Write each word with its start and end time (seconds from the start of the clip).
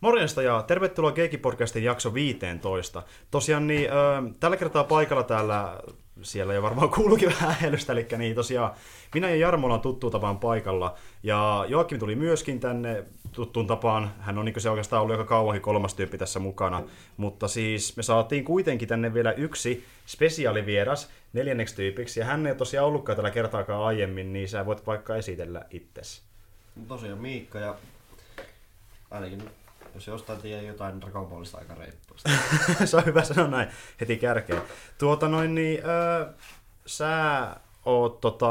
Morjesta 0.00 0.42
ja 0.42 0.62
tervetuloa 0.62 1.12
Geekipodcastin 1.12 1.84
jakso 1.84 2.14
15. 2.14 3.02
Tosiaan 3.30 3.66
niin, 3.66 3.90
ö, 3.92 3.94
tällä 4.40 4.56
kertaa 4.56 4.84
paikalla 4.84 5.22
täällä, 5.22 5.80
siellä 6.22 6.54
jo 6.54 6.62
varmaan 6.62 6.90
kuuluukin 6.90 7.32
vähän 7.40 7.56
äälystä, 7.62 7.92
eli 7.92 8.06
niin 8.18 8.34
tosiaan 8.34 8.72
minä 9.14 9.30
ja 9.30 9.36
Jarmo 9.36 9.66
ollaan 9.66 9.80
tuttuun 9.80 10.12
tapaan 10.12 10.38
paikalla. 10.38 10.94
Ja 11.22 11.64
Joakim 11.68 11.98
tuli 11.98 12.14
myöskin 12.16 12.60
tänne 12.60 13.04
tuttuun 13.32 13.66
tapaan. 13.66 14.14
Hän 14.20 14.38
on 14.38 14.44
niin 14.44 14.60
se 14.60 14.70
oikeastaan 14.70 15.02
ollut 15.02 15.14
aika 15.16 15.28
kauankin 15.28 15.62
kolmas 15.62 15.94
tyyppi 15.94 16.18
tässä 16.18 16.38
mukana. 16.38 16.82
Mutta 17.16 17.48
siis 17.48 17.96
me 17.96 18.02
saatiin 18.02 18.44
kuitenkin 18.44 18.88
tänne 18.88 19.14
vielä 19.14 19.32
yksi 19.32 19.84
spesiaalivieras 20.06 21.10
neljänneksi 21.32 21.76
tyypiksi. 21.76 22.20
Ja 22.20 22.26
hän 22.26 22.46
ei 22.46 22.54
tosiaan 22.54 22.86
ollutkaan 22.86 23.16
tällä 23.16 23.30
kertaakaan 23.30 23.84
aiemmin, 23.84 24.32
niin 24.32 24.48
sä 24.48 24.66
voit 24.66 24.86
vaikka 24.86 25.16
esitellä 25.16 25.64
itsesi. 25.70 26.22
Tosiaan 26.88 27.18
Miikka 27.18 27.58
ja 27.58 27.74
ainakin 29.10 29.42
jos 29.98 30.06
jostain 30.06 30.40
tiedä 30.40 30.62
jotain 30.62 31.00
Dragon 31.00 31.26
Ballista 31.26 31.58
aika 31.58 31.74
reippuista. 31.74 32.30
se 32.84 32.96
on 32.96 33.06
hyvä 33.06 33.24
sanoa 33.24 33.48
näin 33.48 33.68
heti 34.00 34.16
kärkeen. 34.16 34.62
Tuota 34.98 35.28
noin 35.28 35.54
niin, 35.54 35.80
öö, 35.84 36.32
sä 36.86 37.56
oot 37.84 38.20
tota, 38.20 38.48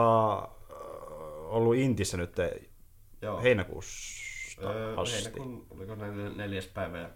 ollut 1.46 1.76
Intissä 1.76 2.18
nyt 2.18 2.36
Joo. 3.22 3.42
heinäkuussa 3.42 4.62
öö, 4.64 4.96
asti. 4.98 5.16
Heinäkuun, 5.16 5.68
oliko 5.70 5.96
neljäs 6.36 6.68
päivä 6.68 6.98
ja 6.98 7.10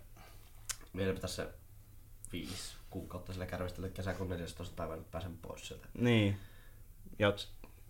vielä 0.96 1.14
pitäisi 1.14 1.36
se 1.36 1.48
viisi 2.32 2.76
kuukautta 2.90 3.34
sillä 3.34 3.46
kärvistellä 3.46 3.90
kesäkuun 3.90 4.30
14. 4.30 4.76
päivä 4.76 4.96
nyt 4.96 5.12
pääsen 5.12 5.38
pois 5.38 5.68
sieltä. 5.68 5.88
Niin. 5.94 6.38
Ja 7.20 7.34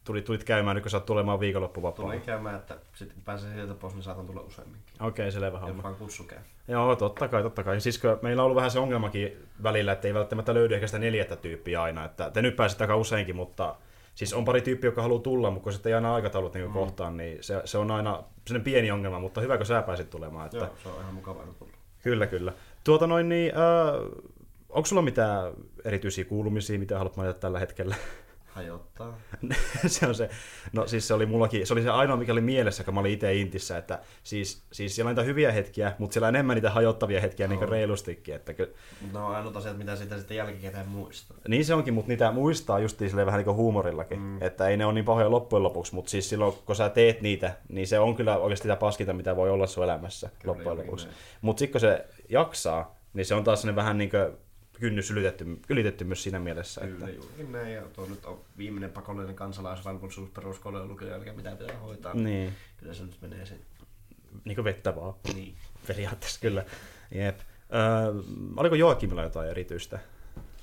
tulit, 0.04 0.26
tulit 0.26 0.44
käymään, 0.44 0.76
nyt 0.76 0.84
kun 0.84 0.92
sä 0.92 0.98
oot 0.98 1.06
tulemaan 1.06 1.40
viikonloppuvapaalla. 1.40 2.12
Tulin 2.12 2.26
käymään, 2.26 2.56
että 2.56 2.78
sitten 2.94 3.16
kun 3.16 3.24
pääsen 3.24 3.54
sieltä 3.54 3.74
pois, 3.74 3.94
niin 3.94 4.04
saatan 4.04 4.26
tulla 4.26 4.42
useamminkin. 4.42 4.94
Okei, 5.00 5.24
okay, 5.24 5.32
selvä 5.32 5.60
homma. 5.60 5.76
Joka 5.76 5.94
kutsu 5.94 6.24
käy. 6.24 6.40
Joo, 6.68 6.96
totta 6.96 7.28
kai, 7.28 7.44
totta 7.44 7.64
kai. 7.64 7.82
Siis 7.82 8.02
meillä 8.22 8.42
on 8.42 8.46
ollut 8.46 8.56
vähän 8.56 8.72
se 8.72 8.80
ongelmakin 8.80 9.48
välillä, 9.64 9.92
että 9.92 10.08
ei 10.08 10.14
välttämättä 10.14 10.54
löydy 10.54 10.76
ehkä 10.76 10.88
sitä 10.88 11.00
neljättä 11.00 11.36
tyyppiä 11.36 11.82
aina. 11.82 12.06
Että 12.06 12.32
te 12.32 12.42
nyt 12.42 12.56
pääsette 12.56 12.84
aika 12.84 12.96
useinkin, 12.96 13.36
mutta 13.36 13.76
siis 14.16 14.34
on 14.34 14.46
pari 14.46 14.62
tyyppiä, 14.62 14.88
joka 14.88 15.02
haluaa 15.02 15.22
tulla, 15.22 15.52
mutta 15.52 15.64
kun 15.64 15.74
sitten 15.74 15.90
ei 15.90 15.94
aina 15.94 16.16
aikataulut 16.16 16.54
niin 16.54 16.68
mm. 16.68 16.74
kohtaan, 16.74 17.18
niin 17.18 17.38
se, 17.44 17.62
se, 17.66 17.78
on 17.78 17.92
aina 17.92 18.24
sellainen 18.48 18.64
pieni 18.64 18.92
ongelma, 18.92 19.20
mutta 19.20 19.42
hyvä, 19.42 19.58
kun 19.58 19.66
sä 19.66 19.82
pääsit 19.82 20.10
tulemaan. 20.10 20.46
Että... 20.46 20.58
Joo, 20.58 20.70
se 20.84 20.90
on 20.90 21.02
ihan 21.02 21.14
mukavaa 21.14 21.46
tulla. 21.60 21.72
Kyllä, 22.04 22.28
kyllä. 22.28 22.54
Tuota 22.84 23.08
noin, 23.08 23.30
niin, 23.30 23.52
äh, 23.56 24.22
onko 24.70 24.86
sulla 24.86 25.02
mitään 25.02 25.54
erityisiä 25.86 26.26
kuulumisia, 26.26 26.80
mitä 26.80 26.98
haluat 26.98 27.18
mainita 27.18 27.40
tällä 27.40 27.60
hetkellä? 27.60 27.96
Hajottaa. 28.56 29.18
se 29.88 30.08
on 30.08 30.16
se. 30.16 30.30
No 30.74 30.88
siis 30.88 31.08
se 31.08 31.14
oli 31.14 31.26
mullakin, 31.26 31.68
se 31.68 31.74
oli 31.74 31.82
se 31.82 31.90
ainoa, 31.90 32.18
mikä 32.18 32.32
oli 32.32 32.42
mielessä, 32.42 32.84
kun 32.84 32.94
mä 32.94 33.00
olin 33.00 33.12
itse 33.12 33.36
Intissä, 33.36 33.78
että 33.78 34.00
siis, 34.24 34.64
siis 34.72 34.96
siellä 34.96 35.10
on 35.10 35.16
niitä 35.16 35.26
hyviä 35.26 35.52
hetkiä, 35.52 35.96
mutta 35.98 36.14
siellä 36.14 36.28
on 36.28 36.36
enemmän 36.36 36.56
niitä 36.56 36.70
hajottavia 36.70 37.22
hetkiä 37.22 37.48
no. 37.48 37.56
niin 37.56 37.70
reilustikin. 37.70 38.36
Että 38.36 38.54
ky... 38.54 38.76
No 39.12 39.28
ainoat 39.28 39.56
asiat, 39.56 39.78
mitä 39.78 39.96
sitä 39.96 40.18
sitten 40.18 40.38
jälkikäteen 40.38 40.88
muistaa. 40.88 41.38
Niin 41.48 41.66
se 41.66 41.74
onkin, 41.74 41.94
mutta 41.94 42.10
niitä 42.10 42.32
muistaa 42.32 42.80
just 42.80 43.02
vähän 43.16 43.38
niin 43.38 43.46
kuin 43.46 43.56
huumorillakin, 43.56 44.20
mm. 44.20 44.42
että 44.42 44.68
ei 44.68 44.78
ne 44.78 44.86
ole 44.86 44.94
niin 44.94 45.06
pahoja 45.06 45.32
loppujen 45.32 45.64
lopuksi, 45.64 45.96
mutta 45.96 46.12
siis 46.12 46.30
silloin 46.30 46.54
kun 46.66 46.76
sä 46.76 46.90
teet 46.90 47.22
niitä, 47.22 47.58
niin 47.70 47.88
se 47.88 48.00
on 48.00 48.16
kyllä 48.16 48.38
oikeasti 48.38 48.64
sitä 48.64 48.76
paskinta, 48.76 49.14
mitä 49.14 49.36
voi 49.36 49.50
olla 49.50 49.68
sun 49.68 49.84
elämässä 49.84 50.30
kyllä, 50.40 50.54
loppujen 50.54 50.78
lopuksi. 50.78 51.08
Mutta 51.42 51.60
sitten 51.60 51.72
kun 51.72 51.82
se 51.82 52.06
jaksaa, 52.30 52.96
niin 53.14 53.26
se 53.26 53.36
on 53.36 53.44
taas 53.44 53.66
vähän 53.76 53.98
niin 53.98 54.10
kuin 54.10 54.38
kynnys 54.82 55.12
ylitetty, 55.12 55.60
ylitetty 55.70 56.04
myös 56.04 56.24
siinä 56.24 56.40
mielessä. 56.40 56.82
Kyllä, 56.82 57.08
että... 57.08 57.26
juuri 57.26 57.52
näin. 57.52 57.74
Ja 57.74 57.82
tuo 57.82 58.06
nyt 58.06 58.26
on 58.26 58.40
viimeinen 58.58 58.92
pakollinen 58.92 59.36
kansalaisvalvollisuus 59.36 60.30
peruskoulujen 60.30 60.88
lukion 60.88 61.12
jälkeen, 61.12 61.36
mitä 61.36 61.56
pitää 61.56 61.78
hoitaa. 61.78 62.14
Niin. 62.14 62.54
Kyllä 62.78 62.94
se 62.94 63.04
nyt 63.04 63.18
menee 63.22 63.46
sen. 63.46 63.60
Niin 64.46 64.56
kuin 64.56 64.66
vettä 64.66 64.96
vaan. 64.96 65.14
Niin. 65.34 65.56
Periaatteessa 65.88 66.40
kyllä. 66.40 66.66
Jep. 67.12 67.40
Öö, 67.74 68.24
oliko 68.58 68.76
Joakimilla 68.76 69.24
jotain 69.24 69.50
erityistä? 69.50 70.00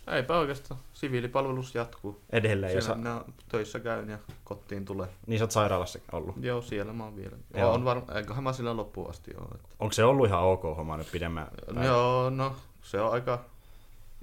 Eipä 0.06 0.38
oikeastaan. 0.38 0.80
Siviilipalvelus 0.92 1.74
jatkuu. 1.74 2.20
Edelleen. 2.30 2.82
Siellä 2.82 3.02
sa- 3.04 3.24
töissä 3.48 3.80
käyn 3.80 4.08
ja 4.08 4.18
kotiin 4.44 4.84
tulee. 4.84 5.08
Niin 5.26 5.38
sä 5.38 5.44
oot 5.44 5.50
sairaalassa 5.50 5.98
ollut? 6.12 6.34
Joo, 6.40 6.62
siellä 6.62 6.92
mä 6.92 7.04
oon 7.04 7.16
vielä. 7.16 7.36
Joo. 7.54 7.72
On 7.72 7.84
varma, 7.84 8.14
eiköhän 8.14 8.44
mä 8.44 8.52
sillä 8.52 8.76
loppuun 8.76 9.10
asti 9.10 9.30
ole. 9.40 9.48
Että... 9.54 9.68
Onko 9.78 9.92
se 9.92 10.04
ollut 10.04 10.26
ihan 10.26 10.42
ok 10.42 10.62
homma 10.62 10.96
nyt 10.96 11.12
pidemmän? 11.12 11.48
Joo, 11.84 12.30
no 12.30 12.56
se 12.82 13.00
on 13.00 13.12
aika 13.12 13.44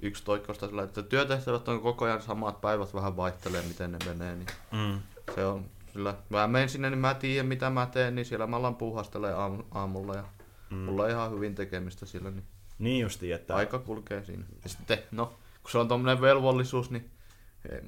yksi 0.00 0.24
toikkosta 0.24 0.68
sillä, 0.68 0.82
että 0.82 1.02
työtehtävät 1.02 1.68
on 1.68 1.80
koko 1.80 2.04
ajan 2.04 2.22
samat 2.22 2.60
päivät, 2.60 2.94
vähän 2.94 3.16
vaihtelee 3.16 3.62
miten 3.62 3.92
ne 3.92 3.98
menee, 4.06 4.36
niin 4.36 4.46
mm. 4.72 5.00
se 5.34 5.44
on 5.46 5.64
sillä, 5.92 6.14
mä 6.28 6.46
menen 6.46 6.68
sinne, 6.68 6.90
niin 6.90 6.98
mä 6.98 7.14
tiedän 7.14 7.46
mitä 7.46 7.70
mä 7.70 7.86
teen, 7.86 8.14
niin 8.14 8.24
siellä 8.24 8.46
mä 8.46 8.56
alan 8.56 8.76
puuhastelee 8.76 9.34
aamulla 9.70 10.14
ja 10.14 10.24
mm. 10.70 10.76
mulla 10.76 11.02
on 11.02 11.10
ihan 11.10 11.30
hyvin 11.30 11.54
tekemistä 11.54 12.06
sillä, 12.06 12.30
niin, 12.30 12.44
niin 12.78 13.00
justi, 13.00 13.32
että... 13.32 13.56
aika 13.56 13.78
kulkee 13.78 14.24
siinä. 14.24 14.44
Ja 14.62 14.68
sitten, 14.68 14.98
no, 15.10 15.26
kun 15.62 15.70
se 15.70 15.78
on 15.78 15.88
tommonen 15.88 16.20
velvollisuus, 16.20 16.90
niin 16.90 17.10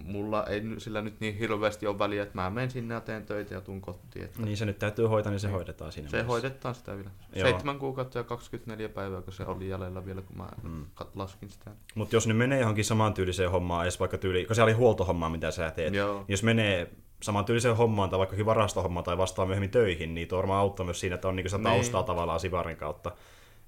mulla 0.05 0.47
ei 0.47 0.63
sillä 0.79 1.03
nyt 1.03 1.21
niin 1.21 1.39
hirveästi 1.39 1.87
ole 1.87 1.99
väliä, 1.99 2.23
että 2.23 2.35
mä 2.35 2.51
menen 2.51 2.71
sinne 2.71 2.95
ja 2.95 3.01
teen 3.01 3.27
töitä 3.27 3.55
ja 3.55 3.61
tuun 3.61 3.81
kotiin. 3.81 4.25
Että... 4.25 4.43
Niin 4.43 4.57
se 4.57 4.65
nyt 4.65 4.79
täytyy 4.79 5.07
hoitaa, 5.07 5.31
niin 5.31 5.41
se 5.41 5.47
niin. 5.47 5.55
hoidetaan 5.55 5.93
siinä 5.93 6.09
Se 6.09 6.17
mielessä. 6.17 6.33
hoidetaan 6.33 6.75
sitä 6.75 6.97
vielä. 6.97 7.11
Joo. 7.35 7.49
7 7.49 7.79
kuukautta 7.79 8.19
ja 8.19 8.25
24 8.25 8.89
päivää, 8.89 9.23
kun 9.23 9.33
se 9.33 9.45
oli 9.45 9.69
jäljellä 9.69 10.05
vielä, 10.05 10.23
kun 10.23 10.37
mä 10.37 10.49
mm. 10.63 10.87
laskin 11.15 11.51
sitä. 11.51 11.71
Mutta 11.95 12.17
jos 12.17 12.27
nyt 12.27 12.37
menee 12.37 12.61
johonkin 12.61 12.85
samantyyliseen 12.85 13.51
hommaan, 13.51 13.85
edes 13.85 14.01
vaikka 14.01 14.19
tyyli, 14.19 14.45
kun 14.45 14.57
se 14.57 14.63
oli 14.63 14.73
huoltohommaa, 14.73 15.31
mitä 15.31 15.51
sä 15.51 15.71
teet, 15.71 15.95
Joo. 15.95 16.15
Niin 16.15 16.27
jos 16.29 16.43
menee 16.43 16.91
samantyyliseen 17.23 17.77
hommaan 17.77 18.11
tai 18.11 18.19
vaikka 18.19 18.45
varastohommaan 18.45 19.05
tai 19.05 19.19
vastaa 19.19 19.47
myöhemmin 19.47 19.71
töihin, 19.71 20.15
niin 20.15 20.29
tuo 20.29 20.39
varmaan 20.39 20.61
auttaa 20.61 20.87
myös 20.87 21.01
siinä, 21.01 21.15
että 21.15 21.29
on 21.29 21.37
niin 21.37 21.51
sitä 21.51 21.63
taustaa 21.63 22.01
niin. 22.01 22.07
tavallaan 22.07 22.41
Sivarin 22.41 22.77
kautta. 22.77 23.13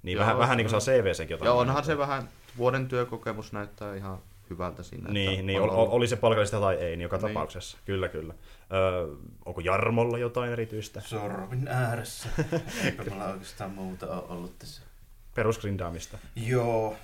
Niin 0.02 0.16
Joo, 0.16 0.20
vähän, 0.20 0.38
vähän 0.38 0.56
niin 0.56 0.68
kuin 0.68 0.80
saa 0.80 0.94
CV-senkin 0.94 1.34
jotain. 1.34 1.46
Joo, 1.46 1.58
onhan 1.58 1.84
se 1.84 1.98
vähän, 1.98 2.28
vuoden 2.58 2.88
työkokemus 2.88 3.52
näyttää 3.52 3.94
ihan 3.94 4.18
hyvältä 4.50 4.82
siinä. 4.82 5.10
Niin, 5.10 5.46
niin 5.46 5.60
oli, 5.60 5.70
oli 5.72 6.08
se 6.08 6.16
palkallista 6.16 6.60
tai 6.60 6.74
ei, 6.74 6.90
niin 6.90 7.00
joka 7.00 7.16
niin. 7.16 7.28
tapauksessa. 7.28 7.78
Kyllä, 7.84 8.08
kyllä. 8.08 8.34
Öö, 8.72 9.06
onko 9.44 9.60
Jarmolla 9.60 10.18
jotain 10.18 10.52
erityistä? 10.52 11.00
Sormin 11.00 11.68
ääressä. 11.68 12.28
Eipä 12.84 13.04
mulla 13.10 13.24
oikeastaan 13.24 13.70
muuta 13.70 14.06
ole 14.06 14.22
ollut 14.28 14.58
tässä. 14.58 14.82
Perusgrindaamista? 15.34 16.18
Joo. 16.36 16.96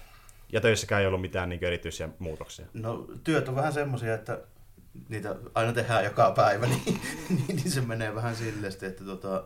Ja 0.53 0.61
töissäkään 0.61 1.01
ei 1.01 1.07
ollut 1.07 1.21
mitään 1.21 1.49
niin 1.49 1.65
erityisiä 1.65 2.09
muutoksia? 2.19 2.67
No 2.75 3.07
työt 3.25 3.49
on 3.49 3.57
vähän 3.57 3.73
semmoisia, 3.73 4.15
että 4.15 4.41
niitä 5.09 5.37
aina 5.55 5.73
tehdään 5.73 6.05
joka 6.05 6.31
päivä, 6.31 6.67
niin, 6.87 7.01
niin 7.49 7.71
se 7.71 7.81
menee 7.81 8.15
vähän 8.15 8.37
silleen, 8.37 8.73
että 8.83 9.05
tota, 9.05 9.45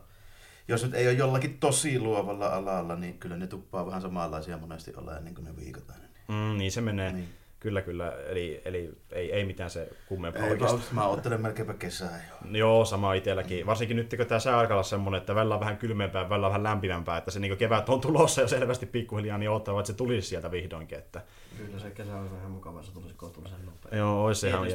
jos 0.69 0.83
nyt 0.83 0.95
ei 0.95 1.07
ole 1.07 1.15
jollakin 1.15 1.59
tosi 1.59 1.99
luovalla 1.99 2.47
alalla, 2.47 2.97
niin 2.97 3.19
kyllä 3.19 3.37
ne 3.37 3.47
tuppaa 3.47 3.87
vähän 3.87 4.03
samanlaisia 4.03 4.59
monesti 4.59 4.93
olemaan 4.97 5.25
niin 5.25 5.35
kuin 5.35 5.45
ne 5.45 5.57
viikot 5.57 5.91
aina. 5.91 6.05
Mm, 6.29 6.59
niin 6.59 6.73
se 6.73 6.81
menee. 6.81 7.13
Niin. 7.13 7.29
Kyllä, 7.61 7.83
kyllä. 7.83 8.13
Eli, 8.27 8.63
eli 8.65 8.91
ei, 9.13 9.33
ei 9.33 9.45
mitään 9.45 9.71
se 9.71 9.89
kummempaa 10.07 10.45
ei, 10.45 10.51
oikeastaan. 10.51 10.83
Mä 10.93 11.07
ottelen 11.07 11.41
melkeinpä 11.41 11.75
kesää 11.75 12.21
jo. 12.31 12.51
Joo, 12.59 12.85
sama 12.85 13.15
itselläkin. 13.15 13.67
Varsinkin 13.67 13.97
nyt, 13.97 14.15
kun 14.17 14.27
tämä 14.27 14.39
sääaika 14.39 14.79
on 14.79 14.85
semmoinen, 14.85 15.19
että 15.19 15.35
välillä 15.35 15.55
on 15.55 15.61
vähän 15.61 15.77
kylmempää, 15.77 16.29
välillä 16.29 16.47
on 16.47 16.51
vähän 16.51 16.63
lämpimämpää, 16.63 17.17
että 17.17 17.31
se 17.31 17.41
niin 17.41 17.57
kevät 17.57 17.89
on 17.89 18.01
tulossa 18.01 18.41
jo 18.41 18.49
selvästi 18.49 18.87
pikkuhiljaa, 18.87 19.39
niin 19.39 19.51
odottaa, 19.51 19.81
että 19.81 19.93
se 19.93 19.97
tulisi 19.97 20.29
sieltä 20.29 20.51
vihdoinkin. 20.51 20.99
Että... 20.99 21.23
Kyllä 21.57 21.79
se 21.79 21.91
kesä 21.91 22.17
on 22.17 22.33
vähän 22.33 22.51
mukava, 22.51 22.83
se 22.83 22.93
tulisi 22.93 23.15
kohtuullisen 23.15 23.67
nopeasti. 23.67 23.97
Joo, 23.97 24.25
olisi 24.25 24.49
ihan 24.49 24.67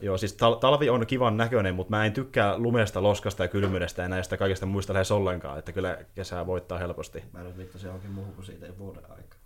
Joo, 0.00 0.18
siis 0.18 0.36
tal- 0.36 0.58
talvi 0.60 0.90
on 0.90 1.06
kivan 1.06 1.36
näköinen, 1.36 1.74
mutta 1.74 1.90
mä 1.90 2.06
en 2.06 2.12
tykkää 2.12 2.58
lumesta, 2.58 3.02
loskasta 3.02 3.44
ja 3.44 3.48
kylmyydestä 3.48 4.02
ja 4.02 4.08
näistä 4.08 4.36
kaikista 4.36 4.66
muista 4.66 4.92
lähes 4.92 5.10
ollenkaan, 5.10 5.58
että 5.58 5.72
kyllä 5.72 5.98
kesää 6.14 6.46
voittaa 6.46 6.78
helposti. 6.78 7.24
Mä 7.32 7.42
nyt 7.42 7.58
viittasin 7.58 7.86
johonkin 7.86 8.10
muuhun 8.10 8.34
kuin 8.34 8.44
siitä 8.44 8.66
ei 8.66 8.78
vuoden 8.78 9.02
aika. 9.10 9.36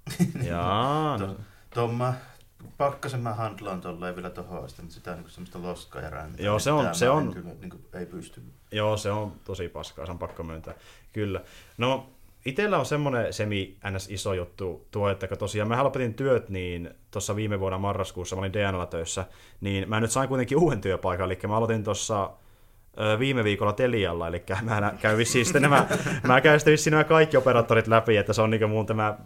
Jaa, 0.51 1.19
no. 1.19 1.37
Tomma, 1.75 2.15
pakkasen 2.78 3.21
mä 3.21 3.34
handlaan 3.34 3.81
tolleen 3.81 4.16
vielä 4.16 4.31
tohon 4.31 4.65
asti, 4.65 4.82
mutta 4.82 4.94
sitä 4.94 5.15
niinku 5.15 5.31
semmoista 5.31 5.62
loskaa 5.62 6.03
ja 6.03 6.10
räntää. 6.10 6.47
Joo, 6.47 6.59
se 6.59 6.72
on, 6.72 6.94
se 6.94 7.10
on, 7.10 7.34
kyllä, 7.34 7.50
niinku, 7.60 7.78
ei 7.94 8.06
pysty. 8.06 8.43
Joo, 8.72 8.97
se 8.97 9.10
on 9.10 9.32
tosi 9.44 9.69
paskaa, 9.69 10.06
se 10.06 10.12
on 10.12 10.19
pakko 10.19 10.43
myöntää. 10.43 10.75
Kyllä. 11.12 11.41
No, 11.78 12.10
Itellä 12.44 12.78
on 12.78 12.87
semmoinen 12.87 13.32
semi 13.32 13.76
ns. 13.91 14.10
iso 14.10 14.34
juttu 14.34 14.86
tuo, 14.91 15.10
että 15.10 15.28
kun 15.28 15.39
tosiaan 15.39 15.68
mä 15.68 15.84
lopetin 15.84 16.15
työt, 16.15 16.48
niin 16.48 16.91
tuossa 17.10 17.36
viime 17.36 17.60
vuonna 17.60 17.78
marraskuussa 17.78 18.36
mä 18.36 18.41
olin 18.41 18.53
DNAlla 18.53 18.86
töissä, 18.86 19.24
niin 19.60 19.89
mä 19.89 20.01
nyt 20.01 20.10
sain 20.10 20.28
kuitenkin 20.28 20.59
uuden 20.59 20.80
työpaikan, 20.80 21.27
eli 21.27 21.39
mä 21.48 21.56
aloitin 21.56 21.84
tuossa 21.84 22.30
viime 23.18 23.45
viikolla 23.45 23.72
Telialla, 23.72 24.28
eli 24.28 24.45
mä 24.63 24.92
käyn 25.01 25.27
siis 25.27 25.54
nämä, 25.54 25.86
mä 26.28 26.41
käyn 26.41 26.60
sitten 26.60 26.91
nämä 26.91 27.04
kaikki 27.04 27.36
operaattorit 27.36 27.86
läpi, 27.86 28.16
että 28.16 28.33
se 28.33 28.42
on 28.42 28.51
niin 28.51 28.71
mun 28.71 28.86
tämä 28.86 29.18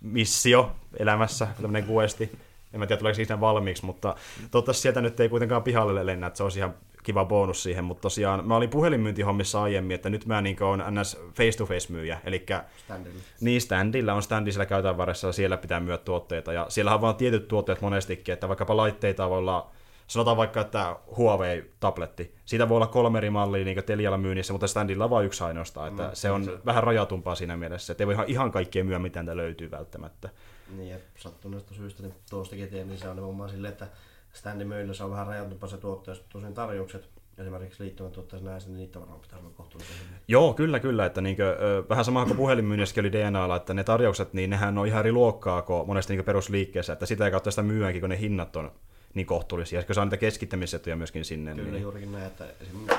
missio 0.00 0.72
elämässä, 0.98 1.48
tämmöinen 1.62 1.84
kuesti. 1.84 2.38
En 2.72 2.80
mä 2.80 2.86
tiedä, 2.86 2.98
tuleeko 2.98 3.14
siinä 3.14 3.40
valmiiksi, 3.40 3.84
mutta 3.86 4.14
toivottavasti 4.50 4.82
sieltä 4.82 5.00
nyt 5.00 5.20
ei 5.20 5.28
kuitenkaan 5.28 5.62
pihalle 5.62 6.06
lennä, 6.06 6.26
että 6.26 6.36
se 6.36 6.42
olisi 6.42 6.58
ihan 6.58 6.74
kiva 7.02 7.24
bonus 7.24 7.62
siihen, 7.62 7.84
mutta 7.84 8.02
tosiaan 8.02 8.46
mä 8.48 8.56
olin 8.56 8.70
puhelinmyyntihommissa 8.70 9.62
aiemmin, 9.62 9.94
että 9.94 10.10
nyt 10.10 10.26
mä 10.26 10.40
niin 10.42 10.62
on 10.62 10.82
ns. 11.00 11.18
face-to-face 11.34 11.92
myyjä, 11.92 12.20
eli 12.24 12.46
standilla. 12.76 13.20
niin 13.40 13.60
standilla 13.60 14.12
on 14.14 14.22
standi 14.22 14.52
siellä 14.52 14.66
käytävän 14.66 14.96
varressa, 14.96 15.32
siellä 15.32 15.56
pitää 15.56 15.80
myyä 15.80 15.98
tuotteita, 15.98 16.52
ja 16.52 16.66
siellä 16.68 16.94
on 16.94 17.00
vaan 17.00 17.16
tietyt 17.16 17.48
tuotteet 17.48 17.80
monestikin, 17.80 18.32
että 18.32 18.48
vaikkapa 18.48 18.76
laitteita 18.76 19.30
voi 19.30 19.38
olla 19.38 19.70
sanotaan 20.06 20.36
vaikka, 20.36 20.60
että 20.60 20.96
Huawei-tabletti, 21.16 22.34
siitä 22.44 22.68
voi 22.68 22.76
olla 22.76 22.86
kolme 22.86 23.18
eri 23.18 23.30
mallia 23.30 23.64
niin 23.64 23.84
Telialla 23.84 24.18
myynnissä, 24.18 24.52
mutta 24.52 24.66
standilla 24.66 25.04
on 25.04 25.10
vain 25.10 25.26
yksi 25.26 25.44
ainoastaan, 25.44 25.88
että 25.88 26.02
No, 26.02 26.10
se 26.14 26.30
on 26.30 26.44
se- 26.44 26.58
vähän 26.66 26.82
rajatumpaa 26.84 27.34
siinä 27.34 27.56
mielessä, 27.56 27.92
että 27.92 28.02
ei 28.02 28.06
voi 28.06 28.14
ihan, 28.14 28.28
ihan 28.28 28.52
kaikkea 28.52 28.84
myö, 28.84 28.98
mitä 28.98 29.36
löytyy 29.36 29.70
välttämättä. 29.70 30.28
Niin, 30.76 30.88
ja 30.88 30.98
sattuneesta 31.18 31.74
syystä 31.74 32.02
niin 32.02 32.14
tuostakin 32.30 32.68
tiedän, 32.68 32.88
niin 32.88 32.98
se 32.98 33.08
on 33.08 33.16
nimenomaan 33.16 33.50
silleen, 33.50 33.72
että 33.72 33.88
myynnillä 34.64 34.94
se 34.94 35.04
on 35.04 35.10
vähän 35.10 35.26
rajatumpaa 35.26 35.68
se 35.68 35.76
tuotto, 35.78 36.10
jos 36.10 36.24
tosin 36.28 36.54
tarjoukset 36.54 37.08
esimerkiksi 37.38 37.82
liittymätuotteessa 37.82 38.48
näissä, 38.48 38.68
niin 38.68 38.78
niitä 38.78 39.00
varmaan 39.00 39.20
pitää 39.20 39.38
olla 39.38 39.50
kohtuullisen 39.50 39.96
hyviä. 40.04 40.18
Joo, 40.28 40.54
kyllä, 40.54 40.80
kyllä. 40.80 41.06
Että 41.06 41.20
niinkö, 41.20 41.56
vähän 41.88 42.04
sama 42.04 42.24
kuin 42.26 42.36
puhelinmyynnissäkin 42.36 43.02
oli 43.02 43.12
DNAlla, 43.12 43.56
että 43.56 43.74
ne 43.74 43.84
tarjoukset, 43.84 44.32
niin 44.32 44.50
nehän 44.50 44.78
on 44.78 44.86
ihan 44.86 45.00
eri 45.00 45.12
luokkaa 45.12 45.62
kuin 45.62 45.86
monesti 45.86 46.12
niinkö 46.12 46.24
perusliikkeessä, 46.24 46.92
että 46.92 47.06
sitä 47.06 47.30
kautta 47.30 47.50
sitä 47.50 47.62
myydäänkin, 47.62 48.00
kun 48.00 48.10
ne 48.10 48.20
hinnat 48.20 48.56
on 48.56 48.72
niin 49.14 49.26
kohtuullisia. 49.26 49.82
Ja 49.88 49.94
saa 49.94 50.04
niitä 50.04 50.16
keskittämisetuja 50.16 50.96
myöskin 50.96 51.24
sinne. 51.24 51.54
Kyllä 51.54 51.70
niin... 51.70 51.82
juurikin 51.82 52.12
näin, 52.12 52.26
että 52.26 52.44
esimerkiksi 52.60 52.98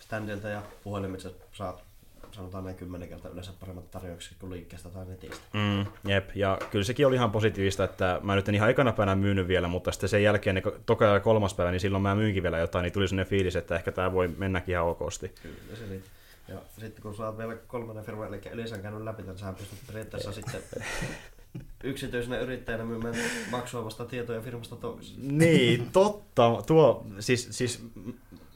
standilta 0.00 0.48
ja 0.48 0.62
puhelimitse 0.84 1.34
saat 1.52 1.84
sanotaan 2.32 2.64
näin 2.64 2.76
kymmenen 2.76 3.08
kertaa 3.08 3.30
yleensä 3.30 3.52
paremmat 3.60 3.90
tarjoukset 3.90 4.36
kuin 4.40 4.52
liikkeestä 4.52 4.88
tai 4.88 5.06
netistä. 5.06 5.44
Mm, 5.52 6.10
jep, 6.10 6.30
ja 6.36 6.58
kyllä 6.70 6.84
sekin 6.84 7.06
oli 7.06 7.14
ihan 7.14 7.30
positiivista, 7.30 7.84
että 7.84 8.20
mä 8.22 8.34
nyt 8.34 8.48
en 8.48 8.54
ihan 8.54 8.70
ekana 8.70 8.92
päivänä 8.92 9.16
myynyt 9.16 9.48
vielä, 9.48 9.68
mutta 9.68 9.92
sitten 9.92 10.08
sen 10.08 10.22
jälkeen, 10.22 10.54
niin 10.54 10.64
toka 10.86 11.04
ja 11.04 11.20
kolmas 11.20 11.54
päivä, 11.54 11.70
niin 11.70 11.80
silloin 11.80 12.02
mä 12.02 12.14
myynkin 12.14 12.42
vielä 12.42 12.58
jotain, 12.58 12.82
niin 12.82 12.92
tuli 12.92 13.08
sellainen 13.08 13.30
fiilis, 13.30 13.56
että 13.56 13.74
ehkä 13.74 13.92
tämä 13.92 14.12
voi 14.12 14.28
mennäkin 14.28 14.72
ihan 14.72 14.86
okosti. 14.86 15.32
Kyllä 15.42 15.76
se 15.76 15.88
siitä. 15.88 16.08
Ja 16.48 16.58
sitten 16.78 17.02
kun 17.02 17.16
sä 17.16 17.26
oot 17.26 17.38
vielä 17.38 17.54
kolmannen 17.54 18.04
firman, 18.04 18.28
eli 18.28 18.40
Elisan 18.50 18.82
käynyt 18.82 19.02
läpi, 19.02 19.22
niin 19.22 19.38
sä 19.38 19.52
pystyt 19.52 19.78
periaatteessa 19.86 20.32
sitten 20.32 20.60
yksityisenä 21.84 22.38
yrittäjänä 22.38 22.84
myymään 22.84 23.14
maksua 23.50 23.84
vasta 23.84 24.04
tietoja 24.04 24.40
firmasta 24.40 24.76
toiseen. 24.76 25.38
Niin, 25.38 25.90
totta. 25.92 26.62
Tuo, 26.66 27.06
siis, 27.18 27.48
siis 27.50 27.84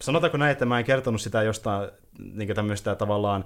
sanotaanko 0.01 0.37
näin, 0.39 0.53
että 0.53 0.65
mä 0.65 0.79
en 0.79 0.85
kertonut 0.85 1.21
sitä 1.21 1.43
jostain 1.43 1.91
niin 2.35 2.55
tämmöistä 2.55 2.95
tavallaan 2.95 3.45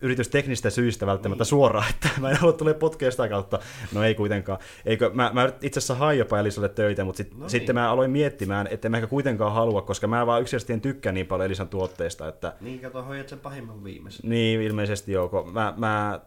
yritysteknistä 0.00 0.70
syistä 0.70 1.06
välttämättä 1.06 1.42
niin. 1.42 1.48
suoraan, 1.48 1.90
että 1.90 2.08
mä 2.20 2.30
en 2.30 2.36
halua 2.36 2.52
tulee 2.52 2.74
podcastaa 2.74 3.28
kautta. 3.28 3.58
No 3.92 4.02
ei 4.02 4.14
kuitenkaan. 4.14 4.58
Eikö, 4.86 5.10
mä, 5.14 5.30
mä 5.34 5.52
itse 5.62 5.78
asiassa 5.80 5.94
hain 5.94 6.18
jopa 6.18 6.38
Elisalle 6.40 6.68
töitä, 6.68 7.04
mutta 7.04 7.16
sit, 7.16 7.32
No 7.34 7.38
niin. 7.40 7.50
sitten 7.50 7.74
mä 7.74 7.90
aloin 7.90 8.10
miettimään, 8.10 8.68
että 8.70 8.88
mä 8.88 8.96
ehkä 8.96 9.06
kuitenkaan 9.06 9.52
halua, 9.52 9.82
koska 9.82 10.06
mä 10.06 10.26
vaan 10.26 10.42
yksinkertaisesti 10.42 10.72
en 10.72 10.80
tykkää 10.80 11.12
niin 11.12 11.26
paljon 11.26 11.46
Elisan 11.46 11.68
tuotteista, 11.68 12.28
että 12.28 12.52
Niin, 12.60 12.80
kato, 12.80 13.02
hoidat 13.02 13.28
sen 13.28 13.40
pahimman 13.40 13.84
viimeisen. 13.84 14.30
niin 14.30 14.60
ilmeisesti 14.60 15.12
joo. 15.12 15.50
Mä, 15.52 15.74
mä, 15.76 16.20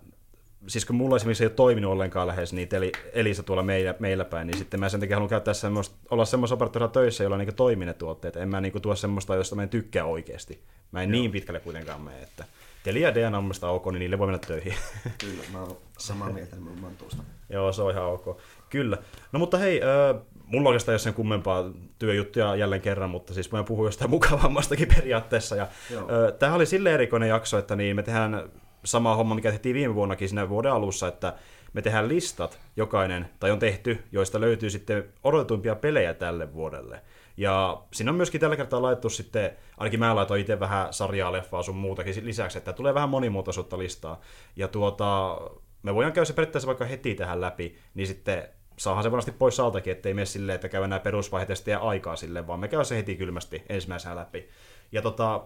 siis 0.67 0.85
kun 0.85 0.95
mulla 0.95 1.15
esimerkiksi 1.15 1.43
ei 1.43 1.47
ole 1.47 1.53
toiminut 1.53 1.91
ollenkaan 1.91 2.27
lähes 2.27 2.53
niitä 2.53 2.77
eli, 2.77 2.91
Elisa 3.13 3.43
tuolla 3.43 3.63
meillä, 3.63 3.95
meillä 3.99 4.25
päin, 4.25 4.47
niin 4.47 4.57
sitten 4.57 4.79
mä 4.79 4.89
sen 4.89 4.99
takia 4.99 5.15
haluan 5.15 5.29
käyttää 5.29 5.53
semmoista, 5.53 5.95
olla 6.09 6.25
semmoista 6.25 6.53
operaattorilla 6.53 6.91
töissä, 6.91 7.23
jolla 7.23 7.37
niin 7.37 7.55
toimii 7.55 7.85
ne 7.85 7.93
tuotteet. 7.93 8.35
En 8.35 8.49
mä 8.49 8.61
niin 8.61 8.81
tuo 8.81 8.95
semmoista, 8.95 9.35
josta 9.35 9.55
mä 9.55 9.63
en 9.63 9.69
tykkää 9.69 10.05
oikeasti. 10.05 10.63
Mä 10.91 11.01
en 11.01 11.09
joo. 11.09 11.21
niin 11.21 11.31
pitkälle 11.31 11.59
kuitenkaan 11.59 12.01
mene, 12.01 12.21
että 12.21 12.43
Telia 12.83 13.07
ja 13.07 13.15
DNA 13.15 13.37
on 13.37 13.51
ok, 13.61 13.85
niin 13.85 13.99
niille 13.99 14.19
voi 14.19 14.27
mennä 14.27 14.39
töihin. 14.47 14.73
Kyllä, 15.17 15.43
mä 15.51 15.61
oon 15.61 15.77
samaa 15.97 16.29
mieltä 16.29 16.55
nimenomaan 16.55 16.95
tuosta. 16.95 17.23
Joo, 17.49 17.73
se 17.73 17.81
on 17.81 17.91
ihan 17.91 18.05
ok. 18.05 18.37
Kyllä. 18.69 18.97
No 19.31 19.39
mutta 19.39 19.57
hei, 19.57 19.81
äh, 19.81 20.21
mulla 20.45 20.69
oikeastaan 20.69 20.93
ei 20.93 20.95
ole 20.95 20.99
sen 20.99 21.13
kummempaa 21.13 21.71
työjuttuja 21.99 22.55
jälleen 22.55 22.81
kerran, 22.81 23.09
mutta 23.09 23.33
siis 23.33 23.51
voin 23.51 23.65
puhua 23.65 23.87
jostain 23.87 24.09
mukavammastakin 24.17 24.87
periaatteessa. 24.95 25.55
Ja, 25.55 25.63
äh, 25.63 26.33
tämähän 26.39 26.55
oli 26.55 26.65
sille 26.65 26.93
erikoinen 26.93 27.29
jakso, 27.29 27.57
että 27.57 27.75
niin 27.75 27.95
me 27.95 28.03
tehdään 28.03 28.49
sama 28.87 29.15
homma, 29.15 29.35
mikä 29.35 29.51
tehtiin 29.51 29.75
viime 29.75 29.95
vuonnakin 29.95 30.29
siinä 30.29 30.49
vuoden 30.49 30.71
alussa, 30.71 31.07
että 31.07 31.33
me 31.73 31.81
tehdään 31.81 32.07
listat 32.07 32.59
jokainen, 32.75 33.29
tai 33.39 33.51
on 33.51 33.59
tehty, 33.59 34.03
joista 34.11 34.41
löytyy 34.41 34.69
sitten 34.69 35.13
odotetuimpia 35.23 35.75
pelejä 35.75 36.13
tälle 36.13 36.53
vuodelle. 36.53 37.01
Ja 37.37 37.81
siinä 37.93 38.11
on 38.11 38.15
myöskin 38.15 38.41
tällä 38.41 38.55
kertaa 38.55 38.81
laitettu 38.81 39.09
sitten, 39.09 39.51
ainakin 39.77 39.99
mä 39.99 40.15
laitoin 40.15 40.41
itse 40.41 40.59
vähän 40.59 40.93
sarjaa, 40.93 41.31
leffaa 41.31 41.63
sun 41.63 41.75
muutakin 41.75 42.25
lisäksi, 42.25 42.57
että 42.57 42.73
tulee 42.73 42.93
vähän 42.93 43.09
monimuotoisuutta 43.09 43.77
listaa. 43.77 44.21
Ja 44.55 44.67
tuota, 44.67 45.41
me 45.83 45.95
voidaan 45.95 46.13
käydä 46.13 46.25
se 46.25 46.33
periaatteessa 46.33 46.67
vaikka 46.67 46.85
heti 46.85 47.15
tähän 47.15 47.41
läpi, 47.41 47.77
niin 47.93 48.07
sitten 48.07 48.43
saahan 48.77 49.03
se 49.03 49.11
varmasti 49.11 49.31
pois 49.31 49.59
altakin, 49.59 49.91
ettei 49.91 50.13
mene 50.13 50.25
silleen, 50.25 50.55
että 50.55 50.69
käydään 50.69 50.89
nämä 50.89 50.99
perusvaiheet 50.99 51.49
aikaa 51.81 52.15
silleen, 52.15 52.47
vaan 52.47 52.59
me 52.59 52.67
käydään 52.67 52.85
se 52.85 52.97
heti 52.97 53.15
kylmästi 53.15 53.63
ensimmäisenä 53.69 54.15
läpi. 54.15 54.49
Ja 54.91 55.01
tota, 55.01 55.43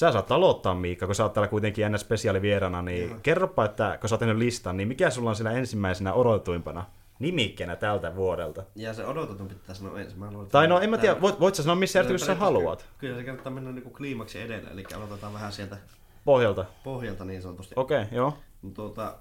sä 0.00 0.12
saat 0.12 0.32
aloittaa 0.32 0.74
Miikka, 0.74 1.06
kun 1.06 1.14
sä 1.14 1.22
oot 1.22 1.32
täällä 1.32 1.48
kuitenkin 1.48 1.92
ns. 1.92 2.00
spesiaalivierana, 2.00 2.82
niin 2.82 3.10
Joo. 3.10 3.18
kerropa, 3.22 3.64
että 3.64 3.98
kun 4.00 4.08
sä 4.08 4.14
oot 4.14 4.18
tehnyt 4.18 4.36
listan, 4.36 4.76
niin 4.76 4.88
mikä 4.88 5.10
sulla 5.10 5.30
on 5.30 5.36
siellä 5.36 5.52
ensimmäisenä 5.52 6.12
odotetuimpana 6.12 6.84
nimikkeenä 7.18 7.76
tältä 7.76 8.16
vuodelta? 8.16 8.62
Ja 8.74 8.94
se 8.94 9.06
odotetun 9.06 9.48
pitää 9.48 9.74
sanoa 9.74 10.00
ensin. 10.00 10.18
Mä 10.18 10.30
Tai 10.52 10.68
no 10.68 10.80
en 10.80 10.90
mä 10.90 10.98
tiedä, 10.98 11.20
voit, 11.20 11.40
voit 11.40 11.54
sä 11.54 11.62
sanoa 11.62 11.76
missä 11.76 11.98
järjestyksessä 11.98 12.32
sä 12.32 12.40
haluat? 12.40 12.86
Kyllä 12.98 13.16
se 13.16 13.24
kannattaa 13.24 13.52
mennä 13.52 13.72
niinku 13.72 13.90
kliimaksi 13.90 14.40
edellä, 14.40 14.70
eli 14.70 14.84
aloitetaan 14.96 15.32
vähän 15.32 15.52
sieltä 15.52 15.76
Pohjalta. 16.24 16.64
pohjalta 16.84 17.24
niin 17.24 17.42
sanotusti. 17.42 17.74
Okei, 17.76 18.02
okay, 18.02 18.16
joo. 18.16 18.38
Tuota, 18.74 19.14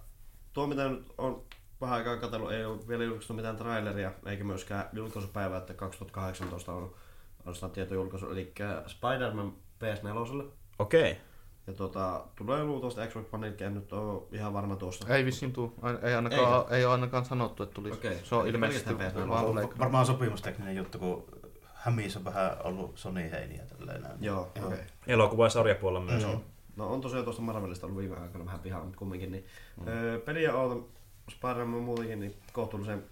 tuo 0.54 0.68
mitä 0.68 0.90
nyt 0.90 1.06
on 1.18 1.44
vähän 1.82 1.98
aikaa 1.98 2.18
katsellut, 2.18 2.52
ei 2.52 2.66
ole 2.66 2.88
vielä 2.88 3.04
julkaistu 3.04 3.34
mitään 3.34 3.58
traileria, 3.58 4.12
eikä 4.26 4.44
myöskään 4.44 4.90
julkaisupäivää, 4.94 5.58
että 5.58 5.74
2018 5.74 6.74
on 6.74 6.96
ainoastaan 7.40 7.72
tietojulkaisu, 7.72 8.30
eli 8.30 8.54
Spider-Man 8.88 9.54
PS4. 9.80 10.59
Okei. 10.80 11.18
Ja 11.68 11.74
tuota, 11.74 12.26
tulee 12.36 12.64
luultavasti 12.64 13.02
Xbox 13.08 13.26
One, 13.32 13.54
en 13.60 13.74
nyt 13.74 13.94
ole 13.94 14.24
ihan 14.32 14.54
varma 14.54 14.76
tuosta. 14.76 15.16
Ei 15.16 15.26
vissiin 15.26 15.54
tuu. 15.54 15.74
Ei 16.02 16.14
ainakaan, 16.14 16.66
ei 16.74 16.86
ole 16.86 16.94
ainakaan 16.94 17.26
sanottu, 17.26 17.64
että 17.64 17.74
tulisi. 17.74 17.98
Okei. 17.98 18.20
Se 18.24 18.36
on 18.36 18.42
Eli 18.42 18.50
ilmeisesti 18.50 18.94
pelkästään 18.94 19.26
PS4. 19.26 19.30
vaan 19.30 19.46
On 19.46 19.70
varmaan 19.80 20.06
sopimustekninen 20.06 20.76
juttu, 20.76 21.00
kun 21.00 21.26
Hämiissä 21.74 22.20
on 22.20 22.26
vähän 22.26 22.58
ollut 22.64 22.98
Sony 22.98 23.32
heiniä 23.32 23.64
tälleen 23.64 24.02
näin. 24.02 24.18
Joo, 24.22 24.42
okei. 24.42 24.64
Okay. 24.64 24.80
Elokuva- 25.08 25.46
ja 25.46 25.50
sarjapuolella 25.50 26.06
myös. 26.06 26.24
Joo. 26.24 26.42
No 26.76 26.94
on 26.94 27.02
tosiaan 27.02 27.24
tuosta 27.24 27.42
Marvelista 27.42 27.86
ollut 27.86 28.00
viime 28.00 28.18
aikoina 28.18 28.46
vähän 28.46 28.60
pihaa, 28.60 28.84
mutta 28.84 28.98
kumminkin. 28.98 29.32
Niin, 29.32 29.46
mm. 29.78 29.88
öö, 29.88 30.20
peliä 30.20 30.56
ootan 30.56 30.86
Spider-Man 31.30 31.82
muutenkin 31.82 32.20
niin 32.20 32.36
kohtuullisen 32.54 33.04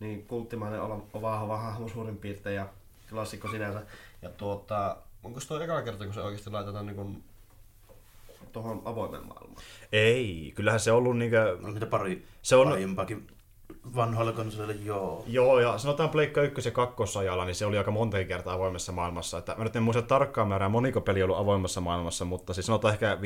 niin 0.00 0.26
kulttimainen 0.26 0.82
olla 0.82 0.94
on 0.94 1.22
vahva 1.22 1.56
hahmo 1.56 1.88
suurin 1.88 2.16
piirtein 2.16 2.56
ja 2.56 2.68
klassikko 3.10 3.48
sinänsä. 3.48 3.82
Ja 4.22 4.28
tuota, 4.28 4.96
onko 5.22 5.40
tuo 5.48 5.60
eka 5.60 5.82
kerta, 5.82 6.04
kun 6.04 6.14
se 6.14 6.20
oikeasti 6.20 6.50
laitetaan 6.50 6.86
niin 6.86 7.24
tuohon 8.52 8.82
avoimen 8.84 9.26
maailmaan? 9.26 9.62
Ei, 9.92 10.52
kyllähän 10.54 10.80
se 10.80 10.92
on 10.92 10.98
ollut 10.98 11.18
niinkö... 11.18 11.58
On 11.62 11.72
niitä 11.74 11.86
pari 11.86 12.26
Se 12.42 12.56
on- 12.56 12.72
aiempaakin 12.72 13.26
vanhoilla 13.94 14.32
konsoleilla, 14.32 14.82
joo. 14.84 15.24
Joo, 15.26 15.60
ja 15.60 15.78
sanotaan 15.78 16.10
Pleikka 16.10 16.42
1 16.42 16.68
ja 16.68 16.72
2 16.72 17.18
ajalla, 17.18 17.44
niin 17.44 17.54
se 17.54 17.66
oli 17.66 17.78
aika 17.78 17.90
monta 17.90 18.24
kertaa 18.24 18.54
avoimessa 18.54 18.92
maailmassa. 18.92 19.38
Että 19.38 19.54
mä 19.58 19.64
nyt 19.64 19.76
en 19.76 19.82
muista 19.82 20.02
tarkkaan 20.02 20.48
määrää, 20.48 20.68
moniko 20.68 21.00
peli 21.00 21.22
ollut 21.22 21.38
avoimessa 21.38 21.80
maailmassa, 21.80 22.24
mutta 22.24 22.54
siis 22.54 22.66
sanotaan 22.66 22.94
ehkä 22.94 23.18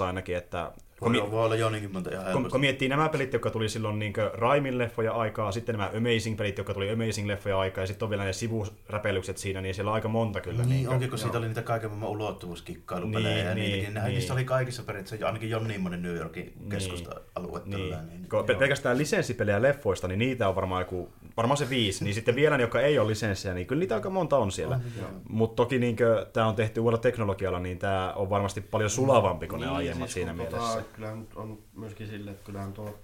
5-6 0.00 0.04
ainakin, 0.04 0.36
että 0.36 0.72
kun, 1.00 1.12
mi- 1.12 1.20
Voi, 1.20 1.30
voi 1.30 1.44
olla 1.44 1.54
jo 1.56 1.70
niinkin 1.70 1.92
monta 1.92 2.10
ihan 2.10 2.32
kun, 2.32 2.50
kun 2.50 2.60
miettii 2.60 2.88
nämä 2.88 3.08
pelit, 3.08 3.32
jotka 3.32 3.50
tuli 3.50 3.68
silloin 3.68 3.98
niin 3.98 4.12
Raimin 4.32 4.78
leffoja 4.78 5.12
aikaa, 5.12 5.52
sitten 5.52 5.72
nämä 5.74 5.90
Amazing-pelit, 5.96 6.58
jotka 6.58 6.74
tuli 6.74 6.88
Amazing-leffoja 6.94 7.58
aikaa, 7.58 7.82
ja 7.82 7.86
sitten 7.86 8.06
on 8.06 8.10
vielä 8.10 8.24
ne 8.24 8.32
sivuräpelyykset 8.32 9.38
siinä, 9.38 9.60
niin 9.60 9.74
siellä 9.74 9.90
on 9.90 9.94
aika 9.94 10.08
monta 10.08 10.40
kyllä. 10.40 10.58
Niin, 10.58 10.68
niinkö- 10.70 10.90
onkin, 10.90 11.08
kun 11.10 11.18
siitä 11.18 11.34
joo. 11.36 11.38
oli 11.38 11.48
niitä 11.48 11.62
kaiken 11.62 11.90
maailman 11.90 12.10
ulottuvuuskikkailupelejä 12.10 13.34
Niin, 13.36 13.46
ja 13.46 13.54
niin, 13.54 13.70
niitäkin. 13.72 13.94
Nehän 13.94 14.08
niin. 14.08 14.14
niistä 14.18 14.32
oli 14.32 14.44
kaikissa 14.44 14.82
periaatteessa 14.82 15.26
ainakin 15.26 15.50
Jonniimmonen 15.50 16.02
New 16.02 16.16
Yorkin 16.16 16.52
Niin. 16.60 16.68
keskusta-alue. 16.68 17.60
Niin. 17.64 17.96
Niin. 18.10 18.26
Pe- 18.46 18.54
pelkästään 18.54 18.98
lisenssipelejä 18.98 19.62
leffoista, 19.96 20.08
niin 20.08 20.18
niitä 20.18 20.48
on 20.48 20.54
varmaan 20.54 20.82
joku, 20.82 21.08
varmaan 21.36 21.56
se 21.56 21.70
viisi. 21.70 22.04
Niin 22.04 22.14
sitten 22.14 22.34
vielä 22.34 22.56
ne, 22.56 22.62
jotka 22.62 22.80
ei 22.80 22.98
ole 22.98 23.08
lisenssejä, 23.10 23.54
niin 23.54 23.66
kyllä 23.66 23.80
niitä 23.80 23.94
aika 23.94 24.10
monta 24.10 24.36
on 24.36 24.52
siellä. 24.52 24.80
Joo. 24.98 25.08
Mutta 25.28 25.56
toki 25.56 25.78
niin 25.78 25.96
tämä 26.32 26.46
on 26.46 26.54
tehty 26.54 26.80
uudella 26.80 27.02
teknologialla, 27.02 27.58
niin 27.60 27.78
tämä 27.78 28.12
on 28.12 28.30
varmasti 28.30 28.60
paljon 28.60 28.90
sulavampi 28.90 29.48
kuin 29.48 29.60
ne 29.60 29.66
aiemmat 29.66 30.10
siinä 30.10 30.30
kun 30.30 30.36
mielessä. 30.36 30.76
Tota, 30.76 30.82
kyllähän 30.92 31.20
nyt 31.20 31.34
on 31.34 31.58
myöskin 31.74 32.06
sille, 32.06 32.30
että 32.30 32.44
kyllähän 32.44 32.72
tuo... 32.72 32.98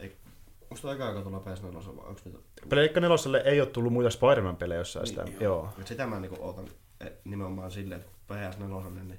Ei, 0.00 0.16
onko 0.62 0.76
tuo 0.82 0.92
eka 0.92 1.08
aika 1.08 1.22
tuolla 1.22 1.38
PS4 1.38 1.96
vai 1.96 2.08
onko 2.08 2.20
niitä... 2.24 2.38
Pleikka 2.68 3.00
neloselle 3.00 3.42
ei 3.44 3.60
ole 3.60 3.68
tullut 3.68 3.92
muita 3.92 4.10
Spider-Man-pelejä 4.10 4.80
jossain 4.80 5.06
sitä. 5.06 5.24
Niin, 5.24 5.36
Joo. 5.40 5.68
Mut 5.76 5.86
sitä 5.86 6.06
mä 6.06 6.20
niinku 6.20 6.36
ootan 6.40 6.68
eh, 7.00 7.12
nimenomaan 7.24 7.70
silleen, 7.70 8.00
että 8.00 8.12
PS4 8.34 8.90
niin 8.90 9.18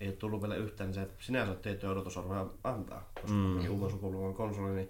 ei 0.00 0.08
ole 0.08 0.16
tullut 0.16 0.42
vielä 0.42 0.54
yhtään, 0.54 0.90
niin 0.90 0.94
se 0.94 1.08
sinänsä 1.18 1.54
tiettyä 1.54 1.90
odotusarvoja 1.90 2.46
antaa. 2.64 3.10
Koska 3.14 3.30
Mm. 3.30 3.62
mm. 3.62 3.70
uuden 3.70 3.90
sukupolven 3.90 4.34
konsoli, 4.34 4.70
niin 4.70 4.88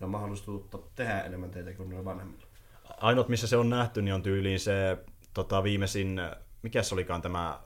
sitä 0.00 0.06
on 0.06 0.10
mahdollisuutta 0.10 0.78
tehdä 0.94 1.20
enemmän 1.20 1.50
teitä 1.50 1.72
kuin 1.72 1.88
niillä 1.88 2.04
vanhemmilla. 2.04 2.46
Ainoat, 3.00 3.28
missä 3.28 3.46
se 3.46 3.56
on 3.56 3.70
nähty, 3.70 4.02
niin 4.02 4.14
on 4.14 4.22
tyyliin 4.22 4.60
se 4.60 4.98
tota, 5.34 5.62
viimeisin, 5.62 6.20
mikä 6.62 6.82
se 6.82 6.94
olikaan 6.94 7.22
tämä, 7.22 7.60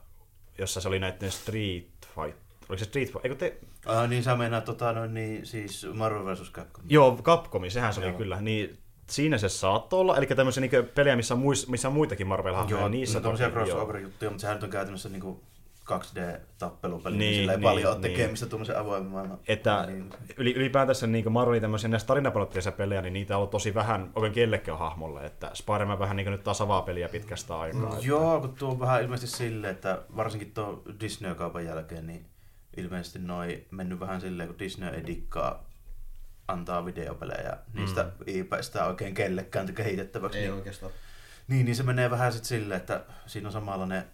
jossa 0.57 0.81
se 0.81 0.87
oli 0.87 0.99
näiden 0.99 1.31
Street 1.31 1.87
Fight. 2.15 2.39
Oliko 2.69 2.77
se 2.77 2.85
Street 2.85 3.07
Fight? 3.07 3.25
Eikö 3.25 3.35
te... 3.35 3.57
Ah, 3.85 4.09
niin 4.09 4.23
sä 4.23 4.35
meinaa 4.35 4.61
tota, 4.61 4.93
noin, 4.93 5.13
niin, 5.13 5.45
siis 5.45 5.87
Marvel 5.93 6.25
vs. 6.25 6.51
Capcom. 6.51 6.83
Joo, 6.89 7.19
Capcomi, 7.23 7.69
sehän 7.69 7.93
se 7.93 7.99
oli 7.99 8.07
Joo. 8.07 8.17
kyllä. 8.17 8.41
Niin 8.41 8.77
siinä 9.09 9.37
se 9.37 9.49
saattoi 9.49 9.99
olla, 9.99 10.17
eli 10.17 10.25
tämmöisiä 10.25 10.61
niin 10.61 10.89
pelejä, 10.95 11.15
missä 11.15 11.33
on, 11.33 11.39
muis, 11.39 11.67
missä 11.67 11.87
on 11.87 11.93
muitakin 11.93 12.27
Marvel-hahmoja. 12.27 12.69
Joo, 12.69 12.87
niissä 12.87 13.21
toki, 13.21 13.41
joo. 13.41 13.51
crossover-juttuja, 13.51 14.31
mutta 14.31 14.41
sehän 14.41 14.55
nyt 14.55 14.63
on 14.63 14.69
käytännössä 14.69 15.09
niinku 15.09 15.43
2D-tappelupeli, 15.89 17.17
Niin, 17.17 17.19
niin, 17.31 17.35
sillä 17.35 17.51
ei 17.51 17.57
niin, 17.57 17.63
paljon 17.63 17.93
ole 17.93 18.01
niin. 18.01 18.11
tekemistä 18.11 18.45
tuommoisen 18.45 18.79
avoimen 18.79 19.11
maailman. 19.11 19.39
Että 19.47 19.85
niin, 19.87 20.09
yli, 20.37 20.53
ylipäätänsä 20.53 21.07
niin 21.07 21.31
Marvelin 21.31 21.61
tämmöisiä 21.61 21.89
näistä 21.89 22.07
tarinapalotteisia 22.07 22.71
pelejä, 22.71 23.01
niin 23.01 23.13
niitä 23.13 23.33
on 23.33 23.37
ollut 23.37 23.51
tosi 23.51 23.73
vähän 23.73 24.11
oikein 24.15 24.33
kellekään 24.33 24.79
hahmolle, 24.79 25.25
että 25.25 25.51
Spider-Man 25.53 25.99
vähän 25.99 26.15
niin 26.15 26.25
kuin 26.25 26.31
nyt 26.31 26.43
taas 26.43 26.61
avaa 26.61 26.81
peliä 26.81 27.09
pitkästä 27.09 27.59
aikaa. 27.59 27.93
että- 27.93 28.07
Joo, 28.07 28.41
kun 28.41 28.53
tuo 28.55 28.69
on 28.71 28.79
vähän 28.79 29.01
ilmeisesti 29.03 29.37
silleen, 29.37 29.73
että 29.73 30.01
varsinkin 30.15 30.51
tuo 30.51 30.81
Disney-kaupan 30.99 31.65
jälkeen, 31.65 32.07
niin 32.07 32.25
ilmeisesti 32.77 33.19
noi 33.19 33.65
mennyt 33.71 33.99
vähän 33.99 34.21
silleen, 34.21 34.49
kun 34.49 34.59
Disney 34.59 34.89
ei 34.89 35.05
dikkaa 35.05 35.63
antaa 36.47 36.85
videopelejä 36.85 37.57
niistä 37.73 38.03
mm. 38.03 38.09
IPistä 38.27 38.85
oikein 38.85 39.13
kellekään 39.13 39.73
kehitettäväksi. 39.73 40.37
Ei 40.37 40.43
niin, 40.43 40.53
oikeastaan. 40.53 40.91
niin, 41.47 41.65
niin 41.65 41.75
se 41.75 41.83
menee 41.83 42.09
vähän 42.09 42.31
sitten 42.33 42.47
silleen, 42.47 42.79
että 42.81 43.01
siinä 43.25 43.47
on 43.47 43.51
samalla 43.53 43.85
ne 43.85 44.05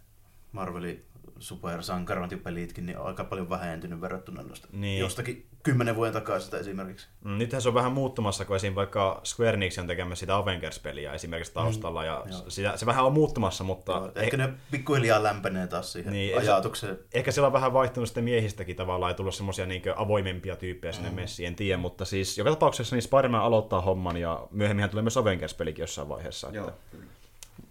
Marvelin 0.51 1.05
supersankarointipelitkin 1.41 2.85
niin 2.85 2.97
on 2.97 3.07
aika 3.07 3.23
paljon 3.23 3.49
vähentynyt 3.49 4.01
verrattuna 4.01 4.41
noista 4.43 4.67
Niin. 4.71 4.81
niin. 4.81 4.99
jostakin 4.99 5.47
kymmenen 5.63 5.95
vuoden 5.95 6.13
takaisesta 6.13 6.57
esimerkiksi. 6.57 7.07
Mm, 7.23 7.37
Nythän 7.37 7.61
se 7.61 7.67
on 7.67 7.73
vähän 7.73 7.91
muuttumassa, 7.91 8.45
kun 8.45 8.55
esim. 8.55 8.75
vaikka 8.75 9.21
Square 9.23 9.53
Enix 9.53 9.77
on 9.77 9.87
tekemässä 9.87 10.19
sitä 10.19 10.35
Avengers-peliä 10.35 11.13
esimerkiksi 11.13 11.53
taustalla, 11.53 12.05
ja 12.05 12.23
Joo. 12.31 12.43
sitä, 12.47 12.77
se 12.77 12.85
vähän 12.85 13.05
on 13.05 13.13
muuttumassa, 13.13 13.63
mutta 13.63 13.91
Joo, 13.91 14.11
ehkä 14.15 14.37
ne 14.37 14.53
pikkuhiljaa 14.71 15.23
lämpenee 15.23 15.67
taas 15.67 15.91
siihen 15.93 16.13
Niin, 16.13 16.27
niin, 16.35 16.39
ajatukseen. 16.51 16.99
ehkä 17.13 17.31
siellä 17.31 17.47
on 17.47 17.53
vähän 17.53 17.73
vaihtunut 17.73 18.09
sitten 18.09 18.23
miehistäkin 18.23 18.75
tavallaan, 18.75 19.09
ja 19.09 19.13
tullut 19.13 19.35
semmoisia 19.35 19.65
niin 19.65 19.81
avoimempia 19.95 20.55
tyyppejä 20.55 20.91
sinne 20.91 21.09
mm. 21.09 21.15
messiin, 21.15 21.47
en 21.47 21.55
tiedä, 21.55 21.77
mutta 21.77 22.05
siis 22.05 22.37
joka 22.37 22.49
tapauksessa 22.49 22.95
niin 22.95 23.03
Spider-Man 23.03 23.41
aloittaa 23.41 23.81
homman, 23.81 24.17
ja 24.17 24.47
myöhemmin 24.51 24.89
tulee 24.89 25.01
myös 25.03 25.17
Avengers-pelikin 25.17 25.81
jossain 25.83 26.09
vaiheessa. 26.09 26.49
Joo, 26.51 26.67
Että, 26.69 26.97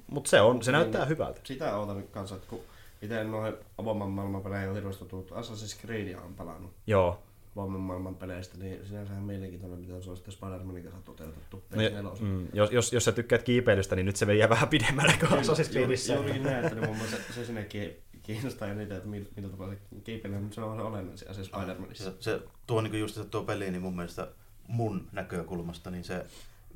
mutta 0.07 0.31
se, 0.31 0.41
on, 0.41 0.63
se 0.63 0.73
näyttää 0.73 1.05
hyvältä. 1.05 1.41
Sitä 1.45 1.77
ootan 1.77 2.03
kanssa, 2.03 2.35
että 2.35 2.47
kun 2.49 2.61
itse 3.03 3.25
noihin 3.25 3.55
avoimen 3.79 4.09
maailman 4.09 4.43
pelejä 4.43 4.69
on 4.69 4.75
hirveästi 4.75 5.05
tullut. 5.05 5.31
Assassin's 5.31 5.81
Creedia 5.81 6.21
on 6.21 6.35
pelannut 6.35 6.73
Joo, 6.87 7.23
avoimen 7.57 7.81
maailman 7.81 8.15
peleistä, 8.15 8.59
niin 8.59 8.87
sinänsä 8.87 9.13
ihan 9.13 9.25
mielenkiintoinen, 9.25 9.79
miten 9.79 10.03
se 10.03 10.11
on 10.11 10.17
sitten 10.17 10.35
Spider-Manin 10.35 10.83
kanssa 10.83 11.01
toteutettu. 11.05 11.63
No, 11.71 11.83
PS4. 11.83 12.21
mm, 12.23 12.49
jos, 12.53 12.73
jos, 12.73 12.93
jos 12.93 13.05
sä 13.05 13.13
tykkäät 13.13 13.43
kiipeilystä, 13.43 13.97
niin 13.97 14.07
nyt 14.07 14.17
se 14.17 14.27
vie 14.27 14.49
vähän 14.49 14.69
pidemmälle 14.69 15.15
kuin 15.21 15.31
Assassin's 15.31 15.71
Creedissä. 15.71 16.13
Juuri, 16.13 16.29
juurikin 16.29 16.43
näin, 16.43 16.65
että 16.65 16.75
niin 16.75 16.89
mun 16.89 16.97
mielestä 16.97 17.17
se, 17.17 17.33
se 17.33 17.45
sinne 17.45 17.65
ki- 17.65 18.03
kiinnostaa 18.23 18.69
eniten, 18.69 18.97
että 18.97 19.09
mil- 19.09 19.33
millä 19.37 19.49
tavalla 19.49 19.75
se 19.75 19.81
kiipeilee, 20.05 20.41
mutta 20.41 20.55
se 20.55 20.61
on 20.61 20.77
se 20.77 20.83
olennainen 20.83 21.31
asia 21.31 21.45
Spider-Manissa. 21.45 22.05
Se, 22.05 22.13
se 22.21 22.41
tuo 22.67 22.81
niin 22.81 23.01
just 23.01 23.15
se 23.15 23.25
tuo 23.25 23.43
peli, 23.43 23.71
niin 23.71 23.83
mun 23.83 23.97
mielestä 23.97 24.29
mun 24.67 25.09
näkökulmasta, 25.13 25.91
niin 25.91 26.05
se 26.05 26.27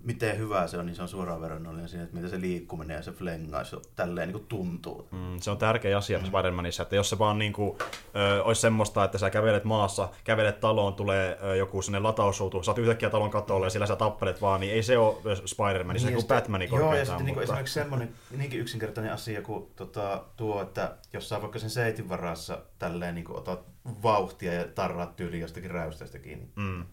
miten 0.05 0.39
hyvä 0.39 0.67
se 0.67 0.79
on, 0.79 0.87
niin 0.87 0.97
se 0.97 1.03
on 1.03 1.09
suoraan 1.09 1.41
verrannollinen 1.41 1.89
siihen, 1.89 2.05
että 2.05 2.17
miten 2.17 2.31
se 2.31 2.41
liikkuminen 2.41 2.95
ja 2.95 3.03
se 3.03 3.13
flengaus 3.13 3.77
tälleen 3.97 4.29
niin 4.29 4.39
kuin 4.39 4.47
tuntuu. 4.47 5.09
Mm, 5.11 5.41
se 5.41 5.51
on 5.51 5.59
tärkeä 5.59 5.99
asia 5.99 6.19
mm. 6.19 6.25
Spider-Manissa, 6.25 6.83
että 6.83 6.97
jos 6.97 7.11
se 7.11 7.19
vaan 7.19 7.39
niinku, 7.39 7.79
ö, 8.17 8.45
olisi 8.45 8.61
semmoista, 8.61 9.05
että 9.05 9.19
sä 9.19 9.31
kävelet 9.31 9.65
maassa, 9.65 10.09
kävelet 10.25 10.61
taloon, 10.61 10.95
tulee 10.95 11.39
ö, 11.43 11.57
joku 11.57 11.83
sinne 11.83 11.99
latausruutu, 11.99 12.63
sä 12.63 12.71
oot 12.71 12.79
yhtäkkiä 12.79 13.11
talon 13.11 13.31
katolle 13.31 13.67
ja 13.67 13.71
sillä 13.71 13.87
sä 13.87 13.97
tappelet 13.97 14.41
vaan, 14.41 14.61
niin 14.61 14.73
ei 14.73 14.83
se 14.83 14.99
ole 14.99 15.17
ö, 15.27 15.37
Spider-Man, 15.47 16.01
se 16.01 16.07
on 16.07 16.13
kuin 16.13 16.27
Batmanin 16.27 16.71
Joo, 16.73 16.95
ja 16.95 17.05
sitten 17.05 17.25
niin 17.27 17.35
mutta... 17.35 17.43
esimerkiksi 17.43 17.75
semmoinen 17.75 18.09
niinkin 18.37 18.61
yksinkertainen 18.61 19.13
asia 19.13 19.43
kuin 19.43 19.67
tota, 19.77 20.25
tuo, 20.37 20.63
että 20.63 20.97
jos 21.13 21.29
sä 21.29 21.41
vaikka 21.43 21.59
sen 21.59 21.71
seitin 21.71 22.09
varassa 22.09 22.59
tälleen 22.79 23.15
niin 23.15 23.31
otat 23.31 23.61
vauhtia 24.03 24.53
ja 24.53 24.65
tarraat 24.65 25.17
tyyliin 25.17 25.41
jostakin 25.41 25.71
räystästä 25.71 26.19
kiinni, 26.19 26.49
Mm. 26.57 26.85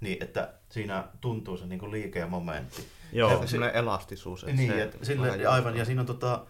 Niin 0.00 0.22
että 0.22 0.54
siinä 0.68 1.04
tuntuu 1.20 1.56
se 1.56 1.66
niin 1.66 1.90
liike 1.90 2.18
ja 2.18 2.26
momentti. 2.26 2.88
Joo, 3.12 3.40
Se, 3.40 3.46
semmoinen 3.46 3.76
elastisuus. 3.76 4.44
Että 4.44 4.56
Niin, 4.56 4.72
se, 4.72 4.82
että 4.82 5.04
sille, 5.04 5.46
aivan, 5.46 5.76
ja 5.76 5.84
siinä 5.84 6.00
on 6.00 6.06
tota, 6.06 6.46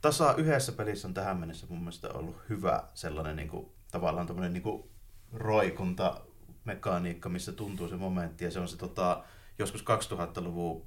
tasa 0.00 0.34
yhdessä 0.34 0.72
pelissä 0.72 1.08
on 1.08 1.14
tähän 1.14 1.36
mennessä 1.36 1.66
mun 1.70 1.78
mielestä 1.78 2.08
ollut 2.08 2.36
hyvä 2.48 2.82
sellainen 2.94 3.36
niin 3.36 3.48
kuin, 3.48 3.72
tavallaan 3.90 4.26
tämmöinen 4.26 4.52
niin 4.52 4.62
kuin 4.62 4.90
roikunta 5.32 6.20
mekaniikka, 6.64 7.28
missä 7.28 7.52
tuntuu 7.52 7.88
se 7.88 7.96
momentti, 7.96 8.44
ja 8.44 8.50
se 8.50 8.60
on 8.60 8.68
se 8.68 8.76
tota, 8.76 9.24
joskus 9.58 9.84
2000-luvun 10.12 10.86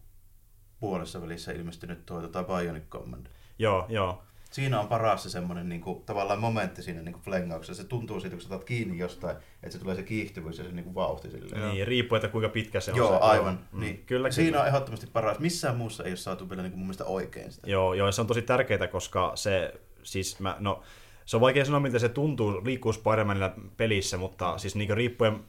puolessa 0.79 1.21
välissä 1.21 1.51
ilmestynyt 1.51 2.05
tuo 2.05 2.21
tota 2.21 2.43
Bionic 2.43 2.83
Command. 2.89 3.27
joo, 3.59 3.85
joo. 3.89 4.23
Siinä 4.53 4.79
on 4.79 4.87
paras 4.87 5.23
se 5.23 5.29
semmoinen 5.29 5.69
niin 5.69 5.81
kuin, 5.81 6.03
tavallaan 6.03 6.39
momentti 6.39 6.83
siinä 6.83 7.01
niin 7.01 7.13
kuin 7.13 7.23
flengauksessa. 7.23 7.83
Se 7.83 7.89
tuntuu 7.89 8.19
siitä, 8.19 8.35
kun 8.35 8.41
sä 8.41 8.55
otat 8.55 8.63
kiinni 8.63 8.97
jostain, 8.97 9.37
että 9.63 9.71
se 9.71 9.79
tulee 9.79 9.95
se 9.95 10.03
kiihtyvyys 10.03 10.57
ja 10.57 10.63
se 10.63 10.71
niin 10.71 10.83
kuin 10.83 10.95
vauhti 10.95 11.31
silleen. 11.31 11.71
Niin, 11.71 11.87
riippuu, 11.87 12.15
että 12.15 12.27
kuinka 12.27 12.49
pitkä 12.49 12.79
se 12.79 12.91
on. 12.91 12.97
Joo, 12.97 13.09
se, 13.09 13.17
aivan. 13.17 13.59
Mm, 13.71 13.79
Niin. 13.79 14.03
Kyllä, 14.05 14.31
Siinä 14.31 14.49
kyllä. 14.51 14.61
on 14.61 14.67
ehdottomasti 14.67 15.07
paras. 15.13 15.39
Missään 15.39 15.77
muussa 15.77 16.03
ei 16.03 16.11
ole 16.11 16.17
saatu 16.17 16.49
vielä 16.49 16.61
niin 16.61 16.71
kuin 16.71 16.79
mun 16.79 16.87
mielestä 16.87 17.05
oikein 17.05 17.51
sitä. 17.51 17.69
Joo, 17.69 17.93
joo, 17.93 18.11
se 18.11 18.21
on 18.21 18.27
tosi 18.27 18.41
tärkeää, 18.41 18.87
koska 18.87 19.31
se, 19.35 19.73
siis 20.03 20.39
mä, 20.39 20.55
no, 20.59 20.81
se 21.25 21.37
on 21.37 21.41
vaikea 21.41 21.65
sanoa, 21.65 21.79
miltä 21.79 21.99
se 21.99 22.09
tuntuu, 22.09 22.61
liikkuu 22.65 22.91
Spider-Manilla 22.91 23.61
pelissä, 23.77 24.17
mutta 24.17 24.57
siis 24.57 24.75
niin 24.75 24.97
riippuen 24.97 25.39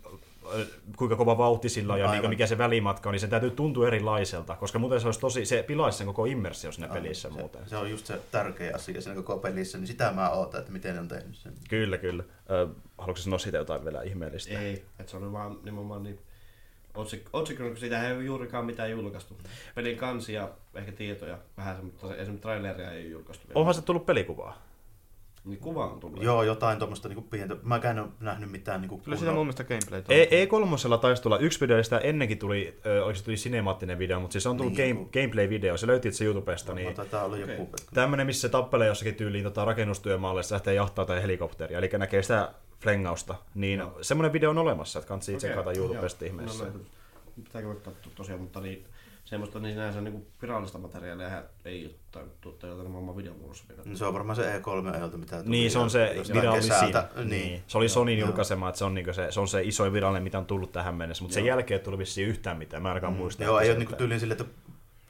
kuinka 0.97 1.17
kova 1.17 1.39
vauhti 1.39 1.69
sillä 1.69 1.93
on 1.93 2.01
ja 2.01 2.11
Aivan. 2.11 2.31
mikä 2.31 2.47
se 2.47 2.59
välimatka 2.59 3.09
on, 3.09 3.13
niin 3.13 3.21
se 3.21 3.27
täytyy 3.29 3.51
tuntua 3.51 3.87
erilaiselta, 3.87 4.57
koska 4.57 4.79
muuten 4.79 5.01
se 5.01 5.09
olisi 5.09 5.21
tosi, 5.21 5.45
se 5.45 5.63
pilaisi 5.63 5.99
sen 5.99 6.07
koko 6.07 6.25
immersio 6.25 6.73
siinä 6.73 6.89
pelissä 6.89 7.29
se, 7.29 7.35
muuten. 7.35 7.69
Se 7.69 7.77
on 7.77 7.91
just 7.91 8.07
se 8.07 8.21
tärkeä 8.31 8.73
asia 8.75 9.01
siinä 9.01 9.23
koko 9.23 9.39
pelissä, 9.39 9.79
niin 9.79 9.87
sitä 9.87 10.13
mä 10.13 10.31
ootan, 10.31 10.61
että 10.61 10.73
miten 10.73 10.95
ne 10.95 11.01
on 11.01 11.09
tehnyt 11.09 11.37
sen. 11.37 11.53
Kyllä, 11.69 11.99
kyllä. 11.99 12.25
Ö, 12.51 12.69
haluatko 12.99 13.23
sanoa 13.23 13.39
siitä 13.39 13.59
jotain 13.59 13.85
vielä 13.85 14.03
ihmeellistä? 14.03 14.59
Ei, 14.61 14.85
että 14.99 15.11
se 15.11 15.17
oli 15.17 15.33
vaan 15.33 15.59
nimenomaan 15.63 16.03
niin 16.03 16.19
otsik- 16.95 17.29
otsikkona, 17.33 17.69
kun 17.69 17.79
siitä 17.79 18.09
ei 18.09 18.17
ole 18.17 18.25
juurikaan 18.25 18.65
mitään 18.67 18.91
julkaistu. 18.91 19.39
Pelin 19.75 19.97
kansia, 19.97 20.49
ehkä 20.75 20.93
tietoja, 20.93 21.39
vähän 21.57 21.77
se, 21.77 21.83
mutta 21.83 22.07
esimerkiksi 22.17 22.43
traileria 22.43 22.91
ei 22.93 23.03
ole 23.03 23.11
julkaistu 23.11 23.49
vielä. 23.49 23.59
Onhan 23.61 23.75
se 23.75 23.83
tullut 23.83 24.07
pelikuvaa? 24.07 24.63
Niin 25.45 25.59
kuva 25.59 25.87
on 25.87 26.01
tullut. 26.01 26.23
Joo, 26.23 26.43
jotain 26.43 26.79
tuommoista 26.79 27.09
niinku 27.09 27.23
pientä. 27.23 27.57
Mä 27.63 27.81
en 27.91 27.99
ole 27.99 28.09
nähnyt 28.21 28.51
mitään 28.51 28.81
niinku 28.81 28.99
Kyllä 28.99 29.17
siinä 29.17 29.33
mun 29.33 29.47
mielestä 29.47 29.65
gameplaytä 29.65 30.15
E- 30.15 30.45
E3 30.45 30.99
taisi 31.01 31.23
tulla 31.23 31.39
yksi 31.39 31.61
video, 31.61 31.77
ja 31.77 31.83
sitä 31.83 31.99
ennenkin 31.99 32.39
tuli, 32.39 32.81
ö, 32.87 33.13
tuli 33.25 33.37
sinemaattinen 33.37 33.99
video, 33.99 34.21
mutta 34.21 34.33
siis 34.33 34.47
on 34.47 34.57
tullut 34.57 34.77
Niin, 34.77 34.97
game, 34.97 35.09
gameplay-video, 35.13 35.77
se 35.77 35.87
löytyy 35.87 36.13
se 36.13 36.25
YouTubesta, 36.25 36.75
Niin. 36.75 36.87
niin 36.87 36.97
joku. 37.41 37.53
Okei. 37.53 37.55
Okay. 37.55 37.65
Tämmöinen, 37.95 38.27
missä 38.27 38.41
se 38.41 38.49
tappelee 38.49 38.89
jossakin 38.89 39.15
tyyliin 39.15 39.45
tota, 39.45 39.65
rakennustyömaalle, 39.65 40.43
se 40.43 40.55
lähtee 40.55 40.75
jahtaa 40.75 41.05
tai 41.05 41.23
helikopteria, 41.23 41.79
eli 41.79 41.91
näkee 41.99 42.23
sitä 42.23 42.53
flengausta. 42.83 43.35
Niin 43.55 43.79
Joo. 43.81 43.99
semmoinen 44.01 44.33
video 44.33 44.51
on 44.51 44.59
olemassa, 44.59 44.99
että 44.99 45.09
kannattaa 45.09 45.35
itse 45.35 45.47
Okei, 45.47 45.57
katsota 45.57 45.79
joo. 45.79 45.87
YouTubesta 45.87 46.25
ihmeessä. 46.25 46.65
No. 46.65 46.71
Pitääkö 47.45 47.75
katsoa 47.75 48.13
tosiaan, 48.15 48.41
mutta 48.41 48.61
niin, 48.61 48.85
semmoista 49.25 49.59
niin 49.61 49.75
sinänsä 49.75 50.01
niin 50.01 50.27
virallista 50.43 50.79
materiaalia 50.79 51.43
ei 51.65 51.87
ole 51.87 51.95
tainnut 52.11 52.59
teiltä 52.59 52.83
nimenomaan 52.83 53.17
videon 53.17 53.37
muodossa 53.39 53.65
vielä. 53.69 53.83
No, 53.87 53.97
se 53.97 54.05
on 54.05 54.15
varmaan 54.15 54.37
se 54.37 54.59
E3 54.59 54.95
ajalta, 54.95 55.17
mitä 55.17 55.37
tuli 55.37 55.51
Niin, 55.51 55.71
se 55.71 55.79
on 55.79 55.91
se 55.91 56.17
virallisin. 56.35 56.71
kesältä. 56.71 57.09
Niin. 57.25 57.63
Se 57.67 57.79
oli 57.79 57.89
Sonin 57.89 58.19
Joo. 58.19 58.29
julkaisema, 58.29 58.69
että 58.69 58.79
se 58.79 58.85
on, 58.85 58.95
niinku 58.95 59.13
se, 59.13 59.33
se 59.33 59.41
on 59.41 59.49
se 59.49 59.63
isoin 59.63 59.93
virallinen, 59.93 60.23
mitä 60.23 60.39
on 60.39 60.47
tullut 60.47 60.73
tähän 60.73 60.95
mennessä, 60.95 61.25
mutta 61.25 61.35
sen 61.35 61.45
Joo. 61.47 61.57
jälkeen 61.57 61.79
ei 61.79 61.85
tullut 61.85 61.99
vissiin 61.99 62.29
yhtään 62.29 62.57
mitään, 62.57 62.83
mä 62.83 62.89
en 62.89 62.91
ainakaan 62.91 63.13
muista. 63.13 63.45
Joo, 63.45 63.59
että 63.59 63.65
ei 63.65 63.71
ole 63.71 63.79
niinku 63.79 63.97
tyyliin 63.97 64.21
sille, 64.21 64.33
että 64.33 64.45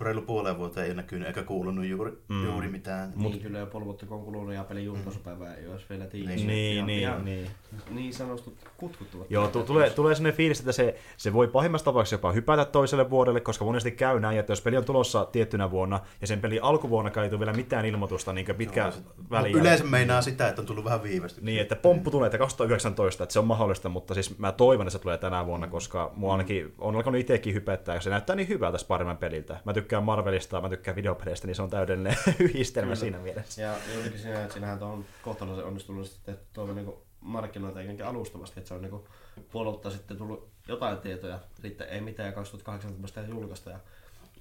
reilu 0.01 0.23
puoleen 0.23 0.59
vuoteen 0.59 0.87
ei 0.87 0.95
näkynyt 0.95 1.29
eikä 1.29 1.43
kuulunut 1.43 1.85
juuri, 1.85 2.13
Mm. 2.29 2.45
juuri 2.45 2.69
mitään. 2.69 3.13
Mut, 3.17 3.33
niin, 3.33 3.43
kyllä 3.43 3.59
jo 3.59 3.67
puoli 3.67 3.85
vuotta 3.87 4.07
kun 4.07 4.19
on 4.19 4.25
kulunut 4.25 4.55
ja 4.55 4.65
pelin 4.65 4.85
julkaisupäivää 4.85 5.55
ei 5.55 5.69
olisi 5.69 5.87
vielä 5.91 6.07
tiivis. 6.07 6.47
Niin, 6.47 6.87
niin, 6.87 7.25
niin. 7.25 7.51
Niin 7.91 8.15
sanotut 8.15 8.55
kutkuttuvat. 8.77 9.31
Joo, 9.31 9.49
tu- 9.49 9.63
tulee, 9.63 9.91
tulee 9.91 10.15
sellainen 10.15 10.37
fiilis, 10.37 10.59
että 10.61 10.73
se, 10.73 10.97
se 11.17 11.33
voi 11.33 11.49
pahimmassa 11.49 11.85
tapauksessa 11.85 12.15
jopa 12.15 12.33
hypätä 12.33 12.65
toiselle 12.65 13.11
vuodelle, 13.11 13.41
koska 13.41 13.65
monesti 13.65 13.91
käy 13.91 14.21
näin, 14.21 14.39
että 14.39 14.53
jos 14.53 14.61
peli 14.61 14.77
on 14.77 14.85
tulossa 14.85 15.25
tiettynä 15.25 15.71
vuonna, 15.71 16.01
ja 16.21 16.27
sen 16.27 16.41
peli 16.41 16.61
alkuvuonna 16.61 17.23
ei 17.23 17.29
tule 17.29 17.41
vielä 17.41 17.53
mitään 17.53 17.85
ilmoitusta 17.87 18.33
niin 18.33 18.47
pitkä 18.59 18.81
Joo, 18.83 18.91
se- 18.91 19.01
väliin. 19.31 19.57
Yleensä 19.57 19.85
meinaa 19.85 20.23
sitä, 20.23 20.49
että 20.49 20.63
on 20.63 20.67
tullut 20.67 20.85
vähän 20.85 21.03
viivästyksiä. 21.03 21.45
Niin, 21.47 21.61
että 21.61 21.77
pomppu 21.77 22.11
tulee, 22.11 22.27
että 22.27 22.39
2019, 22.39 23.23
että 23.25 23.33
se 23.33 23.39
on 23.39 23.47
mahdollista, 23.47 23.89
mutta 23.89 24.15
siis 24.15 24.39
mä 24.39 24.53
toivon, 24.53 24.87
että 24.87 24.99
se 24.99 25.03
tulee 25.03 25.19
tänä 25.19 25.47
vuonna, 25.47 25.67
koska 25.67 26.13
mua 26.17 26.33
ainakin 26.33 26.75
on 26.79 26.97
alkanut 26.97 27.21
itsekin 27.21 27.55
hypettää, 27.55 27.95
ja 27.95 28.01
se 28.01 28.11
näyttää 28.11 28.37
niin 28.37 28.49
hyvältä 28.49 28.79
Spider-Man 28.79 29.17
peliltä. 29.17 29.61
Mä 29.65 29.73
tykkään 29.73 29.94
Marvelista, 30.03 30.61
mä 30.61 30.69
tykkään 30.69 30.97
videopeleistä, 30.97 31.47
niin 31.47 31.55
se 31.55 31.63
on 31.63 31.71
täydellinen 31.71 32.17
yhdistelmä 32.39 32.87
Kyllä. 32.87 32.97
siinä 32.97 33.19
mielessä. 33.19 33.63
Ja 33.63 33.75
jotenkin 33.95 34.21
siinä, 34.21 34.43
että 34.43 34.53
siinähän 34.53 34.83
on 34.83 35.05
kohtalaisen 35.23 35.65
onnistunut 35.65 36.07
sitten 36.07 36.39
tuo 36.53 36.73
niinku 36.73 37.03
markkinoita 37.21 37.81
ikään 37.81 38.11
alustavasti, 38.11 38.61
että 38.61 38.69
se 38.69 38.75
on 38.75 38.83
niinku 38.83 39.09
puolelta 39.53 39.91
sitten 39.91 40.17
tullut 40.17 40.49
jotain 40.69 40.99
tietoja, 40.99 41.39
sitten 41.63 41.89
ei 41.89 42.01
mitään 42.01 42.27
ja 42.27 42.33
2018 42.33 43.21
ei 43.21 43.29
julkaista 43.29 43.71
ja 43.71 43.79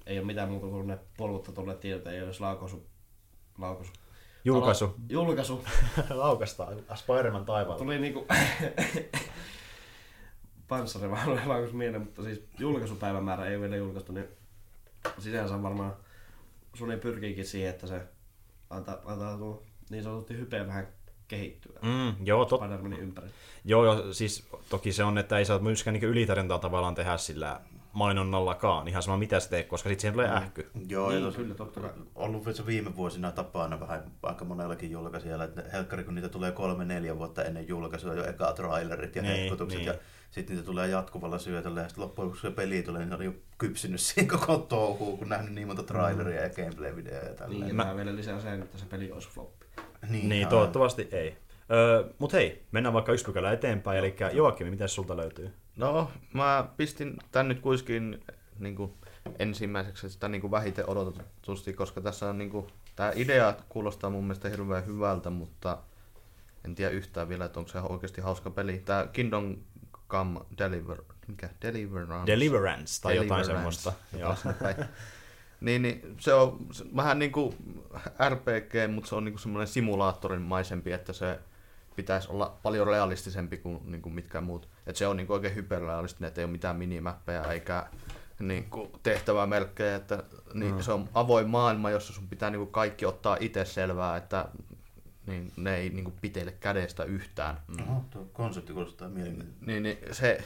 ei 0.06 0.18
ole 0.18 0.26
mitään 0.26 0.48
muuta 0.48 0.66
kuin 0.66 0.86
ne 0.86 0.98
puoli 1.16 1.32
vuotta 1.32 1.52
tulleet 1.52 1.80
tiedot, 1.80 2.06
ei 2.06 2.22
olisi 2.22 2.40
laukaisu. 2.40 2.86
laukaisu. 3.58 3.92
Julkaisu. 4.44 4.84
Alo- 4.84 4.94
julkaisu. 5.08 5.64
Laukastaan 6.10 6.76
Spider-Man 6.94 7.44
taivaalla. 7.44 7.78
Tuli 7.78 7.98
niinku 7.98 8.26
panssari 10.68 11.10
vaan 11.10 11.48
laukaisi 11.48 11.74
mieleen, 11.74 12.02
mutta 12.02 12.22
siis 12.22 12.48
julkaisupäivämäärä 12.58 13.46
ei 13.46 13.56
ole 13.56 13.60
vielä 13.60 13.76
julkaistu, 13.76 14.12
niin 14.12 14.28
sinänsä 15.18 15.62
varmaan 15.62 15.96
Sony 16.74 16.96
pyrkiikin 16.96 17.44
siihen, 17.46 17.70
että 17.70 17.86
se 17.86 18.00
antaa, 18.70 18.98
antaa 19.04 19.38
tuo 19.38 19.62
niin 19.90 20.02
sanotusti 20.02 20.36
hypeä 20.36 20.66
vähän 20.66 20.86
kehittyä. 21.28 21.78
Mm, 21.82 22.26
joo, 22.26 22.44
tot, 22.44 22.60
Spider-Manin 22.60 23.00
ympäri. 23.00 23.28
joo, 23.64 23.84
joo, 23.84 24.12
siis 24.12 24.48
toki 24.68 24.92
se 24.92 25.04
on, 25.04 25.18
että 25.18 25.38
ei 25.38 25.44
saa 25.44 25.58
myöskään 25.58 25.94
niin 25.94 26.04
ylitarjontaa 26.04 26.58
tavallaan 26.58 26.94
tehdä 26.94 27.16
sillä 27.16 27.60
mainonnallakaan, 27.92 28.88
ihan 28.88 29.02
sama 29.02 29.16
mitä 29.16 29.40
se 29.40 29.48
teet, 29.48 29.66
koska 29.66 29.88
sitten 29.88 30.00
siihen 30.00 30.12
tulee 30.12 30.28
ähky. 30.30 30.70
Joo, 30.88 31.10
Niin, 31.10 31.22
tos, 31.22 31.36
kyllä, 31.36 31.54
totta 31.54 31.80
kai. 31.80 31.90
ollut 32.14 32.56
se 32.56 32.66
viime 32.66 32.96
vuosina 32.96 33.32
tapana 33.32 33.80
vähän 33.80 34.12
aika 34.22 34.44
monellakin 34.44 34.90
julkaisijalla, 34.90 35.44
että 35.44 35.64
helkkari 35.72 36.04
kun 36.04 36.14
niitä 36.14 36.28
tulee 36.28 36.52
kolme 36.52 36.84
neljä 36.84 37.18
vuotta 37.18 37.44
ennen 37.44 37.68
julkaisua 37.68 38.14
jo 38.14 38.24
eka 38.26 38.52
trailerit 38.52 39.16
ja 39.16 39.22
Niin, 39.22 39.34
hehkutukset 39.36 39.78
niin. 39.78 39.86
ja 39.86 39.94
sitten 40.34 40.56
niitä 40.56 40.66
tulee 40.66 40.88
jatkuvalla 40.88 41.38
syötöllä 41.38 41.80
ja 41.80 41.88
sitten 41.88 42.04
loppujen 42.04 42.26
lopuksi 42.26 42.42
kun 42.42 42.50
se 42.50 42.56
peli 42.56 42.82
tulee, 42.82 43.00
niin 43.00 43.10
ne 43.10 43.16
oli 43.16 43.24
jo 43.24 43.34
kypsynyt 43.58 44.00
siihen 44.06 44.28
koko 44.28 44.58
touhuun, 44.58 45.18
kun 45.18 45.28
nähnyt 45.28 45.54
niin 45.54 45.66
monta 45.66 45.82
traileria 45.82 46.42
ja 46.42 46.48
gameplay-videoja 46.50 47.24
ja 47.28 47.34
tälleen. 47.34 47.60
Niin, 47.60 47.68
ja 47.68 47.74
Mä- 47.74 47.96
vielä 47.96 48.16
lisää 48.16 48.40
sen, 48.40 48.62
että 48.62 48.78
se 48.78 48.86
peli 48.86 49.12
olisi 49.12 49.28
floppi. 49.28 49.66
Niin, 50.10 50.32
aivan. 50.32 50.48
toivottavasti 50.50 51.08
ei. 51.12 51.36
Öö, 51.70 52.04
Mut 52.18 52.32
hei, 52.32 52.62
mennään 52.72 52.92
vaikka 52.92 53.12
yksi 53.12 53.24
pykälä 53.24 53.52
eteenpäin, 53.52 53.98
eli 53.98 54.16
Joakim, 54.32 54.66
mitä 54.66 54.88
sulta 54.88 55.16
löytyy? 55.16 55.50
No, 55.76 56.10
mä 56.32 56.68
pistin 56.76 57.16
tän 57.32 57.48
nyt 57.48 57.60
kuitenkin 57.60 58.24
niin 58.58 58.76
kuin 58.76 58.92
ensimmäiseksi 59.38 60.10
sitä 60.10 60.28
niin 60.28 60.40
kuin 60.40 60.50
vähiten 60.50 60.90
odotetusti, 60.90 61.72
koska 61.72 62.00
tässä 62.00 62.28
on 62.30 62.38
niin 62.38 62.50
kuin, 62.50 62.66
tämä 62.96 63.12
idea 63.14 63.54
kuulostaa 63.68 64.10
mun 64.10 64.24
mielestä 64.24 64.48
hirveän 64.48 64.86
hyvältä, 64.86 65.30
mutta 65.30 65.78
en 66.64 66.74
tiedä 66.74 66.90
yhtään 66.90 67.28
vielä, 67.28 67.44
että 67.44 67.58
onko 67.60 67.72
se 67.72 67.78
oikeasti 67.78 68.20
hauska 68.20 68.50
peli. 68.50 68.82
Tämä 68.84 69.06
Kingdom 69.12 69.56
Come 70.08 70.40
Deliver, 70.58 71.02
mikä? 71.28 71.48
Deliverance. 71.62 72.26
Deliverance 72.32 73.02
tai 73.02 73.16
jotain 73.16 73.46
Deliverance. 73.46 73.80
semmoista. 73.80 73.92
Joo. 74.18 74.36
Niin, 75.60 75.82
niin, 75.82 76.14
se 76.18 76.34
on 76.34 76.66
vähän 76.96 77.18
niin 77.18 77.32
kuin 77.32 77.56
RPG, 78.28 78.92
mutta 78.94 79.08
se 79.08 79.14
on 79.14 79.24
niin 79.24 79.32
kuin 79.32 79.40
semmoinen 79.40 79.68
simulaattorin 79.68 80.42
maisempi, 80.42 80.92
että 80.92 81.12
se 81.12 81.40
pitäisi 81.96 82.28
olla 82.30 82.56
paljon 82.62 82.86
realistisempi 82.86 83.56
kuin, 83.56 83.80
niin 83.84 84.02
kuin 84.02 84.14
mitkään 84.14 84.44
muut. 84.44 84.68
Että 84.86 84.98
se 84.98 85.06
on 85.06 85.16
niin 85.16 85.26
kuin 85.26 85.34
oikein 85.34 85.54
hyperrealistinen, 85.54 86.28
että 86.28 86.40
ei 86.40 86.44
ole 86.44 86.52
mitään 86.52 86.76
minimäppejä 86.76 87.42
eikä 87.42 87.86
niin 88.38 88.70
kuin 88.70 88.90
tehtävämerkkejä, 89.02 89.96
että 89.96 90.22
niin, 90.54 90.74
Mm. 90.74 90.82
se 90.82 90.92
on 90.92 91.08
avoin 91.14 91.48
maailma, 91.50 91.90
jossa 91.90 92.12
sun 92.12 92.28
pitää 92.28 92.50
niin 92.50 92.60
kuin 92.60 92.72
kaikki 92.72 93.06
ottaa 93.06 93.36
itse 93.40 93.64
selvää, 93.64 94.16
että 94.16 94.48
niin, 95.26 95.52
ne 95.56 95.76
ei 95.76 95.90
niin 95.90 96.04
kuin 96.04 96.14
pitele 96.20 96.52
kädestä 96.60 97.04
yhtään. 97.04 97.56
Oho, 97.88 98.04
tuo 98.10 98.26
konsepti 98.32 98.72
kuulostaa 98.72 99.08
mielenkiintoista. 99.08 99.66
Niin, 99.66 99.82
niin 99.82 99.98
se, 100.12 100.38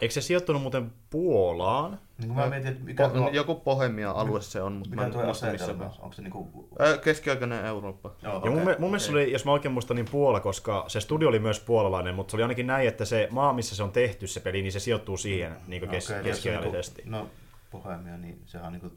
Eikö 0.00 0.14
se 0.14 0.20
sijoittunut 0.20 0.62
muuten 0.62 0.92
Puolaan? 1.10 1.98
Niin 2.18 2.34
mä 2.34 2.46
mietin, 2.48 2.68
että 2.68 2.84
mikä 2.84 3.08
po, 3.08 3.14
tuo, 3.18 3.28
joku 3.28 3.54
Pohemia 3.54 4.10
alue 4.10 4.40
se 4.40 4.62
on, 4.62 4.72
mutta 4.72 4.88
mä 4.88 4.94
mikä 4.94 5.06
en 5.06 5.12
tuo 5.12 5.24
muista 5.24 5.46
missä 5.52 5.72
onko 5.98 6.12
se 6.12 6.22
niinku... 6.22 6.68
Ö, 6.80 6.98
Keskiaikainen 6.98 7.64
Eurooppa. 7.64 8.10
Joo, 8.22 8.44
Ja 8.44 8.50
mun, 8.50 8.62
okay, 8.62 8.74
mun 8.78 8.90
mielestä 8.90 9.12
okei. 9.12 9.22
oli, 9.24 9.32
jos 9.32 9.44
mä 9.44 9.52
oikein 9.52 9.72
muistan, 9.72 9.94
niin 9.96 10.06
Puola, 10.10 10.40
koska 10.40 10.84
se 10.88 11.00
studio 11.00 11.28
oli 11.28 11.38
myös 11.38 11.60
puolalainen, 11.60 12.14
mutta 12.14 12.30
se 12.30 12.36
oli 12.36 12.42
ainakin 12.42 12.66
näin, 12.66 12.88
että 12.88 13.04
se 13.04 13.28
maa, 13.30 13.52
missä 13.52 13.76
se 13.76 13.82
on 13.82 13.92
tehty 13.92 14.26
se 14.26 14.40
peli, 14.40 14.62
niin 14.62 14.72
se 14.72 14.80
sijoittuu 14.80 15.16
siihen 15.16 15.56
niin 15.66 15.88
kes, 15.88 16.08
jos 16.08 16.18
se 16.18 16.22
keskiajallisesti. 16.22 17.02
niinku- 17.02 17.16
No, 17.18 17.30
Bohemia, 17.72 18.16
niin 18.16 18.42
sehän 18.46 18.66
on 18.66 18.72
niinku 18.72 18.92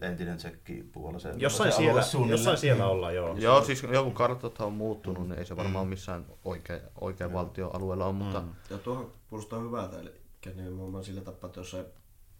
entinen 0.00 0.36
tsekki 0.36 0.84
puolella. 0.92 1.18
Se, 1.18 1.32
Jossain 1.36 1.72
se 1.72 1.76
siellä, 1.76 2.02
jossain 2.30 2.58
siellä 2.58 2.86
ollaan, 2.86 3.14
joo. 3.14 3.36
Joo, 3.36 3.64
siis 3.64 3.82
joku 3.92 4.10
kartat 4.10 4.60
on 4.60 4.72
muuttunut, 4.72 5.28
niin 5.28 5.38
ei 5.38 5.44
se 5.44 5.56
varmaan 5.56 5.88
missään 5.88 6.26
oikein, 6.44 6.80
oikein 7.00 7.32
valtioalueella 7.32 8.04
ole, 8.04 8.14
mutta 8.14 8.40
Mm. 8.40 8.48
Ja 8.70 8.78
tuohon 8.78 9.12
kuulostaa 9.30 9.60
hyvältä, 9.60 10.00
eli 10.00 10.12
nimenomaan 10.54 11.04
sillä 11.04 11.20
tapaa, 11.20 11.48
että 11.48 11.60
jos 11.60 11.70
se 11.70 11.84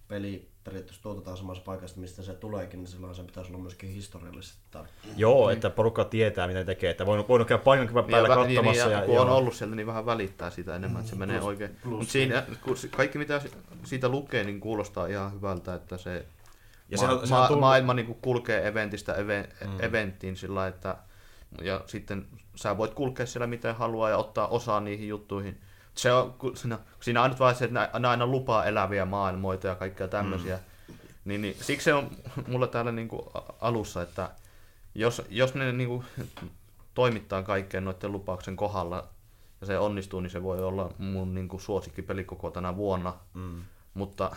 peli 0.08 0.48
periaatteessa 0.64 1.02
tuotetaan 1.02 1.36
samassa 1.36 1.62
paikassa, 1.62 2.00
mistä 2.00 2.22
se 2.22 2.34
tuleekin, 2.34 2.80
niin 2.80 2.86
silloin 2.86 3.14
sen 3.14 3.26
pitäisi 3.26 3.50
olla 3.50 3.62
myöskin 3.62 3.90
historiallisesti 3.90 4.58
tarkka. 4.70 5.08
Joo, 5.16 5.50
että 5.50 5.70
porukka 5.70 6.04
tietää, 6.04 6.46
mitä 6.46 6.58
ne 6.58 6.64
tekee. 6.64 6.90
Että 6.90 7.06
voinut, 7.06 7.28
voinut 7.28 7.48
käydä 7.48 7.62
paikan 7.62 7.88
päällä 8.10 8.28
ja, 8.28 8.44
niin, 8.46 8.56
katsomassa. 8.56 8.84
niin, 8.84 8.92
ja, 8.92 9.00
ja, 9.00 9.06
kun 9.06 9.20
on 9.20 9.26
joo. 9.26 9.36
ollut 9.36 9.54
siellä, 9.54 9.76
niin 9.76 9.86
vähän 9.86 10.06
välittää 10.06 10.50
sitä 10.50 10.76
enemmän, 10.76 11.00
että 11.00 11.10
se 11.10 11.16
menee 11.16 11.40
oikein. 11.40 11.76
Mutta 11.84 12.12
siinä, 12.12 12.44
kun 12.64 12.76
kaikki 12.90 13.18
mitä 13.18 13.40
si- 13.40 13.50
siitä 13.84 14.08
lukee, 14.08 14.44
niin 14.44 14.60
kuulostaa 14.60 15.06
ihan 15.06 15.32
hyvältä, 15.32 15.74
että 15.74 15.98
se, 15.98 16.26
Ja 16.88 16.94
ja 16.94 16.98
sehän- 16.98 17.16
ma- 17.16 17.26
sehän 17.26 17.42
ma- 17.42 17.46
tullut- 17.48 17.60
maailma 17.60 17.94
niin 17.94 18.06
kuin 18.06 18.18
kulkee 18.22 18.68
eventistä 18.68 19.14
even- 19.14 19.48
eventtiin 19.80 20.36
sillä 20.36 20.66
että 20.66 20.96
ja 21.62 21.80
sitten 21.86 22.26
sä 22.54 22.76
voit 22.76 22.94
kulkea 22.94 23.26
siellä 23.26 23.46
miten 23.46 23.74
haluaa 23.74 24.10
ja 24.10 24.16
ottaa 24.16 24.46
osaa 24.48 24.80
niihin 24.80 25.08
juttuihin. 25.08 25.60
Se 25.94 26.12
on, 26.12 26.34
siinä, 26.54 26.78
siinä 27.00 27.22
ainut 27.22 27.38
vaan 27.40 27.54
se, 27.54 27.64
että 27.64 27.90
ne 27.98 28.08
aina 28.08 28.26
lupaa 28.26 28.64
eläviä 28.64 29.04
maailmoita 29.04 29.66
ja 29.66 29.74
kaikkea 29.74 30.08
tämmöisiä. 30.08 30.56
Mm. 30.56 30.94
Niin, 31.24 31.42
niin, 31.42 31.56
siksi 31.60 31.84
se 31.84 31.94
on 31.94 32.10
mulla 32.48 32.66
täällä 32.66 32.92
niin 32.92 33.08
kuin 33.08 33.22
alussa, 33.60 34.02
että 34.02 34.30
jos, 34.94 35.22
jos 35.28 35.54
ne 35.54 35.72
niin 35.72 35.88
kuin 35.88 36.04
toimittaa 36.94 37.42
kaikkeen 37.42 37.84
noiden 37.84 38.12
lupauksen 38.12 38.56
kohdalla 38.56 39.08
ja 39.60 39.66
se 39.66 39.78
onnistuu, 39.78 40.20
niin 40.20 40.30
se 40.30 40.42
voi 40.42 40.58
olla 40.64 40.90
mun 40.98 41.34
niin 41.34 41.48
kuin 41.48 41.60
suosikkipeli 41.60 42.24
koko 42.24 42.50
tänä 42.50 42.76
vuonna. 42.76 43.14
Mm. 43.34 43.62
Mutta 43.94 44.36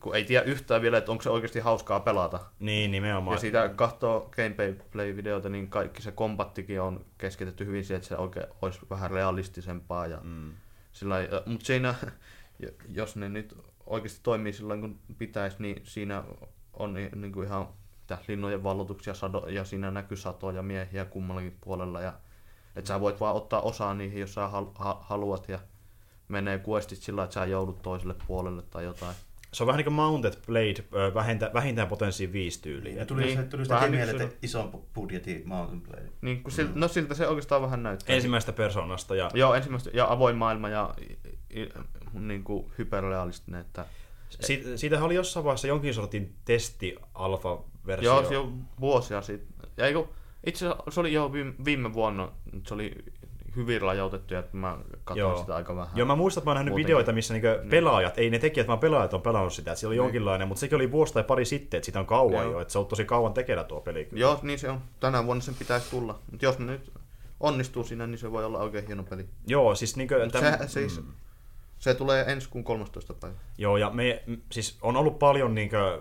kun 0.00 0.16
ei 0.16 0.24
tiedä 0.24 0.44
yhtään 0.44 0.82
vielä, 0.82 0.98
että 0.98 1.10
onko 1.12 1.22
se 1.22 1.30
oikeasti 1.30 1.60
hauskaa 1.60 2.00
pelata. 2.00 2.40
Niin, 2.60 2.90
nimenomaan. 2.90 3.34
Ja 3.34 3.40
siitä 3.40 3.68
katsoo 3.68 4.30
gameplay-videoita, 4.36 5.48
niin 5.48 5.68
kaikki 5.70 6.02
se 6.02 6.12
kombattikin 6.12 6.80
on 6.80 7.04
keskitetty 7.18 7.66
hyvin 7.66 7.84
siihen, 7.84 7.96
että 7.96 8.08
se 8.08 8.16
oikein 8.16 8.46
olisi 8.62 8.80
vähän 8.90 9.10
realistisempaa. 9.10 10.06
Ja 10.06 10.18
Mm. 10.22 10.52
sillä 10.92 11.16
mutta 11.46 11.66
siinä, 11.66 11.94
jos 12.88 13.16
ne 13.16 13.28
nyt 13.28 13.56
oikeasti 13.86 14.20
toimii 14.22 14.52
silloin 14.52 14.80
kun 14.80 14.98
pitäisi, 15.18 15.56
niin 15.58 15.80
siinä 15.84 16.24
on 16.72 16.94
ni- 16.94 17.10
niin 17.14 17.32
kuin 17.32 17.46
ihan 17.46 17.68
mitä, 18.00 18.18
linnojen 18.28 18.62
vallotuksia 18.62 19.14
sado, 19.14 19.46
ja 19.48 19.64
siinä 19.64 19.90
näkyy 19.90 20.16
satoja 20.16 20.62
miehiä 20.62 21.04
kummallakin 21.04 21.56
puolella. 21.60 22.00
Ja, 22.00 22.12
että 22.76 22.88
sä 22.88 23.00
voit 23.00 23.20
vaan 23.20 23.36
ottaa 23.36 23.60
osaa 23.60 23.94
niihin, 23.94 24.20
jos 24.20 24.34
sä 24.34 24.48
hal- 24.48 24.72
ha- 24.74 24.98
haluat 25.02 25.48
ja 25.48 25.58
menee 26.28 26.60
questit 26.68 26.98
sillä, 26.98 27.22
että 27.24 27.34
sä 27.34 27.44
joudut 27.44 27.82
toiselle 27.82 28.14
puolelle 28.26 28.62
tai 28.62 28.84
jotain. 28.84 29.14
Se 29.52 29.62
on 29.62 29.66
vähän 29.66 29.76
niin 29.76 29.84
kuin 29.84 29.94
Mounted 29.94 30.34
Blade, 30.46 31.14
vähintään, 31.14 31.52
vähintään 31.54 31.88
potenssiin 31.88 32.32
viisi 32.32 32.62
tyyliä. 32.62 32.94
Niin, 32.94 33.06
tuli, 33.06 33.22
Niin, 33.24 33.38
se, 33.38 33.44
tuli 33.44 33.64
sitä 33.64 33.80
niin 33.80 33.90
mieleen, 33.90 34.20
että 34.20 34.36
ison 34.42 34.84
budjetin 34.94 35.42
Mountain 35.44 35.82
Blade. 35.82 36.08
Niin, 36.20 36.42
kun 36.42 36.52
sil, 36.56 36.68
no 36.74 36.88
siltä 36.88 37.14
se 37.14 37.28
oikeastaan 37.28 37.62
vähän 37.62 37.82
näyttää. 37.82 38.16
Ensimmäistä 38.16 38.52
persoonasta. 38.52 39.16
Ja 39.16 39.30
Joo, 39.34 39.54
ensimmäistä, 39.54 39.90
ja 39.94 40.12
avoin 40.12 40.36
maailma 40.36 40.68
ja 40.68 40.94
niin 42.12 42.44
kuin 42.44 42.72
hyperrealistinen. 42.78 43.60
Että, 43.60 43.86
siitä, 44.28 44.76
siitähän 44.76 45.06
oli 45.06 45.14
jossain 45.14 45.44
vaiheessa 45.44 45.68
jonkin 45.68 45.94
sortin 45.94 46.34
testi 46.44 46.96
alfa-versio. 47.14 48.12
joo, 48.12 48.28
se 48.28 48.34
jo 48.34 48.52
vuosia 48.80 49.22
sitten. 49.22 49.70
Ja 49.76 49.86
eiku, 49.86 50.08
itse 50.46 50.66
asiassa 50.66 50.90
se 50.90 51.00
oli 51.00 51.12
jo 51.12 51.32
viime, 51.32 51.52
viime 51.64 51.94
vuonna, 51.94 52.32
se 52.66 52.74
oli 52.74 52.94
hyvin 53.56 53.82
rajoitettu, 53.82 54.34
että 54.34 54.56
mä 54.56 54.78
katsoin 55.04 55.18
Joo. 55.30 55.38
sitä 55.38 55.56
aika 55.56 55.76
vähän. 55.76 55.96
Joo, 55.96 56.06
mä 56.06 56.16
muistan, 56.16 56.40
että 56.40 56.46
mä 56.46 56.50
oon 56.50 56.56
nähnyt 56.56 56.70
Muutenkin. 56.70 56.86
videoita, 56.86 57.12
missä 57.12 57.34
niinku 57.34 57.48
pelaajat, 57.70 58.18
ei 58.18 58.30
ne 58.30 58.38
tekijät, 58.38 58.66
vaan 58.66 58.78
pelaajat 58.78 59.14
on 59.14 59.22
pelannut 59.22 59.52
sitä, 59.52 59.70
että 59.70 59.80
siellä 59.80 59.90
oli 59.90 59.96
jonkinlainen, 59.96 60.48
mutta 60.48 60.60
sekin 60.60 60.76
oli 60.76 60.92
vuosi 60.92 61.14
tai 61.14 61.24
pari 61.24 61.44
sitten, 61.44 61.78
että 61.78 61.86
sitä 61.86 62.00
on 62.00 62.06
kauan 62.06 62.44
Joo. 62.44 62.52
jo, 62.52 62.60
että 62.60 62.72
se 62.72 62.78
on 62.78 62.86
tosi 62.86 63.04
kauan 63.04 63.34
tekeillä 63.34 63.64
tuo 63.64 63.80
peli. 63.80 64.04
kyllä. 64.04 64.20
Joo, 64.20 64.38
niin 64.42 64.58
se 64.58 64.70
on. 64.70 64.80
Tänä 65.00 65.26
vuonna 65.26 65.42
sen 65.42 65.54
pitäisi 65.54 65.90
tulla. 65.90 66.18
Mutta 66.30 66.44
jos 66.44 66.58
ne 66.58 66.66
nyt 66.66 66.92
onnistuu 67.40 67.84
siinä, 67.84 68.06
niin 68.06 68.18
se 68.18 68.32
voi 68.32 68.44
olla 68.44 68.58
oikein 68.58 68.86
hieno 68.86 69.02
peli. 69.02 69.26
Joo, 69.46 69.74
siis 69.74 69.96
niinku... 69.96 70.14
Se, 70.32 70.68
siis, 70.68 71.00
se 71.78 71.94
tulee 71.94 72.24
ensi 72.28 72.48
kuun 72.48 72.64
13. 72.64 73.14
päivä. 73.14 73.36
Joo, 73.58 73.76
ja 73.76 73.90
me, 73.90 74.22
siis 74.52 74.78
on 74.82 74.96
ollut 74.96 75.18
paljon 75.18 75.54
niinkö 75.54 76.00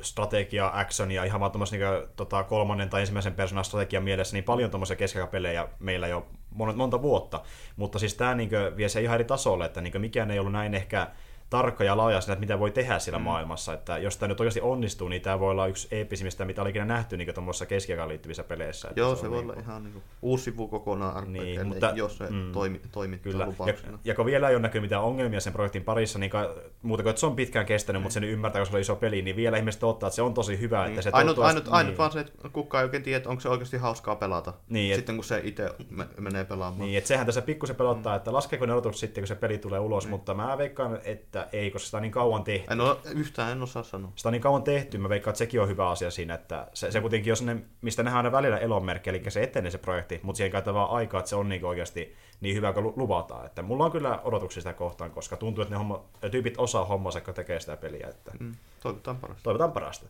strategia, 0.00 0.70
actionia, 0.74 1.24
ihan 1.24 1.40
vaan 1.40 1.52
tuommoista 1.52 1.76
niinkö, 1.76 2.08
tota, 2.16 2.44
kolmannen 2.44 2.90
tai 2.90 3.00
ensimmäisen 3.00 3.34
persoonan 3.34 3.64
strategian 3.64 4.02
mielessä, 4.02 4.36
niin 4.36 4.44
paljon 4.44 4.70
tuommoisia 4.70 4.96
keskiaikapelejä 4.96 5.68
meillä 5.78 6.08
jo 6.08 6.26
monta, 6.54 6.76
monta 6.76 7.02
vuotta. 7.02 7.42
Mutta 7.76 7.98
siis 7.98 8.14
tämä 8.14 8.34
niinkö 8.34 8.72
vie 8.76 8.88
se 8.88 9.00
ihan 9.00 9.14
eri 9.14 9.24
tasolle, 9.24 9.64
että 9.64 9.80
niinkö 9.80 9.98
mikään 9.98 10.30
ei 10.30 10.38
ollut 10.38 10.52
näin 10.52 10.74
ehkä 10.74 11.08
tarkka 11.52 11.84
ja 11.84 11.96
laaja 11.96 12.20
siinä, 12.20 12.32
että 12.32 12.40
mitä 12.40 12.58
voi 12.58 12.70
tehdä 12.70 12.98
siellä 12.98 13.18
mm. 13.18 13.24
maailmassa. 13.24 13.72
Että 13.72 13.98
jos 13.98 14.16
tämä 14.16 14.28
nyt 14.28 14.40
oikeasti 14.40 14.60
onnistuu, 14.60 15.08
niin 15.08 15.22
tämä 15.22 15.40
voi 15.40 15.50
olla 15.50 15.66
yksi 15.66 15.88
eeppisimmistä, 15.90 16.44
mitä 16.44 16.62
oli 16.62 16.70
ikinä 16.70 16.84
nähty 16.84 17.16
niin 17.16 17.34
tuommoisessa 17.34 17.66
keskiaikaan 17.66 18.08
liittyvissä 18.08 18.44
peleissä. 18.44 18.88
Että 18.88 19.00
Joo, 19.00 19.16
se, 19.16 19.26
on 19.26 19.32
voi 19.32 19.38
niinku- 19.40 19.52
olla 19.52 19.62
ihan 19.62 19.82
niinku 19.84 20.02
uusi 20.22 20.44
sivu 20.44 20.68
kokonaan 20.68 21.22
RPGlle, 21.22 21.38
Niin, 21.44 21.56
niin, 21.56 21.66
mutta- 21.66 21.92
jos 21.94 22.18
se 22.18 22.24
mm. 22.30 22.36
mm, 22.36 22.52
toimi, 22.52 22.80
toimittaa 22.92 23.32
Kyllä, 23.32 23.44
ja, 23.44 23.48
lupauksena. 23.50 23.98
ja 24.04 24.14
kun 24.14 24.26
vielä 24.26 24.48
ei 24.48 24.54
ole 24.54 24.62
näkynyt 24.62 24.82
mitään 24.82 25.02
ongelmia 25.02 25.40
sen 25.40 25.52
projektin 25.52 25.84
parissa, 25.84 26.18
niin 26.18 26.30
ka, 26.30 26.54
muuta 26.82 27.02
kuin, 27.02 27.10
että 27.10 27.20
se 27.20 27.26
on 27.26 27.36
pitkään 27.36 27.66
kestänyt, 27.66 28.02
mutta 28.02 28.14
sen 28.14 28.24
ymmärtää, 28.24 28.60
koska 28.60 28.70
se 28.72 28.76
on 28.76 28.80
iso 28.80 28.96
peli, 28.96 29.22
niin 29.22 29.36
vielä 29.36 29.56
ihmiset 29.56 29.82
ottaa, 29.84 30.06
että 30.06 30.14
se 30.16 30.22
on 30.22 30.34
tosi 30.34 30.60
hyvä. 30.60 30.86
Että 30.86 31.02
se 31.02 31.08
Niin. 31.10 31.16
ainut, 31.16 31.36
toivottavasti- 31.36 31.70
ainut, 31.70 31.74
ainut 31.78 31.90
niin. 31.90 31.98
vaan 31.98 32.12
se, 32.12 32.20
että 32.20 32.48
kukaan 32.48 32.82
ei 32.82 32.84
oikein 32.84 33.02
tiedä, 33.02 33.16
että 33.16 33.28
onko 33.30 33.40
se 33.40 33.48
oikeasti 33.48 33.76
hauskaa 33.76 34.16
pelata. 34.16 34.52
Niin, 34.68 34.92
et- 34.92 34.96
Sitten 34.96 35.14
kun 35.16 35.24
se 35.24 35.40
itse 35.44 35.70
me, 35.90 36.06
menee 36.20 36.44
pelaamaan. 36.44 36.80
Niin, 36.86 36.98
että 36.98 37.08
sehän 37.08 37.26
tässä 37.26 37.42
pikkusen 37.42 37.76
pelottaa, 37.76 38.14
että 38.16 38.32
laskeeko 38.32 38.66
ne 38.66 38.72
odotukset 38.72 39.00
sitten, 39.00 39.22
kun 39.22 39.28
se 39.28 39.34
peli 39.34 39.58
tulee 39.58 39.80
ulos, 39.80 40.08
mutta 40.08 40.34
mä 40.34 40.58
veikkaan, 40.58 40.98
että 41.04 41.41
ei, 41.52 41.70
koska 41.70 41.86
sitä 41.86 41.96
on 41.96 42.02
niin 42.02 42.12
kauan 42.12 42.44
tehty. 42.44 42.72
En 42.72 42.80
ole, 42.80 42.96
yhtään 43.14 43.52
en 43.52 43.62
osaa 43.62 43.82
sanoa. 43.82 44.12
Sitä 44.16 44.28
on 44.28 44.32
niin 44.32 44.42
kauan 44.42 44.62
tehty, 44.62 44.98
mä 44.98 45.08
veikkaan, 45.08 45.32
että 45.32 45.38
sekin 45.38 45.60
on 45.60 45.68
hyvä 45.68 45.90
asia 45.90 46.10
siinä, 46.10 46.34
että 46.34 46.68
se, 46.74 46.90
se 46.90 47.00
kuitenkin 47.00 47.32
on 47.32 47.36
sellainen, 47.36 47.66
mistä 47.80 48.02
nähdään 48.02 48.26
aina 48.26 48.32
välillä 48.36 48.58
elonmerkki, 48.58 49.10
eli 49.10 49.22
se 49.28 49.42
etenee 49.42 49.70
se 49.70 49.78
projekti, 49.78 50.20
mutta 50.22 50.36
siihen 50.36 50.52
käytetään 50.52 50.74
vaan 50.74 50.90
aikaa, 50.90 51.18
että 51.18 51.28
se 51.28 51.36
on 51.36 51.48
niin 51.48 51.64
oikeasti 51.64 52.16
niin 52.40 52.56
hyvä 52.56 52.72
kuin 52.72 52.84
lu- 52.84 52.92
luvataan. 52.96 53.46
Että 53.46 53.62
mulla 53.62 53.84
on 53.84 53.92
kyllä 53.92 54.20
odotuksia 54.24 54.60
sitä 54.60 54.72
kohtaan, 54.72 55.10
koska 55.10 55.36
tuntuu, 55.36 55.62
että 55.62 55.74
ne 55.74 55.78
homma, 55.78 56.04
tyypit 56.30 56.54
osaa 56.58 56.84
hommansa, 56.84 57.20
kun 57.20 57.34
tekee 57.34 57.60
sitä 57.60 57.76
peliä. 57.76 58.06
Että 58.08 58.32
Mm, 58.40 58.54
toivotaan 58.82 59.16
parasta. 59.16 59.42
toivotaan 59.42 59.72
parasta. 59.72 60.06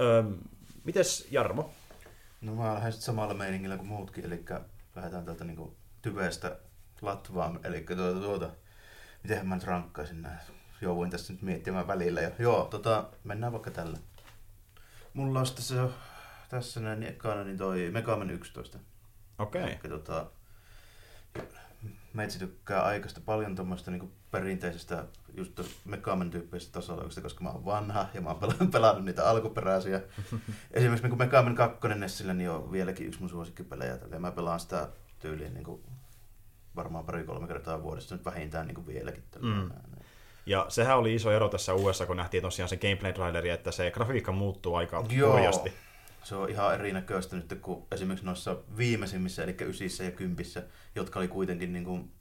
Öö, 0.00 0.22
mites 0.84 1.28
Jarmo? 1.30 1.70
No 2.40 2.54
mä 2.54 2.74
lähden 2.74 2.92
sit 2.92 3.02
samalla 3.02 3.34
meiningillä 3.34 3.76
kuin 3.76 3.88
muutkin, 3.88 4.24
eli 4.24 4.44
lähdetään 4.96 5.24
täältä 5.24 5.44
niinku 5.44 5.74
tyvestä 6.02 6.56
latvaan, 7.02 7.60
eli 7.64 7.80
tuota, 7.80 8.20
tuota 8.20 8.50
mitenhän 9.22 9.46
mä 9.48 9.54
nyt 9.54 9.64
rankkaisin 9.64 10.22
näin. 10.22 10.38
Jouduin 10.80 11.10
tässä 11.10 11.32
nyt 11.32 11.42
miettimään 11.42 11.86
välillä. 11.86 12.20
Ja, 12.20 12.30
joo, 12.38 12.64
tota, 12.64 13.08
mennään 13.24 13.52
vaikka 13.52 13.70
tällä. 13.70 13.98
Mulla 15.14 15.40
on 15.40 15.46
se, 15.46 15.74
tässä 16.48 16.80
näin 16.80 17.02
ekana, 17.02 17.44
niin 17.44 17.58
toi 17.58 17.90
Mega 17.90 18.16
Man 18.16 18.30
11. 18.30 18.78
Okei. 19.38 19.62
Elikkä 19.62 19.88
tota, 19.88 20.26
meitsi 22.12 22.38
tykkää 22.38 22.82
aikaista 22.82 23.20
paljon 23.20 23.56
tuommoista 23.56 23.90
niinku 23.90 24.10
perinteisestä 24.30 25.04
just 25.34 25.60
Megaman 25.84 26.30
tyyppisestä 26.30 26.72
tasolla, 26.72 27.22
koska 27.22 27.44
mä 27.44 27.50
oon 27.50 27.64
vanha 27.64 28.06
ja 28.14 28.20
mä 28.20 28.30
oon 28.30 28.40
pelannut, 28.40 28.70
pelannut 28.76 29.04
niitä 29.04 29.28
alkuperäisiä. 29.30 30.00
Esimerkiksi 30.70 31.08
niin 31.08 31.18
Megaman 31.18 31.54
2 31.54 31.88
Nessillä 31.88 32.34
niin 32.34 32.50
on 32.50 32.72
vieläkin 32.72 33.06
yksi 33.06 33.20
mun 33.20 33.30
suosikkipelejä. 33.30 33.98
Mä 34.18 34.32
pelaan 34.32 34.60
sitä 34.60 34.88
tyyliin 35.18 35.54
niin 35.54 35.64
kuin 35.64 35.82
varmaan 36.76 37.04
pari-kolme 37.04 37.46
kertaa 37.46 37.82
vuodessa 37.82 38.14
nyt 38.14 38.24
vähintään 38.24 38.66
niin 38.66 38.74
kuin 38.74 38.86
vieläkin. 38.86 39.24
Mm. 39.42 39.70
Ja 40.46 40.66
sehän 40.68 40.98
oli 40.98 41.14
iso 41.14 41.30
ero 41.30 41.48
tässä 41.48 41.74
uudessa, 41.74 42.06
kun 42.06 42.16
nähtiin 42.16 42.42
tosiaan 42.42 42.68
se 42.68 42.76
gameplay 42.76 43.12
traileri, 43.12 43.50
että 43.50 43.70
se 43.70 43.90
grafiikka 43.90 44.32
muuttuu 44.32 44.74
aika 44.74 45.02
hurjasti. 45.02 45.72
Se 46.24 46.36
on 46.36 46.50
ihan 46.50 46.74
erinäköistä 46.74 47.36
nyt 47.36 47.58
kuin 47.62 47.86
esimerkiksi 47.90 48.26
noissa 48.26 48.56
viimeisimmissä, 48.76 49.42
eli 49.42 49.56
ysissä 49.60 50.04
ja 50.04 50.10
kympissä, 50.10 50.62
jotka 50.94 51.18
oli 51.18 51.28
kuitenkin 51.28 51.72
niin 51.72 51.84
kuin 51.84 52.12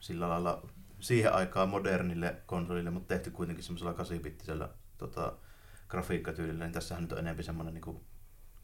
sillä 0.00 0.28
lailla 0.28 0.62
siihen 1.00 1.32
aikaan 1.32 1.68
modernille 1.68 2.36
konsolille, 2.46 2.90
mutta 2.90 3.14
tehty 3.14 3.30
kuitenkin 3.30 3.64
semmoisella 3.64 3.92
8-bittisellä 3.92 4.68
tota, 4.98 5.32
grafiikkatyylillä, 5.88 6.64
niin 6.64 6.72
tässähän 6.72 7.02
nyt 7.02 7.12
on 7.12 7.18
enemmän 7.18 7.44
semmoinen 7.44 7.74
niin 7.74 7.82
kuin 7.82 8.00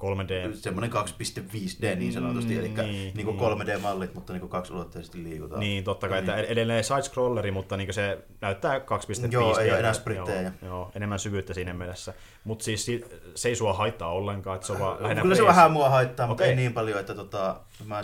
3D. 0.00 0.56
Semmoinen 0.56 0.90
2.5D 0.92 1.96
niin 1.96 2.12
sanotusti, 2.12 2.58
eli 2.58 2.68
niin, 2.68 3.14
niin 3.14 3.26
kuin 3.26 3.38
3D-mallit, 3.38 4.14
mutta 4.14 4.32
niin 4.32 4.40
kuin 4.40 4.50
kaksulotteisesti 4.50 5.22
liikutaan. 5.22 5.60
Niin, 5.60 5.84
totta 5.84 6.08
kai, 6.08 6.20
niin. 6.20 6.30
että 6.30 6.52
edelleen 6.52 6.84
side-scrolleri, 6.84 7.50
mutta 7.50 7.76
niin 7.76 7.94
se 7.94 8.18
näyttää 8.40 8.78
2.5D. 8.78 9.32
Joo, 9.32 9.58
ei 9.58 9.70
enää 9.70 9.92
sprittejä. 9.92 10.42
Joo, 10.42 10.52
joo, 10.62 10.90
enemmän 10.94 11.18
syvyyttä 11.18 11.54
siinä 11.54 11.74
mielessä. 11.74 12.14
Mutta 12.44 12.64
siis 12.64 12.90
se 13.34 13.48
ei 13.48 13.56
sua 13.56 13.72
haittaa 13.72 14.12
ollenkaan, 14.12 14.54
että 14.54 14.66
se 14.66 14.72
on 14.72 14.80
vaan 14.80 15.02
lähinnä 15.02 15.22
Kyllä 15.22 15.34
se 15.34 15.44
vähän 15.44 15.72
mua 15.72 15.88
haittaa, 15.88 16.24
okay. 16.24 16.28
mutta 16.28 16.44
ei 16.44 16.56
niin 16.56 16.72
paljon, 16.72 17.00
että 17.00 17.14
tota, 17.14 17.60
mä 17.84 18.00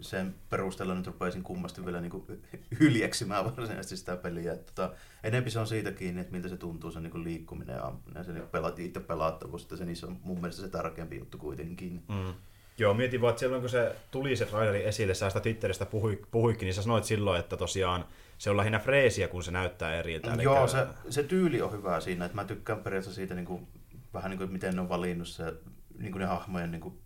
sen 0.00 0.34
perusteella 0.56 0.94
nyt 0.94 1.06
rupeaisin 1.06 1.42
kummasti 1.42 1.84
vielä 1.84 2.00
niin 2.00 2.42
hyljeksimään 2.80 3.44
varsinaisesti 3.56 3.96
sitä 3.96 4.16
peliä. 4.16 4.52
Että, 4.52 4.72
tota, 4.74 4.94
enempi 5.24 5.50
se 5.50 5.58
on 5.58 5.66
siitä 5.66 5.92
kiinni, 5.92 6.20
että 6.20 6.32
miltä 6.32 6.48
se 6.48 6.56
tuntuu 6.56 6.90
se 6.90 7.00
niin 7.00 7.24
liikkuminen 7.24 7.76
ja, 7.76 7.92
ja 8.14 8.24
se 8.24 8.32
niin 8.32 8.48
pelat, 8.48 8.78
itse 8.78 9.00
pelattavuus, 9.00 9.62
että 9.62 9.76
se 9.76 9.84
niissä 9.84 10.06
on 10.06 10.18
mun 10.22 10.40
mielestä 10.40 10.62
se 10.62 10.68
tärkeämpi 10.68 11.18
juttu 11.18 11.38
kuitenkin. 11.38 12.02
Mm. 12.08 12.34
Joo, 12.78 12.94
mietin 12.94 13.20
vaan, 13.20 13.30
että 13.30 13.40
silloin 13.40 13.62
kun 13.62 13.70
se 13.70 13.96
tuli 14.10 14.36
se 14.36 14.46
traileri 14.46 14.84
esille, 14.84 15.14
sä 15.14 15.30
sitä 15.30 15.40
Twitteristä 15.40 15.86
puhui, 15.86 16.22
puhuikin, 16.30 16.66
niin 16.66 16.74
sä 16.74 16.82
sanoit 16.82 17.04
silloin, 17.04 17.40
että 17.40 17.56
tosiaan 17.56 18.04
se 18.38 18.50
on 18.50 18.56
lähinnä 18.56 18.78
freesiä, 18.78 19.28
kun 19.28 19.42
se 19.42 19.50
näyttää 19.50 19.94
eriltä. 19.94 20.34
Eli 20.34 20.42
Joo, 20.42 20.68
se, 20.68 20.86
se 21.10 21.22
tyyli 21.22 21.62
on 21.62 21.72
hyvä 21.72 22.00
siinä, 22.00 22.24
että 22.24 22.36
mä 22.36 22.44
tykkään 22.44 22.82
periaatteessa 22.82 23.16
siitä 23.16 23.34
niin 23.34 23.46
kuin, 23.46 23.66
vähän 24.14 24.30
niin 24.30 24.38
kuin, 24.38 24.52
miten 24.52 24.74
ne 24.74 24.80
on 24.80 24.88
valinnut 24.88 25.28
se, 25.28 25.54
niin 25.98 26.12
kuin 26.12 26.20
ne 26.20 26.26
hahmojen 26.26 26.70
niin 26.70 26.80
kuin, 26.80 26.98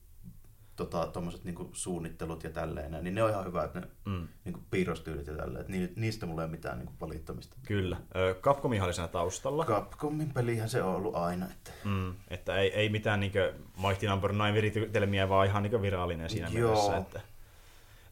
tota, 0.81 1.07
tommoset 1.07 1.45
niinku 1.45 1.71
suunnittelut 1.73 2.45
ja 2.45 2.51
tälleen, 2.51 3.05
niin 3.05 3.15
ne 3.15 3.23
on 3.23 3.31
ihan 3.31 3.45
hyvä, 3.45 3.65
että 3.65 3.81
ne 3.81 3.87
mm. 4.05 4.29
niinku 4.45 4.61
piirrostyylit 4.71 5.27
ja 5.27 5.37
tälleen, 5.37 5.85
että 5.85 6.01
niistä 6.01 6.27
mulla 6.27 6.43
ei 6.43 6.45
ole 6.45 6.51
mitään 6.51 6.79
niinku 6.79 6.93
valittamista. 7.01 7.57
Kyllä. 7.67 7.97
Capcomin 8.41 8.83
oli 8.83 8.95
siinä 8.95 9.09
taustalla. 9.09 9.65
Capcomin 9.65 10.33
pelihän 10.33 10.69
se 10.69 10.83
on 10.83 10.95
ollut 10.95 11.17
aina. 11.17 11.47
Että, 11.47 11.71
mm. 11.85 12.15
että 12.29 12.57
ei, 12.57 12.75
ei 12.75 12.89
mitään 12.89 13.21
niinku 13.21 13.39
Mighty 13.87 14.07
Number 14.07 14.31
9 14.31 14.55
viritelmiä, 14.55 15.29
vaan 15.29 15.47
ihan 15.47 15.63
niinku 15.63 15.83
virallinen 15.83 16.31
siinä 16.31 16.49
Joo. 16.53 16.71
mielessä. 16.71 16.97
Että 16.97 17.21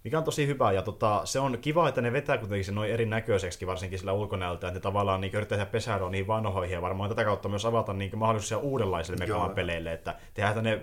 mikä 0.04 0.18
on 0.18 0.24
tosi 0.24 0.46
hyvä, 0.46 0.72
ja 0.72 0.82
tota, 0.82 1.20
se 1.24 1.40
on 1.40 1.58
kiva, 1.60 1.88
että 1.88 2.00
ne 2.00 2.12
vetää 2.12 2.38
kuitenkin 2.38 2.64
se 2.64 2.72
noin 2.72 2.90
erinäköiseksi, 2.90 3.66
varsinkin 3.66 3.98
sillä 3.98 4.12
ulkonäöltä, 4.12 4.68
että 4.68 4.78
ne 4.78 4.82
tavallaan 4.82 5.20
niin 5.20 5.34
yrittää 5.34 5.58
tehdä 5.58 5.70
pesäeroa 5.70 6.10
niihin 6.10 6.26
vanhoihin, 6.26 6.74
ja 6.74 6.82
varmaan 6.82 7.10
tätä 7.10 7.24
kautta 7.24 7.48
myös 7.48 7.64
avata 7.64 7.92
niin 7.92 8.18
mahdollisuuksia 8.18 8.58
uudenlaisille 8.58 9.18
Megaman 9.18 9.50
peleille, 9.50 9.92
että 9.92 10.14
tehdään 10.34 10.64
ne 10.64 10.80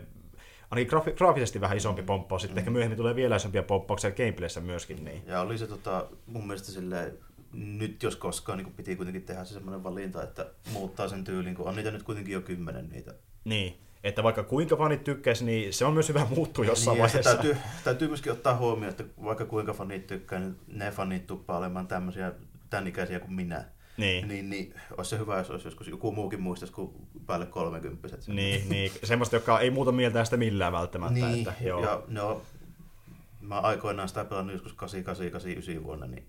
ainakin 0.71 0.99
grafi- 0.99 1.13
graafisesti 1.17 1.62
vähän 1.62 1.78
isompi 1.78 2.04
pomppaus, 2.04 2.41
sitten 2.41 2.56
mm. 2.56 2.60
ehkä 2.60 2.71
myöhemmin 2.71 2.97
tulee 2.97 3.15
vielä 3.15 3.36
isompia 3.36 3.63
pomppauksia 3.63 4.12
gameplayssä 4.12 4.62
myöskin. 4.62 5.06
Niin. 5.06 5.23
Ja 5.25 5.41
oli 5.41 5.58
se 5.58 5.67
tota, 5.67 6.08
mun 6.25 6.47
mielestä 6.47 6.71
silleen, 6.71 7.17
nyt 7.54 8.04
jos 8.04 8.15
koskaan 8.15 8.58
niin 8.58 8.73
piti 8.73 8.95
kuitenkin 8.95 9.23
tehdä 9.23 9.43
se 9.43 9.54
semmoinen 9.54 9.84
valinta, 9.84 10.23
että 10.23 10.45
muuttaa 10.71 11.08
sen 11.08 11.23
tyylin, 11.23 11.56
kun 11.56 11.67
on 11.67 11.75
niitä 11.75 11.91
nyt 11.91 12.04
kuitenkin 12.04 12.34
jo 12.34 12.41
kymmenen 12.41 12.89
niitä. 12.89 13.13
Niin, 13.43 13.80
että 14.04 14.23
vaikka 14.23 14.43
kuinka 14.43 14.75
fanit 14.75 15.04
tykkäisi, 15.04 15.45
niin 15.45 15.73
se 15.73 15.86
on 15.86 15.93
myös 15.93 16.10
hyvä 16.10 16.28
muuttua 16.36 16.65
jossain 16.65 16.95
niin, 16.95 17.01
vaiheessa. 17.01 17.34
Täytyy, 17.34 17.58
täytyy 17.84 18.08
myöskin 18.08 18.32
ottaa 18.32 18.56
huomioon, 18.58 18.89
että 18.89 19.04
vaikka 19.23 19.45
kuinka 19.45 19.73
fanit 19.73 20.08
tykkää, 20.08 20.39
niin 20.39 20.56
ne 20.67 20.91
fanit 20.91 21.28
tuppaa 21.28 21.58
olemaan 21.58 21.88
tämmöisiä 21.88 22.32
tämän 22.69 22.88
ikäisiä 22.88 23.19
kuin 23.19 23.34
minä. 23.34 23.65
Niin. 23.97 24.27
niin, 24.27 24.49
niin 24.49 24.73
olisi 24.97 25.10
se 25.10 25.17
hyvä, 25.17 25.38
jos 25.38 25.51
olisi 25.51 25.67
joskus 25.67 25.88
joku 25.88 26.12
muukin 26.12 26.41
muistaisi 26.41 26.73
kuin 26.73 26.93
päälle 27.25 27.45
30 27.45 28.17
Niin, 28.27 28.69
niin, 28.69 28.91
semmoista, 29.03 29.36
joka 29.36 29.60
ei 29.60 29.71
muuta 29.71 29.91
mieltä 29.91 30.25
sitä 30.25 30.38
millään 30.38 30.73
välttämättä. 30.73 31.13
Niin, 31.13 31.47
että, 31.47 31.53
joo. 31.63 31.84
ja 31.84 32.03
no, 32.08 32.41
mä 33.41 33.60
aikoinaan 33.60 34.08
sitä 34.08 34.25
pelannut 34.25 34.53
joskus 34.53 34.73
88 34.73 35.31
89 35.31 35.84
vuonna, 35.84 36.08
niin 36.08 36.25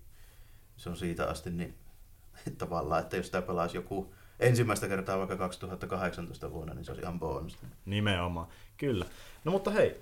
se 0.77 0.89
on 0.89 0.97
siitä 0.97 1.25
asti 1.29 1.49
niin 1.49 1.73
tavallaan, 2.57 3.01
että 3.01 3.17
jos 3.17 3.25
sitä 3.25 3.41
pelaisi 3.41 3.77
joku 3.77 4.13
ensimmäistä 4.39 4.87
kertaa 4.87 5.17
vaikka 5.17 5.37
2018 5.37 6.51
vuonna, 6.51 6.73
niin 6.73 6.85
se 6.85 6.91
olisi 6.91 7.01
ihan 7.01 7.19
bonus. 7.19 7.57
Nimenomaan, 7.85 8.47
kyllä. 8.77 9.05
No 9.43 9.51
mutta 9.51 9.71
hei, 9.71 9.95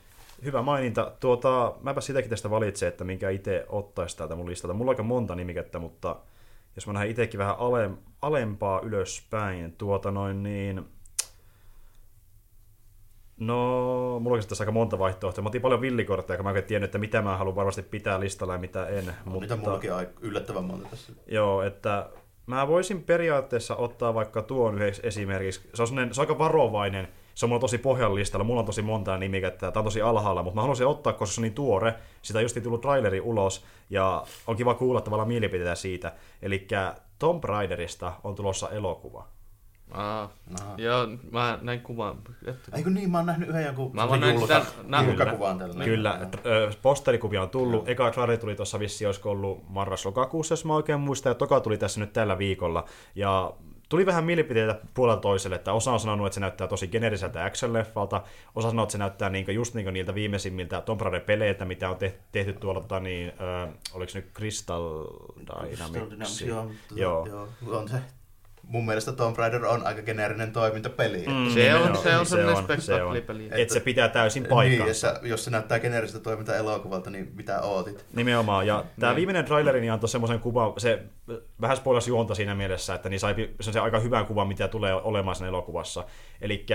hyvä 0.43 0.62
maininta. 0.62 1.12
Tuota, 1.19 1.73
mäpä 1.82 2.01
sitäkin 2.01 2.30
tästä 2.30 2.49
valitsen, 2.49 2.89
että 2.89 3.04
minkä 3.04 3.30
itse 3.30 3.65
ottaisi 3.69 4.17
täältä 4.17 4.36
mun 4.36 4.49
listalta. 4.49 4.73
Mulla 4.73 4.89
on 4.89 4.93
aika 4.93 5.04
monta 5.04 5.36
nimikettä, 5.36 5.80
mutta 5.80 6.15
jos 6.76 6.88
mä 6.88 6.94
nähdään 6.94 7.12
itsekin 7.12 7.38
vähän 7.38 7.56
ale, 7.58 7.92
alempaa 8.22 8.82
ylöspäin, 8.84 9.72
tuota 9.72 10.12
noin 10.12 10.44
niin... 10.44 10.86
No, 13.40 14.20
mulla 14.20 14.38
on 14.38 14.44
tässä 14.48 14.64
aika 14.64 14.72
monta 14.72 15.00
vaihtoehtoa. 15.00 15.42
Mä 15.42 15.48
otin 15.48 15.62
paljon 15.62 15.82
villikortteja, 15.82 16.38
kun 16.38 16.46
mä 16.46 16.52
en 16.52 16.64
tiennyt, 16.64 16.88
että 16.88 16.98
mitä 16.98 17.22
mä 17.22 17.38
haluan 17.38 17.56
varmasti 17.56 17.82
pitää 17.82 18.20
listalla 18.20 18.54
ja 18.54 18.60
mitä 18.60 18.88
en. 18.88 19.06
No, 19.06 19.14
mutta... 19.26 19.40
Niitä 19.40 19.56
mullakin 19.56 19.94
on 19.94 20.08
yllättävän 20.22 20.64
monta 20.64 20.90
tässä. 20.90 21.14
Joo, 21.28 21.62
että 21.62 22.10
mä 22.46 22.68
voisin 22.68 23.04
periaatteessa 23.04 23.76
ottaa 23.76 24.14
vaikka 24.14 24.42
tuon 24.42 24.76
yhdeksi 24.76 25.02
esimerkiksi. 25.04 25.70
Se 25.74 25.82
on, 25.82 25.88
se 25.88 25.94
on 25.96 26.10
aika 26.18 26.38
varovainen, 26.38 27.08
se 27.36 27.45
on 27.45 27.50
mulla 27.50 27.60
tosi 27.60 27.78
pohjan 27.78 28.15
listalla, 28.15 28.43
mulla 28.43 28.60
on 28.60 28.65
tosi 28.65 28.82
monta 28.82 29.17
nimikettä, 29.17 29.71
tämä 29.71 29.82
on 29.82 29.86
tosi 29.86 30.02
alhaalla, 30.02 30.43
mutta 30.43 30.56
mä 30.56 30.62
haluaisin 30.62 30.88
ottaa, 30.88 31.13
koska 31.13 31.34
se 31.36 31.41
on 31.41 31.43
niin 31.43 31.54
tuore, 31.54 31.95
sitä 32.21 32.41
just 32.41 32.63
tullut 32.63 32.82
traileri 32.82 33.21
ulos, 33.21 33.65
ja 33.89 34.24
on 34.48 34.56
kiva 34.56 34.74
kuulla 34.74 35.02
tavallaan 35.02 35.28
mielipiteitä 35.28 35.76
siitä. 35.76 36.13
Eli 36.41 36.67
Tomb 37.19 37.43
Raiderista 37.43 38.13
on 38.24 38.36
tulossa 38.36 38.69
elokuva. 38.69 39.28
Aa, 39.91 40.30
joo, 40.78 41.08
mä 41.32 41.60
näin 41.62 41.82
kuvan. 41.82 42.17
Eikö 42.76 42.89
niin, 42.89 43.12
mä 43.12 43.17
oon 43.17 43.26
nähnyt 43.26 43.50
yhden 43.50 43.65
jonkun 43.65 43.95
mä 43.95 44.10
vaan 44.10 44.19
näin 44.19 44.39
sitä 44.39 44.65
julkakuvan 45.06 45.58
tällä. 45.58 45.84
Kyllä, 45.84 46.19
posterikuvia 46.82 47.41
on 47.41 47.50
tullut. 47.50 47.89
Eka 47.89 48.12
traileri 48.12 48.38
tuli 48.38 48.56
tuossa 48.56 48.80
vissi, 48.80 49.06
olisiko 49.06 49.32
ollut 49.32 49.69
marras-lokakuussa, 49.69 50.54
jos 50.54 50.65
mä 50.65 50.76
oikein 50.76 51.00
muistan, 51.00 51.30
ja 51.30 51.36
toka 51.36 51.60
tuli 51.60 51.78
tässä 51.78 52.00
nyt 52.00 52.13
tällä 52.13 52.38
viikolla. 52.38 52.86
Ja 53.15 53.54
tuli 53.89 54.06
vähän 54.06 54.24
mielipiteitä 54.24 54.80
puolella 54.93 55.21
toiselle, 55.21 55.56
että 55.56 55.74
osa 55.74 55.91
on 55.91 56.00
sanonut, 56.00 56.28
että 56.28 56.34
se 56.34 56.39
näyttää 56.39 56.67
tosi 56.67 56.88
generiseltä 56.88 57.48
action-leffalta, 57.48 58.21
osa 58.56 58.69
sanoo, 58.69 58.84
että 58.84 58.91
se 58.91 58.98
näyttää 58.98 59.30
niin 59.30 59.56
just 59.56 59.74
niin 59.74 59.93
niiltä 59.93 60.15
viimeisimmiltä 60.15 60.82
Tomb 60.82 61.02
Raider-peleiltä, 61.02 61.65
mitä 61.65 61.89
on 61.89 61.98
tehty, 61.98 62.19
tehty 62.32 62.54
tuolla, 62.54 62.82
tota, 62.82 63.00
niin, 63.00 63.34
äh, 63.63 63.74
oliko 63.93 64.10
se 64.10 64.19
nyt 64.19 64.32
Crystal 64.34 65.06
Dynamics? 65.39 65.78
Crystal 65.78 66.10
Dynamics 66.10 66.41
joo, 66.41 66.71
joo. 66.95 67.28
joo. 67.28 67.48
On 67.80 67.89
se 67.89 67.98
mun 68.67 68.86
mielestä 68.86 69.12
Tomb 69.12 69.38
Raider 69.38 69.65
on 69.65 69.88
aika 69.88 70.01
geneerinen 70.01 70.51
toimintapeli. 70.51 71.17
Mm, 71.17 71.49
se, 71.54 71.75
on, 71.75 71.97
se 71.97 72.17
on 72.17 72.25
semmoinen 72.25 72.63
spektaklipeli. 72.63 73.49
Että 73.51 73.73
se 73.73 73.80
pitää 73.80 74.10
täysin 74.10 74.45
paikkansa. 74.45 75.13
Niin, 75.21 75.30
jos 75.30 75.45
se 75.45 75.51
näyttää 75.51 75.80
geneerisestä 75.80 76.19
toiminta-elokuvalta, 76.19 77.10
niin 77.10 77.32
mitä 77.36 77.62
ootit? 77.62 78.06
Nimenomaan. 78.13 78.67
Ja 78.67 78.86
tämä 78.99 79.12
niin. 79.12 79.17
viimeinen 79.17 79.45
traileri 79.45 79.82
niin 79.82 79.91
antoi 79.91 80.10
semmoisen 80.10 80.39
kuvan, 80.39 80.73
se 80.78 81.04
vähän 81.62 81.78
spoilasi 81.78 82.10
juonta 82.10 82.36
siinä 82.36 82.56
mielessä, 82.56 82.95
että 82.95 83.10
niin 83.10 83.19
sai 83.19 83.36
se 83.62 83.80
aika 83.80 83.99
hyvän 83.99 84.25
kuvan, 84.25 84.47
mitä 84.47 84.67
tulee 84.67 84.93
olemaan 84.93 85.36
sen 85.36 85.47
elokuvassa. 85.47 86.04
Eli 86.41 86.65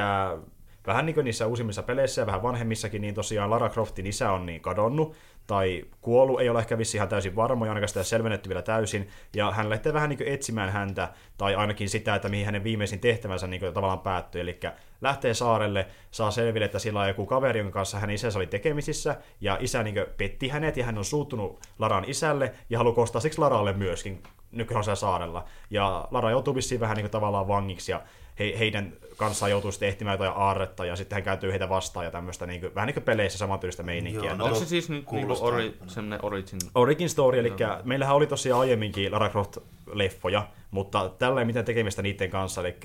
vähän 0.87 1.07
niin 1.07 1.15
kuin 1.15 1.25
niissä 1.25 1.47
uusimmissa 1.47 1.83
peleissä 1.83 2.23
ja 2.23 2.27
vähän 2.27 2.43
vanhemmissakin, 2.43 3.03
niin 3.03 3.15
tosiaan 3.15 3.51
Lara 3.51 3.69
Croftin 3.69 4.07
isä 4.07 4.33
on 4.33 4.47
niin 4.47 4.61
kadonnut, 4.61 5.15
tai 5.51 5.85
kuollut, 6.01 6.41
ei 6.41 6.49
ole 6.49 6.59
ehkä 6.59 6.79
vissi 6.79 6.97
ihan 6.97 7.09
täysin 7.09 7.37
varma, 7.37 7.67
ja 7.67 7.71
ainakaan 7.73 7.89
sitä 7.89 8.03
selvennetty 8.03 8.49
vielä 8.49 8.63
täysin, 8.63 9.09
ja 9.37 9.51
hän 9.51 9.71
lähtee 9.71 9.93
vähän 9.93 10.09
niin 10.09 10.23
etsimään 10.27 10.73
häntä, 10.73 11.09
tai 11.39 11.55
ainakin 11.55 11.89
sitä, 11.89 12.15
että 12.15 12.29
mihin 12.29 12.47
hänen 12.47 12.65
viimeisin 12.65 13.01
tehtävänsä 13.01 13.47
niin 13.47 13.61
tavallaan 13.61 13.99
päättyi, 13.99 14.41
eli 14.41 14.61
lähtee 15.01 15.35
saarelle, 15.35 15.87
saa 16.11 16.31
selville, 16.31 16.65
että 16.65 16.79
sillä 16.79 17.01
on 17.01 17.09
joku 17.09 17.27
kaveri, 17.27 17.61
jonka 17.61 17.73
kanssa 17.73 17.99
hän 17.99 18.11
isänsä 18.11 18.39
oli 18.39 18.47
tekemisissä, 18.47 19.17
ja 19.41 19.57
isä 19.61 19.83
niin 19.83 19.95
petti 20.17 20.49
hänet, 20.49 20.77
ja 20.77 20.85
hän 20.85 20.99
on 20.99 21.05
suuttunut 21.05 21.61
Laran 21.79 22.05
isälle, 22.07 22.53
ja 22.71 22.79
haluaa 22.79 22.95
kostaa 22.95 23.21
siksi 23.21 23.39
Laralle 23.39 23.73
myöskin, 23.73 24.23
nykyään 24.53 24.97
saarella. 24.97 25.45
Ja 25.71 26.09
Lara 26.11 26.31
joutuu 26.31 26.55
vissiin 26.55 26.81
vähän 26.81 26.97
niin 26.97 27.11
tavallaan 27.11 27.49
vangiksi, 27.49 27.93
ja 27.93 28.03
he, 28.39 28.55
heidän 28.59 28.93
kanssaan 29.21 29.51
joutuu 29.51 29.73
sitten 29.73 29.89
ehtimään 29.89 30.15
jotain 30.15 30.33
aarretta 30.37 30.85
ja 30.85 30.97
sitten 30.97 31.17
hän 31.17 31.23
kääntyy 31.23 31.51
heitä 31.51 31.69
vastaan 31.69 32.05
ja 32.05 32.11
tämmöistä 32.11 32.47
niin 32.47 32.61
kuin, 32.61 32.75
vähän 32.75 32.87
niin 32.87 32.95
kuin 32.95 33.05
peleissä 33.05 33.39
samantyylistä 33.39 33.83
meininkiä. 33.83 34.25
Joo, 34.25 34.37
no, 34.37 34.45
onko 34.45 34.59
se 34.59 34.67
siis 34.67 34.89
niin, 34.91 35.05
niin 35.13 35.31
ori, 35.41 35.77
semmoinen 35.87 36.19
origin? 36.23 36.59
Origin 36.75 37.09
story, 37.09 37.39
eli 37.39 37.53
Joo. 37.59 37.77
meillähän 37.85 38.17
oli 38.17 38.27
tosiaan 38.27 38.61
aiemminkin 38.61 39.13
Lara 39.13 39.29
Croft 39.29 39.59
leffoja, 39.93 40.47
mutta 40.71 41.11
tällä 41.19 41.41
ei 41.41 41.45
mitään 41.45 41.65
tekemistä 41.65 42.03
niiden 42.03 42.31
kanssa, 42.31 42.61
eli 42.61 42.77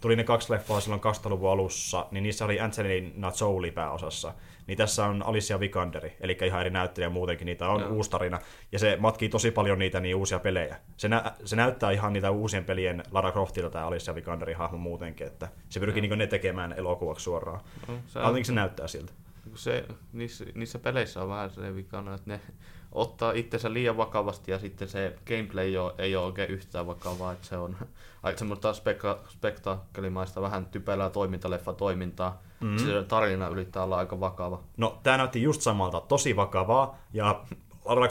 tuli 0.00 0.16
ne 0.16 0.24
kaksi 0.24 0.52
leffaa 0.52 0.80
silloin 0.80 1.00
2000-luvun 1.02 1.50
alussa, 1.50 2.06
niin 2.10 2.22
niissä 2.22 2.44
oli 2.44 2.60
Angelina 2.60 3.32
Jolie 3.40 3.70
pääosassa. 3.72 4.34
Niin 4.66 4.78
tässä 4.78 5.04
on 5.06 5.22
Alicia 5.22 5.60
Vikanderi, 5.60 6.16
eli 6.20 6.38
ihan 6.44 6.60
eri 6.60 6.70
näyttelijä 6.70 7.10
muutenkin, 7.10 7.46
niitä 7.46 7.68
on 7.68 7.80
Joo. 7.80 7.90
uusi 7.90 8.10
tarina. 8.10 8.38
Ja 8.72 8.78
se 8.78 8.96
matkii 9.00 9.28
tosi 9.28 9.50
paljon 9.50 9.78
niitä 9.78 10.00
niin 10.00 10.16
uusia 10.16 10.38
pelejä. 10.38 10.76
Se, 10.96 11.08
nä- 11.08 11.32
se 11.44 11.56
näyttää 11.56 11.90
ihan 11.90 12.12
niitä 12.12 12.30
uusien 12.30 12.64
pelien 12.64 13.02
Lara 13.10 13.32
Croftilta 13.32 13.70
tämä 13.70 13.86
Alicia 13.86 14.14
Vikanderin 14.14 14.56
hahmo 14.56 14.78
muutenkin, 14.78 15.26
että 15.26 15.48
se 15.68 15.80
pyrkii 15.80 16.02
niin 16.02 16.18
ne 16.18 16.26
tekemään 16.26 16.72
elokuvaksi 16.72 17.22
suoraan. 17.24 17.60
No, 17.88 17.94
se, 18.06 18.18
Ainakin 18.20 18.44
se 18.44 18.52
näyttää 18.52 18.88
siltä. 18.88 19.12
se, 19.54 19.84
niissä, 20.12 20.44
niissä 20.54 20.78
peleissä 20.78 21.22
on 21.22 21.28
vähän 21.28 21.50
se 21.50 21.74
vikana, 21.74 22.14
että 22.14 22.30
ne 22.30 22.40
ottaa 22.92 23.32
itsensä 23.32 23.72
liian 23.72 23.96
vakavasti 23.96 24.50
ja 24.50 24.58
sitten 24.58 24.88
se 24.88 25.16
gameplay 25.26 25.64
ei 25.64 25.76
ole, 25.76 25.92
ei 25.98 26.16
ole 26.16 26.26
oikein 26.26 26.50
yhtään 26.50 26.86
vakavaa, 26.86 27.32
että 27.32 27.46
se 27.46 27.56
on 27.56 27.76
aika 28.22 28.38
semmoista 28.38 28.74
speka, 28.74 29.18
spektaakkelimaista, 29.28 30.42
vähän 30.42 30.66
typerää 30.66 31.10
toimintaleffa 31.10 31.72
toimintaa. 31.72 32.42
Mhm. 32.60 32.70
Mm-hmm. 32.70 32.86
Se 32.86 33.04
tarina 33.08 33.48
yrittää 33.48 33.82
olla 33.82 33.96
aika 33.96 34.20
vakava. 34.20 34.62
No, 34.76 34.98
tämä 35.02 35.16
näytti 35.16 35.42
just 35.42 35.60
samalta, 35.60 36.00
tosi 36.00 36.36
vakavaa, 36.36 36.98
ja 37.12 37.40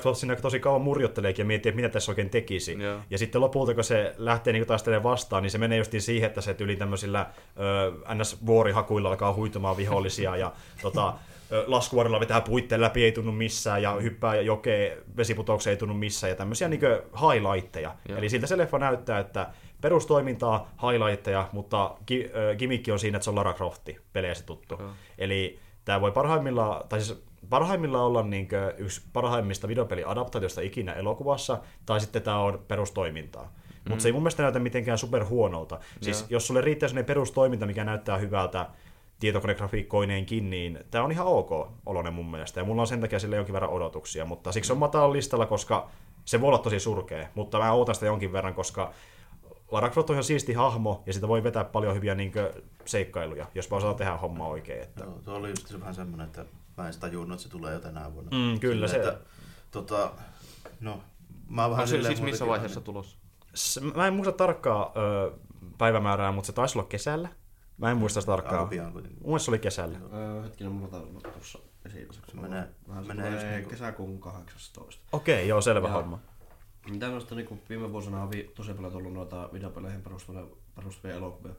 Croft 0.01 0.19
siinä 0.19 0.35
tosi 0.35 0.59
kauan 0.59 0.81
murjotteleekin 0.81 1.43
ja 1.43 1.47
miettii, 1.47 1.69
että 1.69 1.75
mitä 1.75 1.89
tässä 1.89 2.11
oikein 2.11 2.29
tekisi. 2.29 2.81
Joo. 2.81 2.99
Ja 3.09 3.17
sitten 3.17 3.41
lopulta, 3.41 3.73
kun 3.73 3.83
se 3.83 4.15
lähtee 4.17 4.53
niin 4.53 4.67
taistelemaan 4.67 5.03
vastaan, 5.03 5.43
niin 5.43 5.51
se 5.51 5.57
menee 5.57 5.77
justiin 5.77 6.01
siihen, 6.01 6.27
että 6.27 6.41
se 6.41 6.55
yli 6.59 6.75
tämmöisillä 6.75 7.25
ö, 7.59 8.13
NS-vuorihakuilla 8.15 9.09
alkaa 9.09 9.33
huitumaan 9.33 9.77
vihollisia 9.77 10.35
ja 10.35 10.51
tota, 10.81 11.13
laskuvarilla 11.67 12.19
vetää 12.19 12.41
puitteen 12.41 12.81
läpi, 12.81 13.03
ei 13.03 13.11
tunnu 13.11 13.31
missään, 13.31 13.81
ja 13.81 13.91
hyppää 13.91 14.35
jokeen 14.35 14.97
vesiputoukseen, 15.17 15.71
ei 15.71 15.77
tunnu 15.77 15.93
missään, 15.93 16.29
ja 16.31 16.35
tämmöisiä 16.35 16.67
niin 16.67 16.81
highlightteja. 17.21 17.95
Joo. 18.09 18.17
Eli 18.17 18.29
siltä 18.29 18.47
se 18.47 18.57
leffa 18.57 18.79
näyttää, 18.79 19.19
että 19.19 19.47
perustoimintaa, 19.81 20.71
highlightteja, 20.81 21.49
mutta 21.51 21.95
gi- 22.07 22.31
ö, 22.35 22.55
gimmickki 22.55 22.91
on 22.91 22.99
siinä, 22.99 23.15
että 23.15 23.23
se 23.23 23.29
on 23.29 23.35
Lara 23.35 23.53
Crofti, 23.53 23.97
peleissä 24.13 24.45
tuttu. 24.45 24.75
Joo. 24.79 24.89
Eli 25.17 25.59
tämä 25.85 26.01
voi 26.01 26.11
parhaimmillaan, 26.11 26.87
tai 26.89 27.01
siis 27.01 27.23
parhaimmillaan 27.49 28.05
olla 28.05 28.23
niin 28.23 28.47
yksi 28.77 29.01
parhaimmista 29.13 29.67
videopeliadaptaatioista 29.67 30.61
ikinä 30.61 30.93
elokuvassa, 30.93 31.57
tai 31.85 31.99
sitten 31.99 32.21
tämä 32.21 32.39
on 32.39 32.63
perustoimintaa. 32.67 33.43
Mm. 33.43 33.89
Mutta 33.89 34.01
se 34.01 34.07
ei 34.07 34.13
mun 34.13 34.21
mielestä 34.21 34.43
näytä 34.43 34.59
mitenkään 34.59 34.97
super 34.97 35.25
huonolta. 35.25 35.79
Siis 36.01 36.21
Joo. 36.21 36.27
jos 36.29 36.47
sulle 36.47 36.61
riittää 36.61 36.89
sellainen 36.89 37.07
perustoiminta, 37.07 37.65
mikä 37.65 37.83
näyttää 37.83 38.17
hyvältä 38.17 38.65
tietokonegrafiikkoineenkin, 39.19 40.49
niin 40.49 40.79
tämä 40.91 41.03
on 41.03 41.11
ihan 41.11 41.27
ok 41.27 41.51
oloinen 41.85 42.13
mun 42.13 42.31
mielestä. 42.31 42.59
Ja 42.59 42.63
mulla 42.63 42.81
on 42.81 42.87
sen 42.87 43.01
takia 43.01 43.19
sille 43.19 43.35
jonkin 43.35 43.53
verran 43.53 43.71
odotuksia, 43.71 44.25
mutta 44.25 44.51
siksi 44.51 44.71
on 44.71 44.77
matalalla 44.77 45.13
listalla, 45.13 45.45
koska 45.45 45.89
se 46.25 46.41
voi 46.41 46.47
olla 46.47 46.57
tosi 46.57 46.79
surkea. 46.79 47.27
Mutta 47.35 47.59
mä 47.59 47.71
ootan 47.73 47.95
sitä 47.95 48.05
jonkin 48.05 48.33
verran, 48.33 48.53
koska 48.53 48.93
Lara 49.71 49.89
Croft 49.89 50.09
on 50.09 50.13
ihan 50.13 50.23
siisti 50.23 50.53
hahmo, 50.53 51.03
ja 51.05 51.13
sitä 51.13 51.27
voi 51.27 51.43
vetää 51.43 51.63
paljon 51.63 51.95
hyviä 51.95 52.15
niin 52.15 52.31
seikkailuja, 52.85 53.45
jos 53.55 53.71
vaan 53.71 53.77
osaa 53.83 53.93
tehdä 53.93 54.17
homma 54.17 54.47
oikein. 54.47 54.81
Että... 54.81 55.03
Joo, 55.03 55.19
tuo 55.25 55.33
oli 55.35 55.49
just 55.49 55.67
se 55.67 55.79
vähän 55.79 55.95
semmoinen, 55.95 56.27
että 56.27 56.45
mä 56.77 56.87
en 56.87 56.93
sitä 56.93 57.07
tajunnut, 57.07 57.35
että 57.35 57.43
se 57.43 57.49
tulee 57.49 57.73
jo 57.73 57.79
tänä 57.79 58.13
vuonna. 58.13 58.31
Mm, 58.37 58.59
kyllä 58.59 58.87
Silleen, 58.87 59.05
se- 59.05 59.13
Että, 59.13 59.25
tota, 59.71 60.11
no, 60.79 60.99
mä 61.49 61.69
vähän 61.69 61.81
On 61.81 61.87
se 61.87 62.03
siis 62.03 62.21
missä 62.21 62.47
vaiheessa 62.47 62.81
tulossa? 62.81 63.17
S- 63.55 63.79
Mä 63.95 64.07
en 64.07 64.13
muista 64.13 64.31
tarkkaa 64.31 64.91
ö, 64.97 65.31
päivämäärää, 65.77 66.31
mutta 66.31 66.47
se 66.47 66.53
taisi 66.53 66.77
olla 66.77 66.87
kesällä. 66.87 67.29
Mä 67.77 67.91
en 67.91 67.97
muista 67.97 68.21
sitä 68.21 68.31
Aika 68.33 68.41
tarkkaan. 68.43 68.69
pian 68.69 68.91
kuitenkin. 68.93 69.19
Mun 69.21 69.29
mielestä 69.29 69.45
se 69.45 69.51
oli 69.51 69.59
kesällä. 69.59 69.97
Öö, 70.13 70.43
hetkinen, 70.43 70.71
mulla 70.73 70.97
olla 70.97 71.21
tuossa 71.33 71.59
esillä. 71.85 72.13
Se 72.13 72.37
menee- 72.41 72.67
vähän 72.89 73.05
se 73.05 73.13
menee 73.13 73.51
niinku- 73.55 73.69
kesäkuun 73.69 74.19
18. 74.19 75.03
Okei, 75.11 75.47
joo, 75.47 75.61
selvä 75.61 75.87
Ja- 75.87 75.93
homma. 75.93 76.19
Mitä 76.89 77.07
noista 77.07 77.35
niin 77.35 77.61
viime 77.69 77.91
vuosina 77.91 78.23
on 78.23 78.31
vi- 78.31 78.51
tosi 78.55 78.73
paljon 78.73 78.91
tullut 78.93 79.13
noita 79.13 79.49
videopeleihin 79.53 80.01
perustuvia, 80.01 80.43
perustuvia 80.75 81.15
elokuvia, 81.15 81.53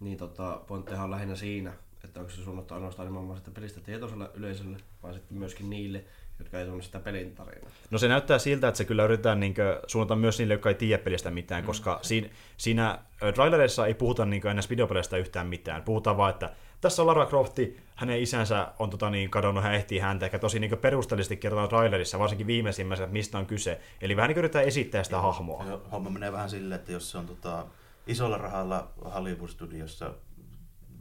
niin 0.00 0.18
tota, 0.18 0.60
pointteja 0.66 1.02
on 1.02 1.10
lähinnä 1.10 1.34
siinä, 1.34 1.72
että 2.04 2.20
onko 2.20 2.32
se 2.32 2.42
suunnattu 2.44 2.74
ainoastaan 2.74 3.08
nimenomaan 3.08 3.38
sitä 3.38 3.50
pelistä 3.50 3.80
tietoiselle 3.80 4.30
yleisölle, 4.34 4.76
vai 5.02 5.14
sitten 5.14 5.38
myöskin 5.38 5.70
niille, 5.70 6.04
jotka 6.38 6.60
ei 6.60 6.66
tunne 6.66 6.82
sitä 6.82 7.00
pelin 7.00 7.34
tarinaa. 7.34 7.70
No 7.90 7.98
se 7.98 8.08
näyttää 8.08 8.38
siltä, 8.38 8.68
että 8.68 8.78
se 8.78 8.84
kyllä 8.84 9.04
yritetään 9.04 9.40
niin 9.40 9.54
suunnata 9.86 10.16
myös 10.16 10.38
niille, 10.38 10.54
jotka 10.54 10.68
ei 10.68 10.74
tiedä 10.74 11.02
pelistä 11.02 11.30
mitään, 11.30 11.62
Mm. 11.62 11.66
koska 11.66 11.98
siinä, 12.02 12.28
siinä 12.56 12.98
trailerissa 13.34 13.86
ei 13.86 13.94
puhuta 13.94 14.24
niin 14.26 14.42
ns. 14.54 14.70
videopeleistä 14.70 15.16
yhtään 15.16 15.46
mitään. 15.46 15.82
Puhutaan 15.82 16.16
vaan, 16.16 16.30
että 16.30 16.52
tässä 16.80 17.02
on 17.02 17.06
Lara 17.06 17.26
Crofti, 17.26 17.80
hänen 17.94 18.22
isänsä 18.22 18.72
on 18.78 18.90
tota, 18.90 19.10
niin, 19.10 19.30
kadonnut, 19.30 19.64
hän 19.64 19.74
ehtii 19.74 19.98
häntä, 19.98 20.26
eikä 20.26 20.38
tosi 20.38 20.60
niin 20.60 20.78
perusteellisesti 20.78 21.36
kerrotaan 21.36 21.68
trailerissa, 21.68 22.18
varsinkin 22.18 22.46
viimeisimmässä, 22.46 23.04
että 23.04 23.12
mistä 23.12 23.38
on 23.38 23.46
kyse. 23.46 23.80
Eli 24.00 24.16
vähän 24.16 24.28
niin 24.28 24.38
yritetään 24.38 24.64
esittää 24.64 25.04
sitä 25.04 25.20
hahmoa. 25.20 25.64
Se 25.64 25.78
homma 25.92 26.10
menee 26.10 26.32
vähän 26.32 26.50
silleen, 26.50 26.80
että 26.80 26.92
jos 26.92 27.10
se 27.10 27.18
on 27.18 27.26
tota, 27.26 27.66
isolla 28.06 28.38
rahalla 28.38 28.88
Hollywood-studiossa 29.04 30.10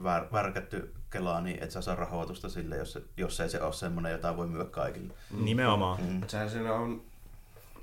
vär, 0.04 0.24
värkätty 0.32 0.94
kelaa, 1.10 1.42
niin 1.42 1.64
et 1.64 1.72
sä 1.72 1.82
saa 1.82 1.96
rahoitusta 1.96 2.50
sille, 2.50 2.78
jos, 2.78 2.94
se, 2.94 3.02
jos 3.18 3.40
ei 3.40 3.50
se 3.50 3.62
ole 3.62 3.74
semmoinen, 3.74 4.12
jota 4.12 4.38
voi 4.38 4.48
myydä 4.48 4.66
kaikille. 4.66 5.14
Nimenomaan. 5.32 6.02
Mm. 6.02 6.24
Et 6.24 6.30
sehän 6.30 6.50
siinä 6.50 6.74
on, 6.74 7.02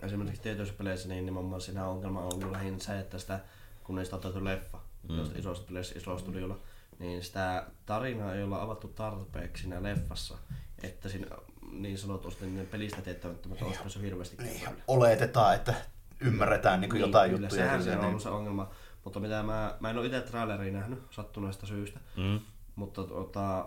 esimerkiksi 0.02 0.42
tietyissä 0.42 0.74
peleissä, 0.78 1.08
niin 1.08 1.26
nimenomaan 1.26 1.60
siinä 1.60 1.86
ongelma 1.86 2.20
on 2.20 2.34
ollut 2.34 2.50
lähinnä 2.50 2.78
se, 2.78 2.98
että 2.98 3.18
sitä, 3.18 3.40
kun 3.84 3.96
niistä 3.96 4.16
on 4.16 4.44
leffa, 4.44 4.78
mm. 5.08 5.18
josta 5.18 5.38
isosta 5.38 5.66
peleissä 5.66 5.98
isolla 5.98 6.18
studiolla, 6.18 6.58
niin 7.02 7.22
sitä 7.22 7.66
tarinaa 7.86 8.34
ei 8.34 8.42
olla 8.42 8.62
avattu 8.62 8.88
tarpeeksi 8.88 9.62
siinä 9.62 9.82
leffassa, 9.82 10.38
että 10.82 11.08
siinä 11.08 11.26
niin 11.72 11.98
sanotusti 11.98 12.46
ne 12.46 12.64
pelistä 12.64 13.02
tietämättömät 13.02 13.62
olisiko 13.62 13.88
se 13.88 14.00
hirveästi 14.02 14.36
Niin, 14.42 14.60
oletetaan, 14.88 15.54
että 15.54 15.74
ymmärretään 16.20 16.80
niin 16.80 16.96
jotain 16.96 17.30
kyllä, 17.30 17.42
juttuja. 17.46 17.62
Sehän 17.64 17.80
se 17.80 17.84
silleen, 17.84 18.04
on 18.06 18.10
niin- 18.12 18.20
se 18.20 18.28
ongelma. 18.28 18.70
Mutta 19.04 19.20
mitä 19.20 19.42
mä, 19.42 19.76
mä 19.80 19.90
en 19.90 19.98
ole 19.98 20.06
itse 20.06 20.20
traileria 20.20 20.72
nähnyt 20.72 21.02
sattuneesta 21.10 21.66
syystä, 21.66 22.00
Mm. 22.16 22.40
mutta 22.76 23.04
tuota, 23.04 23.66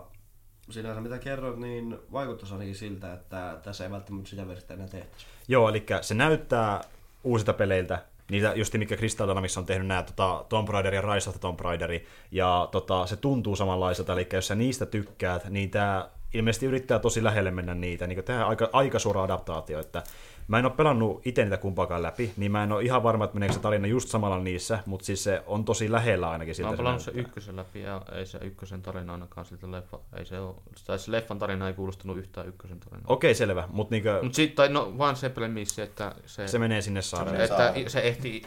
sinänsä 0.70 1.00
mitä 1.00 1.18
kerroit, 1.18 1.58
niin 1.58 1.98
vaikuttaisi 2.12 2.54
ainakin 2.54 2.74
siltä, 2.74 3.12
että 3.12 3.58
tässä 3.62 3.84
ei 3.84 3.90
välttämättä 3.90 4.30
sitä 4.30 4.48
versiota 4.48 4.74
enää 4.74 4.88
tehtäisi. 4.88 5.26
Joo, 5.48 5.68
eli 5.68 5.86
se 6.00 6.14
näyttää 6.14 6.80
uusilta 7.24 7.52
peleiltä, 7.52 8.04
niitä 8.30 8.52
just 8.54 8.74
mikä 8.74 8.96
Crystal 8.96 9.28
Dynamics 9.28 9.58
on 9.58 9.66
tehnyt 9.66 9.86
nämä 9.86 10.02
tota, 10.02 10.44
Tomb 10.48 10.68
Raider 10.68 10.94
ja 10.94 11.00
Rise 11.00 11.30
of 11.30 11.34
the 11.36 11.40
Tomb 11.40 11.60
Raider, 11.60 12.00
ja 12.30 12.68
tota, 12.72 13.06
se 13.06 13.16
tuntuu 13.16 13.56
samanlaiselta, 13.56 14.12
eli 14.12 14.28
jos 14.32 14.46
sä 14.46 14.54
niistä 14.54 14.86
tykkäät, 14.86 15.50
niin 15.50 15.70
tämä 15.70 16.10
ilmeisesti 16.34 16.66
yrittää 16.66 16.98
tosi 16.98 17.24
lähelle 17.24 17.50
mennä 17.50 17.74
niitä, 17.74 18.06
niin 18.06 18.24
tämä 18.24 18.46
aika, 18.46 18.70
aika 18.72 18.98
suora 18.98 19.22
adaptaatio, 19.22 19.80
että 19.80 20.02
mä 20.48 20.58
en 20.58 20.64
ole 20.64 20.72
pelannut 20.72 21.26
itse 21.26 21.42
niitä 21.42 21.56
kumpaakaan 21.56 22.02
läpi, 22.02 22.32
niin 22.36 22.52
mä 22.52 22.64
en 22.64 22.72
ole 22.72 22.82
ihan 22.82 23.02
varma, 23.02 23.24
että 23.24 23.34
meneekö 23.34 23.54
se 23.54 23.60
tarina 23.60 23.86
just 23.86 24.08
samalla 24.08 24.38
niissä, 24.38 24.78
mutta 24.86 25.06
siis 25.06 25.24
se 25.24 25.42
on 25.46 25.64
tosi 25.64 25.92
lähellä 25.92 26.30
ainakin 26.30 26.50
Mä 26.50 26.54
siltä 26.54 26.68
oon 26.68 26.76
se 26.76 26.76
pelannut 26.76 27.02
se 27.02 27.10
ykkösen 27.14 27.56
läpi 27.56 27.80
ja 27.80 28.02
ei 28.12 28.26
se 28.26 28.38
ykkösen 28.38 28.82
tarina 28.82 29.12
ainakaan 29.12 29.46
siltä 29.46 29.70
leffa. 29.70 29.98
Ei 30.18 30.24
se 30.24 30.40
ole, 30.40 30.54
tai 30.86 30.98
se 30.98 31.12
leffan 31.12 31.38
tarina 31.38 31.68
ei 31.68 31.74
kuulostunut 31.74 32.16
yhtään 32.16 32.48
ykkösen 32.48 32.80
tarinaa. 32.80 33.04
Okei, 33.06 33.34
selvä, 33.34 33.68
mutta 33.72 33.94
niinkö, 33.94 34.20
Mut 34.22 34.34
sit, 34.34 34.54
tai 34.54 34.68
no 34.68 34.98
vaan 34.98 35.16
se 35.16 35.28
premissi, 35.28 35.82
että 35.82 36.14
se, 36.26 36.48
se 36.48 36.58
menee 36.58 36.82
sinne 36.82 37.02
saarelle. 37.02 37.44
että 37.44 37.56
saarelle. 37.56 37.88
se 37.88 38.00
ehti 38.00 38.42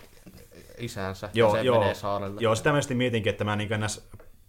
isänsä 0.78 1.30
Joo, 1.34 1.56
ja 1.56 1.62
se 1.62 1.66
joo. 1.66 1.80
menee 1.80 1.96
saarelle. 1.96 2.42
Joo, 2.42 2.56
sitä 2.56 2.72
mä 2.72 2.78
just 2.78 2.90
mietinkin, 2.90 3.30
että 3.30 3.44
mä 3.44 3.56
niin 3.56 3.70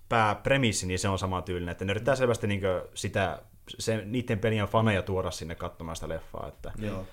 pääpremissi, 0.09 0.87
niin 0.87 0.99
se 0.99 1.09
on 1.09 1.19
sama 1.19 1.43
tyylinen, 1.43 1.73
että 1.73 1.85
ne 1.85 1.91
yrittää 1.91 2.17
selvästi 2.17 2.47
niin 2.47 2.61
sitä, 2.95 3.43
se, 3.79 4.05
niiden 4.05 4.39
pelien 4.39 4.67
faneja 4.67 5.03
tuoda 5.03 5.31
sinne 5.31 5.55
katsomaan 5.55 5.97
sitä 5.97 6.09
leffaa. 6.09 6.49
Että. 6.49 6.73
Joo. 6.79 7.07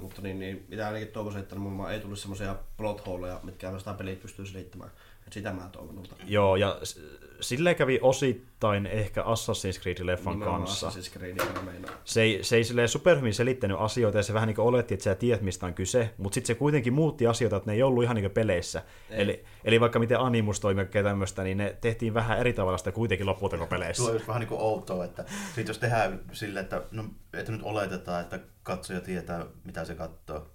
Mutta 0.00 0.22
niin, 0.22 0.38
niin 0.38 0.66
mitä 0.68 0.86
ainakin 0.86 1.08
toivoisin, 1.08 1.42
että 1.42 1.56
mulla 1.56 1.92
ei 1.92 2.00
tulisi 2.00 2.22
semmoisia 2.22 2.56
plot 2.76 3.06
holeja, 3.06 3.40
mitkä 3.42 3.78
sitä 3.78 3.94
pelit 3.94 4.22
pystyy 4.22 4.46
selittämään. 4.46 4.90
Et 5.26 5.32
sitä 5.32 5.52
mä 5.52 5.68
toivon. 5.72 6.02
Joo, 6.26 6.56
ja 6.56 6.78
s- 6.84 7.00
silleen 7.40 7.76
kävi 7.76 7.98
osittain 8.02 8.86
ehkä 8.86 9.22
Assassin's 9.22 9.80
Creed-leffan 9.82 10.30
Nimenomaan 10.30 10.62
kanssa. 10.62 10.88
Assassin's 10.88 11.62
meinaa. 11.64 11.90
Se 12.04 12.22
ei, 12.22 12.44
se 12.44 12.56
ei 12.56 12.64
silleen 12.64 12.88
superhyvin 12.88 13.34
selittänyt 13.34 13.76
asioita 13.80 14.18
ja 14.18 14.22
se 14.22 14.34
vähän 14.34 14.46
niin 14.46 14.56
kuin 14.56 14.66
oletti, 14.66 14.94
että 14.94 15.04
sä 15.04 15.14
tiedät 15.14 15.42
mistä 15.42 15.66
on 15.66 15.74
kyse, 15.74 16.14
mutta 16.18 16.34
sitten 16.34 16.46
se 16.46 16.54
kuitenkin 16.58 16.92
muutti 16.92 17.26
asioita, 17.26 17.56
että 17.56 17.70
ne 17.70 17.74
ei 17.74 17.82
ollut 17.82 18.04
ihan 18.04 18.14
niin 18.16 18.22
kuin 18.24 18.32
peleissä. 18.32 18.82
Ei. 19.10 19.22
Eli, 19.22 19.44
eli 19.64 19.80
vaikka 19.80 19.98
miten 19.98 20.20
Animus 20.20 20.60
toimi 20.60 20.86
ja 20.94 21.02
tämmöistä, 21.02 21.42
niin 21.42 21.58
ne 21.58 21.76
tehtiin 21.80 22.14
vähän 22.14 22.38
eri 22.38 22.52
tavalla 22.52 22.78
sitä 22.78 22.92
kuitenkin 22.92 23.26
lopulta 23.26 23.56
kuin 23.58 23.68
peleissä. 23.68 24.02
Tuo 24.02 24.12
on 24.12 24.20
vähän 24.28 24.40
niin 24.40 24.48
kuin 24.48 24.60
outoa, 24.60 25.04
että 25.04 25.24
sit 25.54 25.68
jos 25.68 25.78
tehdään 25.78 26.20
sille, 26.32 26.60
että, 26.60 26.82
no, 26.90 27.04
että 27.32 27.52
nyt 27.52 27.62
oletetaan, 27.62 28.20
että 28.20 28.40
katsoja 28.62 29.00
tietää, 29.00 29.46
mitä 29.64 29.84
se 29.84 29.94
katsoo, 29.94 30.46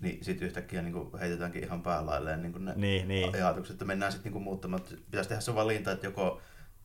niin 0.00 0.24
sitten 0.24 0.46
yhtäkkiä 0.46 0.82
niin 0.82 0.92
kuin 0.92 1.18
heitetäänkin 1.18 1.64
ihan 1.64 1.82
päälailleen 1.82 2.42
niin 2.42 2.64
ne 2.64 2.72
Niin, 2.76 3.08
niin. 3.08 3.34
ajatukset, 3.34 3.74
että 3.74 3.84
mennään 3.84 4.12
sitten 4.12 4.32
niin 4.32 4.42
muuttamaan. 4.42 4.82
Pitäisi 5.10 5.28
tehdä 5.28 5.40
se 5.40 5.54
valinta, 5.54 5.92
että 5.92 6.06
joko 6.06 6.40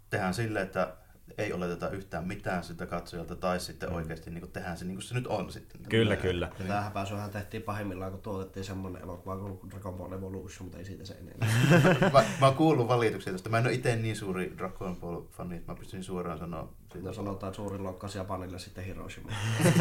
tehdään 0.09 0.33
sille, 0.33 0.61
että 0.61 0.95
ei 1.37 1.53
oleteta 1.53 1.89
yhtään 1.89 2.27
mitään 2.27 2.63
sitä 2.63 2.85
katsojalta, 2.85 3.35
tai 3.35 3.59
sitten 3.59 3.93
oikeasti 3.93 4.29
niin 4.29 4.41
kuin 4.41 4.51
tehdään 4.51 4.77
se 4.77 4.85
niin 4.85 4.95
kuin 4.95 5.03
se 5.03 5.13
nyt 5.13 5.27
on 5.27 5.51
sitten. 5.51 5.81
Kyllä, 5.89 6.15
kyllä. 6.15 6.51
Ja 6.59 6.65
tämähän 6.65 6.91
pääsyhän 6.91 7.29
tehtiin 7.29 7.63
pahimmillaan, 7.63 8.11
kun 8.11 8.21
tuotettiin 8.21 8.63
semmoinen 8.63 9.01
elokuva 9.01 9.37
kuin 9.37 9.59
Dragon 9.71 9.93
Ball 9.93 10.13
Evolution, 10.13 10.63
mutta 10.65 10.77
ei 10.77 10.85
siitä 10.85 11.05
se 11.05 11.13
enää. 11.13 11.49
mä, 12.13 12.23
mä 12.39 12.45
oon 12.45 12.55
kuullut 12.55 12.87
valituksia 12.87 13.33
tästä. 13.33 13.49
Mä 13.49 13.57
en 13.57 13.65
ole 13.65 13.73
itse 13.73 13.95
niin 13.95 14.15
suuri 14.15 14.53
Dragon 14.57 14.97
Ball-fani, 14.97 15.55
että 15.55 15.71
mä 15.71 15.75
pystyn 15.79 16.03
suoraan 16.03 16.39
sanoa 16.39 16.73
siitä. 16.91 17.07
No 17.07 17.13
sanotaan, 17.13 17.49
että 17.49 17.55
suurin 17.55 17.83
loukkaus 17.83 18.15
Japanille 18.15 18.59
sitten 18.59 18.83
Hiroshima. 18.83 19.31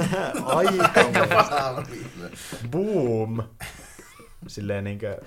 Aika 0.45 1.05
boom! 2.71 3.43
silleen 4.47 4.85
niinkö... 4.85 5.21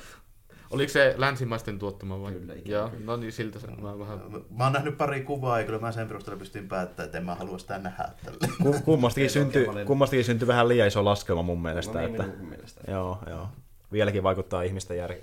Oliko 0.70 0.92
se 0.92 1.14
länsimaisten 1.18 1.80
tuottama 1.80 2.22
vai? 2.22 2.32
Kyllä, 2.32 2.54
ikinä. 2.54 2.78
Joo, 2.78 2.92
no 3.04 3.16
niin 3.16 3.32
siltä 3.32 3.60
se 3.60 3.68
mä 3.68 4.00
vähän... 4.00 4.20
Mä 4.58 4.64
oon 4.64 4.74
nähnyt 4.74 4.98
pari 4.98 5.22
kuvaa 5.24 5.60
ja 5.60 5.66
kyllä 5.66 5.80
mä 5.80 5.92
sen 5.92 6.08
perusteella 6.08 6.40
pystyn 6.40 6.68
päättämään, 6.68 7.06
että 7.06 7.18
en 7.18 7.26
mä 7.26 7.36
halua 7.36 7.58
sitä 7.58 7.78
nähdä 7.78 8.10
tälle. 8.26 8.48
Ku- 8.64 8.82
kummastakin, 8.86 9.30
syntyi, 9.40 9.68
kummastakin 9.86 10.26
syntyi 10.26 10.48
vähän 10.48 10.68
liian 10.68 10.88
iso 10.88 11.06
laskelma 11.06 11.42
mun 11.42 11.62
mielestä. 11.62 11.94
No 11.94 12.00
niin, 12.00 12.10
että... 12.10 12.24
minun 12.24 12.50
mielestä. 12.50 12.92
Joo, 12.92 13.20
joo. 13.30 13.48
Vieläkin 13.92 14.24
vaikuttaa 14.24 14.62
ihmisten 14.62 14.98
jär... 14.98 15.14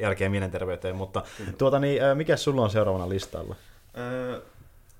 järkeen 0.00 0.30
mielenterveyteen, 0.30 0.96
mutta 0.96 1.22
tuota 1.58 1.78
niin, 1.78 2.02
äh, 2.02 2.16
mikä 2.16 2.36
sulla 2.36 2.62
on 2.62 2.70
seuraavana 2.70 3.08
listalla? 3.08 3.56
Öö, 3.98 4.40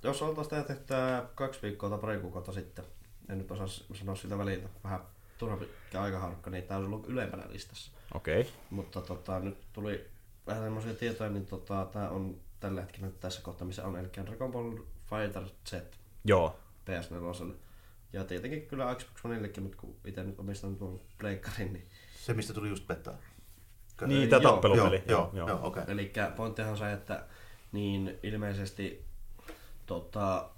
jos 0.02 0.22
oltaisiin 0.22 0.64
tehty 0.64 0.94
kaksi 1.34 1.62
viikkoa 1.62 1.90
tai 1.90 1.98
pari 1.98 2.18
kuukautta 2.18 2.52
sitten, 2.52 2.84
en 3.28 3.38
nyt 3.38 3.50
osaa 3.50 3.66
sanoa 3.94 4.16
siltä 4.16 4.38
väliltä, 4.38 4.68
vähän 4.84 5.00
turha 5.40 5.56
pitkä 5.56 6.02
aikaharkka, 6.02 6.50
niin 6.50 6.64
tää 6.64 6.76
olisi 6.76 6.92
ollut 6.92 7.08
ylempänä 7.08 7.44
listassa. 7.48 7.90
Okei. 8.14 8.40
Okay. 8.40 8.52
Mutta 8.70 9.00
tota, 9.00 9.40
nyt 9.40 9.58
tuli 9.72 10.06
vähän 10.46 10.62
semmoisia 10.62 10.94
tietoja, 10.94 11.30
niin 11.30 11.46
tota, 11.46 11.86
tää 11.92 12.10
on 12.10 12.36
tällä 12.60 12.80
hetkellä 12.80 13.06
nyt 13.06 13.20
tässä 13.20 13.42
kohtaa, 13.42 13.66
missä 13.66 13.86
on, 13.86 13.96
eli 13.96 14.08
Dragon 14.26 14.52
Ball 14.52 14.76
Fighter 15.10 15.42
Z 15.68 15.74
Joo. 16.24 16.56
PS4. 16.86 17.54
Ja 18.12 18.24
tietenkin 18.24 18.66
kyllä 18.66 18.94
Xbox 18.94 19.24
Oneillekin, 19.24 19.62
mutta 19.62 19.78
kun 19.78 19.96
itse 20.04 20.24
nyt 20.24 20.38
omistan 20.38 20.76
tuon 20.76 21.00
pleikkarin, 21.18 21.72
niin 21.72 21.86
Se, 22.20 22.34
mistä 22.34 22.54
tuli 22.54 22.68
just 22.68 22.86
petaa. 22.86 23.14
Niin, 24.06 24.28
tämä 24.28 24.42
joo, 24.42 24.52
tappelupeli. 24.52 25.02
Joo, 25.08 25.30
joo, 25.32 25.48
joo, 25.48 25.60
okei. 25.62 25.82
Eli 25.88 26.12
pointtihan 26.36 26.72
on 26.72 26.78
se, 26.78 26.92
että 26.92 27.24
niin 27.72 28.18
ilmeisesti 28.22 29.04
tota, 29.86 30.50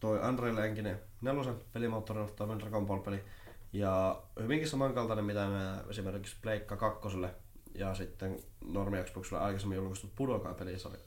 toi 0.00 0.28
Unreal 0.28 0.58
Engine 0.58 1.00
4 1.22 1.54
pelimoottori 1.72 2.20
on 2.20 2.30
toinen 2.36 2.58
Dragon 2.58 2.86
Ball 2.86 3.00
peli. 3.00 3.24
Ja 3.76 4.22
hyvinkin 4.42 4.68
samankaltainen, 4.68 5.24
mitä 5.24 5.40
nämä 5.40 5.84
esimerkiksi 5.90 6.36
Pleikka 6.42 6.76
2 6.76 7.08
ja 7.74 7.94
sitten 7.94 8.40
normi 8.64 9.02
Xboxilla 9.04 9.40
aikaisemmin 9.40 9.76
julkaistut 9.76 10.14
Budokai 10.16 10.54
pelisarja. 10.54 10.98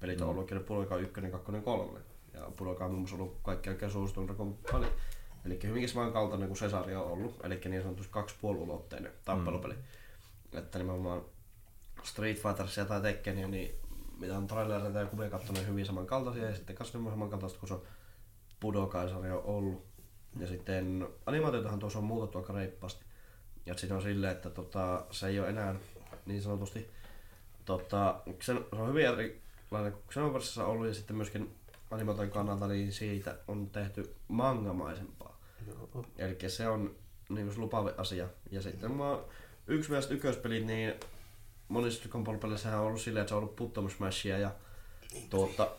Pelit 0.00 0.20
on 0.20 0.28
ollut 0.28 0.48
kyllä 0.48 0.62
Budokai 0.62 1.00
1, 1.02 1.20
2, 1.30 1.52
3. 1.64 2.00
Ja 2.34 2.50
Budokai 2.58 2.84
on 2.84 2.90
muun 2.90 3.00
muassa 3.00 3.16
ollut 3.16 3.38
kaikki 3.42 3.70
oikein 3.70 3.90
suositun 3.90 4.56
Ball. 4.72 4.84
Eli 5.44 5.58
hyvinkin 5.62 5.88
samankaltainen 5.88 6.48
kuin 6.48 6.58
se 6.58 6.70
sarja 6.70 7.00
on 7.00 7.12
ollut. 7.12 7.44
Eli 7.44 7.60
niin 7.64 7.82
sanotusti 7.82 8.12
kaksipuoliulotteinen 8.12 9.12
tappelupeli. 9.24 9.74
Mm. 9.74 10.58
Että 10.58 10.78
nimenomaan 10.78 11.22
Street 12.02 12.42
Fightersia 12.42 12.84
tai 12.84 13.00
Tekkeniä, 13.00 13.48
niin 13.48 13.74
mitä 14.18 14.36
on 14.36 14.46
trailereita 14.46 14.98
ja 14.98 15.06
kuvia 15.06 15.30
katsonut, 15.30 15.54
niin 15.54 15.68
hyvin 15.68 15.86
samankaltaisia. 15.86 16.44
Ja 16.44 16.54
sitten 16.54 16.76
kanssa 16.76 16.98
samankaltaista 17.10 17.58
kuin 17.58 17.68
se 17.68 17.74
on 17.74 17.82
Budokai-sarja 18.60 19.36
ollut. 19.36 19.85
Ja 20.40 20.46
sitten 20.46 21.08
animaatiotahan 21.26 21.78
tuossa 21.78 21.98
on 21.98 22.04
muutettu 22.04 22.38
aika 22.38 22.52
reippaasti. 22.52 23.04
Ja 23.66 23.76
siinä 23.76 23.96
on 23.96 24.02
silleen, 24.02 24.32
että 24.32 24.50
tota, 24.50 25.06
se 25.10 25.26
ei 25.26 25.40
ole 25.40 25.48
enää 25.48 25.74
niin 26.26 26.42
sanotusti, 26.42 26.90
tota, 27.64 28.20
se 28.40 28.52
on 28.72 28.88
hyvin 28.88 29.06
erilainen 29.06 29.92
kuin 29.92 30.02
Xenoversissa 30.08 30.66
ollut 30.66 30.86
ja 30.86 30.94
sitten 30.94 31.16
myöskin 31.16 31.54
animaation 31.90 32.30
kannalta, 32.30 32.68
niin 32.68 32.92
siitä 32.92 33.38
on 33.48 33.70
tehty 33.70 34.14
mangamaisempaa. 34.28 35.40
Joo. 35.66 36.06
Eli 36.18 36.38
se 36.48 36.68
on 36.68 36.96
niin 37.28 37.46
kuin 37.46 37.60
lupaava 37.60 37.92
asia. 37.96 38.28
Ja 38.50 38.62
sitten 38.62 38.92
mä 38.92 39.18
yksi 39.66 39.90
vielä 39.90 40.06
ykköspelit, 40.10 40.66
niin 40.66 40.94
monissa 41.68 42.08
peleissä 42.40 42.80
on 42.80 42.86
ollut 42.86 43.00
silleen, 43.00 43.22
että 43.22 43.28
se 43.28 43.34
on 43.34 43.42
ollut 43.42 43.56
Button 43.56 43.90
Smashia 43.90 44.38
ja 44.38 44.50
tuota, 45.30 45.70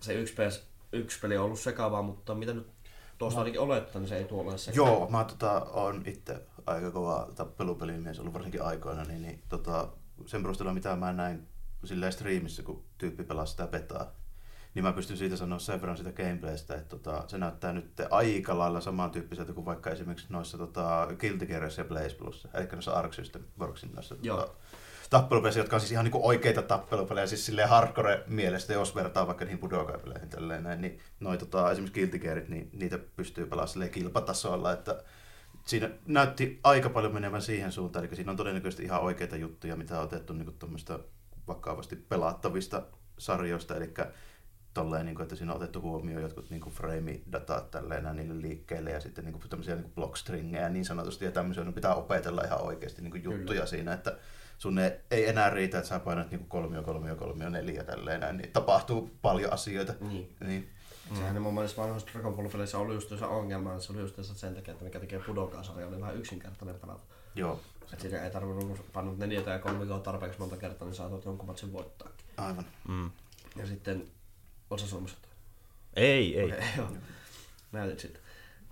se 0.00 0.14
yksi, 0.14 0.34
PS, 0.34 0.62
yksi 0.92 1.20
peli 1.20 1.36
on 1.36 1.44
ollut 1.44 1.60
sekavaa, 1.60 2.02
mutta 2.02 2.34
mitä 2.34 2.52
nyt 2.52 2.66
tuosta 3.18 3.40
ainakin 3.40 3.60
olettaa, 3.60 4.00
niin 4.00 4.08
se 4.08 4.16
ei 4.16 4.24
tuolla 4.24 4.50
ole 4.50 4.58
sekavaa. 4.58 4.90
Joo, 4.90 5.10
mä 5.10 5.24
tota, 5.24 5.60
on 5.60 6.02
itse 6.06 6.46
aika 6.66 6.90
kova 6.90 7.28
tappelupelimies 7.36 8.20
ollut 8.20 8.34
varsinkin 8.34 8.62
aikoina, 8.62 9.04
niin, 9.04 9.22
niin 9.22 9.42
tota, 9.48 9.88
sen 10.26 10.42
perusteella 10.42 10.74
mitä 10.74 10.96
mä 10.96 11.12
näin 11.12 11.48
silleen 11.84 12.12
striimissä, 12.12 12.62
kun 12.62 12.84
tyyppi 12.98 13.24
pelaa 13.24 13.46
sitä 13.46 13.66
betaa, 13.66 14.12
niin 14.74 14.84
mä 14.84 14.92
pystyn 14.92 15.16
siitä 15.16 15.36
sanoa 15.36 15.58
sen 15.58 15.80
verran 15.80 15.96
sitä 15.96 16.12
gameplaystä, 16.12 16.74
että 16.74 16.88
tota, 16.96 17.24
se 17.26 17.38
näyttää 17.38 17.72
nyt 17.72 18.00
aika 18.10 18.58
lailla 18.58 18.80
samantyyppiseltä 18.80 19.52
kuin 19.52 19.64
vaikka 19.64 19.90
esimerkiksi 19.90 20.26
noissa 20.30 20.58
tota, 20.58 21.08
Guilty 21.20 21.46
Gearissa 21.46 21.80
ja 21.80 21.84
Blaze 21.84 22.16
Plus, 22.16 22.48
eli 22.54 22.66
noissa 22.72 22.92
Arc 22.92 23.14
System 23.14 23.42
Worksin 23.60 23.92
noissa 23.94 24.16
Joo. 24.22 24.40
tota, 24.40 24.54
tappelupeleissä, 25.10 25.60
jotka 25.60 25.76
on 25.76 25.80
siis 25.80 25.92
ihan 25.92 26.04
niinku 26.04 26.28
oikeita 26.28 26.62
tappelupelejä, 26.62 27.26
siis 27.26 27.46
silleen 27.46 27.68
hardcore 27.68 28.24
mielestä, 28.26 28.72
jos 28.72 28.94
vertaa 28.94 29.26
vaikka 29.26 29.44
niihin 29.44 29.58
Budokai-peleihin 29.58 30.28
tälleen 30.28 30.62
näin, 30.62 30.80
niin 30.80 30.98
noi 31.20 31.38
tota, 31.38 31.70
esimerkiksi 31.70 32.00
Guilty 32.00 32.18
Gearit, 32.18 32.48
niin 32.48 32.70
niitä 32.72 32.98
pystyy 32.98 33.46
pelaamaan 33.46 33.68
silleen 33.68 33.90
kilpatasolla, 33.90 34.72
että 34.72 35.02
siinä 35.66 35.90
näytti 36.06 36.60
aika 36.64 36.90
paljon 36.90 37.14
menevän 37.14 37.42
siihen 37.42 37.72
suuntaan, 37.72 38.04
eli 38.04 38.16
siinä 38.16 38.30
on 38.30 38.36
todennäköisesti 38.36 38.84
ihan 38.84 39.00
oikeita 39.00 39.36
juttuja, 39.36 39.76
mitä 39.76 39.98
on 39.98 40.04
otettu 40.04 40.32
niin 40.32 40.54
tuommoista 40.58 40.98
vakavasti 41.48 41.96
pelattavista 41.96 42.82
sarjoista, 43.18 43.76
eli 43.76 43.94
tolleen, 44.74 45.06
niin 45.06 45.14
kuin, 45.14 45.22
että 45.22 45.36
siinä 45.36 45.52
on 45.52 45.56
otettu 45.56 45.80
huomioon 45.80 46.22
jotkut 46.22 46.50
niin 46.50 46.62
frame-datat 46.70 47.70
tälleen 47.70 48.16
niille 48.16 48.42
liikkeelle 48.42 48.90
ja 48.90 49.00
sitten 49.00 49.24
niin 49.24 49.32
kuin, 49.32 49.48
tämmöisiä 49.48 49.74
niin 49.74 49.92
blockstringejä 49.94 50.68
niin 50.68 50.84
sanotusti 50.84 51.24
ja 51.24 51.30
tämmöisiä, 51.30 51.64
no 51.64 51.72
pitää 51.72 51.94
opetella 51.94 52.42
ihan 52.42 52.62
oikeasti 52.62 53.02
niin 53.02 53.10
kuin 53.10 53.24
juttuja 53.24 53.46
Kyllä. 53.46 53.66
siinä, 53.66 53.92
että 53.92 54.16
sun 54.58 54.78
ei, 54.78 54.90
ei 55.10 55.28
enää 55.28 55.50
riitä, 55.50 55.78
että 55.78 55.88
sä 55.88 55.98
painat 55.98 56.30
niin 56.30 56.48
kolmio, 56.48 56.82
kolmio, 56.82 57.16
kolmio, 57.16 57.48
neljä 57.48 57.84
tälleen 57.84 58.20
näin, 58.20 58.36
niin 58.36 58.52
tapahtuu 58.52 59.10
paljon 59.22 59.52
asioita. 59.52 59.94
Niin. 60.00 60.36
Niin. 60.40 60.70
Mm. 61.10 61.16
Sehän 61.16 61.34
ne 61.34 61.40
mun 61.40 61.54
mielestä 61.54 61.82
vanhoissa 61.82 62.08
Dragon 62.12 62.34
Ball 62.34 62.48
peleissä 62.48 62.78
oli 62.78 62.94
just 62.94 63.08
se 63.18 63.24
ongelma, 63.24 63.72
että 63.72 63.84
se 63.84 63.92
oli 63.92 64.00
just 64.00 64.16
sen 64.22 64.54
takia, 64.54 64.72
että 64.72 64.84
mikä 64.84 65.00
tekee 65.00 65.20
Budokai-sarja, 65.26 65.86
oli 65.86 66.00
vähän 66.00 66.16
yksinkertainen 66.16 66.80
pelata. 66.80 67.02
Joo, 67.34 67.60
Et 67.92 68.00
siinä 68.00 68.24
ei 68.24 68.30
tarvinnut 68.30 68.92
panna 68.92 69.12
neljä 69.16 69.42
tai 69.42 69.58
kolme 69.58 69.78
viikkoa 69.78 69.98
tarpeeksi 69.98 70.38
monta 70.38 70.56
kertaa, 70.56 70.88
niin 70.88 70.96
saatat 70.96 71.24
jonkun 71.24 71.46
matsin 71.46 71.72
voittaa. 71.72 72.08
aivan. 72.36 72.64
Mm. 72.88 73.10
Ja 73.56 73.66
sitten, 73.66 74.06
osa 74.70 74.86
Suomessa 74.86 75.16
Ei, 75.96 76.40
ei. 76.40 76.52
Okei, 76.52 76.68
joo. 76.76 76.88
Näytit 77.72 77.98
sitten. 77.98 78.22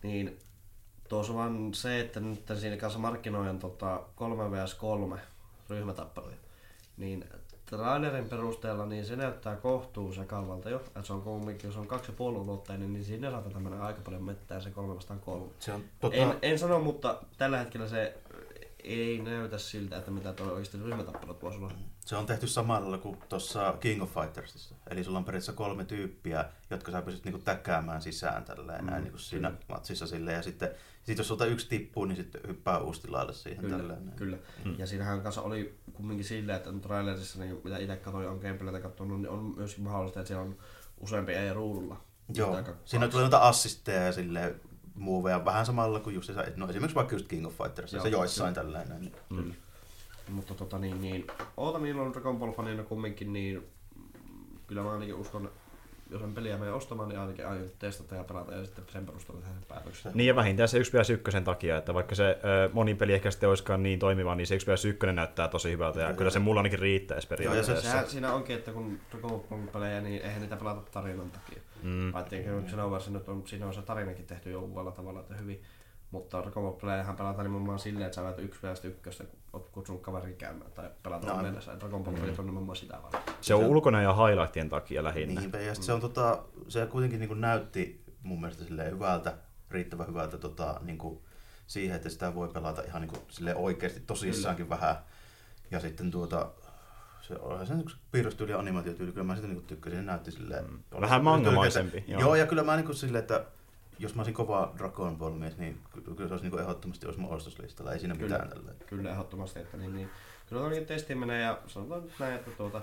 Niin, 0.03 0.39
tuossa 1.09 1.33
on 1.33 1.39
vaan 1.39 1.75
se, 1.75 2.01
että 2.01 2.21
nyt 2.21 2.53
siinä 2.61 2.77
kanssa 2.77 2.99
markkinoijan 2.99 3.59
tota, 3.59 4.03
3 4.15 4.51
vs 4.51 4.75
3 4.75 5.17
ryhmätappeluja. 5.71 6.37
Niin 6.97 7.25
trailerin 7.67 8.29
perusteella 8.29 8.87
niin 8.87 9.05
se 9.05 9.17
näyttää 9.17 9.57
kohtuu 9.57 10.13
sekavalta 10.13 10.71
jo. 10.71 10.77
Että 10.77 11.03
se 11.03 11.13
on 11.13 11.23
kumminkin, 11.23 11.69
jos 11.69 11.77
on 11.77 11.87
kaksi 11.87 12.11
ja 12.11 12.17
puoli 12.17 12.39
ulotteinen, 12.39 12.93
niin 12.93 13.05
siinä 13.05 13.31
saattaa 13.31 13.53
tämmönen 13.53 13.81
aika 13.81 14.01
paljon 14.05 14.23
mettää 14.23 14.61
se 14.61 14.71
3 14.71 14.95
vastaan 14.95 15.21
3. 15.21 15.47
Se 15.59 15.73
on 15.73 15.85
tota, 16.01 16.17
En, 16.17 16.39
en 16.43 16.59
sano, 16.59 16.81
mutta 16.81 17.23
tällä 17.39 17.59
hetkellä 17.59 17.89
se 17.89 18.15
ei 18.85 19.19
näytä 19.19 19.59
siltä, 19.59 19.97
että 19.97 20.11
mitä 20.11 20.33
tuo 20.33 20.47
oikeasti 20.47 20.79
ryhmätappelut 20.79 21.43
voisi 21.43 21.59
olla. 21.59 21.73
Se 22.07 22.17
on 22.17 22.27
tehty 22.27 22.47
samalla 22.47 22.99
kuin 22.99 23.17
tuossa 23.29 23.75
King 23.81 24.03
of 24.03 24.15
Fightersissa. 24.15 24.75
Eli 24.91 25.05
sulla 25.05 25.19
on 25.19 25.25
periaatteessa 25.25 25.53
kolme 25.53 25.85
tyyppiä, 25.85 26.45
jotka 26.71 26.93
sä 26.93 27.03
pystyt 27.03 27.25
niinku 27.25 27.41
täkkäämään 27.45 28.03
sisään 28.03 28.45
tälleen, 28.45 28.85
Mm, 28.85 28.91
näin 28.91 29.03
niinku 29.03 29.19
siinä 29.19 29.49
kyllä. 29.51 29.63
matsissa 29.69 30.07
silleen. 30.07 30.37
Ja 30.37 30.43
sitten 30.43 30.71
sit 31.03 31.19
jos 31.19 31.29
sulta 31.29 31.47
yksi 31.47 31.69
tippuu, 31.69 32.05
niin 32.05 32.17
sitten 32.17 32.41
hyppää 32.49 32.79
uusi 32.79 33.03
tilalle 33.03 33.33
siihen 33.33 33.59
Kyllä, 33.61 33.77
tälleen. 33.77 34.07
näin. 34.07 34.17
kyllä. 34.19 34.37
Mm. 34.65 34.75
Ja 34.79 34.87
siinähän 34.87 35.21
kanssa 35.23 35.43
oli 35.43 35.79
kumminkin 35.93 36.25
silleen, 36.25 36.57
että 36.57 36.71
trailerissa, 36.83 37.39
niin 37.39 37.61
mitä 37.65 37.79
itse 37.79 37.97
katsoin, 37.97 38.29
on 38.29 38.39
gameplaytä 38.39 38.81
katsonut, 38.81 39.21
niin 39.21 39.31
on 39.31 39.55
myöskin 39.57 39.85
mahdollista, 39.85 40.21
että 40.21 40.29
siellä 40.29 40.45
on 40.45 40.57
useampi 41.01 41.33
ei 41.33 41.53
ruudulla. 41.55 42.01
Joo, 42.35 42.57
siinä 42.85 43.09
tulee 43.09 43.23
noita 43.23 43.39
assisteja 43.39 44.03
ja 44.03 44.13
silleen 44.13 44.61
moveja 44.95 45.45
vähän 45.45 45.67
samalla 45.67 46.01
kuin 46.01 46.15
just 46.15 46.27
se, 46.27 46.53
no 46.57 46.69
esimerkiksi 46.69 46.95
vaikka 46.95 47.15
just 47.15 47.29
King 47.29 47.47
of 47.47 47.57
Fightersissa, 47.63 47.97
Joo, 47.97 48.03
se 48.05 48.09
joissain 48.11 48.55
kyllä. 48.55 48.65
tälleen. 48.65 48.89
Näin. 48.89 49.13
Kyllä. 49.29 49.55
Mutta 50.29 50.55
tota 50.55 50.79
niin, 50.79 51.03
niin 51.03 51.27
ootan 51.57 51.83
milloin 51.83 52.13
Dragon 52.13 52.39
Ball 52.39 52.53
fanina 52.53 52.83
kumminkin, 52.83 53.33
niin 53.33 53.67
kyllä 54.67 54.83
mä 54.83 54.93
ainakin 54.93 55.15
uskon, 55.15 55.51
jos 56.11 56.23
en 56.23 56.35
peliä 56.35 56.59
mene 56.59 56.73
ostamaan, 56.73 57.09
niin 57.09 57.19
ainakin 57.19 57.47
aion 57.47 57.71
testata 57.79 58.15
ja 58.15 58.25
pelata 58.25 58.55
ja 58.55 58.65
sitten 58.65 58.85
sen 58.89 59.07
perusteella 59.07 59.43
tehdä 59.43 59.57
päätöksen. 59.69 60.13
Niin 60.15 60.27
ja 60.27 60.37
vähintään 60.37 60.69
se 60.69 60.79
1 60.79 60.93
vs 60.93 61.11
1 61.11 61.41
takia, 61.45 61.77
että 61.77 61.95
vaikka 61.95 62.15
se 62.15 62.39
ö, 62.45 62.71
moni 62.73 62.95
peli 62.95 63.13
ehkä 63.15 63.31
sitten 63.31 63.49
olisikaan 63.49 63.83
niin 63.83 63.99
toimiva, 63.99 64.35
niin 64.35 64.47
se 64.47 64.55
1 64.55 64.67
vs 64.67 64.85
1 64.85 65.07
näyttää 65.07 65.49
tosi 65.49 65.71
hyvältä 65.71 66.01
ja 66.01 66.07
Kyllä. 66.07 66.19
kyllä 66.19 66.31
se 66.31 66.39
mulla 66.39 66.61
ainakin 66.61 66.79
riittäisi 66.79 67.29
Joo, 67.31 67.35
ja 67.35 67.37
se- 67.37 67.45
periaatteessa. 67.47 67.91
Sehän 67.91 68.07
siinä 68.11 68.33
onkin, 68.35 68.57
että 68.57 68.73
kun 68.73 68.99
Dragon 69.11 69.45
Ball 69.49 69.67
pelejä, 69.73 70.01
niin 70.01 70.23
eihän 70.23 70.41
niitä 70.41 70.57
pelata 70.57 70.91
tarinan 70.91 71.31
takia. 71.31 71.63
Mm. 71.83 72.13
Paitsi 72.13 72.37
mm. 72.37 72.67
Xenoverse 72.67 73.11
nyt 73.11 73.29
on, 73.29 73.43
siinä 73.47 73.67
on 73.67 73.75
se 73.75 73.83
tarinakin 73.83 74.27
tehty 74.27 74.51
jo 74.51 74.61
uudella 74.61 74.91
tavalla, 74.91 75.21
että 75.21 75.35
hyvin. 75.35 75.63
Mutta 76.17 76.43
Dragon 76.43 76.77
pelataan 77.17 77.45
nimenomaan 77.45 77.79
silleen, 77.79 78.07
että 78.07 78.15
sä 78.17 78.23
väät 78.23 78.39
yksi 78.39 78.61
vs 78.63 78.85
ykköstä, 78.85 79.25
kun 79.25 79.39
oot 79.53 79.69
kutsunut 79.71 80.03
kaverin 80.03 80.37
käymään 80.37 80.71
tai 80.73 80.91
pelataan 81.03 81.37
No. 81.37 81.43
mennessä. 81.43 81.81
Dragon 81.81 82.05
Ball 82.05 82.17
pelit 82.17 82.39
on 82.39 82.47
nimenomaan 82.47 82.77
sitä 82.77 82.99
vaan. 83.03 83.23
Se 83.41 83.55
on 83.55 83.65
ulkona 83.65 84.03
ja 84.03 84.15
highlightien 84.15 84.69
takia 84.69 85.05
lähinnä. 85.05 85.41
Niinpä, 85.41 85.59
ja 85.59 85.75
sit 85.75 85.85
se 85.85 85.93
on 85.93 86.01
tota, 86.01 86.43
se 86.69 86.87
kuitenkin 86.87 87.21
niin 87.21 87.41
näytti 87.41 88.05
mun 88.23 88.41
mielestä 88.41 88.65
silleen 88.65 88.93
hyvältä, 88.93 89.35
riittävän 89.71 90.07
hyvältä 90.07 90.39
tota, 90.39 90.81
niin 90.83 90.99
kuin 90.99 91.19
siihen, 91.67 91.97
että 91.97 92.09
sitä 92.09 92.35
voi 92.35 92.49
pelata 92.49 92.83
ihan 92.83 93.03
niin 93.03 93.11
kuin, 93.11 93.23
silleen 93.29 93.57
oikeasti 93.57 94.01
tosissaankin 94.01 94.69
vähän. 94.69 94.97
Ja 95.71 95.81
sitten 95.81 96.11
tuota, 96.11 96.51
se 97.21 97.35
on 97.35 97.67
se 97.67 97.75
yksi 97.75 97.97
piirrostyyli 98.13 98.53
ja 98.53 98.59
animaatiotyyli, 98.59 99.13
kyllä 99.13 99.27
mä 99.27 99.37
sitä 99.37 99.49
niin 99.49 99.63
tykkäsin, 99.67 99.99
se 99.99 100.05
näytti 100.05 100.31
silleen... 100.31 100.65
Mm. 100.71 100.79
Vähän 101.01 101.21
se- 101.21 101.25
mangamaisempi, 101.25 101.97
Joo. 101.97 102.05
joo. 102.09 102.21
joo, 102.21 102.35
ja 102.35 102.47
kyllä 102.47 102.63
mä 102.65 102.77
niin 102.77 102.87
kuin 102.87 102.97
silleen, 102.97 103.23
että 103.23 103.45
jos 103.99 104.15
mä 104.15 104.21
olisin 104.21 104.35
kova 104.35 104.73
Dragon 104.79 105.19
Ball 105.19 105.35
mies, 105.35 105.59
niin 105.59 105.81
ky- 105.95 106.01
kyllä 106.01 106.29
se 106.29 106.35
olisi 106.35 106.51
niin 106.51 106.61
ehdottomasti 106.61 107.07
olisi 107.07 107.21
mun 107.21 107.31
ostoslistalla. 107.31 107.93
Ei 107.93 107.99
siinä 107.99 108.15
Kyllä. 108.15 108.35
mitään 108.39 108.51
tälleen. 108.51 108.77
Kyllä 108.87 109.11
ehdottomasti, 109.11 109.59
että 109.59 109.77
niin, 109.77 109.95
niin 109.95 110.11
kyllä 110.49 110.63
toki 110.63 110.81
testi 110.81 111.15
menee 111.15 111.43
ja 111.43 111.59
sanotaan 111.67 112.03
nyt 112.03 112.13
näin, 112.19 112.35
että 112.35 112.51
tuota, 112.51 112.83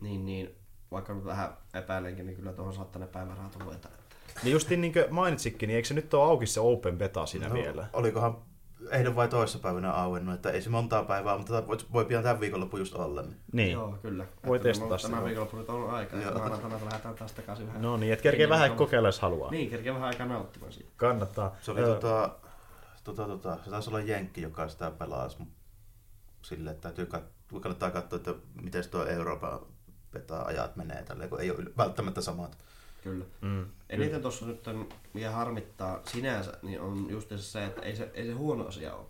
niin, 0.00 0.26
niin, 0.26 0.54
vaikka 0.90 1.14
nyt 1.14 1.24
vähän 1.24 1.56
epäilenkin, 1.74 2.26
niin 2.26 2.36
kyllä 2.36 2.52
tuohon 2.52 2.74
saattaa 2.74 3.00
ne 3.00 3.06
päivärahat 3.06 3.56
ruveta. 3.56 3.88
Niin 4.42 4.52
justiin 4.52 4.80
niin 4.80 4.92
kuin 4.92 5.04
mainitsikin, 5.10 5.66
niin 5.66 5.76
eikö 5.76 5.88
se 5.88 5.94
nyt 5.94 6.14
ole 6.14 6.24
auki 6.24 6.46
se 6.46 6.60
open 6.60 6.98
beta 6.98 7.26
siinä 7.26 7.48
no. 7.48 7.54
vielä? 7.54 7.86
Olikohan 7.92 8.36
eilen 8.90 9.16
vai 9.16 9.28
toissapäivänä 9.28 9.92
auennut, 9.92 10.34
että 10.34 10.50
ei 10.50 10.62
se 10.62 10.70
montaa 10.70 11.04
päivää, 11.04 11.38
mutta 11.38 11.66
voi, 11.66 11.76
voi 11.92 12.04
pian 12.04 12.22
tämän 12.22 12.40
viikonloppu 12.40 12.76
just 12.76 12.94
olla. 12.94 13.22
Niin. 13.22 13.36
Niin. 13.52 13.72
Joo, 13.72 13.98
kyllä. 14.02 14.26
Voi 14.46 14.56
Että 14.56 14.68
testata 14.68 14.88
Tämä 14.96 14.98
sitä. 14.98 15.24
viikonloppu 15.24 15.56
nyt 15.56 15.68
on 15.68 15.90
aika, 15.90 16.16
Joo. 16.16 16.28
että 16.28 16.38
maanantaina 16.38 16.78
lähdetään 16.84 17.14
taas 17.14 17.32
takaisin 17.32 17.66
vähän. 17.66 17.82
No 17.82 17.96
niin, 17.96 18.12
että 18.12 18.22
kerkee 18.22 18.48
vähän 18.48 18.68
Niin, 18.70 18.78
kokeilla, 18.78 19.08
jos 19.08 19.20
haluaa. 19.20 19.50
Niin, 19.50 19.70
kerkee 19.70 19.94
vähän 19.94 20.08
aikaa 20.08 20.26
nauttimaan 20.26 20.72
siitä. 20.72 20.90
Kannattaa. 20.96 21.56
Se 21.60 21.70
oli 21.70 21.80
tota, 21.82 22.30
tota, 23.04 23.26
tota, 23.26 23.56
se 23.64 23.70
taisi 23.70 23.90
olla 23.90 24.00
Jenkki, 24.00 24.42
joka 24.42 24.68
sitä 24.68 24.90
pelasi 24.90 25.36
sille, 26.42 26.70
että 26.70 26.82
täytyy 26.82 27.04
kat- 27.14 27.60
kannattaa 27.60 27.90
katsoa, 27.90 28.16
että 28.16 28.34
miten 28.62 28.84
tuo 28.90 29.04
Euroopan 29.06 29.58
beta-ajat 30.12 30.76
menee 30.76 31.02
tälleen, 31.02 31.30
kun 31.30 31.40
ei 31.40 31.50
ole 31.50 31.64
välttämättä 31.76 32.20
samat. 32.20 32.58
Kyllä. 33.04 33.24
Mm. 33.40 33.66
Eniten 33.90 34.22
tuossa 34.22 34.46
nyt 34.46 34.66
on, 34.66 34.88
mikä 35.12 35.30
harmittaa 35.30 36.00
sinänsä, 36.04 36.58
niin 36.62 36.80
on 36.80 37.06
just 37.10 37.32
se, 37.36 37.64
että 37.64 37.82
ei 37.82 37.96
se, 37.96 38.10
ei 38.14 38.26
se 38.26 38.32
huono 38.32 38.66
asia 38.66 38.94
ole. 38.94 39.06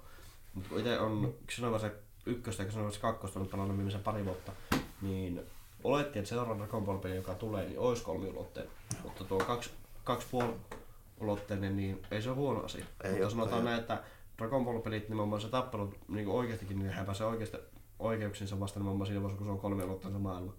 Mutta 0.54 0.68
kun 0.68 0.78
itse 0.78 0.98
on 0.98 1.34
Xenoverse 1.48 1.92
ykköstä 2.26 2.62
ja 2.62 2.68
Xenoverse 2.68 3.00
kakkosta 3.00 3.40
nyt 3.40 3.50
pelannut 3.50 3.76
viimeisen 3.76 4.02
pari 4.02 4.24
vuotta, 4.24 4.52
niin 5.02 5.40
olettiin, 5.84 6.20
että 6.20 6.28
seuraava 6.28 6.58
Dragon 6.58 6.84
Ball 6.84 6.98
peli, 6.98 7.16
joka 7.16 7.34
tulee, 7.34 7.66
niin 7.66 7.78
olisi 7.78 8.04
kolmiulotteinen. 8.04 8.72
Mutta 9.02 9.24
tuo 9.24 9.38
kaksi, 9.38 9.70
kaksi 10.04 10.26
puoli 10.30 10.54
ulotteinen, 11.20 11.76
niin 11.76 12.02
ei 12.10 12.22
se 12.22 12.28
ole 12.30 12.36
huono 12.36 12.60
asia. 12.60 12.84
Ei 13.04 13.12
Mutta 13.12 13.30
sanotaan 13.30 13.64
näin, 13.64 13.80
että 13.80 14.02
Dragon 14.38 14.64
Ball 14.64 14.78
pelit 14.78 15.08
nimenomaan 15.08 15.42
se 15.42 15.48
tappelut 15.48 15.98
niin 16.08 16.28
oikeastikin, 16.28 16.78
niin 16.78 16.90
hän 16.90 17.06
pääsee 17.06 17.26
oikeasti 17.26 17.56
oikeuksinsa 17.98 18.60
vasta 18.60 18.80
nimenomaan 18.80 19.06
siinä 19.06 19.22
vaiheessa, 19.22 19.38
kun 19.38 19.46
se 19.46 19.52
on 19.52 19.60
kolmiulotteinen 19.60 20.20
se 20.20 20.22
maailma. 20.22 20.52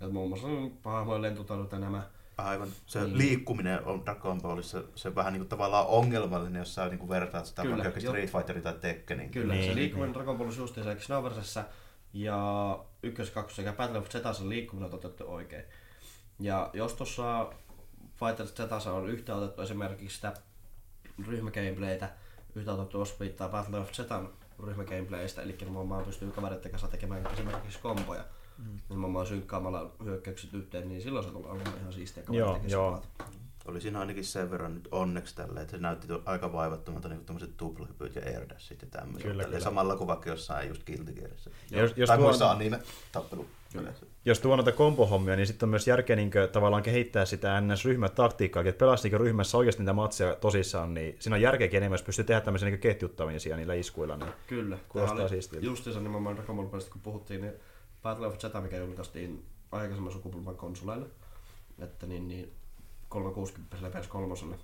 Ja 0.00 0.08
muun 0.08 0.28
muassa 0.28 0.48
hahmojen 0.84 1.22
lentotaidot 1.22 1.72
ja 1.72 1.78
nämä 1.78 2.02
Aivan. 2.38 2.68
Se 2.86 3.00
Niin. 3.00 3.18
liikkuminen 3.18 3.84
on 3.84 4.04
Dragon 4.04 4.42
Ballissa 4.42 4.82
se 4.94 5.14
vähän 5.14 5.32
niin 5.32 5.40
kuin 5.40 5.48
tavallaan 5.48 5.86
ongelmallinen, 5.86 6.60
jos 6.60 6.74
sä 6.74 6.88
niin 6.88 6.98
kuin 6.98 7.08
vertaat 7.08 7.46
sitä 7.46 7.62
Kyllä, 7.62 7.84
vaikka. 7.84 8.00
Street 8.00 8.32
Fighterin 8.32 8.62
tai 8.62 8.74
Tekkenin. 8.80 9.30
Kyllä, 9.30 9.54
Niin, 9.54 9.62
se 9.62 9.68
niin, 9.68 9.76
liikkuminen 9.78 10.14
Dragon 10.14 10.38
Ball 10.38 10.50
justiinsa 10.56 10.94
Xenoversessa 10.94 11.64
ja 12.12 12.78
ykkös, 13.02 13.30
kakkos 13.30 13.56
sekä 13.56 13.72
Battle 13.72 13.98
of 13.98 14.08
Zetassa 14.08 14.48
liikkuminen 14.48 14.84
on 14.84 14.90
toteutettu 14.90 15.32
oikein. 15.34 15.64
Ja 16.38 16.70
jos 16.72 16.92
tuossa 16.92 17.52
Fighter 18.14 18.46
Zetassa 18.46 18.92
on 18.92 19.08
yhtä 19.08 19.34
otettu 19.36 19.62
esimerkiksi 19.62 20.16
sitä 20.16 20.34
ryhmägameplaytä, 21.26 22.10
yhtä 22.54 22.72
otettu 22.72 22.98
jos 22.98 23.20
viittaa 23.20 23.48
Battle 23.48 23.78
of 23.78 23.92
Zetan 23.92 24.28
ryhmägameplaystä, 24.66 25.42
eli 25.42 25.56
nimenomaan 25.60 26.04
pystyy 26.04 26.30
kavereiden 26.30 26.70
kanssa 26.70 26.88
tekemään 26.88 27.26
esimerkiksi 27.32 27.78
komboja, 27.78 28.24
mm. 28.58 28.80
nimenomaan 28.88 29.26
synkkaamalla 29.26 29.90
hyökkäykset 30.04 30.54
yhteen, 30.54 30.88
niin 30.88 31.02
silloin 31.02 31.24
se 31.24 31.30
tulee 31.30 31.50
olemaan 31.50 31.78
ihan 31.80 31.92
siistiä 31.92 32.22
Joo, 32.30 32.60
joo. 32.68 33.02
Oli 33.66 33.80
siinä 33.80 34.00
ainakin 34.00 34.24
sen 34.24 34.50
verran 34.50 34.74
nyt 34.74 34.88
onneksi 34.90 35.36
tälle, 35.36 35.60
että 35.60 35.70
se 35.70 35.82
näytti 35.82 36.06
aika 36.24 36.52
vaivattomalta 36.52 37.08
niin 37.08 37.24
tämmöiset 37.24 37.56
tuplahypyt 37.56 38.14
ja 38.14 38.22
airdashit 38.26 38.82
ja 38.82 38.88
tämmöiset. 38.90 39.30
Kyllä, 39.30 39.44
kyllä. 39.44 39.60
Samalla 39.60 39.96
kuin 39.96 40.08
vaikka 40.08 40.30
jossain 40.30 40.68
just 40.68 40.84
Guilty 40.84 41.14
jos, 41.70 41.92
jos 41.96 42.06
tai 42.06 42.16
tuo, 42.16 42.26
muissa 42.26 42.50
anime 42.50 42.78
tappelu. 43.12 43.46
Kyllä. 43.72 43.92
jos 44.24 44.40
tuo 44.40 44.56
noita 44.56 44.72
kombohommia, 44.72 45.36
niin 45.36 45.46
sitten 45.46 45.66
on 45.66 45.70
myös 45.70 45.88
järkeä 45.88 46.16
niin 46.16 46.30
tavallaan 46.52 46.82
kehittää 46.82 47.24
sitä 47.24 47.60
NS-ryhmätaktiikkaa, 47.60 48.62
että 48.66 48.78
pelasi 48.78 49.08
niin 49.08 49.20
ryhmässä 49.20 49.58
oikeasti 49.58 49.82
niitä 49.82 49.92
matseja 49.92 50.34
tosissaan, 50.34 50.94
niin 50.94 51.16
siinä 51.18 51.34
on 51.34 51.42
järkeäkin 51.42 51.76
enemmän, 51.76 51.94
jos 51.94 52.02
pystyy 52.02 52.24
tehdä 52.24 52.40
tämmöisiä 52.40 52.68
niin 52.68 52.80
ketjuttamisia 52.80 53.56
niillä 53.56 53.74
iskuilla. 53.74 54.16
Niin. 54.16 54.32
Kyllä. 54.46 54.78
Kuulostaa 54.88 55.28
siistiltä. 55.28 55.66
Justiinsa 55.66 56.00
nimenomaan 56.00 56.36
Dragon 56.36 56.56
Ball 56.56 56.80
kun 56.92 57.00
puhuttiin, 57.00 57.40
niin 57.40 57.52
Battle 58.06 58.26
of 58.26 58.38
Zeta, 58.38 58.60
mikä 58.60 58.76
julkaistiin 58.76 59.46
aikaisemman 59.72 60.12
sukupolven 60.12 60.56
konsoleille, 60.56 61.06
että 61.78 62.06
niin, 62.06 62.28
niin 62.28 62.52
360 63.08 63.76
PS3, 63.76 64.56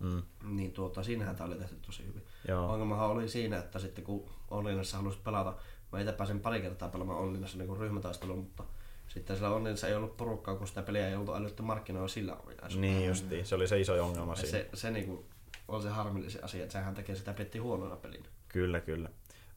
Mm. 0.00 0.22
niin 0.44 0.72
tuota, 0.72 1.02
siinähän 1.02 1.36
tämä 1.36 1.48
oli 1.48 1.58
tehty 1.58 1.76
tosi 1.86 2.06
hyvin. 2.06 2.22
Joo. 2.48 2.72
Ongelmahan 2.72 3.08
oli 3.08 3.28
siinä, 3.28 3.58
että 3.58 3.78
sitten 3.78 4.04
kun 4.04 4.30
Onlinessa 4.50 4.96
halusit 4.96 5.24
pelata, 5.24 5.54
mä 5.92 6.00
itse 6.00 6.12
pääsin 6.12 6.40
pari 6.40 6.60
kertaa 6.60 6.88
pelaamaan 6.88 7.18
Onlinessa 7.18 7.58
niin 7.58 7.76
ryhmätaistelua, 7.76 8.36
mutta 8.36 8.64
sitten 9.08 9.36
siellä 9.36 9.54
Onlinessa 9.56 9.88
ei 9.88 9.94
ollut 9.94 10.16
porukkaa, 10.16 10.54
kun 10.56 10.66
sitä 10.66 10.82
peliä 10.82 11.08
ei 11.08 11.16
ollut 11.16 11.36
älytty 11.36 11.62
markkinoilla 11.62 12.08
sillä 12.08 12.36
ominaisuudella. 12.36 12.94
Niin 12.94 13.08
justiin, 13.08 13.46
se 13.46 13.54
oli 13.54 13.68
se 13.68 13.80
iso 13.80 14.04
ongelma 14.04 14.34
siinä. 14.34 14.50
se, 14.50 14.68
se 14.74 14.90
niin 14.90 15.06
kuin, 15.06 15.24
on 15.68 15.82
se 15.82 15.88
harmillinen 15.88 16.44
asia, 16.44 16.62
että 16.62 16.72
sehän 16.72 16.94
tekee 16.94 17.16
sitä 17.16 17.32
petti 17.32 17.58
huonona 17.58 17.96
pelinä. 17.96 18.28
Kyllä, 18.48 18.80
kyllä. 18.80 19.08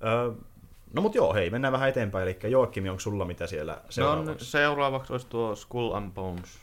Öö, 0.03 0.31
no 0.93 1.01
mut 1.01 1.15
joo, 1.15 1.33
hei, 1.33 1.49
mennään 1.49 1.71
vähän 1.71 1.89
eteenpäin. 1.89 2.23
Eli 2.23 2.51
Joakim, 2.51 2.85
onko 2.89 2.99
sulla 2.99 3.25
mitä 3.25 3.47
siellä 3.47 3.73
No, 3.73 3.79
seuraavaksi? 3.89 4.45
seuraavaksi 4.45 5.13
olisi 5.13 5.27
tuo 5.27 5.55
Skull 5.55 5.93
and 5.93 6.11
Bones. 6.11 6.59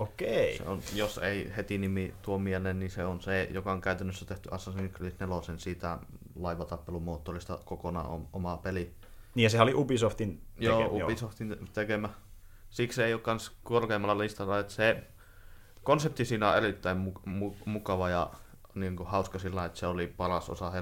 Okei. 0.00 0.56
Se 0.56 0.62
on, 0.62 0.80
jos 0.94 1.18
ei 1.18 1.52
heti 1.56 1.78
nimi 1.78 2.14
tuo 2.22 2.38
mieleen, 2.38 2.78
niin 2.78 2.90
se 2.90 3.04
on 3.04 3.20
se, 3.20 3.48
joka 3.52 3.72
on 3.72 3.80
käytännössä 3.80 4.24
tehty 4.26 4.48
Assassin's 4.48 4.88
Creed 4.96 5.12
4 5.20 5.58
siitä 5.58 5.98
laivatappelumoottorista 6.40 7.58
kokonaan 7.64 8.06
om- 8.06 8.26
oma 8.32 8.56
peli. 8.56 8.92
Niin 9.34 9.44
ja 9.44 9.50
sehän 9.50 9.62
oli 9.64 9.74
Ubisoftin 9.74 10.40
Joo, 10.58 10.80
teke- 10.80 11.04
Ubisoftin 11.04 11.56
tekemä. 11.72 12.08
Siksi 12.70 12.96
se 12.96 13.04
ei 13.06 13.12
ole 13.14 13.20
kans 13.22 13.52
korkeammalla 13.64 14.18
listalla, 14.18 14.58
että 14.58 14.72
se 14.72 15.02
konsepti 15.82 16.24
siinä 16.24 16.50
on 16.50 16.56
erittäin 16.56 16.96
mu- 17.06 17.20
mu- 17.30 17.56
mukava 17.64 18.08
ja 18.10 18.30
niin 18.76 18.96
kuin 18.96 19.08
hauska 19.08 19.38
sillä, 19.38 19.64
että 19.64 19.78
se 19.78 19.86
oli 19.86 20.06
paras 20.06 20.50
osa, 20.50 20.72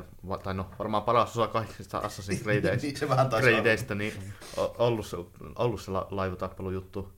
tai 0.43 0.55
no 0.55 0.71
varmaan 0.79 1.03
paras 1.03 1.31
osa 1.31 1.47
kaikista 1.47 2.01
Assassin's 2.01 2.43
Creedeistä, 2.43 2.87
niin 2.87 2.97
se 2.97 3.09
vähän. 3.09 3.29
Creedeistä 3.29 3.95
niin 3.95 4.33
ollut 4.57 5.07
se, 5.07 5.17
ollut 5.57 5.81
se 5.81 5.91
la- 5.91 6.09
laivatappelujuttu. 6.11 7.13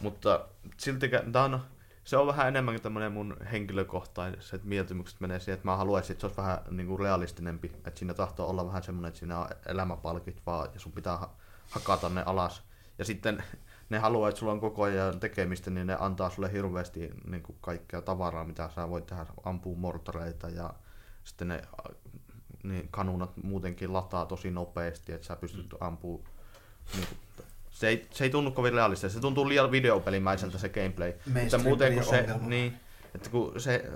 Mutta 0.00 0.46
silti 0.76 1.10
tää 1.32 1.44
on, 1.44 1.60
se 2.04 2.16
on 2.16 2.26
vähän 2.26 2.48
enemmänkin 2.48 2.82
tämmönen 2.82 3.12
mun 3.12 3.36
henkilökohtaiset 3.52 4.64
mieltymykset 4.64 5.20
menee 5.20 5.38
siihen, 5.40 5.54
että 5.54 5.68
mä 5.68 5.76
haluaisin, 5.76 6.12
että 6.12 6.20
se 6.20 6.26
olisi 6.26 6.36
vähän 6.36 6.58
niin 6.70 6.86
kuin 6.86 7.00
realistinempi. 7.00 7.72
Että 7.74 7.98
siinä 7.98 8.14
tahtoo 8.14 8.50
olla 8.50 8.66
vähän 8.66 8.82
semmoinen, 8.82 9.08
että 9.08 9.18
siinä 9.18 9.38
on 9.38 9.48
elämäpalkit 9.66 10.42
vaan 10.46 10.68
ja 10.74 10.80
sun 10.80 10.92
pitää 10.92 11.16
ha- 11.16 11.34
hakata 11.70 12.08
ne 12.08 12.22
alas. 12.26 12.62
Ja 12.98 13.04
sitten 13.04 13.42
ne 13.90 13.98
haluaa, 13.98 14.28
että 14.28 14.38
sulla 14.38 14.52
on 14.52 14.60
koko 14.60 14.82
ajan 14.82 15.20
tekemistä, 15.20 15.70
niin 15.70 15.86
ne 15.86 15.96
antaa 16.00 16.30
sulle 16.30 16.52
hirveästi 16.52 17.10
niin 17.26 17.42
kuin 17.42 17.58
kaikkea 17.60 18.02
tavaraa, 18.02 18.44
mitä 18.44 18.70
sä 18.74 18.90
voit 18.90 19.06
tehdä, 19.06 19.26
ampuu 19.44 19.76
mortareita 19.76 20.48
ja 20.48 20.74
sitten 21.24 21.48
ne 21.48 21.62
niin 22.62 22.88
kanunat 22.90 23.36
muutenkin 23.42 23.92
lataa 23.92 24.26
tosi 24.26 24.50
nopeasti, 24.50 25.12
että 25.12 25.26
sä 25.26 25.36
pystyt 25.36 25.74
ampuu 25.80 26.24
niin 26.94 27.06
kuin, 27.08 27.18
se 27.70 27.88
ei, 27.88 28.06
se 28.10 28.24
ei 28.24 28.30
tunnu 28.30 28.50
kovin 28.50 28.72
realistista, 28.72 29.14
se 29.14 29.20
tuntuu 29.20 29.48
liian 29.48 29.70
videopelimäiseltä 29.70 30.58
se 30.58 30.68
gameplay. 30.68 31.12
Mutta 31.42 31.58
muuten 31.58 31.94
kun 31.94 32.04
se, 32.04 32.20
ongelma. 32.20 32.48
niin, 32.48 32.76
että 33.14 33.30
kun 33.30 33.60
se 33.60 33.84
äh, 33.86 33.92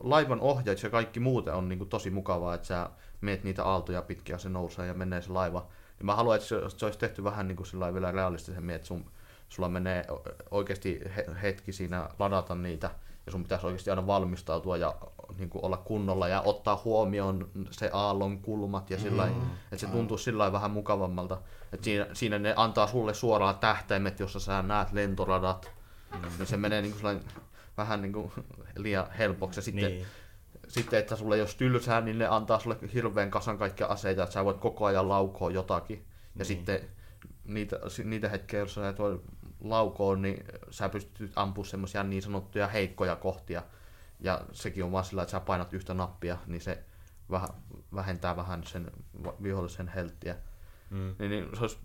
laivan 0.00 0.40
ohjaus 0.40 0.82
ja 0.82 0.90
kaikki 0.90 1.20
muuten 1.20 1.54
on 1.54 1.68
niin 1.68 1.78
kuin 1.78 1.88
tosi 1.88 2.10
mukavaa, 2.10 2.54
että 2.54 2.66
sä 2.66 2.90
meet 3.20 3.44
niitä 3.44 3.64
aaltoja 3.64 4.02
pitkin 4.02 4.32
ja 4.32 4.38
se 4.38 4.48
nousee 4.48 4.86
ja 4.86 4.94
menee 4.94 5.22
se 5.22 5.32
laiva. 5.32 5.66
Niin 5.98 6.06
mä 6.06 6.16
haluan, 6.16 6.36
että 6.36 6.48
se, 6.48 6.56
se 6.68 6.84
olisi 6.84 6.98
tehty 6.98 7.24
vähän 7.24 7.48
niin 7.48 7.56
kuin 7.56 7.66
sillä 7.66 7.94
vielä 7.94 8.12
realistisemmin, 8.12 8.74
että 8.74 8.86
sun, 8.86 9.10
sulla 9.48 9.68
menee 9.68 10.04
oikeasti 10.50 11.00
he, 11.16 11.26
hetki 11.42 11.72
siinä 11.72 12.08
ladata 12.18 12.54
niitä 12.54 12.90
ja 13.26 13.32
sun 13.32 13.42
pitäisi 13.42 13.66
oikeasti 13.66 13.90
aina 13.90 14.06
valmistautua 14.06 14.76
ja 14.76 14.94
niin 15.38 15.50
kuin 15.50 15.64
olla 15.64 15.76
kunnolla 15.76 16.28
ja 16.28 16.40
ottaa 16.40 16.80
huomioon 16.84 17.48
se 17.70 17.90
aallon 17.92 18.38
kulmat 18.38 18.90
ja 18.90 18.98
sillä 18.98 19.26
mm, 19.26 19.42
että 19.64 19.76
se 19.76 19.86
tuntuu 19.86 20.18
sillä 20.18 20.52
vähän 20.52 20.70
mukavammalta. 20.70 21.38
Että 21.72 21.84
siinä, 21.84 22.06
siinä 22.12 22.38
ne 22.38 22.54
antaa 22.56 22.86
sulle 22.86 23.14
suoraan 23.14 23.58
tähtäimet, 23.58 24.20
jossa 24.20 24.40
sä 24.40 24.62
näet 24.62 24.92
lentoradat. 24.92 25.72
Mm. 26.14 26.28
Niin 26.38 26.46
se 26.46 26.56
menee 26.56 26.82
niin 26.82 26.94
kuin 27.00 27.20
vähän 27.76 28.02
niin 28.02 28.12
kuin 28.12 28.32
liian 28.76 29.10
helpoksi. 29.18 29.58
Ja 29.58 29.62
sitten, 29.62 29.84
Niin. 29.84 29.94
niin. 29.98 30.06
sitten, 30.68 30.98
että 30.98 31.16
sulle 31.16 31.36
jos 31.38 31.54
tylsää, 31.54 32.00
niin 32.00 32.18
ne 32.18 32.26
antaa 32.26 32.58
sulle 32.58 32.76
hirveän 32.94 33.30
kasan 33.30 33.58
kaikkia 33.58 33.86
aseita, 33.86 34.22
että 34.22 34.32
sä 34.32 34.44
voit 34.44 34.56
koko 34.58 34.84
ajan 34.86 35.08
laukoa 35.08 35.50
jotakin. 35.50 35.98
Ja 35.98 36.04
Niin. 36.34 36.46
sitten 36.46 36.80
niitä, 37.44 37.76
niitä 38.04 38.28
hetkiä, 38.28 38.58
jos 38.60 38.74
sä 38.74 38.88
et 38.88 38.98
voi 38.98 39.20
laukoa, 39.60 40.16
niin 40.16 40.44
sä 40.70 40.88
pystyt 40.88 41.32
ampumaan 41.36 41.70
semmoisia 41.70 42.02
niin 42.02 42.22
sanottuja 42.22 42.68
heikkoja 42.68 43.16
kohtia. 43.16 43.62
Ja 44.20 44.40
sekin 44.52 44.84
on 44.84 44.92
vaan 44.92 45.04
sillä, 45.04 45.22
että 45.22 45.30
sä 45.30 45.40
painat 45.40 45.72
yhtä 45.74 45.94
nappia, 45.94 46.38
niin 46.46 46.60
se 46.60 46.84
vähentää 47.94 48.36
vähän 48.36 48.64
sen 48.64 48.90
vihollisen 49.42 49.88
helttiä. 49.88 50.36
Mm. 50.90 51.14
Niin, 51.18 51.30
niin 51.30 51.48
se 51.54 51.60
olisi 51.60 51.78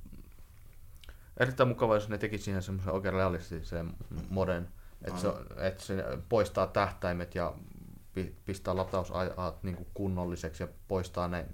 erittäin 1.37 1.69
mukava, 1.69 1.95
jos 1.95 2.09
ne 2.09 2.17
tekisi 2.17 2.43
siihen 2.43 2.61
semmoisen 2.61 2.93
oikein 2.93 3.13
realistisen 3.13 3.93
moden. 4.29 4.69
Että 5.03 5.19
se, 5.19 5.27
että 5.57 5.83
se 5.83 6.03
poistaa 6.29 6.67
tähtäimet 6.67 7.35
ja 7.35 7.53
pi- 8.13 8.35
pistää 8.45 8.75
latausajat 8.75 9.63
niin 9.63 9.75
kuin 9.75 9.87
kunnolliseksi 9.93 10.63
ja 10.63 10.67
poistaa 10.87 11.27
ne 11.27 11.45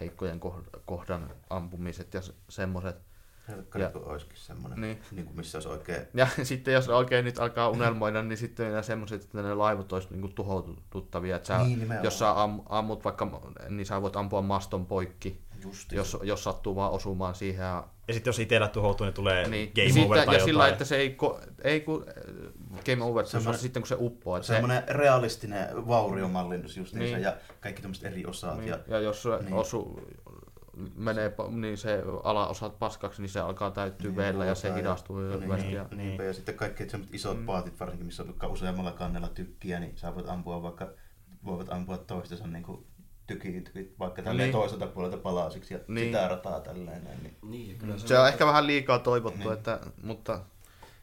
heikkojen 0.00 0.40
koh- 0.40 0.80
kohdan 0.84 1.30
ampumiset 1.50 2.14
ja 2.14 2.22
se- 2.22 2.34
semmoiset. 2.48 3.07
Helkkari, 3.48 3.84
Ja- 3.84 3.90
kun 3.90 4.04
olisikin 4.04 4.36
semmoinen, 4.38 4.80
Niin. 4.80 5.00
niin. 5.12 5.24
kuin 5.26 5.36
missä 5.36 5.58
olisi 5.58 5.68
oikein 5.68 6.02
Ja 6.14 6.26
sitten 6.42 6.74
jos 6.74 6.88
oikein 6.88 7.24
nyt 7.24 7.38
alkaa 7.38 7.68
unelmoida, 7.68 8.22
niin 8.22 8.36
sitten 8.38 8.68
nämä 8.70 8.82
semmoiset, 8.82 9.22
että 9.24 9.42
ne 9.42 9.54
laivat 9.54 9.92
olisi 9.92 10.08
niinku 10.10 10.28
tuhoututtavia. 10.28 11.36
Että 11.36 11.46
sä, 11.48 11.58
Niin, 11.58 11.68
nimenomaan. 11.78 12.04
jos 12.04 12.18
sä 12.18 12.42
am, 12.42 12.60
ammut 12.68 13.04
vaikka, 13.04 13.40
niin 13.68 13.86
sä 13.86 14.02
voit 14.02 14.16
ampua 14.16 14.42
maston 14.42 14.86
poikki, 14.86 15.40
just 15.64 15.92
jos, 15.92 16.16
jos 16.22 16.44
sattuu 16.44 16.76
vaan 16.76 16.92
osumaan 16.92 17.34
siihen. 17.34 17.62
Ja, 17.64 17.84
Ja 18.08 18.14
sitten 18.14 18.28
jos 18.30 18.38
itsellä 18.38 18.68
tuhoutuu, 18.68 19.04
niin 19.04 19.14
tulee 19.14 19.48
niin, 19.48 19.72
game 19.74 19.86
sitten, 19.88 20.04
over 20.04 20.16
tai 20.18 20.26
ja 20.26 20.32
jotain. 20.32 20.44
sillä 20.44 20.68
että 20.68 20.84
se 20.84 20.96
ei, 20.96 21.10
ko, 21.10 21.40
ei 21.64 21.80
kun, 21.80 22.06
game 22.86 23.04
over, 23.04 23.26
se 23.26 23.36
on 23.36 23.40
Semmoinen- 23.42 23.60
sitten 23.62 23.82
kun 23.82 23.88
se 23.88 23.96
uppoo. 23.98 24.36
Että 24.36 24.46
se, 24.46 24.52
semmoinen 24.52 24.82
realistinen 24.88 25.86
vauriomallinnus 25.88 26.76
justiinsa 26.76 27.14
Niin. 27.16 27.22
ja 27.24 27.36
kaikki 27.60 27.82
tämmöiset 27.82 28.04
eri 28.04 28.26
osat. 28.26 28.56
niin, 28.58 28.68
Ja, 28.68 28.78
ja 28.88 29.00
jos 29.00 29.24
niin. 29.42 29.52
osu, 29.54 30.00
menee, 30.96 31.32
niin 31.50 31.76
se 31.76 32.02
alaosat 32.24 32.78
paskaksi, 32.78 33.22
niin 33.22 33.30
se 33.30 33.40
alkaa 33.40 33.70
täyttyä 33.70 34.08
Niin, 34.10 34.16
veellä 34.16 34.44
ja 34.44 34.54
se 34.54 34.62
vuotaa 34.68 34.78
ja- 34.78 34.82
hidastuu 34.84 35.18
niin, 35.18 35.42
hyvästi. 35.44 35.72
Ja, 35.72 35.82
niin. 35.90 35.98
Niinpä, 35.98 36.22
ja 36.24 36.32
sitten 36.34 36.54
kaikki 36.54 36.88
semmoiset 36.90 37.14
isot 37.14 37.38
Mm. 37.38 37.46
paatit, 37.46 37.80
varsinkin 37.80 38.06
missä 38.06 38.22
on 38.22 38.50
useammalla 38.50 38.92
kannella 38.92 39.28
tykkiä, 39.28 39.80
niin 39.80 39.96
sä 39.98 40.14
voit 40.14 40.28
ampua 40.28 40.62
vaikka, 40.62 40.88
voivat 41.44 41.72
ampua 41.72 41.98
toistensa 41.98 42.46
niin 42.46 42.62
kuin 42.62 42.86
tykit, 43.26 43.64
tykit 43.64 43.98
vaikka 43.98 44.22
tälleen 44.22 44.46
Niin. 44.46 44.52
toiselta 44.60 44.86
puolelta 44.86 45.16
palasiksi 45.16 45.74
ja 45.74 45.80
Niin. 45.88 46.06
sitä 46.06 46.28
rataa 46.28 46.60
tälleen. 46.60 47.04
Niin. 47.22 47.36
Niin, 47.42 47.68
ja 47.72 47.74
kyllä 47.78 47.98
Se 47.98 48.18
on 48.18 48.28
ehkä 48.28 48.46
vähän 48.46 48.66
liikaa 48.66 48.98
toivottu, 48.98 49.38
Niin. 49.38 49.52
että, 49.52 49.80
mutta 50.02 50.40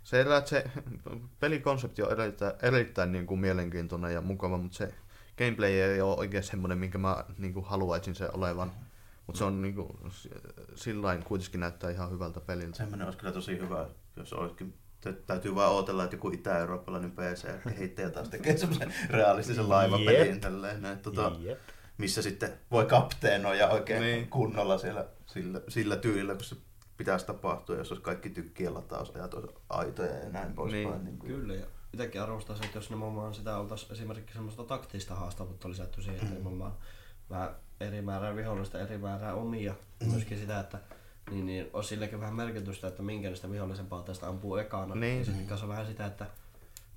se, 0.03 0.21
että 0.21 0.41
se 0.45 0.65
pelikonsepti 1.39 2.01
on 2.03 2.11
erittäin, 2.11 2.53
erittäin 2.61 3.11
niin 3.11 3.25
kuin 3.27 3.39
mielenkiintoinen 3.39 4.13
ja 4.13 4.21
mukava, 4.21 4.57
mutta 4.57 4.77
se 4.77 4.93
gameplay 5.37 5.71
ei 5.71 6.01
ole 6.01 6.15
oikein 6.17 6.43
semmoinen, 6.43 6.77
minkä 6.77 6.97
mä 6.97 7.25
niin 7.37 7.53
kuin 7.53 7.65
haluaisin 7.65 8.15
se 8.15 8.29
olevan. 8.33 8.71
Mutta 9.27 9.37
se 9.37 9.43
on 9.45 9.61
niin 9.61 9.75
kuin, 9.75 9.89
sillain 10.75 11.23
kuitenkin 11.23 11.59
näyttää 11.59 11.89
ihan 11.89 12.11
hyvältä 12.11 12.39
peliltä. 12.39 12.77
Semmoinen 12.77 13.05
olisi 13.05 13.17
kyllä 13.17 13.33
tosi 13.33 13.59
hyvä, 13.59 13.87
jos 14.15 14.33
olisikin 14.33 14.73
tä- 15.01 15.13
Täytyy 15.13 15.55
vaan 15.55 15.71
odotella, 15.73 16.03
että 16.03 16.15
joku 16.15 16.29
itä-eurooppalainen 16.29 17.11
PC-kehittäjä 17.11 18.09
taas 18.09 18.29
tekee 18.29 18.57
semmoisen 18.57 18.93
realistisen 19.09 19.69
laivapelin, 19.69 20.27
Jep. 20.31 20.41
tälleen, 20.41 20.81
näin, 20.81 20.99
tota, 20.99 21.31
missä 21.97 22.21
sitten 22.21 22.53
voi 22.71 22.85
kapteenoida 22.85 23.69
oikein 23.69 24.01
Niin. 24.01 24.27
kunnolla 24.29 24.77
siellä 24.77 25.05
sillä, 25.25 25.61
sillä 25.67 25.95
tyylillä, 25.95 26.33
kun 26.35 26.43
se 26.43 26.55
pitäisi 26.97 27.25
tapahtua, 27.25 27.75
jos 27.75 27.91
olisi 27.91 28.03
kaikki 28.03 28.29
tykkien 28.29 28.73
latausajat 28.73 29.33
olisi 29.33 29.53
aitoja 29.69 30.15
ja 30.15 30.29
näin 30.29 30.53
poispäin. 30.53 30.87
Niin. 30.87 31.05
Niin. 31.05 31.19
kuin. 31.19 31.31
Kyllä, 31.31 31.53
ja 31.55 31.65
itsekin 31.93 32.21
arvostaisin, 32.21 32.65
että 32.65 32.77
jos 32.77 32.89
nimenomaan 32.89 33.33
sitä 33.33 33.57
oltaisiin 33.57 33.91
esimerkiksi 33.91 34.33
semmoista 34.33 34.63
taktista 34.63 35.15
haastavuutta 35.15 35.69
lisätty 35.69 36.01
siihen, 36.01 36.21
että 36.21 36.35
nimenomaan 36.35 36.73
vähän 37.29 37.55
eri 37.79 38.01
määrää 38.01 38.35
vihollista, 38.35 38.79
eri 38.79 38.97
määrää 38.97 39.33
omia. 39.33 39.75
Myöskin 40.11 40.39
sitä, 40.39 40.59
että 40.59 40.79
niin, 41.31 41.45
niin 41.45 41.69
olisi 41.73 41.89
silläkin 41.89 42.19
vähän 42.19 42.35
merkitystä, 42.35 42.87
että 42.87 43.03
minkä 43.03 43.29
niistä 43.29 43.51
vihollisen 43.51 43.87
paateista 43.87 44.27
ampuu 44.27 44.55
ekana. 44.55 44.95
Niin. 44.95 45.19
Ja 45.19 45.25
sitten 45.25 45.47
kanssa 45.47 45.67
vähän 45.67 45.85
sitä, 45.85 46.05
että 46.05 46.25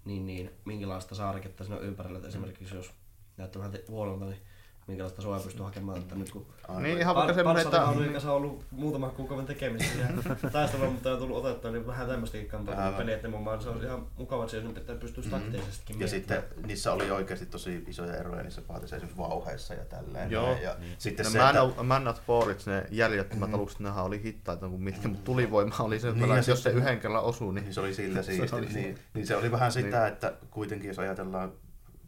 niin, 0.04 0.26
niin, 0.26 0.50
minkälaista 0.64 1.14
saariketta 1.14 1.64
siinä 1.64 1.76
on 1.76 1.84
ympärillä. 1.84 2.16
Että 2.16 2.28
esimerkiksi 2.28 2.76
jos 2.76 2.90
näyttää 3.36 3.62
vähän 3.62 3.78
huonolta, 3.88 4.24
niin 4.24 4.42
minkälaista 4.88 5.22
suojaa 5.22 5.40
pystyy 5.42 5.64
hakemaan. 5.64 5.98
Että 5.98 6.14
nyt 6.14 6.30
kun 6.30 6.46
Aivan. 6.68 6.82
Niin 6.82 6.98
ihan 6.98 7.14
vaikka 7.16 7.34
semmoinen, 7.34 7.64
että... 7.64 7.78
Panssarin 7.80 8.12
kanssa 8.12 8.30
on 8.30 8.36
ollut 8.36 8.64
muutaman 8.70 9.10
kuukauden 9.10 9.46
tekemisissä 9.46 9.98
ja 9.98 10.08
taistelua, 10.52 10.90
mutta 10.90 11.12
on 11.12 11.18
tullut 11.18 11.44
otettua, 11.44 11.70
niin 11.70 11.86
vähän 11.86 12.06
tämmöistäkin 12.08 12.48
kantaa 12.48 12.74
Aivan. 12.84 12.94
peli, 12.94 13.12
että 13.12 13.26
nimenomaan 13.28 13.62
se 13.62 13.68
on 13.68 13.84
ihan 13.84 14.06
mukava, 14.16 14.44
että 14.44 14.56
se 14.56 14.62
pitää 14.74 14.96
pystyisi 14.96 15.30
takteisestikin 15.30 16.00
Ja 16.00 16.08
sitten 16.08 16.42
niissä 16.66 16.92
oli 16.92 17.10
oikeasti 17.10 17.46
tosi 17.46 17.84
isoja 17.86 18.16
eroja 18.16 18.42
niissä 18.42 18.62
paatissa, 18.62 18.96
esimerkiksi 18.96 19.18
vauheissa 19.18 19.74
ja 19.74 19.84
tälleen. 19.84 20.30
Joo. 20.30 20.56
Ja 20.62 20.76
sitten 20.98 21.24
No, 21.26 21.30
se, 21.32 21.38
Man, 21.38 21.56
että, 21.68 21.82
Man 21.82 22.08
of 22.08 22.20
Forage, 22.26 22.60
ne 22.66 22.86
järjettömät 22.90 23.54
alukset, 23.54 23.80
nehän 23.80 24.04
oli 24.04 24.22
hittaita 24.22 24.68
kuin 24.68 24.82
mitkä, 24.82 25.08
mutta 25.08 25.24
tulivoima 25.24 25.74
oli 25.78 26.00
sen 26.00 26.14
Niin, 26.14 26.32
että 26.38 26.50
jos 26.50 26.62
se 26.62 26.70
yhden 26.70 27.00
kerran 27.00 27.22
osuu, 27.22 27.52
niin 27.52 27.64
niin 27.64 27.74
se 27.74 27.80
oli 27.80 27.94
sillä 27.94 28.22
Se 28.22 28.32
siisti. 28.32 28.60
niin, 28.74 28.98
niin, 29.14 29.26
se 29.26 29.36
oli 29.36 29.50
vähän 29.52 29.72
sitä, 29.72 29.98
Niin. 29.98 30.12
että 30.12 30.32
kuitenkin 30.50 30.88
jos 30.88 30.98
ajatellaan, 30.98 31.52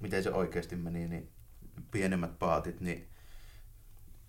miten 0.00 0.22
se 0.22 0.30
oikeasti 0.30 0.76
meni, 0.76 1.08
niin 1.08 1.28
pienemmät 1.90 2.38
paatit, 2.38 2.80
niin 2.80 3.08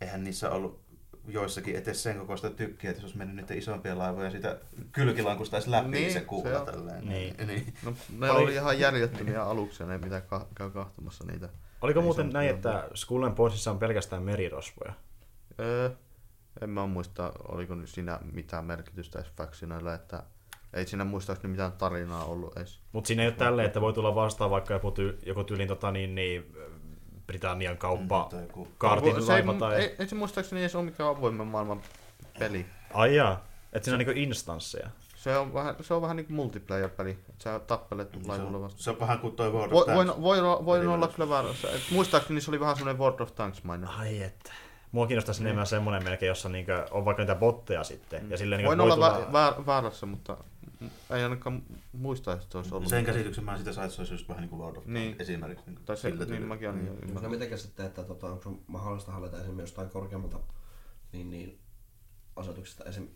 eihän 0.02 0.24
niissä 0.24 0.49
ollut 0.52 0.82
joissakin 1.28 1.76
edes 1.76 2.04
sen 2.04 2.18
kokoista 2.20 2.49
tykkiä, 2.49 2.89
että 2.89 2.99
se 3.02 3.06
olisi 3.06 3.18
mennyt 3.18 3.36
niiden 3.36 3.58
isompia 3.58 3.97
laivoja 3.97 4.32
siitä 4.32 4.60
kylkilankusta 4.91 5.58
edes 5.58 5.68
läpi 5.68 5.89
Niin, 5.89 6.14
se 6.14 6.20
se 6.20 6.26
kuula 6.26 6.60
on- 6.60 6.66
tälleen. 6.66 7.10
Niin. 7.10 7.36
niin. 7.47 7.74
No, 7.86 7.93
ne 8.20 8.32
Oli- 8.32 8.43
oli 8.43 8.54
ihan 8.54 8.80
järjettömiä 8.80 9.43
aluksia, 9.43 9.86
ne 9.86 9.97
mitä 9.97 10.22
ka- 10.22 10.47
käy 10.56 10.70
kahtomassa 10.70 11.24
niitä. 11.32 11.49
Oliko 11.82 11.99
Ei 11.99 12.04
muuten 12.04 12.28
se 12.28 12.34
näin, 12.34 12.49
että 12.49 12.89
Skull 12.95 13.24
and 13.24 13.36
Bonesissa 13.36 13.72
on 13.72 13.80
pelkästään 13.80 14.24
merirosvoja? 14.24 14.93
Öö, 15.60 15.89
en 16.62 16.70
mä 16.70 16.86
muista, 16.88 17.34
oliko 17.47 17.76
nyt 17.76 17.89
siinä 17.89 18.20
mitään 18.32 18.66
merkitystä 18.66 19.20
edes 19.20 19.32
Factionilla, 19.32 19.93
että 19.93 20.24
ei 20.74 20.86
siinä 20.88 21.06
muistaakseni 21.06 21.52
mitään 21.52 21.72
tarinaa 21.72 22.26
ollut 22.26 22.58
edes. 22.58 22.80
Mutta 22.91 23.08
siinä 23.08 23.24
ei 23.24 23.28
ole 23.30 23.36
tälleen, 23.36 23.66
että 23.66 23.82
voi 23.82 23.93
tulla 23.93 24.16
vastaan 24.16 24.52
vaikka 24.52 24.74
joku, 24.74 24.89
ty- 24.89 25.20
joku 25.26 25.43
tyylin 25.43 25.68
tota, 25.68 25.91
niin, 25.91 26.16
niin, 26.16 26.56
Britannian 27.28 27.78
kauppa, 27.78 28.24
Mm, 28.24 28.30
tai 28.30 28.41
joku- 28.41 28.67
kaartin 28.78 29.13
se 29.13 29.19
ei, 29.19 29.28
laiva 29.28 29.53
tai... 29.53 29.76
ei, 29.76 29.95
ei, 29.99 30.07
se 30.07 30.15
muistaakseni 30.15 30.61
edes 30.61 30.76
ole 30.76 30.84
mikään 30.86 31.09
avoimen 31.09 31.47
maailman 31.47 31.82
peli. 32.39 32.65
Ai 32.93 33.15
jaa, 33.15 33.45
että 33.74 33.86
siinä 33.86 33.95
on 33.95 33.99
niinku 34.05 34.19
instansseja. 34.19 34.89
Se 35.15 35.38
on 35.38 35.53
vähän, 35.53 35.76
se 35.82 35.93
on 35.93 36.01
vähän 36.01 36.17
niin 36.17 36.26
kuin 36.26 36.36
multiplayer-peli, 36.36 37.09
että 37.11 37.43
sä 37.43 37.59
tappelet 37.59 38.11
Niin 38.13 38.24
se, 38.24 38.30
laivulla 38.30 38.57
on, 38.57 38.63
vastaan. 38.63 38.84
se 38.84 38.89
on 38.89 38.99
vähän 38.99 39.19
kuin 39.19 39.36
toi 39.36 39.51
World 39.51 39.72
of 39.74 39.86
Tanks. 39.86 40.07
voi, 40.07 40.22
voi, 40.22 40.39
olla, 40.39 40.65
voi 40.65 40.88
olla 40.88 41.07
kyllä 41.07 41.30
väärässä. 41.30 41.67
Et 41.72 41.82
Muistaakseni 41.91 42.41
se 42.41 42.51
oli 42.51 42.59
vähän 42.59 42.76
semmoinen 42.76 42.99
World 42.99 43.19
of 43.19 43.36
Tanks-mainen. 43.36 43.89
Ai 43.89 44.24
että. 44.24 44.51
Mua 44.91 45.07
kiinnostaisi 45.07 45.43
enemmän 45.43 45.67
semmonen 45.67 46.03
melkein, 46.03 46.28
jossa 46.28 46.49
niinku 46.49 46.72
on 46.91 47.05
vaikka 47.05 47.24
niitä 47.24 47.36
botteja 47.36 47.84
sitten. 47.84 48.30
Ja 48.30 48.38
silleen, 48.38 48.57
niinku, 48.57 48.69
Voin 48.69 48.78
voi 48.78 48.91
olla 48.91 49.09
tulla... 49.09 49.28
vä- 49.30 49.34
väär, 49.34 49.53
väärässä, 49.65 50.05
mutta 50.05 50.38
ei 51.10 51.24
ainakaan 51.24 51.64
muista, 51.92 52.34
että 52.34 52.46
se 52.52 52.58
olisi 52.58 52.76
ollut. 52.76 52.90
Sen 52.90 53.06
käsityksen 53.06 53.44
mä 53.44 53.58
sitä 53.58 53.74
sain, 53.74 53.86
että 53.86 53.96
se 53.96 54.02
olisi 54.02 54.14
just 54.14 54.28
vähän 54.30 54.42
niin 54.42 54.50
kuin 54.50 54.60
World 54.60 54.78
of 54.78 54.84
Tanks 54.84 54.94
Niin. 55.00 55.16
esimerkiksi. 55.20 55.66
Niin 55.68 55.80
Tai 55.86 55.98
se, 55.98 56.02
sillä 56.02 56.16
niin 56.18 56.28
tyylillä. 56.28 56.48
mäkin 56.48 56.70
olen 56.70 56.86
niin 56.86 56.94
No 56.96 57.00
ymmärrän. 57.08 57.32
mitenkä 57.32 57.58
sitten, 57.58 57.86
että 57.86 58.04
tota, 58.04 58.28
onko 58.28 58.44
sun 58.44 58.64
mahdollista 58.68 59.12
hallita 59.12 59.38
esimerkiksi 59.38 59.62
jostain 59.62 59.90
korkeammalta 59.90 60.40
niin, 61.14 61.30
niin, 61.30 61.60
asetuksesta 62.36 62.84
esim. 62.84 63.08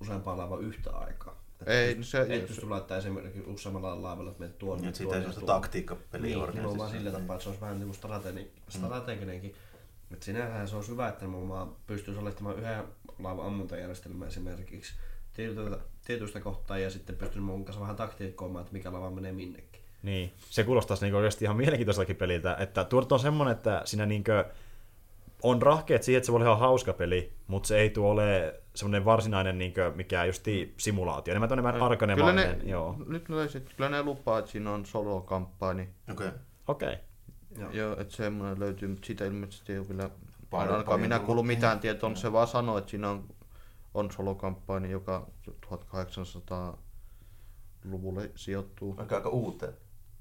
useampaa 0.00 0.36
laivaa 0.36 0.58
yhtä 0.58 0.90
aikaa? 0.90 1.44
Että 1.60 1.72
Ei, 1.72 1.94
pyst- 1.94 2.02
se- 2.02 2.22
ei 2.22 2.40
se- 2.40 2.46
pysty 2.46 2.68
laittamaan 2.68 2.98
esimerkiksi 2.98 3.40
useammalla 3.46 4.02
laivalla, 4.02 4.30
että 4.30 4.40
menet 4.40 4.58
tuonne. 4.58 4.80
Niin, 4.80 4.88
että 4.88 4.98
siitä 4.98 5.12
ei 5.12 5.16
ja 5.16 5.20
sellaista 5.22 5.40
tuonne. 5.40 5.60
taktiikkapeliä 5.60 6.36
Niin, 6.36 6.90
sillä 6.90 7.10
Niin. 7.10 7.12
tapaa, 7.12 7.36
että 7.36 7.42
se 7.42 7.48
olisi 7.48 7.60
vähän 7.60 7.76
niin 7.78 7.86
kuin 7.86 7.94
strategi, 7.96 8.52
strateginenkin. 8.68 9.54
Että 10.12 10.24
sinänsä 10.24 10.66
se 10.70 10.76
olisi 10.76 10.90
hyvä, 10.90 11.08
että 11.08 11.24
nimenomaan 11.26 11.76
pystyisi 11.86 12.20
olettamaan 12.20 12.58
yhden 12.58 12.84
laivan 13.18 13.46
ammuntajärjestelmän 13.46 14.28
esimerkiksi 14.28 14.94
tietystä, 15.32 15.78
tietystä 16.04 16.40
kohtaa 16.40 16.78
ja 16.78 16.90
sitten 16.90 17.16
pystyy 17.16 17.42
mun 17.42 17.64
kanssa 17.64 17.80
vähän 17.80 17.96
taktiikkoimaan, 17.96 18.62
että 18.62 18.72
mikä 18.72 18.92
laiva 18.92 19.10
menee 19.10 19.32
minnekin. 19.32 19.80
Niin, 20.02 20.32
se 20.38 20.64
kuulostaisi 20.64 21.04
niinku 21.04 21.16
oikeasti 21.16 21.44
ihan 21.44 21.56
mielenkiintoiseltakin 21.56 22.16
peliltä. 22.16 22.56
Että 22.60 22.84
tuot 22.84 23.12
on 23.12 23.20
semmonen, 23.20 23.52
että 23.52 23.82
siinä 23.84 24.06
niinku 24.06 24.32
on 25.42 25.62
rahkeet 25.62 26.02
siihen, 26.02 26.18
että 26.18 26.26
se 26.26 26.32
voi 26.32 26.36
olla 26.36 26.46
ihan 26.46 26.58
hauska 26.58 26.92
peli, 26.92 27.32
mutta 27.46 27.66
se 27.66 27.78
ei 27.78 27.90
tuo 27.90 28.10
ole 28.10 28.60
semmoinen 28.74 29.04
varsinainen 29.04 29.58
niinku, 29.58 29.80
mikä 29.94 30.24
justi 30.24 30.74
simulaatio. 30.76 31.32
Enemmän 31.32 31.48
tämmöinen 31.48 31.72
kyllä 31.72 31.86
arkanemainen. 31.86 32.58
ne, 32.58 32.70
Joo. 32.70 32.96
nyt 33.06 33.28
löysit, 33.28 33.74
kyllä 33.76 33.88
ne 33.90 34.02
lupaa, 34.02 34.38
että 34.38 34.50
siinä 34.50 34.72
on 34.72 34.86
solo-kamppaini. 34.86 35.88
Okei. 36.10 36.28
Okei. 36.68 36.88
Okay. 36.88 36.98
Joo. 37.58 37.70
Joo, 37.70 38.00
että 38.00 38.16
semmoinen 38.16 38.60
löytyy, 38.60 38.88
mutta 38.88 39.06
siitä 39.06 39.24
ilmeisesti 39.24 39.72
ei 39.72 39.78
ole 39.78 39.88
vielä 39.88 40.10
ainakaan 40.52 41.00
minä 41.00 41.18
kuullut 41.18 41.46
mitään 41.46 41.80
tietoa, 41.80 42.14
se 42.14 42.32
vaan 42.32 42.46
sanoi, 42.46 42.78
että 42.78 42.90
siinä 42.90 43.10
on, 43.10 43.24
on 43.94 44.10
solo-kamppaini, 44.10 44.90
joka 44.90 45.26
1800-luvulle 47.84 48.30
sijoittuu. 48.34 48.94
Aika 48.98 49.16
aika 49.16 49.28
uuteen. 49.28 49.72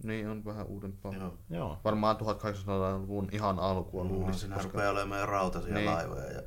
Niin, 0.04 0.28
on 0.30 0.46
vähän 0.46 0.66
uudempaa. 0.68 1.14
Joo. 1.14 1.38
Joo. 1.50 1.78
Varmaan 1.84 2.16
1800-luvun 2.18 3.30
ihan 3.32 3.60
alkua 3.60 4.04
No, 4.04 4.10
luulisi. 4.10 4.40
siinä 4.40 4.56
koska- 4.56 4.72
rupeaa 4.72 4.92
olemaan 4.92 5.20
jo 5.22 5.26
rautaisia 5.26 5.74
Niin. 5.74 5.86
laivoja. 5.86 6.32
Ja... 6.32 6.42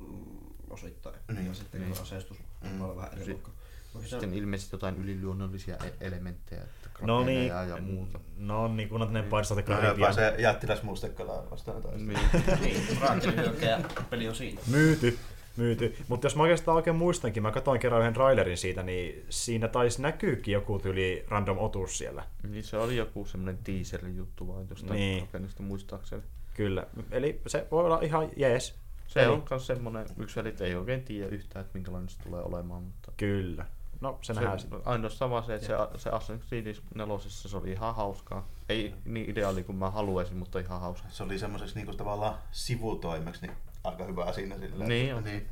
Mm, 0.00 0.24
osittain. 0.70 1.16
Niin. 1.34 1.46
Ja 1.46 1.54
sitten 1.54 1.80
Niin. 1.80 1.90
niin. 1.92 2.02
aseistus 2.02 2.38
Mm. 2.62 2.68
mm. 2.70 2.80
on 2.80 2.96
vähän 2.96 3.12
eri 3.12 3.24
Si- 3.24 4.08
Sitten 4.08 4.34
ilmeisesti 4.34 4.74
jotain 4.74 4.96
yliluonnollisia 4.96 5.76
e- 5.76 5.92
elementtejä, 6.06 6.62
että 6.62 6.88
No 7.00 7.24
niin, 7.24 7.46
ja 7.48 7.78
muuta. 7.82 8.20
no 8.36 8.68
niin, 8.68 8.88
kun 8.88 9.02
on 9.02 9.08
tämmöinen 9.08 9.30
Pirates 9.30 9.52
of 9.52 9.58
the 9.58 9.62
No, 9.74 9.80
Caribbean. 9.80 9.98
pääsee 10.00 10.34
jättiläismustekkalaan 10.40 11.50
vastaan 11.50 11.82
taas. 11.82 11.94
Niin. 11.94 12.18
niin, 12.60 13.84
peli 14.10 14.28
on 14.28 14.34
siinä. 14.34 14.60
Myyty, 14.66 15.18
myyty. 15.58 15.96
Mutta 16.08 16.26
jos 16.26 16.36
mä 16.36 16.42
oikeastaan 16.42 16.76
oikein 16.76 16.96
muistankin, 16.96 17.42
mä 17.42 17.50
katsoin 17.50 17.80
kerran 17.80 18.00
yhden 18.00 18.14
trailerin 18.14 18.56
siitä, 18.58 18.82
niin 18.82 19.24
siinä 19.28 19.68
taisi 19.68 20.02
näkyykin 20.02 20.52
joku 20.52 20.78
tyli 20.78 21.24
random 21.28 21.58
otus 21.58 21.98
siellä. 21.98 22.24
niin 22.48 22.64
se 22.64 22.76
oli 22.76 22.96
joku 22.96 23.24
semmoinen 23.24 23.58
teaser-juttu 23.64 24.48
vaan 24.48 24.66
jostain 24.70 24.92
Niin. 24.98 25.20
rakennista 25.20 25.62
muistaakseni. 25.62 26.22
Kyllä. 26.54 26.86
Eli 27.10 27.40
se 27.46 27.66
voi 27.70 27.84
olla 27.84 28.00
ihan 28.02 28.28
jees. 28.36 28.74
Se 29.06 29.20
Eli- 29.22 29.32
on 29.32 29.44
myös 29.50 29.66
semmoinen 29.66 30.06
yksi 30.18 30.40
että 30.40 30.64
ei 30.64 30.74
oikein 30.74 31.02
tiedä 31.02 31.28
yhtään, 31.28 31.64
että 31.64 31.78
minkälainen 31.78 32.08
se 32.08 32.18
tulee 32.22 32.42
olemaan, 32.42 32.82
mutta 32.82 33.12
Kyllä. 33.16 33.66
No, 34.00 34.18
se, 34.22 34.32
nähdään 34.32 34.60
sitten. 34.60 34.80
ainoastaan 34.84 35.30
vaan 35.30 35.44
se, 35.44 35.54
että 35.54 35.66
se, 35.66 35.74
se 35.96 36.10
Assassin's 36.10 36.48
Creed 36.48 36.74
4 36.94 37.18
se 37.28 37.56
oli 37.56 37.70
ihan 37.72 37.94
hauskaa. 37.94 38.48
Ei 38.68 38.94
niin 39.04 39.30
ideaali 39.30 39.64
kuin 39.64 39.76
mä 39.76 39.90
haluaisin, 39.90 40.36
mutta 40.36 40.58
ihan 40.58 40.80
hauska. 40.80 41.08
Se 41.10 41.22
oli 41.22 41.38
semmoiseksi 41.38 41.74
niinku 41.74 41.94
tavallaan 41.94 42.34
sivutoimeksi 42.52 43.46
niin 43.46 43.56
aika 43.84 44.04
hyvä 44.04 44.32
siinä 44.32 44.58
sillä. 44.58 44.84
Niin 44.84 45.04
että- 45.06 45.16
on. 45.16 45.24
niin. 45.24 45.46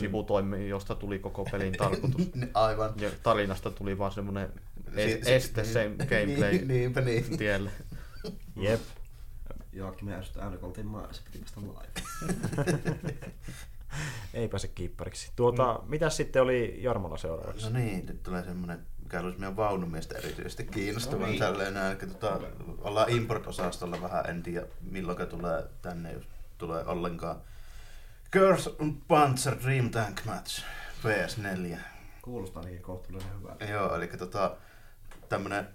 sivutoimi, 0.00 0.68
josta 0.68 0.94
tuli 0.94 1.18
koko 1.18 1.44
pelin 1.44 1.72
tarkoitus. 1.72 2.30
Aivan. 2.54 2.92
Ja 2.96 3.10
tarinasta 3.22 3.70
tuli 3.70 3.98
vaan 3.98 4.12
semmoinen 4.12 4.52
Si- 4.94 5.20
si- 5.24 5.32
este 5.32 5.64
sen 5.64 5.96
gameplay 5.98 6.52
Niin, 6.52 6.68
niinpä 6.74 7.00
niin. 7.00 7.38
tielle. 7.38 7.70
Jep. 8.56 8.80
Joakim 9.72 10.08
me 10.08 10.14
ärsyttää 10.14 10.44
aina, 10.44 10.56
kun 10.56 10.66
oltiin 10.68 10.86
maa, 10.86 11.12
se 11.12 11.22
piti 11.24 11.40
vasta 11.44 11.60
live. 11.60 12.90
Ei 14.34 14.48
pääse 14.48 14.68
kiippariksi. 14.68 15.32
Tuota, 15.36 15.80
mm. 15.82 15.90
mitä 15.90 16.10
sitten 16.10 16.42
oli 16.42 16.78
Jarmolla 16.82 17.16
seuraavaksi? 17.16 17.70
No 17.70 17.78
niin, 17.78 18.06
nyt 18.06 18.22
tulee 18.22 18.44
semmoinen, 18.44 18.78
mikä 19.02 19.20
olisi 19.20 19.38
meidän 19.38 19.56
vaunumiestä 19.56 20.18
erityisesti 20.18 20.64
kiinnostava. 20.64 21.20
No 21.20 21.26
niin. 21.26 21.38
Tälleen 21.38 21.76
että 21.92 22.06
tota, 22.06 22.40
ollaan 22.78 23.10
import-osastolla 23.10 24.02
vähän, 24.02 24.30
en 24.30 24.42
tiedä 24.42 24.66
milloin 24.90 25.28
tulee 25.28 25.64
tänne, 25.82 26.12
jos 26.12 26.24
tulee 26.58 26.84
ollenkaan. 26.84 27.36
Girls 28.32 28.66
und 28.66 29.08
Panzer 29.08 29.56
Dream 29.64 29.90
Tank 29.90 30.24
Match 30.24 30.62
PS4. 31.02 31.76
Kuulostaa 32.22 32.62
ainakin 32.62 32.82
kohtuullisen 32.82 33.30
hyvältä. 33.40 33.64
Joo, 33.64 33.94
eli 33.94 34.06
tota, 34.06 34.56
tämmönen 35.28 35.68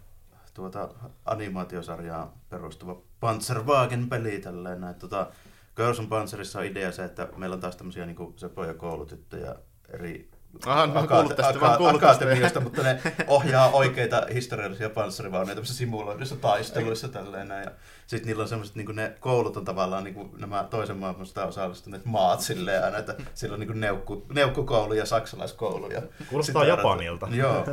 tuota, 0.53 0.89
animaatiosarjaan 1.26 2.34
perustuva 2.49 3.01
Panzerwagen-peli 3.20 4.39
tälleen 4.39 4.82
näin. 4.82 4.95
Tota, 4.95 5.32
Girls 5.76 5.99
on 5.99 6.08
Panzerissa 6.08 6.60
on 6.60 6.66
idea 6.66 6.91
se, 6.91 7.03
että 7.03 7.28
meillä 7.38 7.53
on 7.53 7.60
taas 7.60 7.76
tämmösiä 7.76 8.06
niinku 8.06 8.34
sepoja 8.38 8.74
koulutyttöjä 8.74 9.56
eri 9.89 10.32
Aha, 10.66 10.88
mä 10.88 10.99
oon 10.99 11.08
kuullut 11.08 11.36
tästä, 11.36 11.60
mä 11.60 11.78
kuullut 11.78 12.01
tästä. 12.41 12.60
mutta 12.60 12.84
ne 12.84 13.01
ohjaa 13.28 13.70
oikeita 13.70 14.24
historiallisia 14.34 14.89
panssarivaunuja 14.89 15.56
tämmöisissä 15.56 15.78
simuloiduissa 15.78 16.36
taisteluissa 16.36 17.08
tälleen 17.08 17.47
näin. 17.47 17.64
Ja 17.64 17.72
sitten 18.08 18.28
niillä 18.28 18.41
on 18.41 18.49
semmoiset, 18.49 18.76
niin 18.76 18.95
ne 18.95 19.16
koulut 19.20 19.58
on 19.58 19.66
tavallaan 19.66 20.03
niin 20.03 20.14
kuin 20.14 20.32
nämä 20.38 20.68
toisen 20.70 20.97
maailmasta 20.97 21.45
osallistuneet 21.45 22.06
maat 22.06 22.41
silleen 22.41 22.84
aina, 22.84 22.97
että 22.97 23.16
siellä 23.34 23.53
on 23.53 23.60
niin 23.60 23.68
kuin 23.68 23.80
neukku, 23.80 24.26
neukkukoulu 24.34 24.93
ja 24.93 25.06
saksalaiskoulu. 25.06 25.91
Ja 25.91 26.01
Kuulostaa 26.30 26.64
sitä- 26.64 26.76
Japanilta. 26.78 27.28
Joo, 27.32 27.66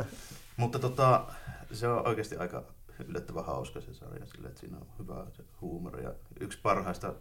mutta 0.57 0.79
tota, 0.79 1.25
se 1.73 1.87
on 1.87 2.07
oikeasti 2.07 2.37
aika 2.37 2.63
yllättävän 3.07 3.45
hauska 3.45 3.81
se 3.81 3.93
sarja, 3.93 4.25
sille, 4.25 4.47
että 4.47 4.59
siinä 4.59 4.77
on 4.77 4.87
hyvä 4.99 5.25
se 5.37 5.43
huumori. 5.61 6.03
Ja 6.03 6.11
yksi 6.39 6.59
parhaista 6.63 7.13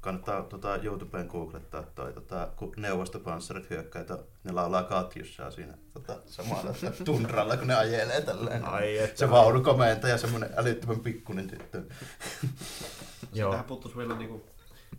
kannattaa 0.00 0.42
tota, 0.42 0.76
YouTubeen 0.76 1.26
googlettaa 1.26 1.82
toi 1.82 2.12
tota, 2.12 2.48
kun 2.56 2.72
neuvostopanssarit 2.76 3.70
hyökkää, 3.70 4.04
ne 4.44 4.52
laulaa 4.52 4.82
Katjussaa 4.82 5.50
siinä 5.50 5.74
tota, 5.94 6.16
samalla 6.26 6.74
tundralla, 7.04 7.56
kun 7.56 7.66
ne 7.66 7.74
ajelee 7.74 8.20
tälleen. 8.20 8.64
Ai 8.64 8.98
että. 8.98 9.18
se 9.18 9.30
vaunukomentaja, 9.30 10.18
semmoinen 10.18 10.50
älyttömän 10.56 11.00
pikkunen 11.00 11.48
tyttö. 11.48 11.82
Joo. 13.32 13.50
Tähän 13.50 13.66
puuttuisi 13.66 13.96
vielä 13.96 14.16
niinku 14.16 14.46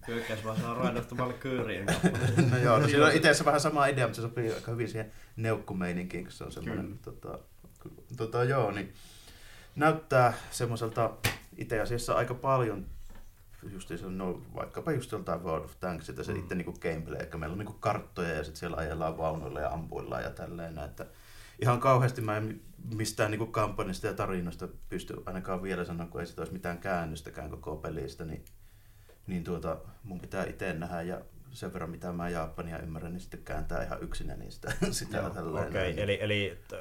hyökkäys 0.07 0.43
vaan 0.43 0.61
saa 0.61 0.73
raidottomalle 0.73 1.33
kappale. 1.33 1.85
No 2.51 2.57
joo, 2.57 2.79
no 2.79 2.87
siinä 2.87 3.05
on 3.05 3.11
itse 3.11 3.45
vähän 3.45 3.61
sama 3.61 3.85
idea, 3.85 4.07
mutta 4.07 4.15
se 4.15 4.21
sopii 4.21 4.53
aika 4.53 4.71
hyvin 4.71 4.89
siihen 4.89 5.11
neukkumeininkiin, 5.35 6.23
kun 6.23 6.33
se 6.33 6.43
on 6.43 6.51
semmoinen, 6.51 6.99
tota, 6.99 7.39
tota, 8.17 8.43
joo, 8.43 8.71
niin 8.71 8.93
näyttää 9.75 10.33
semmoiselta 10.51 11.11
itse 11.57 11.79
asiassa 11.79 12.13
aika 12.13 12.33
paljon 12.33 12.85
just 13.69 13.87
se, 13.87 13.95
no 14.09 14.41
vaikkapa 14.55 14.91
just 14.91 15.11
joltain 15.11 15.43
World 15.43 15.65
of 15.65 15.79
Tanks, 15.79 16.09
että 16.09 16.23
se 16.23 16.33
Mm. 16.33 16.39
itse 16.39 16.55
niinku 16.55 16.73
gameplay, 16.73 17.21
että 17.21 17.37
meillä 17.37 17.53
on 17.53 17.59
niinku 17.59 17.73
karttoja 17.79 18.29
ja 18.29 18.43
sitten 18.43 18.59
siellä 18.59 18.77
ajellaan 18.77 19.17
vaunuilla 19.17 19.59
ja 19.59 19.69
ampuillaan 19.69 20.23
ja 20.23 20.29
tälleen, 20.29 20.77
että 20.77 21.05
ihan 21.61 21.79
kauheasti 21.79 22.21
mä 22.21 22.37
en 22.37 22.61
mistään 22.95 23.31
niinku 23.31 23.45
kampanjasta 23.45 24.07
ja 24.07 24.13
tarinoista 24.13 24.67
pysty 24.89 25.23
ainakaan 25.25 25.63
vielä 25.63 25.85
sanoa, 25.85 26.07
kun 26.07 26.21
ei 26.21 26.27
sit 26.27 26.39
olisi 26.39 26.53
mitään 26.53 26.77
käännöstäkään 26.77 27.49
koko 27.49 27.75
pelistä, 27.75 28.25
niin, 28.25 28.45
niin 29.27 29.43
tuota, 29.43 29.77
mun 30.03 30.19
pitää 30.19 30.45
itse 30.45 30.73
nähdä 30.73 31.01
ja 31.01 31.21
sen 31.51 31.73
verran 31.73 31.89
mitä 31.89 32.11
mä 32.11 32.29
Japania 32.29 32.79
ymmärrän, 32.79 33.11
niin 33.13 33.21
sitten 33.21 33.43
kääntää 33.43 33.83
ihan 33.83 34.03
yksinäni 34.03 34.51
sitä, 34.51 34.73
sitä 34.91 35.17
Joo. 35.17 35.27
Okei, 35.61 35.71
näin. 35.71 35.99
eli, 35.99 36.17
eli 36.21 36.57
t- 36.67 36.73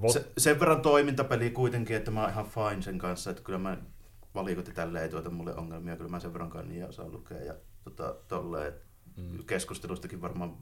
vot, 0.00 0.12
Se, 0.12 0.26
sen 0.38 0.60
verran 0.60 0.80
toimintapeli 0.80 1.50
kuitenkin, 1.50 1.96
että 1.96 2.10
mä 2.10 2.20
oon 2.20 2.30
ihan 2.30 2.46
fine 2.46 2.82
sen 2.82 2.98
kanssa, 2.98 3.30
että 3.30 3.42
kyllä 3.42 3.58
mä 3.58 3.76
valikot 4.36 4.66
ja 4.68 4.74
tälleen 4.74 5.04
ei 5.04 5.10
tuota 5.10 5.30
mulle 5.30 5.54
ongelmia, 5.56 5.96
kyllä 5.96 6.10
mä 6.10 6.20
sen 6.20 6.32
verran 6.32 6.50
kannia 6.50 6.86
osaan 6.88 7.12
lukea 7.12 7.42
ja 7.44 7.54
tota, 7.84 8.14
tolleen, 8.28 8.72
Mm. 9.16 9.44
keskustelustakin 9.46 10.20
varmaan 10.22 10.56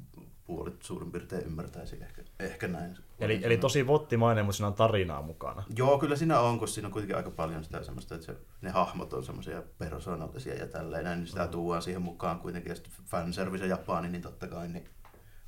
puolet 0.44 0.82
suurin 0.82 1.12
piirtein 1.12 1.44
ymmärtäisi 1.46 1.96
ehkä, 2.02 2.22
ehkä 2.40 2.68
näin. 2.68 2.96
eli, 3.18 3.40
eli 3.42 3.56
tosi 3.58 3.86
vottimainen, 3.86 4.44
mutta 4.44 4.56
siinä 4.56 4.66
on 4.66 4.74
tarinaa 4.74 5.22
mukana. 5.22 5.62
Joo, 5.76 5.98
kyllä 5.98 6.16
siinä 6.16 6.40
on, 6.40 6.58
kun 6.58 6.68
siinä 6.68 6.86
on 6.88 6.92
kuitenkin 6.92 7.16
aika 7.16 7.30
paljon 7.30 7.64
sitä 7.64 7.82
semmoista, 7.82 8.14
että 8.14 8.26
se, 8.26 8.36
ne 8.60 8.70
hahmot 8.70 9.12
on 9.12 9.24
semmoisia 9.24 9.62
persoonallisia 9.78 10.54
ja 10.54 10.66
tälleen, 10.66 11.04
niin 11.04 11.26
sitä 11.26 11.44
Mm. 11.44 11.50
tuodaan 11.50 11.82
siihen 11.82 12.02
mukaan 12.02 12.38
kuitenkin, 12.40 12.70
ja 12.70 12.74
sitten 12.76 12.92
fanservice 13.06 13.66
Japani, 13.66 14.08
niin 14.08 14.22
totta 14.22 14.46
kai 14.48 14.68
niin 14.68 14.88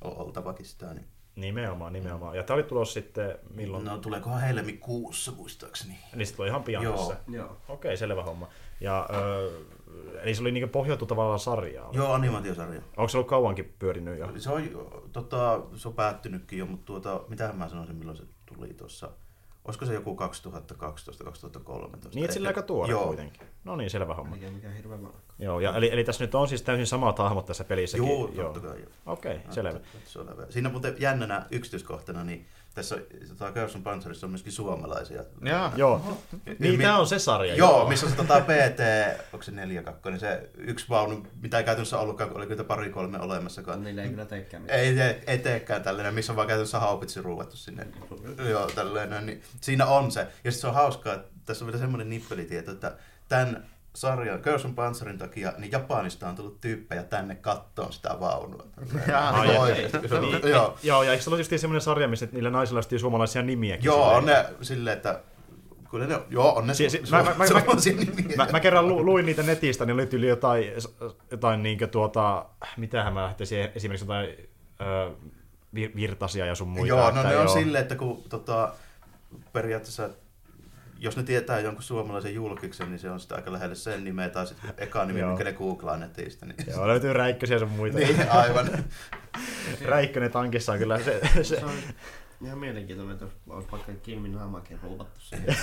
on 0.01 0.17
oltavakin 0.17 0.65
sitä. 0.65 0.93
Niin. 0.93 1.07
Nimenomaan, 1.37 1.93
nimenomaan. 1.93 2.35
Ja 2.35 2.43
tämä 2.43 2.55
oli 2.55 2.63
tulossa 2.63 2.93
sitten 2.93 3.37
milloin? 3.53 3.85
No 3.85 3.97
tuleekohan 3.97 4.41
helmikuussa 4.41 5.31
muistaakseni. 5.31 5.99
Niin 6.15 6.27
se 6.27 6.35
tulee 6.35 6.49
ihan 6.49 6.63
pian 6.63 6.83
Joo. 6.83 6.97
tässä. 6.97 7.17
Joo. 7.27 7.57
Okei, 7.69 7.97
selvä 7.97 8.23
homma. 8.23 8.47
Ja, 8.81 9.09
ö, 9.13 9.51
eli 10.21 10.35
se 10.35 10.41
oli 10.41 10.51
niinku 10.51 10.71
pohjautu 10.71 11.05
tavallaan 11.05 11.39
sarjaan. 11.39 11.93
Joo, 11.93 12.13
animaatiosarja. 12.13 12.81
Onko 12.97 13.09
se 13.09 13.17
ollut 13.17 13.29
kauankin 13.29 13.75
pyörinyt 13.79 14.19
jo? 14.19 14.29
Se 14.37 14.49
on, 14.49 14.63
tota, 15.11 15.61
se 15.75 15.87
on 15.87 15.93
päättynytkin 15.93 16.59
jo, 16.59 16.65
mutta 16.65 16.85
tuota, 16.85 17.21
mitähän 17.27 17.55
mä 17.57 17.69
sanoisin, 17.69 17.95
milloin 17.95 18.17
se 18.17 18.23
tuli 18.45 18.73
tuossa. 18.73 19.09
Olisiko 19.65 19.85
se 19.85 19.93
joku 19.93 20.17
2012-2013? 20.17 22.09
Niin, 22.13 22.23
että 22.23 22.33
sillä 22.33 22.47
aika 22.47 22.61
tuore 22.61 22.91
Joo. 22.91 23.07
kuitenkin. 23.07 23.46
No 23.67 23.75
niin, 23.75 23.89
selvä 23.89 24.13
homma. 24.13 24.35
Mikä 24.35 24.51
mikä 24.51 24.69
hirveän 24.69 25.03
vanha. 25.03 25.19
Joo, 25.39 25.59
ja, 25.59 25.75
eli, 25.75 25.89
eli 25.93 26.03
tässä 26.03 26.23
nyt 26.23 26.35
on 26.35 26.47
siis 26.47 26.61
täysin 26.61 26.87
samat 26.87 27.19
hahmot 27.19 27.45
tässä 27.45 27.63
pelissäkin. 27.63 28.07
Joo, 28.07 28.27
totta 28.53 28.59
kai. 28.59 28.79
Joo. 28.79 28.89
Okei, 29.05 29.39
selvä. 29.49 29.69
Että- 29.69 29.87
että 29.97 30.09
se 30.09 30.19
on 30.19 30.29
hyvä. 30.29 30.45
Siinä 30.49 30.69
muuten 30.69 30.95
jännänä 30.99 31.45
yksityiskohtana, 31.51 32.23
niin 32.23 32.47
tässä 32.75 32.97
tota, 33.29 33.51
Körson 33.51 33.83
Panzerissa 33.83 34.25
on 34.27 34.31
myöskin 34.31 34.51
suomalaisia. 34.51 35.23
Jaa. 35.41 35.73
Joo. 35.75 36.17
Niin, 36.59 36.81
tämä 36.81 36.97
on 36.97 37.07
se 37.07 37.19
sarja. 37.19 37.55
Joo, 37.55 37.87
missä 37.89 38.05
on 38.05 38.11
se 38.11 38.17
tota, 38.17 38.41
PT, 38.41 38.79
onko 39.33 39.43
se 39.43 39.51
4 39.51 39.83
niin 40.05 40.19
se 40.19 40.49
yksi 40.57 40.85
vaunu, 40.89 41.27
mitä 41.41 41.57
ei 41.57 41.63
käytännössä 41.63 41.99
ollutkaan, 41.99 42.29
kun 42.29 42.37
oli 42.37 42.47
kyllä 42.47 42.63
pari 42.63 42.89
kolme 42.89 43.19
olemassakaan. 43.19 43.83
Niillä 43.83 44.03
ei 44.03 44.09
kyllä 44.09 44.25
teekään 44.25 44.63
mitään. 44.63 44.79
Ei, 44.79 44.95
tee, 44.95 45.23
ei 45.27 45.37
teekään 45.37 45.83
tällainen, 45.83 46.13
missä 46.13 46.31
on 46.31 46.35
vaan 46.35 46.47
käytännössä 46.47 46.79
haupitsi 46.79 47.21
ruuvattu 47.21 47.57
sinne. 47.57 47.87
Joo, 48.49 48.67
tällainen. 48.67 49.25
Niin 49.25 49.41
siinä 49.61 49.85
on 49.85 50.11
se. 50.11 50.19
Ja 50.19 50.25
sitten 50.51 50.53
se 50.53 50.67
on 50.67 50.73
hauskaa, 50.73 51.13
että 51.13 51.27
tässä 51.45 51.65
on 51.65 51.67
vielä 51.67 51.79
semmoinen 51.79 52.09
nippelitieto, 52.09 52.71
että 52.71 52.97
tämän 53.27 53.65
sarjan, 53.95 54.39
Curse 54.41 54.67
Panzerin 54.75 55.17
takia, 55.17 55.53
niin 55.57 55.71
Japanista 55.71 56.29
on 56.29 56.35
tullut 56.35 56.61
tyyppejä 56.61 57.03
tänne 57.03 57.35
kattoon 57.35 57.93
sitä 57.93 58.17
vaunua. 58.19 58.63
Jaa, 59.07 59.43
Niin. 59.43 59.51
Niin, 60.21 60.49
Joo. 60.51 60.77
joo, 60.83 61.03
ja 61.03 61.11
eikö 61.11 61.23
se 61.23 61.29
ole 61.29 61.37
just 61.37 61.51
semmoinen 61.57 61.81
sarja, 61.81 62.07
missä 62.07 62.27
niillä 62.31 62.49
naisilla 62.49 62.81
on 62.93 62.99
suomalaisia 62.99 63.41
nimiäkin? 63.41 63.85
Joo, 63.85 64.13
on 64.13 64.25
ne 64.25 64.45
silleen, 64.61 64.97
että 64.97 65.19
Kyllä 65.91 66.07
ne 66.07 66.19
joo, 66.29 66.55
on 66.55 66.67
ne 66.67 66.73
Si- 66.73 66.89
si- 66.89 66.97
su- 67.05 67.11
mä- 67.11 67.23
mä- 67.23 67.35
mä-. 67.37 68.45
Mä, 68.45 68.51
mä 68.51 68.59
kerran 68.59 68.87
lu, 68.87 69.05
luin 69.05 69.25
niitä 69.25 69.43
netistä, 69.43 69.85
niin 69.85 69.93
oli 69.93 70.09
yli 70.13 70.27
jotain, 70.27 70.65
jotain 71.31 71.63
niinkö 71.63 71.87
tuota, 71.87 72.45
mitähän 72.77 73.13
mä 73.13 73.23
lähtisin 73.23 73.69
esimerkiksi 73.75 74.03
jotain 74.05 74.29
ö, 74.81 75.11
vir- 75.75 75.95
virtasia 75.95 76.45
ja 76.45 76.55
sun 76.55 76.67
muita. 76.67 76.87
Joo, 76.87 77.11
no 77.11 77.23
ne 77.23 77.27
on 77.27 77.33
joo. 77.33 77.47
silleen, 77.47 77.81
että 77.81 77.95
kun 77.95 78.23
tota, 78.29 78.73
periaatteessa, 79.53 80.09
jos 80.99 81.17
ne 81.17 81.23
tietää 81.23 81.59
jonkun 81.59 81.83
suomalaisen 81.83 82.33
julkiksen, 82.33 82.89
niin 82.89 82.99
se 82.99 83.09
on 83.09 83.19
sitten 83.19 83.37
aika 83.37 83.51
lähelle 83.51 83.75
sen 83.75 84.03
nimeä, 84.03 84.29
tai 84.29 84.47
sitten 84.47 84.73
eka 84.77 85.05
nimi, 85.05 85.19
Joo. 85.19 85.29
minkä 85.29 85.43
ne 85.43 85.53
googlaa 85.53 85.97
netistä. 85.97 86.45
Niin, 86.45 86.55
Joo, 86.67 86.87
löytyy 86.87 87.13
räikkösiä 87.13 87.59
sun 87.59 87.69
muita. 87.69 87.97
niin 87.97 88.31
aivan. 88.31 88.69
Räikkönen 89.85 90.31
tankissa 90.31 90.71
on 90.71 90.79
kyllä 90.79 90.99
se, 91.03 91.21
se 91.33 91.43
Se 91.43 91.65
on 91.65 91.71
ihan 92.45 92.57
mielenkiintoinen, 92.57 93.13
että 93.13 93.25
olisi 93.49 93.71
vaikka 93.71 93.91
Kilmin 94.03 94.31
naamakin 94.31 94.79
ruuvattu 94.83 95.19
siihen 95.19 95.55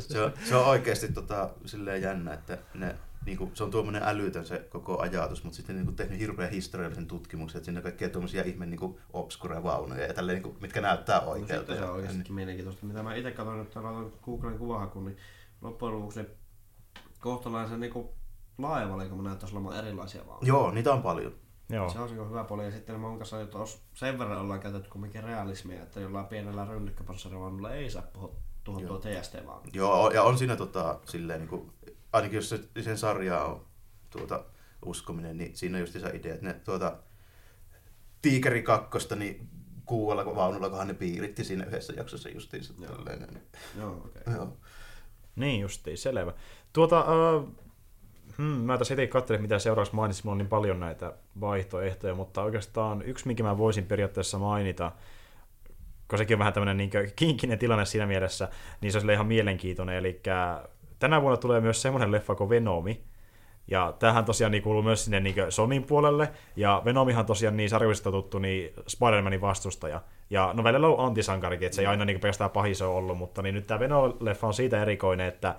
Se 0.00 0.20
on, 0.20 0.32
se 0.44 0.56
on 0.56 0.66
oikeasti 0.66 1.12
tota, 1.12 1.50
silleen 1.66 2.02
jännä, 2.02 2.34
että 2.34 2.58
ne, 2.74 2.94
niinku, 3.26 3.50
se 3.54 3.64
on 3.64 3.70
tuommoinen 3.70 4.02
älytön 4.02 4.46
se 4.46 4.58
koko 4.70 5.00
ajatus, 5.00 5.44
mutta 5.44 5.56
sitten 5.56 5.76
niinku, 5.76 5.92
tehnyt 5.92 6.18
hirveän 6.18 6.50
historiallisen 6.50 7.06
tutkimuksen, 7.06 7.58
että 7.58 7.64
siinä 7.64 7.78
on 7.78 7.82
kaikkea 7.82 8.08
tuommoisia 8.08 8.42
ihme 8.42 8.66
niinku, 8.66 9.00
obscure 9.12 9.62
vaunuja 9.62 10.06
ja 10.06 10.14
tälleen, 10.14 10.42
niinku, 10.42 10.56
mitkä 10.60 10.80
näyttää 10.80 11.20
no, 11.20 11.30
oikealta. 11.30 11.66
sitten 11.66 11.76
se 11.76 11.84
on 11.84 11.96
oikeasti 11.96 12.32
mielenkiintoista. 12.32 12.86
Mitä 12.86 13.02
mä 13.02 13.14
itse 13.14 13.30
katsoin, 13.30 13.60
että 13.60 13.82
laitan 13.82 14.12
Googlen 14.22 14.58
kuvahakuun, 14.58 15.04
niin 15.04 15.16
loppujen 15.62 15.94
lopuksi 15.94 16.22
ne 16.22 16.28
kohtalaisen 17.20 17.80
niin 17.80 18.08
laajavalikoima 18.58 19.22
näyttäisi 19.22 19.54
olemaan 19.54 19.76
erilaisia 19.76 20.26
vaunuja. 20.26 20.48
Joo, 20.48 20.70
niitä 20.70 20.92
on 20.92 21.02
paljon. 21.02 21.34
joo. 21.68 21.90
Se 21.90 21.98
on 21.98 22.06
niinku 22.08 22.24
hyvä 22.28 22.44
puoli. 22.44 22.64
Ja 22.64 22.70
sitten 22.70 23.00
mun 23.00 23.18
kanssa 23.18 23.40
että 23.40 23.58
os- 23.58 23.78
sen 23.94 24.18
verran 24.18 24.40
ollaan 24.40 24.60
käytetty 24.60 24.90
kumminkin 24.90 25.24
realismia, 25.24 25.82
että 25.82 26.00
jollain 26.00 26.26
pienellä 26.26 26.64
rynnykkäpanssarivaunulla 26.64 27.72
ei 27.72 27.90
saa 27.90 28.02
puhua 28.12 28.36
tuhottua 28.64 28.98
TST 28.98 29.46
vaan. 29.46 29.60
Joo, 29.72 30.10
ja 30.10 30.22
on 30.22 30.38
siinä 30.38 30.56
tota, 30.56 31.00
silleen, 31.04 31.40
niin 31.40 31.48
kuin, 31.48 31.72
ainakin 32.14 32.36
jos 32.36 32.48
se, 32.48 32.60
sen 32.80 32.98
sarjaa 32.98 33.44
on 33.44 33.66
tuota, 34.10 34.44
uskominen, 34.84 35.36
niin 35.36 35.56
siinä 35.56 35.76
on 35.76 35.80
just 35.80 35.92
se 35.92 36.16
idea, 36.16 36.34
että 36.34 36.46
ne 36.46 36.54
tuota, 36.54 36.96
Tiikeri 38.22 38.62
kakkosta, 38.62 39.16
niin 39.16 39.48
kuuella 39.84 40.36
vaunulla, 40.36 40.68
kunhan 40.68 40.88
ne 40.88 40.94
piiritti 40.94 41.44
siinä 41.44 41.64
yhdessä 41.64 41.92
jaksossa 41.96 42.28
justiinsa. 42.28 42.74
Joo. 42.80 42.94
Tälleen, 42.94 43.20
niin, 43.20 43.42
Joo, 43.78 43.92
okei. 43.92 44.22
Okay. 44.22 44.34
joo. 44.34 44.56
Niin 45.36 45.60
justiin, 45.60 45.98
selvä. 45.98 46.32
Tuota, 46.72 47.00
ö, 47.00 47.42
Hmm, 48.38 48.44
mä 48.44 48.78
tässä 48.78 48.94
heti 48.94 49.06
katselin, 49.06 49.42
mitä 49.42 49.58
seuraavaksi 49.58 49.94
mainitsin, 49.94 50.26
mulla 50.26 50.32
on 50.32 50.38
niin 50.38 50.48
paljon 50.48 50.80
näitä 50.80 51.12
vaihtoehtoja, 51.40 52.14
mutta 52.14 52.42
oikeastaan 52.42 53.02
yksi, 53.02 53.26
minkä 53.26 53.42
mä 53.42 53.58
voisin 53.58 53.86
periaatteessa 53.86 54.38
mainita, 54.38 54.92
kun 56.08 56.18
sekin 56.18 56.34
on 56.34 56.38
vähän 56.38 56.52
tämmöinen 56.52 56.76
niin 56.76 56.90
kinkinen 57.16 57.58
tilanne 57.58 57.84
siinä 57.84 58.06
mielessä, 58.06 58.48
niin 58.80 58.92
se 58.92 58.98
on 58.98 59.10
ihan 59.10 59.26
mielenkiintoinen. 59.26 59.96
Eli 59.96 60.20
tänä 60.98 61.22
vuonna 61.22 61.36
tulee 61.36 61.60
myös 61.60 61.82
semmoinen 61.82 62.12
leffa 62.12 62.34
kuin 62.34 62.50
Venomi, 62.50 63.00
ja 63.68 63.94
tämähän 63.98 64.24
tosiaan 64.24 64.52
niin 64.52 64.62
kuuluu 64.62 64.82
myös 64.82 65.04
sinne 65.04 65.20
niin 65.20 65.34
Sonin 65.48 65.84
puolelle, 65.84 66.28
ja 66.56 66.82
Venomihan 66.84 67.26
tosiaan 67.26 67.56
niin 67.56 67.70
sarjoista 67.70 68.10
tuttu 68.10 68.38
niin 68.38 68.72
Spider-Manin 68.86 69.40
vastustaja. 69.40 70.00
Ja 70.30 70.50
no 70.56 70.64
välillä 70.64 70.88
on 70.88 71.06
antisankarikin, 71.06 71.66
että 71.66 71.76
se 71.76 71.82
ei 71.82 71.86
aina 71.86 72.04
niin 72.04 72.20
pelkästään 72.20 72.50
pahis 72.50 72.82
ole 72.82 72.94
ollut, 72.94 73.18
mutta 73.18 73.42
niin 73.42 73.54
nyt 73.54 73.66
tämä 73.66 73.80
Venom-leffa 73.80 74.46
on 74.46 74.54
siitä 74.54 74.82
erikoinen, 74.82 75.26
että 75.26 75.54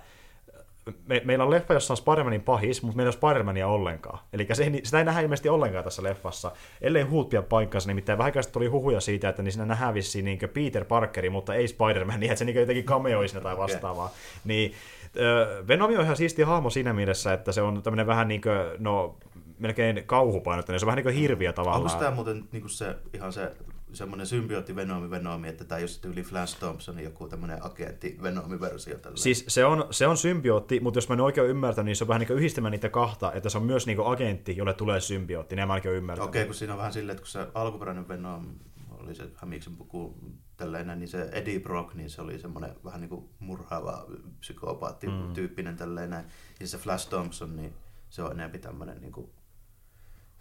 me, 1.06 1.22
meillä 1.24 1.44
on 1.44 1.50
leffa, 1.50 1.74
jossa 1.74 1.92
on 1.92 1.96
Spider-Manin 1.96 2.42
pahis, 2.42 2.82
mutta 2.82 2.96
meillä 2.96 3.12
ei 3.12 3.18
ole 3.22 3.34
Spider-Mania 3.34 3.66
ollenkaan. 3.66 4.18
Eli 4.32 4.46
se, 4.52 4.72
sitä 4.82 4.98
ei 4.98 5.04
nähdä 5.04 5.20
ilmeisesti 5.20 5.48
ollenkaan 5.48 5.84
tässä 5.84 6.02
leffassa, 6.02 6.52
ellei 6.80 7.02
huut 7.02 7.28
pidä 7.28 7.42
paikkansa. 7.42 7.88
Nimittäin 7.88 8.18
vähän 8.18 8.32
tuli 8.52 8.66
huhuja 8.66 9.00
siitä, 9.00 9.28
että 9.28 9.42
niin 9.42 9.52
siinä 9.52 9.66
nähdään 9.66 9.94
vissiin 9.94 10.24
niin 10.24 10.38
Peter 10.54 10.84
Parkeri, 10.84 11.30
mutta 11.30 11.54
ei 11.54 11.68
Spider-Man, 11.68 12.20
niin 12.20 12.30
että 12.30 12.38
se 12.38 12.44
niin 12.44 12.56
jotenkin 12.56 12.84
cameoi 12.84 13.28
siinä 13.28 13.42
tai 13.42 13.56
vastaavaa. 13.56 14.04
Okay. 14.04 14.16
Niin, 14.44 14.72
Venom 15.68 15.94
on 15.94 16.00
ihan 16.00 16.16
siisti 16.16 16.42
hahmo 16.42 16.70
siinä 16.70 16.92
mielessä, 16.92 17.32
että 17.32 17.52
se 17.52 17.62
on 17.62 17.82
tämmöinen 17.82 18.06
vähän 18.06 18.28
niin 18.28 18.40
kuin, 18.40 18.54
no, 18.78 19.18
melkein 19.58 20.02
kauhupainotteinen, 20.06 20.80
se 20.80 20.86
on 20.86 20.86
vähän 20.86 20.96
niin 20.96 21.04
kuin 21.04 21.14
hirviä 21.14 21.52
tavallaan. 21.52 21.84
Onko 21.84 21.98
tämä 21.98 22.14
muuten 22.14 22.44
niin 22.52 22.60
kuin 22.60 22.70
se, 22.70 22.96
ihan 23.12 23.32
se 23.32 23.52
semmoinen 23.92 24.26
symbiootti 24.26 24.76
Venomi 24.76 25.10
Venomi, 25.10 25.48
että 25.48 25.64
tämä 25.64 25.86
sitten 25.86 26.10
yli 26.10 26.22
Flash 26.22 26.58
Thompsonin 26.58 27.04
joku 27.04 27.28
tämmöinen 27.28 27.64
agentti 27.64 28.18
Venomi 28.22 28.60
versio 28.60 28.98
tällä. 28.98 29.16
Siis 29.16 29.44
se 29.48 29.64
on, 29.64 29.86
se 29.90 30.06
on 30.06 30.16
symbiootti, 30.16 30.80
mutta 30.80 30.98
jos 30.98 31.08
mä 31.08 31.12
en 31.12 31.20
oikein 31.20 31.46
ymmärtänyt, 31.46 31.86
niin 31.86 31.96
se 31.96 32.04
on 32.04 32.08
vähän 32.08 32.20
niin 32.20 32.26
kuin 32.26 32.36
yhdistämään 32.36 32.72
niitä 32.72 32.88
kahta, 32.88 33.32
että 33.32 33.48
se 33.48 33.58
on 33.58 33.64
myös 33.64 33.86
niin 33.86 33.96
kuin 33.96 34.08
agentti, 34.08 34.56
jolle 34.56 34.74
tulee 34.74 35.00
symbiootti, 35.00 35.56
niin 35.56 35.68
mä 35.68 35.74
oikein 35.74 35.94
ymmärtänyt. 35.94 36.28
Okei, 36.28 36.42
okay, 36.42 36.46
kun 36.46 36.54
siinä 36.54 36.72
on 36.72 36.78
vähän 36.78 36.92
silleen, 36.92 37.14
että 37.14 37.22
kun 37.22 37.30
se 37.30 37.46
alkuperäinen 37.54 38.08
Venom 38.08 38.46
oli 39.06 39.14
se 39.14 39.30
Hämiksen 39.36 39.76
puku 39.76 40.18
tällainen, 40.56 40.98
niin 40.98 41.08
se 41.08 41.28
Eddie 41.32 41.60
Brock, 41.60 41.94
niin 41.94 42.10
se 42.10 42.22
oli 42.22 42.38
semmoinen 42.38 42.74
vähän 42.84 43.00
niin 43.00 43.08
kuin 43.08 43.28
murhaava 43.38 44.06
psykopaatti 44.40 45.06
mm. 45.06 45.32
tyyppinen 45.34 45.76
tällainen. 45.76 46.24
Ja 46.60 46.66
se 46.66 46.78
Flash 46.78 47.08
Thompson, 47.08 47.56
niin 47.56 47.74
se 48.10 48.22
on 48.22 48.32
enemmän 48.32 48.60
tämmöinen 48.60 49.00
niin 49.00 49.12
kuin 49.12 49.30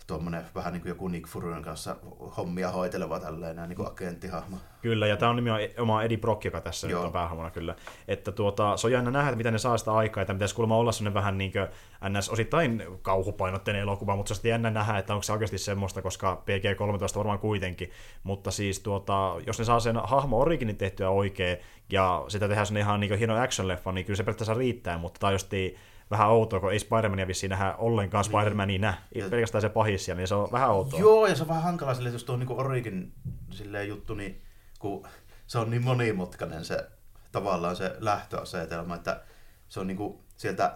tuommoinen 0.07 0.45
vähän 0.55 0.73
niin 0.73 0.81
kuin 0.81 0.89
joku 0.89 1.07
Nick 1.07 1.27
Fururen 1.27 1.63
kanssa 1.63 1.95
hommia 2.37 2.71
hoiteleva 2.71 3.19
tällainen 3.19 3.69
niin 3.69 3.77
kuin 3.77 3.87
agenttihahmo. 3.87 4.57
Kyllä, 4.81 5.07
ja 5.07 5.17
tämä 5.17 5.29
on 5.29 5.35
nimenomaan 5.35 6.05
Eddie 6.05 6.17
Brock, 6.17 6.45
joka 6.45 6.61
tässä 6.61 6.87
Joo. 6.87 6.99
nyt 6.99 7.05
on 7.05 7.13
päähahmona 7.13 7.51
kyllä. 7.51 7.75
Että 8.07 8.31
tuota, 8.31 8.77
se 8.77 8.87
on 8.87 8.93
jännä 8.93 9.11
nähdä, 9.11 9.35
mitä 9.35 9.51
ne 9.51 9.57
saa 9.57 9.77
sitä 9.77 9.93
aikaa, 9.93 10.21
että 10.21 10.33
pitäisi 10.33 10.55
kuulemma 10.55 10.77
olla 10.77 10.91
sellainen 10.91 11.13
vähän 11.13 11.37
niin 11.37 11.51
kuin 11.51 11.67
ns. 12.09 12.29
osittain 12.29 12.83
kauhupainotteinen 13.01 13.81
elokuva, 13.81 14.15
mutta 14.15 14.33
se 14.33 14.41
on 14.47 14.49
jännä 14.49 14.71
nähdä, 14.71 14.97
että 14.97 15.13
onko 15.13 15.23
se 15.23 15.33
oikeasti 15.33 15.57
semmoista, 15.57 16.01
koska 16.01 16.43
PG-13 16.45 17.17
varmaan 17.17 17.39
kuitenkin. 17.39 17.91
Mutta 18.23 18.51
siis 18.51 18.79
tuota, 18.79 19.35
jos 19.47 19.59
ne 19.59 19.65
saa 19.65 19.79
sen 19.79 19.97
hahmo 20.03 20.39
originin 20.39 20.77
tehtyä 20.77 21.09
oikein, 21.09 21.57
ja 21.89 22.25
sitä 22.27 22.47
tehdään 22.47 22.67
sen 22.67 22.77
ihan 22.77 22.99
niin 22.99 23.17
hieno 23.17 23.45
action-leffa, 23.45 23.91
niin 23.91 24.05
kyllä 24.05 24.17
se 24.17 24.23
periaatteessa 24.23 24.53
riittää, 24.53 24.97
mutta 24.97 25.19
tämä 25.19 25.31
justiin 25.31 25.75
vähän 26.11 26.29
outoa, 26.29 26.59
kun 26.59 26.71
ei 26.71 26.79
Spider-Mania 26.79 27.27
vissiin 27.27 27.49
nähdä 27.49 27.75
ollenkaan 27.75 28.25
niin. 28.25 28.31
Spider-Manina, 28.31 28.93
ja... 29.15 29.29
pelkästään 29.29 29.61
se 29.61 29.69
pahis 29.69 30.07
niin 30.07 30.27
se 30.27 30.35
on 30.35 30.51
vähän 30.51 30.69
outoa. 30.69 30.99
Joo, 30.99 31.27
ja 31.27 31.35
se 31.35 31.43
on 31.43 31.49
vähän 31.49 31.63
hankalaa 31.63 31.93
silleen, 31.93 32.13
jos 32.13 32.23
tuo 32.23 32.33
on 32.33 32.39
niin 32.39 32.51
Origin 32.51 33.13
silleen 33.51 33.87
juttu, 33.87 34.13
niin 34.13 34.41
kun 34.79 35.07
se 35.47 35.59
on 35.59 35.69
niin 35.69 35.83
monimutkainen 35.83 36.65
se 36.65 36.87
tavallaan 37.31 37.75
se 37.75 37.95
lähtöasetelma, 37.99 38.95
että 38.95 39.23
se 39.67 39.79
on 39.79 39.87
niin 39.87 39.97
kuin 39.97 40.19
sieltä 40.37 40.75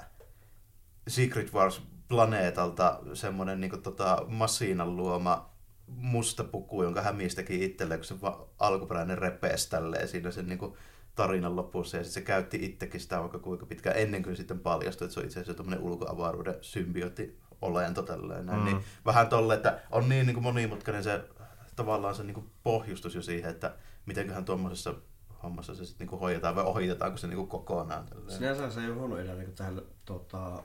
Secret 1.07 1.53
Wars 1.53 1.81
planeetalta 2.07 2.99
semmoinen 3.13 3.61
niin 3.61 3.81
tota, 3.81 4.25
Massiinan 4.27 4.95
luoma 4.95 5.49
musta 5.87 6.43
puku, 6.43 6.83
jonka 6.83 7.01
hämistäkin 7.01 7.63
itselleen, 7.63 7.99
kun 7.99 8.05
se 8.05 8.15
alkuperäinen 8.59 9.17
repees 9.17 9.67
tälleen 9.67 10.07
siinä 10.07 10.31
sen 10.31 10.47
niin 10.47 10.59
kuin 10.59 10.73
tarinan 11.19 11.55
lopussa 11.55 11.97
ja 11.97 12.03
se 12.03 12.21
käytti 12.21 12.65
itsekin 12.65 13.01
sitä 13.01 13.19
vaikka 13.19 13.39
kuinka 13.39 13.65
pitkään 13.65 13.97
ennen 13.97 14.23
kuin 14.23 14.35
sitten 14.35 14.59
paljastui, 14.59 15.05
että 15.05 15.13
se 15.13 15.19
on 15.19 15.25
itse 15.25 15.39
asiassa 15.39 15.57
tämmöinen 15.63 15.83
ulkoavaruuden 15.83 16.55
symbiootti 16.61 17.39
olento 17.61 18.01
tälleen. 18.01 18.45
Mm. 18.45 18.65
Niin 18.65 18.83
vähän 19.05 19.27
tolle, 19.27 19.53
että 19.53 19.79
on 19.91 20.09
niin, 20.09 20.25
niin 20.25 20.33
kuin 20.33 20.43
monimutkainen 20.43 21.03
se 21.03 21.23
tavallaan 21.75 22.15
se 22.15 22.23
niin 22.23 22.33
kuin 22.33 22.49
pohjustus 22.63 23.15
jo 23.15 23.21
siihen, 23.21 23.51
että 23.51 23.75
mitenköhän 24.05 24.45
tuommoisessa 24.45 24.93
hommassa 25.43 25.75
se 25.75 25.85
sitten 25.85 26.07
niin 26.07 26.19
hoidetaan 26.19 26.55
vai 26.55 26.63
ohitetaanko 26.63 27.17
se 27.17 27.27
niin 27.27 27.37
kuin 27.37 27.49
kokonaan. 27.49 28.05
Tälleen. 28.05 28.37
Sinänsä 28.37 28.71
se 28.71 28.81
ei 28.81 28.87
ole 28.87 28.95
huono 28.95 29.17
idea 29.17 29.35
niin 29.35 29.55
tähän 29.55 29.81
tota, 30.05 30.63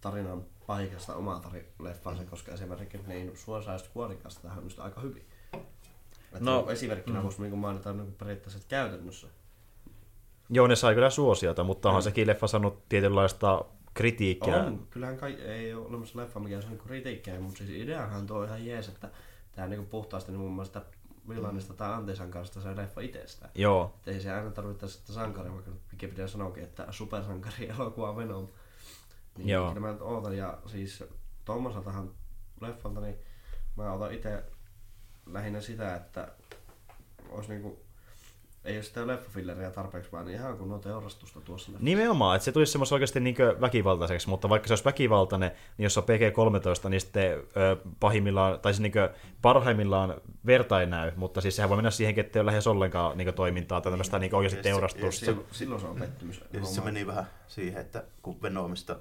tarinan 0.00 0.44
paikasta 0.66 1.14
omaa 1.14 1.40
tari- 1.40 1.72
leffansa, 1.78 2.24
koska 2.24 2.52
esimerkiksi 2.52 3.08
niin 3.08 3.36
Suicide 3.36 3.78
Squadikasta 3.78 4.42
tähän 4.42 4.64
on 4.64 4.70
aika 4.78 5.00
hyvin. 5.00 5.26
Että 6.32 6.44
no, 6.44 6.70
esimerkkinä 6.70 7.18
mm. 7.18 7.22
voisi 7.22 7.42
niin 7.42 7.58
mainita 7.58 7.92
niin 7.92 8.14
periaatteessa 8.14 8.58
käytännössä. 8.68 9.26
Joo, 10.54 10.66
ne 10.66 10.76
sai 10.76 10.94
kyllä 10.94 11.10
suosiota, 11.10 11.64
mutta 11.64 11.88
onhan 11.88 12.02
mm. 12.02 12.04
sekin 12.04 12.26
leffa 12.26 12.46
saanut 12.46 12.88
tietynlaista 12.88 13.64
kritiikkiä. 13.94 14.56
On, 14.56 14.86
kyllähän 14.90 15.16
kai, 15.16 15.32
ei 15.32 15.74
ole 15.74 15.86
olemassa 15.86 16.18
leffa, 16.18 16.40
mikä 16.40 16.56
on 16.56 16.78
kritiikkiä, 16.78 17.40
mutta 17.40 17.58
siis 17.58 17.70
ideahan 17.70 18.26
tuo 18.26 18.44
ihan 18.44 18.66
jees, 18.66 18.88
että 18.88 19.10
tämä 19.52 19.68
niin 19.68 19.86
puhtaasti 19.86 20.32
niin 20.32 20.40
mun 20.40 20.52
mielestä 20.52 20.82
villainista 21.28 21.74
tai 21.74 21.92
antisankarista 21.92 22.60
se 22.60 22.76
leffa 22.76 23.00
itsestään. 23.00 23.52
Joo. 23.54 23.94
Et 24.00 24.14
ei 24.14 24.20
se 24.20 24.32
aina 24.32 24.50
tarvitse 24.50 24.88
sitä 24.88 25.12
sankaria, 25.12 25.52
vaikka 25.52 25.70
Wikipedia 25.90 26.28
sanookin, 26.28 26.64
että 26.64 26.86
supersankari 26.90 27.68
elokuva 27.68 28.16
Venom. 28.16 28.48
Niin 29.38 29.48
Joo. 29.48 29.68
Kyllä 29.68 29.80
mä 29.80 29.92
nyt 29.92 30.02
ootan, 30.02 30.36
ja 30.36 30.58
siis 30.66 31.04
tuommoiseltahan 31.44 32.10
leffalta, 32.60 33.00
niin 33.00 33.16
mä 33.76 33.92
otan 33.92 34.12
itse 34.12 34.44
lähinnä 35.26 35.60
sitä, 35.60 35.96
että 35.96 36.28
olisi 37.28 37.48
niinku 37.48 37.81
ei 38.64 38.76
ole 38.76 38.82
sitä 38.82 39.06
leffafilleria 39.06 39.70
tarpeeksi, 39.70 40.12
vaan 40.12 40.28
ihan 40.28 40.58
kun 40.58 40.72
on 40.72 40.80
teurastusta 40.80 41.40
tuossa 41.40 41.72
leffassa. 41.72 41.84
Nimenomaan, 41.84 42.36
että 42.36 42.44
se 42.44 42.52
tulisi 42.52 42.72
semmoista 42.72 42.94
oikeasti 42.94 43.20
niin 43.20 43.36
väkivaltaiseksi, 43.60 44.28
mutta 44.28 44.48
vaikka 44.48 44.68
se 44.68 44.72
olisi 44.72 44.84
väkivaltainen, 44.84 45.50
niin 45.78 45.84
jos 45.84 45.98
on 45.98 46.04
PG-13, 46.04 46.88
niin 46.88 47.00
sitten 47.00 47.32
ö, 47.32 47.76
pahimmillaan, 48.00 48.60
tai 48.60 48.74
siis 48.74 48.80
niin 48.80 48.92
parhaimmillaan 49.42 50.14
verta 50.46 50.80
ei 50.80 50.86
näy, 50.86 51.12
mutta 51.16 51.40
siis 51.40 51.56
sehän 51.56 51.68
voi 51.68 51.76
mennä 51.76 51.90
siihen, 51.90 52.18
että 52.18 52.38
ei 52.38 52.40
ole 52.40 52.46
lähes 52.46 52.66
ollenkaan 52.66 53.18
niin 53.18 53.34
toimintaa 53.34 53.80
tai 53.80 53.92
tämmöistä 53.92 54.18
niin 54.18 54.34
oikeasti 54.34 54.62
teurastusta. 54.62 55.24
Silloin, 55.24 55.46
silloin 55.52 55.80
se 55.80 55.86
on 55.86 55.96
pettymys. 55.96 56.44
Ja 56.52 56.64
se 56.64 56.80
meni 56.80 57.06
vähän 57.06 57.26
siihen, 57.48 57.80
että 57.80 58.04
kun 58.22 58.42
Venomista 58.42 58.96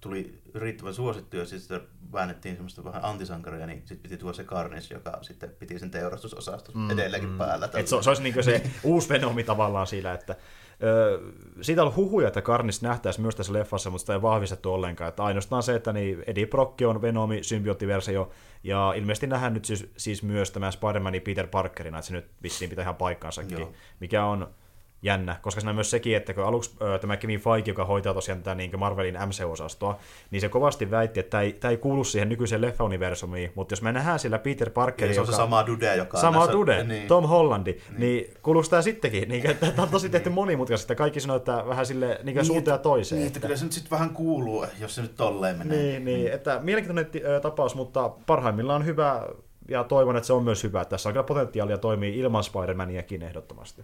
tuli 0.00 0.40
riittävän 0.54 0.94
suosittu 0.94 1.36
ja 1.36 1.46
sitten 1.46 1.80
väännettiin 2.12 2.54
semmoista 2.54 2.84
vähän 2.84 3.04
antisankaria, 3.04 3.66
niin 3.66 3.78
sitten 3.78 3.98
piti 3.98 4.16
tuoda 4.16 4.36
se 4.36 4.44
Karnis, 4.44 4.90
joka 4.90 5.18
sitten 5.22 5.50
piti 5.58 5.78
sen 5.78 5.90
teurastusosastus 5.90 6.74
mm, 6.74 6.90
edelleenkin 6.90 7.30
mm. 7.30 7.38
päällä. 7.38 7.68
Et 7.74 7.88
se, 7.88 7.96
se 8.02 8.10
olisi 8.10 8.22
niin 8.22 8.44
se 8.44 8.62
uusi 8.82 9.08
Venomi 9.08 9.44
tavallaan 9.44 9.86
siinä, 9.86 10.12
että 10.12 10.36
ö, 10.82 11.20
siitä 11.60 11.82
on 11.82 11.96
huhuja, 11.96 12.28
että 12.28 12.42
Karnis 12.42 12.82
nähtäisi 12.82 13.20
myös 13.20 13.34
tässä 13.34 13.52
leffassa, 13.52 13.90
mutta 13.90 14.00
sitä 14.00 14.12
ei 14.12 14.22
vahvistettu 14.22 14.72
ollenkaan. 14.72 15.08
Että 15.08 15.24
ainoastaan 15.24 15.62
se, 15.62 15.74
että 15.74 15.92
niin 15.92 16.24
Eddie 16.26 16.46
Brock 16.46 16.80
on 16.88 17.02
Venomi 17.02 17.42
symbioottiversio, 17.42 18.30
ja 18.64 18.92
ilmeisesti 18.96 19.26
nähdään 19.26 19.54
nyt 19.54 19.64
siis, 19.64 19.86
siis 19.96 20.22
myös 20.22 20.50
tämä 20.50 20.70
Spider-Man 20.70 21.14
Peter 21.24 21.46
Parkerina, 21.46 21.98
että 21.98 22.06
se 22.06 22.14
nyt 22.14 22.26
vissiin 22.42 22.70
pitää 22.70 22.82
ihan 22.82 22.96
paikkaansakin, 22.96 23.58
Joo. 23.58 23.72
mikä 24.00 24.24
on 24.24 24.54
jännä, 25.02 25.36
koska 25.42 25.60
siinä 25.60 25.70
on 25.70 25.74
myös 25.74 25.90
sekin, 25.90 26.16
että 26.16 26.34
kun 26.34 26.44
aluksi 26.44 26.76
ö, 26.82 26.98
tämä 26.98 27.16
Kevin 27.16 27.40
Feige, 27.40 27.70
joka 27.70 27.84
hoitaa 27.84 28.14
tosiaan 28.14 28.42
tätä 28.42 28.54
niin 28.54 28.78
Marvelin 28.78 29.14
MC-osastoa, 29.14 29.98
niin 30.30 30.40
se 30.40 30.48
kovasti 30.48 30.90
väitti, 30.90 31.20
että 31.20 31.30
tämä 31.30 31.42
ei, 31.42 31.52
tämä 31.52 31.70
ei 31.70 31.76
kuulu 31.76 32.04
siihen 32.04 32.28
nykyiseen 32.28 32.60
leffa-universumiin, 32.60 33.52
mutta 33.54 33.72
jos 33.72 33.82
me 33.82 33.92
nähdään 33.92 34.18
sillä 34.18 34.38
Peter 34.38 34.70
Parker, 34.70 35.08
niin, 35.08 35.14
se 35.14 35.20
on 35.20 35.26
joka... 35.26 35.32
se 35.32 35.36
sama 35.36 35.66
dude, 35.66 35.96
joka 35.96 36.20
Sama 36.20 36.36
näissä... 36.36 36.52
dude, 36.52 36.84
niin. 36.84 37.08
Tom 37.08 37.24
Hollandi, 37.24 37.72
niin, 37.72 38.00
niin 38.00 38.34
kuuluuko 38.42 38.68
tämä 38.68 38.82
sittenkin? 38.82 39.28
Niin, 39.28 39.50
että 39.50 39.70
tämä 39.72 39.82
on 39.82 39.88
tosi 39.88 40.08
tehty 40.08 40.28
niin. 40.28 40.34
monimutkaisesti, 40.34 40.94
kaikki 40.94 41.20
sanoo, 41.20 41.36
että 41.36 41.64
vähän 41.68 41.86
sille 41.86 42.20
niin, 42.22 42.36
niin 42.36 42.46
suuntaan 42.46 42.80
toiseen. 42.80 43.18
Niin, 43.18 43.26
että, 43.26 43.38
että 43.38 43.46
kyllä 43.46 43.58
se 43.58 43.64
nyt 43.64 43.72
sitten 43.72 43.90
vähän 43.90 44.10
kuuluu, 44.10 44.66
jos 44.80 44.94
se 44.94 45.02
nyt 45.02 45.16
tolleen 45.16 45.58
menee. 45.58 45.78
Niin, 45.78 46.04
niin, 46.04 46.20
niin. 46.20 46.32
että 46.32 46.60
mielenkiintoinen 46.62 47.40
tapaus, 47.42 47.74
mutta 47.74 48.08
parhaimmillaan 48.26 48.84
hyvä 48.84 49.28
ja 49.68 49.84
toivon, 49.84 50.16
että 50.16 50.26
se 50.26 50.32
on 50.32 50.44
myös 50.44 50.62
hyvä. 50.62 50.84
Tässä 50.84 51.08
on 51.08 51.12
kyllä 51.12 51.24
potentiaalia 51.24 51.78
toimii 51.78 52.18
ilman 52.18 52.44
Spider-Maniakin 52.44 53.22
ehdottomasti. 53.22 53.82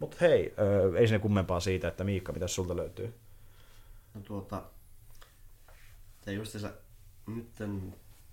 Mutta 0.00 0.16
hei, 0.20 0.54
ei 0.98 1.06
sinne 1.06 1.18
kummempaa 1.18 1.60
siitä, 1.60 1.88
että 1.88 2.04
Miikka, 2.04 2.32
mitä 2.32 2.48
sulta 2.48 2.76
löytyy? 2.76 3.14
No 4.14 4.20
tuota, 4.20 4.62
te 6.24 6.32
justiinsa 6.32 6.70
nyt 7.26 7.50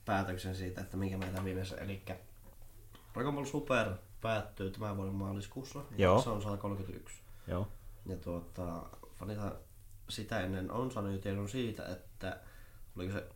päätöksen 0.05 0.55
siitä, 0.55 0.82
että 0.82 0.97
minkä 0.97 1.18
meitä 1.18 1.43
viimeisessä, 1.43 1.82
eli 1.82 2.01
Dragon 3.13 3.36
Ball 3.36 3.45
Super 3.45 3.89
päättyy 4.22 4.72
tämän 4.72 4.97
vuoden 4.97 5.13
maaliskuussa, 5.13 5.82
Joo. 5.97 6.22
se 6.22 6.30
on 6.30 6.41
131. 6.41 7.15
Joo. 7.47 7.68
Ja 8.05 8.18
tuota, 8.18 8.84
fanita 9.15 9.55
sitä 10.09 10.41
ennen 10.41 10.72
on 10.72 10.91
saanut 10.91 11.22
tiedon 11.22 11.49
siitä, 11.49 11.88
että 11.88 12.38
oliko 12.95 13.13
se 13.13 13.30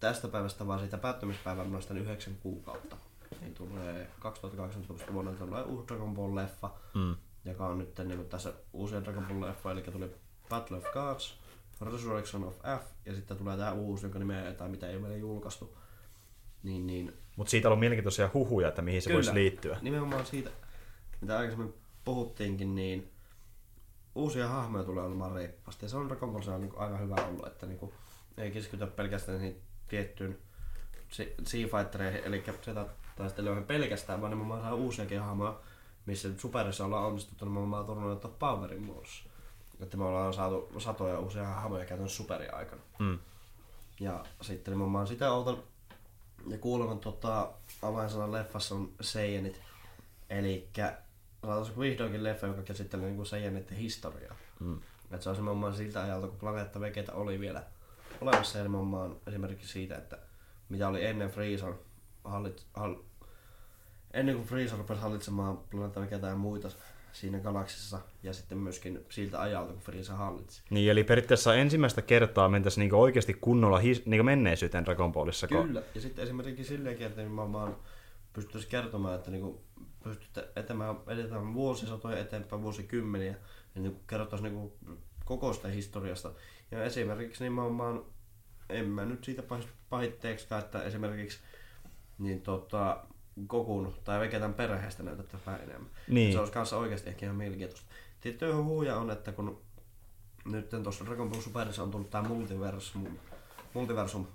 tästä 0.00 0.28
päivästä 0.28 0.66
vaan 0.66 0.80
siitä 0.80 0.98
päättymispäivän 0.98 1.72
noista 1.72 1.94
yhdeksän 1.94 2.36
kuukautta. 2.42 2.96
Niin 3.40 3.54
tulee 3.54 4.10
2018 4.18 5.12
vuonna 5.12 5.32
tulee 5.32 5.62
uusi 5.62 5.88
Dragon 5.88 6.14
Ball 6.14 6.34
leffa. 6.34 6.70
Mm 6.94 7.16
joka 7.46 7.66
on 7.66 7.78
nyt 7.78 7.98
niin 7.98 8.28
tässä 8.28 8.52
uusia 8.72 9.04
Dragon 9.04 9.26
Ball 9.26 9.40
leffa, 9.40 9.72
eli 9.72 9.82
tuli 9.82 10.10
Battle 10.48 10.76
of 10.76 10.84
Gods, 10.92 11.38
Resurrection 11.80 12.44
of 12.44 12.56
F, 12.58 12.92
ja 13.06 13.14
sitten 13.14 13.36
tulee 13.36 13.56
tää 13.56 13.72
uusi, 13.72 14.04
jonka 14.04 14.18
nimeä 14.18 14.52
tai 14.52 14.68
mitä 14.68 14.88
ei 14.88 14.96
ole 14.96 15.02
vielä 15.02 15.16
julkaistu. 15.16 15.76
Niin, 16.62 16.86
niin 16.86 17.12
Mutta 17.36 17.50
siitä 17.50 17.68
on 17.68 17.70
ollut 17.70 17.80
mielenkiintoisia 17.80 18.30
huhuja, 18.34 18.68
että 18.68 18.82
mihin 18.82 19.02
se 19.02 19.10
Kyllä. 19.10 19.16
voisi 19.16 19.34
liittyä. 19.34 19.78
nimenomaan 19.82 20.26
siitä, 20.26 20.50
mitä 21.20 21.38
aikaisemmin 21.38 21.74
puhuttiinkin, 22.04 22.74
niin 22.74 23.10
uusia 24.14 24.48
hahmoja 24.48 24.84
tulee 24.84 25.04
olemaan 25.04 25.32
reippaasti. 25.32 25.84
Ja 25.84 25.88
se 25.88 25.96
on 25.96 26.08
Dragon 26.08 26.30
Ballissa 26.30 26.58
niin 26.58 26.72
aika 26.76 26.96
hyvä 26.96 27.14
ollut, 27.14 27.46
että 27.46 27.66
niin 27.66 27.78
kuin, 27.78 27.92
ei 28.38 28.50
keskitytä 28.50 28.86
pelkästään 28.86 29.38
niihin 29.38 29.62
tiettyyn 29.88 30.38
si- 31.08 31.34
Sea-fightereihin, 31.44 32.26
eli 32.26 32.44
sitä 32.62 32.86
taistelijoihin 33.16 33.64
pelkästään, 33.64 34.20
vaan 34.20 34.30
nimenomaan 34.30 34.60
saa 34.62 34.74
uusiakin 34.74 35.20
hahmoja, 35.20 35.60
missä 36.06 36.28
nyt 36.28 36.40
Superissa 36.40 36.84
ollaan 36.84 37.04
onnistuttu 37.04 37.44
nimenomaan 37.44 37.86
Tornado 37.86 38.20
of 38.24 38.38
Powerin 38.38 38.82
muodossa. 38.82 39.24
Että 39.80 39.96
me 39.96 40.04
ollaan 40.04 40.34
saatu 40.34 40.72
satoja 40.78 41.18
uusia 41.18 41.44
hahmoja 41.44 41.84
käytännössä 41.84 42.16
Superin 42.16 42.54
aikana. 42.54 42.82
Mm. 42.98 43.18
Ja 44.00 44.24
sitten 44.40 44.72
nimenomaan 44.72 45.06
sitä 45.06 45.32
odotan. 45.32 45.62
Ja 46.46 46.58
kuulemma 46.58 46.94
tota, 46.94 47.52
avainsanan 47.82 48.32
leffassa 48.32 48.74
on 48.74 48.92
Seijenit. 49.00 49.60
Eli 50.30 50.68
saataisiko 51.42 51.80
vihdoinkin 51.80 52.24
leffa, 52.24 52.46
joka 52.46 52.62
käsittelee 52.62 53.10
niin 53.10 53.26
Seijenitten 53.26 53.78
historiaa. 53.78 54.36
Mm. 54.60 54.80
Et 55.10 55.22
se 55.22 55.30
on 55.30 55.36
nimenomaan 55.36 55.76
siltä 55.76 56.02
ajalta, 56.02 56.26
kun 56.26 56.38
planeetta 56.38 56.80
Vegeta 56.80 57.12
oli 57.12 57.40
vielä 57.40 57.62
olemassa 58.20 58.58
ja 58.58 58.64
nimenomaan 58.64 59.16
esimerkiksi 59.26 59.68
siitä, 59.68 59.96
että 59.96 60.18
mitä 60.68 60.88
oli 60.88 61.04
ennen 61.04 61.30
Freezan 61.30 61.78
hallit, 62.24 62.66
hall, 62.74 62.94
ennen 64.14 64.34
kuin 64.34 64.48
Freezer 64.48 64.78
rupesi 64.78 65.00
hallitsemaan 65.00 65.58
planeetta 65.58 66.00
Vegeta 66.00 66.26
ja 66.26 66.36
muita 66.36 66.68
siinä 67.12 67.38
galaksissa 67.38 67.98
ja 68.22 68.32
sitten 68.32 68.58
myöskin 68.58 69.04
siltä 69.08 69.40
ajalta, 69.40 69.72
kun 69.72 69.82
Freezer 69.82 70.16
hallitsi. 70.16 70.62
Niin, 70.70 70.90
eli 70.90 71.04
periaatteessa 71.04 71.54
ensimmäistä 71.54 72.02
kertaa 72.02 72.48
mentäisiin 72.48 72.80
niinku 72.82 73.00
oikeasti 73.02 73.34
kunnolla 73.34 73.78
his- 73.78 74.06
niinku 74.06 74.24
menneisyyteen 74.24 74.84
Dragon 74.84 75.12
Ballissa. 75.12 75.48
kun- 75.48 75.66
Kyllä, 75.66 75.82
ja 75.94 76.00
sitten 76.00 76.24
esimerkiksi 76.24 76.64
silleenkin, 76.64 77.06
että 77.06 77.22
mä 77.22 77.52
vaan 77.52 77.76
pystyisi 78.32 78.66
kertomaan, 78.68 79.14
että 79.14 79.30
niinku 79.30 79.60
pystytte 80.04 80.48
etemään, 80.56 80.96
edetään 81.06 81.54
vuosisatoja 81.54 82.18
eteenpäin, 82.18 82.62
vuosikymmeniä, 82.62 83.34
ja 83.74 83.80
niinku 83.80 84.00
kerrottaisiin 84.06 84.52
niinku 84.52 84.76
koko 85.24 85.52
sitä 85.52 85.68
historiasta. 85.68 86.32
Ja 86.70 86.84
esimerkiksi 86.84 87.44
nimenomaan, 87.44 88.04
en 88.68 88.88
mä 88.88 89.04
nyt 89.04 89.24
siitä 89.24 89.42
pahitteeksikaan, 89.90 90.62
että 90.64 90.82
esimerkiksi 90.82 91.38
niin 92.18 92.40
tota, 92.40 93.04
Gokun 93.48 93.94
tai 94.04 94.20
Vegetan 94.20 94.54
perheestä 94.54 95.02
näytettäisiin 95.02 95.46
vähän 95.46 95.60
enemmän. 95.62 95.90
Niin. 96.08 96.32
Se 96.32 96.38
olisi 96.38 96.52
kanssa 96.52 96.76
oikeasti 96.76 97.08
ehkä 97.08 97.26
ihan 97.26 97.36
mielenkiintoista. 97.36 97.86
Tietty 98.20 98.52
huuja 98.52 98.96
on, 98.96 99.10
että 99.10 99.32
kun 99.32 99.60
nyt 100.44 100.70
tuossa 100.82 101.04
Dragon 101.06 101.30
Ball 101.30 101.40
Superissa 101.40 101.82
on 101.82 101.90
tullut 101.90 102.10
tämä 102.10 102.28
multiversum, 102.28 103.06
multiversum 103.74 104.26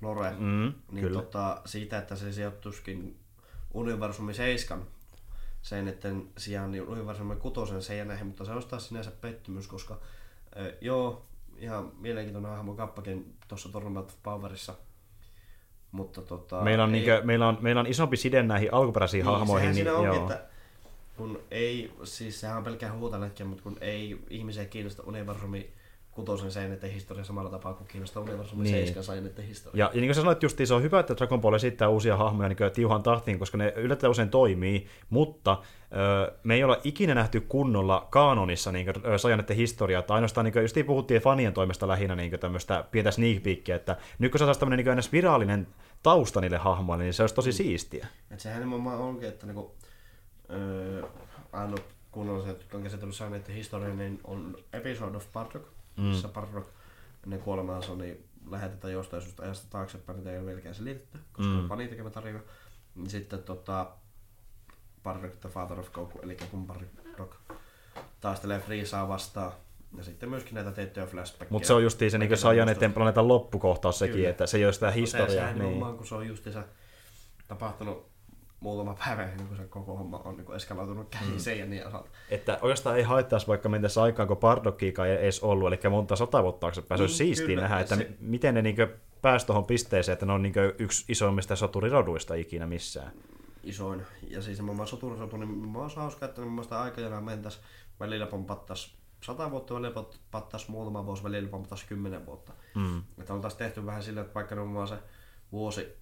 lore, 0.00 0.30
Mm, 0.30 0.72
niin 0.92 1.04
kyllä. 1.04 1.22
tota, 1.22 1.62
siitä, 1.64 1.98
että 1.98 2.16
se 2.16 2.32
sijoittuskin 2.32 3.18
universumi 3.74 4.34
7 4.34 4.82
sen, 5.62 5.88
että 5.88 6.08
sijaan 6.38 6.70
niin 6.70 6.88
universumi 6.88 7.36
6 7.36 7.82
se 7.82 7.98
ei 7.98 8.04
näihin, 8.04 8.26
mutta 8.26 8.44
se 8.44 8.52
olisi 8.52 8.68
taas 8.68 8.88
sinänsä 8.88 9.10
pettymys, 9.10 9.66
koska 9.68 9.98
ö, 10.56 10.76
joo, 10.80 11.26
ihan 11.56 11.92
mielenkiintoinen 11.98 12.50
hahmo 12.50 12.74
kappakin 12.74 13.36
tuossa 13.48 13.68
Tournament 13.68 14.06
of 14.10 14.16
Powerissa, 14.22 14.74
mutta 15.92 16.22
tota, 16.22 16.60
Meillä 16.60 16.84
on, 16.84 16.90
ei- 16.90 16.92
niinkö, 16.92 17.20
meillä, 17.24 17.48
on, 17.48 17.58
meillä 17.60 17.80
on 17.80 17.86
isompi 17.86 18.16
side 18.16 18.42
näihin 18.42 18.74
alkuperäisiin 18.74 19.26
niin, 19.26 19.32
hahmoihin. 19.38 19.66
Niin, 19.66 19.74
siinä 19.74 19.94
onkin, 19.94 20.14
joo. 20.14 20.22
että 20.22 20.40
kun 21.16 21.40
ei, 21.50 21.92
siis 22.04 22.40
sehän 22.40 22.56
on 22.58 22.64
pelkkää 22.64 22.92
huutanetkiä, 22.92 23.46
mutta 23.46 23.62
kun 23.62 23.76
ei 23.80 24.18
ihmisiä 24.30 24.64
kiinnosta 24.64 25.02
universumi 25.06 25.70
kutosen 26.12 26.52
seinäiden 26.52 26.90
historia 26.90 27.24
samalla 27.24 27.50
tapaa 27.50 27.74
kuin 27.74 27.88
kiinnostaa 27.88 28.22
universumi 28.22 28.62
Niin. 28.62 28.74
niin. 28.74 28.86
7 28.86 29.04
seinäiden 29.04 29.44
historia. 29.44 29.84
Ja, 29.84 29.90
ja 29.94 30.00
niin 30.00 30.08
kuin 30.08 30.14
sä 30.14 30.20
sanoit 30.20 30.42
justiin, 30.42 30.66
se 30.66 30.74
on 30.74 30.82
hyvä, 30.82 31.00
että 31.00 31.16
Dragon 31.16 31.40
Ball 31.40 31.54
esittää 31.54 31.88
uusia 31.88 32.16
hahmoja 32.16 32.48
niin 32.48 32.72
tiuhan 32.72 33.02
tahtiin, 33.02 33.38
koska 33.38 33.58
ne 33.58 33.72
yllättävän 33.76 34.10
usein 34.10 34.30
toimii, 34.30 34.86
mutta 35.10 35.58
ö, 35.92 36.32
me 36.42 36.54
ei 36.54 36.64
olla 36.64 36.80
ikinä 36.84 37.14
nähty 37.14 37.40
kunnolla 37.40 38.06
kaanonissa 38.10 38.72
niin 38.72 38.86
kuin, 38.86 39.18
Sajanette 39.18 39.54
historiaa, 39.54 40.02
tai 40.02 40.14
ainoastaan 40.14 40.44
niin 40.44 40.52
kuin, 40.52 40.62
justiin 40.62 40.86
puhuttiin 40.86 41.22
fanien 41.22 41.52
toimesta 41.54 41.88
lähinnä 41.88 42.16
niin 42.16 42.40
tämmöistä 42.40 42.84
pientä 42.90 43.10
sneak 43.10 43.42
peekia, 43.42 43.76
että 43.76 43.96
nyt 44.18 44.32
kun 44.32 44.38
saataisiin 44.38 44.60
tämmöinen 44.60 44.84
niin 44.86 44.96
kuin, 44.96 45.12
virallinen 45.12 45.66
tausta 46.02 46.40
niille 46.40 46.58
hahmoille, 46.58 47.04
niin 47.04 47.14
se 47.14 47.22
olisi 47.22 47.34
tosi 47.34 47.52
siistiä. 47.52 48.06
Et 48.30 48.40
sehän 48.40 48.60
nimenomaan 48.60 48.98
onkin, 48.98 49.28
että 49.28 49.46
niinku, 49.46 49.74
öö, 50.50 51.02
ainut 51.52 51.82
kunnolliset, 52.10 52.58
jotka 52.58 52.76
on 52.76 52.82
käsitellyt 52.82 53.14
seinäiden 53.14 53.54
historiaa, 53.54 53.94
niin 53.94 54.20
on 54.24 54.56
Episode 54.72 55.16
of 55.16 55.32
Bardock, 55.32 55.66
Mm. 55.96 56.32
Bardock 56.32 56.68
ennen 57.24 57.40
kuolemaansa 57.40 57.94
niin 57.94 58.28
lähetetään 58.50 58.92
jostain 58.92 59.22
syystä 59.22 59.42
ajasta 59.42 59.66
taaksepäin, 59.70 60.18
mitä 60.18 60.30
ei 60.32 60.38
ole 60.38 60.46
vieläkään 60.46 60.74
selitetty, 60.74 61.18
koska 61.32 61.52
Mm. 61.52 61.58
on 61.58 61.68
fani 61.68 61.88
tekemä 61.88 62.10
tarina. 62.10 62.40
Niin 62.94 63.10
Sitten 63.10 63.42
tota, 63.42 63.90
Bardock 65.02 65.36
the 65.36 65.48
Father 65.48 65.80
of 65.80 65.92
Goku, 65.92 66.18
eli 66.22 66.36
kun 66.50 66.66
Bardock 66.66 67.32
taistelee 68.20 68.60
Freezaa 68.60 69.08
vastaan. 69.08 69.52
Ja 69.96 70.04
sitten 70.04 70.28
myöskin 70.30 70.54
näitä 70.54 70.72
tiettyjä 70.72 71.06
flashbackkejä. 71.06 71.48
Mutta 71.50 71.66
se 71.66 71.72
on 71.74 71.82
justiin 71.82 72.10
se 72.10 72.18
niin 72.18 72.30
muistosta. 72.30 72.88
planeetan 72.94 73.28
loppukohtaus 73.28 73.98
sekin, 73.98 74.16
Kyllä. 74.16 74.30
että 74.30 74.46
se 74.46 74.56
ei 74.58 74.64
ole 74.64 74.72
sitä 74.72 74.90
Se, 74.90 74.96
historiaa. 74.96 75.28
sehän 75.30 75.58
niin. 75.58 75.80
kun 75.96 76.06
se 76.06 76.14
on 76.14 76.26
justiinsa 76.28 76.64
tapahtunut 77.48 78.11
muutama 78.62 78.94
päivä 79.04 79.28
kuin 79.48 79.56
se 79.56 79.64
koko 79.64 79.96
homma 79.96 80.18
on 80.24 80.36
niin 80.36 80.54
eskaloitunut 80.56 81.08
käsiin 81.10 81.56
mm. 81.56 81.60
ja 81.60 81.66
niin 81.66 81.86
osalta. 81.86 82.08
Että 82.30 82.58
oikeastaan 82.62 82.96
ei 82.96 83.02
haittaisi 83.02 83.46
vaikka 83.46 83.68
mentäisiin 83.68 84.02
aikaan, 84.02 84.28
kun 84.28 84.36
Bardockiikaan 84.36 85.08
ei 85.08 85.16
edes 85.16 85.40
ollut, 85.42 85.68
eli 85.68 85.90
monta 85.90 86.16
sata 86.16 86.42
vuotta 86.42 86.60
taaksepäin. 86.60 86.98
Se 86.98 87.02
olisi 87.02 87.24
Niin, 87.24 87.36
siistiä 87.36 87.46
kyllä. 87.46 87.62
nähdä, 87.62 87.80
että 87.80 87.96
Se- 87.96 88.02
se... 88.02 88.16
miten 88.20 88.54
ne 88.54 88.62
niinkö 88.62 88.96
pääsi 89.22 89.46
tuohon 89.46 89.64
pisteeseen, 89.64 90.12
että 90.12 90.26
ne 90.26 90.32
on 90.32 90.42
niinkö 90.42 90.74
yksi 90.78 91.04
isoimmista 91.08 91.56
soturiroduista 91.56 92.34
ikinä 92.34 92.66
missään. 92.66 93.12
Isoin. 93.62 94.02
Ja 94.28 94.42
siis 94.42 94.60
muun 94.60 94.76
muassa 94.76 94.96
soturisotu, 94.96 95.36
niin 95.36 95.48
mä 95.68 95.78
olisi 95.82 95.96
hauska, 95.96 96.26
että 96.26 96.40
muun 96.40 96.52
muassa 96.52 96.82
aikajana 96.82 97.20
mentäisi, 97.20 97.58
välillä 98.00 98.26
pompattaisi 98.26 98.94
sata 99.22 99.50
vuotta, 99.50 99.74
välillä 99.74 99.94
pompattaisi 99.94 100.70
muutama 100.70 101.06
vuosi, 101.06 101.22
välillä 101.22 101.48
pompattaisi 101.48 101.86
kymmenen 101.86 102.26
vuotta. 102.26 102.52
Mm. 102.74 103.02
Että 103.20 103.34
oltaisiin 103.34 103.58
tehty 103.58 103.86
vähän 103.86 104.02
sillä, 104.02 104.20
että 104.20 104.34
vaikka 104.34 104.56
muun 104.56 104.68
muassa 104.68 104.96
se 104.96 105.02
vuosi, 105.52 105.96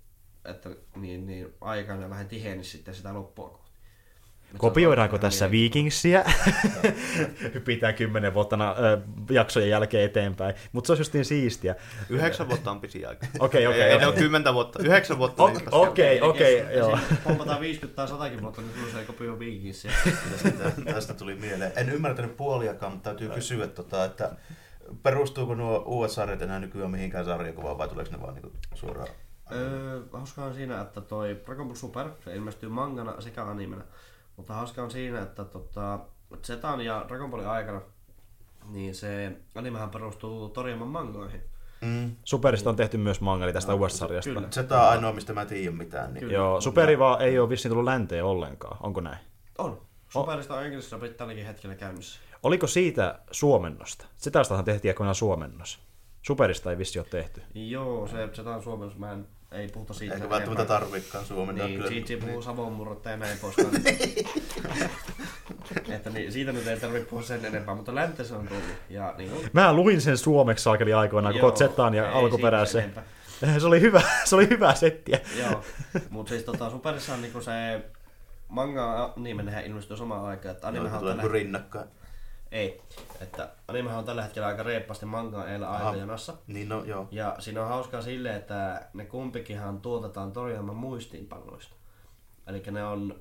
että 0.45 0.71
niin, 0.97 1.27
niin 1.27 1.55
aikana 1.61 2.11
vähän 2.11 2.29
tihenisi 2.29 2.71
sitten 2.71 2.95
sitä 2.95 3.15
loppua 3.15 3.49
kohti. 3.49 3.71
Kopioidaanko 4.59 5.19
tässä. 5.19 5.51
Vikingsia? 5.51 6.25
Hypitään 7.55 7.95
kymmenen 7.95 8.35
vuotta 8.35 8.57
ö, 8.71 9.01
jaksojen 9.31 9.71
jälkeen 9.71 10.05
eteenpäin. 10.05 10.55
Mutta 10.73 10.87
se 10.87 10.93
olisi 10.93 11.01
justiin 11.01 11.25
siistiä. 11.25 11.75
Yhdeksän 12.09 12.49
vuotta 12.49 12.71
on 12.71 12.81
pisi 12.81 13.07
aika. 13.07 13.27
Okei, 13.39 13.67
okei, 13.67 13.83
Ei, 13.83 13.99
ne 13.99 14.07
ole 14.07 14.15
kymmentä 14.15 14.55
vuotta. 14.55 14.79
Yhdeksän 14.83 15.19
vuotta. 15.19 15.43
Ok- 15.43 15.59
niin 15.59 15.69
Okei, 15.73 16.21
okei, 16.23 16.65
joo. 16.77 16.99
Pompataan 17.25 17.61
50 17.61 17.97
tai 17.97 18.09
100 18.09 18.43
vuotta, 18.43 18.61
niin 18.61 18.73
tulee 18.73 18.93
se 18.93 19.05
kopio 19.05 19.39
Vikingsia. 19.39 19.93
Tästä, 20.31 20.73
tästä 20.85 21.15
tuli 21.15 21.35
mieleen. 21.35 21.73
En 21.77 21.89
ymmärtänyt 21.89 22.37
puoliakaan, 22.37 22.93
mutta 22.93 23.11
täytyy 23.11 23.29
kysyä, 23.29 23.67
tota, 23.67 24.05
että 24.05 24.31
perustuuko 25.03 25.55
nuo 25.55 25.79
uudet 25.87 26.13
sarjat 26.13 26.43
enää 26.43 26.61
nykyään 26.61 26.91
mihinkään 26.91 27.25
sarjakuvaan 27.25 27.79
vai 27.79 27.89
tuleeko 27.89 28.11
ne 28.11 28.21
vaan 28.23 28.35
niinku 28.35 28.53
suoraan? 28.75 29.09
Öö, 29.53 30.01
hauskaa 30.13 30.47
on 30.47 30.55
siinä, 30.55 30.81
että 30.81 31.01
toi 31.01 31.41
Dragon 31.47 31.67
Ball 31.67 31.77
Super, 31.77 32.11
se 32.25 32.37
ilmestyy 32.37 32.69
mangana 32.69 33.21
sekä 33.21 33.45
animena. 33.45 33.83
Mutta 34.37 34.55
hauskaa 34.55 34.85
on 34.85 34.91
siinä, 34.91 35.23
että 35.23 35.45
tota, 35.45 35.99
Zetan 36.45 36.81
ja 36.81 37.05
Dragon 37.09 37.31
Ballin 37.31 37.49
aikana 37.49 37.81
niin 38.69 38.95
se 38.95 39.37
animehän 39.55 39.91
perustuu 39.91 40.49
Toriyaman 40.49 40.89
mangoihin. 40.89 41.43
Mm. 41.81 42.17
Superista 42.25 42.71
on 42.71 42.77
tehty 42.77 42.97
myös 42.97 43.21
manga, 43.21 43.45
eli 43.45 43.53
tästä 43.53 43.73
No, 43.73 43.79
uudesta 43.79 43.99
sarjasta. 43.99 44.31
kyllä. 44.31 44.49
Se 44.51 44.61
on 44.61 44.81
ainoa, 44.81 45.13
mistä 45.13 45.33
mä 45.33 45.45
tiedän 45.47 45.75
mitään. 45.75 46.15
Niin. 46.15 46.21
Kyllä. 46.21 46.35
Joo, 46.35 46.61
Superi 46.61 46.99
vaan 46.99 47.23
ei 47.23 47.39
ole 47.39 47.49
vissiin 47.49 47.71
tullut 47.71 47.85
länteen 47.85 48.25
ollenkaan. 48.25 48.77
Onko 48.81 49.01
näin? 49.01 49.19
On. 49.59 49.81
Superista 50.09 50.55
on 50.55 50.65
Englannissa 50.65 50.99
tälläkin 51.17 51.47
hetkellä 51.47 51.75
käynnissä. 51.75 52.21
Oliko 52.43 52.67
siitä 52.67 53.19
suomennosta? 53.31 54.07
Sitä 54.17 54.43
taas 54.45 54.65
tehtiin 54.65 54.91
aikoinaan 54.91 55.15
suomennos. 55.15 55.81
Superista 56.23 56.71
ei 56.71 56.79
vissi 56.79 56.99
ole 56.99 57.07
tehty. 57.11 57.43
Joo, 57.55 58.07
se 58.07 58.29
Zetan 58.35 58.63
suomessa 58.63 58.99
mä 58.99 59.13
en, 59.13 59.27
ei 59.53 59.69
puhuta 59.69 59.95
siitä. 59.95 60.15
Eikä 60.15 60.31
välttämättä 60.31 60.65
tarvikaan 60.65 61.25
suomentaa. 61.25 61.67
Niin, 61.67 61.79
kyllä. 61.79 61.91
Gigi 61.91 62.17
puhuu 62.17 62.43
savonmurrotta 62.43 63.11
ja 63.11 63.17
näin 63.17 63.39
poispäin. 63.39 63.71
että 65.97 66.11
niin, 66.11 66.33
siitä 66.33 66.53
nyt 66.53 66.67
ei 66.67 66.81
tarvitse 66.81 67.11
puhua 67.11 67.23
sen 67.23 67.45
enempää, 67.45 67.75
mutta 67.75 67.95
länteen 67.95 68.29
se 68.29 68.35
on 68.35 68.49
tullut. 68.49 68.65
Ja 68.91 69.15
niin 69.19 69.33
on. 69.33 69.39
Mä 69.53 69.73
luin 69.73 70.01
sen 70.01 70.19
suomeksi 70.19 70.63
saakeli 70.63 70.93
aikoinaan, 70.93 71.35
koko 71.35 71.47
Joo, 71.47 71.57
Zetaan 71.57 71.95
ja 71.95 72.13
alkuperäisen. 72.13 72.95
Se 73.59 73.67
oli 73.67 73.81
hyvä, 73.81 74.03
se 74.25 74.35
oli 74.35 74.49
hyvä 74.49 74.75
settiä. 74.75 75.21
Joo, 75.39 75.65
mutta 76.11 76.31
siis 76.31 76.43
tota, 76.43 76.71
Superissa 76.71 77.15
on 77.15 77.23
niinku 77.23 77.41
se 77.41 77.53
manga 78.49 79.13
nimenhän 79.17 79.65
ilmestyy 79.65 79.97
samaan 79.97 80.25
aikaan, 80.25 80.55
että 80.55 80.69
animehan 80.69 80.95
on 80.95 81.01
tulee 81.01 81.13
tällä 81.13 81.23
niinku 81.23 81.33
rinnakkain. 81.33 81.89
Ei, 82.53 82.83
että 83.21 83.51
animehan 83.69 83.99
on 83.99 84.05
tällä 84.05 84.23
hetkellä 84.23 84.49
aika 84.49 84.63
reippaasti 84.63 85.07
manga 85.07 85.49
eellä 85.49 85.71
aikajanassa. 85.71 86.35
Niin 86.47 86.69
no 86.69 86.85
joo. 86.85 87.09
Ja 87.11 87.37
siinä 87.39 87.63
on 87.63 87.69
hauskaa 87.69 88.03
silleen, 88.03 88.37
että 88.37 88.89
ne 88.95 89.05
kumpikinhan 89.05 89.81
tuotetaan 89.81 90.33
Toriyaman 90.33 90.77
muistiinpanoista. 90.77 91.75
Eli 92.47 92.63
ne 92.71 92.85
on 92.85 93.15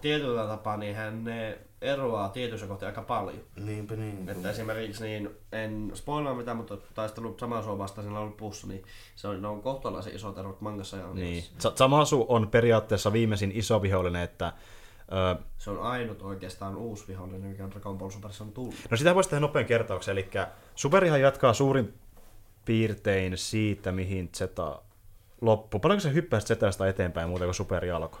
tietyllä 0.00 0.46
tapaa, 0.46 0.76
niin 0.76 0.96
hän 0.96 1.24
ne 1.24 1.58
eroaa 1.80 2.28
tietyissä 2.28 2.66
kohti 2.66 2.84
aika 2.84 3.02
paljon. 3.02 3.40
Niinpä 3.60 3.96
niin. 3.96 4.28
Että 4.28 4.50
esimerkiksi 4.50 5.04
niin, 5.04 5.30
en 5.52 5.90
spoilaa 5.94 6.34
mitään, 6.34 6.56
mutta 6.56 6.76
taistellut 6.94 7.38
samaa 7.40 7.62
sua 7.62 7.78
vastaan 7.78 8.04
siinä 8.04 8.20
lopussa, 8.24 8.66
niin 8.66 8.82
se 9.16 9.28
on, 9.28 9.42
ne 9.42 9.48
on 9.48 9.62
kohtalaisen 9.62 10.14
isot 10.14 10.38
erot 10.38 10.60
mangassa 10.60 10.96
ja 10.96 11.14
Niin. 11.14 11.44
Sa- 11.58 11.72
Samasu 11.74 12.26
on 12.28 12.48
periaatteessa 12.48 13.12
viimeisin 13.12 13.52
iso 13.54 13.82
vihollinen, 13.82 14.22
että 14.22 14.52
Se 15.58 15.70
on 15.70 15.82
ainut 15.82 16.22
oikeastaan 16.22 16.76
uusi 16.76 17.04
vihollinen, 17.08 17.50
mikä 17.50 17.64
on 17.64 17.70
Dragon 17.70 17.98
Ball 17.98 18.10
Superissa 18.10 18.44
on 18.44 18.52
tullut. 18.52 18.74
No 18.90 18.96
sitä 18.96 19.14
voisi 19.14 19.28
tehdä 19.30 19.40
nopean 19.40 19.64
kertauksen, 19.64 20.12
eli 20.12 20.28
Superihan 20.74 21.20
jatkaa 21.20 21.52
suurin 21.54 21.94
piirtein 22.64 23.38
siitä, 23.38 23.92
mihin 23.92 24.30
Zeta 24.36 24.82
loppui. 25.40 25.80
Paljonko 25.80 26.00
se 26.00 26.12
hyppäsi 26.12 26.46
Zetasta 26.46 26.88
eteenpäin 26.88 27.28
muuta 27.28 27.44
kuin 27.44 27.54
Superi 27.54 27.90
alkoi? 27.90 28.20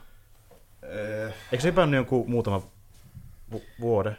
Öö, 0.84 1.30
Eikö 1.52 1.62
se 1.62 1.68
hypännyt 1.68 1.98
jonkun 1.98 2.30
muutama 2.30 2.62
vu- 3.52 3.62
vuoden? 3.80 4.16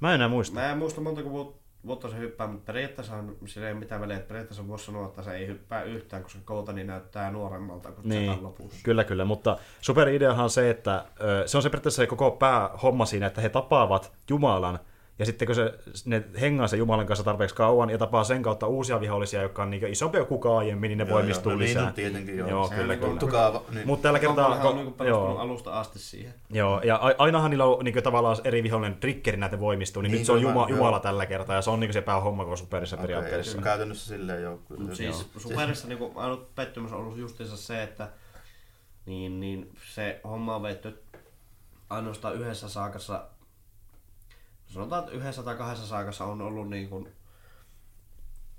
Mä 0.00 0.08
en 0.10 0.14
enää 0.14 0.28
muista. 0.28 0.54
mä 0.54 0.70
en 0.72 0.78
muista 0.78 1.00
montako 1.00 1.30
vu- 1.30 1.56
vuotta 1.86 2.08
se 2.08 2.18
hyppää, 2.18 2.46
mutta 2.46 2.66
periaatteessa 2.66 3.14
on, 3.14 3.36
sillä 3.46 3.66
ei 3.66 3.72
ole 3.72 3.80
mitään 3.80 4.00
väliä, 4.00 4.16
että 4.16 4.28
periaatteessa 4.28 4.68
voisi 4.68 4.84
sanoa, 4.84 5.06
että 5.06 5.22
se 5.22 5.34
ei 5.34 5.46
hyppää 5.46 5.82
yhtään, 5.82 6.22
koska 6.22 6.38
Koutani 6.44 6.84
näyttää 6.84 7.30
nuoremmalta 7.30 7.92
kuin 7.92 8.08
Niin, 8.08 8.42
lopussa. 8.42 8.80
kyllä 8.82 9.04
kyllä, 9.04 9.24
mutta 9.24 9.56
superideahan 9.80 10.44
on 10.44 10.50
se, 10.50 10.70
että 10.70 11.04
se 11.46 11.56
on 11.58 11.62
se 11.62 11.68
periaatteessa 11.70 12.02
se 12.02 12.06
koko 12.06 12.30
päähomma 12.30 13.06
siinä, 13.06 13.26
että 13.26 13.40
he 13.40 13.48
tapaavat 13.48 14.12
Jumalan, 14.30 14.78
ja 15.18 15.24
sitten 15.26 15.46
kun 15.46 15.54
se, 15.54 15.74
ne 16.04 16.24
hengaa 16.40 16.66
sen 16.66 16.78
Jumalan 16.78 17.06
kanssa 17.06 17.24
tarpeeksi 17.24 17.56
kauan 17.56 17.90
ja 17.90 17.98
tapaa 17.98 18.24
sen 18.24 18.42
kautta 18.42 18.66
uusia 18.66 19.00
vihollisia, 19.00 19.42
jotka 19.42 19.62
on 19.62 19.70
niin 19.70 19.86
isompia 19.86 20.20
kuin 20.20 20.28
kukaan 20.28 20.58
aiemmin, 20.58 20.88
niin 20.88 20.98
ne 20.98 21.04
Joo, 21.04 21.14
voimistuu 21.14 21.52
joo, 21.52 21.58
no 21.58 21.64
lisää. 21.64 21.82
niin 21.82 21.88
on 21.88 21.94
tietenkin, 21.94 22.38
joo. 22.38 22.48
joo 22.48 22.68
kyllä, 22.68 22.86
niinku- 22.86 23.06
kyllä. 23.06 23.20
Tukaava, 23.20 23.62
niin. 23.70 23.86
Mutta 23.86 24.02
tällä 24.02 24.18
kertaa... 24.18 24.48
Ballhan 24.48 24.66
on 24.66 24.76
niin 24.76 25.08
joo, 25.08 25.38
alusta 25.38 25.80
asti 25.80 25.98
siihen. 25.98 26.34
joo, 26.50 26.80
ja 26.84 27.00
ainahan 27.18 27.50
niillä 27.50 27.64
on 27.64 27.84
niin 27.84 28.02
tavallaan 28.02 28.36
eri 28.44 28.62
vihollinen 28.62 28.96
triggeri 28.96 29.36
näitä 29.36 29.60
voimistuu, 29.60 30.02
niin, 30.02 30.10
Niin, 30.10 30.18
nyt 30.18 30.26
se 30.26 30.32
on 30.32 30.42
Juma, 30.42 30.60
joo. 30.60 30.68
Jumala 30.68 31.00
tällä 31.00 31.26
kertaa, 31.26 31.56
ja 31.56 31.62
se 31.62 31.70
on 31.70 31.80
niin 31.80 31.92
se 31.92 32.00
päähomma 32.00 32.44
koko 32.44 32.56
superissa 32.56 32.96
Okei, 32.96 33.02
periaatteessa. 33.06 33.62
Käytännössä 33.62 34.08
silleen 34.08 34.42
joo. 34.42 34.56
kyllä. 34.68 34.80
Mut 34.80 34.88
Joo. 34.88 34.96
siis 34.96 35.26
Superissa 35.36 35.88
niinku 35.88 36.12
ainut 36.14 36.54
pettymys 36.54 36.92
on 36.92 36.98
ollut 36.98 37.18
justiinsa 37.18 37.56
se, 37.56 37.82
että 37.82 38.08
niin, 39.06 39.40
niin 39.40 39.70
se 39.94 40.20
homma 40.24 40.56
on 40.56 40.62
vetty 40.62 41.02
ainoastaan 41.90 42.34
yhdessä 42.34 42.68
saakassa. 42.68 43.24
Sanotaan, 44.66 45.04
että 45.04 45.14
yhdessä 45.16 45.42
tai 45.42 45.54
kahdessa 45.56 45.86
saakassa 45.86 46.24
on 46.24 46.42
ollut 46.42 46.70
niin 46.70 46.88
kuin, 46.88 47.12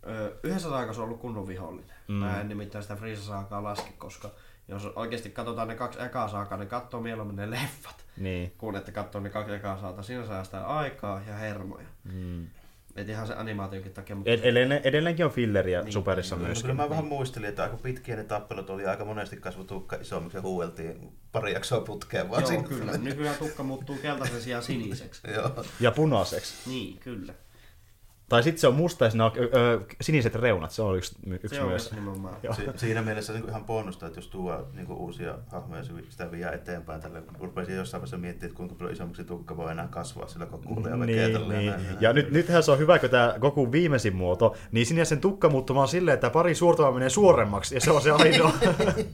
ö, 0.07 0.35
yhdessä 0.43 0.69
saakassa 0.69 1.01
on 1.01 1.05
ollut 1.07 1.21
kunnon 1.21 1.47
vihollinen. 1.47 1.95
Mm. 2.07 2.13
Mä 2.15 2.41
en 2.41 2.47
nimittäin 2.47 2.83
sitä 2.83 2.95
Friisa-saakaa 2.95 3.63
laske, 3.63 3.91
koska 3.97 4.29
jos 4.67 4.85
oikeasti 4.85 5.29
katsotaan 5.29 5.67
ne 5.67 5.75
kaksi 5.75 6.01
ekaa 6.01 6.27
saakaa, 6.27 6.57
niin 6.57 6.67
katsoo 6.69 7.01
mieluummin 7.01 7.35
ne 7.35 7.51
leffat, 7.51 8.05
Niin. 8.17 8.53
kun 8.57 8.75
että 8.75 8.91
katsoo 8.91 9.21
ne 9.21 9.29
kaksi 9.29 9.53
ekaa 9.53 9.81
saata. 9.81 10.03
Siinä 10.03 10.27
säästää 10.27 10.65
aikaa 10.67 11.21
ja 11.27 11.35
hermoja. 11.35 11.87
Mm. 12.03 12.47
Et 12.95 13.09
ihan 13.09 13.27
se 13.27 13.33
animaationkin 13.33 13.93
takia, 13.93 14.15
mutta 14.15 14.31
Ed- 14.31 14.39
edelleen, 14.43 14.81
edelleenkin 14.83 15.25
on 15.25 15.31
filleriä 15.31 15.81
Niin, 15.81 15.93
superissa 15.93 16.35
niin, 16.35 16.45
myöskin. 16.45 16.61
kyllä 16.71 16.83
mä 16.83 16.89
vähän 16.89 17.05
muistelin, 17.05 17.49
että 17.49 17.63
aika 17.63 17.77
pitkiä 17.77 18.15
ne 18.15 18.23
tappelut 18.23 18.69
oli 18.69 18.85
aika 18.85 19.05
monesti 19.05 19.37
kasvu 19.37 19.63
tukka 19.63 19.95
isommiksi 19.95 20.37
ja 20.37 20.41
huueltiin 20.41 21.11
pari 21.31 21.53
jaksoa 21.53 21.81
putkeen 21.81 22.29
vaan 22.29 22.53
Joo, 22.53 22.63
kyllä. 22.63 22.97
Nykyään 22.97 23.35
tukka 23.37 23.63
muuttuu 23.63 23.97
keltaisen 23.97 24.41
sijaan 24.41 24.63
siniseksi. 24.63 25.21
Joo. 25.35 25.65
Ja 25.79 25.91
punaiseksi. 25.91 26.53
Niin, 26.69 26.99
kyllä. 26.99 27.33
Tai 28.29 28.43
sitten 28.43 28.61
se 28.61 28.67
on 28.67 28.73
musta 28.75 29.05
ja 29.05 29.11
siinä 29.11 29.25
on 29.25 29.31
ö, 29.37 29.49
ö, 29.59 29.81
siniset 30.01 30.35
reunat, 30.35 30.71
se 30.71 30.81
on 30.81 30.97
yksi, 30.97 31.15
yksi 31.27 31.55
Se 31.55 31.61
on 31.61 31.67
myös. 31.69 31.91
nimenomaan. 31.91 32.35
Si- 32.55 32.63
siinä 32.75 33.01
mielessä 33.01 33.33
niin 33.33 33.49
ihan 33.49 33.65
bonusta, 33.65 34.07
että 34.07 34.17
jos 34.17 34.27
tuo 34.27 34.67
niin 34.73 34.91
uusia 34.91 35.35
hahmoja 35.51 35.79
ja 35.81 35.85
sitä 36.09 36.31
vie 36.31 36.47
eteenpäin 36.47 37.01
tälle, 37.01 37.21
kun 37.21 37.47
rupesin 37.47 37.75
jossain 37.75 38.01
vaiheessa 38.01 38.17
miettimään, 38.17 38.45
että 38.49 38.57
kuinka 38.57 38.75
paljon 38.75 38.93
isommaksi 38.93 39.23
tukka 39.23 39.57
voi 39.57 39.71
enää 39.71 39.87
kasvaa 39.87 40.27
sillä 40.27 40.45
kun 40.45 40.63
kuulee 40.63 40.91
ja 40.91 40.99
väkeä 40.99 41.27
Niin, 41.27 41.33
tälleen 41.37 41.59
niin. 41.59 41.71
näin. 41.71 41.85
Ja 41.99 42.13
nyt, 42.13 42.31
nythän 42.31 42.63
se 42.63 42.71
on 42.71 42.79
hyvä, 42.79 42.99
kun 42.99 43.09
tämä 43.09 43.35
Goku 43.41 43.71
viimeisin 43.71 44.15
muoto, 44.15 44.55
niin 44.71 44.85
sinne 44.85 45.05
sen 45.05 45.21
tukka 45.21 45.49
muuttumaan 45.49 45.87
silleen, 45.87 46.13
että 46.15 46.29
pari 46.29 46.55
suurtavaa 46.55 46.91
menee 46.91 47.09
suoremmaksi, 47.09 47.75
ja 47.75 47.81
se 47.81 47.91
on 47.91 48.01
se 48.01 48.11
ainoa. 48.11 48.51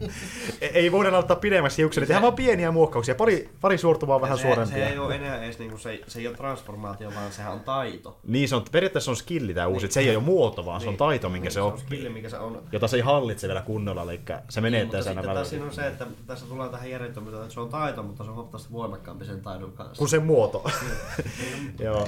ei 0.74 0.91
voida 0.91 1.18
ottaa 1.18 1.36
pidemmäksi 1.38 1.78
hiuksia, 1.78 2.01
tehdään 2.01 2.22
vaan 2.22 2.34
pieniä 2.34 2.72
muokkauksia, 2.72 3.16
pari, 3.16 3.49
pari 3.62 3.78
suurtuvaa 3.78 4.16
on 4.16 4.22
vähän 4.22 4.38
se, 4.38 4.41
suorempia. 4.41 4.78
Se 4.78 4.88
ei 4.88 4.97
ole 4.97 5.16
enää 5.16 5.43
edes 5.43 5.59
niinku, 5.59 5.78
se, 5.78 5.99
se 6.07 6.20
ei 6.20 6.28
ole 6.28 6.36
transformaatio, 6.38 7.12
vaan 7.16 7.32
sehän 7.32 7.53
on 7.53 7.59
taito. 7.59 8.20
Niin, 8.28 8.49
se 8.49 8.55
on, 8.55 8.64
periaatteessa 8.72 9.01
on 9.10 9.16
skilli 9.16 9.54
tämä 9.54 9.68
uusi, 9.68 9.86
että 9.86 9.93
se 9.93 9.99
ei 9.99 10.16
ole 10.16 10.24
muoto, 10.24 10.66
vaan 10.66 10.82
se 10.82 10.89
on 10.89 10.97
taito, 10.97 11.30
minkä 11.30 11.43
niin, 11.45 11.52
se 11.52 11.54
se 11.54 11.62
on 11.62 11.68
oppii. 11.68 11.84
skilli, 11.86 12.10
mikä 12.10 12.30
se 12.30 12.38
on. 12.38 12.64
Jota 12.72 12.88
se 12.88 12.95
ei 12.97 13.02
hallitse 13.02 13.47
vielä 13.47 13.62
kunnolla, 13.62 14.04
eli 14.04 14.22
se 14.49 14.62
menee 14.62 14.80
Niin, 14.80 14.88
mutta 14.88 14.97
tässä 14.97 15.10
aina 15.12 15.24
taas 15.34 15.49
siinä 15.49 15.66
välillä. 15.66 15.70
on 15.70 15.76
se, 15.86 15.88
että 15.88 16.06
tässä 16.28 16.45
tulee 16.45 16.70
tähän 16.70 16.89
järjettömyyteen, 16.91 17.43
että 17.43 17.54
se 17.54 17.60
on 17.60 17.70
taito, 17.70 18.04
mutta 18.04 18.24
se 18.24 18.30
on 18.30 18.36
huomattavasti 18.36 18.72
voimakkaampi 18.74 19.26
sen 19.26 19.41
taidon 19.41 19.72
kanssa. 19.72 19.95
Kun 19.99 20.10
se 20.10 20.20
muoto. 20.20 20.64
Joo. 21.80 22.08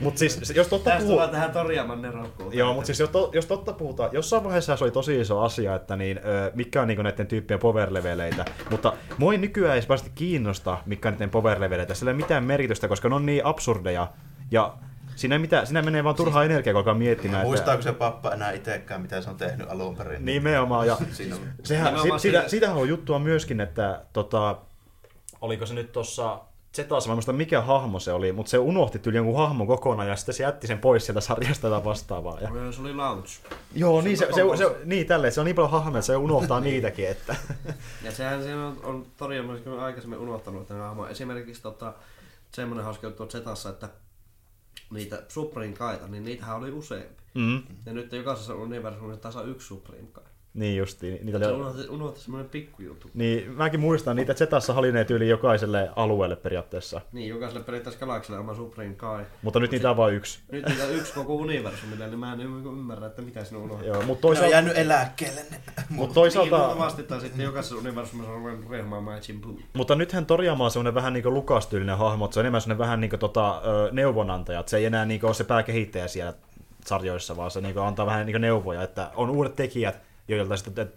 Mutta 0.00 0.18
siis, 0.18 0.40
se- 0.42 0.54
jos 0.54 0.68
totta 0.68 0.90
Tästä 0.90 1.02
puhuu... 1.02 1.16
tulee 1.16 1.28
tähän 1.28 1.52
Toriaman 1.52 2.02
nerokkuun. 2.02 2.56
Joo, 2.56 2.72
mutta 2.74 2.86
siis 2.86 3.00
jos, 3.00 3.10
to, 3.10 3.30
jos 3.34 3.46
totta 3.46 3.72
puhutaan, 3.72 4.10
jossain 4.12 4.44
vaiheessa 4.44 4.76
se 4.76 4.84
oli 4.84 4.90
tosi 4.90 5.20
iso 5.20 5.40
asia, 5.40 5.74
että 5.74 5.96
niin, 5.96 6.20
mikä 6.54 6.82
on 6.82 6.88
niinku 6.88 7.02
näiden 7.02 7.26
tyyppien 7.26 7.60
power-leveleitä, 7.60 8.44
mutta 8.70 8.92
mua 9.18 9.32
ei 9.32 9.38
nykyään 9.38 9.74
edes 9.76 9.88
vasta 9.88 10.10
kiinnosta, 10.14 10.78
mikä 10.86 11.08
on 11.08 11.12
näiden 11.14 11.30
power-leveleitä, 11.30 11.94
sillä 11.94 12.10
ei 12.10 12.16
mitään 12.16 12.44
merkitystä, 12.44 12.88
koska 12.88 13.08
ne 13.08 13.14
on 13.14 13.26
niin 13.26 13.44
absurdeja, 13.46 14.08
ja 14.50 14.74
siinä, 15.18 15.34
ei 15.34 15.38
mitään, 15.38 15.66
siinä 15.66 15.82
menee 15.82 16.04
vaan 16.04 16.14
turhaa 16.14 16.44
energiaa, 16.44 16.72
kun 16.72 16.78
alkaa 16.78 16.94
miettimään. 16.94 17.46
Muistaako 17.46 17.82
se 17.82 17.92
pappa 17.92 18.32
enää 18.32 18.52
itsekään, 18.52 19.02
mitä 19.02 19.20
se 19.20 19.30
on 19.30 19.36
tehnyt 19.36 19.70
alun 19.70 19.96
perin? 19.96 20.24
Nimenomaan, 20.24 20.86
ja 20.86 20.96
Siinä 21.12 21.34
on. 21.34 21.40
sehän, 21.64 21.84
Nimenomaan 21.84 22.20
si, 22.20 22.22
siitä, 22.22 22.42
se- 22.42 22.48
siitähän 22.48 22.76
on 22.76 22.88
juttua 22.88 23.18
myöskin, 23.18 23.60
että 23.60 24.02
tota, 24.12 24.56
oliko 25.40 25.66
se 25.66 25.74
nyt 25.74 25.92
tuossa 25.92 26.40
Zetassa, 26.76 27.08
mä 27.10 27.14
muista 27.14 27.32
mikä 27.32 27.60
hahmo 27.60 28.00
se 28.00 28.12
oli, 28.12 28.32
mutta 28.32 28.50
se 28.50 28.58
unohti 28.58 28.98
tyyli 28.98 29.16
jonkun 29.16 29.36
hahmon 29.36 29.66
kokonaan 29.66 30.08
ja 30.08 30.16
sitten 30.16 30.34
se 30.34 30.42
jätti 30.42 30.66
sen 30.66 30.78
pois 30.78 31.06
sieltä 31.06 31.20
sarjasta 31.20 31.70
tai 31.70 31.84
vastaavaa. 31.84 32.40
Ja... 32.40 32.72
Se 32.72 32.80
oli 32.80 32.94
launch. 32.94 33.40
Joo, 33.74 34.00
niin, 34.00 34.18
se, 34.18 34.26
se, 34.26 34.56
se, 34.56 34.76
niin 34.84 35.06
tälleen, 35.06 35.32
se 35.32 35.40
on 35.40 35.44
niin 35.44 35.56
paljon 35.56 35.70
hahmoja, 35.70 35.98
että 35.98 36.06
se 36.06 36.16
unohtaa 36.16 36.60
niitäkin, 36.60 37.08
että... 37.08 37.36
Ja 38.04 38.12
sehän 38.12 38.42
siinä 38.42 38.66
on, 38.66 38.76
on 38.82 39.06
kyllä 39.64 39.82
aikaisemmin 39.82 40.18
unohtanut, 40.18 40.62
että 40.62 40.74
ne 40.74 40.80
hahmoja. 40.80 41.10
Esimerkiksi 41.10 41.62
tota, 41.62 41.92
semmoinen 42.52 42.84
hauska 42.84 43.06
juttu 43.06 43.26
Zetassa, 43.26 43.68
että 43.68 43.88
niitä 44.90 45.22
Supreme 45.28 45.72
kaita, 45.72 46.08
niin 46.08 46.24
niitähän 46.24 46.56
oli 46.56 46.70
useampi. 46.70 47.22
Mm. 47.34 47.62
Ja 47.86 47.92
nyt 47.92 48.12
jokaisessa 48.12 48.54
universumissa 48.54 49.22
tasa 49.22 49.42
yksi 49.42 49.66
Supreme 49.66 50.08
kai. 50.12 50.24
Niin 50.58 50.76
justiin, 50.76 51.18
niitä 51.22 51.38
oli... 51.38 51.56
unohti, 51.56 51.88
unohti 51.88 52.20
semmoinen 52.20 52.50
pikkujuttu. 52.50 53.10
Niin, 53.14 53.52
mäkin 53.52 53.80
muistan 53.80 54.16
niitä, 54.16 54.32
että 54.32 54.38
Zetassa 54.38 54.74
oli 54.74 54.92
ne 54.92 55.04
tyyli 55.04 55.28
jokaiselle 55.28 55.90
alueelle 55.96 56.36
periaatteessa. 56.36 57.00
Niin, 57.12 57.28
jokaiselle 57.28 57.64
periaatteessa 57.64 58.00
galaksille 58.00 58.38
oma 58.38 58.54
Supreme 58.54 58.94
kai. 58.94 59.24
Mutta 59.42 59.60
nyt 59.60 59.70
niitä 59.70 59.90
on 59.90 59.96
vain 59.96 60.14
yksi. 60.14 60.38
Nyt 60.52 60.66
niitä 60.68 60.84
on 60.84 60.92
yksi 60.92 61.12
koko 61.14 61.34
universumille, 61.34 62.06
niin 62.06 62.18
mä 62.18 62.32
en 62.32 62.38
niinku 62.38 62.68
ymmärrä, 62.68 63.06
että 63.06 63.22
mitä 63.22 63.44
sinne 63.44 63.62
unohtaa. 63.62 63.86
Joo, 63.86 63.94
mutta 63.94 64.06
Ne 64.06 64.12
on 64.12 64.18
toisaalta, 64.18 64.52
jäänyt 64.52 64.78
eläkkeelle 64.78 65.40
ne. 65.50 65.60
mut 65.90 66.06
Niin, 66.06 66.14
toisaalta, 66.14 66.58
luultavasti 66.58 67.02
tai 67.02 67.20
sitten 67.20 67.44
jokaisessa 67.44 67.76
universumissa 67.76 68.32
on 68.32 69.02
Majin 69.02 69.40
Buu. 69.40 69.60
mutta 69.72 69.94
nythän 69.94 70.26
Toriyama 70.26 70.64
on 70.64 70.70
semmoinen 70.70 70.94
vähän 70.94 71.12
niinku 71.12 71.30
Lukas-tyylinen 71.30 71.98
hahmo, 71.98 72.24
että 72.24 72.34
se 72.34 72.40
on 72.40 72.46
enemmän 72.46 72.60
semmoinen 72.60 72.78
vähän 72.78 73.00
niinku 73.00 73.18
tota, 73.18 73.62
ö, 73.64 73.88
neuvonantaja, 73.92 74.60
että 74.60 74.70
se 74.70 74.76
ei 74.76 74.84
enää 74.84 75.04
niinku 75.04 75.26
ole 75.26 75.34
se 75.34 75.44
pääkehittäjä 75.44 76.08
siellä 76.08 76.34
sarjoissa, 76.84 77.36
vaan 77.36 77.50
se 77.50 77.60
niinku 77.60 77.80
antaa 77.80 78.06
vähän 78.06 78.26
niinku 78.26 78.38
neuvoja, 78.38 78.82
että 78.82 79.10
on 79.16 79.30
uudet 79.30 79.56
tekijät, 79.56 80.07
joilta 80.28 80.56
sitten, 80.56 80.92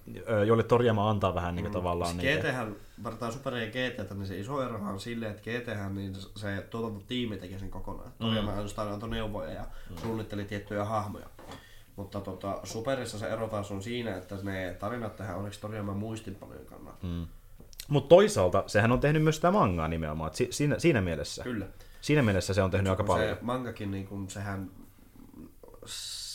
joille 0.48 0.64
Toriyama 0.64 1.10
antaa 1.10 1.36
vähän 1.36 1.56
niinku 1.56 1.72
tavallaan 1.72 2.12
Siis 2.12 2.24
niitä. 2.24 2.48
GThän, 2.48 2.76
vartaan 3.04 3.34
Super 3.34 3.56
ja 3.56 3.68
GT, 3.68 4.12
niin 4.14 4.28
se 4.28 4.40
iso 4.40 4.64
erohan 4.64 4.94
on 4.94 5.00
silleen, 5.00 5.32
että 5.32 5.44
GThän 5.44 5.96
niin 5.96 6.16
se 6.36 6.68
tuotantotiimi 6.70 7.38
teki 7.38 7.60
sen 7.60 7.70
kokonaan. 7.70 8.10
Mm. 8.10 8.14
Toriyama 8.26 8.52
ainoastaan 8.52 8.94
antoi 8.94 9.10
neuvoja 9.10 9.52
ja 9.52 9.66
suunnitteli 10.02 10.46
tiettyjä 10.46 10.86
hahmoja. 10.86 11.26
Mutta 11.96 12.22
tota, 12.22 12.60
Superissa 12.64 13.20
se 13.20 13.28
ero 13.28 13.48
taas 13.48 13.72
on 13.72 13.84
siinä, 13.84 14.18
että 14.18 14.36
ne 14.44 14.76
tarinat 14.80 15.16
tehdään 15.16 15.38
onneksi 15.38 15.62
Toriyaman 15.62 15.98
muistinpanojen 15.98 16.66
kannalta. 16.66 17.08
Mm. 17.08 17.28
Mutta 17.88 18.10
toisaalta 18.10 18.64
sehän 18.68 18.92
on 18.92 19.00
tehnyt 19.00 19.24
myös 19.24 19.36
sitä 19.36 19.52
mangaa 19.52 19.88
nimenomaan, 19.88 20.34
si- 20.34 20.48
siinä, 20.52 20.80
siinä 20.80 21.02
mielessä. 21.02 21.44
Kyllä. 21.44 21.66
Siinä 22.02 22.22
mielessä 22.22 22.54
se 22.54 22.62
on 22.62 22.72
tehnyt 22.72 22.90
aika 22.90 23.04
Kun 23.04 23.16
paljon. 23.16 23.36
Se 23.36 23.42
mangakin, 23.42 23.92
niin 23.92 24.08
kun 24.08 24.30
sehän, 24.30 24.72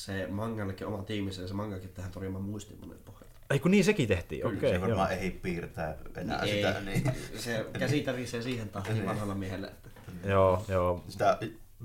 se 0.07 0.27
mangallekin 0.31 0.87
oma 0.87 1.03
tiimissä 1.03 1.43
ja 1.43 1.49
se 1.49 1.55
mangakin 1.55 1.89
tehdään 1.89 2.13
Toriyaman 2.13 2.43
muistinpanojen 2.43 3.03
pohjalta. 3.05 3.27
Ei 3.51 3.59
kun 3.59 3.71
niin 3.71 3.85
sekin 3.85 4.09
tehtiin, 4.09 4.47
okei. 4.47 4.61
Se 4.61 4.67
Okay, 4.67 4.81
varmaan 4.81 5.13
ei 5.13 5.31
piirtää 5.31 5.97
enää 6.17 6.43
Ei, 6.43 6.55
sitä. 6.57 6.81
Niin. 6.81 7.03
Se 7.45 7.67
käsi 7.79 8.01
tärisee 8.01 8.43
siihen 8.43 8.69
tahtiin 8.69 9.07
vanhalla 9.07 9.35
miehellä. 9.35 9.69
Että 9.69 9.91
joo, 10.25 10.65
joo. 10.69 11.05
Sitä, 11.09 11.39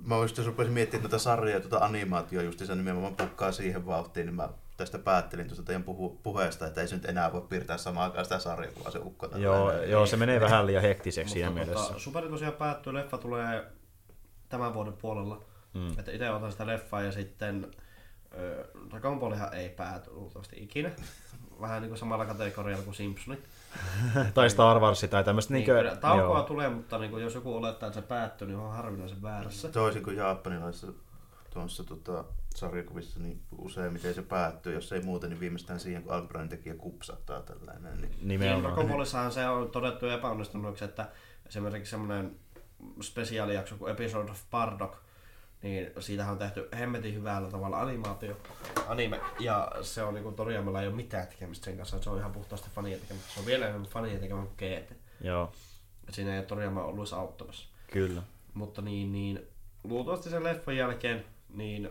mä 0.06 0.16
just 0.16 0.38
jos 0.38 0.48
rupesin 0.48 0.74
miettimään 0.74 1.04
noita 1.04 1.20
sarjoja 1.20 1.56
ja 1.56 1.60
tuota 1.60 1.86
animaatioa 1.86 2.44
just 2.44 2.60
se 2.60 2.76
nimenomaan 2.76 3.16
pukkaa 3.16 3.52
siihen 3.52 3.86
vauhtiin, 3.86 4.26
niin 4.26 4.36
mä 4.36 4.50
tästä 4.78 5.00
päättelin 5.00 5.48
tuosta 5.48 5.64
teidän 5.64 5.84
puhu, 5.84 6.20
puheesta, 6.24 6.68
että 6.68 6.82
ei 6.82 6.88
se 6.88 6.96
nyt 6.96 7.06
enää 7.06 7.34
voi 7.34 7.42
piirtää 7.42 7.78
samaan 7.78 8.06
aikaan 8.06 8.26
sitä 8.26 8.40
sarjaa, 8.40 8.74
kun 8.74 8.84
vaan 8.84 8.92
se 8.92 9.00
ukko. 9.00 9.28
tällä 9.28 9.44
Joo, 9.44 9.66
lailla. 9.66 9.84
joo, 9.86 10.06
se 10.06 10.18
menee 10.18 10.40
vähän 10.42 10.68
liian 10.68 10.82
hektiseksi 10.82 11.34
siinä 11.34 11.50
Mutta 11.50 11.66
mielessä. 11.66 11.88
Tota, 11.88 12.00
Superi 12.00 12.30
tosiaan 12.30 12.54
päättyy, 12.54 12.94
leffa 12.94 13.18
tulee 13.18 13.64
tämän 14.50 14.74
vuoden 14.74 14.94
puolella. 14.94 15.44
Mm. 15.74 16.00
Että 16.00 16.12
itse 16.12 16.30
otan 16.30 16.52
sitä 16.52 16.68
leffaa 16.68 17.02
ja 17.02 17.12
sitten 17.12 17.72
Dragon 18.90 19.20
Ballihan 19.20 19.54
ei 19.54 19.70
pääty 19.70 20.12
luultavasti 20.14 20.64
ikinä. 20.64 20.92
Vähän 21.62 21.82
niin 21.82 21.90
kuin 21.90 22.00
samalla 22.00 22.26
kategorialla 22.26 22.84
kuin 22.84 22.96
Simpsonit. 22.96 23.44
tai 24.34 24.50
Star 24.50 24.80
Wars 24.80 25.06
tai 25.10 25.24
tämmöistä. 25.24 25.54
Niin, 25.54 25.68
Niin, 25.68 25.98
taukoa 25.98 26.38
joo. 26.38 26.44
tulee, 26.44 26.70
mutta 26.70 26.98
niin 26.98 27.12
kuin, 27.12 27.24
jos 27.24 27.36
joku 27.36 27.56
olettaa, 27.56 27.88
että 27.88 28.02
se 28.02 28.08
päättyy, 28.08 28.48
niin 28.48 28.58
on 28.58 28.72
harvinaisen 28.72 29.22
väärässä. 29.22 29.70
Toisin 29.70 30.04
kuin 30.04 30.18
japanilaisissa 30.18 30.88
tuossa 31.54 31.84
tota, 31.84 32.24
sarjakuvissa, 32.56 33.20
niin 33.20 33.42
useimmiten 33.58 34.14
se 34.14 34.22
päättyy. 34.22 34.74
Jos 34.74 34.92
ei 34.92 35.02
muuten, 35.02 35.30
niin 35.30 35.40
viimeistään 35.40 35.80
siihen, 35.80 36.04
kun 36.04 36.14
alkuperäinen 36.14 36.50
tekijä 36.50 36.76
kupsattaa 36.76 37.42
tällainen. 37.42 38.02
Niin 38.02 38.02
Niin, 38.02 38.28
Nimenomaan. 38.28 38.64
Dragon 38.64 38.92
Ballissahan 38.92 39.32
se 39.32 39.48
on 39.48 39.70
todettu 39.70 40.06
epäonnistuneeksi, 40.06 40.86
että 40.86 41.08
esimerkiksi 41.48 41.92
semmoinen 41.92 42.36
spesiaalijakso 43.02 43.76
kuin 43.76 43.92
Episode 43.92 44.32
of 44.32 44.42
Bardock, 44.52 44.94
niin 45.64 45.92
siitähän 46.00 46.32
on 46.32 46.38
tehty 46.40 46.68
hemmetin 46.78 47.14
hyvällä 47.16 47.50
tavalla 47.50 47.82
animaatio, 47.82 48.38
anime, 48.88 49.20
ja 49.40 49.72
se 49.82 50.04
on 50.04 50.14
niinku 50.14 50.32
Toriyamalla 50.32 50.82
ei 50.82 50.88
ole 50.88 50.96
mitään 50.96 51.28
tekemistä 51.28 51.66
sen 51.66 51.78
kanssa, 51.78 52.02
se 52.02 52.10
on 52.10 52.18
ihan 52.20 52.32
puhtaasti 52.32 52.70
fanien 52.76 53.00
tekemistä. 53.00 53.34
Se 53.34 53.40
on 53.40 53.46
vielä 53.46 53.68
enemmän 53.68 53.90
fanien 53.90 54.20
tekemä 54.20 54.42
kuin 54.42 54.56
GT. 54.58 54.98
Joo, 55.22 55.52
siinä 56.10 56.32
ei 56.34 56.40
ole 56.40 56.46
Toriyama 56.46 56.84
ollut 56.84 57.00
edes 57.00 57.14
auttamassa. 57.14 57.68
kyllä. 57.92 58.22
Mutta 58.54 58.82
niin, 58.82 59.12
niin 59.12 59.48
luultavasti 59.84 60.30
sen 60.30 60.44
leffan 60.44 60.78
jälkeen 60.78 61.26
niin 61.50 61.90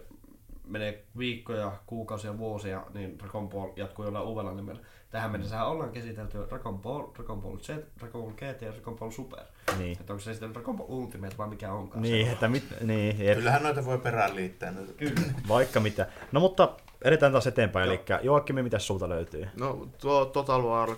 menee 0.71 1.05
viikkoja, 1.19 1.73
kuukausia, 1.87 2.39
vuosia, 2.39 2.83
niin 2.95 3.19
Dragon 3.19 3.49
Ball 3.49 3.71
jatkuu 3.77 4.05
jollain 4.05 4.27
uudella 4.27 4.55
nimellä. 4.55 4.81
Tähän 5.11 5.31
mennessä 5.31 5.65
ollaan 5.65 5.91
käsitelty 5.91 6.39
Dragon 6.49 6.79
Ball, 6.79 7.03
Dragon 7.15 7.43
Ball 7.43 7.57
Z, 7.57 7.69
Dragon 7.99 8.23
Ball 8.23 8.33
GT 8.33 8.63
ja 8.63 8.73
Dragon 8.73 8.97
Ball 8.99 9.11
Super. 9.11 9.41
Niin. 9.79 9.99
Että 10.01 10.13
onko 10.13 10.21
se 10.23 10.33
sitten 10.33 10.55
Dragon 10.55 10.77
Ball 10.77 10.89
Ultimate 10.91 11.39
vai 11.39 11.49
mikä 11.49 11.73
onkaan 11.73 12.03
Niin, 12.03 12.27
se? 12.27 12.33
että 12.33 12.49
mit, 12.49 12.65
niin, 12.81 13.19
jep, 13.25 13.37
Kyllähän 13.39 13.63
noita 13.63 13.85
voi 13.85 13.99
perään 13.99 14.37
liittää. 14.37 14.71
Noita. 14.71 14.93
Kyllä. 14.93 15.21
vaikka 15.49 15.81
mitä. 15.81 16.07
No 16.33 16.41
mutta 16.41 16.77
edetään 17.05 17.33
taas 17.33 17.47
eteenpäin, 17.47 17.89
eli 17.89 18.01
Joakkimi, 18.23 18.63
mitä 18.63 18.79
sulta 18.79 19.09
löytyy? 19.09 19.49
No 19.57 19.89
tuo 20.01 20.25
Total 20.25 20.63
War 20.63 20.91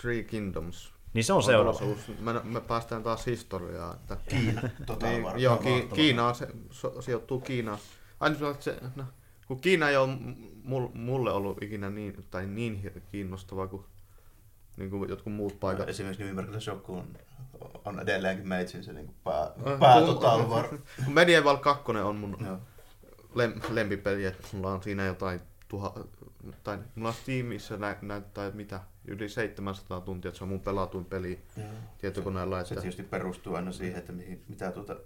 Three 0.00 0.22
Kingdoms. 0.22 0.94
Niin 1.14 1.24
se 1.24 1.32
on 1.32 1.42
seuraava. 1.42 1.78
tulossa 1.78 2.00
uusi. 2.10 2.20
Me, 2.22 2.32
me, 2.44 2.60
päästään 2.60 3.02
taas 3.02 3.26
historiaan. 3.26 3.94
Että, 3.94 4.16
Kiina, 4.28 4.62
Total 4.86 5.10
niin, 5.10 5.22
War. 5.24 5.38
joo, 5.38 5.52
on 5.56 5.62
ki, 5.62 5.70
mahtava. 5.70 5.94
Kiinaa 5.94 6.34
se 6.34 6.48
so, 6.70 7.02
sijoittuu 7.02 7.40
Kiinaan. 7.40 7.78
Aina 8.20 8.36
sanotaan, 8.38 8.54
että 8.54 8.64
se, 8.64 8.76
no, 8.96 9.04
kun 9.48 9.60
Kiina 9.60 9.88
ei 9.90 9.96
ole 9.96 10.18
mul, 10.64 10.88
mulle 10.94 11.32
ollut 11.32 11.62
ikinä 11.62 11.90
niin, 11.90 12.24
tai 12.30 12.46
niin 12.46 12.82
hi- 12.82 13.02
kiinnostava 13.10 13.66
kuin, 13.66 13.84
niin 14.76 14.90
kuin 14.90 15.08
jotkut 15.10 15.32
muut 15.32 15.60
paikat. 15.60 15.88
Esimerkiksi 15.88 16.22
Nimimerkillä 16.22 16.60
Shoku 16.60 16.94
on, 16.94 17.08
on 17.84 18.00
edelleenkin 18.00 18.48
meitsin 18.48 18.84
se 18.84 18.92
niin 18.92 19.14
pää, 19.24 19.42
Äh, 19.42 19.78
pää 19.80 19.98
kun- 19.98 20.06
Total 20.06 20.64
Medieval 21.08 21.56
2 21.56 21.92
on 21.92 22.16
mun 22.16 22.36
lem, 23.34 23.52
lempipeli, 23.70 24.24
että 24.24 24.48
mulla 24.52 24.72
on 24.72 24.82
siinä 24.82 25.04
jotain 25.06 25.40
tuha, 25.68 25.94
tai 26.62 26.78
mulla 26.94 27.08
on 27.08 27.14
Steamissa 27.14 27.76
nä, 27.76 27.96
näyttää 28.02 28.50
mitä, 28.50 28.80
yli 29.04 29.28
700 29.28 30.00
tuntia, 30.00 30.28
että 30.28 30.38
se 30.38 30.44
on 30.44 30.48
mun 30.48 30.60
pelatuin 30.60 31.04
peli 31.04 31.40
Joo. 31.56 31.66
tietokoneella. 31.98 32.64
Se 32.64 32.74
Että, 32.74 32.82
tietysti 32.82 33.02
perustuu 33.02 33.54
aina 33.54 33.72
siihen, 33.72 33.98
että 33.98 34.12
mihin, 34.12 34.44
mitä 34.48 34.72
tuota, 34.72 34.96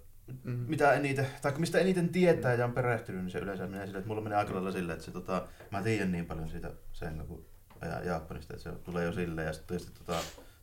Mm. 0.44 0.52
mitä 0.52 0.92
eniten, 0.92 1.26
tai 1.42 1.52
mistä 1.58 1.78
eniten 1.78 2.08
tietää 2.08 2.54
ja 2.54 2.64
on 2.64 2.72
perehtynyt, 2.72 3.22
niin 3.22 3.30
se 3.30 3.38
yleensä 3.38 3.66
menee 3.66 3.86
sille, 3.86 3.98
että 3.98 4.08
mulla 4.08 4.20
menee 4.22 4.38
aika 4.38 4.54
lailla 4.54 4.72
silleen, 4.72 4.94
että 4.94 5.04
se, 5.04 5.10
tota, 5.10 5.46
mä 5.70 5.82
tiedän 5.82 6.12
niin 6.12 6.26
paljon 6.26 6.48
siitä 6.48 6.70
sen 6.92 7.24
kun 7.28 7.44
ja 7.82 8.00
Japanista, 8.04 8.54
että 8.54 8.70
se 8.70 8.76
tulee 8.84 9.04
jo 9.04 9.12
silleen, 9.12 9.46
ja 9.46 9.52
sitten 9.52 9.76
tietysti 9.78 10.04
tota, 10.04 10.20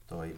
toi 0.08 0.36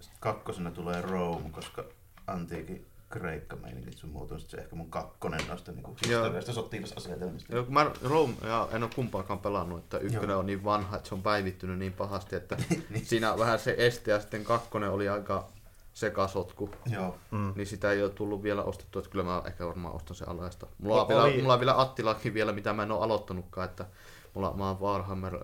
sit 0.00 0.12
kakkosena 0.20 0.70
tulee 0.70 1.02
Rome, 1.02 1.50
koska 1.50 1.84
antiikin 2.26 2.86
Kreikka 3.10 3.56
meininki 3.56 3.92
sun 3.92 4.10
muuta, 4.10 4.34
on 4.34 4.40
sit 4.40 4.50
se 4.50 4.56
ehkä 4.56 4.76
mun 4.76 4.90
kakkonen 4.90 5.40
noista 5.48 5.72
niin 5.72 5.84
historiasta 6.02 6.52
sotilasasetelmista. 6.52 7.54
Joo, 7.54 7.66
mä 7.68 7.90
Rome, 8.02 8.34
ja 8.42 8.68
en 8.72 8.82
ole 8.82 8.90
kumpaakaan 8.94 9.38
pelannut, 9.38 9.78
että 9.78 9.98
ykkönen 9.98 10.30
Joo. 10.30 10.38
on 10.38 10.46
niin 10.46 10.64
vanha, 10.64 10.96
että 10.96 11.08
se 11.08 11.14
on 11.14 11.22
päivittynyt 11.22 11.78
niin 11.78 11.92
pahasti, 11.92 12.36
että 12.36 12.56
Niin. 12.90 13.06
siinä 13.06 13.32
on 13.32 13.38
vähän 13.38 13.58
se 13.58 13.74
este, 13.78 14.10
ja 14.10 14.20
sitten 14.20 14.44
kakkonen 14.44 14.90
oli 14.90 15.08
aika 15.08 15.48
sekasotku, 15.96 16.70
Joo. 16.92 17.16
Mm. 17.30 17.52
niin 17.56 17.66
sitä 17.66 17.92
ei 17.92 18.02
ole 18.02 18.10
tullut 18.10 18.42
vielä 18.42 18.62
ostettua, 18.62 19.00
että 19.00 19.10
kyllä 19.10 19.24
mä 19.24 19.42
ehkä 19.46 19.66
varmaan 19.66 19.94
ostan 19.94 20.16
sen 20.16 20.28
alaista. 20.28 20.66
Mulla 20.78 21.02
on, 21.02 21.08
vielä, 21.08 21.42
mulla 21.42 21.54
on 21.54 21.60
vielä 21.60 21.80
Attilakin 21.80 22.34
vielä, 22.34 22.52
mitä 22.52 22.72
mä 22.72 22.82
en 22.82 22.92
ole 22.92 23.04
aloittanutkaan, 23.04 23.64
että 23.64 23.86
mulla, 24.34 24.52
mä 24.56 24.66
oon 24.68 24.80
Warhammer, 24.80 25.38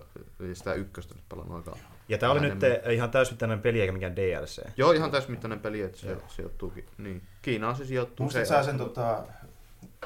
sitä 0.53 0.73
ykköstä 0.73 1.15
nyt 1.15 1.23
pelannut 1.29 1.57
aika 1.57 1.77
Ja 2.09 2.17
tää 2.17 2.31
oli 2.31 2.39
nyt 2.39 2.63
enemmän. 2.63 2.91
ihan 2.91 3.11
täysmittainen 3.11 3.61
peli 3.61 3.81
eikä 3.81 3.91
mikään 3.93 4.15
DLC. 4.15 4.61
Joo, 4.77 4.91
ihan 4.91 5.11
täysmittainen 5.11 5.59
peli, 5.59 5.81
että 5.81 5.97
se 5.97 6.17
sijoittuu, 6.27 6.69
ki- 6.69 6.85
niin. 6.97 7.21
Kiinaan 7.41 7.75
se 7.75 7.85
sijoittuu. 7.85 8.23
Muistat 8.23 8.45
se, 8.45 8.49
sä 8.49 8.63
sen, 8.63 8.77
tota, 8.77 9.23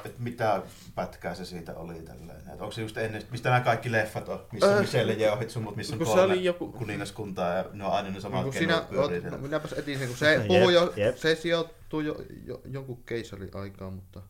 että 0.04 0.22
mitä 0.22 0.62
pätkää 0.94 1.34
se 1.34 1.44
siitä 1.44 1.74
oli 1.74 1.94
tällainen? 1.94 2.36
Että 2.36 2.52
onko 2.64 2.70
se 2.70 2.80
just 2.82 2.96
ennen, 2.96 3.22
mistä 3.30 3.48
nämä 3.48 3.60
kaikki 3.60 3.92
leffat 3.92 4.28
on, 4.28 4.46
missä 4.52 4.74
Äh, 4.74 4.80
Michelle 4.80 5.12
Yeohit 5.12 5.50
summut, 5.50 5.76
missä 5.76 5.94
on 5.94 5.98
kun 5.98 6.06
se 6.06 6.12
kolme 6.12 6.34
oli 6.34 6.44
joku- 6.44 6.72
kuningaskuntaa 6.72 7.54
ja 7.54 7.64
ne 7.72 7.84
on 7.84 7.92
aina 7.92 8.10
ne 8.10 8.20
samat 8.20 8.42
kun 8.44 8.52
kenot 8.52 8.88
sinä, 8.88 9.00
oot, 9.00 9.12
no, 9.30 9.38
minäpäs 9.38 9.72
etin 9.72 9.98
sen, 9.98 10.08
kun 10.08 10.16
se 10.16 10.32
Jep, 10.34 10.46
puhuu 10.46 10.70
jo, 10.70 10.92
jep. 10.96 11.16
se 11.16 11.34
sijoittuu 11.34 12.00
jo, 12.00 12.16
jo, 12.46 12.60
jonkun 12.64 13.02
keisarin 13.06 13.50
aikaan, 13.54 13.92
mutta 13.92 14.22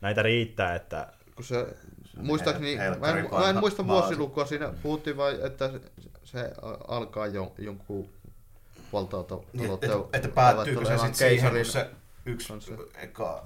Näitä 0.00 0.22
riittää, 0.22 0.74
että 0.74 1.12
kun 1.34 1.44
se, 1.44 1.58
on 1.58 2.26
muistaakseni, 2.26 2.76
hel- 2.76 2.98
mä 2.98 3.08
en, 3.18 3.28
mä 3.32 3.50
en 3.50 3.56
muista 3.56 3.82
se. 3.82 3.88
vuosilukua, 3.88 4.46
siinä 4.46 4.72
puhuttiin 4.82 5.16
vain, 5.16 5.46
että 5.46 5.70
se, 5.70 5.80
se 6.24 6.52
alkaa 6.88 7.26
jo, 7.26 7.54
jonkun 7.58 8.08
valtauta 8.92 9.38
Niin, 9.52 9.72
että, 9.74 9.86
että 10.12 10.28
päättyykö 10.28 10.84
se 10.84 10.98
sitten 10.98 11.14
siihen, 11.14 11.52
kun 11.52 11.64
se 11.64 11.90
yksi 12.26 12.48
kanssa. 12.48 12.72
eka, 13.02 13.44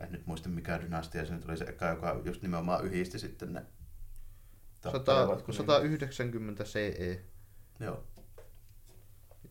en 0.00 0.12
nyt 0.12 0.26
muista 0.26 0.48
mikä 0.48 0.80
dynastia 0.80 1.26
se 1.26 1.34
nyt 1.34 1.44
oli 1.48 1.56
se 1.56 1.64
eka, 1.64 1.86
joka 1.88 2.20
just 2.24 2.42
nimenomaan 2.42 2.84
yhdisti 2.84 3.18
sitten 3.18 3.52
ne 3.52 3.66
tappelevat 4.80 5.42
kuningat. 5.42 5.66
190 5.66 6.64
CE. 6.64 7.20
Joo. 7.80 8.04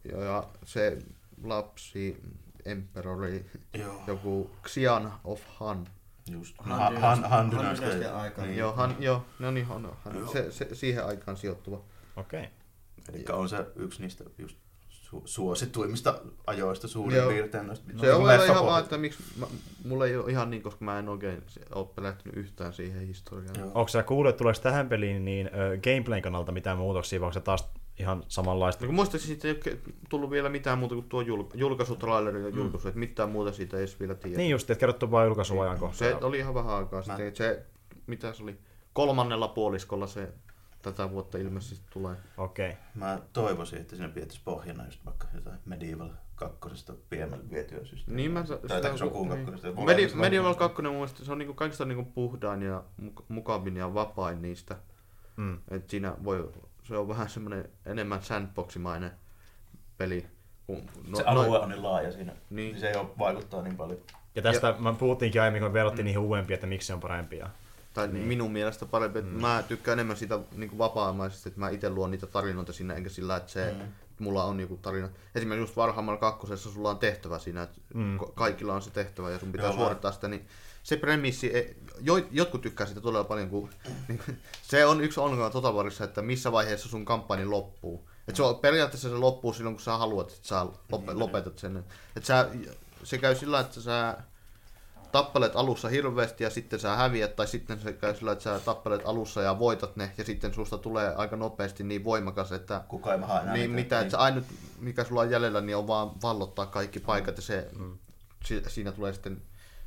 Ja, 0.03 0.23
ja 0.23 0.49
se 0.63 0.97
lapsi, 1.43 2.21
emperori, 2.65 3.45
Joo, 3.73 4.03
joku 4.07 4.51
Xian 4.67 5.13
of 5.23 5.41
Han. 5.57 5.87
just. 6.31 6.55
Han 6.57 6.79
Han, 6.79 6.97
han, 6.97 7.21
han 7.21 7.29
Han 7.29 7.51
dynastia. 7.51 7.87
dynastian 7.87 8.15
aikaan. 8.15 8.47
Niin. 8.47 8.59
Joo, 8.59 8.73
han, 8.73 8.95
joo, 8.99 9.25
no 9.39 9.51
niin, 9.51 9.65
Han, 9.65 9.97
han, 10.03 10.15
Joo. 10.15 10.31
se, 10.33 10.51
se, 10.51 10.75
siihen 10.75 11.05
aikaan 11.05 11.37
sijoittuva. 11.37 11.81
okei. 12.15 12.39
Okay. 12.39 12.51
Eli 13.13 13.25
on 13.31 13.49
se 13.49 13.65
yksi 13.75 14.01
niistä 14.01 14.23
just 14.37 14.57
su- 15.15 15.21
suosituimmista 15.25 16.19
ajoista 16.47 16.87
suurin 16.87 17.17
Joo. 17.17 17.29
piirtein. 17.29 17.67
Noista, 17.67 17.85
Se 17.87 17.93
on 17.93 18.01
vielä 18.01 18.15
ihan 18.17 18.27
leffapohjat. 18.27 18.65
vaan, 18.65 18.83
että 18.83 18.97
miksi, 18.97 19.23
mä, 19.39 19.45
mulla 19.85 20.05
ei 20.05 20.17
ole 20.17 20.31
ihan 20.31 20.49
niin, 20.49 20.61
koska 20.61 20.85
mä 20.85 20.99
en 20.99 21.09
oikein 21.09 21.43
ole 21.75 21.87
pelähtynyt 21.95 22.37
yhtään 22.37 22.73
siihen 22.73 23.07
historiaan. 23.07 23.55
Joo. 23.59 23.67
Onko 23.75 23.87
sä 23.87 24.03
kuullut, 24.03 24.29
että 24.29 24.37
tuleeko 24.37 24.59
tähän 24.63 24.89
peliin 24.89 25.25
niin 25.25 25.47
ö, 25.47 25.77
gameplayn 25.77 26.21
kannalta 26.21 26.51
mitään 26.51 26.77
muutoksia, 26.77 27.19
vai 27.19 27.25
onko 27.25 27.33
se 27.33 27.39
taas 27.41 27.69
ihan 27.99 28.23
samanlaista? 28.27 28.85
No 28.85 28.91
muistaakseni 28.91 29.39
siitä 29.39 29.47
ei 29.67 29.73
ole 29.73 29.79
tullut 30.09 30.29
vielä 30.29 30.49
mitään 30.49 30.77
muuta 30.79 30.95
kuin 30.95 31.09
tuo 31.09 31.21
jul- 31.21 31.51
julkaisutraileri 31.53 32.41
ja 32.43 32.49
julkaisu, 32.49 32.87
että 32.87 32.99
mitään 32.99 33.29
muuta 33.29 33.51
siitä 33.51 33.77
ei 33.77 33.81
edes 33.83 33.99
vielä 33.99 34.15
tiedä. 34.15 34.37
Niin 34.37 34.49
just, 34.51 34.69
että 34.69 34.79
kerrottu 34.79 35.11
vain 35.11 35.25
julkaisuajankohta. 35.27 35.97
Se 35.97 36.15
oli 36.21 36.37
ihan 36.37 36.53
vähän 36.53 36.75
aikaa 36.75 36.99
Mä- 36.99 37.03
sitten. 37.17 37.35
Se, 37.35 37.65
mitä 38.07 38.33
se 38.33 38.43
oli, 38.43 38.57
kolmannella 38.93 39.47
puoliskolla 39.47 40.07
se 40.07 40.27
tätä 40.91 41.11
vuotta 41.11 41.37
ilmeisesti 41.37 41.85
tulee. 41.89 42.15
Okei. 42.37 42.69
Okay. 42.69 42.81
Mä 42.95 43.19
toivoisin, 43.33 43.79
että 43.81 43.95
siinä 43.95 44.09
pidettäisiin 44.09 44.45
pohjana 44.45 44.85
just 44.85 45.05
vaikka 45.05 45.27
jotain 45.35 45.57
Medieval 45.65 46.09
kakkosesta 46.35 46.93
pienemmälle 47.09 47.49
vietyä 47.49 47.79
systeemiä. 47.85 48.15
Niin 48.15 48.31
mä 48.31 48.43
Tai 48.67 48.81
tai 48.81 48.97
Shogun 48.97 49.29
kakkosesta. 49.29 49.67
niin. 49.67 49.87
Medi- 49.89 50.15
Medieval 50.15 50.55
2 50.55 50.81
mun 50.81 50.91
mielestä 50.93 51.25
se 51.25 51.31
on 51.31 51.37
niinku 51.37 51.53
kaikista 51.53 51.85
niinku 51.85 52.03
puhdain 52.03 52.61
ja 52.61 52.83
muk- 53.01 53.23
mukavin 53.27 53.75
ja 53.77 53.93
vapain 53.93 54.41
niistä. 54.41 54.75
Mm. 55.37 55.57
Et 55.71 55.89
siinä 55.89 56.15
voi, 56.23 56.51
se 56.83 56.97
on 56.97 57.07
vähän 57.07 57.29
semmoinen 57.29 57.69
enemmän 57.85 58.21
sandboximainen 58.23 59.11
peli. 59.97 60.25
Kun, 60.67 60.81
Se 61.17 61.23
alue 61.23 61.59
on 61.59 61.69
niin 61.69 61.83
laaja 61.83 62.11
siinä, 62.11 62.31
Niin. 62.31 62.55
niin. 62.55 62.79
se 62.79 62.89
ei 62.89 62.95
ole 62.95 63.07
vaikuttaa 63.19 63.61
niin 63.61 63.77
paljon. 63.77 63.99
Ja 64.35 64.41
tästä 64.41 64.67
ja... 64.67 64.75
mä 64.79 64.93
puhuttiinkin 64.93 65.41
aiemmin, 65.41 65.61
kun 65.61 65.73
verrattiin 65.73 66.05
niihin 66.05 66.21
uudempiin, 66.21 66.55
että 66.55 66.67
miksi 66.67 66.87
se 66.87 66.93
on 66.93 66.99
parempi. 66.99 67.37
Ja... 67.37 67.49
Tai 67.95 68.07
niin. 68.07 68.27
minun 68.27 68.51
mielestä 68.51 68.85
parempi. 68.85 69.21
Mm. 69.21 69.27
Mä 69.27 69.63
tykkään 69.67 69.95
enemmän 69.99 70.17
siitä 70.17 70.39
niin 70.55 70.77
vapaa-amaisesti, 70.77 71.49
että 71.49 71.59
mä 71.59 71.69
itse 71.69 71.89
luon 71.89 72.11
niitä 72.11 72.27
tarinoita 72.27 72.73
sinne, 72.73 72.95
enkä 72.95 73.09
sillä, 73.09 73.35
että 73.35 73.51
se, 73.51 73.75
mm. 73.79 73.85
mulla 74.19 74.43
on 74.43 74.59
joku 74.59 74.77
tarina. 74.77 75.09
Esimerkiksi 75.35 75.61
just 75.63 75.77
Warhammer 75.77 76.17
2. 76.17 76.57
sulla 76.57 76.89
on 76.89 76.97
tehtävä 76.97 77.39
siinä, 77.39 77.63
että 77.63 77.81
Mm. 77.93 78.19
kaikilla 78.35 78.73
on 78.73 78.81
se 78.81 78.91
tehtävä 78.91 79.31
ja 79.31 79.39
sun 79.39 79.51
pitää 79.51 79.67
Joo, 79.67 79.75
suorittaa 79.75 80.11
sitä, 80.11 80.27
niin 80.27 80.47
se 80.83 80.97
premissi, 80.97 81.51
jo, 82.01 82.17
jotkut 82.31 82.61
tykkää 82.61 82.87
sitä 82.87 83.01
todella 83.01 83.23
paljon, 83.23 83.49
kun 83.49 83.69
niin, 84.07 84.21
se 84.61 84.85
on 84.85 85.01
yksi 85.01 85.19
ongelma 85.19 85.49
Total 85.49 85.73
Warissa, 85.73 86.03
että 86.03 86.21
missä 86.21 86.51
vaiheessa 86.51 86.89
sun 86.89 87.05
kampanja 87.05 87.49
loppuu. 87.49 88.09
Et 88.27 88.35
se 88.35 88.43
on, 88.43 88.55
periaatteessa 88.55 89.09
se 89.09 89.15
loppuu 89.15 89.53
silloin, 89.53 89.75
kun 89.75 89.83
sä 89.83 89.97
haluat, 89.97 90.31
että 90.31 90.47
sä 90.47 90.65
lop, 90.91 91.09
lopetat 91.13 91.59
sen. 91.59 91.83
Et 92.15 92.25
sä, 92.25 92.49
se 93.03 93.17
käy 93.17 93.35
sillä, 93.35 93.59
että 93.59 93.81
sä 93.81 94.17
tappelet 95.15 95.55
alussa 95.55 95.89
hirveästi 95.89 96.43
ja 96.43 96.49
sitten 96.49 96.79
sä 96.79 96.95
häviät, 96.95 97.35
tai 97.35 97.47
sitten 97.47 97.79
se 97.79 97.93
käy 97.93 98.15
sillä, 98.15 98.31
että 98.31 98.43
sä 98.43 98.59
tappelet 98.59 99.01
alussa 99.05 99.41
ja 99.41 99.59
voitat 99.59 99.95
ne, 99.95 100.11
ja 100.17 100.23
sitten 100.23 100.53
susta 100.53 100.77
tulee 100.77 101.15
aika 101.15 101.35
nopeasti 101.35 101.83
niin 101.83 102.03
voimakas, 102.03 102.51
että 102.51 102.81
Kuka 102.87 103.11
ei 103.11 103.17
maha 103.17 103.41
enää 103.41 103.53
niin, 103.53 103.71
mitään. 103.71 103.83
mitä, 103.85 103.99
että 103.99 104.11
se 104.11 104.17
ainut, 104.17 104.43
mikä 104.79 105.03
sulla 105.03 105.21
on 105.21 105.31
jäljellä, 105.31 105.61
niin 105.61 105.77
on 105.77 105.87
vaan 105.87 106.11
vallottaa 106.21 106.65
kaikki 106.65 106.99
paikat, 106.99 107.37
ja 107.37 107.41
se, 107.41 107.67
si, 108.45 108.63
siinä 108.67 108.91
tulee 108.91 109.13
sitten 109.13 109.41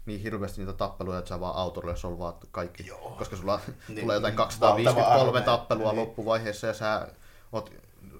niin 0.06 0.20
hirveästi 0.20 0.60
niitä 0.60 0.72
tappeluja, 0.72 1.18
että 1.18 1.28
sä 1.28 1.40
vaan 1.40 1.56
autolle 1.56 1.96
solvaat 1.96 2.44
kaikki. 2.50 2.86
Joo. 2.86 3.14
Koska 3.18 3.36
sulla 3.36 3.60
Niin, 3.88 4.00
tulee 4.00 4.14
jotain 4.16 4.32
niin, 4.32 4.36
253 4.36 5.24
valtava 5.24 5.40
tappelua 5.40 5.88
armeija. 5.88 6.06
loppuvaiheessa 6.06 6.66
ja 6.66 6.74
sä 6.74 7.08
oot 7.52 7.72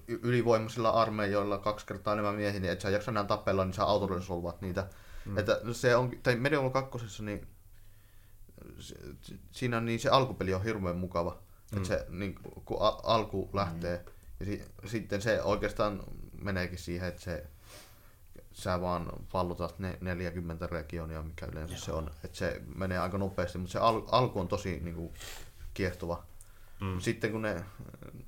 ylivoimaisilla 0.07 0.89
armeijoilla 0.89 1.57
kaksi 1.57 1.85
kertaa 1.85 2.13
enemmän 2.13 2.35
miehiä, 2.35 2.59
niin 2.59 2.71
et 2.71 2.81
sä 2.81 2.89
jaksa 2.89 3.11
enää 3.11 3.23
tappella, 3.23 3.65
niin 3.65 3.73
sä 3.73 3.83
autolle 3.83 4.21
solvaat 4.21 4.61
niitä. 4.61 4.87
Mm. 5.29 5.37
Että 5.37 5.59
se 5.73 5.95
on, 5.95 6.11
tai 6.23 6.35
Medieval 6.35 6.69
2, 6.69 7.23
niin 7.23 7.47
siinä 9.51 9.81
niin 9.81 9.99
se 9.99 10.09
alkupeli 10.09 10.53
on 10.53 10.63
hirveän 10.63 10.97
mukava. 10.97 11.37
Mm. 11.71 11.77
Että 11.77 11.87
se 11.87 12.05
niin, 12.09 12.35
kun 12.65 12.77
a- 12.79 12.99
alku 13.03 13.49
lähtee, 13.53 13.97
mm. 13.97 14.11
ja 14.39 14.45
si- 14.45 14.63
sitten 14.85 15.21
se 15.21 15.41
oikeastaan 15.43 16.03
meneekin 16.41 16.79
siihen, 16.79 17.07
että 17.07 17.21
se 17.21 17.45
sä 18.53 18.81
vaan 18.81 19.09
pallotat 19.31 19.79
ne 19.79 19.97
40 20.01 20.67
regionia, 20.67 21.23
mikä 21.23 21.45
yleensä 21.45 21.73
Joo. 21.73 21.81
se 21.81 21.91
on. 21.91 22.11
Että 22.23 22.37
se 22.37 22.61
menee 22.75 22.97
aika 22.97 23.17
nopeasti, 23.17 23.57
mutta 23.57 23.71
se 23.71 23.79
al- 23.79 24.07
alku 24.11 24.39
on 24.39 24.47
tosi 24.47 24.79
niin 24.79 24.95
kuin, 24.95 25.13
kiehtova. 25.73 26.23
Mm. 26.81 26.99
Sitten 26.99 27.31
kun 27.31 27.41
ne, 27.41 27.65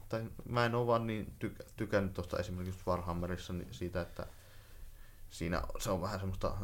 tai 0.10 0.24
mä 0.50 0.66
en 0.66 0.76
ole 0.76 0.88
vaan 0.88 1.08
niin 1.08 1.34
tyk- 1.46 1.66
tykännyt 1.76 2.14
tuosta 2.14 2.38
esimerkiksi 2.40 2.80
Warhammerissa 2.88 3.54
niin 3.54 3.74
siitä, 3.74 4.02
että 4.02 4.26
siinä 5.32 5.62
se 5.80 5.92
on 5.92 6.02
vähän 6.02 6.20
semmoista 6.20 6.58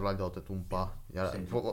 rajoitetumpaa. 0.00 1.02
Ja 1.14 1.24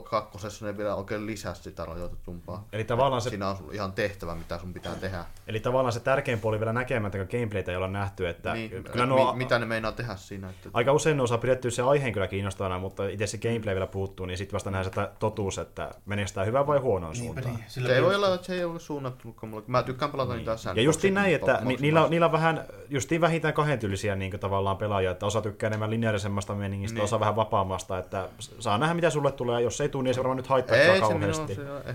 kakkosessa 0.10 0.66
ne 0.66 0.78
vielä 0.78 0.96
oikein 0.96 1.26
lisäsi 1.26 1.64
sitä 1.64 1.86
rajoitetumpaa. 1.86 2.68
Eli 2.74 2.84
tavallaan 2.84 3.22
se, 3.22 3.30
Siinä 3.30 3.50
on 3.50 3.58
ihan 3.72 3.92
tehtävä, 3.94 4.36
mitä 4.36 4.58
sun 4.58 4.74
pitää 4.74 4.96
tehdä. 4.96 5.26
eli 5.48 5.60
tavallaan 5.60 5.94
se 5.94 6.00
tärkein 6.00 6.40
puoli 6.40 6.60
vielä 6.60 6.74
näkemättä, 6.74 7.18
kun 7.18 7.28
gameplaytä 7.32 7.72
ei 7.72 7.78
olla 7.78 7.88
nähty, 7.88 8.28
että 8.28 8.54
niin, 8.54 8.70
kyllä 8.70 9.06
mi- 9.06 9.10
nuo, 9.10 9.34
mitä 9.34 9.60
ne 9.60 9.66
meinaa 9.66 9.92
tehdä 9.92 10.16
siinä. 10.16 10.50
Että, 10.50 10.70
aika 10.74 10.92
usein 10.94 11.18
ne 11.18 11.24
osaa 11.24 11.38
pidettyä 11.38 11.72
se 11.72 11.82
aiheen 11.82 12.14
kyllä 12.14 12.28
kiinnostavana, 12.28 12.80
mutta 12.80 13.08
itse 13.08 13.28
se 13.28 13.38
gameplay 13.38 13.76
vielä 13.76 13.88
puuttuu, 13.88 14.26
niin 14.26 14.38
sitten 14.38 14.54
vasta 14.54 14.72
nähdään 14.72 14.94
se 14.96 15.10
totuus, 15.20 15.58
että 15.58 15.92
meneekö 16.06 16.32
tämä 16.34 16.46
hyvään 16.46 16.68
vai 16.68 16.80
huonoon 16.80 17.14
Niinpä 17.14 17.42
suuntaan. 17.42 17.56
niin. 17.56 17.66
Sillä 17.72 17.88
se 17.90 17.96
ei 17.96 18.04
voi 18.04 18.16
olla, 18.16 18.34
että 18.36 18.48
se 18.48 18.54
ei 18.54 18.64
ole 18.64 18.80
suunnattu 18.80 19.36
mulle. 19.42 19.64
Mä 19.68 19.84
tykkään 19.84 20.12
pelata 20.12 20.34
niin. 20.36 20.46
niitä 20.46 20.72
Ja 20.76 20.82
justiin 20.82 21.14
näin, 21.14 21.36
että 21.36 21.60
ni, 21.64 21.78
niillä, 21.80 22.04
on- 22.04 22.10
niillä 22.10 22.26
on 22.26 22.32
vähän 22.32 22.64
justiin 22.90 23.22
vähintään 23.22 23.54
kahden 23.54 23.80
tyylisiä 23.80 24.16
niin 24.16 24.40
tavallaan 24.40 24.78
pelaajia, 24.78 25.12
että 25.12 25.26
osa 25.26 25.42
tykkää 25.42 25.68
enemmän 25.68 25.90
lineaarisemmasta 25.90 26.56
meningistä, 26.56 26.96
Niin. 26.96 27.04
osa 27.04 27.20
vähän 27.20 27.36
vapaammasta, 27.36 27.98
että 27.98 28.30
saa 28.60 28.78
nähdä 28.78 28.94
mitä 28.94 29.10
sulle 29.26 29.38
tulee, 29.38 29.62
jos 29.62 29.82
ei 29.82 29.90
tule, 29.90 30.04
niin 30.04 30.08
ei 30.08 30.14
se 30.14 30.20
varmaan 30.20 30.38
nyt 30.38 30.48
haittaa 30.48 30.78
Ei 30.78 30.96
se 30.96 31.00
kauheasti. 31.00 31.56
minua, 31.56 31.66
se 31.66 31.72
on, 31.72 31.82
ei, 31.88 31.94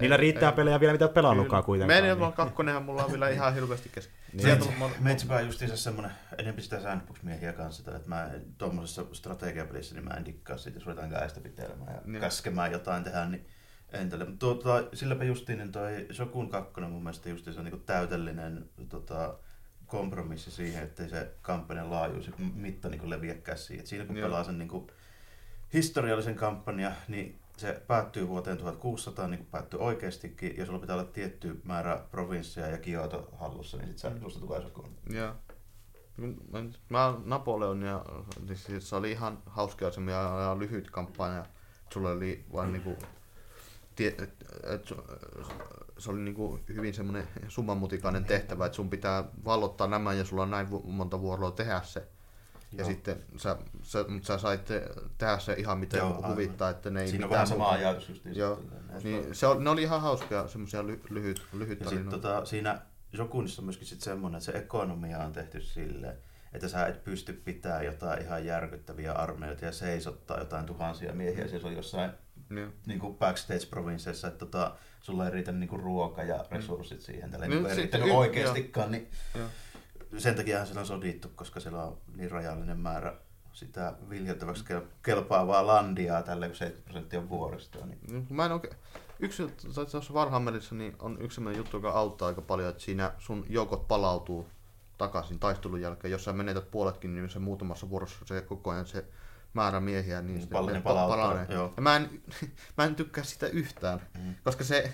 Niillä 0.00 0.16
riittää 0.16 0.50
ei, 0.50 0.56
pelejä 0.56 0.80
vielä, 0.80 0.92
mitä 0.92 1.08
pelannutkaan 1.08 1.64
kuitenkaan. 1.64 2.02
Meidän 2.02 2.16
niin. 2.16 2.20
vaan 2.20 2.32
kakkonenhan 2.32 2.82
mulla 2.82 3.04
on 3.04 3.10
vielä 3.10 3.28
ihan 3.28 3.54
hirveästi 3.54 3.88
kesken. 3.94 4.14
Niin. 4.32 4.42
Sieltä 4.42 4.64
on 4.80 4.90
Meitsipä 5.00 5.34
on 5.34 5.46
justiinsa 5.46 5.76
semmonen, 5.76 6.10
enemmän 6.38 6.62
sitä 6.62 6.80
sandbox-miehiä 6.80 7.52
kanssa, 7.52 7.96
että 7.96 8.08
mä 8.08 8.30
tuommoisessa 8.58 9.04
strategiapelissä, 9.12 9.94
niin 9.94 10.04
mä 10.04 10.14
en 10.14 10.24
dikkaa 10.24 10.56
siitä, 10.56 10.76
jos 10.76 10.86
ruvetaan 10.86 11.10
käestä 11.10 11.40
pitelemään 11.40 11.94
ja 11.94 12.00
Niin. 12.04 12.20
käskemään 12.20 12.72
jotain 12.72 13.04
tehdä, 13.04 13.24
niin 13.26 13.46
en 13.92 14.10
tälle. 14.10 14.24
Mutta 14.24 14.38
tuota, 14.38 14.84
silläpä 14.92 15.24
justiin 15.24 15.58
niin 15.58 15.72
toi 15.72 16.06
Shokun 16.12 16.48
2 16.50 16.80
mun 16.80 17.02
mielestä 17.02 17.28
justiinsa 17.28 17.60
on 17.60 17.64
niin 17.64 17.82
täydellinen 17.86 18.70
tota, 18.88 19.34
kompromissi 19.86 20.50
siihen, 20.50 20.82
ettei 20.82 21.08
se 21.08 21.30
kampanjan 21.42 21.90
laajuus 21.90 22.26
ja 22.26 22.32
mitta 22.54 22.88
niin 22.88 23.10
leviäkään 23.10 23.58
siihen. 23.58 23.80
Et 23.80 23.86
siinä 23.86 24.04
kun 24.04 24.16
Joo. 24.16 24.28
pelaa 24.28 24.44
sen 24.44 24.58
niin 24.58 24.68
kuin, 24.68 24.86
historiallisen 25.72 26.34
kampanja, 26.34 26.92
niin 27.08 27.38
se 27.56 27.82
päättyy 27.86 28.28
vuoteen 28.28 28.58
1600, 28.58 29.28
niin 29.28 29.38
kuin 29.38 29.48
päättyy 29.50 29.80
oikeastikin, 29.80 30.56
ja 30.56 30.66
sulla 30.66 30.78
pitää 30.78 30.96
olla 30.96 31.04
tietty 31.04 31.60
määrä 31.64 32.04
provinsseja 32.10 32.66
ja 32.66 32.78
Kioto 32.78 33.28
hallussa, 33.36 33.76
niin 33.76 33.88
sit 33.88 33.98
sä, 33.98 34.12
susta 34.22 34.40
tulee 34.40 34.60
Shokun. 34.60 34.96
Joo. 35.10 35.34
Mä, 36.16 36.64
mä 36.88 37.14
Napoleon 37.24 37.82
ja 37.82 38.04
niin 38.46 38.56
siis 38.56 38.88
se 38.88 38.96
oli 38.96 39.10
ihan 39.10 39.42
hauska 39.46 39.84
ja, 39.84 39.90
ja 40.42 40.58
lyhyt 40.58 40.90
kampanja. 40.90 41.46
Sulla 41.92 42.10
oli 42.10 42.44
vain 42.52 42.72
niinku, 42.72 42.96
tie, 43.96 44.14
et, 44.18 44.92
se 45.98 46.10
oli 46.10 46.20
niinku 46.20 46.60
hyvin 46.68 46.94
semmoinen 46.94 47.28
summanmutikainen 47.48 48.24
tehtävä, 48.24 48.66
että 48.66 48.76
sun 48.76 48.90
pitää 48.90 49.24
vallottaa 49.44 49.86
nämä 49.86 50.12
ja 50.12 50.24
sulla 50.24 50.42
on 50.42 50.50
näin 50.50 50.68
monta 50.84 51.20
vuoroa 51.20 51.50
tehdä 51.50 51.80
se. 51.82 52.08
Ja 52.78 52.84
sitten 52.84 53.16
sä, 53.36 53.56
sä, 53.82 54.04
mut 54.08 54.24
sä 54.24 54.38
sait 54.38 54.64
tehdä 55.18 55.38
se 55.38 55.52
ihan 55.52 55.78
miten 55.78 55.98
Joo, 55.98 56.24
huvittaa, 56.28 56.70
että 56.70 56.90
ne 56.90 57.00
ei 57.02 57.08
Siinä 57.08 57.26
on 57.26 57.30
vähän 57.30 57.46
sama 57.46 57.64
muuta- 57.64 57.78
ajatus 57.78 58.08
just 58.08 58.22
Joo. 58.32 58.62
Niin, 59.02 59.34
se 59.34 59.46
oli, 59.46 59.64
ne 59.64 59.70
oli 59.70 59.82
ihan 59.82 60.00
hauskoja, 60.00 60.48
semmoisia 60.48 60.86
ly, 60.86 61.00
lyhyt, 61.10 61.46
lyhyt 61.52 61.80
Ja 61.80 61.86
sitten 61.86 62.04
tarinoita. 62.04 62.28
tota, 62.28 62.44
siinä 62.44 62.80
Jokunissa 63.12 63.62
on 63.62 63.66
myöskin 63.66 63.86
sit 63.86 64.00
semmoinen, 64.00 64.38
että 64.38 64.52
se 64.52 64.58
ekonomia 64.58 65.18
on 65.18 65.32
tehty 65.32 65.60
silleen, 65.60 66.16
että 66.52 66.68
sä 66.68 66.86
et 66.86 67.04
pysty 67.04 67.32
pitämään 67.32 67.84
jotain 67.84 68.22
ihan 68.22 68.44
järkyttäviä 68.46 69.12
armeijoita 69.12 69.64
ja 69.64 69.72
seisottaa 69.72 70.38
jotain 70.38 70.66
tuhansia 70.66 71.12
miehiä. 71.12 71.48
Siis 71.48 71.64
on 71.64 71.72
jossain 71.76 72.10
Niin. 72.50 72.72
niin 72.86 72.98
kuin 73.00 73.16
backstage-provinsseissa, 73.18 74.28
että 74.28 74.38
tota, 74.38 74.74
sulla 75.00 75.24
ei 75.24 75.30
riitä 75.30 75.52
niin 75.52 75.68
kuin 75.68 75.82
ruoka 75.82 76.22
ja 76.22 76.44
resurssit 76.50 77.00
siihen. 77.00 77.30
Tällä 77.30 77.46
Niin, 77.46 77.56
niin, 77.62 77.70
ei 77.70 77.76
sitten 77.76 78.00
riittänyt 78.00 78.16
oikeastikaan, 78.16 78.90
niin. 78.90 79.08
Sen 80.18 80.34
takia 80.34 80.64
siellä 80.64 80.80
on 80.80 80.86
sodittu, 80.86 81.28
koska 81.34 81.60
siellä 81.60 81.84
on 81.84 81.98
niin 82.16 82.30
rajallinen 82.30 82.78
määrä 82.78 83.14
sitä 83.52 83.92
viljeltäväksi 84.10 84.64
kel- 84.64 84.86
kelpaavaa 85.02 85.66
landia 85.66 86.22
tällä, 86.22 86.46
kun 86.46 86.56
70 86.56 86.84
prosenttia 86.84 87.18
on 87.20 87.28
vuoristoa. 87.28 87.86
Niin 87.86 87.98
Mm, 88.10 88.26
Mä 88.30 88.46
en 88.46 88.52
oikein... 88.52 88.74
Yksi 89.20 89.42
tuossa 89.92 90.12
Warhammerissa 90.14 90.74
niin 90.74 90.96
on 90.98 91.16
yksi 91.20 91.34
sellainen 91.34 91.58
juttu, 91.58 91.76
joka 91.76 91.90
auttaa 91.90 92.28
aika 92.28 92.42
paljon, 92.42 92.70
että 92.70 92.82
siinä 92.82 93.12
sun 93.18 93.46
joukot 93.48 93.88
palautuu 93.88 94.46
takaisin 94.98 95.38
taistelun 95.38 95.80
jälkeen. 95.80 96.12
Jos 96.12 96.24
sä 96.24 96.32
menetät 96.32 96.70
puoletkin, 96.70 97.14
niin 97.14 97.30
se 97.30 97.38
muutamassa 97.38 97.90
vuorossa 97.90 98.24
se 98.24 98.40
koko 98.40 98.70
ajan 98.70 98.86
se 98.86 99.04
määrä 99.54 99.80
miehiä, 99.80 100.20
niin, 100.22 100.26
Niin, 100.26 100.40
sitten 100.40 100.58
pal- 100.58 100.66
ne 100.66 100.72
ne 100.72 100.78
pa- 100.78 100.82
palauttaa, 100.82 101.18
paranee. 101.28 101.54
joo. 101.54 101.72
Ja 101.76 101.82
mä 101.82 101.96
en, 101.96 102.22
mä 102.78 102.84
en 102.84 102.94
tykkää 102.94 103.24
sitä 103.24 103.46
yhtään, 103.46 104.00
Mm. 104.18 104.34
koska 104.44 104.64
se, 104.64 104.92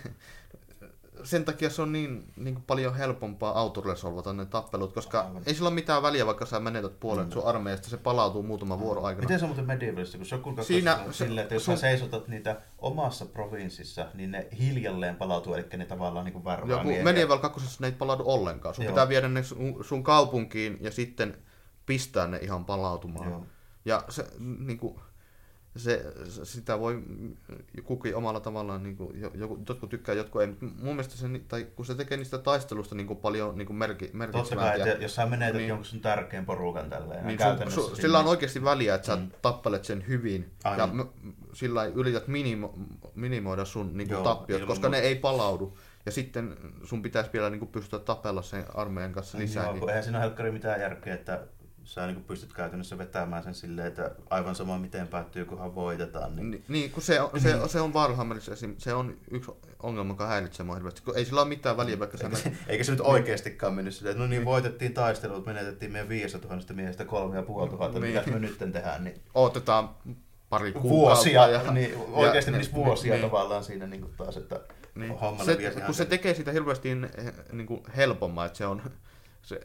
sen 1.25 1.45
takia 1.45 1.71
se 1.71 1.83
on 1.83 1.93
niin, 1.93 2.33
niin 2.37 2.55
kuin 2.55 2.65
paljon 2.67 2.95
helpompaa 2.97 3.59
autolle 3.59 3.97
solvata 3.97 4.33
ne 4.33 4.47
tappelut, 4.47 4.93
koska 4.93 5.21
Aivan. 5.21 5.43
ei 5.47 5.55
sillä 5.55 5.67
ole 5.69 5.75
mitään 5.75 6.03
väliä, 6.03 6.27
vaikka 6.27 6.47
sä 6.47 6.61
menetät 6.61 7.01
puolet 7.01 7.27
Mm. 7.27 7.33
sun 7.33 7.45
armeijasta, 7.47 7.91
se 7.91 7.97
palautuu 7.97 8.43
muutaman 8.43 8.81
vuoron 8.81 9.05
aikana. 9.05 9.25
Miten 9.25 9.39
se 9.39 9.45
on 9.45 9.49
muuten 9.49 9.67
medievalissa, 9.67 10.19
kun 10.19 10.27
Shokun 10.27 10.55
kakkosessa 10.57 10.75
Siinä 10.75 10.97
on 10.97 11.15
se- 11.15 11.25
silleen, 11.25 11.43
että 11.43 11.55
jos 11.55 11.65
sun- 11.65 11.77
sä 11.77 11.81
seisotat 11.81 12.29
niitä 12.29 12.61
omassa 12.79 13.27
provinssissa, 13.27 14.07
niin 14.15 14.31
ne 14.31 14.47
hiljalleen 14.59 15.17
palautuu, 15.17 15.55
eli 15.55 15.67
ne 15.77 15.85
tavallaan 15.87 16.25
niin 16.25 16.33
kuin 16.33 16.45
värvää 16.45 16.69
Joku 16.77 16.87
miehiä. 16.87 17.05
Medieval 17.05 17.39
2 17.39 17.81
ne 17.81 17.87
ei 17.87 17.93
palaudu 17.93 18.23
ollenkaan. 18.27 18.75
Sun 18.75 18.85
Joo. 18.85 18.93
pitää 18.93 19.09
viedä 19.09 19.29
ne 19.29 19.43
sun, 19.43 19.85
sun 19.85 20.03
kaupunkiin 20.03 20.79
ja 20.81 20.91
sitten 20.91 21.37
pistää 21.87 22.27
ne 22.27 22.39
ihan 22.43 22.65
palautumaan. 22.65 23.31
Joo. 23.31 23.45
Ja 23.85 24.03
se, 24.09 24.27
niinku, 24.59 25.01
se, 25.01 25.08
se, 25.77 26.05
sitä 26.45 26.79
voi 26.81 27.03
kukin 27.85 28.17
omalla 28.17 28.41
tavallaan, 28.41 28.83
niinku, 28.83 29.13
jo- 29.15 29.31
joku, 29.35 29.59
jotkut 29.69 29.91
tykkää, 29.91 30.15
jotkut 30.15 30.41
ei. 30.43 30.47
Mut 30.47 30.61
Mun 30.61 30.73
mielestä 30.83 31.17
se, 31.17 31.27
tai 31.49 31.67
kun 31.77 31.87
se 31.87 31.95
tekee 31.95 32.17
niistä 32.19 32.39
taistelusta 32.39 32.95
niinku 32.95 33.15
paljon 33.15 33.59
niinku 33.59 33.73
merki, 33.73 34.11
Totta 34.33 34.57
kai, 34.57 34.81
että 34.81 35.03
jos 35.03 35.15
sä 35.15 35.27
menetät 35.27 35.53
Niin. 35.55 35.59
niin. 35.59 35.69
jonkun 35.69 35.85
sun 35.85 36.01
tärkeän 36.01 36.47
porukan 36.47 36.91
tälleen, 36.91 37.27
niin 37.27 37.39
käytännössä 37.39 37.75
sun, 37.75 37.85
su, 37.85 37.89
sinne- 37.89 38.03
sillä 38.03 38.19
on 38.19 38.27
oikeasti 38.27 38.65
väliä, 38.65 38.95
että 38.95 39.07
sä 39.07 39.17
Mm. 39.17 39.31
tappelet 39.43 39.85
sen 39.85 40.05
hyvin. 40.09 40.51
Aivan. 40.65 40.79
Ja 40.99 41.05
m- 41.05 41.33
sillä 41.53 41.85
yrität 41.85 42.29
minimo, 42.29 42.75
minimoida 43.15 43.65
sun 43.65 43.97
niinku, 43.97 44.15
Joo, 44.15 44.25
tappiot, 44.25 44.61
ilman 44.61 44.69
koska 44.69 44.89
ne 44.89 44.99
ei 44.99 45.15
palaudu. 45.15 45.79
Ja 46.07 46.13
sitten 46.13 46.57
sun 46.85 47.03
pitäisi 47.03 47.31
vielä 47.33 47.51
niinku, 47.51 47.67
pystyä 47.67 47.99
tapella 47.99 48.43
sen 48.43 48.65
armeijan 48.75 49.13
kanssa 49.13 49.39
lisää. 49.39 49.65
Joo, 49.65 49.73
niin- 49.75 49.89
eihän 49.89 50.03
siinä 50.05 50.19
ole 50.19 50.25
helkkari 50.25 50.51
mitään 50.51 50.81
järkeä, 50.81 51.15
että 51.15 51.41
sä 51.89 52.07
niin 52.07 52.25
pystyt 52.25 52.53
käytännössä 52.53 52.99
vetämään 52.99 53.43
sen 53.43 53.55
silleen, 53.55 53.87
että 53.89 54.11
aivan 54.31 54.55
sama 54.55 54.79
miten 54.79 55.09
päättyy, 55.09 55.45
kunhan 55.45 55.75
voitetaan. 55.75 56.37
Niin. 56.37 56.51
Ni- 56.51 56.63
Niin, 56.69 56.91
kun 56.91 57.03
se 57.03 57.21
on, 57.21 57.41
se, 57.41 57.59
se 57.67 57.81
on 57.81 57.95
Warhammerissa 57.95 58.53
se 58.79 58.95
on 58.95 59.17
yksi 59.31 59.51
ongelma, 59.83 60.13
joka 60.13 60.27
häiritsee 60.27 60.67
mua 60.67 60.75
hirveästi. 60.75 61.03
Kun 61.03 61.17
ei 61.17 61.25
sillä 61.25 61.41
ole 61.41 61.49
mitään 61.49 61.77
väliä, 61.77 61.99
vaikka 61.99 62.17
se... 62.19 62.25
Eikä, 62.25 62.37
se, 62.37 62.53
eikä 62.67 62.85
se 62.85 62.91
nyt 62.93 63.01
oikeastikaan 63.01 63.75
mennyt 63.75 63.95
silleen, 63.95 64.11
että 64.13 64.23
no 64.23 64.29
niin, 64.31 64.45
voitettiin 64.45 64.95
taistelut, 64.95 65.47
menetettiin 65.47 65.93
meidän 65.93 66.09
500 66.09 66.51
000 66.57 66.63
miehestä 66.75 67.05
kolme 67.05 67.37
ja 67.37 67.43
puoli 67.43 67.71
tuhatta, 67.71 68.01
Niin. 68.01 68.15
niin. 68.15 68.25
mitä 68.25 68.39
me 68.39 68.47
nyt 68.47 68.59
tehdään, 68.73 69.05
niin 69.05 69.21
Otetaan 69.35 69.91
pari 70.49 70.73
kuukautta. 70.73 70.95
vuosia, 70.97 71.47
ja, 71.49 71.73
niin 71.73 71.95
oikeasti 72.13 72.51
ja- 72.51 72.53
menisi 72.53 72.73
vuosia 72.73 73.13
niin, 73.15 73.25
tavallaan 73.25 73.65
siinä 73.65 73.87
niin 73.87 74.01
kuin 74.01 74.13
taas, 74.17 74.37
että 74.37 74.61
Niin. 74.95 75.15
Se, 75.45 75.81
kun 75.87 75.95
se 75.95 76.05
tekee 76.05 76.35
sitä 76.35 76.53
hirveästi 76.53 76.91
eh, 76.91 77.33
niin 77.53 77.67
kuin 77.67 77.81
helpomman, 77.97 78.47
että 78.47 78.59
se 78.59 78.67
on... 78.67 78.83
Se, 79.43 79.61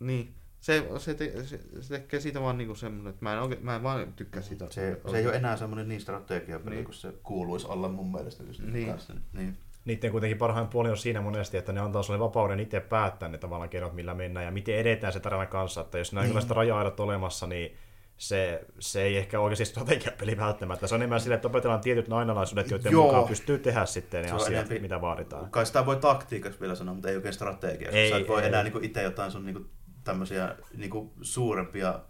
niin, 0.00 0.34
se, 0.66 0.84
se, 0.98 1.14
te, 1.14 1.32
se, 1.44 1.60
se 1.80 1.98
tekee 1.98 2.20
siitä 2.20 2.40
vaan 2.40 2.58
niinku 2.58 2.74
semmoinen, 2.74 3.10
että 3.10 3.24
mä 3.24 3.32
en, 3.32 3.38
oikein, 3.40 3.64
mä 3.64 3.76
en 3.76 3.82
vaan 3.82 4.12
tykkää 4.12 4.42
siitä. 4.42 4.66
Se, 4.70 5.00
se 5.10 5.18
ei 5.18 5.26
ole 5.26 5.36
enää 5.36 5.56
semmoinen 5.56 5.88
niin 5.88 6.00
strategiapeli, 6.00 6.70
Niin. 6.70 6.76
niin. 6.76 6.84
kuin 6.84 6.94
se 6.94 7.12
kuuluisi 7.22 7.66
olla 7.66 7.88
mun 7.88 8.12
mielestä. 8.12 8.42
Just 8.42 8.60
Niin. 8.60 8.72
niin. 8.72 8.88
Kanssa. 8.88 9.12
niin. 9.32 9.56
Niiden 9.84 10.10
kuitenkin 10.10 10.38
parhain 10.38 10.68
puoli 10.68 10.90
on 10.90 10.96
siinä 10.96 11.20
monesti, 11.20 11.56
että 11.56 11.72
ne 11.72 11.80
antaa 11.80 12.02
sulle 12.02 12.18
vapauden 12.18 12.60
itse 12.60 12.80
päättää 12.80 13.28
ne 13.28 13.38
tavallaan 13.38 13.68
keinot, 13.70 13.92
millä 13.94 14.14
mennään 14.14 14.44
ja 14.46 14.50
miten 14.52 14.76
edetään 14.76 15.12
se 15.12 15.20
tarinan 15.20 15.48
kanssa. 15.48 15.80
Että 15.80 15.98
jos 15.98 16.12
näin 16.12 16.30
niin. 16.34 16.50
raja-aidat 16.50 17.00
olemassa, 17.00 17.46
niin 17.46 17.76
se, 18.16 18.64
se 18.78 19.02
ei 19.02 19.16
ehkä 19.16 19.40
oikeasti 19.40 19.64
strategiapeli 19.64 20.36
välttämättä. 20.36 20.86
Se 20.86 20.94
on 20.94 21.00
enemmän 21.00 21.20
sille, 21.20 21.34
että 21.34 21.48
opetellaan 21.48 21.80
tietyt 21.80 22.08
nainalaisuudet, 22.08 22.70
joiden 22.70 22.92
Joo. 22.92 23.04
mukaan 23.06 23.28
pystyy 23.28 23.58
tehdä 23.58 23.86
sitten 23.86 24.22
ne 24.22 24.28
Se 24.28 24.34
asiat, 24.34 24.66
enempi- 24.66 24.80
mitä 24.80 25.00
vaaditaan. 25.00 25.50
Kai 25.50 25.66
sitä 25.66 25.86
voi 25.86 25.96
taktiikaksi 25.96 26.60
vielä 26.60 26.74
sanoa, 26.74 26.94
mutta 26.94 27.08
ei 27.08 27.16
oikein 27.16 27.34
strategiaksi. 27.34 27.98
Ei, 27.98 28.10
Sä 28.10 28.16
et 28.16 28.28
voi 28.28 28.40
ei. 28.42 28.48
enää 28.48 28.62
niinku 28.62 28.78
itse 28.82 29.02
jotain 29.02 29.30
sun 29.30 29.46
niinku 29.46 29.64
tämmöisiä 30.06 30.56
niinku 30.76 31.12
suurempia 31.22 32.00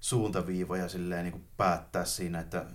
suuntaviivoja 0.00 0.88
silleen 0.88 1.24
niinku 1.24 1.40
päättää 1.56 2.04
siinä, 2.04 2.40
että 2.40 2.66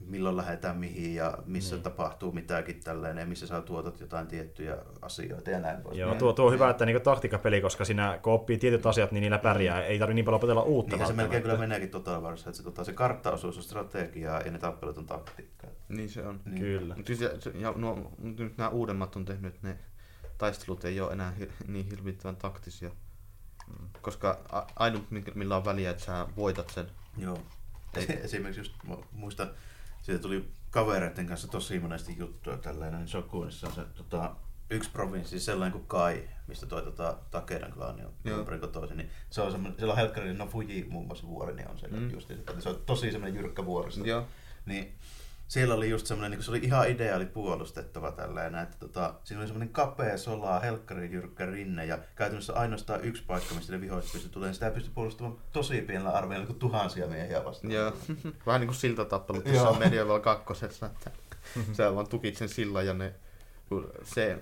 milloin 0.00 0.36
lähdetään 0.36 0.76
mihin 0.76 1.14
ja 1.14 1.38
missä 1.46 1.76
mm. 1.76 1.82
tapahtuu 1.82 2.32
mitäkin 2.32 2.80
tällainen 2.84 3.22
ja 3.22 3.26
missä 3.26 3.46
sä 3.46 3.62
tuotat 3.62 4.00
jotain 4.00 4.26
tiettyjä 4.26 4.76
asioita 5.02 5.50
ja 5.50 5.60
näin 5.60 5.82
pois. 5.82 5.98
Joo, 5.98 6.14
tuo, 6.14 6.32
tuo 6.32 6.46
on 6.46 6.52
hyvä, 6.52 6.70
että 6.70 6.86
niinku 6.86 7.00
taktiikkapeli, 7.00 7.60
koska 7.60 7.84
siinä 7.84 8.18
kun 8.22 8.32
oppii 8.32 8.58
tietyt 8.58 8.86
asiat, 8.86 9.12
niin 9.12 9.20
niillä 9.20 9.38
pärjää. 9.38 9.84
Ei 9.84 9.98
tarvitse 9.98 10.14
niin 10.14 10.24
paljon 10.24 10.38
opetella 10.38 10.62
uutta. 10.62 10.96
Niin 10.96 11.06
se 11.06 11.12
melkein 11.12 11.42
kyllä 11.42 11.56
meneekin 11.56 11.90
tota 11.90 12.22
varassa, 12.22 12.50
että 12.50 12.56
se, 12.56 12.62
tota, 12.62 12.84
se 12.84 12.92
karttaosuus 12.92 13.56
on 13.56 13.62
strategiaa 13.62 14.40
ja 14.40 14.50
ne 14.50 14.58
tappelut 14.58 14.98
on 14.98 15.06
taktiikkaa. 15.06 15.70
Niin 15.88 16.08
se 16.08 16.26
on. 16.26 16.40
Niin. 16.44 16.60
Kyllä. 16.60 16.94
Mutta 16.94 17.06
siis, 17.06 17.20
ja, 17.20 17.30
ja 17.54 17.72
nuo, 17.76 18.12
nyt 18.18 18.58
nämä 18.58 18.70
uudemmat 18.70 19.16
on 19.16 19.24
tehnyt, 19.24 19.62
ne 19.62 19.78
taistelut 20.38 20.84
ei 20.84 21.00
ole 21.00 21.12
enää 21.12 21.32
niin 21.66 21.86
hirvittävän 21.90 22.36
taktisia. 22.36 22.90
Koska 24.00 24.40
ainut, 24.76 25.06
millä 25.34 25.56
on 25.56 25.64
väliä, 25.64 25.90
että 25.90 26.04
sä 26.04 26.26
voitat 26.36 26.70
sen. 26.70 26.86
Joo. 27.18 27.38
Esimerkiksi 28.24 28.60
just 28.60 28.72
muista, 29.12 29.46
siitä 30.02 30.22
tuli 30.22 30.48
kavereiden 30.70 31.26
kanssa 31.26 31.48
tosi 31.48 31.80
monesti 31.80 32.14
juttuja 32.18 32.56
tällainen, 32.56 33.00
niin 33.00 33.08
Shokunissa 33.08 33.66
on 33.66 33.72
se 33.72 33.84
tota, 33.94 34.36
yksi 34.70 34.90
provinssi, 34.90 35.40
sellainen 35.40 35.72
kuin 35.72 35.86
Kai, 35.86 36.28
mistä 36.46 36.66
toi 36.66 36.82
tota, 36.82 37.18
Takedan 37.30 37.72
klaani 37.72 38.04
on 38.04 38.12
ympäri 38.24 38.58
kotoisin, 38.58 38.96
niin 38.96 39.10
se 39.30 39.40
on 39.40 39.52
semmoinen, 39.52 39.78
siellä 39.78 39.92
on 39.92 39.98
helkkari, 39.98 40.34
no 40.34 40.46
Fuji 40.46 40.86
muun 40.90 41.06
muassa 41.06 41.26
vuori, 41.26 41.54
niin 41.54 41.68
on 41.68 41.78
se 41.78 41.88
mm. 41.88 42.10
just, 42.10 42.32
se 42.58 42.68
on 42.68 42.82
tosi 42.86 43.12
semmoinen 43.12 43.40
jyrkkä 43.40 43.64
vuoristo. 43.64 44.04
Joo. 44.04 44.26
Niin 44.66 44.94
siellä 45.48 45.74
oli 45.74 45.90
just 45.90 46.06
semmoinen, 46.06 46.30
niin 46.30 46.44
se 46.44 46.50
oli 46.50 46.58
ihan 46.58 46.90
ideaali 46.90 47.26
puolustettava 47.26 48.12
tällainen, 48.12 48.62
että 48.62 48.76
tota, 48.78 49.14
siinä 49.24 49.40
oli 49.40 49.46
semmoinen 49.46 49.68
kapea 49.68 50.18
sola, 50.18 50.60
helkkari, 50.60 51.10
jyrkkä 51.12 51.46
rinne 51.46 51.86
ja 51.86 51.98
käytännössä 52.16 52.52
ainoastaan 52.52 53.04
yksi 53.04 53.22
paikka, 53.26 53.54
mistä 53.54 53.72
ne 53.72 53.80
vihoiset 53.80 54.12
pystyi 54.12 54.30
tulemaan. 54.30 54.54
Sitä 54.54 54.70
pystyi 54.70 54.92
puolustamaan 54.94 55.38
tosi 55.52 55.80
pienellä 55.80 56.10
armeijalla 56.10 56.46
kuin 56.46 56.58
tuhansia 56.58 57.06
miehiä 57.06 57.44
vastaan. 57.44 57.72
Joo, 57.72 57.92
vähän 58.46 58.60
niin 58.60 58.68
kuin 58.68 58.76
siltatappelut 58.76 59.44
tuossa 59.44 59.72
Medieval 59.72 60.20
kakkosessa, 60.20 60.86
että 60.86 61.10
se 61.72 61.94
vaan 61.94 62.08
tukit 62.08 62.36
sen 62.36 62.48
sillan 62.48 62.86
ja 62.86 62.94
ne, 62.94 63.14
se 64.02 64.38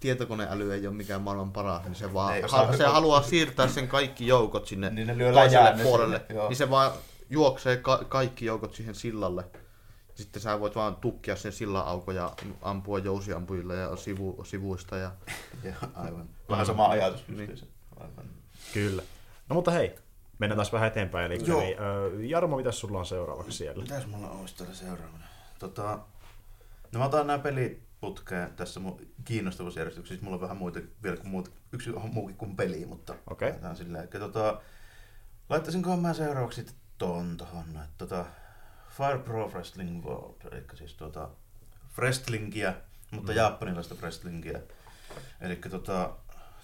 tietokoneäly 0.00 0.74
ei 0.74 0.86
ole 0.86 0.96
mikään 0.96 1.22
maailman 1.22 1.52
paras, 1.52 1.84
niin 1.84 1.94
se, 1.94 2.12
vaan, 2.12 2.34
ha, 2.50 2.76
se 2.76 2.84
haluaa 2.84 3.22
siirtää 3.22 3.68
sen 3.68 3.88
kaikki 3.88 4.26
joukot 4.26 4.66
sinne 4.66 4.90
niin 4.90 5.08
toiselle 5.34 5.82
puolelle. 5.82 6.20
Sinne, 6.28 6.48
niin 6.48 6.56
se 6.56 6.70
vaan 6.70 6.92
juoksee 7.30 7.76
ka- 7.76 8.04
kaikki 8.08 8.44
joukot 8.44 8.74
siihen 8.74 8.94
sillalle. 8.94 9.44
Sitten 10.14 10.42
sä 10.42 10.60
voit 10.60 10.74
vaan 10.74 10.96
tukkia 10.96 11.36
sen 11.36 11.52
sillan 11.52 11.86
auko 11.86 12.12
ja 12.12 12.32
ampua 12.62 12.98
jousiampujilla 12.98 13.74
ja 13.74 13.96
sivu, 13.96 14.44
sivuista. 14.44 14.96
Ja... 14.96 15.12
ja 15.64 15.74
aivan. 15.94 16.28
Vähän 16.48 16.66
sama 16.66 16.88
ajatus 16.88 17.28
niin. 17.28 17.58
Aivan. 17.96 18.24
Kyllä. 18.74 19.02
No 19.48 19.54
mutta 19.54 19.70
hei, 19.70 19.94
mennään 20.38 20.56
taas 20.56 20.72
vähän 20.72 20.88
eteenpäin. 20.88 21.32
Eli 21.32 21.46
Joo. 21.46 21.60
Niin, 21.60 21.76
äh, 21.78 22.28
Jarmo, 22.28 22.56
mitä 22.56 22.72
sulla 22.72 22.98
on 22.98 23.06
seuraavaksi 23.06 23.52
siellä? 23.52 23.82
Mitäs 23.82 24.06
mulla 24.06 24.30
olisi 24.30 24.56
täällä 24.56 24.74
seuraavana? 24.74 25.24
Tota, 25.58 25.98
no 26.92 26.98
mä 26.98 27.04
otan 27.04 27.26
nämä 27.26 27.38
pelit 27.38 27.82
putkeen 28.00 28.52
tässä 28.56 28.80
mun 28.80 29.00
kiinnostavuusjärjestyksessä. 29.24 30.24
Mulla 30.24 30.36
on 30.36 30.40
vähän 30.40 30.56
muita 30.56 30.80
vielä 31.02 31.16
kuin 31.16 31.28
muut, 31.28 31.52
yksi 31.72 31.90
muukin 32.12 32.36
kuin 32.36 32.56
peli, 32.56 32.86
mutta 32.86 33.14
okay. 33.30 33.52
silleen. 33.74 34.08
Tota, 34.08 34.60
laittaisinkohan 35.48 35.98
mä 35.98 36.14
seuraavaksi 36.14 36.66
ton 36.98 37.36
tohon, 37.36 37.64
että 37.84 37.88
tota, 37.98 38.26
Fire 38.96 39.18
Pro 39.18 39.48
Wrestling 39.48 40.04
World, 40.04 40.52
eli 40.52 40.62
siis 40.74 40.94
tuota 40.94 41.28
wrestlingiä, 41.98 42.74
mutta 43.10 43.32
mm. 43.32 43.38
japanilaista 43.38 43.94
wrestlingiä. 43.94 44.60
Eli 45.40 45.56
tota, 45.56 46.10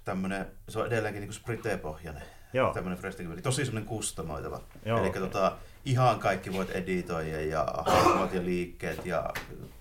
tämmönen, 0.04 0.46
se 0.68 0.78
on 0.78 0.86
edelleenkin 0.86 1.20
niin 1.20 1.32
sprite-pohjainen. 1.32 2.22
Joo. 2.52 2.74
Tämmönen 2.74 2.98
wrestling 2.98 3.42
tosi 3.42 3.64
semmoinen 3.64 3.88
kustomoitava. 3.88 4.60
Eli 4.84 5.10
tota, 5.10 5.56
ihan 5.84 6.18
kaikki 6.18 6.52
voit 6.52 6.70
editoida 6.70 7.40
ja 7.40 7.66
hahmot 7.86 8.34
ja 8.34 8.44
liikkeet 8.44 9.06
ja 9.06 9.30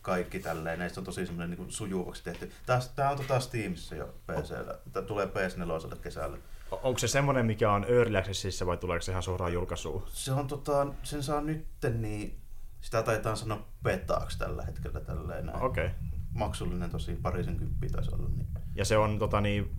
kaikki 0.02 0.40
tälleen. 0.40 0.80
Näistä 0.80 1.00
on 1.00 1.06
tosi 1.06 1.26
semmoinen 1.26 1.58
niin 1.58 1.72
sujuvaksi 1.72 2.24
tehty. 2.24 2.52
Tämä 2.96 3.10
on 3.10 3.18
tota 3.18 3.40
Steamissa 3.40 3.96
jo 3.96 4.14
PCllä. 4.28 4.78
Tämä 4.94 5.06
tulee 5.06 5.26
PS4 5.26 5.98
kesällä. 5.98 6.38
Onko 6.72 7.00
se 7.00 7.08
semmoinen, 7.08 7.46
mikä 7.46 7.72
on 7.72 7.86
Early 7.90 8.18
Accessissa 8.18 8.66
vai 8.66 8.78
tuleeko 8.78 9.02
se 9.02 9.12
ihan 9.12 9.24
suoraan 9.24 9.54
julkaisuun? 9.54 10.04
Se 10.08 10.32
on 10.32 10.48
tota, 10.48 10.88
sen 11.04 11.24
saa 11.24 11.42
nytten 11.42 12.02
niin, 12.02 12.39
sitä 12.82 13.04
taitaa 13.04 13.36
sanoa 13.36 13.68
petaaksi 13.84 14.40
tällä 14.40 14.64
hetkellä 14.64 15.00
tälleen 15.00 15.56
Okei. 15.56 15.86
Okay. 15.86 15.98
Maksullinen 16.34 16.90
tosi 16.90 17.16
parisen 17.16 17.58
kymppiä 17.58 17.90
taisi 17.90 18.12
olla. 18.16 18.30
Niin. 18.30 18.48
Ja 18.76 18.86
se 18.86 18.98
on 18.98 19.20
tota 19.20 19.42
niin, 19.42 19.76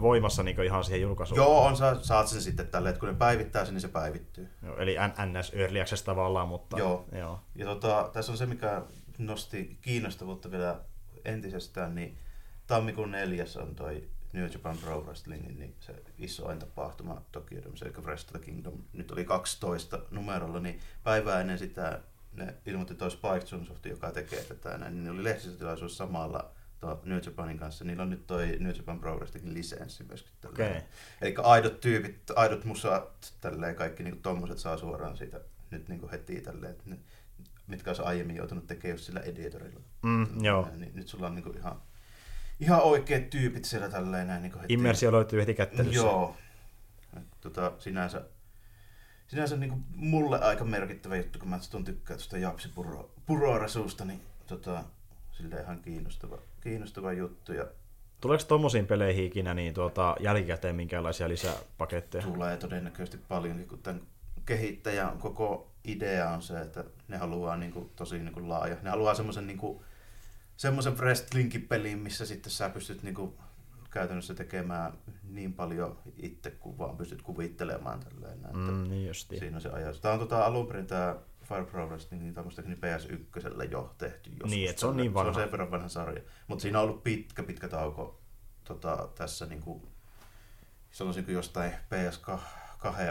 voimassa 0.00 0.42
niin 0.42 0.62
ihan 0.62 0.84
siihen 0.84 1.02
julkaisuun? 1.02 1.38
Joo, 1.38 1.64
on, 1.64 1.76
sä, 1.76 1.96
saat 2.02 2.28
sen 2.28 2.42
sitten 2.42 2.68
tälle, 2.68 2.88
että 2.88 3.00
kun 3.00 3.08
ne 3.08 3.14
päivittää 3.14 3.64
sen, 3.64 3.74
niin 3.74 3.80
se 3.80 3.88
päivittyy. 3.88 4.48
Joo, 4.62 4.78
eli 4.78 4.96
NS 5.26 5.52
Early 5.54 5.80
Access 5.80 6.02
tavallaan, 6.02 6.48
mutta... 6.48 6.78
Joo. 6.78 7.04
joo. 7.12 7.40
Ja 7.54 7.66
tota, 7.66 8.10
tässä 8.12 8.32
on 8.32 8.38
se, 8.38 8.46
mikä 8.46 8.82
nosti 9.18 9.78
kiinnostavuutta 9.82 10.50
vielä 10.50 10.80
entisestään, 11.24 11.94
niin 11.94 12.18
tammikuun 12.66 13.10
neljäs 13.10 13.56
on 13.56 13.74
toi 13.74 14.08
New 14.32 14.48
Japan 14.52 14.78
Pro 14.78 15.00
Wrestling, 15.00 15.58
niin 15.58 15.76
se 15.80 16.02
isoin 16.18 16.58
tapahtuma 16.58 17.22
Tokyo 17.32 17.62
Dome, 17.62 17.76
eli 17.82 18.04
Wrestle 18.04 18.40
Kingdom, 18.40 18.74
nyt 18.92 19.10
oli 19.10 19.24
12 19.24 19.98
numerolla, 20.10 20.60
niin 20.60 20.80
päivää 21.04 21.40
ennen 21.40 21.58
sitä 21.58 22.00
ne 22.36 22.54
ilmoitti 22.66 22.94
toi 22.94 23.10
Spike 23.10 23.46
Chunsoft, 23.46 23.86
joka 23.86 24.10
tekee 24.10 24.44
tätä, 24.44 24.78
näin, 24.78 24.94
niin 24.94 25.10
oli 25.10 25.24
lehdistötilaisuus 25.24 25.96
samalla 25.96 26.50
New 27.04 27.20
Japanin 27.26 27.58
kanssa. 27.58 27.84
Niillä 27.84 28.02
on 28.02 28.10
nyt 28.10 28.26
toi 28.26 28.56
New 28.60 28.76
Japan 28.76 29.00
Pro 29.00 29.16
Wrestlingin 29.16 29.54
lisenssi 29.54 30.04
myöskin. 30.04 30.32
Okay. 30.46 30.80
Eli 31.20 31.34
aidot 31.42 31.80
tyypit, 31.80 32.30
aidot 32.36 32.64
musat, 32.64 33.34
tälleen 33.40 33.74
kaikki 33.74 34.02
niin 34.02 34.22
tommoset 34.22 34.58
saa 34.58 34.76
suoraan 34.76 35.16
siitä 35.16 35.40
nyt 35.70 35.88
niin 35.88 36.10
heti 36.10 36.40
tälleen, 36.40 36.72
että 36.72 36.84
ne, 36.86 36.98
mitkä 37.66 37.90
olisi 37.90 38.02
aiemmin 38.02 38.36
joutunut 38.36 38.66
tekemään 38.66 38.94
just 38.94 39.04
sillä 39.04 39.20
editorilla. 39.20 39.80
Mm, 40.02 40.44
joo. 40.44 40.68
Niin, 40.76 40.92
nyt 40.94 41.08
sulla 41.08 41.26
on 41.26 41.34
niin 41.34 41.56
ihan 41.56 41.82
ihan 42.60 42.82
oikeat 42.82 43.30
tyypit 43.30 43.64
siellä 43.64 43.88
tälleen 43.88 44.26
näin. 44.26 44.42
Niin 44.42 44.60
heti. 44.60 44.74
Immersio 44.74 45.12
löytyy 45.12 45.40
heti 45.40 45.54
kättelyssä. 45.54 46.00
Joo. 46.00 46.36
Tota, 47.40 47.72
sinänsä, 47.78 48.24
sinänsä 49.26 49.56
niin 49.56 49.70
kuin 49.70 49.84
mulle 49.94 50.40
aika 50.40 50.64
merkittävä 50.64 51.16
juttu, 51.16 51.38
kun 51.38 51.48
mä 51.48 51.58
tuon 51.70 51.84
tykkään 51.84 52.18
tuosta 52.18 52.38
Japsi 52.38 52.68
Puroresuusta, 53.26 54.04
niin 54.04 54.20
tota, 54.46 54.84
sille 55.32 55.60
ihan 55.60 55.82
kiinnostava, 55.82 56.38
kiinnostava 56.60 57.12
juttu. 57.12 57.52
Ja 57.52 57.66
Tuleeko 58.20 58.44
tuommoisiin 58.44 58.86
peleihin 58.86 59.24
ikinä 59.24 59.54
niin 59.54 59.74
tuota, 59.74 60.16
jälkikäteen 60.20 60.76
minkälaisia 60.76 61.28
lisäpaketteja? 61.28 62.24
Tulee 62.24 62.56
todennäköisesti 62.56 63.18
paljon, 63.28 63.64
kun 63.68 63.78
tämän 63.78 64.02
kehittäjän 64.46 65.18
koko 65.18 65.70
idea 65.84 66.30
on 66.30 66.42
se, 66.42 66.60
että 66.60 66.84
ne 67.08 67.16
haluaa 67.16 67.56
niin 67.56 67.72
kuin, 67.72 67.90
tosi 67.96 68.18
niin 68.18 68.32
kuin 68.32 68.48
laaja. 68.48 68.76
Ne 68.82 68.90
haluaa 68.90 69.14
semmoisen 69.14 69.46
niin 69.46 69.58
kuin, 69.58 69.80
semmoisen 70.56 70.98
wrestlingin 70.98 71.62
pelin, 71.62 71.98
missä 71.98 72.26
sitten 72.26 72.52
sä 72.52 72.68
pystyt 72.68 73.02
niinku 73.02 73.34
käytännössä 73.96 74.34
tekemään 74.34 74.92
niin 75.22 75.52
paljon 75.52 75.98
itse, 76.16 76.50
kuin 76.50 76.78
vaan 76.78 76.96
pystyt 76.96 77.22
kuvittelemaan. 77.22 78.00
Tälleen, 78.00 78.38
mm, 78.54 78.88
niin 78.88 79.06
justi. 79.06 79.38
Siinä 79.38 79.56
on 79.56 79.60
se 79.60 79.68
ajatus. 79.68 80.00
Tämä 80.00 80.14
on 80.14 80.20
tota, 80.20 80.44
alun 80.44 80.66
perin 80.66 80.86
tämä 80.86 81.16
Fire 81.44 81.64
Pro 81.64 81.86
Wrestling, 81.86 82.22
niin 82.22 82.34
muistaakseni 82.42 82.78
PS1 82.80 83.70
jo 83.70 83.94
tehty 83.98 84.30
joskus. 84.30 84.50
Niin, 84.50 84.70
että 84.70 84.80
se 84.80 84.86
on 84.86 84.96
niin 84.96 85.14
vanha. 85.14 85.32
Se 85.32 85.38
on 85.38 85.42
sen 85.44 85.52
verran 85.52 85.70
vanha 85.70 85.88
sarja. 85.88 86.22
Mutta 86.46 86.62
siinä 86.62 86.80
on 86.80 86.88
ollut 86.88 87.04
pitkä, 87.04 87.42
pitkä 87.42 87.68
tauko 87.68 88.20
tota, 88.64 89.08
tässä 89.14 89.46
niin 89.46 89.60
kuin, 89.60 89.82
sanoisinko 90.90 91.30
jostain 91.30 91.72
PS2 91.72 92.38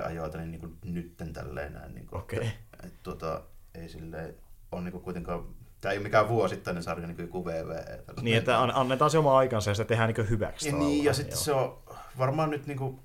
ajoilta, 0.06 0.38
niin, 0.38 0.52
niin 0.52 0.62
kuin 0.62 0.78
nytten 0.84 1.34
tälleen 1.34 1.74
näin. 1.74 1.96
Niin 1.96 2.08
kuin, 2.08 2.22
okay. 2.22 2.40
että, 2.40 2.88
et, 2.88 3.04
tota, 3.04 3.44
ei 3.76 3.90
silleen, 3.90 4.36
on 4.72 4.84
niin 4.84 4.92
kuin 4.92 5.04
kuitenkaan 5.04 5.56
Tämä 5.86 5.94
ei 5.94 5.98
ole 5.98 6.04
mikään 6.04 6.30
vuosittainen 6.30 6.84
sarja 6.84 7.08
niin 7.08 7.16
kuin 7.16 7.26
joku 7.26 7.46
VV. 7.46 8.00
Niin, 8.22 8.38
että 8.38 8.62
annetaan 8.62 9.12
se 9.12 9.18
oma 9.18 9.38
aikansa 9.38 9.72
ja 9.72 9.76
se 9.76 9.86
tehdään 9.86 10.14
niin 10.14 10.30
hyväksi. 10.30 10.70
Ja, 10.70 10.76
niin, 10.76 11.04
ja 11.04 11.14
sitten 11.14 11.38
se 11.38 11.54
on 11.54 11.84
varmaan 12.18 12.50
nyt 12.50 12.68
niin 12.68 12.78
kuin, 12.78 13.00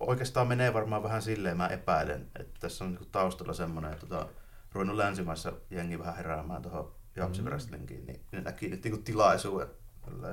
oikeastaan 0.00 0.48
menee 0.48 0.74
varmaan 0.74 1.02
vähän 1.02 1.22
silleen, 1.22 1.56
mä 1.56 1.66
epäilen, 1.66 2.30
että 2.40 2.60
tässä 2.60 2.84
on 2.84 2.90
niin 2.90 2.98
kuin 2.98 3.10
taustalla 3.10 3.52
semmoinen, 3.52 3.92
että 3.92 4.06
tota, 4.06 4.28
ruvennut 4.72 4.96
länsimaissa 4.96 5.52
jengi 5.70 5.98
vähän 5.98 6.16
heräämään 6.16 6.62
tuohon 6.62 6.92
Japsi 7.16 7.42
mm. 7.42 7.50
Niin 7.88 8.20
ne 8.32 8.40
näki 8.40 8.68
nyt 8.68 8.84
niin 8.84 8.92
kuin 8.92 9.04
tilaisuuden. 9.04 9.68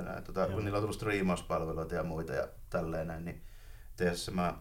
Näin, 0.06 0.24
tota, 0.24 0.48
kun 0.48 0.64
niillä 0.64 0.78
on 0.78 0.82
tullut 0.82 0.96
striimauspalveluita 0.96 1.96
ja 1.96 2.04
muita 2.04 2.34
ja 2.34 2.48
tälleen 2.70 3.08
näin, 3.08 3.26
niin 3.26 3.42
teessä 3.96 4.32
mä 4.32 4.58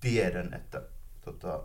tiedän, 0.00 0.54
että 0.54 0.82
tota, 1.20 1.62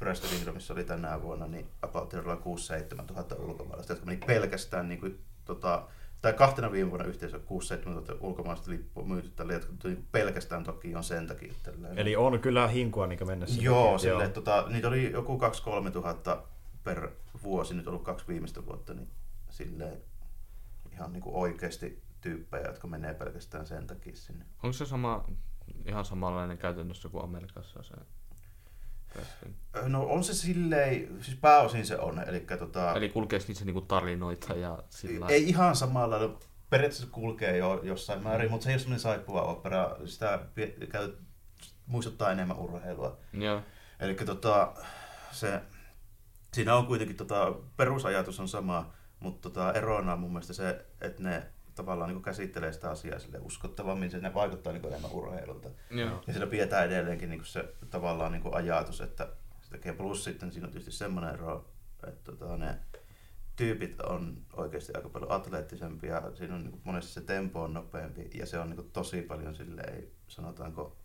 Wrestle 0.00 0.30
Kingdomissa 0.30 0.74
oli 0.74 0.84
tänä 0.84 1.22
vuonna, 1.22 1.46
niin 1.46 1.66
about 1.82 2.14
6-7 2.14 3.04
tuhatta 3.06 3.34
ulkomaalaista, 3.34 3.92
jotka 3.92 4.06
meni 4.06 4.20
pelkästään 4.26 4.88
niin 4.88 5.00
kuin, 5.00 5.18
tota, 5.44 5.88
tai 6.22 6.32
kahtena 6.32 6.72
viime 6.72 6.90
vuonna 6.90 7.06
yhteensä 7.06 7.36
6-7 7.36 7.40
tuhatta 7.82 8.14
ulkomaalaista 8.20 8.70
lippua 8.70 9.04
myyty 9.04 9.28
tälle, 9.28 9.52
jotka 9.52 9.72
tuli 9.78 9.98
pelkästään 10.12 10.64
toki 10.64 10.94
on 10.94 11.04
sen 11.04 11.26
takia. 11.26 11.52
Tälleen. 11.62 11.98
Eli 11.98 12.16
on 12.16 12.40
kyllä 12.40 12.68
hinkua 12.68 13.06
niin 13.06 13.26
mennessä. 13.26 13.62
Joo, 13.62 13.98
sille, 13.98 14.28
tota, 14.28 14.64
niitä 14.68 14.88
oli 14.88 15.12
joku 15.12 15.40
2-3 15.86 15.90
tuhatta 15.90 16.42
per 16.84 17.10
vuosi, 17.42 17.74
nyt 17.74 17.88
ollut 17.88 18.02
kaksi 18.02 18.28
viimeistä 18.28 18.66
vuotta, 18.66 18.94
niin 18.94 19.08
silleen 19.50 20.02
ihan 20.92 21.12
niin 21.12 21.22
kuin 21.22 21.36
oikeasti 21.36 22.02
tyyppejä, 22.20 22.66
jotka 22.66 22.86
menee 22.86 23.14
pelkästään 23.14 23.66
sen 23.66 23.86
takia 23.86 24.16
sinne. 24.16 24.44
Onko 24.62 24.72
se 24.72 24.86
sama, 24.86 25.24
ihan 25.86 26.04
samanlainen 26.04 26.58
käytännössä 26.58 27.08
kuin 27.08 27.24
Amerikassa 27.24 27.82
se 27.82 27.94
No 29.82 30.06
on 30.06 30.24
se 30.24 30.34
silleen, 30.34 31.22
siis 31.22 31.36
pääosin 31.36 31.86
se 31.86 31.98
on, 31.98 32.28
eli 32.28 32.46
tota... 32.58 32.92
Eli 32.94 33.08
kulkeeko 33.08 33.44
niissä 33.48 33.64
niinku 33.64 33.80
tarinoita 33.80 34.54
ja 34.54 34.82
sillä 34.90 35.26
Ei 35.28 35.48
ihan 35.48 35.76
samalla 35.76 36.18
lailla. 36.18 36.38
Periaatteessa 36.70 37.06
kulkee 37.06 37.56
jo 37.56 37.80
jossain 37.82 38.22
määrin, 38.22 38.50
mutta 38.50 38.64
se 38.64 38.70
ei 38.70 38.74
ole 38.74 38.78
semmoinen 38.78 39.00
saippua 39.00 39.42
opera. 39.42 39.96
Sitä 40.04 40.38
käy, 40.90 41.12
muistuttaa 41.86 42.30
enemmän 42.30 42.58
urheilua. 42.58 43.18
Joo. 43.32 43.62
Eli 44.00 44.14
tota, 44.14 44.74
se, 45.32 45.60
siinä 46.52 46.74
on 46.74 46.86
kuitenkin 46.86 47.16
tota, 47.16 47.54
perusajatus 47.76 48.40
on 48.40 48.48
sama, 48.48 48.92
mutta 49.20 49.50
tota, 49.50 49.72
erona 49.72 50.12
on 50.12 50.20
mun 50.20 50.32
mielestä 50.32 50.52
se, 50.52 50.86
että 51.00 51.22
ne 51.22 51.46
tavallaan 51.74 52.10
niin 52.10 52.22
käsittelee 52.22 52.72
sitä 52.72 52.90
asiaa 52.90 53.18
sille 53.18 53.38
uskottavammin, 53.38 54.10
se 54.10 54.34
vaikuttaa 54.34 54.72
niin 54.72 54.86
enemmän 54.86 55.12
urheilulta. 55.12 55.68
Joo. 55.90 56.22
Ja 56.26 56.32
siinä 56.32 56.46
pidetään 56.46 56.86
edelleenkin 56.86 57.30
niin 57.30 57.44
se 57.44 57.74
tavallaan 57.90 58.32
niin 58.32 58.54
ajatus, 58.54 59.00
että 59.00 59.28
se 59.60 59.70
tekee 59.70 59.92
plus 59.92 60.24
sitten 60.24 60.52
siinä 60.52 60.66
on 60.66 60.72
tietysti 60.72 60.92
semmoinen 60.92 61.34
ero, 61.34 61.70
että 62.08 62.32
tota, 62.32 62.56
ne 62.56 62.78
tyypit 63.56 64.00
on 64.00 64.36
oikeasti 64.52 64.92
aika 64.94 65.08
paljon 65.08 65.32
atleettisempia, 65.32 66.22
siinä 66.34 66.54
on 66.54 66.64
niin 66.64 66.80
monesti 66.84 67.12
se 67.12 67.20
tempo 67.20 67.62
on 67.62 67.74
nopeampi 67.74 68.30
ja 68.34 68.46
se 68.46 68.58
on 68.58 68.70
niin 68.70 68.90
tosi 68.92 69.22
paljon 69.22 69.54
silleen, 69.54 70.04
sanotaanko, 70.28 70.96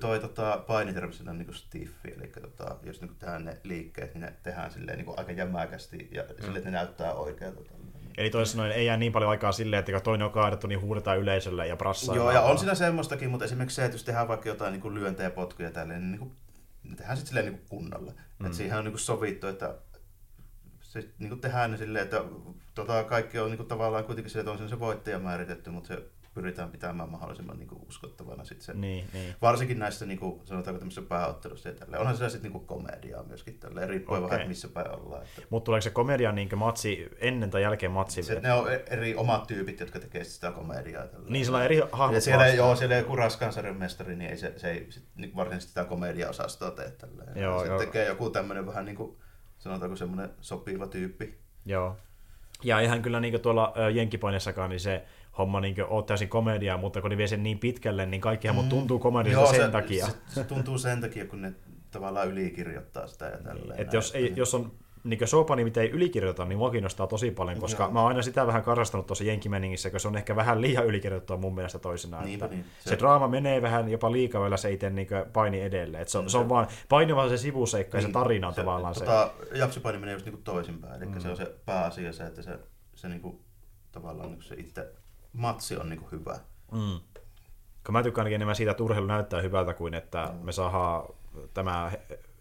toi 0.00 0.20
tota, 0.20 0.64
painitermi 0.66 1.14
on 1.28 1.38
niin 1.38 1.54
stiffi, 1.54 2.14
eli 2.16 2.28
tota, 2.28 2.76
jos 2.82 3.00
niin 3.00 3.16
tehdään 3.18 3.44
ne 3.44 3.60
liikkeet, 3.64 4.14
niin 4.14 4.22
ne 4.22 4.34
tehdään 4.42 4.70
silleen 4.70 4.98
niin 4.98 5.18
aika 5.18 5.32
jämäkästi 5.32 6.08
ja 6.12 6.22
mm. 6.22 6.28
silleen, 6.28 6.56
että 6.56 6.70
ne 6.70 6.76
näyttää 6.76 7.14
oikealta. 7.14 7.60
Eli 8.16 8.30
toisin 8.30 8.52
sanoen 8.52 8.72
ei 8.72 8.86
jää 8.86 8.96
niin 8.96 9.12
paljon 9.12 9.30
aikaa 9.30 9.52
silleen, 9.52 9.80
että 9.80 10.00
toinen 10.00 10.26
on 10.26 10.32
kaadettu, 10.32 10.66
niin 10.66 10.80
huudetaan 10.80 11.18
yleisölle 11.18 11.66
ja 11.66 11.76
brassaa. 11.76 12.16
Joo, 12.16 12.30
ja 12.30 12.40
on 12.40 12.58
siinä 12.58 12.74
semmoistakin, 12.74 13.30
mutta 13.30 13.44
esimerkiksi 13.44 13.76
se, 13.76 13.84
että 13.84 13.94
jos 13.94 14.04
tehdään 14.04 14.28
vaikka 14.28 14.48
jotain 14.48 14.72
niin 14.72 14.94
lyöntejä, 14.94 15.30
potkuja 15.30 15.68
ja 15.68 15.72
tälleen, 15.72 16.00
niin, 16.00 16.10
niin 16.10 16.18
kuin, 16.18 16.32
tehdään 16.96 17.16
sitten 17.16 17.28
silleen 17.28 17.54
niin 17.54 17.66
kunnolla. 17.68 18.12
Mm. 18.38 18.46
Että 18.46 18.56
siihen 18.56 18.78
on 18.78 18.84
niin 18.84 18.92
kuin 18.92 19.00
sovittu, 19.00 19.46
että 19.46 19.74
se 20.80 21.08
niin 21.18 21.28
kuin 21.28 21.40
tehdään 21.40 21.70
ne 21.70 21.76
silleen, 21.76 22.04
että 22.04 22.24
tota, 22.74 23.04
kaikki 23.04 23.38
on 23.38 23.50
niin 23.50 23.56
kuin, 23.56 23.68
tavallaan 23.68 24.04
kuitenkin 24.04 24.30
se, 24.30 24.38
että 24.38 24.50
on 24.50 24.68
se 24.68 24.80
voittaja 24.80 25.18
määritetty, 25.18 25.70
mutta 25.70 25.88
se 25.88 26.02
pyritään 26.34 26.70
pitämään 26.70 27.10
mahdollisimman 27.10 27.58
niin 27.58 27.68
kuin, 27.68 27.82
uskottavana. 27.88 28.44
Sit 28.44 28.62
se, 28.62 28.74
niin, 28.74 29.04
niin. 29.12 29.34
Varsinkin 29.42 29.78
näissä, 29.78 30.06
niin 30.06 30.18
kuin, 30.18 30.40
sanotaanko 30.44 30.78
tämmöisessä 30.78 31.08
pääottelussa 31.08 31.68
ja 31.68 31.74
tälleen. 31.74 32.00
Onhan 32.00 32.16
se 32.16 32.30
sitten 32.30 32.52
niin 32.52 32.66
komediaa 32.66 33.22
myöskin 33.22 33.58
tälleen, 33.58 33.88
riippuen 33.88 34.24
okay. 34.24 34.36
vähän, 34.36 34.48
missä 34.48 34.68
päin 34.68 34.90
ollaan. 34.90 35.22
Että... 35.22 35.42
Mutta 35.50 35.64
tuleeko 35.64 35.82
se 35.82 35.90
komedia 35.90 36.32
niin 36.32 36.58
matsi 36.58 37.08
ennen 37.18 37.50
tai 37.50 37.62
jälkeen 37.62 37.92
matsi? 37.92 38.22
Se, 38.22 38.40
ne 38.40 38.52
on 38.52 38.66
eri 38.90 39.14
omat 39.14 39.46
tyypit, 39.46 39.80
jotka 39.80 40.00
tekee 40.00 40.24
sitä 40.24 40.50
komediaa. 40.50 41.06
Tälleen. 41.06 41.32
Niin, 41.32 41.44
sillä 41.44 41.58
on 41.58 41.64
eri 41.64 41.82
hahmot. 41.92 42.14
Ja 42.14 42.20
siellä, 42.20 42.48
joo, 42.48 42.76
siellä 42.76 42.96
joku 42.96 43.16
raskaan 43.16 43.52
mestari, 43.78 44.16
niin 44.16 44.30
ei 44.30 44.36
se, 44.36 44.52
se 44.56 44.70
ei 44.70 44.86
sit, 44.90 45.04
niin 45.14 45.36
varsinaisesti 45.36 45.70
sitä 45.70 45.84
komedia-osastoa 45.84 46.70
tee 46.70 46.90
tälleen. 46.90 47.42
Joo, 47.42 47.60
se 47.60 47.66
joo. 47.66 47.78
tekee 47.78 48.06
joku 48.06 48.30
tämmöinen 48.30 48.66
vähän 48.66 48.84
niin 48.84 48.96
kuin, 48.96 49.16
sanotaanko 49.58 49.96
semmoinen 49.96 50.30
sopiva 50.40 50.86
tyyppi. 50.86 51.38
Joo. 51.64 51.96
Ja 52.64 52.80
ihan 52.80 53.02
kyllä 53.02 53.20
niin 53.20 53.40
tuolla 53.40 53.74
Jenkkipoinessakaan, 53.94 54.70
niin 54.70 54.80
se 54.80 55.04
homma 55.38 55.60
niin 55.60 55.84
ole 55.88 56.04
täysin 56.04 56.28
komediaa, 56.28 56.78
mutta 56.78 57.00
kun 57.00 57.10
ne 57.10 57.16
vie 57.16 57.26
sen 57.26 57.42
niin 57.42 57.58
pitkälle, 57.58 58.06
niin 58.06 58.20
kaikki 58.20 58.52
mm. 58.52 58.68
tuntuu 58.68 58.98
komediasta 58.98 59.50
sen 59.50 59.66
se, 59.66 59.72
takia. 59.72 60.06
Se, 60.06 60.12
se, 60.28 60.44
tuntuu 60.44 60.78
sen 60.78 61.00
takia, 61.00 61.26
kun 61.26 61.42
ne 61.42 61.52
tavallaan 61.90 62.28
ylikirjoittaa 62.28 63.06
sitä 63.06 63.24
ja 63.24 63.38
tälleen. 63.38 63.80
Et 63.80 63.92
jos, 63.92 64.14
ei, 64.14 64.32
jos 64.36 64.54
on 64.54 64.72
niin 65.04 65.28
sopani, 65.28 65.64
mitä 65.64 65.80
ei 65.80 65.90
ylikirjoita, 65.90 66.44
niin 66.44 66.58
mua 66.58 66.70
kiinnostaa 66.70 67.06
tosi 67.06 67.30
paljon, 67.30 67.58
koska 67.58 67.82
Joo. 67.82 67.92
mä 67.92 68.00
oon 68.00 68.08
aina 68.08 68.22
sitä 68.22 68.46
vähän 68.46 68.62
karastanut 68.62 69.06
tuossa 69.06 69.24
Jenkimeningissä, 69.24 69.88
koska 69.90 69.98
se 69.98 70.08
on 70.08 70.16
ehkä 70.16 70.36
vähän 70.36 70.60
liian 70.60 70.86
ylikirjoittua 70.86 71.36
mun 71.36 71.54
mielestä 71.54 71.78
toisinaan. 71.78 72.24
Niinpä 72.24 72.46
niin. 72.48 72.64
Se, 72.80 72.88
se 72.88 72.98
draama 72.98 73.28
menee 73.28 73.62
vähän 73.62 73.88
jopa 73.88 74.12
liikaa 74.12 74.42
vielä 74.42 74.56
se 74.56 74.72
itse 74.72 74.90
niin 74.90 75.08
paini 75.32 75.60
edelleen. 75.60 76.02
Et 76.02 76.08
se, 76.08 76.18
on, 76.18 76.30
se, 76.30 76.38
on 76.38 76.48
vaan, 76.48 76.66
paini 76.88 77.16
vaan 77.16 77.28
se 77.28 77.36
sivuseikka 77.36 77.98
niin, 77.98 78.02
ja 78.02 78.02
se 78.02 78.08
niin. 78.08 78.24
tarina 78.24 78.48
on 78.48 78.54
se, 78.54 78.60
tavallaan 78.60 78.94
tota, 78.94 79.30
se. 79.52 79.58
Japsipaini 79.58 79.98
menee 79.98 80.14
just 80.14 80.26
niin 80.26 80.42
toisinpäin, 80.42 81.02
eli 81.02 81.10
mm. 81.10 81.20
se 81.20 81.28
on 81.28 81.36
se 81.36 81.54
pääasia 81.64 82.12
se, 82.12 82.24
että 82.24 82.42
se, 82.42 82.58
se 82.94 83.08
niin 83.08 83.20
kuin, 83.20 83.40
tavallaan 83.92 84.30
niin 84.30 84.42
se 84.42 84.54
itse 84.54 84.92
matsi 85.32 85.76
on 85.76 85.88
niinku 85.88 86.08
hyvä. 86.12 86.38
Mm. 86.72 87.00
Kun 87.86 87.92
mä 87.92 88.02
tykkään 88.02 88.32
enemmän 88.32 88.56
siitä, 88.56 88.70
että 88.70 88.82
urheilu 88.82 89.06
näyttää 89.06 89.40
hyvältä 89.40 89.74
kuin 89.74 89.94
että 89.94 90.30
mm. 90.32 90.44
me 90.44 90.52
saadaan 90.52 91.08
tämä 91.54 91.92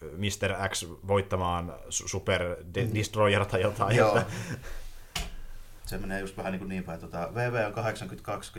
Mr. 0.01 0.69
X 0.69 0.85
voittamaan 1.07 1.73
Super 1.89 2.41
mm. 2.43 2.95
Destroyer 2.95 3.45
tai 3.45 3.61
jotain. 3.61 3.97
Joo. 3.97 4.18
Että... 4.18 4.34
Se 5.85 5.97
menee 5.97 6.19
just 6.19 6.38
vähän 6.38 6.51
niin, 6.51 6.59
kuin 6.59 6.69
niin 6.69 6.84
päin. 6.84 6.99
Tota, 6.99 7.30
VV 7.35 7.68
on 7.68 7.84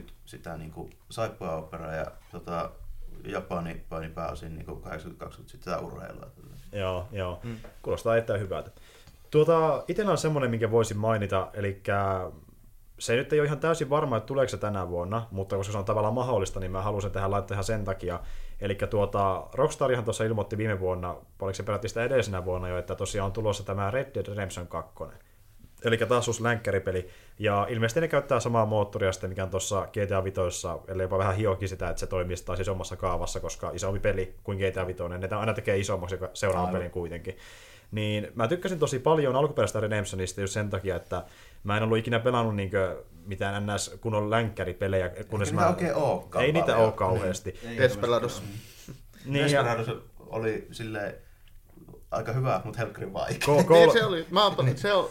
80-20 0.00 0.10
sitä 0.26 0.56
niin 0.56 0.70
kuin 0.70 0.90
saippua 1.10 1.56
opera 1.56 1.92
ja 1.92 2.06
tota, 2.32 2.70
Japani 3.24 3.74
paini 3.88 4.09
pääosin 4.09 4.54
niin 4.54 4.66
80-20 4.66 4.72
sitä 5.46 5.78
urheilua. 5.78 6.30
Joo, 6.72 7.09
joo. 7.12 7.40
Mm. 7.42 7.56
Kuulostaa 7.82 8.16
erittäin 8.16 8.40
hyvältä. 8.40 8.70
Tuota, 9.30 9.84
itsellä 9.88 10.10
on 10.10 10.18
semmoinen, 10.18 10.50
minkä 10.50 10.70
voisin 10.70 10.98
mainita, 10.98 11.50
eli 11.54 11.82
se 13.02 13.16
nyt 13.16 13.32
ei 13.32 13.40
ole 13.40 13.46
ihan 13.46 13.60
täysin 13.60 13.90
varma, 13.90 14.16
että 14.16 14.26
tuleeko 14.26 14.48
se 14.48 14.56
tänä 14.56 14.88
vuonna, 14.88 15.26
mutta 15.30 15.56
koska 15.56 15.72
se 15.72 15.78
on 15.78 15.84
tavallaan 15.84 16.14
mahdollista, 16.14 16.60
niin 16.60 16.70
mä 16.70 16.82
halusin 16.82 17.10
tehdä 17.10 17.30
laittaa 17.30 17.54
ihan 17.54 17.64
sen 17.64 17.84
takia. 17.84 18.20
Eli 18.60 18.74
tuota, 18.74 19.46
Rockstarihan 19.54 20.04
tuossa 20.04 20.24
ilmoitti 20.24 20.58
viime 20.58 20.80
vuonna, 20.80 21.16
oliko 21.40 21.54
se 21.54 21.62
peräti 21.62 21.88
sitä 21.88 22.04
edellisenä 22.04 22.44
vuonna 22.44 22.68
jo, 22.68 22.78
että 22.78 22.94
tosiaan 22.94 23.26
on 23.26 23.32
tulossa 23.32 23.64
tämä 23.64 23.90
Red 23.90 24.14
Dead 24.14 24.26
Redemption 24.26 24.66
2. 24.66 25.04
Eli 25.84 25.96
taas 25.96 26.28
uusi 26.28 26.42
länkkäripeli. 26.42 27.08
Ja 27.38 27.66
ilmeisesti 27.70 28.00
ne 28.00 28.08
käyttää 28.08 28.40
samaa 28.40 28.66
moottoria 28.66 29.12
sitten, 29.12 29.30
mikä 29.30 29.44
on 29.44 29.50
tuossa 29.50 29.86
GTA 29.86 30.24
Vitoissa, 30.24 30.78
eli 30.88 31.02
jopa 31.02 31.18
vähän 31.18 31.36
hiokin 31.36 31.68
sitä, 31.68 31.88
että 31.88 32.00
se 32.00 32.06
toimii 32.06 32.36
taas 32.36 32.60
isommassa 32.60 32.96
kaavassa, 32.96 33.40
koska 33.40 33.70
isompi 33.74 34.00
peli 34.00 34.34
kuin 34.44 34.58
GTA 34.58 34.86
Vitoinen. 34.86 35.20
Ne 35.20 35.36
aina 35.36 35.54
tekee 35.54 35.78
isommaksi 35.78 36.18
seuraavan 36.34 36.72
pelin 36.72 36.90
kuitenkin. 36.90 37.36
Niin 37.90 38.28
mä 38.34 38.48
tykkäsin 38.48 38.78
tosi 38.78 38.98
paljon 38.98 39.36
alkuperäistä 39.36 39.80
Redemptionista 39.80 40.40
just 40.40 40.52
sen 40.52 40.70
takia, 40.70 40.96
että 40.96 41.22
mä 41.64 41.76
en 41.76 41.82
ollut 41.82 41.98
ikinä 41.98 42.20
pelannut 42.20 42.56
niinkö 42.56 43.05
mitään 43.26 43.66
ns. 43.66 43.90
kunnon 44.01 44.30
länkkäripelejä. 44.30 45.09
Kunnes 45.09 45.52
mä... 45.52 45.68
oikein 45.68 45.94
ole 45.94 46.44
Ei 46.44 46.52
niitä 46.52 46.76
ole 46.76 46.93
kauheasti. 46.93 47.60
Desperados. 47.78 48.43
Niin, 49.24 49.44
Desperados 49.44 49.86
oli 50.18 50.66
silleen 50.70 51.14
aika 52.10 52.32
hyvä, 52.32 52.60
mutta 52.64 52.78
helkkarin 52.78 53.12
vaikea. 53.12 53.39
Ko- 53.39 53.64
ko- 53.64 53.72
niin, 53.72 53.93
se 53.93 54.05
oli, 54.05 54.26
mä 54.30 54.44
oon, 54.44 54.76
se 54.76 54.93
on, 54.93 55.09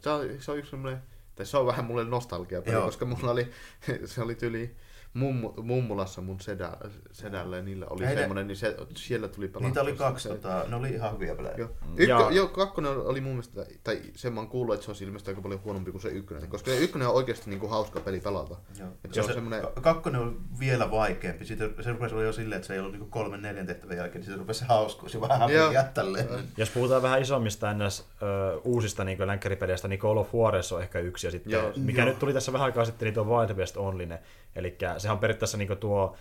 se 0.00 0.10
on, 0.10 0.26
se 0.38 0.50
on 0.50 0.58
yksi 0.58 0.70
semmoinen, 0.70 1.02
tai 1.34 1.46
se 1.46 1.56
on 1.56 1.66
vähän 1.66 1.84
mulle 1.84 2.04
nostalgia, 2.04 2.62
koska 2.62 3.04
mulla 3.04 3.30
oli, 3.30 3.50
se 4.04 4.22
oli 4.22 4.34
tyli 4.34 4.76
mummu, 5.16 5.54
mummulassa 5.62 6.20
mun 6.20 6.40
sedä, 6.40 6.72
sedälle, 7.12 7.62
niillä 7.62 7.86
oli 7.90 8.06
Heitä, 8.06 8.20
semmoinen, 8.20 8.46
niin 8.46 8.56
se, 8.56 8.76
siellä 8.96 9.28
tuli 9.28 9.48
pelattua. 9.48 9.68
Niitä 9.68 9.82
oli 9.82 9.92
kaksi, 9.92 10.28
tota, 10.28 10.64
ne 10.68 10.76
oli 10.76 10.88
ihan 10.88 11.12
hyviä 11.12 11.34
pelejä. 11.34 11.54
Joo. 11.56 11.68
Ykkö, 11.90 12.04
ja... 12.04 12.30
jo, 12.30 12.48
kakkonen 12.48 12.90
oli 12.90 13.20
mun 13.20 13.32
mielestä, 13.32 13.66
tai 13.84 14.02
sen 14.14 14.32
mä 14.32 14.40
oon 14.40 14.48
kuullut, 14.48 14.74
että 14.74 14.84
se 14.84 14.90
on 14.90 14.96
ilmeisesti 15.00 15.30
aika 15.30 15.42
paljon 15.42 15.60
huonompi 15.64 15.90
kuin 15.90 16.02
se 16.02 16.08
ykkönen, 16.08 16.48
koska 16.48 16.70
se 16.70 16.78
ykkönen 16.78 17.08
on 17.08 17.14
oikeasti 17.14 17.50
niin 17.50 17.60
kuin 17.60 17.70
hauska 17.70 18.00
peli 18.00 18.20
pelata. 18.20 18.56
Joo. 18.78 18.88
se, 19.12 19.20
on 19.20 19.26
se 19.26 19.32
semmoinen... 19.32 19.62
Kakkonen 19.80 20.20
on 20.20 20.40
vielä 20.60 20.90
vaikeampi, 20.90 21.44
sitten 21.44 21.74
se 21.80 21.92
rupesi 21.92 22.14
olla 22.14 22.24
jo 22.24 22.32
silleen, 22.32 22.56
että 22.56 22.66
se 22.66 22.74
ei 22.74 22.80
ollut 22.80 22.92
niin 22.92 23.10
kolmen 23.10 23.42
neljän 23.42 23.66
tehtävän 23.66 23.96
jälkeen, 23.96 24.20
niin 24.24 24.32
se 24.32 24.38
rupesi 24.38 24.60
se 24.60 24.66
hauskuus 24.66 25.14
jo 25.14 25.20
vähän 25.20 25.50
jättälleen. 25.72 26.28
Jos 26.56 26.70
puhutaan 26.70 27.02
vähän 27.02 27.22
isommista 27.22 27.74
ns. 27.74 28.08
Ö, 28.22 28.60
uusista 28.64 29.04
niin 29.04 29.26
länkkäripeleistä, 29.26 29.88
niin 29.88 30.00
Call 30.00 30.16
of 30.16 30.34
Juarez 30.34 30.72
on 30.72 30.82
ehkä 30.82 30.98
yksi, 30.98 31.26
ja 31.26 31.30
sitten, 31.30 31.52
Joo. 31.52 31.72
mikä 31.76 32.02
Joo. 32.02 32.08
nyt 32.08 32.18
tuli 32.18 32.32
tässä 32.32 32.52
vähän 32.52 32.64
aikaa 32.64 32.84
sitten, 32.84 33.06
niin 33.06 33.14
tuo 33.14 33.24
Wild 33.24 33.56
West 33.56 33.76
Online, 33.76 34.18
eli 34.56 34.76
sehän 35.06 35.16
on 35.16 35.20
periaatteessa 35.20 35.58
niin 35.58 35.78
tuo 35.78 36.16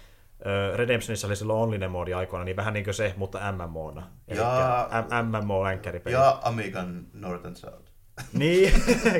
Redemptionissa 0.75 1.27
oli 1.27 1.35
silloin 1.35 1.59
onlinen 1.59 1.91
moodi 1.91 2.13
aikoina, 2.13 2.45
niin 2.45 2.55
vähän 2.55 2.73
niin 2.73 2.83
kuin 2.83 2.93
se, 2.93 3.13
mutta 3.17 3.39
MMOna. 3.51 4.07
Eli 4.27 4.39
ja, 4.39 4.89
MMO-länkkäripeli. 5.23 6.13
Ja 6.13 6.39
Amigan 6.43 7.05
Northern 7.13 7.55
South. 7.55 7.84
niin, 8.33 8.73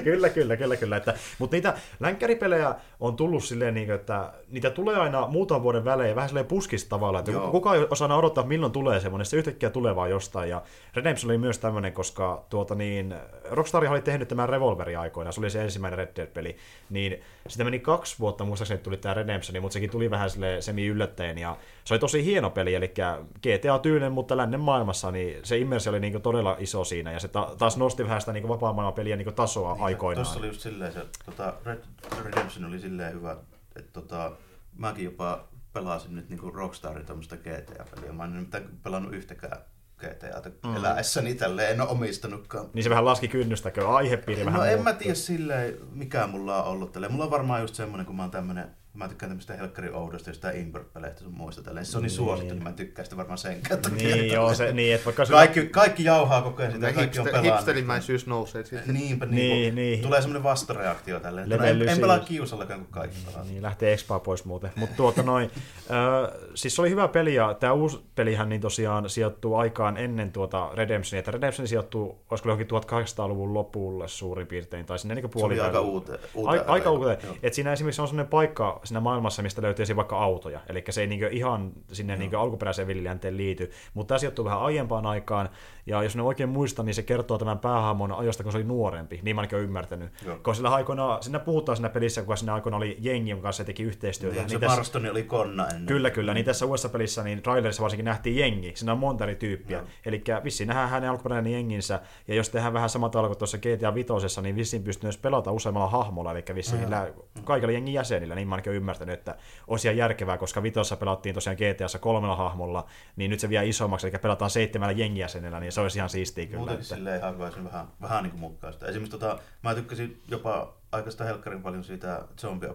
kyllä, 0.03 0.30
kyllä, 0.30 0.57
kyllä, 0.57 0.76
kyllä. 0.76 0.97
Että, 0.97 1.13
mutta 1.39 1.55
niitä 1.55 1.73
länkkäripelejä 1.99 2.76
on 2.99 3.15
tullut 3.15 3.43
silleen, 3.43 3.73
niin 3.73 3.91
että 3.91 4.34
niitä 4.49 4.69
tulee 4.69 4.95
aina 4.95 5.27
muutaman 5.27 5.63
vuoden 5.63 5.85
välein 5.85 6.15
vähän 6.15 6.30
silleen 6.30 6.45
puskista 6.45 6.89
tavalla, 6.89 7.19
että 7.19 7.31
Joo. 7.31 7.51
kukaan 7.51 7.77
ei 7.77 7.88
osaa 7.89 8.17
odottaa, 8.17 8.45
milloin 8.45 8.72
tulee 8.72 8.99
semmoinen, 8.99 9.26
se 9.26 9.38
yhtäkkiä 9.38 9.69
tulee 9.69 9.95
vaan 9.95 10.09
jostain. 10.09 10.49
Ja 10.49 10.61
Redemption 10.93 11.31
oli 11.31 11.38
myös 11.38 11.59
tämmöinen, 11.59 11.93
koska 11.93 12.45
tuota 12.49 12.76
niin, 12.76 13.15
Rockstar 13.51 13.85
oli 13.85 14.01
tehnyt 14.01 14.27
tämän 14.27 14.49
Revolveri 14.49 14.95
aikoina, 14.95 15.31
se 15.31 15.39
oli 15.39 15.49
se 15.49 15.61
ensimmäinen 15.61 15.97
Red 15.97 16.15
Dead-peli, 16.15 16.57
niin 16.89 17.22
sitä 17.47 17.63
meni 17.63 17.80
kaksi 17.80 18.19
vuotta, 18.19 18.43
muistaakseni 18.43 18.81
tuli 18.81 18.97
tämä 18.97 19.13
Redemption, 19.13 19.61
mutta 19.61 19.73
sekin 19.73 19.89
tuli 19.89 20.11
vähän 20.11 20.30
sille 20.30 20.61
semi 20.61 20.88
yllättäen 20.88 21.38
ja 21.38 21.57
se 21.84 21.93
oli 21.93 21.99
tosi 21.99 22.26
hieno 22.26 22.49
peli, 22.49 22.76
eli 22.76 22.93
GTA-tyylinen, 23.41 24.11
mutta 24.11 24.38
lännen 24.38 24.59
maailmassa, 24.59 25.11
niin 25.11 25.39
se 25.43 25.57
immersio 25.57 25.89
oli 25.89 25.99
niin 25.99 26.22
todella 26.22 26.55
iso 26.59 26.84
siinä, 26.84 27.11
ja 27.11 27.19
se 27.19 27.27
ta- 27.27 27.55
taas 27.57 27.77
nosti 27.77 28.03
vähän 28.03 28.22
sitä 28.22 28.34
niin 28.34 28.47
vapaa 28.47 28.73
peliä 28.91 29.16
niin 29.16 29.34
tasoa 29.34 29.74
niin, 29.74 29.84
aikoinaan. 29.84 30.26
Tuossa 30.26 30.40
oli 30.40 30.48
just 30.48 30.62
silleen, 30.62 30.94
se 30.94 31.06
tota, 31.26 31.53
Red 31.66 31.84
Redemption 32.24 32.66
oli 32.66 32.80
silleen 32.80 33.14
hyvä, 33.14 33.38
että 33.76 33.91
tota, 33.94 34.32
mäkin 34.78 35.06
jopa 35.06 35.48
pelasin 35.74 36.16
nyt 36.16 36.30
niin 36.30 36.53
Rockstarin 36.53 37.06
tuommoista 37.06 37.38
GTA-peliä. 37.38 38.14
Mä 38.14 38.24
en 38.24 38.34
nyt 38.34 38.84
pelannut 38.84 39.14
yhtäkään 39.14 39.57
GTAta 39.98 40.49
mm. 40.49 40.76
eläessäni 40.76 41.36
tälleen, 41.36 41.72
en 41.72 41.82
ole 41.82 41.90
omistanutkaan. 41.90 42.70
Niin 42.74 42.84
se 42.84 42.90
vähän 42.90 43.06
laski 43.06 43.28
kynnystä, 43.28 43.72
kun 43.72 43.95
aihepiiri 43.95 44.41
no, 44.41 44.45
vähän 44.45 44.60
No 44.60 44.66
en 44.66 44.84
mä 44.84 44.94
tiedä 44.94 45.16
silleen, 45.16 45.78
mikä 45.91 46.28
mulla 46.28 46.64
on 46.64 46.72
ollut 46.72 46.91
tälleen. 46.91 47.12
Mulla 47.12 47.26
on 47.26 47.32
varmaan 47.32 47.62
just 47.62 47.76
semmoinen, 47.76 48.06
kun 48.06 48.16
mä 48.16 48.24
oon 48.24 48.32
tämmönen 48.32 48.76
mä 48.95 49.07
tykkään 49.07 49.30
tämmöistä 49.30 49.53
helkkarin 49.53 49.95
oudosta, 49.95 50.30
jos 50.30 50.39
tää 50.39 50.51
Imber-peleistä 50.51 51.19
sun 51.23 51.34
muista 51.34 51.61
tälleen. 51.63 51.85
Se 51.85 51.97
on 51.97 52.03
niin 52.03 52.07
Niin. 52.09 52.15
suosittu, 52.17 52.53
niin 52.53 52.63
mä 52.63 52.72
tykkään 52.72 53.05
sitä 53.05 53.17
varmaan 53.17 53.38
sen 53.38 53.61
kautta. 53.69 53.89
Niin, 53.89 54.31
joo, 54.31 54.53
se, 54.53 54.72
niin, 54.73 54.95
että 54.95 55.05
vaikka 55.05 55.26
sulla- 55.26 55.39
Kaikki, 55.39 55.65
kaikki 55.65 56.03
jauhaa 56.03 56.41
koko 56.41 56.61
ajan 56.61 56.72
sitä, 56.72 56.85
Hipster, 56.88 57.03
kaikki 57.03 57.19
on 57.19 57.26
pelannut. 57.26 57.53
hipsterimäisyys 57.53 58.27
nousee 58.27 58.63
sitten. 58.65 58.93
Niinpä, 58.93 59.26
Niin, 59.26 59.35
niin, 59.35 59.51
niin. 59.61 59.76
niin. 59.76 60.01
Tulee 60.01 60.22
semmoinen 60.22 60.43
vastareaktio 60.43 61.19
tälleen. 61.19 61.51
että 61.51 61.63
No, 61.65 61.69
en, 61.72 61.89
en 61.89 61.99
pelaa 61.99 62.19
kiusallakaan, 62.19 62.80
kun 62.80 62.88
kaikki 62.91 63.17
pelaa. 63.26 63.43
Niin, 63.43 63.61
lähtee 63.61 63.93
Expaa 63.93 64.19
pois 64.19 64.45
muuten. 64.45 64.72
Mutta 64.76 64.95
tuota 64.95 65.23
noin, 65.23 65.51
äh, 65.91 66.39
siis 66.55 66.76
se 66.76 66.81
oli 66.81 66.89
hyvä 66.89 67.07
peli, 67.07 67.35
ja 67.35 67.53
tämä 67.53 67.73
uusi 67.73 67.99
pelihän 68.15 68.49
niin 68.49 68.61
tosiaan 68.61 69.09
sijoittuu 69.09 69.55
aikaan 69.55 69.97
ennen 69.97 70.31
tuota 70.31 70.69
Redemptionia, 70.73 71.19
että 71.19 71.31
Redemption 71.31 71.67
sijoittuu, 71.67 72.22
olisiko 72.31 72.49
johonkin 72.49 72.67
1800-luvun 72.67 73.53
lopulle 73.53 74.07
suurin 74.07 74.47
piirtein, 74.47 74.85
tai 74.85 74.99
sinne 74.99 75.15
niin 75.15 75.30
Se 75.38 75.45
oli 75.45 75.59
aika 75.59 75.72
puolivälille. 75.72 75.80
uute, 75.80 76.19
uute 76.34 76.49
Ai, 76.51 76.61
aika 76.67 76.91
uuteen. 76.91 77.17
Et 77.43 77.53
siinä 77.53 77.73
esimerkiksi 77.73 78.01
on 78.01 78.07
sellainen 78.07 78.30
paikka 78.30 78.80
siinä 78.86 78.99
maailmassa, 78.99 79.41
mistä 79.41 79.62
löytyisi 79.62 79.95
vaikka 79.95 80.24
autoja. 80.24 80.60
Eli 80.70 80.84
se 80.90 81.02
ei 81.02 81.07
niinku 81.07 81.26
ihan 81.32 81.72
sinne 81.91 82.16
niinku 82.16 82.38
alkuperäiseen 82.38 82.88
villilänteen 82.88 83.38
liity. 83.38 83.72
Mutta 83.94 84.07
tämä 84.07 84.20
sijoittuu 84.20 84.45
vähän 84.45 84.62
aiempaan 84.62 85.06
aikaan. 85.06 85.49
Ja 85.86 86.03
jos 86.03 86.16
ne 86.16 86.22
oikein 86.22 86.49
muistan, 86.49 86.86
niin 86.86 86.94
se 86.94 87.03
kertoo 87.03 87.38
tämän 87.38 87.60
päähahmon 87.60 88.12
ajoista, 88.12 88.44
kun 88.44 88.52
se 88.52 88.57
oli 88.57 88.66
nuorempi. 88.66 89.20
Niin 89.24 89.36
mä 89.36 89.40
ainakin 89.41 89.56
olen 89.56 89.66
ymmärtänyt. 89.68 90.12
Joo. 90.26 90.36
Koska 90.36 90.53
sillä 90.53 90.70
aikoina, 90.70 91.18
siinä 91.22 91.40
puhutaan 91.40 91.76
siinä 91.76 91.90
pelissä, 91.90 92.24
kun 92.24 92.38
siinä 92.38 92.53
aikoina 92.53 92.78
oli 92.78 92.98
jengi, 92.99 93.30
jonka 93.30 93.44
kanssa 93.44 93.64
se 93.64 93.66
teki 93.68 93.84
yhteistyötä. 93.84 94.40
Niin, 94.40 94.49
se 94.49 94.60
tässä- 94.60 94.99
oli 95.12 95.24
konna 95.24 95.68
ennen. 95.68 95.86
Kyllä, 95.86 96.10
kyllä. 96.10 96.34
Niin 96.34 96.45
tässä 96.45 96.66
uudessa 96.66 96.90
pelissä, 96.90 97.24
niin 97.24 97.41
trailerissa 97.41 97.84
varsinkin 97.84 98.06
nähtiin 98.06 98.36
jengi. 98.36 98.72
Siinä 98.76 98.91
on 98.91 98.99
monta 98.99 99.24
eri 99.24 99.36
tyyppiä. 99.36 99.78
Joo. 99.78 99.88
Eli 100.06 100.24
vissiin 100.44 100.68
nähdään 100.68 100.90
hänen 100.90 101.10
alkuperäinen 101.10 101.53
jenginsä. 101.53 101.99
Ja 102.28 102.36
jos 102.36 102.49
tehdään 102.49 102.74
vähän 102.74 102.90
samalla 102.90 103.12
tavalla 103.12 103.30
kuin 103.30 103.38
tuossa 103.38 103.57
GTA 103.57 103.94
5, 103.94 104.41
niin 104.41 104.56
vissiin 104.56 104.84
pystyy 104.84 105.07
myös 105.07 105.18
pelata 105.18 105.52
useammalla 105.52 105.90
hahmolla. 105.90 106.32
Eli 106.32 106.44
vissiin 106.56 106.80
niillä 106.80 107.07
kaikilla 107.44 107.74
jengin 107.74 107.94
jäsenillä. 107.94 108.36
Niin 108.36 108.48
mä 108.48 108.56
ainakin 108.56 108.74
ymmärtänyt, 108.76 109.19
että 109.19 109.35
olisi 109.68 109.88
ihan 109.88 109.97
järkevää, 109.97 110.38
koska 110.38 110.64
vitossa 110.64 110.95
pelattiin 110.95 111.35
tosiaan 111.35 111.57
GTAssa 111.57 111.99
kolmella 111.99 112.35
hahmolla, 112.35 112.85
niin 113.15 113.31
nyt 113.31 113.39
se 113.39 113.49
vie 113.49 113.68
isommaksi, 113.68 114.07
eli 114.07 114.18
pelataan 114.18 114.52
seitsemällä 114.52 114.91
jengijäsenellä, 114.91 115.60
niin 115.60 115.72
se 115.72 115.81
olisi 115.81 115.99
ihan 115.99 116.10
siistiä 116.10 116.45
kyllä. 116.45 116.57
Muutenkin 116.57 116.84
Että... 116.84 116.95
silleen 116.95 117.22
haluaisin 117.22 117.64
vähän, 117.64 117.88
vähän 118.02 118.23
niin 118.23 118.31
kuin 118.31 118.39
mukaan 118.39 118.73
sitä. 118.73 118.85
Esimerkiksi 118.85 119.19
tota, 119.19 119.39
mä 119.64 119.76
tykkäsin 119.76 120.22
jopa 120.27 120.73
aikaista 120.91 121.23
helkkarin 121.23 121.61
paljon 121.61 121.84
siitä 121.84 122.23
zombie 122.38 122.69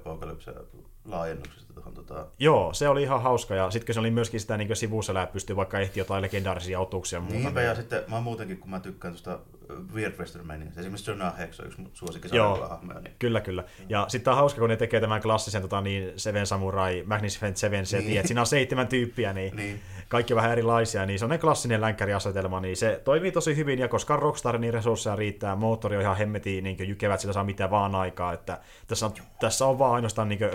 laajennuksesta 1.05 1.60
tuohon 1.83 1.95
tota, 2.07 2.27
Joo, 2.39 2.75
se 2.75 2.89
oli 2.89 3.03
ihan 3.03 3.23
hauska, 3.23 3.55
ja 3.55 3.71
sitten 3.71 3.95
se 3.95 4.01
oli 4.01 4.11
myöskin 4.11 4.41
sitä 4.41 4.57
niin 4.57 4.77
sivuselää, 4.77 5.27
pystyy 5.27 5.57
vaikka 5.57 5.79
ehti 5.79 6.01
jotain 6.01 6.23
legendaarisia 6.23 6.81
otuksia 6.81 7.17
ja 7.17 7.21
muuta. 7.21 7.39
Niinpä, 7.39 7.63
ja 7.63 7.75
sitten 7.75 8.03
mä 8.09 8.21
muutenkin, 8.21 8.59
kun 8.59 8.71
mä 8.71 8.81
tykkään 8.81 9.15
tuosta 9.15 9.39
Weird 9.95 10.19
Western 10.19 10.47
Maniasta, 10.47 10.81
esimerkiksi 10.81 11.11
Jonah 11.11 11.39
Hex 11.39 11.61
on 11.61 11.67
yksi 11.67 11.79
mun 11.79 11.87
Joo. 11.87 11.95
suosikkisarjahahmoja, 11.97 13.01
niin 13.01 13.15
Kyllä, 13.19 13.41
kyllä. 13.41 13.65
Ja 13.89 14.05
sitten 14.09 14.31
on 14.31 14.37
hauska, 14.37 14.61
kun 14.61 14.69
ne 14.69 14.77
tekee 14.77 15.01
tämän 15.01 15.23
klassisen 15.23 15.63
tota, 15.63 15.81
niin 15.81 16.13
Seven 16.17 16.47
Samurai, 16.47 17.03
Magnificent 17.07 17.57
Seven 17.57 17.87
setin, 17.87 18.07
Niin. 18.07 18.19
että 18.19 18.29
siinä 18.29 18.41
on 18.41 18.47
seitsemän 18.47 18.89
tyyppiä, 18.89 19.33
niin, 19.33 19.57
Niin. 19.57 19.81
kaikki 20.09 20.35
vähän 20.35 20.53
erilaisia, 20.53 21.07
niin 21.07 21.19
se 21.19 21.25
on 21.25 21.31
ne 21.31 21.39
klassinen 21.39 21.81
länkkäriasetelma, 21.81 22.61
niin 22.61 22.77
se 22.77 23.01
toimii 23.05 23.33
tosi 23.33 23.57
hyvin, 23.57 23.79
ja 23.79 23.89
koska 23.89 24.17
Rockstar, 24.17 24.59
niin 24.59 24.75
resursseja 24.75 25.17
riittää, 25.17 25.57
moottori 25.57 25.97
on 25.97 26.03
ihan 26.03 26.17
hemmetin 26.17 26.65
niin 26.65 26.89
jykevät, 26.89 27.21
sillä 27.21 27.33
saa 27.33 27.45
mitä 27.45 27.71
vaan 27.71 27.95
aikaa, 27.95 28.33
että 28.33 28.59
tässä 28.87 29.07
on, 29.07 29.13
tässä 29.41 29.67
on 29.67 29.79
vaan 29.79 29.95
ainoastaan 29.95 30.29
niin 30.29 30.39
kuin, 30.39 30.51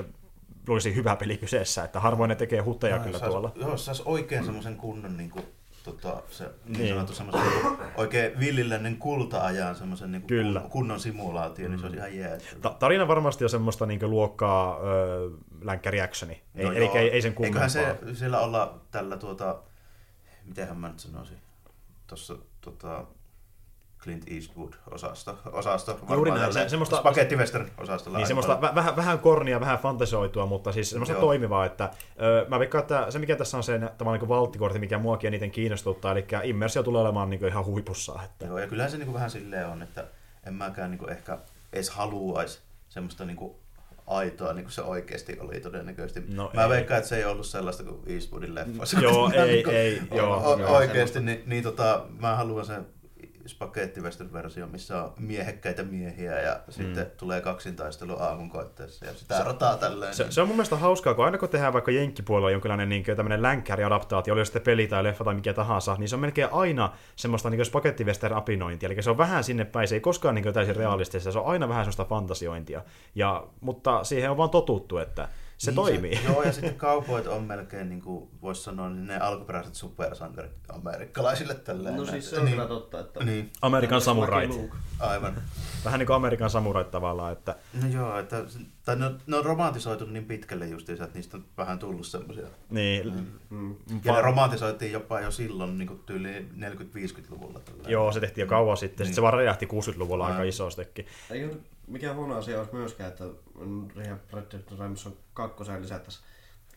luulisi 0.67 0.95
hyvä 0.95 1.15
peli 1.15 1.37
kyseessä, 1.37 1.83
että 1.83 1.99
harvoin 1.99 2.29
ne 2.29 2.35
tekee 2.35 2.61
hutteja 2.61 2.99
kyllä 2.99 3.19
sais, 3.19 3.29
tuolla. 3.31 3.51
Joo, 3.55 3.77
sais 3.77 4.01
oikein 4.05 4.45
semmoisen 4.45 4.75
kunnon 4.75 5.17
niin 5.17 5.29
kuin, 5.29 5.45
tota, 5.83 6.21
se 6.29 6.43
niin, 6.65 6.77
Niin. 6.79 6.89
sanottu 6.89 7.13
semmoisen 7.13 7.43
oikein 7.97 8.39
villilännen 8.39 8.97
kulta-ajan 8.97 9.75
semmoisen 9.75 10.11
niin 10.11 10.21
Kyllä. 10.21 10.59
kun, 10.59 10.69
kunnon 10.69 10.99
simulaatio, 10.99 11.67
niin 11.69 11.79
se 11.79 11.85
olisi 11.85 11.97
ihan 11.97 12.15
jees. 12.17 12.43
Ta- 12.61 12.75
tarina 12.79 13.07
varmasti 13.07 13.43
on 13.43 13.49
semmoista 13.49 13.85
niin 13.85 14.09
luokkaa 14.09 14.79
öö, 14.83 15.29
länkkäriactioni, 15.61 16.41
ei, 16.55 16.65
No 16.65 16.71
eli 16.71 16.85
ei, 16.85 17.09
ei 17.11 17.21
sen 17.21 17.33
kummempaa. 17.33 17.63
Eiköhän 17.65 17.97
se 18.07 18.15
siellä 18.15 18.39
olla 18.39 18.81
tällä 18.91 19.17
tuota, 19.17 19.59
mitenhän 20.45 20.77
mä 20.77 20.87
nyt 20.87 20.99
sanoisin, 20.99 21.37
tuossa 22.07 22.35
tota, 22.61 23.05
Clint 24.03 24.23
Eastwood-osasto, 24.31 25.37
osasto, 25.51 25.93
varmaan 25.93 26.17
Juuri 26.17 26.31
näin, 26.31 26.53
se- 26.53 26.69
semmoista- 26.69 26.97
Spagetti 26.97 27.35
Western-osastolla. 27.35 28.17
Niin 28.17 28.27
semmoista 28.27 28.55
paljon. 28.55 28.71
vä- 28.71 28.75
vähän, 28.75 28.95
vähän 28.95 29.19
kornia, 29.19 29.59
vähän 29.59 29.79
fantasioitua, 29.79 30.45
mutta 30.45 30.71
siis 30.71 30.89
semmoista 30.89 31.13
Joo. 31.13 31.21
toimivaa, 31.21 31.65
että 31.65 31.89
ö, 32.21 32.45
mä 32.49 32.59
veikkaan, 32.59 32.81
että 32.81 33.11
se 33.11 33.19
mikä 33.19 33.35
tässä 33.35 33.57
on 33.57 33.63
se 33.63 33.79
tavallaan 33.97 34.19
niin 34.19 34.29
valttikortti, 34.29 34.79
mikä 34.79 34.97
muakin 34.97 35.27
eniten 35.27 35.51
kiinnostuttaa, 35.51 36.11
eli 36.11 36.25
immersio 36.43 36.83
tulee 36.83 37.01
olemaan 37.01 37.29
niin 37.29 37.47
ihan 37.47 37.65
huipussa. 37.65 38.19
Että... 38.25 38.45
Joo, 38.45 38.59
ja 38.59 38.67
kyllähän 38.67 38.91
se 38.91 38.97
niinku 38.97 39.13
vähän 39.13 39.29
silleen 39.31 39.67
on, 39.67 39.81
että 39.81 40.05
en 40.47 40.53
mäkään 40.53 40.91
niinku 40.91 41.05
ehkä 41.07 41.37
edes 41.73 41.89
haluaisi 41.89 42.59
semmoista 42.89 43.25
niinku 43.25 43.59
aitoa, 44.07 44.53
niin 44.53 44.63
kuin 44.63 44.71
se 44.73 44.81
oikeasti 44.81 45.37
oli 45.39 45.59
todennäköisesti. 45.59 46.23
No 46.35 46.51
Mä 46.53 46.63
ei. 46.63 46.69
veikkaan, 46.69 46.97
että 46.97 47.09
se 47.09 47.17
ei 47.17 47.25
ollut 47.25 47.45
sellaista 47.45 47.83
kuin 47.83 47.99
Eastwoodin 48.07 48.55
leffoissa. 48.55 48.99
Joo, 48.99 49.31
ei, 49.33 49.47
niinku 49.53 49.69
ei, 49.69 50.01
joo, 50.11 50.55
oikeasti, 50.67 51.19
niin, 51.19 51.43
niin 51.45 51.63
tota, 51.63 52.05
mä 52.19 52.35
haluan 52.35 52.65
sen 52.65 52.85
spagetti 53.47 54.01
western 54.01 54.33
versio, 54.33 54.67
missä 54.67 55.03
on 55.03 55.13
miehekkäitä 55.19 55.83
miehiä 55.83 56.41
ja 56.41 56.59
mm. 56.67 56.73
sitten 56.73 57.11
tulee 57.17 57.41
kaksintaistelu 57.41 58.15
aamun 58.19 58.49
koitteessa 58.49 59.05
ja 59.05 59.13
sitä 59.13 59.43
rataa 59.43 59.77
tälleen. 59.77 60.13
Se, 60.13 60.31
se, 60.31 60.41
on 60.41 60.47
mun 60.47 60.57
mielestä 60.57 60.75
hauskaa, 60.75 61.13
kun 61.13 61.25
aina 61.25 61.37
kun 61.37 61.49
tehdään 61.49 61.73
vaikka 61.73 61.91
jenkkipuolella 61.91 62.51
jonkinlainen 62.51 62.89
niin 62.89 63.03
tämmöinen 63.03 63.41
länkkäriadaptaatio, 63.41 64.33
oli 64.33 64.41
se 64.41 64.45
sitten 64.45 64.61
peli 64.61 64.87
tai 64.87 65.03
leffa 65.03 65.23
tai 65.23 65.35
mikä 65.35 65.53
tahansa, 65.53 65.95
niin 65.99 66.09
se 66.09 66.15
on 66.15 66.19
melkein 66.19 66.49
aina 66.51 66.93
semmoista 67.15 67.49
niin 67.49 67.65
spagettivestern 67.65 68.35
apinointia. 68.35 68.87
Eli 68.89 69.01
se 69.01 69.09
on 69.09 69.17
vähän 69.17 69.43
sinne 69.43 69.65
päin, 69.65 69.87
se 69.87 69.95
ei 69.95 70.01
koskaan 70.01 70.35
niin 70.35 70.53
täysin 70.53 70.75
realistista, 70.75 71.31
se 71.31 71.39
on 71.39 71.45
aina 71.45 71.69
vähän 71.69 71.83
semmoista 71.83 72.05
fantasiointia. 72.05 72.81
Ja, 73.15 73.47
mutta 73.61 74.03
siihen 74.03 74.31
on 74.31 74.37
vaan 74.37 74.49
totuttu, 74.49 74.97
että 74.97 75.27
se 75.57 75.71
niin 75.71 75.75
toimii. 75.75 76.15
Se, 76.15 76.23
joo, 76.31 76.43
ja 76.43 76.51
sitten 76.51 76.75
kaupoit 76.75 77.27
on 77.27 77.43
melkein, 77.43 77.89
niin 77.89 78.01
kuin 78.01 78.29
voisi 78.41 78.63
sanoa, 78.63 78.89
niin 78.89 79.07
ne 79.07 79.17
alkuperäiset 79.19 79.75
supersankarit 79.75 80.51
amerikkalaisille 80.69 81.53
tälleen. 81.55 81.95
No 81.95 82.05
siis 82.05 82.29
se 82.29 82.39
on 82.39 82.45
niin, 82.45 82.55
kyllä 82.55 82.67
totta, 82.67 82.99
että... 82.99 83.23
Niin, 83.23 83.51
Amerikan 83.61 84.01
samurait. 84.01 84.51
Aivan. 84.99 85.35
Vähän 85.85 85.99
niin 85.99 86.07
kuin 86.07 86.15
Amerikan 86.15 86.49
samurait 86.49 86.91
tavallaan, 86.91 87.31
että 87.31 87.55
No 87.83 87.87
joo, 87.89 88.19
että, 88.19 88.43
tai 88.85 88.95
ne, 88.95 89.05
on- 89.05 89.19
ne 89.27 89.37
on 89.37 89.45
romantisoitu 89.45 90.05
niin 90.05 90.25
pitkälle 90.25 90.67
justiinsa, 90.67 91.03
että 91.03 91.17
niistä 91.17 91.37
on 91.37 91.45
vähän 91.57 91.79
tullut 91.79 92.05
semmoisia. 92.07 92.47
niin, 92.69 93.27
Mm. 93.49 93.75
Ja 94.03 94.13
ne 94.13 94.21
romantisoitiin 94.21 94.91
jopa 94.91 95.19
jo 95.21 95.31
silloin 95.31 95.77
niin 95.77 96.01
tyyli 96.05 96.45
40-50-luvulla. 96.59 97.59
tälleen. 97.59 97.89
Joo, 97.91 98.11
se 98.11 98.19
tehtiin 98.19 98.43
jo 98.43 98.49
kauan 98.49 98.77
sitten. 98.77 98.89
Sitten 98.89 99.05
Niin. 99.07 99.15
se 99.15 99.21
vaan 99.21 99.33
räjähti 99.33 99.65
60-luvulla 99.65 100.25
aika 100.25 100.35
Aivan. 100.35 100.47
isostikin. 100.47 101.05
Eikä 101.31 101.55
mikään 101.87 102.15
huono 102.15 102.35
asia 102.37 102.57
olisi 102.59 102.73
myöskään, 102.75 103.09
että 103.09 103.23
Red 104.33 104.51
Dead 104.51 104.79
Redemption 104.79 105.17
2 105.33 105.63
lisättäisiin 105.79 106.25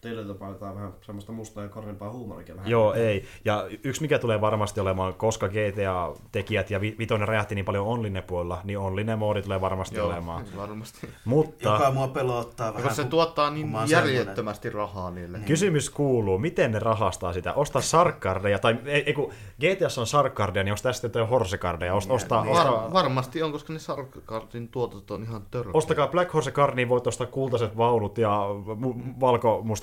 Tietyllä 0.00 0.34
tapaa 0.34 0.74
vähän 0.74 0.92
semmoista 1.02 1.32
mustaa 1.32 1.62
ja 1.62 1.68
kornimpaa 1.68 2.10
huumorikin 2.10 2.56
vähän. 2.56 2.70
Joo, 2.70 2.92
ei. 2.94 3.24
Ja 3.44 3.66
yksi 3.84 4.00
mikä 4.02 4.18
tulee 4.18 4.40
varmasti 4.40 4.80
olemaan, 4.80 5.14
koska 5.14 5.48
GTA-tekijät 5.48 6.70
ja 6.70 6.80
Vi- 6.80 6.96
Vitoinen 6.98 7.28
räjähti 7.28 7.54
niin 7.54 7.64
paljon 7.64 7.86
online 7.86 8.22
puolella, 8.22 8.60
niin 8.64 8.78
online 8.78 9.16
moodi 9.16 9.42
tulee 9.42 9.60
varmasti 9.60 9.96
Joo, 9.96 10.06
olemaan. 10.06 10.44
varmasti. 10.56 11.08
Mutta 11.24 11.68
Joka 11.68 11.90
mua 11.90 12.08
pelottaa 12.08 12.66
vähän. 12.66 12.82
Koska 12.82 13.02
se 13.02 13.08
tuottaa 13.08 13.50
niin 13.50 13.72
järjettömästi 13.88 14.70
rahaa 14.70 15.10
niille. 15.10 15.38
kysymys 15.38 15.90
kuuluu, 15.90 16.38
miten 16.38 16.72
ne 16.72 16.78
rahastaa 16.78 17.32
sitä? 17.32 17.54
Ostaa 17.54 17.82
sarkkardeja, 17.82 18.58
tai 18.58 18.78
ei, 18.84 19.02
ei 19.06 19.12
kun 19.14 19.32
GTAssa 19.60 20.00
on 20.00 20.06
sarkkardeja, 20.06 20.64
niin 20.64 20.72
onko 20.72 20.82
tästä 20.82 21.04
jotain 21.06 21.28
horsekardeja? 21.28 21.94
Ost, 21.94 22.10
ostaa, 22.10 22.44
niin. 22.44 22.52
ostaa, 22.56 22.72
Var, 22.82 22.92
varmasti 22.92 23.42
on, 23.42 23.52
koska 23.52 23.72
ne 23.72 23.78
Sarkardin 23.78 24.68
tuotot 24.68 25.10
on 25.10 25.22
ihan 25.22 25.42
törkeä. 25.50 25.70
Ostakaa 25.74 26.08
Black 26.08 26.34
Horse 26.34 26.50
Card, 26.50 26.74
niin 26.74 26.88
voit 26.88 27.06
ostaa 27.06 27.26
kultaiset 27.26 27.76
vaunut 27.76 28.18
ja 28.18 28.40
mu- 28.80 29.20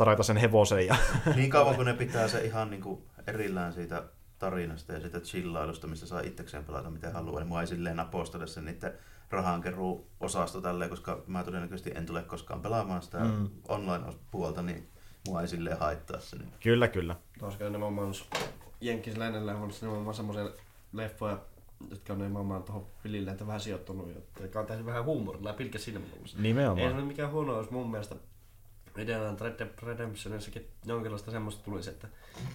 valkomustaraitaisen 0.05 0.37
hevosen. 0.37 0.87
Ja... 0.87 0.95
Niin 1.35 1.49
kauan 1.49 1.75
kun 1.75 1.85
ne 1.85 1.93
pitää 1.93 2.27
se 2.27 2.45
ihan 2.45 2.69
niinku 2.69 3.05
erillään 3.27 3.73
siitä 3.73 4.03
tarinasta 4.39 4.93
ja 4.93 4.99
siitä 4.99 5.19
chillailusta, 5.19 5.87
mistä 5.87 6.05
saa 6.05 6.19
itsekseen 6.19 6.63
pelata 6.65 6.89
miten 6.89 7.13
haluaa, 7.13 7.39
niin 7.39 7.47
mua 7.47 7.61
ei 7.61 7.67
silleen 7.67 7.99
apostele 7.99 8.47
sen 8.47 8.65
niiden 8.65 8.93
rahankeruu 9.29 10.07
osasto 10.19 10.61
tälleen, 10.61 10.89
koska 10.89 11.23
mä 11.27 11.43
todennäköisesti 11.43 11.91
en 11.95 12.05
tule 12.05 12.23
koskaan 12.23 12.61
pelaamaan 12.61 13.01
sitä 13.01 13.17
Mm. 13.19 13.49
online-puolta, 13.67 14.61
niin 14.61 14.87
mua 15.27 15.41
ei 15.41 15.47
silleen 15.47 15.79
haittaa 15.79 16.19
se. 16.19 16.35
Niin. 16.37 16.51
kyllä, 16.63 16.87
kyllä. 16.87 17.15
Tuossa 17.39 17.63
nimenomaan 17.69 18.13
Jenkkis 18.81 19.17
lännellä 19.17 19.55
on 19.55 19.71
nimenomaan 19.81 20.15
semmoisia 20.15 20.49
leffoja, 20.93 21.37
jotka 21.89 22.13
on 22.13 22.19
nimenomaan 22.19 22.63
tuohon 22.63 22.85
Villilentä 23.03 23.47
vähän 23.47 23.61
sijoittunut, 23.61 24.11
jotka 24.39 24.59
on 24.59 24.65
tehty 24.65 24.85
vähän 24.85 25.05
huumorilla 25.05 25.49
ja 25.49 25.53
pilkkä 25.53 25.79
silmäkulmassa. 25.79 26.37
Ei 26.37 26.41
se 26.41 26.47
Nimenomaan. 26.47 26.93
ole 26.93 27.01
mikään 27.03 27.31
huono, 27.31 27.57
jos 27.57 27.71
mun 27.71 27.91
mielestä 27.91 28.15
Idealan 28.97 29.39
Red 29.39 29.59
Dead 29.59 29.69
Redemptionissakin 29.83 30.67
jonkinlaista 30.85 31.31
semmoista 31.31 31.63
tulisi, 31.63 31.89
että 31.89 32.07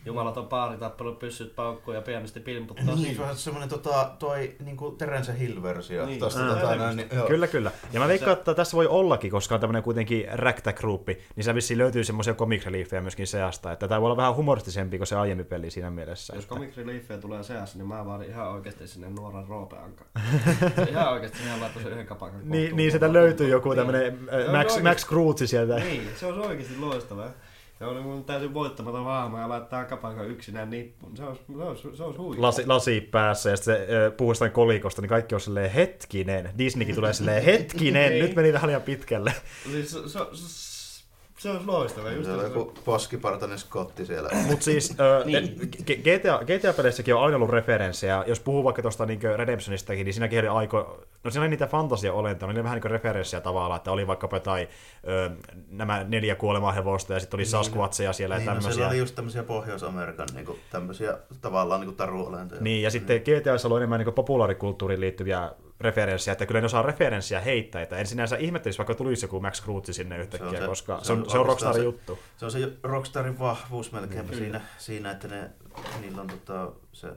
jumalaton 0.04 0.46
paaritappelu, 0.48 1.14
pyssyt 1.14 1.54
paukkuu 1.56 1.94
ja 1.94 2.02
pianisti 2.02 2.40
pilmputtaa 2.40 2.84
Niin, 2.94 2.98
siinä. 2.98 3.14
se 3.24 3.30
on 3.30 3.36
semmoinen 3.36 3.68
tota, 3.68 4.10
toi 4.18 4.56
niinku 4.64 4.90
Terence 4.90 5.38
Hill-versio 5.38 6.06
Niin. 6.06 6.18
tosta, 6.18 6.46
Ah. 6.52 6.60
tota, 6.60 6.76
näin, 6.76 6.96
niin, 6.96 7.08
joo. 7.14 7.26
Kyllä, 7.26 7.46
kyllä. 7.46 7.70
Ja 7.92 8.00
mä 8.00 8.08
veikkaan, 8.08 8.36
että 8.38 8.54
tässä 8.54 8.76
voi 8.76 8.86
ollakin, 8.86 9.30
koska 9.30 9.54
on 9.54 9.60
tämmöinen 9.60 9.82
kuitenkin 9.82 10.26
ragtag-gruppi, 10.32 11.18
niin 11.36 11.44
se 11.44 11.54
vissiin 11.54 11.78
löytyy 11.78 12.04
semmoisia 12.04 12.34
comic 12.34 12.64
reliefejä 12.64 13.00
myöskin 13.02 13.26
seasta, 13.26 13.72
että 13.72 13.88
tämä 13.88 14.00
voi 14.00 14.06
olla 14.06 14.16
vähän 14.16 14.34
humoristisempi 14.36 14.96
kuin 14.98 15.06
se 15.06 15.16
aiempi 15.16 15.44
peli 15.44 15.70
siinä 15.70 15.90
mielessä. 15.90 16.34
Jos 16.34 16.44
Että... 16.44 16.54
Comic 16.54 16.76
Reliefia 16.76 17.18
tulee 17.18 17.42
seassa, 17.42 17.78
niin 17.78 17.88
mä 17.88 18.06
vaadin 18.06 18.28
ihan 18.28 18.48
oikeasti 18.50 18.88
sinne 18.88 19.10
nuoran 19.10 19.48
roopeanka. 19.48 20.04
ihan 20.90 21.12
oikeasti 21.12 21.38
ihan 21.46 21.60
laittoi 21.60 21.82
sen 21.82 21.92
yhden 21.92 22.06
kapakan. 22.06 22.40
Niin, 22.44 22.76
niin 22.76 22.92
sitä 22.92 23.12
löytyy 23.12 23.48
joku 23.48 23.68
Niin. 23.68 23.76
tämmöinen 23.78 24.18
Joo, 24.44 24.52
Max. 24.52 24.82
Max 24.82 25.06
Cruzi 25.06 25.46
sieltä. 25.46 25.74
Niin, 25.74 26.08
se 26.16 26.26
olisi 26.30 26.48
oikeasti 26.48 26.76
loistavaa. 26.80 27.30
Se 27.78 27.84
oli 27.84 28.00
mun 28.00 28.24
täysin 28.24 28.54
voittamaton 28.54 29.04
hahmo 29.04 29.38
ja 29.38 29.48
laittaa 29.48 29.84
kapankan 29.84 30.30
yksinään 30.30 30.70
nippuun. 30.70 31.16
Se 31.16 31.24
olisi, 31.24 31.42
se 31.56 31.62
olisi, 31.62 31.96
se 31.96 32.02
olisi 32.02 32.18
huikea. 32.18 32.42
Lasi, 32.42 32.66
lasi 32.66 33.00
päässä 33.00 33.50
ja 33.50 33.56
sitten 33.56 33.76
se 33.76 34.12
kolikosta, 34.52 35.02
niin 35.02 35.08
kaikki 35.08 35.34
on 35.34 35.40
silleen 35.40 35.70
hetkinen. 35.70 36.50
Disneykin 36.58 36.94
tulee 36.94 37.12
silleen 37.12 37.44
hetkinen, 37.44 38.10
Niin. 38.12 38.24
nyt 38.24 38.36
meni 38.36 38.52
vähän 38.52 38.66
liian 38.68 38.82
pitkälle. 38.82 39.34
Siis 39.72 39.90
se, 39.90 39.98
se, 40.08 40.18
se, 41.40 41.50
olisi 41.50 41.66
loistavaa. 41.66 42.10
Just 42.10 42.24
Se 42.26 42.32
on 42.32 42.44
joku 42.44 42.72
poskipartainen 42.84 43.58
skotti 43.58 44.06
siellä. 44.06 44.28
Mutta 44.46 44.64
siis 44.64 44.90
Niin. 45.24 45.44
niin. 45.44 45.70
GTA, 46.02 46.38
GTA-peleissäkin 46.44 47.14
on 47.14 47.22
aina 47.22 47.36
ollut 47.36 47.50
referenssejä. 47.50 48.24
Jos 48.26 48.40
puhuu 48.40 48.64
vaikka 48.64 48.82
tuosta 48.82 49.06
niin 49.06 49.20
Redemptionistakin, 49.36 50.04
niin 50.04 50.14
siinäkin 50.14 50.38
oli 50.38 50.48
aiko... 50.48 51.04
No 51.24 51.30
siinä 51.30 51.42
oli 51.42 51.50
niitä 51.50 51.66
fantasia-olentoja, 51.66 52.50
oli 52.52 52.64
vähän 52.64 52.80
niin 52.80 52.90
referenssiä 52.90 53.40
tavallaan, 53.40 53.76
että 53.76 53.92
oli 53.92 54.06
vaikkapa 54.06 54.36
jotain 54.36 54.68
ö, 55.08 55.30
nämä 55.70 56.04
neljä 56.08 56.34
kuolemaa 56.34 56.72
hevosta 56.72 57.12
ja 57.12 57.20
sitten 57.20 57.38
oli 57.38 57.44
Sasquatcheja 57.44 58.12
siellä 58.12 58.36
Niin, 58.36 58.46
ja 58.46 58.50
no, 58.50 58.54
tämmöisiä. 58.54 58.72
siellä 58.74 58.90
oli 58.90 58.98
just 58.98 59.14
tämmöisiä 59.14 59.42
Pohjois-Amerikan 59.42 60.28
niinku, 60.34 60.58
tämmöisiä 60.70 61.18
tavallaan 61.40 61.80
niinku 61.80 61.94
taruolentoja. 61.96 62.60
Niin, 62.60 62.82
ja 62.82 62.90
sitten 62.90 63.20
GTAssa 63.22 63.68
on 63.68 63.76
enemmän 63.76 64.00
niin 64.00 64.14
populaarikulttuuriin 64.14 65.00
liittyviä 65.00 65.50
referenssejä, 65.80 66.32
että 66.32 66.46
kyllä 66.46 66.60
ne 66.60 66.66
osaa 66.66 66.82
referenssiä 66.82 67.40
heittää, 67.40 67.82
että 67.82 67.96
en 67.96 68.06
sinänsä 68.06 68.36
ihmettelisi, 68.36 68.78
vaikka 68.78 68.94
tulisi 68.94 69.24
joku 69.24 69.40
Max 69.40 69.62
Cruzzi 69.62 69.92
sinne 69.92 70.18
yhtäkkiä, 70.18 70.60
se- 70.60 70.66
koska 70.66 70.98
se 70.98 71.04
se 71.06 71.12
on, 71.12 71.30
se 71.30 71.38
on 71.38 71.46
Rockstarin 71.46 71.80
se- 71.80 71.84
juttu. 71.84 72.18
Se 72.36 72.44
on 72.44 72.50
se 72.50 72.72
Rockstarin 72.82 73.38
vahvuus 73.38 73.92
melkeinpä 73.92 74.32
Kyllä. 74.32 74.38
siinä, 74.44 74.60
siinä, 74.78 75.10
että 75.10 75.28
ne, 75.28 75.50
niillä 76.00 76.20
on 76.20 76.26
tota, 76.28 76.72
se 76.92 77.08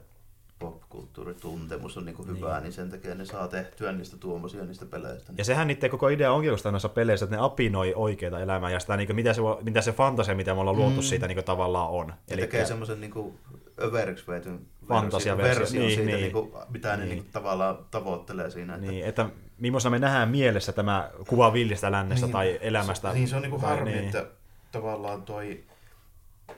popkulttuurituntemus 0.59 1.97
on 1.97 2.05
niinku 2.05 2.23
hyvää, 2.27 2.53
niin. 2.53 2.63
niin 2.63 2.73
sen 2.73 2.89
takia 2.89 3.15
ne 3.15 3.25
saa 3.25 3.47
tehtyä 3.47 3.91
niistä 3.91 4.17
tuommoisia 4.17 4.63
niistä 4.65 4.85
peleistä. 4.85 5.33
Ja 5.37 5.43
sehän 5.43 5.67
niiden 5.67 5.89
koko 5.89 6.07
idea 6.09 6.31
onkin 6.31 6.49
just 6.49 6.65
noissa 6.65 6.89
peleissä, 6.89 7.23
että 7.23 7.35
ne 7.35 7.41
apinoi 7.41 7.93
oikeita 7.95 8.39
elämää 8.39 8.69
ja 8.71 8.79
sitä, 8.79 8.97
niin 8.97 9.07
kuin, 9.07 9.15
mitä, 9.15 9.33
se, 9.33 9.41
mitä 9.61 9.81
se 9.81 9.91
fantasia, 9.91 10.35
mitä 10.35 10.53
me 10.53 10.59
ollaan 10.59 10.77
luotu 10.77 10.95
Mm. 10.95 11.01
siitä 11.01 11.27
niin 11.27 11.35
kuin, 11.35 11.45
tavallaan 11.45 11.89
on. 11.89 12.13
Eli 12.27 12.41
tekee 12.41 12.65
semmoisen 12.65 13.01
niinku 13.01 13.35
överiksi 13.81 14.27
veityn 14.27 14.65
Fantasiaversio, 14.87 15.79
niin, 15.79 15.95
siitä, 15.95 16.05
niin. 16.05 16.21
Niinku, 16.21 16.57
mitä 16.69 16.89
ne 16.89 16.97
Niin. 16.97 17.09
niinku, 17.09 17.29
tavallaan 17.31 17.85
tavoittelee 17.91 18.49
siinä. 18.51 18.75
Että, 18.75 18.87
niin, 18.87 19.05
että 19.05 19.29
millaisena 19.57 19.89
me 19.91 19.99
nähdään 19.99 20.29
mielessä 20.29 20.71
tämä 20.71 21.11
kuva 21.27 21.53
villistä 21.53 21.91
lännestä 21.91 22.25
Niin, 22.25 22.33
tai 22.33 22.59
elämästä. 22.61 23.13
Niin 23.13 23.27
se 23.27 23.35
on 23.35 23.41
niinku 23.41 23.59
tai, 23.59 23.69
harmi, 23.69 23.91
niin. 23.91 24.05
että 24.05 24.25
tavallaan 24.71 25.23
toi... 25.23 25.63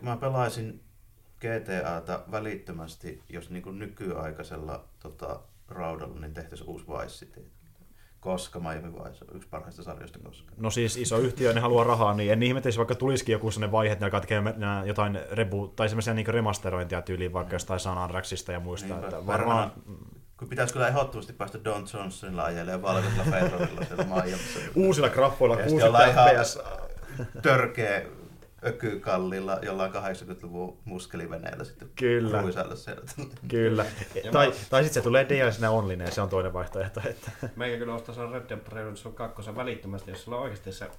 Mä 0.01 0.17
pelaisin 0.17 0.81
GTAta 1.39 2.23
välittömästi, 2.31 3.21
jos 3.29 3.49
niinku 3.49 3.71
nykyaikaisella 3.71 4.83
tota, 4.99 5.39
raudalla 5.69 6.19
niin 6.19 6.33
tehtäisiin 6.33 6.69
uusi 6.69 6.85
Vice 6.87 7.25
City. 7.25 7.51
Koska 8.25 8.59
Miami 8.59 8.93
Vice 8.93 9.25
on 9.29 9.35
yksi 9.35 9.49
parhaista 9.49 9.83
sarjoista 9.83 10.19
koskaan. 10.19 10.53
No 10.57 10.69
siis 10.71 10.97
iso 10.97 11.17
yhtiö, 11.17 11.53
ne 11.53 11.59
haluaa 11.61 11.83
rahaa, 11.83 12.13
niin 12.13 12.31
en 12.33 12.43
ihmettelisi, 12.43 12.77
vaikka 12.77 12.95
tulisikin 12.95 13.33
joku 13.33 13.51
sellainen 13.51 13.71
vaihe, 13.71 13.93
että 13.93 14.03
ne 14.03 14.07
alkaa 14.07 14.21
tekemään 14.21 14.87
jotain 14.87 15.19
rebu, 15.31 15.67
tai 15.67 15.89
semmoisia 15.89 16.13
niin 16.13 16.27
remasterointia 16.27 17.01
tyyliin 17.01 17.33
vaikka 17.33 17.55
jostain 17.55 17.79
San 17.79 17.97
Andreasista 17.97 18.51
ja 18.51 18.59
muista. 18.59 18.87
Niinpä. 18.87 19.05
Että 19.07 19.27
Varmaan- 19.27 19.37
varmaan 19.57 19.71
Kun 20.37 20.49
pitäisi 20.49 20.73
kyllä 20.73 20.87
ehdottomasti 20.87 21.33
päästä 21.33 21.59
Don 21.65 21.85
Johnsonilla 21.93 22.43
ajelemaan 22.43 22.81
valkoisella 22.81 23.23
Ferrarilla 23.31 23.83
siellä 23.85 24.03
Miamiissa. 24.03 24.59
uusilla 24.75 25.09
graffoilla 25.09 25.55
Ja 25.55 25.63
60 25.63 25.69
sitten 25.69 26.15
ollaan 26.15 26.31
ihan 26.35 26.45
fps. 26.45 26.59
törkeä 27.41 28.01
ökykallilla 28.67 29.59
jollain 29.61 29.91
80-luvun 29.93 30.77
muskeliveneellä 30.85 31.63
sitten 31.63 31.89
Kyllä. 31.95 32.43
sieltä. 32.75 33.11
Kyllä. 33.47 33.85
Ja 34.23 34.31
tai, 34.31 34.47
mä- 34.47 34.53
tai 34.69 34.83
sitten 34.83 34.93
se 34.93 35.01
tulee 35.01 35.29
DLCnä 35.29 35.71
onlineen, 35.71 36.11
se 36.11 36.21
on 36.21 36.29
toinen 36.29 36.53
vaihtoehto. 36.53 37.01
Että. 37.09 37.31
Meikä 37.55 37.77
kyllä 37.77 37.93
ostaisi 37.95 38.21
Red 38.21 38.49
Dead 38.49 38.59
Redemption 38.71 39.13
2 39.13 39.55
välittömästi, 39.55 40.11
jos 40.11 40.23
sulla 40.23 40.37
on 40.37 40.43
oikeasti 40.43 40.71
se 40.71 40.89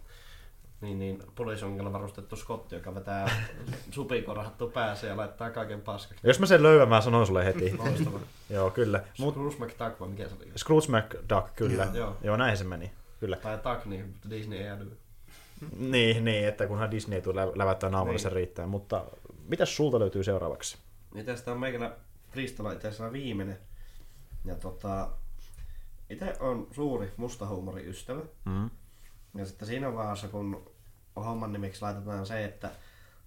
niin, 0.81 0.99
niin, 0.99 1.23
poliisongilla 1.35 1.93
varustettu 1.93 2.37
skotti, 2.37 2.75
joka 2.75 2.95
vetää 2.95 3.31
supikorahattu 3.91 4.69
päässä 4.71 5.07
ja 5.07 5.17
laittaa 5.17 5.51
kaiken 5.51 5.81
paskaksi. 5.81 6.27
Jos 6.27 6.41
mä 6.41 6.47
sen 6.47 6.63
löydän, 6.63 6.89
mä 6.89 7.01
sanon 7.01 7.27
sulle 7.27 7.45
heti. 7.45 7.75
Joo, 8.51 8.71
kyllä. 8.71 9.03
Mut 9.19 9.35
Scrooge 9.35 9.57
McDuck 9.65 10.01
vai 10.01 10.09
mikä 10.09 10.29
se 10.29 10.35
oli? 10.35 10.53
Scrooge 10.57 10.87
McDuck, 10.89 11.55
kyllä. 11.57 11.85
Joo. 11.85 11.95
Joo. 11.95 12.17
Joo, 12.23 12.37
näin 12.37 12.57
se 12.57 12.65
meni. 12.65 12.91
Kyllä. 13.21 13.37
Tai 13.37 13.59
Duck, 13.65 13.87
niin 13.87 14.15
Disney 14.31 14.59
ei 14.59 14.69
äly. 14.69 14.91
Niin, 15.79 16.25
niin, 16.25 16.49
että 16.49 16.67
kunhan 16.67 16.91
Disney 16.91 17.17
ei 17.17 17.23
tule 17.23 17.47
lä- 17.47 17.53
lävättää 17.55 17.91
naamalle, 17.91 18.13
Niin. 18.13 18.21
se 18.23 18.29
riittää. 18.29 18.67
Mutta 18.67 19.05
mitäs 19.49 19.77
sulta 19.77 19.99
löytyy 19.99 20.25
seuraavaksi? 20.25 20.79
Niin 21.15 21.27
tästä 21.27 21.53
on 21.53 21.61
meikällä 21.61 21.97
listalla 22.35 22.73
itse 22.73 22.89
asiassa 22.89 23.13
viimeinen. 23.13 23.59
Ja 24.45 24.55
tota, 24.55 25.09
itse 26.11 26.37
on 26.41 26.67
suuri 26.73 27.13
musta 27.17 27.47
huumorin 27.47 27.89
ystävä. 27.89 28.23
Mm. 28.45 28.71
Ja 29.35 29.47
sitten 29.47 29.69
siinä 29.69 29.95
vaiheessa, 29.95 30.29
kun 30.29 30.71
homman 31.17 31.53
nimeksi 31.53 31.83
laitetaan 31.83 32.27
se, 32.27 32.45
että 32.45 32.71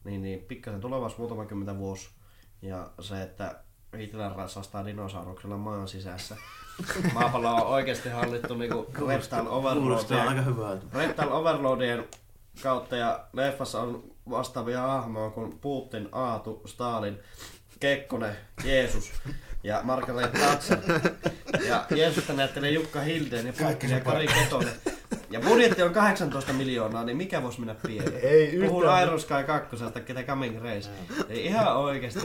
niin, 0.03 0.21
niin 0.21 0.39
pikkasen 0.39 0.81
tulevaisuus 0.81 1.17
muutama 1.19 1.45
kymmentä 1.45 1.77
vuosi 1.77 2.09
ja 2.61 2.89
se, 3.01 3.21
että 3.21 3.55
Hitler 3.97 4.31
ratsastaa 4.31 4.85
dinosauruksella 4.85 5.57
maan 5.57 5.87
sisässä. 5.87 6.37
Maapallo 7.13 7.55
on 7.55 7.67
oikeasti 7.67 8.09
hallittu 8.09 8.55
niinku 8.55 8.77
Reptile 8.77 8.99
Kuulostaa 8.99 9.49
Overlordien, 9.49 10.27
aika 10.27 10.41
hyvältä. 10.41 10.85
Reptile 10.93 11.31
Overlordien 11.31 12.07
kautta 12.63 12.95
ja 12.95 13.19
leffassa 13.33 13.81
on 13.81 14.03
vastaavia 14.29 14.81
hahmoja 14.81 15.29
kuin 15.29 15.59
Putin, 15.59 16.09
Aatu, 16.11 16.61
Stalin, 16.65 17.19
Kekkonen, 17.79 18.35
Jeesus 18.63 19.11
ja 19.63 19.79
Margaret 19.83 20.31
Thatcher. 20.31 20.77
Ja 21.67 21.85
Jeesusta 21.95 22.33
näyttelee 22.33 22.71
Jukka 22.71 23.01
Hildeen 23.01 23.47
ja 23.47 23.53
Putin 23.53 23.89
ja 23.89 23.99
Kari 23.99 24.27
Ketonen. 24.27 24.73
Ja 25.29 25.39
budjetti 25.39 25.83
on 25.83 25.93
18 25.93 26.53
miljoonaa, 26.53 27.03
niin 27.03 27.17
mikä 27.17 27.43
voisi 27.43 27.59
mennä 27.59 27.75
pieleen? 27.87 28.19
Ei 28.23 28.59
Puhun 28.67 28.83
yhtään. 28.83 29.03
Iron 29.03 29.19
Sky 29.19 29.43
2, 29.47 29.77
ketä 30.05 30.23
Coming 30.23 30.61
Race. 30.63 30.89
Ei 31.29 31.45
ihan 31.45 31.77
oikeesti. 31.77 32.19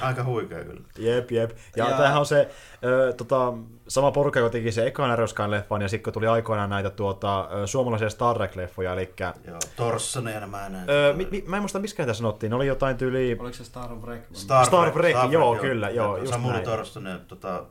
Aika 0.00 0.24
huikea 0.24 0.64
kyllä. 0.64 0.80
Jep, 0.98 1.30
jep. 1.30 1.50
Ja, 1.76 1.84
Ja- 1.90 1.96
tämähän 1.96 2.18
on 2.18 2.26
se 2.26 2.48
ö, 2.84 3.12
tota, 3.12 3.52
sama 3.88 4.10
porukka, 4.10 4.40
joka 4.40 4.50
teki 4.52 4.72
se 4.72 4.86
ekan 4.86 5.10
Arrowskan 5.10 5.50
leffan, 5.50 5.82
ja 5.82 5.88
sitten 5.88 6.04
kun 6.04 6.12
tuli 6.12 6.26
aikoinaan 6.26 6.70
näitä 6.70 6.90
tuota, 6.90 7.48
suomalaisia 7.66 8.10
Star 8.10 8.36
Trek-leffoja, 8.36 8.92
eli... 8.92 9.14
Joo, 9.46 9.58
Torssonen 9.76 10.34
ja 10.34 10.40
nämä 10.40 10.68
näin. 10.68 10.90
Ö, 10.90 11.12
mi, 11.16 11.28
mi, 11.30 11.44
mä 11.46 11.56
en 11.56 11.62
muista, 11.62 11.78
miskä 11.78 12.02
niitä 12.02 12.14
sanottiin, 12.14 12.50
ne 12.50 12.56
oli 12.56 12.66
jotain 12.66 12.96
tyyli... 12.96 13.36
Oliko 13.40 13.56
se 13.56 13.64
Star 13.64 13.94
Wreck? 13.94 14.24
Star, 14.32 14.66
Star 14.66 14.90
Trek, 14.90 15.16
joo, 15.30 15.56
kyllä, 15.56 15.90
joo, 15.90 16.16
just 16.16 16.32
Samuli 16.32 16.52
näin. 16.52 16.64
Torssonen, 16.64 17.20
tota, 17.28 17.64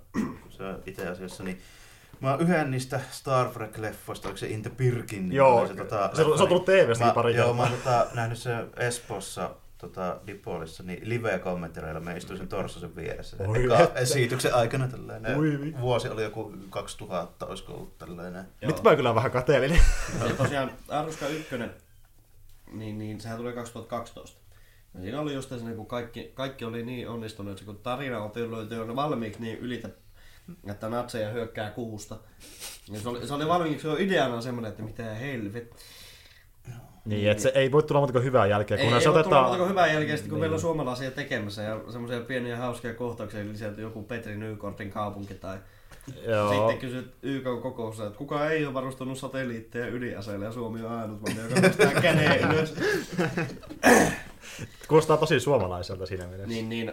se 0.50 0.64
itse 0.86 1.08
asiassa, 1.08 1.44
niin 1.44 1.60
Mä 2.20 2.32
oon 2.32 2.42
yhden 2.42 2.72
niistä 2.72 3.00
Star 3.12 3.48
Trek-leffoista, 3.48 4.26
oliko 4.26 4.38
se 4.38 4.48
Into 4.48 4.70
Pirkin? 4.78 5.22
niin 5.30 5.36
Joo, 5.36 5.60
oli 5.60 5.68
se, 5.68 5.74
tota, 5.76 6.10
se 6.14 6.24
on- 6.24 6.38
se 6.38 6.44
on 6.44 6.50
tullut 6.50 6.66
TV-stäkin 6.66 7.08
Mä- 7.08 7.14
pari 7.14 7.36
Joo, 7.36 7.54
mä 7.54 7.62
oon 7.62 7.72
tota, 7.72 8.06
nähnyt 8.14 8.38
se 8.38 8.52
Espoossa 8.78 9.50
tota, 9.82 10.20
Dipolissa, 10.28 10.84
niin 10.84 11.10
live-kommenttereilla 11.10 12.00
mä 12.00 12.14
istuin 12.14 12.40
sen 12.40 12.48
Torsosen 12.48 12.96
vieressä. 12.96 13.38
Oi 13.48 13.64
eka 13.64 13.80
että. 13.80 14.00
esityksen 14.00 14.56
aikana 14.56 14.88
tällainen. 14.88 15.38
Oi 15.38 15.74
Vuosi 15.82 16.10
oli 16.10 16.24
joku 16.24 16.54
2000, 16.70 17.46
olisiko 17.46 17.74
ollut 17.74 17.98
tällainen. 17.98 18.46
Nyt 18.62 18.84
mä 18.84 18.96
kyllä 18.96 19.16
vähän 19.16 19.32
kateellinen. 19.32 19.82
Ja 20.28 20.36
tosiaan 20.36 20.72
Aruska 20.90 21.28
1, 21.28 21.56
niin, 22.72 22.98
niin 22.98 23.22
sehän 23.22 23.38
tuli 23.38 23.54
2012. 23.54 24.42
Ja 24.94 25.02
siinä 25.02 25.20
oli 25.20 25.34
just 25.34 25.50
se, 25.50 25.76
kun 25.76 25.86
kaikki, 25.86 26.32
kaikki 26.34 26.66
oli 26.66 26.84
niin 26.84 27.10
onnistunut, 27.10 27.54
että 27.54 27.66
kun 27.66 27.78
tarina 27.78 28.20
on 28.20 28.52
löytyy 28.52 28.78
jo 28.78 28.96
valmiiksi 28.96 29.42
niin 29.42 29.60
ylitä, 29.60 29.90
että 30.68 30.90
natseja 30.90 31.30
hyökkää 31.30 31.70
kuusta. 31.70 32.18
Ja 32.92 33.00
se, 33.00 33.10
oli, 33.10 33.28
se 33.28 33.34
oli 33.34 33.48
valmiiksi 33.48 33.88
jo 33.88 33.96
ideana 34.00 34.42
semmoinen, 34.42 34.70
että 34.70 34.84
mitä 34.84 35.04
helvet. 35.04 35.76
Niin, 37.06 37.32
että 37.32 37.44
se 37.44 37.52
ei 37.56 37.72
voi 37.72 37.84
tulla 37.84 38.02
muuta 38.02 38.14
kuin 38.14 38.24
hyvää 38.24 38.46
jälkeä, 38.48 38.78
Ei, 38.78 38.84
kunhan 38.84 39.00
ei 39.00 39.04
se 39.04 39.14
voi 39.14 39.24
tulla 39.24 39.38
otetaan... 39.38 39.46
muuta 39.46 39.58
kuin 39.58 39.70
hyvää 39.70 39.88
sitten 39.88 40.18
kun 40.18 40.30
Niin. 40.30 40.40
meillä 40.40 40.54
on 40.56 40.62
suomalaisia 40.62 41.12
tekemässä 41.12 41.62
ja 41.62 41.80
semmoisia 41.90 42.20
pieniä 42.20 42.58
hauskia 42.58 42.94
kohtauksia, 42.94 43.40
eli 43.40 43.58
sieltä 43.58 43.82
joku 43.82 44.04
Petri 44.04 44.36
Nykortin 44.36 44.92
kaupunki 44.92 45.34
tai 45.34 45.58
Joo. 46.28 46.50
Sitten 46.54 46.78
kysyt 46.78 47.14
YK 47.22 47.44
kokouksessa, 47.44 48.06
että 48.08 48.18
kuka 48.18 48.50
ei 48.50 48.66
ole 48.66 48.74
varustunut 48.74 49.18
satelliitteja 49.18 49.88
ydinaseilla 49.88 50.46
ja 50.46 50.52
Suomi 50.52 50.82
on 50.82 50.92
ainut 50.92 51.22
maa, 51.22 51.44
joka 51.44 51.62
nostaa 51.62 52.02
käden 52.02 52.52
ylös. 52.52 52.74
Kuulostaa 54.88 55.18
tosi 55.18 55.40
suomalaiselta 55.40 56.06
siinä 56.06 56.28
mielessä. 56.28 56.48
niin, 56.48 56.70
niin 56.70 56.92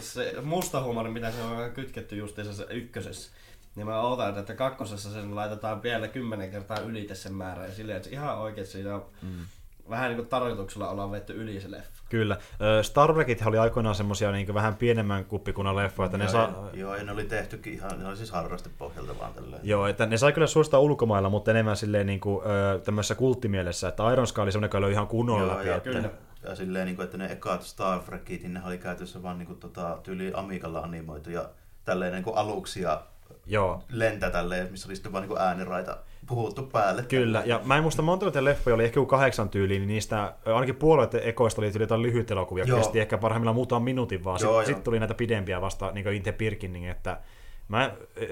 se 0.00 0.34
musta 0.42 0.82
huumori, 0.82 1.10
mitä 1.10 1.30
se 1.30 1.42
on 1.42 1.70
kytketty 1.70 2.16
justiinsa 2.16 2.52
se 2.52 2.66
ykkösessä, 2.70 3.30
niin 3.76 3.86
mä 3.86 4.00
ootan, 4.00 4.38
että 4.38 4.54
kakkosessa 4.54 5.10
sen 5.10 5.34
laitetaan 5.34 5.82
vielä 5.82 6.08
kymmenen 6.08 6.50
kertaa 6.50 6.80
ylite 6.80 7.14
sen 7.14 7.34
määrä. 7.34 7.66
Ja 7.66 7.74
silleen, 7.74 7.96
että 7.96 8.10
ihan 8.10 8.38
oikein 8.38 8.66
siinä 8.66 8.94
on 8.94 9.04
mm. 9.22 9.44
vähän 9.90 10.08
niin 10.08 10.16
kuin 10.16 10.28
tarkoituksella 10.28 10.88
ollaan 10.88 11.10
vetty 11.10 11.32
yli 11.32 11.60
se 11.60 11.70
leffa. 11.70 12.02
Kyllä. 12.08 12.36
Star 12.82 13.14
Trekit 13.14 13.42
oli 13.46 13.58
aikoinaan 13.58 13.94
semmosia 13.94 14.32
niin 14.32 14.54
vähän 14.54 14.76
pienemmän 14.76 15.24
kuppikunnan 15.24 15.76
leffoja, 15.76 16.04
että 16.04 16.18
ne 16.18 16.24
joo, 16.24 16.32
saa... 16.32 16.70
ja, 16.72 16.80
joo, 16.80 16.96
ja 16.96 17.04
ne 17.04 17.12
oli 17.12 17.24
tehtykin 17.24 17.72
ihan, 17.72 17.98
ne 17.98 18.08
oli 18.08 18.16
siis 18.16 18.30
harrastepohjalta 18.30 19.18
vaan 19.18 19.34
tälleen. 19.34 19.62
Joo, 19.64 19.86
että 19.86 20.06
ne 20.06 20.16
sai 20.16 20.32
kyllä 20.32 20.46
suostaa 20.46 20.80
ulkomailla, 20.80 21.30
mutta 21.30 21.50
enemmän 21.50 21.76
silleen 21.76 22.06
niin 22.06 22.20
kuin, 22.20 22.44
tämmöisessä 22.84 23.14
kulttimielessä, 23.14 23.88
että 23.88 24.12
Iron 24.12 24.26
Sky 24.26 24.40
oli 24.40 24.52
semmoinen, 24.52 24.68
joka 24.68 24.80
löi 24.80 24.92
ihan 24.92 25.06
kunnolla 25.06 25.42
Joo, 25.42 25.56
läpi. 25.56 25.68
ja, 25.68 25.76
että... 25.76 25.90
kyllä. 25.90 26.10
ja 26.42 26.54
silleen, 26.54 26.86
niin 26.86 26.96
kuin, 26.96 27.04
että 27.04 27.18
ne 27.18 27.32
ekat 27.32 27.62
Star 27.62 28.00
Trekit, 28.00 28.42
niin 28.42 28.54
ne 28.54 28.60
oli 28.66 28.78
käytössä 28.78 29.22
vaan 29.22 29.38
niin 29.38 29.46
kuin, 29.46 29.60
tota, 29.60 29.98
tyyli 30.02 30.32
Amigalla 30.34 30.80
animoitu 30.80 31.30
ja 31.30 31.48
tälleen 31.84 32.12
niin 32.12 32.24
kuin 32.24 32.36
aluksia 32.36 33.00
Joo. 33.46 33.82
lentää 33.88 34.30
tälleen, 34.30 34.70
missä 34.70 34.88
oli 34.88 34.96
sitten 34.96 35.12
vaan 35.12 35.28
niin 35.28 35.38
ääniraita 35.38 35.98
puhuttu 36.26 36.62
päälle. 36.62 37.02
Kyllä, 37.02 37.42
ja 37.46 37.60
mä 37.64 37.76
en 37.76 37.82
muista 37.82 38.02
monta 38.02 38.26
niitä 38.26 38.44
leffoja 38.44 38.74
oli 38.74 38.84
ehkä 38.84 39.00
joku 39.00 39.08
kahdeksan 39.08 39.48
tyyliin, 39.48 39.80
niin 39.80 39.88
niistä 39.88 40.34
ainakin 40.46 40.76
puolet 40.76 41.14
ekoista 41.14 41.60
oli 41.60 41.70
tyyli 41.70 41.82
jotain 41.82 42.02
lyhyitä 42.02 42.34
elokuvia, 42.34 42.64
Joo. 42.64 42.78
kesti 42.78 43.00
ehkä 43.00 43.18
parhaimmillaan 43.18 43.54
muutaman 43.54 43.82
minuutin 43.82 44.24
vaan. 44.24 44.38
Joo, 44.42 44.60
Sitten 44.60 44.72
joo. 44.72 44.76
sit 44.78 44.84
tuli 44.84 44.98
näitä 44.98 45.14
pidempiä 45.14 45.60
vasta 45.60 45.90
niin 45.92 46.04
kuin 46.04 46.16
Inte 46.16 46.32
Pirkinin, 46.32 46.90
että 46.90 47.20
Mä, 47.68 47.90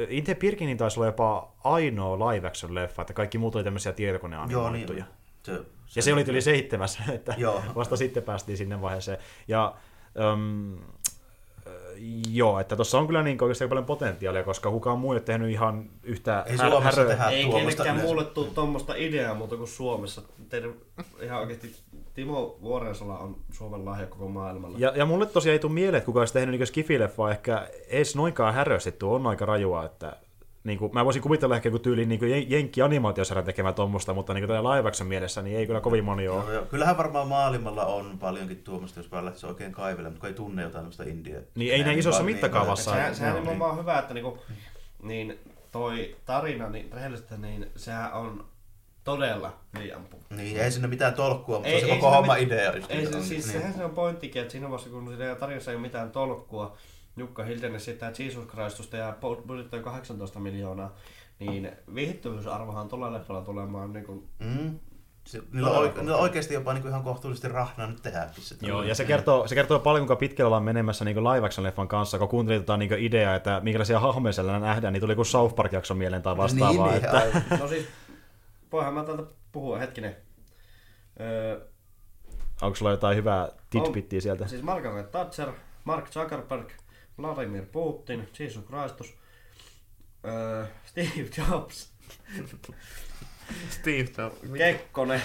Inte 0.08 0.34
Pirkinin 0.34 0.76
taisi 0.76 1.00
olla 1.00 1.06
jopa 1.06 1.52
ainoa 1.64 2.30
live 2.32 2.46
action 2.46 2.74
leffa, 2.74 3.02
että 3.02 3.14
kaikki 3.14 3.38
muut 3.38 3.54
oli 3.54 3.64
tämmöisiä 3.64 3.90
Joo, 3.90 3.96
tietokoneanimoituja. 3.96 5.04
niin. 5.04 5.04
Se, 5.42 5.52
Ja 5.96 6.02
se 6.02 6.12
oli 6.12 6.24
yli 6.28 6.40
seitsemäs, 6.40 6.98
että 7.14 7.34
Joo. 7.38 7.62
vasta 7.74 7.96
sitten 7.96 8.22
päästiin 8.22 8.58
sinne 8.58 8.80
vaiheeseen. 8.80 9.18
Ja 9.48 9.74
um, 10.32 10.78
joo, 12.32 12.60
että 12.60 12.76
tuossa 12.76 12.98
on 12.98 13.06
kyllä 13.06 13.22
niin 13.22 13.42
oikeasti 13.42 13.68
paljon 13.68 13.84
potentiaalia, 13.84 14.42
koska 14.42 14.70
kukaan 14.70 14.98
muu 14.98 15.12
ei 15.12 15.16
ole 15.16 15.20
tehnyt 15.20 15.50
ihan 15.50 15.90
yhtä 16.02 16.44
Ei 16.46 16.58
Suomessa 16.58 17.04
tehdä 17.04 17.24
Ei 17.24 17.44
kenellekään 17.44 17.86
yleensä. 17.86 18.02
muulle 18.02 18.24
tuu 18.24 18.44
tuommoista 18.44 18.94
ideaa 18.94 19.34
muuta 19.34 19.56
kuin 19.56 19.68
Suomessa. 19.68 20.22
Teidän 20.48 20.74
ihan 21.22 21.40
oikeasti 21.40 21.74
Timo 22.14 22.58
Vuorensala 22.62 23.18
on 23.18 23.36
Suomen 23.52 23.84
lahja 23.84 24.06
koko 24.06 24.28
maailmalla. 24.28 24.78
Ja, 24.80 24.92
ja 24.96 25.06
mulle 25.06 25.26
tosiaan 25.26 25.52
ei 25.52 25.58
tule 25.58 25.72
mieleen, 25.72 25.98
että 25.98 26.06
kuka 26.06 26.20
olisi 26.20 26.32
tehnyt 26.32 26.58
niin 26.58 26.66
skifileffaa 26.66 27.30
ehkä 27.30 27.68
edes 27.88 28.16
noinkaan 28.16 28.54
häröstetty, 28.54 29.06
on 29.06 29.26
aika 29.26 29.46
rajua, 29.46 29.84
että 29.84 30.16
niin 30.64 30.78
kuin, 30.78 30.92
mä 30.94 31.04
voisin 31.04 31.22
kuvitella 31.22 31.56
ehkä 31.56 31.66
joku 31.66 31.78
tyyli 31.78 32.06
niin 32.06 32.18
kuin 32.18 32.50
jenkki 32.50 32.82
animaatiosarjan 32.82 33.44
tekemään 33.44 33.74
tuommoista, 33.74 34.14
mutta 34.14 34.34
niin 34.34 34.46
kuin 34.46 34.64
live 34.64 34.88
action 34.88 35.08
mielessä, 35.08 35.42
niin 35.42 35.56
ei 35.58 35.66
kyllä 35.66 35.80
kovin 35.80 36.04
moni 36.04 36.28
ole. 36.28 36.42
Joo, 36.44 36.52
joo. 36.52 36.64
Kyllähän 36.64 36.96
varmaan 36.98 37.28
maailmalla 37.28 37.84
on 37.86 38.18
paljonkin 38.18 38.56
tuommoista, 38.64 39.00
jos 39.00 39.10
vaan 39.10 39.24
lähtisi 39.24 39.46
oikein 39.46 39.72
kaivelemaan, 39.72 40.12
mutta 40.12 40.20
kun 40.20 40.28
ei 40.28 40.34
tunne 40.34 40.62
jotain 40.62 40.74
tämmöistä 40.74 41.04
indiaa. 41.04 41.40
Niin 41.54 41.74
ei 41.74 41.84
näin 41.84 41.98
isossa 41.98 42.22
mittakaavassa. 42.22 42.90
Sehän, 42.90 43.14
sehän 43.14 43.36
Joo. 43.36 43.50
on 43.52 43.58
vaan 43.58 43.78
hyvä, 43.78 43.98
että 43.98 44.14
niinku, 44.14 44.38
niin 45.02 45.38
toi 45.72 46.16
tarina, 46.26 46.68
niin 46.68 46.92
rehellisesti, 46.92 47.34
niin 47.38 47.70
sehän 47.76 48.12
on 48.12 48.44
todella 49.04 49.52
liian 49.78 50.02
pu- 50.14 50.36
Niin, 50.36 50.60
ei 50.60 50.70
sinne 50.70 50.88
mitään 50.88 51.14
tolkkua, 51.14 51.56
mutta 51.56 51.68
Ei- 51.68 51.80
se 51.80 51.86
ei 51.86 51.92
koko 51.92 52.10
homma 52.10 52.34
mit- 52.34 52.42
idea. 52.42 52.72
Ei, 52.72 52.80
niin 52.96 53.08
se, 53.10 53.16
on. 53.16 53.22
siis 53.22 53.46
niin. 53.46 53.52
sehän 53.58 53.74
se 53.74 53.84
on 53.84 53.90
pointtikin, 53.90 54.42
että 54.42 54.52
siinä 54.52 54.70
vaiheessa 54.70 54.90
kun 54.90 55.08
siinä 55.08 55.34
tarinassa 55.34 55.70
ei 55.70 55.74
ole 55.76 55.82
mitään 55.82 56.10
tolkkua, 56.10 56.76
Jukka 57.16 57.44
Hilden 57.44 57.80
sitä 57.80 58.12
Jesus 58.18 58.46
Christusta 58.46 58.96
ja 58.96 59.16
budjetti 59.46 59.76
on 59.76 59.82
18 59.82 60.38
miljoonaa, 60.40 60.94
niin 61.38 61.70
viihdyttävyysarvohan 61.94 62.88
tuolla 62.88 63.12
leffalla 63.12 63.42
tulemaan 63.42 63.92
niin 63.92 64.04
kuin, 64.04 64.28
Mm. 64.38 64.78
Se, 65.26 65.42
niillä, 65.52 65.70
on, 65.70 65.88
oike- 65.88 65.98
niillä 65.98 66.16
on 66.16 66.22
oikeasti 66.22 66.54
jopa 66.54 66.72
niinku 66.72 66.88
ihan 66.88 67.02
kohtuullisesti 67.02 67.48
rahnaa 67.48 67.86
nyt 67.86 68.02
tehdäkin 68.02 68.44
sitä. 68.44 68.66
Joo, 68.66 68.82
ja 68.82 68.94
se 68.94 69.04
kertoo, 69.04 69.48
se 69.48 69.54
kertoo 69.54 69.78
paljon, 69.78 70.00
kuinka 70.02 70.16
pitkällä 70.16 70.46
ollaan 70.46 70.62
menemässä 70.62 71.04
niin 71.04 71.16
live 71.24 71.48
leffan 71.62 71.88
kanssa, 71.88 72.18
kun 72.18 72.28
kuuntelin 72.28 72.60
tota 72.62 72.76
niin 72.76 72.92
ideaa, 72.98 73.34
että 73.34 73.60
minkälaisia 73.64 74.00
hahmoja 74.00 74.32
siellä 74.32 74.58
nähdään, 74.58 74.92
niin 74.92 75.00
tuli 75.00 75.14
kuin 75.14 75.26
South 75.26 75.54
Park-jakson 75.54 75.98
mieleen 75.98 76.22
tai 76.22 76.36
vastaavaa. 76.36 76.86
Niin, 76.86 76.94
niin, 76.94 77.04
että, 77.04 77.18
aivan. 77.18 77.42
no 77.60 77.68
siis, 77.68 77.86
voihan 78.72 78.94
mä 78.94 79.04
täältä 79.04 79.22
puhua 79.52 79.78
hetkinen. 79.78 80.16
Öö, 81.20 81.60
onko 82.62 82.74
sulla 82.76 82.90
jotain 82.90 83.16
hyvää 83.16 83.48
tidbittiä 83.70 84.20
sieltä? 84.20 84.46
Siis 84.48 84.62
Margaret 84.62 85.10
Thatcher, 85.10 85.48
Mark 85.84 86.10
Zuckerberg, 86.10 86.70
Vladimir 87.22 87.66
Putin, 87.72 88.28
Jesus 88.38 88.64
Christus, 88.64 89.14
öö, 90.24 90.64
Steve 90.84 91.28
Jobs, 91.36 91.92
Steve 93.70 94.08
Jobs. 94.18 94.36
Kekkonen, 94.58 95.22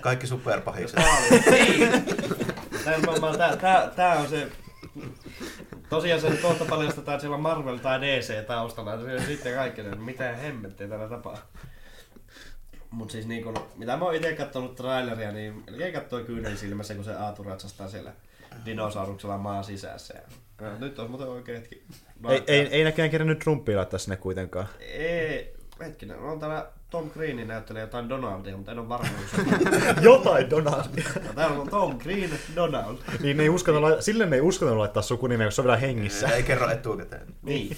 Kaikki 0.00 0.26
superpahikset. 0.26 1.00
Stalin. 1.00 1.44
Niin. 1.50 2.02
On 4.20 4.28
se... 4.28 4.48
Tosiaan 5.88 6.20
se 6.20 6.30
kohta 6.42 6.64
paljastetaan, 6.64 7.14
että 7.14 7.20
siellä 7.20 7.34
on 7.34 7.42
Marvel 7.42 7.76
tai 7.76 8.00
DC 8.00 8.46
taustalla. 8.46 8.90
ja 8.90 8.98
se 8.98 9.14
on 9.14 9.26
Sitten 9.26 9.54
kaikki, 9.54 9.80
että 9.80 9.96
mitä 9.96 10.36
hemmettiä 10.36 10.88
täällä 10.88 11.08
tapaa. 11.08 11.38
Mut 12.90 13.10
siis 13.10 13.26
niin 13.26 13.44
kun, 13.44 13.54
mitä 13.76 13.96
mä 13.96 14.04
oon 14.04 14.14
ite 14.14 14.36
kattonut 14.36 14.76
traileria, 14.76 15.32
niin 15.32 15.64
melkein 15.66 15.94
kattoi 15.94 16.24
kyynel 16.24 16.56
silmässä, 16.56 16.94
kun 16.94 17.04
se 17.04 17.14
Aatu 17.14 17.42
ratsastaa 17.42 17.88
siellä 17.88 18.12
dinosauruksella 18.64 19.38
maan 19.38 19.64
sisässä. 19.64 20.14
Ja, 20.14 20.22
ja 20.60 20.78
nyt 20.78 20.98
on 20.98 21.10
muuten 21.10 21.28
oikein 21.28 21.58
hetki. 21.58 21.82
Ei, 22.28 22.42
ei, 22.46 22.66
ei 22.66 22.84
näköjään 22.84 23.10
kerännyt 23.10 23.38
Trumpia 23.38 23.76
laittaa 23.76 23.98
sinne 23.98 24.16
kuitenkaan. 24.16 24.68
Ei, 24.80 25.54
hetkinen, 25.80 26.18
on 26.18 26.40
täällä 26.40 26.66
Tom 26.90 27.10
Green 27.10 27.48
näyttelee 27.48 27.80
jotain 27.80 28.08
Donaldia, 28.08 28.56
mutta 28.56 28.72
en 28.72 28.78
ole 28.78 28.88
varma. 28.88 29.08
Jotain 30.02 30.50
Donaldia. 30.50 31.04
No, 31.26 31.32
täällä 31.34 31.60
on 31.60 31.68
Tom 31.68 31.98
Green, 31.98 32.30
Donald. 32.56 32.96
niin 33.20 33.36
ne 33.36 33.42
ei 33.42 33.48
uskaltanut, 33.48 33.90
lai- 33.90 34.02
sille 34.02 34.26
ne 34.26 34.36
ei 34.36 34.42
uskaltanut 34.42 34.78
laittaa 34.78 35.02
sukunimeä, 35.02 35.46
kun 35.46 35.52
se 35.52 35.60
on 35.60 35.64
vielä 35.66 35.76
hengissä. 35.78 36.28
Ei 36.28 36.42
kerro 36.42 36.70
etukäteen. 36.70 37.26
Niin. 37.42 37.76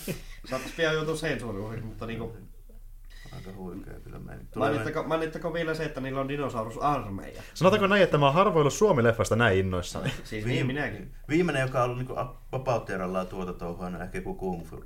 Saattais 0.51 0.75
pian 0.77 0.95
joutua 0.95 1.17
sensuuriuhiksi, 1.17 1.87
mutta 1.87 2.07
niinku... 2.07 2.37
Aika 3.37 3.53
huikea 3.57 4.01
kyllä 4.05 4.19
meni. 4.19 4.41
Mainittako, 4.57 5.03
mainittako 5.03 5.53
vielä 5.53 5.75
se, 5.75 5.85
että 5.85 6.01
niillä 6.01 6.21
on 6.21 6.29
dinosaurusarmeija? 6.29 7.43
Sanotaanko 7.55 7.87
näin, 7.87 8.03
että 8.03 8.19
mä 8.19 8.25
oon 8.25 8.35
harvoillut 8.35 8.73
Suomi-leffasta 8.73 9.37
näin 9.37 9.59
innoissani. 9.59 10.13
Siis 10.25 10.45
niin 10.45 10.67
minäkin. 10.67 11.15
Viimeinen, 11.29 11.63
joka 11.63 11.79
on 11.79 11.85
ollut 11.85 11.99
niinku 11.99 12.15
vapautierallaan 12.53 13.27
tuota 13.27 13.53
touhua, 13.53 13.87
on 13.87 14.03
ehkä 14.03 14.19
joku 14.19 14.35
Kung 14.35 14.65
Fu. 14.65 14.83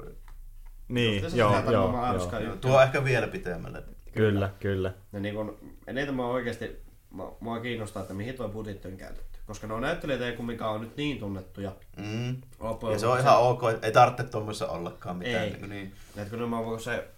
Niin, 0.89 1.23
Just 1.23 1.37
joo, 1.37 1.61
joo, 1.71 1.73
joo. 1.73 2.41
Juttu. 2.41 2.69
Tuo 2.69 2.77
on 2.77 2.83
ehkä 2.83 3.05
vielä 3.05 3.27
pitemmälle. 3.27 3.83
Kyllä, 4.13 4.51
kyllä. 4.61 4.93
Ja 5.13 5.21
niin 5.21 5.35
kun, 5.35 5.59
eniten 5.87 6.15
mä 6.15 6.27
oikeesti, 6.27 6.83
mua, 7.11 7.37
mua 7.41 7.61
kiinnostaa, 7.61 8.03
että 8.03 8.15
mihin 8.15 8.35
tuo 8.35 8.49
budjetti 8.49 8.89
on 8.89 8.97
käytetty. 8.97 9.39
Koska 9.47 9.67
nuo 9.67 9.81
näyttelijät 9.81 10.21
ei 10.21 10.37
kumminkaan 10.37 10.73
ole 10.73 10.81
nyt 10.81 10.97
niin 10.97 11.19
tunnettuja. 11.19 11.73
Mm. 11.97 12.37
Loppujen 12.61 12.93
Ja 12.93 12.99
se 12.99 13.07
on 13.07 13.21
ihan 13.21 13.39
ok, 13.39 13.63
ei 13.83 13.93
tarvitse 13.93 14.25
tuommoissa 14.25 14.69
ollakaan 14.69 15.17
mitään. 15.17 15.45
Ei. 15.45 15.51
Niin, 15.51 15.71
niin. 15.71 15.93
Et 16.17 16.29
kun 16.29 16.51
mä 16.51 16.65
voin 16.65 16.81
se 16.81 17.09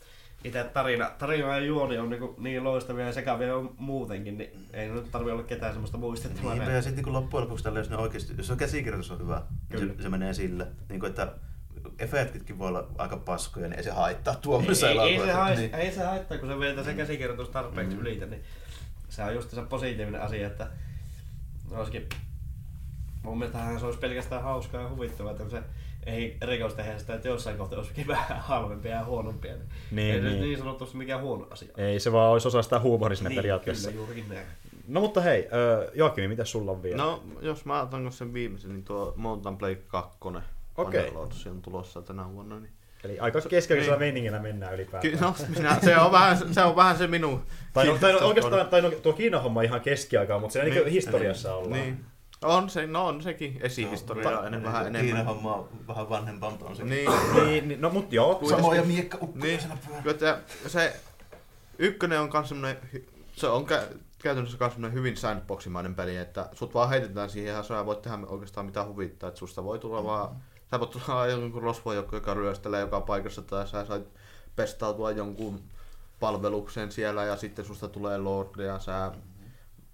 itse 0.44 0.64
tarina, 0.64 1.10
tarina 1.18 1.48
ja 1.48 1.58
juoni 1.58 1.98
on 1.98 2.10
niin, 2.10 2.22
niin 2.38 2.64
loistavia 2.64 3.06
ja 3.06 3.12
sekavia 3.12 3.56
on 3.56 3.74
muutenkin, 3.78 4.38
niin 4.38 4.66
ei 4.72 4.88
nyt 4.88 5.10
tarvi 5.10 5.30
olla 5.30 5.42
ketään 5.42 5.72
semmoista 5.72 5.98
muistettavaa. 5.98 6.50
Niinpä, 6.50 6.64
näin. 6.64 6.76
ja 6.76 6.82
sitten 6.82 7.04
niin 7.04 7.12
loppujen 7.12 7.44
lopuksi 7.44 7.64
tällä, 7.64 7.78
jos 7.78 7.90
ne 7.90 7.96
oikeasti, 7.96 8.34
jos 8.36 8.46
se 8.46 8.56
käsikirjoitus 8.56 9.10
on 9.10 9.18
hyvä, 9.18 9.42
niin 9.70 9.80
Kyllä. 9.80 9.94
se, 9.96 10.02
se, 10.02 10.08
menee 10.08 10.34
sille. 10.34 10.66
Niin 10.88 11.00
kuin, 11.00 11.10
että 11.10 11.32
efektitkin 11.98 12.58
voi 12.58 12.68
olla 12.68 12.88
aika 12.98 13.16
paskoja, 13.16 13.68
niin 13.68 13.78
ei 13.78 13.84
se 13.84 13.90
haittaa 13.90 14.34
tuommoisessa 14.34 14.90
ei, 14.90 14.98
ei, 14.98 14.98
se 14.98 15.14
elokuvassa. 15.14 15.42
hait, 15.44 15.58
Niin. 15.58 15.74
ei 15.74 15.92
se 15.92 16.04
haittaa, 16.04 16.38
kun 16.38 16.48
se 16.48 16.58
vetää 16.58 16.84
se 16.84 16.94
käsikirjoitus 16.94 17.48
tarpeeksi 17.48 17.96
mm. 17.96 18.02
ylitä, 18.02 18.26
niin 18.26 18.42
se 19.08 19.22
on 19.22 19.34
just 19.34 19.50
se 19.50 19.62
positiivinen 19.62 20.22
asia, 20.22 20.46
että 20.46 20.66
olisikin, 21.70 22.08
mun 23.22 23.38
mielestä 23.38 23.78
se 23.78 23.86
olisi 23.86 23.98
pelkästään 23.98 24.42
hauskaa 24.42 24.82
ja 24.82 24.88
huvittavaa, 24.88 25.32
että 25.32 25.48
se 25.48 25.62
ei 26.06 26.36
rikos 26.42 26.74
tehdä 26.74 26.98
sitä, 26.98 27.14
että 27.14 27.28
jossain 27.28 27.56
kohtaa 27.58 27.78
olisikin 27.78 28.06
vähän 28.06 28.40
halvempia 28.40 28.92
ja 28.92 29.04
huonompia. 29.04 29.52
Niin, 29.52 29.66
Niin, 29.90 30.14
ei 30.14 30.20
se 30.20 30.28
niin. 30.28 30.40
niin 30.40 30.58
sanotusti 30.58 30.96
mikään 30.96 31.20
huono 31.20 31.46
asia. 31.50 31.68
Ei 31.76 32.00
se 32.00 32.12
vaan 32.12 32.32
olisi 32.32 32.48
osa 32.48 32.62
sitä 32.62 32.80
huumoria 32.80 33.16
siinä 33.16 33.34
periaatteessa. 33.34 33.88
Kyllä, 33.90 34.00
juurikin 34.00 34.28
näin. 34.28 34.46
No 34.88 35.00
mutta 35.00 35.20
hei, 35.20 35.48
Joakimi, 35.94 36.28
mitä 36.28 36.44
sulla 36.44 36.72
on 36.72 36.82
vielä? 36.82 37.02
No, 37.02 37.22
jos 37.40 37.64
mä 37.64 37.82
otan 37.82 38.12
sen 38.12 38.32
viimeisen, 38.32 38.70
niin 38.70 38.84
tuo 38.84 39.12
Mountain 39.16 39.58
Blade 39.58 39.74
2. 39.88 40.18
Okei. 40.76 41.00
Underlords 41.00 41.46
on 41.46 41.62
tulossa 41.62 42.02
tänä 42.02 42.32
vuonna. 42.32 42.60
Niin. 42.60 42.72
Eli 43.04 43.18
aika 43.18 43.40
keskeisellä 43.40 43.92
Niin. 43.92 43.98
meiningillä 44.00 44.38
mennään 44.38 44.74
ylipäätään. 44.74 45.12
Ky- 45.12 45.20
no, 45.20 45.34
minä, 45.56 45.78
se, 45.84 45.96
on 45.98 46.12
vähän, 46.12 46.54
se 46.54 46.62
on 46.62 46.76
vähän 46.76 46.98
se 46.98 47.06
minun... 47.06 47.42
Tai, 47.72 47.86
no, 47.86 47.98
tai 48.00 48.12
no, 48.12 48.18
oikeastaan 48.18 48.66
tai 48.68 48.82
no, 48.82 48.90
tuo 48.90 49.12
Kiinan 49.12 49.42
homma 49.42 49.62
ihan 49.62 49.80
keskiaikaa, 49.80 50.38
mutta 50.38 50.52
siinä 50.52 50.64
niin, 50.68 50.74
Niin. 50.74 50.92
historiassa 50.92 51.54
ollaan. 51.54 51.72
Niin. 51.80 52.04
On 52.44 52.70
se, 52.70 52.86
no 52.86 53.06
on 53.06 53.22
sekin 53.22 53.58
esihistoria 53.62 54.30
No, 54.30 54.48
niin, 54.48 54.62
vähän 54.62 54.82
Kiinan 54.84 55.00
enemmän. 55.04 55.26
homma 55.26 55.54
on 55.54 55.68
vähän 55.88 56.08
vanhempaa, 56.10 56.50
mutta 56.50 56.66
on 56.66 56.76
se. 56.76 56.84
Niin, 56.84 57.10
Niin, 57.34 57.68
niin, 57.68 57.80
no 57.80 57.90
mut 57.90 58.12
joo. 58.12 58.40
Samoja 58.48 58.82
miekka 58.82 59.18
niin. 59.34 59.60
Kyllä, 60.02 60.10
että 60.10 60.38
se 60.66 60.96
ykkönen 61.78 62.20
on 62.20 62.30
kans 62.30 62.48
semmonen, 62.48 62.76
se 63.32 63.46
on 63.46 63.66
kä- 63.66 63.96
käytännössä 64.18 64.58
kans 64.58 64.72
semmonen 64.72 64.94
hyvin 64.94 65.16
sandboximainen 65.16 65.94
peli, 65.94 66.16
että 66.16 66.48
sut 66.52 66.74
vaan 66.74 66.88
heitetään 66.88 67.30
siihen 67.30 67.54
ja 67.54 67.62
sä 67.62 67.86
voit 67.86 68.02
tehdä 68.02 68.18
oikeastaan 68.26 68.66
mitä 68.66 68.84
huvittaa, 68.84 69.28
että 69.28 69.38
susta 69.38 69.64
voi 69.64 69.78
tulla 69.78 70.04
vaan, 70.04 70.36
sä 70.70 70.80
voit 70.80 70.90
tulla 70.90 71.26
jonkun 71.26 71.62
rosvojoukko, 71.62 72.16
joka 72.16 72.34
ryöstelee 72.34 72.80
joka 72.80 73.00
paikassa, 73.00 73.42
tai 73.42 73.68
sä 73.68 73.84
sait 73.84 74.04
pestautua 74.56 75.10
jonkun 75.10 75.60
palvelukseen 76.20 76.92
siellä 76.92 77.24
ja 77.24 77.36
sitten 77.36 77.64
susta 77.64 77.88
tulee 77.88 78.18
lordi 78.18 78.62
ja 78.64 78.78
sä 78.78 79.12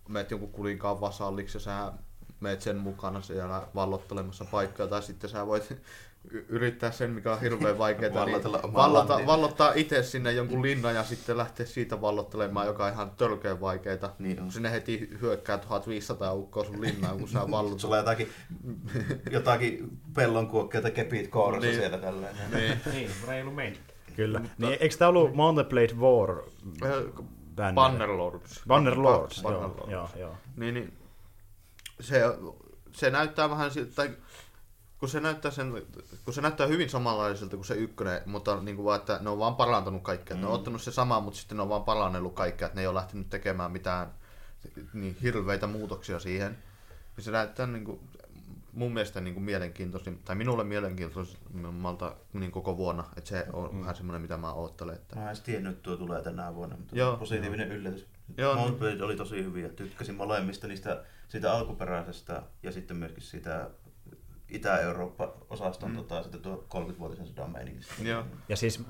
meet 0.09 0.31
jonkun 0.31 0.52
kuninkaan 0.52 1.01
vasalliksi 1.01 1.56
ja 1.56 1.60
sä 1.60 1.93
meet 2.41 2.61
sen 2.61 2.77
mukana 2.77 3.21
siellä 3.23 3.63
vallottelemassa 3.75 4.45
paikkaa, 4.51 4.87
tai 4.87 5.03
sitten 5.03 5.31
sä 5.31 5.47
voit 5.47 5.77
yrittää 6.49 6.91
sen, 6.91 7.11
mikä 7.11 7.33
on 7.33 7.41
hirveän 7.41 7.79
vaikeaa, 7.79 8.15
Vallotella 8.15 8.61
niin 8.63 8.73
vallota, 8.75 9.21
vallottaa 9.27 9.73
itse 9.75 10.03
sinne 10.03 10.33
jonkun 10.33 10.63
linnan 10.63 10.95
ja 10.95 11.05
sitten 11.05 11.37
lähteä 11.37 11.67
siitä 11.67 12.01
vallottelemaan, 12.01 12.67
joka 12.67 12.85
on 12.87 12.93
ihan 12.93 13.11
tölkeän 13.11 13.61
vaikeeta. 13.61 14.11
Niin 14.19 14.43
on. 14.43 14.51
Sinne 14.53 14.71
heti 14.71 15.11
hyökkää 15.21 15.59
1500 15.59 16.33
ukkoa 16.35 16.65
sun 16.65 16.81
linnaan, 16.81 17.19
kun 17.19 17.29
sä 17.29 17.51
vallotat. 17.51 17.81
Sulla 17.87 17.95
on 17.95 18.01
jotakin, 18.01 18.29
jotakin 19.31 19.99
pellonkuokkia 20.15 20.83
tai 20.83 20.91
kepit 20.91 21.29
kourassa 21.29 21.67
Niin. 21.67 21.77
siellä 21.81 21.99
tälleen. 21.99 22.37
niin. 22.55 22.79
Niin, 22.93 23.11
reilu 23.29 23.51
meni. 23.51 23.79
Kyllä. 24.17 24.41
Niin, 24.59 24.77
eikö 24.81 24.97
tää 24.99 25.09
ollut 25.09 25.35
Mountain 25.35 25.69
Blade 25.69 25.95
War 25.95 26.43
bändi? 27.57 27.75
Bannerlords. 27.75 28.63
Bannerlords, 28.69 29.43
joo, 29.43 29.53
Bannerlords. 29.53 29.93
joo, 29.93 30.09
joo. 30.19 30.35
Niin, 30.57 30.75
niin 30.75 30.93
se, 32.01 32.23
se 32.93 33.10
näyttää 33.10 33.51
vähän 33.51 33.70
siltä, 33.70 33.93
tai 33.94 34.16
kun 34.98 35.09
se 35.09 35.20
näyttää, 35.20 35.51
sen, 35.51 35.86
kun 36.24 36.35
se 36.35 36.40
näyttää 36.40 36.66
hyvin 36.66 36.90
samanlaiselta 36.90 37.56
kuin 37.56 37.66
se 37.66 37.74
ykkönen, 37.74 38.23
mutta 38.27 38.60
niin 38.60 38.77
kuin 38.77 38.86
vaan, 38.86 39.01
että 39.01 39.18
ne 39.23 39.31
on 39.31 39.39
vaan 39.39 39.56
parantanut 39.56 40.02
kaikkea. 40.02 40.36
Mm. 40.36 40.40
Ne 40.40 40.47
on 40.47 40.55
ottanut 40.55 40.82
se 40.82 40.93
sama, 40.93 41.20
mutta 41.20 41.39
sitten 41.39 41.56
ne 41.56 41.62
on 41.62 41.68
vaan 41.68 41.85
parannellut 41.85 42.35
kaikkea, 42.35 42.66
että 42.66 42.77
ne 42.77 42.82
ei 42.82 42.86
ole 42.86 42.94
lähtenyt 42.94 43.31
tekemään 43.31 43.73
mitään 43.73 44.14
niin 44.93 45.16
hirveitä 45.23 45.66
muutoksia 45.66 46.18
siihen. 46.18 46.59
Ja 47.16 47.23
se 47.23 47.31
näyttää 47.31 47.66
niin 47.66 47.85
kuin, 47.85 48.01
mun 48.77 48.93
mielestä 48.93 49.20
niin 49.20 49.35
kuin 49.35 49.44
mielenkiintoisin, 49.44 50.19
tai 50.24 50.36
minulle 50.36 50.65
mielenkiintoisimmalta 50.65 52.16
niin 52.32 52.51
koko 52.51 52.77
vuonna, 52.77 53.05
että 53.16 53.31
se 53.31 53.47
on 53.53 53.74
mm. 53.74 53.81
vähän 53.81 53.97
semmoinen, 53.97 54.23
mitä 54.23 54.36
mä 54.36 54.53
oottelen. 54.53 54.94
Että... 54.94 55.16
Mä 55.16 55.23
en 55.23 55.28
edes 55.28 55.40
tiennyt, 55.40 55.73
että 55.73 55.82
tuo 55.82 55.97
tulee 55.97 56.23
tänä 56.23 56.55
vuonna, 56.55 56.77
mutta 56.77 56.97
Joo, 56.97 57.16
positiivinen 57.16 57.73
yllätys. 57.73 58.07
Joo, 58.36 58.55
Joo, 58.55 58.77
niin. 58.81 59.03
Oli 59.03 59.16
tosi 59.16 59.44
hyviä. 59.44 59.69
Tykkäsin 59.69 60.15
molemmista 60.15 60.66
niistä, 60.66 61.05
siitä 61.28 61.53
alkuperäisestä 61.53 62.43
ja 62.62 62.73
sitten 62.73 62.97
myöskin 62.97 63.23
siitä 63.23 63.70
Itä-Eurooppa-osaston 64.48 65.90
mm. 65.90 65.97
tota, 65.97 66.23
sitten 66.23 66.40
tuo 66.40 66.66
30-vuotisen 66.74 67.27
sodan 67.27 67.53
meiningistä. 67.53 67.94
Joo. 68.03 68.24
Ja 68.48 68.57
siis 68.57 68.85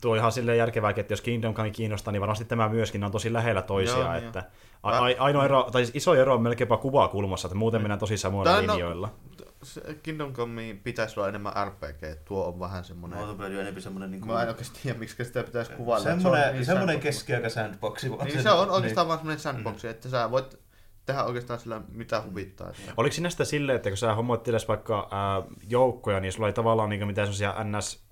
tuo 0.00 0.14
ihan 0.14 0.32
silleen 0.32 0.58
järkevääkin, 0.58 1.00
että 1.00 1.12
jos 1.12 1.20
Kingdom 1.20 1.54
Come 1.54 1.70
kiinnostaa, 1.70 2.12
niin 2.12 2.20
varmasti 2.20 2.44
tämä 2.44 2.68
myöskin 2.68 3.04
on 3.04 3.12
tosi 3.12 3.32
lähellä 3.32 3.62
toisiaan. 3.62 4.00
Joo, 4.00 4.12
niin 4.14 4.24
että 4.26 4.44
a- 4.82 4.90
a- 4.98 5.14
ainoa 5.18 5.44
ero, 5.44 5.68
tai 5.72 5.84
siis 5.84 5.96
iso 5.96 6.14
ero 6.14 6.34
on 6.34 6.42
melkeinpä 6.42 6.76
kuvakulmassa, 6.76 7.48
että 7.48 7.58
muuten 7.58 7.82
mennään 7.82 7.98
tosi 8.00 8.16
samoilla 8.16 8.52
Tää 8.52 8.62
no- 8.62 8.72
linjoilla. 8.72 9.14
Se 9.62 9.80
Kingdom 10.02 10.32
Come 10.32 10.76
pitäisi 10.84 11.20
olla 11.20 11.28
enemmän 11.28 11.52
RPG, 11.66 12.02
että 12.02 12.24
tuo 12.24 12.44
on 12.46 12.60
vähän 12.60 12.84
semmoinen... 12.84 13.18
Blade 13.36 13.54
on 13.54 13.60
enemmän 13.60 13.82
semmoinen 13.82 14.10
niin 14.10 14.26
Mä 14.26 14.42
en 14.42 14.48
oikeasti 14.48 14.80
tiedä, 14.82 14.98
miksi 14.98 15.24
sitä 15.24 15.42
pitäisi 15.42 15.72
kuvailla. 15.72 16.04
semmoinen, 16.04 16.42
se 16.42 16.48
on 16.48 16.54
niin 16.54 16.64
semmoinen 16.66 17.00
keskiaika 17.00 17.48
sandboxi. 17.48 18.10
vaan 18.10 18.26
Niin 18.26 18.42
se 18.42 18.50
on 18.50 18.70
oikeastaan 18.70 19.08
vaan 19.08 19.18
semmoinen 19.18 19.40
sandbox, 19.40 19.84
että 19.84 20.08
sä 20.08 20.30
voit 20.30 20.58
tehdä 21.06 21.24
oikeastaan 21.24 21.58
sillä 21.60 21.80
mitä 21.92 22.22
huvittaa. 22.26 22.72
Oliko 22.96 23.14
sinä 23.14 23.30
sitä 23.30 23.44
silleen, 23.44 23.76
että 23.76 23.90
kun 23.90 23.96
sä 23.96 24.14
hommoitteles 24.14 24.68
vaikka 24.68 25.08
ää, 25.10 25.42
joukkoja, 25.68 26.20
niin 26.20 26.32
sulla 26.32 26.46
ei 26.46 26.52
tavallaan 26.52 26.88
niin 26.88 27.06
mitään 27.06 27.26
semmoisia 27.26 27.54
ns 27.64 28.07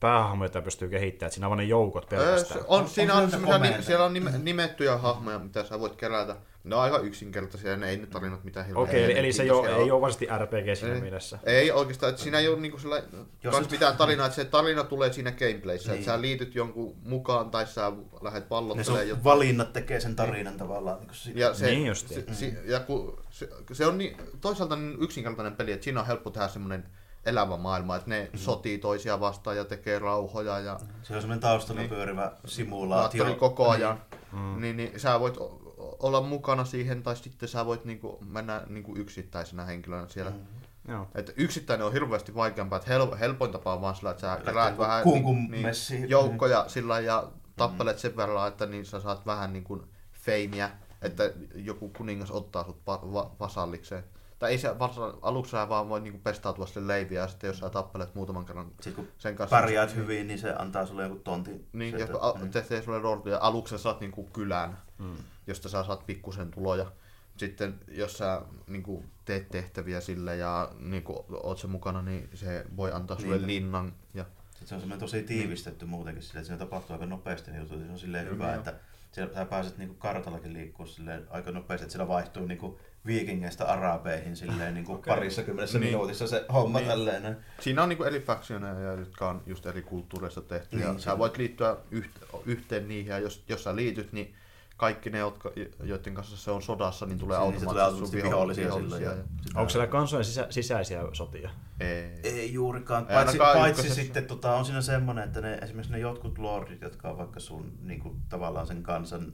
päähahmoja, 0.00 0.46
joita 0.46 0.62
pystyy 0.62 0.88
kehittämään, 0.88 1.28
että 1.28 1.34
siinä 1.34 1.46
on 1.46 1.50
vain 1.50 1.58
ne 1.58 1.64
joukot 1.64 2.12
Öö, 2.12 2.18
pelkästään. 2.18 2.60
on, 2.68 2.80
On- 2.82 2.88
siinä 2.88 3.14
on 3.14 3.22
on, 3.34 3.40
ni, 3.42 3.46
komentoja. 3.46 3.82
siellä 3.82 4.04
on 4.04 4.12
nime, 4.14 4.30
nimettyjä 4.38 4.96
hahmoja, 4.98 5.38
mitä 5.38 5.64
sä 5.64 5.80
voit 5.80 5.96
kerätä. 5.96 6.36
Ne 6.64 6.74
on 6.76 6.82
aika 6.82 6.98
yksinkertaisia, 6.98 7.76
ne 7.76 7.88
ei 7.90 7.96
ne 7.96 8.06
tarinat 8.06 8.44
mitään 8.44 8.66
hirveän 8.66 8.82
Okei, 8.84 9.04
eli, 9.04 9.18
eli 9.18 9.32
se 9.32 9.42
ei 9.42 9.50
ole, 9.50 9.60
mielenkiintoisia 9.60 9.84
ei 9.84 9.90
ole 9.90 10.00
varsinaisesti 10.00 10.44
RPG 10.44 10.78
siinä 10.78 10.94
Ei. 10.94 11.00
mielessä. 11.00 11.38
Ei 11.44 11.70
oikeastaan, 11.70 12.10
että 12.10 12.22
siinä 12.22 12.38
ei 12.38 12.48
ole 12.48 12.60
niinku 12.60 12.78
sillä, 12.78 12.96
Jos 13.44 13.52
kans 13.54 13.64
nyt- 13.64 13.70
mitään 13.70 13.96
tarinaa, 13.96 14.26
että 14.26 14.36
se 14.36 14.44
tarina 14.44 14.84
tulee 14.84 15.12
siinä 15.12 15.32
gameplayssä, 15.32 15.90
Niin. 15.92 15.98
että 16.00 16.12
sä 16.12 16.20
liityt 16.20 16.54
jonkun 16.54 16.96
mukaan 17.02 17.50
tai 17.50 17.66
sä 17.66 17.92
lähdet 18.22 18.42
Ne 18.42 18.48
pallottelemaan 18.48 19.08
jotain. 19.08 19.24
valinnat 19.24 19.72
tekee 19.72 20.00
sen 20.00 20.16
tarinan 20.16 20.56
tavallaan. 20.56 20.98
Niin 20.98 21.08
kuin. 21.24 21.38
Ja 21.38 21.54
se, 21.54 21.66
Niin 21.66 21.86
justiin. 21.86 22.24
se, 22.28 22.34
se, 22.34 22.52
ja 22.64 22.80
kun, 22.80 23.22
se, 23.30 23.48
se 23.72 23.86
on 23.86 23.98
niin, 23.98 24.16
toisaalta 24.40 24.76
niin 24.76 24.96
yksinkertainen 25.00 25.56
peli, 25.56 25.72
että 25.72 25.84
siinä 25.84 26.00
on 26.00 26.06
helppo 26.06 26.30
tehdä 26.30 26.48
semmoinen 26.48 26.84
elävä 27.26 27.56
maailma, 27.56 27.96
että 27.96 28.10
ne 28.10 28.30
sotii 28.34 28.78
toisia 28.78 29.20
vastaan 29.20 29.56
ja 29.56 29.64
tekee 29.64 29.98
rauhoja 29.98 30.58
ja 30.58 30.80
Se 31.02 31.14
on 31.14 31.20
semmoinen 31.20 31.40
taustalla 31.40 31.80
Niin. 31.80 31.90
pyörivä 31.90 32.32
simulaatio. 32.44 33.34
koko 33.34 33.68
ajan. 33.70 34.00
Mm. 34.32 34.60
Niin, 34.60 34.76
niin 34.76 35.00
sä 35.00 35.20
voit 35.20 35.34
olla 35.78 36.20
mukana 36.20 36.64
siihen 36.64 37.02
tai 37.02 37.16
sitten 37.16 37.48
sä 37.48 37.66
voit 37.66 37.84
niinku 37.84 38.18
mennä 38.28 38.62
niinku 38.68 38.96
yksittäisenä 38.96 39.64
henkilönä 39.64 40.08
siellä. 40.08 40.30
Mm. 40.30 40.92
Joo. 40.92 41.06
Että 41.14 41.32
yksittäinen 41.36 41.86
on 41.86 41.92
hirveästi 41.92 42.34
vaikeampaa, 42.34 42.76
että 42.76 42.90
hel- 42.98 43.16
helpoin 43.16 43.52
tapa 43.52 43.74
on 43.74 43.80
vaan 43.80 43.96
sillä, 43.96 44.10
että 44.10 44.20
sä 44.20 44.40
keräät 44.44 44.78
vähän 44.78 45.04
niin, 45.04 45.50
messi. 45.62 46.04
joukkoja 46.10 46.64
sillä 46.68 47.00
ja 47.00 47.28
tappelet 47.56 47.98
sen 47.98 48.16
verran, 48.16 48.48
että 48.48 48.66
niin 48.66 48.84
sä 48.86 49.00
saat 49.00 49.26
vähän 49.26 49.52
niin 49.52 49.64
kuin 49.64 49.82
feimiä, 50.12 50.70
että 51.02 51.32
joku 51.54 51.88
kuningas 51.96 52.30
ottaa 52.30 52.64
sut 52.64 52.76
pa- 52.76 53.12
va- 53.14 53.30
vasallikseen. 53.40 54.04
Tai 54.40 54.50
ei 54.50 54.58
se 54.58 54.78
vasa- 54.78 55.14
aluksi 55.22 55.50
sä 55.50 55.68
vaan 55.68 55.88
voi 55.88 56.00
niinku 56.00 56.18
pestautua 56.24 56.66
sille 56.66 56.86
leiviä 56.86 57.20
ja 57.20 57.28
sitten 57.28 57.48
jos 57.48 57.58
sä 57.58 57.70
tappelet 57.70 58.14
muutaman 58.14 58.44
kerran 58.44 58.66
Sitten 58.70 58.94
kun 58.94 59.08
sen 59.18 59.36
kanssa. 59.36 59.56
pärjäät 59.56 59.94
hyvin, 59.96 60.26
niin 60.26 60.38
se 60.38 60.54
antaa 60.58 60.86
sulle 60.86 61.02
joku 61.02 61.16
tontin. 61.16 61.66
Niin, 61.72 61.96
Sieltä, 61.96 62.12
jos 62.12 62.34
niin. 62.34 62.50
tekee 62.50 62.82
sulle 62.82 62.98
lordia, 62.98 63.38
aluksi 63.40 63.70
sä 63.70 63.78
saat 63.82 64.00
niinku 64.00 64.24
kylän, 64.24 64.78
Mm. 64.98 65.16
josta 65.46 65.68
sä 65.68 65.84
saat 65.84 66.06
pikkusen 66.06 66.50
tuloja. 66.50 66.92
Sitten 67.36 67.80
jos 67.88 68.18
sä 68.18 68.42
niinku 68.66 69.04
teet 69.24 69.48
tehtäviä 69.48 70.00
sille 70.00 70.36
ja 70.36 70.70
niinku 70.78 71.24
oot 71.42 71.58
sen 71.58 71.70
mukana, 71.70 72.02
niin 72.02 72.28
se 72.34 72.66
voi 72.76 72.92
antaa 72.92 73.18
sulle 73.20 73.36
Niin. 73.36 73.46
linnan. 73.46 73.92
Ja, 74.14 74.24
Sitten 74.50 74.68
se 74.68 74.74
on 74.74 74.80
semmoinen 74.80 75.00
tosi 75.00 75.22
tiivistetty 75.22 75.84
muutenkin 75.86 76.22
sille, 76.22 76.38
että 76.38 76.46
siinä 76.46 76.58
tapahtuu 76.58 76.94
aika 76.94 77.06
nopeasti 77.06 77.50
ne 77.50 77.58
jutut. 77.58 77.78
Se 77.86 77.92
on 77.92 77.98
silleen 77.98 78.24
Kyllä, 78.24 78.34
hyvä, 78.34 78.46
joo. 78.48 78.58
että 78.58 78.74
siellä, 79.12 79.34
sä 79.34 79.44
pääset 79.44 79.78
niinku 79.78 79.94
kartallakin 79.94 80.72
silleen 80.86 81.26
aika 81.30 81.50
nopeasti, 81.50 81.84
että 81.84 81.92
siellä 81.92 82.08
vaihtuu 82.08 82.46
niinku 82.46 82.78
viikingeistä 83.06 83.64
arabeihin 83.64 84.36
silleen 84.36 84.74
niinku 84.74 84.92
Okei. 84.92 85.14
parissa 85.14 85.42
kymmenessä 85.42 85.78
Niin. 85.78 85.92
minuutissa 85.92 86.26
se 86.26 86.44
homma 86.52 86.78
Niin. 86.78 86.88
tälleen. 86.88 87.36
Siinä 87.60 87.82
on 87.82 87.88
niinku 87.88 88.04
eri 88.04 88.20
factioneja, 88.20 88.92
jotka 88.92 89.28
on 89.28 89.42
just 89.46 89.66
eri 89.66 89.82
kulttuureista 89.82 90.40
tehty. 90.40 90.76
Niin, 90.76 90.86
ja 90.88 90.98
sä 90.98 91.18
voit 91.18 91.36
liittyä 91.36 91.76
yht, 91.90 92.10
yhteen 92.46 92.88
niihin, 92.88 93.10
ja 93.10 93.18
jos, 93.18 93.44
jos 93.48 93.64
sä 93.64 93.76
liityt, 93.76 94.12
niin 94.12 94.34
kaikki 94.76 95.10
ne, 95.10 95.18
jotka, 95.18 95.50
joiden 95.82 96.14
kanssa 96.14 96.36
se 96.36 96.50
on 96.50 96.62
sodassa, 96.62 97.06
niin 97.06 97.18
tulee 97.18 97.38
niin 97.38 97.60
se 97.60 97.66
automaattisesti, 97.66 98.20
sun 98.20 98.22
vihollisia 98.30 98.64
vihollisia. 98.64 98.98
silloin. 98.98 99.18
ja- 99.18 99.24
sit 99.42 99.56
Onko 99.56 99.68
siellä 99.68 99.86
kansojen 99.86 100.24
sisä, 100.24 100.46
sisäisiä 100.50 101.00
sotia? 101.12 101.50
Ei. 101.80 102.10
Ei 102.22 102.52
juurikaan. 102.52 103.02
Ei 103.08 103.14
Paitsi, 103.14 103.38
ainakaan 103.38 103.58
paitsi 103.58 103.80
ykkösessä. 103.80 104.02
sitten 104.02 104.24
tota, 104.26 104.54
on 104.56 104.64
siinä 104.64 104.80
semmoinen, 104.80 105.24
että 105.24 105.40
ne, 105.40 105.54
esimerkiksi 105.54 105.92
ne 105.92 105.98
jotkut 105.98 106.38
lordit, 106.38 106.80
jotka 106.80 107.10
on 107.10 107.18
vaikka 107.18 107.40
sun 107.40 107.72
niin 107.82 108.00
kuin, 108.00 108.16
tavallaan 108.28 108.66
sen 108.66 108.82
kansan 108.82 109.32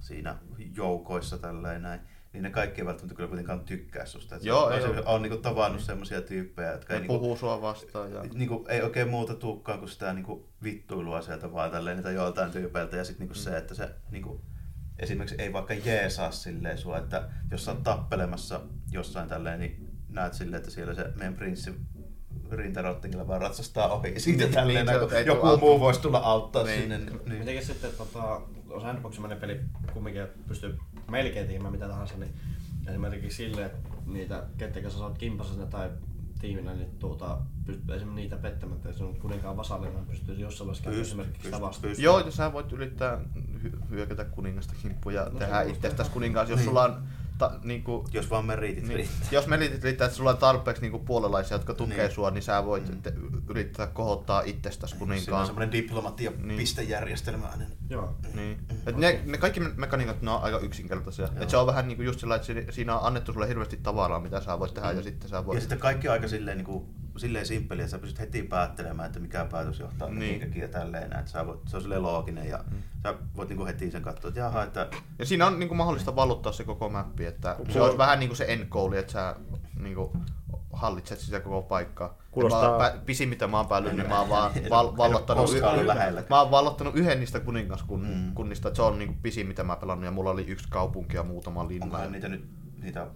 siinä 0.00 0.36
joukoissa 0.76 1.38
tälleen 1.38 1.82
näin, 1.82 2.00
niin 2.38 2.42
ne 2.44 2.50
kaikki 2.50 2.80
ei 2.80 2.86
välttämättä 2.86 3.14
kyllä 3.14 3.28
kuitenkaan 3.28 3.60
tykkää 3.60 4.06
susta. 4.06 4.36
Et 4.36 4.44
Joo, 4.44 4.64
on, 4.64 4.72
ei 4.72 4.84
on, 4.84 4.98
oo. 4.98 5.14
on, 5.14 5.22
niin 5.22 5.42
tavannut 5.42 5.80
semmoisia 5.82 6.20
tyyppejä, 6.22 6.72
jotka 6.72 6.94
ei, 6.94 7.00
Ne 7.00 7.00
niin 7.00 7.06
kuin, 7.08 7.20
puhuu 7.20 7.36
sua 7.36 7.62
vastaan. 7.62 8.12
Ja... 8.12 8.22
niin 8.34 8.48
kuin, 8.48 8.64
ei 8.68 8.82
oikein 8.82 9.08
muuta 9.08 9.34
tukkaan 9.34 9.78
kuin 9.78 9.88
sitä 9.88 10.12
niin 10.12 10.24
kuin, 10.24 10.44
vittuilua 10.62 11.22
sieltä 11.22 11.52
vaan 11.52 11.70
tälleen 11.70 11.96
niitä 11.96 12.10
joiltain 12.10 12.50
tyypeiltä. 12.50 12.96
Ja 12.96 13.04
sitten 13.04 13.20
niin 13.20 13.28
kuin 13.28 13.38
se, 13.44 13.56
että 13.56 13.74
se 13.74 13.90
niin 14.10 14.22
kuin, 14.22 14.40
esimerkiksi 14.98 15.36
ei 15.38 15.52
vaikka 15.52 15.74
jeesaa 15.74 16.30
silleen 16.30 16.78
sua, 16.78 16.98
että 16.98 17.28
jos 17.50 17.64
sä 17.64 17.70
oot 17.70 17.82
tappelemassa 17.82 18.60
jossain 18.90 19.28
tälleen, 19.28 19.60
niin 19.60 19.88
näet 20.08 20.34
silleen, 20.34 20.58
että 20.58 20.70
siellä 20.70 20.94
se 20.94 21.04
meidän 21.16 21.34
prinssi 21.34 21.74
rintarottingilla 22.50 23.28
vaan 23.28 23.40
ratsastaa 23.40 23.88
ohi 23.88 24.14
siitä 24.20 24.44
Niin, 24.44 24.54
tälleen, 24.54 24.86
niin, 24.86 25.00
niin, 25.00 25.12
ei 25.12 25.26
joku 25.26 25.46
tule 25.46 25.58
muu 25.58 25.80
voisi 25.80 26.00
tulla 26.00 26.18
auttaa 26.18 26.64
Niin. 26.64 26.80
sinne. 26.80 26.98
Niin. 26.98 27.38
Mitenkin 27.38 27.66
sitten, 27.66 27.90
tota, 27.98 28.40
jos 28.70 28.82
sandboximainen 28.82 29.38
peli 29.38 29.60
kumminkin 29.92 30.26
pystyy 30.48 30.78
melkein 31.10 31.46
tekemään 31.46 31.72
mitä 31.72 31.88
tahansa, 31.88 32.14
niin 32.18 32.30
esimerkiksi 32.88 33.36
sille, 33.36 33.64
että 33.64 33.88
niitä, 34.06 34.42
ketkä 34.58 34.80
kanssa 34.80 34.98
sä 34.98 35.04
oot 35.04 35.18
kimpassa 35.18 35.66
tai 35.66 35.90
tiiminä, 36.40 36.74
niin 36.74 36.90
tuota, 36.98 37.38
pystyy 37.66 37.94
esimerkiksi 37.94 38.14
niitä 38.22 38.36
pettämättä, 38.36 38.88
että 38.88 38.98
sun 38.98 39.16
kuninkaan 39.20 39.56
vasallina 39.56 39.98
pystyy 40.10 40.34
jossain 40.34 40.66
vaiheessa 40.68 40.90
Pyst- 40.90 41.00
esimerkiksi 41.00 41.42
sitä 41.42 41.56
pyst- 41.56 41.60
vastaan. 41.60 41.92
pyst- 41.94 42.00
Joo, 42.00 42.20
ja 42.20 42.30
sä 42.30 42.52
voit 42.52 42.72
yrittää 42.72 43.20
hy- 43.64 43.90
hyökätä 43.90 44.24
kuningasta 44.24 44.74
kimppuun 44.82 45.14
ja 45.14 45.24
No, 45.24 45.38
tehdä 45.38 45.62
itsestäsi 45.62 46.10
kuningas, 46.10 46.48
jos 46.50 46.58
Niin. 46.58 46.68
sulla 46.68 46.84
on 46.84 47.02
ta, 47.38 47.50
niinku, 47.64 48.04
Jos 48.12 48.30
vaan 48.30 48.44
meritit 48.44 48.84
niin, 48.84 48.96
riittää. 48.96 49.28
jos 49.30 49.46
meritit 49.46 49.84
riittää, 49.84 50.04
että 50.04 50.16
sulla 50.16 50.30
on 50.30 50.38
tarpeeksi 50.38 50.82
niinku 50.82 50.98
puolelaisia, 50.98 51.54
jotka 51.54 51.74
tukee 51.74 51.96
Niin. 51.96 52.10
sua, 52.14 52.30
niin 52.30 52.42
sä 52.42 52.64
voit 52.64 52.88
Mm. 52.88 53.02
te, 53.02 53.12
yrittää 53.48 53.86
kohottaa 53.86 54.42
itsestäsi 54.46 54.90
Siinä 54.90 55.02
on 55.04 55.08
kuninkaan. 55.08 55.46
semmoinen 55.46 55.72
diplomatia 55.72 56.32
Niin. 56.42 56.58
pistejärjestelmä 56.58 57.46
aina. 57.46 57.64
Joo. 57.90 58.14
Niin. 58.34 58.58
Et 58.86 58.96
ne, 58.96 59.20
ne 59.26 59.38
kaikki 59.38 59.60
me- 59.60 59.72
mekaniikat 59.76 60.22
ne 60.22 60.30
on 60.30 60.42
aika 60.42 60.58
yksinkertaisia. 60.58 61.28
Joo. 61.34 61.42
Et 61.42 61.50
se 61.50 61.56
on 61.56 61.66
vähän 61.66 61.88
niinku 61.88 62.02
just 62.02 62.20
sillä, 62.20 62.34
että 62.34 62.46
si- 62.46 62.66
siinä 62.70 62.98
on 62.98 63.06
annettu 63.06 63.32
sulle 63.32 63.48
hirveästi 63.48 63.76
tavaraa, 63.76 64.20
mitä 64.20 64.40
sä 64.40 64.58
voit 64.58 64.74
tehdä, 64.74 64.90
Mm. 64.90 64.96
ja 64.96 65.02
sitten 65.02 65.30
sä 65.30 65.46
voit... 65.46 65.56
Ja 65.56 65.60
sitten 65.60 65.78
kaikki 65.78 66.08
on 66.08 66.12
aika 66.12 66.28
silleen, 66.28 66.56
niin 66.56 66.66
kuin, 66.66 66.84
silleen 67.18 67.46
simppeli, 67.46 67.80
että 67.82 67.90
sä 67.90 67.98
pystyt 67.98 68.20
heti 68.20 68.42
päättelemään, 68.42 69.06
että 69.06 69.20
mikä 69.20 69.44
päätös 69.50 69.78
johtaa 69.80 70.08
Niin. 70.08 70.18
mihinkäkin 70.18 70.62
ja 70.62 70.68
tälleen. 70.68 71.12
Että 71.18 71.30
sä 71.30 71.46
voit, 71.46 71.60
se 71.66 71.76
on 71.76 71.82
silleen 71.82 72.02
looginen 72.02 72.48
ja 72.48 72.64
Mm. 72.70 72.76
sä 73.02 73.14
voit 73.36 73.48
niin 73.48 73.56
kuin 73.56 73.66
heti 73.66 73.90
sen 73.90 74.02
katsoa, 74.02 74.28
että 74.28 74.40
jaha, 74.40 74.62
että 74.62 74.86
Ja 75.18 75.26
siinä 75.26 75.46
on 75.46 75.58
niinku 75.58 75.74
mahdollista 75.74 76.16
valottaa 76.16 76.52
se 76.52 76.64
koko 76.64 76.88
mappi, 76.88 77.26
että 77.26 77.56
se 77.68 77.78
Kuul- 77.78 77.82
olisi 77.82 77.98
vähän 77.98 78.18
niinku 78.18 78.34
se 78.34 78.44
end 78.48 78.66
goal, 78.68 78.92
että 78.92 79.12
sä 79.12 79.36
niinku 79.80 80.12
hallitset 80.72 81.18
sitä 81.18 81.40
koko 81.40 81.62
paikkaa. 81.62 82.18
Kuulostaa- 82.30 82.62
Mä, 82.78 82.84
oon 82.86 82.94
pä- 82.94 82.98
pisin 83.06 83.28
mitä 83.28 83.46
mä 83.46 83.56
oon 83.56 83.66
päällä, 83.66 83.92
niin 83.92 84.08
mä 84.08 84.18
oon 84.20 84.28
vaan 84.28 84.52
val, 84.70 84.96
vallottanut, 84.96 85.50
y- 85.54 85.86
lähellä. 85.86 86.22
mä 86.30 86.40
oon 86.40 86.50
vallottanut 86.50 86.96
yhden 86.96 87.20
niistä 87.20 87.40
kuningaskunnista, 87.40 88.16
Mm. 88.18 88.34
kunnista, 88.34 88.68
että 88.68 88.76
se 88.76 88.82
on 88.82 88.98
niinku 88.98 89.14
pisin 89.22 89.46
mitä 89.46 89.64
mä 89.64 89.76
pelannut 89.76 90.04
ja 90.04 90.10
mulla 90.10 90.30
oli 90.30 90.46
yksi 90.46 90.66
kaupunki 90.70 91.16
ja 91.16 91.22
muutama 91.22 91.68
linna. 91.68 91.84
onkohan 91.84 92.12
niitä 92.12 92.28
nyt 92.28 92.48
niitä 92.82 93.06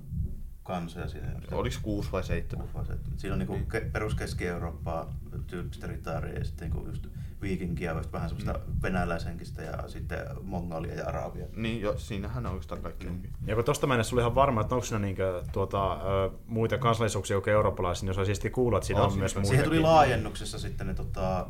kansoja 0.63 1.09
siinä? 1.09 1.33
Oliko 1.53 1.77
kuusi 1.83 2.13
vai 2.13 2.25
seitsemän? 2.25 2.63
Kuusi 2.69 2.75
vai 2.79 2.87
seitsemän. 2.87 3.19
Siinä 3.19 3.33
on 3.35 3.39
niinku 3.39 3.55
Niin. 3.55 3.67
ke- 3.75 3.91
perus 3.93 4.15
Keski-Eurooppaa, 4.15 5.15
tyyppistä 5.47 5.87
ritaaria 5.87 6.39
ja 6.39 6.45
sitten 6.45 6.71
niinku 6.71 6.87
just 6.89 7.07
viikinkiä, 7.43 7.95
vähän 8.13 8.29
semmoista 8.29 8.53
Mm. 8.67 8.75
venäläishenkistä 8.83 9.63
ja 9.63 9.89
sitten 9.89 10.19
mongolia 10.43 10.95
ja 10.95 11.07
arabia. 11.09 11.47
Niin 11.57 11.81
jo, 11.81 11.99
siinähän 11.99 12.47
on 12.47 12.53
oikeastaan 12.53 12.83
kaikki 12.83 13.07
Mm. 13.07 13.13
onkin. 13.13 13.31
Ja 13.47 13.55
kun 13.55 13.65
tosta 13.65 13.87
mennessä 13.87 14.17
oli 14.17 14.21
ihan 14.23 14.35
varma, 14.35 14.61
että 14.61 14.75
onko 14.75 14.85
siinä 14.85 14.99
niinkö, 14.99 15.43
tuota, 15.53 15.99
muita 16.47 16.79
kansallisuuksia 16.79 17.41
kuin 17.41 17.53
eurooppalaisia, 17.55 18.07
niin 18.07 18.15
se 18.37 18.47
on 18.49 18.53
kuulla, 18.53 18.79
että 18.79 18.87
siinä 18.87 19.01
On 19.01 19.05
on, 19.07 19.11
siinä 19.11 19.21
myös 19.23 19.35
kanssa. 19.35 19.53
muitakin. 19.53 19.71
Siihen 19.71 19.83
tuli 19.85 19.95
laajennuksessa 19.95 20.59
sitten 20.59 20.87
ne, 20.87 20.95
tota, 20.95 21.47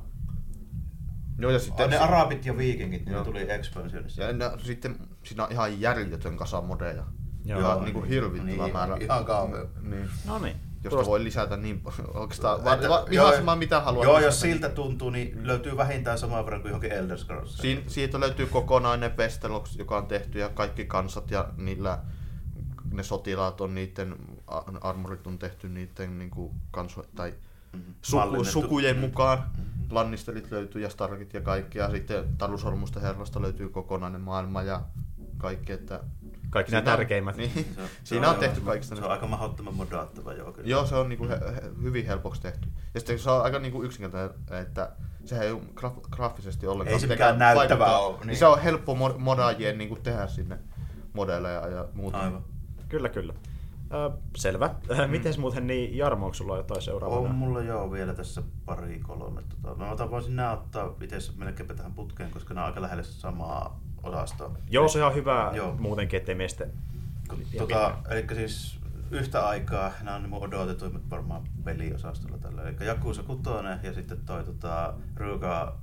Joo, 1.39 1.51
ja 1.51 1.59
sitten, 1.59 1.91
ne 1.91 1.97
arabit 1.99 2.47
ja 2.47 2.57
viikingit, 2.59 3.05
niin 3.05 3.13
Joo. 3.13 3.21
ne 3.21 3.25
tuli 3.25 3.51
expansionissa. 3.51 4.23
ja 4.23 4.33
ne, 4.33 4.45
sitten 4.63 4.97
siinä 5.25 5.45
on 5.47 5.53
ihan 5.53 5.81
järjetön 5.81 6.37
kasa 6.37 6.61
modeja. 6.61 7.05
Joo. 7.45 7.61
Ihan 7.61 7.85
niinku 7.85 8.03
hirvittävä 8.03 8.63
niin, 8.65 8.73
määrä. 8.73 8.97
Ihan 9.01 9.25
kauhean. 9.25 9.69
Niin. 9.83 10.09
No 10.27 10.39
niin. 10.39 10.57
josta 10.57 10.89
Kuulostaa- 10.89 11.11
voi 11.11 11.25
lisätä 11.25 11.57
niin 11.57 11.83
oikeastaan 12.15 12.65
va, 12.65 12.71
va, 12.89 13.07
ihan 13.11 13.37
sama 13.37 13.57
mitä 13.57 13.81
haluaa. 13.81 14.05
Joo, 14.05 14.13
lisätä, 14.15 14.27
jos 14.29 14.43
niin- 14.43 14.53
siltä 14.55 14.69
tuntuu, 14.69 15.11
niin 15.11 15.47
löytyy 15.47 15.77
vähintään 15.77 16.19
saman 16.19 16.45
verran 16.45 16.61
kuin 16.63 16.71
johonkin 16.71 16.93
Elder 16.93 17.19
Scrolls. 17.19 17.57
Siin, 17.59 17.85
siitä 17.87 18.21
löytyy 18.21 18.47
kokonainen 18.47 19.17
Westeros, 19.19 19.77
joka 19.79 19.97
on 19.97 20.07
tehty 20.07 20.39
ja 20.39 20.49
kaikki 20.49 20.85
kansat 20.85 21.31
ja 21.31 21.49
niillä 21.57 21.99
ne 22.93 23.03
sotilaat 23.03 23.61
on 23.61 23.75
niiden, 23.75 24.17
armorit 24.81 25.27
on 25.27 25.39
tehty 25.39 25.69
niiden 25.69 26.19
niinku 26.19 26.55
kanso, 26.71 27.05
tai 27.15 27.35
suku, 28.03 28.17
Mallinnettu. 28.21 28.53
sukujen 28.53 28.99
mukaan. 28.99 29.43
Lannisterit 29.91 30.51
löytyy 30.51 30.83
ja 30.83 30.91
Starkit 30.91 31.35
ja 31.35 31.41
kaikki 31.41 31.79
ja 31.79 31.91
sitten 31.91 32.25
Talusormusten 32.39 33.03
herrasta 33.03 33.43
löytyy 33.43 33.69
kokonainen 33.69 34.21
maailma 34.21 34.63
ja 34.63 34.83
kaikki, 35.39 35.73
että 35.73 36.01
Kaikki 36.53 36.73
nämä 36.73 36.81
Siinä 36.81 36.93
on- 36.93 36.99
tärkeimmät. 36.99 37.37
Niin, 37.37 37.51
Se 37.75 37.83
on- 37.83 37.89
siinä 38.05 38.27
se 38.27 38.31
on 38.33 38.37
tehty 38.41 38.61
kaikista. 38.61 38.97
Se 38.97 39.05
on 39.05 39.11
aika 39.11 39.27
mahdottoman 39.27 39.75
modaattava, 39.75 40.33
joo 40.33 40.53
kyllä. 40.53 40.69
Joo, 40.69 40.87
se 40.87 40.95
on 40.95 41.09
niinku 41.09 41.29
he, 41.29 41.35
he, 41.55 41.63
hyvin 41.83 42.07
helpoksi 42.07 42.43
tehty. 42.43 42.69
Ja 42.95 43.01
sitten 43.01 43.19
se 43.19 43.31
on 43.31 43.43
aika 43.43 43.59
niinku 43.59 43.83
yksinkertainen, 43.83 44.63
että 44.63 44.91
sehän 45.25 45.45
ei 45.45 45.53
ole 45.53 45.61
graf, 45.75 45.95
graafisesti 46.11 46.67
ollenkaan 46.67 46.93
Ei 46.95 47.01
se 47.01 47.07
mitenkään 47.07 47.35
mikään 47.35 47.57
näyttävää 47.57 47.79
vaikuttaa. 47.89 48.07
ole, 48.09 48.17
Niin. 48.19 48.27
niin. 48.27 48.37
Se 48.37 48.47
on 48.47 48.61
helppo 48.63 48.95
mod- 48.95 49.19
modaajien 49.19 49.79
niinku 49.79 49.97
tehdä 49.97 50.27
sinne 50.27 50.59
modeleja 51.13 51.67
ja 51.69 51.85
muuta. 51.95 52.19
Aivan. 52.19 52.45
Kyllä, 52.89 53.09
kyllä. 53.09 53.35
Selvä. 54.37 54.67
Mm. 54.69 55.11
Miten 55.11 55.41
muuten 55.41 55.67
niin, 55.67 55.97
Jarmo, 55.97 56.25
onko 56.25 56.35
sulla 56.35 56.57
jotain 56.57 56.83
seuraavana? 56.83 57.21
On 57.21 57.35
mulla 57.35 57.63
joo 57.63 57.93
vielä 57.93 58.15
tässä 58.15 58.43
pari 58.65 58.99
kolme. 58.99 59.43
Tota, 59.63 59.85
mä 59.85 59.91
otan 59.91 60.11
voisin 60.11 60.37
nämä 60.37 60.53
ottaa 60.53 60.95
itse 61.01 61.19
melkeinpä 61.37 61.75
tähän 61.75 61.93
putkeen, 61.93 62.31
koska 62.31 62.55
nämä 62.55 62.65
on 62.65 62.71
aika 62.71 62.83
lähellä 62.83 63.03
samaa 63.03 63.81
osastoa. 64.03 64.57
Joo, 64.71 64.89
se 64.89 64.99
on 64.99 65.03
ihan 65.03 65.15
hyvä 65.15 65.53
Joo. 65.55 65.75
muutenkin, 65.79 66.17
ettei 66.17 66.35
meistä... 66.35 66.67
Tota, 67.59 67.97
eli 68.11 68.27
siis 68.35 68.81
yhtä 69.11 69.47
aikaa 69.47 69.93
nämä 70.03 70.17
on 70.17 70.29
mun 70.29 70.43
odotetuimmat 70.43 71.11
varmaan 71.11 71.43
peliosastolla 71.65 72.39
tällä. 72.39 72.63
Eli 72.63 72.77
Jakusa 72.81 73.23
6 73.23 73.43
ja 73.83 73.93
sitten 73.93 74.19
toi 74.27 74.45
tota, 74.45 74.95
Ryuga 75.17 75.79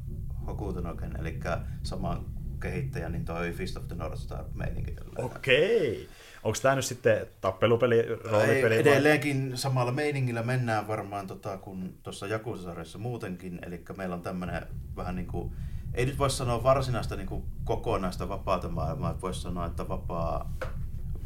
Hokutenoken, 0.48 1.16
eli 1.20 1.40
saman 1.84 2.26
kehittäjän, 2.60 3.12
niin 3.12 3.26
toi 3.26 3.52
Fist 3.52 3.78
of 3.78 3.88
the 3.88 3.96
North 3.96 4.22
Star 4.22 4.46
meininki. 4.54 4.96
Okei. 5.18 6.10
Onko 6.44 6.58
tämä 6.62 6.76
nyt 6.76 6.86
sitten 6.86 7.28
tappelupeli, 7.42 8.02
roolipeli? 8.32 8.76
Ei, 8.76 8.84
vai- 8.84 8.92
edelleenkin 8.92 9.58
samalla 9.58 9.92
meiningillä 9.92 10.44
mennään 10.44 10.88
varmaan 10.88 11.28
tota, 11.28 11.58
kuin 11.58 11.98
tuossa 12.04 12.28
Jakusa-sarjassa 12.28 12.98
muutenkin. 12.98 13.60
Eli 13.66 13.84
meillä 13.98 14.16
on 14.16 14.22
tämmöinen 14.22 14.68
vähän 14.96 15.16
niin 15.16 15.28
kuin, 15.28 15.52
ei 15.94 16.06
nyt 16.06 16.18
voi 16.18 16.30
sanoa 16.30 16.64
varsinaista 16.64 17.16
niin 17.16 17.28
kuin 17.28 17.44
kokonaista 17.64 18.30
vapaata 18.30 18.70
maailmaa, 18.70 19.22
voisi 19.22 19.42
sanoa, 19.42 19.66
että 19.66 19.88
vapaa, 19.88 20.54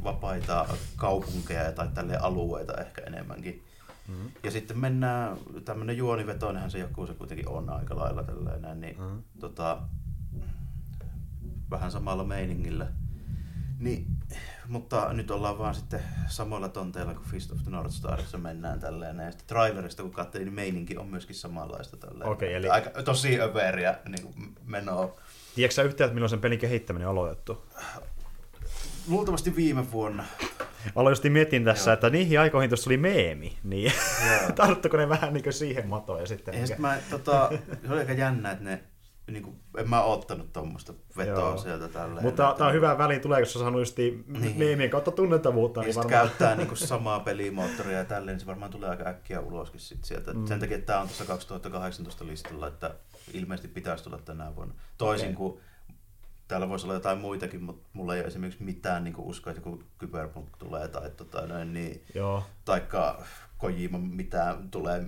vapaita 0.04 0.66
kaupunkeja 0.96 1.72
tai 1.72 1.88
tälle 1.94 2.18
alueita 2.18 2.82
ehkä 2.82 3.02
enemmänkin. 3.02 3.64
Mm-hmm. 4.08 4.32
Ja 4.44 4.52
sitten 4.52 4.80
mennään, 4.80 5.38
tämmöinen 5.66 5.98
juonivetoinenhan 5.98 6.72
se 6.72 6.80
joku 6.80 7.08
se 7.08 7.14
kuitenkin 7.14 7.48
on 7.50 7.70
aika 7.70 7.96
lailla 7.96 8.24
tällainen, 8.24 8.82
niin 8.82 8.96
Mhm. 8.96 9.04
mm-hmm. 9.06 9.24
tota, 9.40 9.78
vähän 11.72 11.92
samalla 11.92 12.24
meiningillä. 12.24 12.88
Niin, 13.80 14.08
mutta 14.68 15.14
nyt 15.14 15.32
ollaan 15.32 15.60
vaan 15.60 15.76
sitten 15.76 16.00
samoilla 16.28 16.70
tonteilla 16.70 17.14
kuin 17.14 17.26
Fist 17.28 17.52
of 17.52 17.58
the 17.64 17.72
North 17.72 17.94
Starissa 17.94 18.38
mennään 18.38 18.80
tälleen. 18.80 19.20
Ja 19.20 19.32
sitten 19.32 19.48
trailerista 19.48 20.04
kun 20.04 20.12
katselin, 20.12 20.46
niin 20.46 20.54
meininki 20.54 20.98
on 20.98 21.08
myöskin 21.08 21.36
samanlaista 21.36 21.98
tälleen. 21.98 22.30
Okei, 22.30 22.54
eli- 22.54 22.70
Aika, 22.70 23.04
tosi 23.04 23.42
överiä 23.42 23.96
niin 24.10 24.56
menoa. 24.66 25.16
Tiedätkö 25.56 25.76
sä 25.76 25.84
yhtään, 25.84 26.06
että 26.08 26.14
milloin 26.14 26.30
sen 26.30 26.42
pelin 26.42 26.60
kehittäminen 26.60 27.08
on 27.08 27.12
aloitettu? 27.12 27.66
Luultavasti 29.08 29.56
viime 29.56 29.92
vuonna. 29.92 30.24
Aloin 30.96 31.12
just 31.12 31.24
mietin 31.24 31.64
tässä, 31.66 31.90
Joo. 31.92 31.94
että 31.94 32.10
niihin 32.10 32.40
aikoihin 32.40 32.70
tuossa 32.70 32.90
oli 32.90 32.98
meemi, 32.98 33.58
niin 33.64 33.92
tarttuko 34.56 34.98
ne 34.98 35.10
vähän 35.10 35.34
niin 35.34 35.54
siihen 35.54 35.88
matoon 35.88 36.20
ja 36.20 36.26
sitten... 36.28 36.60
Ja 36.60 36.68
sit 36.68 36.78
mä, 36.78 36.98
tota, 37.10 37.50
se 37.88 37.94
oli 37.94 38.00
aika 38.00 38.14
jännä, 38.14 38.52
että 38.52 38.64
ne, 38.64 38.84
niin 39.28 39.44
kuin, 39.44 39.60
en 39.78 39.90
mä 39.90 40.04
oottanut 40.04 40.54
tuommoista 40.54 40.94
vetoa 41.18 41.50
Joo. 41.50 41.58
sieltä 41.58 41.88
tälleen. 41.88 42.26
Mutta 42.26 42.56
tämä 42.58 42.68
on 42.68 42.74
hyvä 42.74 42.98
väliin, 42.98 43.22
tulee, 43.22 43.40
kun 43.40 43.48
sä 43.48 43.60
saanut 43.60 43.82
just 43.82 43.98
Niin. 43.98 44.54
meemien 44.58 44.90
kautta 44.90 45.12
tunnettavuutta, 45.12 45.82
niin 45.82 45.96
varmaan... 45.96 46.10
käyttää 46.10 46.56
niinku 46.56 46.76
samaa 46.92 47.20
pelimoottoria 47.20 47.98
ja 47.98 48.06
tälleen, 48.06 48.36
niin 48.36 48.40
se 48.40 48.46
varmaan 48.46 48.72
tulee 48.72 48.90
aika 48.90 49.10
äkkiä 49.10 49.40
uloskin 49.40 49.80
sit 49.80 50.06
sieltä. 50.06 50.34
Mm. 50.34 50.48
Sen 50.48 50.60
takia, 50.60 50.78
että 50.78 50.88
tämä 50.88 51.00
on 51.00 51.08
tuossa 51.08 51.26
2018 51.26 52.28
listalla, 52.28 52.68
että 52.68 52.96
ilmeisesti 53.34 53.68
pitäisi 53.68 54.04
tulla 54.04 54.18
tänä 54.18 54.56
vuonna. 54.56 54.74
Toisin 54.98 55.26
Okei. 55.28 55.36
kuin 55.36 55.60
täällä 56.48 56.70
voisi 56.70 56.86
olla 56.86 56.94
jotain 56.94 57.18
muitakin, 57.18 57.64
mutta 57.64 57.90
mulla 57.94 58.16
ei 58.16 58.22
ole 58.22 58.28
esimerkiksi 58.28 58.64
mitään 58.64 59.04
niinku 59.04 59.30
uskoa, 59.30 59.52
että 59.52 59.70
joku 59.70 59.84
Cyberpunk 60.00 60.58
tulee 60.58 60.88
tai 60.88 61.10
tota, 61.10 61.48
noin, 61.48 61.74
niin, 61.74 62.04
Joo. 62.16 62.44
taikka 62.66 63.24
Kojima 63.58 63.98
mitään 63.98 64.72
tulee 64.72 65.06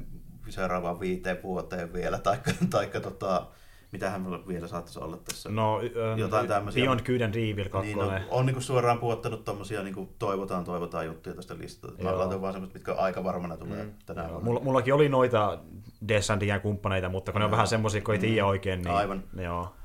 seuraavaan 0.50 1.00
viiteen 1.00 1.44
vuoteen 1.44 1.94
vielä, 1.94 2.18
taikka, 2.18 2.52
taikka 2.70 3.00
tota, 3.00 3.48
mitähän 3.96 4.22
meillä 4.22 4.48
vielä 4.48 4.68
saattaisi 4.68 5.00
olla 5.00 5.18
tässä. 5.18 5.50
No, 5.50 5.80
ähm, 5.80 6.20
Jotain 6.20 6.48
tämmösiä. 6.48 6.84
Beyond 6.84 7.00
Good 7.00 7.22
and 7.22 7.36
Evil 7.36 7.70
2. 7.70 7.88
Niin, 7.88 8.00
no, 8.00 8.12
on 8.30 8.46
niinku 8.46 8.62
suoraan 8.62 9.00
puottanut 9.00 9.44
tommosia 9.46 9.84
niinku 9.84 10.16
toivotaan, 10.20 10.64
toivotaan 10.64 11.06
juttuja 11.06 11.36
tästä 11.36 11.58
listalta. 11.58 12.04
Mä 12.04 12.10
Joo. 12.10 12.20
laitan 12.20 12.42
vaan 12.42 12.54
semmoista, 12.54 12.78
mitkä 12.78 12.94
aika 12.94 13.24
varmana 13.24 13.58
tulee 13.58 13.84
mm. 13.84 13.94
tänä 14.06 14.22
Joo, 14.22 14.30
vuonna. 14.30 14.46
Mulla, 14.46 14.60
mullakin 14.60 14.94
oli 14.94 15.10
noita 15.10 15.60
Descendien 16.08 16.62
kumppaneita, 16.62 17.10
mutta 17.10 17.32
kun 17.32 17.42
ne 17.42 17.46
on 17.46 17.52
vähän 17.52 17.68
semmoisia, 17.68 18.02
kun 18.02 18.14
ei 18.14 18.20
tiedä 18.20 18.46
oikein, 18.46 18.82
niin... 18.82 18.96
Aivan. 18.96 19.24
Joo. 19.38 19.76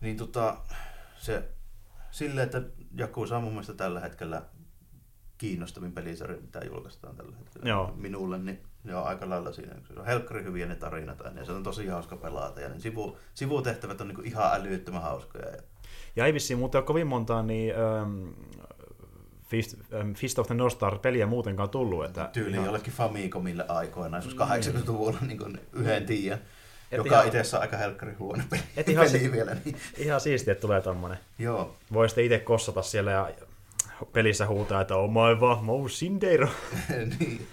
Niin 0.00 0.16
tota, 0.16 0.56
se 1.18 1.48
silleen, 2.10 2.44
että 2.44 2.62
Jakusa 2.96 3.36
on 3.36 3.42
mun 3.42 3.52
mielestä 3.52 3.74
tällä 3.74 4.00
hetkellä 4.00 4.42
kiinnostavin 5.38 5.92
pelisarja, 5.92 6.40
mitä 6.40 6.60
julkaistaan 6.64 7.16
tällä 7.16 7.36
hetkellä. 7.36 7.68
Joo. 7.68 7.92
Minulle, 7.96 8.38
niin 8.38 8.60
ne 8.86 8.96
on 8.96 9.06
aika 9.06 9.28
lailla 9.30 9.52
siinä. 9.52 9.74
Se 9.94 10.00
on 10.00 10.06
helkkari 10.06 10.44
hyviä 10.44 10.66
ne 10.66 10.74
tarinat 10.74 11.20
aina, 11.20 11.40
ja 11.40 11.46
se 11.46 11.52
on 11.52 11.62
tosi 11.62 11.86
hauska 11.86 12.16
pelata. 12.16 12.60
Ja 12.60 12.68
ne 12.68 12.78
sivu, 12.80 13.18
sivutehtävät 13.34 14.00
on 14.00 14.08
niinku 14.08 14.22
ihan 14.24 14.54
älyttömän 14.60 15.02
hauskoja. 15.02 15.46
Ja, 16.16 16.26
ei 16.26 16.34
vissiin 16.34 16.58
muuten 16.58 16.78
ole 16.78 16.86
kovin 16.86 17.06
montaa 17.06 17.42
niin, 17.42 17.74
ähm, 17.76 18.28
Fist, 19.48 19.74
ähm, 19.94 20.12
Fist 20.12 20.38
of 20.38 20.46
the 20.46 20.54
North 20.54 20.76
Star 20.76 20.98
peliä 20.98 21.26
muutenkaan 21.26 21.70
tullut. 21.70 22.04
Että 22.04 22.30
tyyli 22.32 22.52
ihan- 22.52 22.64
jollekin 22.66 22.92
Famicomille 22.92 23.64
aikoinaan, 23.68 24.22
joskus 24.22 24.34
80-luvulla 24.48 25.18
niin 25.20 25.38
kuin 25.38 25.60
yhden 25.72 26.06
tiiän. 26.06 26.38
Et 26.92 26.96
joka 26.96 27.14
ihan- 27.14 27.26
itse 27.26 27.40
asiassa 27.40 27.58
aika 27.58 27.76
helkkari 27.76 28.12
huono 28.12 28.42
peli, 28.50 28.62
Et 28.76 28.88
ihan 28.88 29.06
peli 29.12 29.32
vielä. 29.32 29.56
Niin. 29.64 29.76
Ihan 29.98 30.20
siistiä, 30.20 30.52
että 30.52 30.60
tulee 30.62 30.80
tommonen. 30.80 31.18
Joo, 31.38 31.74
Voi 31.92 32.08
sitten 32.08 32.24
itse 32.24 32.38
kossata 32.38 32.82
siellä 32.82 33.10
ja 33.10 33.30
pelissä 34.12 34.46
huutaa, 34.46 34.80
että 34.80 34.96
oh 34.96 35.10
my 35.10 35.40
va, 35.40 35.58
mo 35.62 35.88
Sindero. 35.88 36.48
niin. 37.20 37.46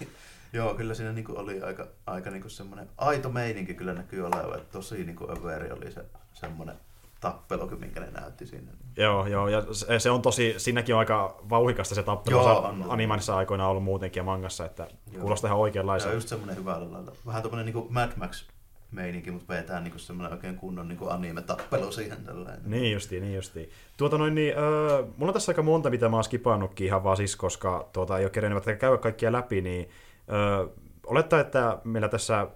Joo, 0.54 0.74
kyllä 0.74 0.94
siinä 0.94 1.12
niinku 1.12 1.32
oli 1.36 1.62
aika, 1.62 1.86
aika 2.06 2.30
niinku 2.30 2.48
semmoinen 2.48 2.88
aito 2.98 3.28
meininki 3.30 3.74
kyllä 3.74 3.94
näkyy 3.94 4.26
olevan, 4.26 4.58
että 4.58 4.72
tosi 4.72 5.04
niinku 5.04 5.30
överi 5.30 5.70
oli 5.70 5.92
se 5.92 6.04
semmoinen 6.32 6.76
tappelu, 7.20 7.70
minkä 7.78 8.00
ne 8.00 8.10
näytti 8.10 8.46
siinä. 8.46 8.72
Joo, 8.96 9.26
joo, 9.26 9.48
ja 9.48 9.62
se, 9.72 9.98
se 9.98 10.10
on 10.10 10.22
tosi, 10.22 10.54
siinäkin 10.56 10.94
on 10.94 10.98
aika 10.98 11.36
vauhikasta 11.50 11.94
se 11.94 12.02
tappelu, 12.02 12.36
Joo, 12.36 12.58
on, 12.58 12.84
animanissa 12.88 13.36
aikoina 13.36 13.68
ollut 13.68 13.84
muutenkin 13.84 14.20
ja 14.20 14.24
mangassa, 14.24 14.64
että 14.64 14.86
Joo. 15.12 15.20
kuulostaa 15.20 15.48
ihan 15.48 15.58
Se 15.58 15.62
oikeanlaisen. 15.62 16.08
on 16.08 16.14
just 16.14 16.28
semmoinen 16.28 16.56
hyvällä 16.56 16.92
lailla. 16.92 17.12
Vähän 17.26 17.42
tommonen 17.42 17.66
niinku 17.66 17.86
Mad 17.90 18.12
Max 18.16 18.44
meininki, 18.90 19.30
mutta 19.30 19.54
vetää 19.54 19.80
niinku 19.80 19.98
semmoinen 19.98 20.32
oikein 20.32 20.56
kunnon 20.56 20.88
niinku 20.88 21.08
anime-tappelu 21.08 21.92
siihen 21.92 22.24
tällainen. 22.24 22.70
Niin 22.70 22.92
justiin, 22.92 23.22
niin 23.22 23.34
justiin. 23.34 23.70
Tuota 23.96 24.18
noin, 24.18 24.34
niin, 24.34 24.58
öö, 24.58 25.02
mulla 25.16 25.30
on 25.30 25.34
tässä 25.34 25.50
aika 25.50 25.62
monta, 25.62 25.90
mitä 25.90 26.08
mä 26.08 26.16
oon 26.16 26.24
skipannutkin 26.24 26.86
ihan 26.86 27.04
vaan 27.04 27.16
siis, 27.16 27.36
koska 27.36 27.88
tuota, 27.92 28.18
ei 28.18 28.24
ole 28.24 28.30
kerennyt 28.30 28.64
käydä 28.64 28.96
kaikkia 28.96 29.32
läpi, 29.32 29.60
niin 29.60 29.90
öö, 30.32 30.66
olettaa, 31.06 31.40
että 31.40 31.78
meillä 31.84 32.08
tässä, 32.08 32.46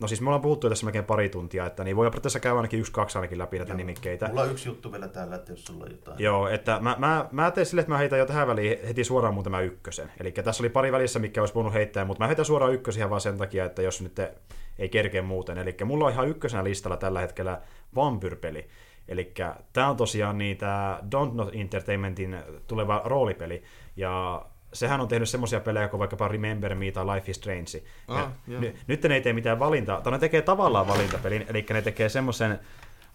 no 0.00 0.08
siis 0.08 0.20
me 0.20 0.28
ollaan 0.28 0.42
puhuttu 0.42 0.68
tässä 0.68 0.86
melkein 0.86 1.04
pari 1.04 1.28
tuntia, 1.28 1.66
että 1.66 1.84
niin 1.84 1.96
voi 1.96 2.06
periaatteessa 2.06 2.40
käydä 2.40 2.56
ainakin 2.56 2.80
yksi, 2.80 2.92
kaksi 2.92 3.18
ainakin 3.18 3.38
läpi 3.38 3.58
näitä 3.58 3.72
Joo. 3.72 3.76
nimikkeitä. 3.76 4.28
Mulla 4.28 4.42
on 4.42 4.50
yksi 4.50 4.68
juttu 4.68 4.92
vielä 4.92 5.08
täällä, 5.08 5.36
että 5.36 5.52
jos 5.52 5.64
sulla 5.64 5.84
on 5.84 5.90
jotain. 5.90 6.18
Joo, 6.18 6.48
että 6.48 6.78
mä, 6.80 6.96
mä, 6.98 7.28
mä 7.32 7.50
teen 7.50 7.66
sille, 7.66 7.80
että 7.80 7.92
mä 7.92 7.98
heitän 7.98 8.18
jo 8.18 8.26
tähän 8.26 8.48
väliin 8.48 8.86
heti 8.86 9.04
suoraan 9.04 9.34
muuten 9.34 9.50
mä 9.50 9.60
ykkösen. 9.60 10.12
Eli 10.20 10.32
tässä 10.32 10.62
oli 10.62 10.68
pari 10.68 10.92
välissä, 10.92 11.18
mikä 11.18 11.42
olisi 11.42 11.54
voinut 11.54 11.72
heittää, 11.72 12.04
mutta 12.04 12.24
mä 12.24 12.26
heitän 12.26 12.44
suoraan 12.44 12.74
ykkösen 12.74 13.00
ihan 13.00 13.10
vaan 13.10 13.20
sen 13.20 13.38
takia, 13.38 13.64
että 13.64 13.82
jos 13.82 14.02
nyt 14.02 14.20
ei 14.78 14.88
kerkeä 14.88 15.22
muuten. 15.22 15.58
Eli 15.58 15.76
mulla 15.84 16.04
on 16.04 16.12
ihan 16.12 16.28
ykkösenä 16.28 16.64
listalla 16.64 16.96
tällä 16.96 17.20
hetkellä 17.20 17.60
Vampyrpeli. 17.94 18.68
Eli 19.08 19.34
tämä 19.72 19.88
on 19.88 19.96
tosiaan 19.96 20.38
niitä 20.38 20.98
Don't 21.02 21.34
Not 21.34 21.50
Entertainmentin 21.52 22.38
tuleva 22.66 23.02
roolipeli. 23.04 23.62
Ja 23.96 24.44
sehän 24.72 25.00
on 25.00 25.08
tehnyt 25.08 25.28
semmoisia 25.28 25.60
pelejä 25.60 25.88
kuin 25.88 25.98
vaikkapa 25.98 26.28
Remember 26.28 26.74
Me 26.74 26.90
tai 26.90 27.06
Life 27.06 27.30
is 27.30 27.36
Strange. 27.36 27.82
Ja 28.08 28.14
Ah, 28.14 28.30
joo. 28.48 28.60
ny, 28.60 28.74
nyt 28.86 29.02
ne 29.02 29.14
ei 29.14 29.20
tee 29.20 29.32
mitään 29.32 29.58
valintaa, 29.58 30.00
tai 30.00 30.12
ne 30.12 30.18
tekee 30.18 30.42
tavallaan 30.42 30.86
valintapelin, 30.88 31.44
eli 31.48 31.66
ne 31.72 31.82
tekee 31.82 32.08
semmoisen 32.08 32.58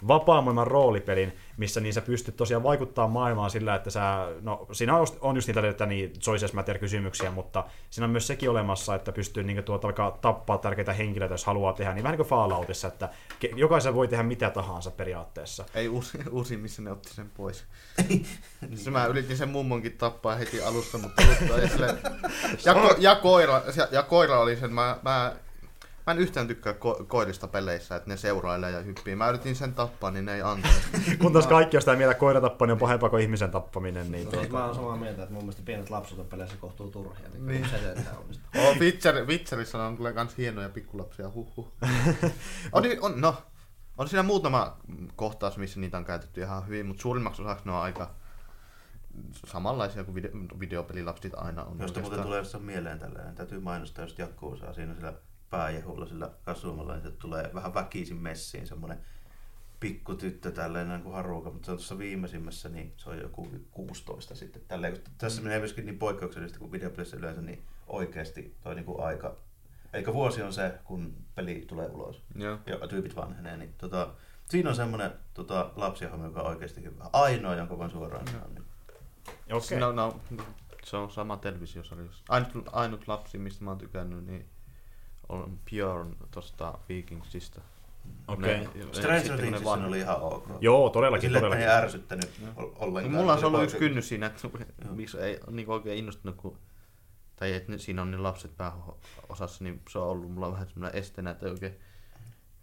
vapaa-maailman 0.07 0.67
roolipelin, 0.67 1.37
missä 1.57 1.79
niin 1.79 1.93
sä 1.93 2.01
pystyt 2.01 2.35
tosiaan 2.35 2.63
vaikuttaa 2.63 3.07
maailmaan 3.07 3.49
sillä, 3.49 3.75
että 3.75 3.89
sä, 3.89 4.27
no 4.41 4.67
siinä 4.71 4.95
on 5.21 5.35
just, 5.35 5.47
niitä 5.47 5.69
että 5.69 5.85
niin 5.85 6.13
choices 6.19 6.53
matter 6.53 6.79
kysymyksiä, 6.79 7.31
mutta 7.31 7.63
siinä 7.89 8.05
on 8.05 8.11
myös 8.11 8.27
sekin 8.27 8.49
olemassa, 8.49 8.95
että 8.95 9.11
pystyy 9.11 9.43
niin 9.43 9.63
tuota, 9.63 9.87
vaikka 9.87 10.17
tappaa 10.21 10.57
tärkeitä 10.57 10.93
henkilöitä, 10.93 11.33
jos 11.33 11.45
haluaa 11.45 11.73
tehdä, 11.73 11.93
niin 11.93 12.03
vähän 12.03 12.13
niin 12.13 12.27
kuin 12.27 12.29
Falloutissa, 12.29 12.87
että 12.87 13.09
jokaisen 13.55 13.95
voi 13.95 14.07
tehdä 14.07 14.23
mitä 14.23 14.49
tahansa 14.49 14.91
periaatteessa. 14.91 15.65
Ei 15.75 15.87
uusi, 15.87 16.17
uusi 16.31 16.57
missä 16.57 16.81
ne 16.81 16.91
otti 16.91 17.09
sen 17.09 17.29
pois. 17.37 17.63
siis 18.75 18.89
mä 18.89 19.05
yritin 19.05 19.37
sen 19.37 19.49
mummonkin 19.49 19.97
tappaa 19.97 20.35
heti 20.35 20.61
alussa, 20.61 20.97
mutta 20.97 21.21
ja, 21.21 21.69
sille, 21.69 21.87
ja, 22.65 22.73
ko, 22.73 22.95
ja, 22.97 23.15
koira, 23.15 23.61
ja 23.91 24.03
koira 24.03 24.39
oli 24.39 24.55
sen, 24.55 24.73
mä, 24.73 24.97
mä 25.01 25.35
Mä 26.07 26.11
en 26.11 26.19
yhtään 26.19 26.47
tykkää 26.47 26.73
ko- 26.73 27.05
koirista 27.05 27.47
peleissä, 27.47 27.95
että 27.95 28.09
ne 28.09 28.17
seurailee 28.17 28.71
ja 28.71 28.79
hyppii. 28.79 29.15
Mä 29.15 29.29
yritin 29.29 29.55
sen 29.55 29.73
tappaa, 29.73 30.11
niin 30.11 30.25
ne 30.25 30.35
ei 30.35 30.41
antaisi. 30.41 30.81
Kun 31.21 31.33
taas 31.33 31.47
kaikki 31.47 31.77
on 31.77 31.81
sitä 31.81 31.95
mieltä, 31.95 32.15
koira 32.15 32.41
tappaminen 32.41 32.73
on 32.73 32.79
pahempaa 32.79 33.09
kuin 33.09 33.21
ihmisen 33.21 33.51
tappaminen. 33.51 34.11
Niin 34.11 34.25
no, 34.25 34.31
tuota... 34.31 34.49
Mä 34.49 34.65
oon 34.65 34.75
samaa 34.75 34.95
mieltä, 34.95 35.23
että 35.23 35.33
mun 35.33 35.43
mielestä 35.43 35.61
pienet 35.65 35.89
lapset 35.89 36.19
on 36.19 36.25
peleissä 36.25 36.57
kohtuu 36.57 36.91
turhia. 36.91 37.29
Niin, 37.29 37.47
niin. 37.47 37.69
se 37.69 37.95
oh, 38.67 38.79
Witcher, 38.79 39.25
Witcherissa 39.25 39.85
on 39.85 39.97
kyllä 39.97 40.13
kans 40.13 40.37
hienoja 40.37 40.69
pikkulapsia, 40.69 41.29
huhhuh. 41.29 41.71
on, 42.71 42.83
on, 43.01 43.21
no, 43.21 43.35
on 43.97 44.07
siinä 44.07 44.23
muutama 44.23 44.77
kohtaus, 45.15 45.57
missä 45.57 45.79
niitä 45.79 45.97
on 45.97 46.05
käytetty 46.05 46.41
ihan 46.41 46.67
hyvin, 46.67 46.85
mutta 46.85 47.01
suurimmaksi 47.01 47.41
osaksi 47.41 47.65
ne 47.65 47.71
on 47.71 47.81
aika 47.81 48.11
samanlaisia 49.45 50.03
kuin 50.03 50.15
video, 50.15 50.31
videopelilapsit 50.59 51.33
aina 51.35 51.63
on. 51.63 51.79
Josta 51.79 51.99
muuten 51.99 52.21
tulee 52.21 52.39
jossain 52.39 52.63
mieleen 52.63 52.99
tällainen, 52.99 53.35
täytyy 53.35 53.59
mainostaa 53.59 54.05
just 54.05 54.19
Jakkuusaa 54.19 54.73
siinä 54.73 54.95
sillä 54.95 55.13
pääjehulla 55.49 56.05
sillä 56.05 56.31
kasumalla, 56.43 56.95
että 56.95 57.11
tulee 57.11 57.51
vähän 57.53 57.73
väkisin 57.73 58.17
messiin 58.17 58.67
semmoinen 58.67 58.97
pikkutyttö 59.79 60.51
tälleen 60.51 60.89
niin 60.89 61.01
kuin 61.01 61.15
haruka, 61.15 61.51
mutta 61.51 61.65
se 61.65 61.71
on 61.71 61.77
tuossa 61.77 61.97
viimeisimmässä, 61.97 62.69
niin 62.69 62.93
se 62.97 63.09
on 63.09 63.19
joku 63.19 63.47
16 63.71 64.35
sitten. 64.35 64.61
Tälleen, 64.67 64.93
kun 64.93 65.01
tässä 65.17 65.41
menee 65.41 65.59
myöskin 65.59 65.85
niin 65.85 65.99
poikkeuksellisesti 65.99 66.59
kuin 66.59 66.71
videopelissä 66.71 67.17
yleensä, 67.17 67.41
niin 67.41 67.63
oikeasti 67.87 68.55
toi 68.63 68.75
niin 68.75 68.85
kuin 68.85 69.03
aika, 69.03 69.35
eli 69.93 70.05
vuosi 70.05 70.41
on 70.41 70.53
se, 70.53 70.79
kun 70.83 71.13
peli 71.35 71.63
tulee 71.67 71.87
ulos 71.87 72.23
Joo. 72.35 72.59
ja 72.65 72.87
tyypit 72.87 73.15
vanhenee, 73.15 73.57
niin 73.57 73.73
tota, 73.77 74.13
siinä 74.45 74.69
on 74.69 74.75
semmoinen 74.75 75.11
tota, 75.33 75.71
lapsihomo, 75.75 76.25
joka 76.25 76.41
on 76.41 76.47
oikeasti 76.47 76.83
hyvä. 76.83 77.09
Ainoa, 77.13 77.55
jonka 77.55 77.77
voin 77.77 77.91
suoraan 77.91 78.27
sanoa. 78.27 78.47
Niin. 78.47 78.65
Okay. 79.51 79.79
No, 79.79 79.91
no, 79.91 80.19
se 80.83 80.97
on 80.97 81.11
sama 81.11 81.37
televisiosarja. 81.37 82.05
Ainut, 82.29 82.69
ainut 82.71 83.07
lapsi, 83.07 83.37
mistä 83.37 83.63
mä 83.63 83.71
oon 83.71 83.77
tykännyt, 83.77 84.25
niin 84.25 84.49
on 85.29 85.59
Björn 85.69 86.15
tuosta 86.31 86.77
Vikingsista. 86.89 87.61
Okei. 88.27 88.61
Okay. 88.61 88.81
Stranger 88.91 89.37
Thingsissä 89.37 89.71
oli 89.71 89.99
ihan 89.99 90.21
ok. 90.21 90.47
Joo, 90.59 90.89
todellakin. 90.89 91.27
Sille 91.27 91.39
todellakin. 91.39 91.67
ei 91.67 91.73
ärsyttänyt 91.73 92.41
ollenkaan. 92.55 93.15
Mulla 93.15 93.33
on 93.33 93.45
ollut 93.45 93.63
yksi 93.63 93.77
kynnys 93.77 94.09
siinä, 94.09 94.25
että 94.25 94.49
miksi 94.89 95.19
ei 95.19 95.39
niin 95.51 95.69
oikein 95.69 95.97
innostunut, 95.97 96.35
kun 96.37 96.57
tai 97.35 97.53
että 97.53 97.77
siinä 97.77 98.01
on 98.01 98.11
ne 98.11 98.17
lapset 98.17 98.57
pääosassa, 98.57 99.63
niin 99.63 99.81
se 99.89 99.99
on 99.99 100.07
ollut 100.07 100.31
mulla 100.31 100.51
vähän 100.51 100.67
semmoinen 100.67 100.99
esteenä, 100.99 101.29
että 101.29 101.45
oikein 101.45 101.75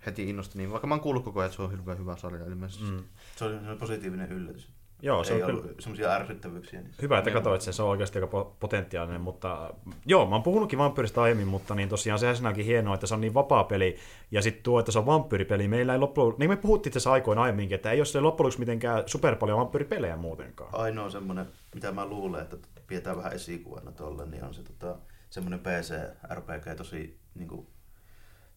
heti 0.07 0.31
innostui. 0.31 0.59
Niin, 0.59 0.71
vaikka 0.71 0.87
mä 0.87 0.95
oon 0.95 1.01
kuullut 1.01 1.25
koko 1.25 1.41
ajan, 1.41 1.47
että 1.47 1.57
se 1.57 1.63
on 1.63 1.73
hyvä, 1.73 1.95
hyvä 1.95 2.17
sarja 2.17 2.47
ilmeisesti. 2.47 2.91
Mm. 2.91 3.05
Se 3.37 3.45
oli 3.45 3.77
positiivinen 3.79 4.33
yllätys. 4.33 4.69
Joo, 5.05 5.25
se 5.25 5.35
ei 5.35 5.43
on 5.43 5.51
ollut 5.51 5.63
kyllä... 5.63 5.81
semmoisia 5.81 6.13
ärsyttävyyksiä. 6.13 6.81
Niin 6.81 6.95
Hyvä, 7.03 7.19
että 7.19 7.31
katsoit 7.31 7.61
sen, 7.61 7.75
se 7.75 7.83
on 7.83 7.89
oikeasti 7.89 8.19
aika 8.19 8.45
potentiaalinen, 8.61 9.21
mutta 9.21 9.75
joo, 10.07 10.27
mä 10.27 10.35
oon 10.35 10.43
puhunutkin 10.43 10.79
vampyyristä 10.79 11.23
aiemmin, 11.23 11.49
mutta 11.49 11.75
niin 11.75 11.89
tosiaan 11.89 12.19
sehän 12.19 12.37
sinäkin 12.37 12.65
hienoa, 12.65 12.95
että 12.95 13.07
se 13.07 13.15
on 13.15 13.21
niin 13.21 13.35
vapaa 13.35 13.65
peli, 13.65 13.97
ja 14.31 14.43
sitten 14.43 14.63
tuo, 14.63 14.79
että 14.81 14.93
se 14.93 14.99
on 14.99 15.07
vampyyripeli, 15.07 15.69
meillä 15.69 15.93
ei 15.93 15.99
loppujen 15.99 16.35
niin 16.39 16.51
me 16.51 16.57
puhuttiin 16.57 16.93
tässä 16.93 17.13
aikoina 17.13 17.43
aiemminkin, 17.43 17.75
että 17.75 17.91
ei 17.91 17.99
ole 17.99 18.05
se 18.05 18.21
loppujen 18.21 18.53
mitenkään 18.59 19.03
super 19.07 19.37
paljon 19.37 19.59
vampyyripelejä 19.59 20.17
muutenkaan. 20.17 20.71
Ainoa 20.73 21.11
semmoinen, 21.11 21.47
mitä 21.75 21.93
mä 21.93 22.07
luulen, 22.07 22.43
että 22.43 22.57
pidetään 22.87 23.17
vähän 23.17 23.33
esikuvana 23.33 23.93
tolle, 23.93 24.27
niin 24.27 24.45
on 24.45 24.55
se 24.55 24.63
tota, 24.63 24.97
semmoinen 25.31 25.61
PC-RPG 25.61 26.77
tosi 26.77 27.19
niin 27.35 27.49
kuin, 27.49 27.67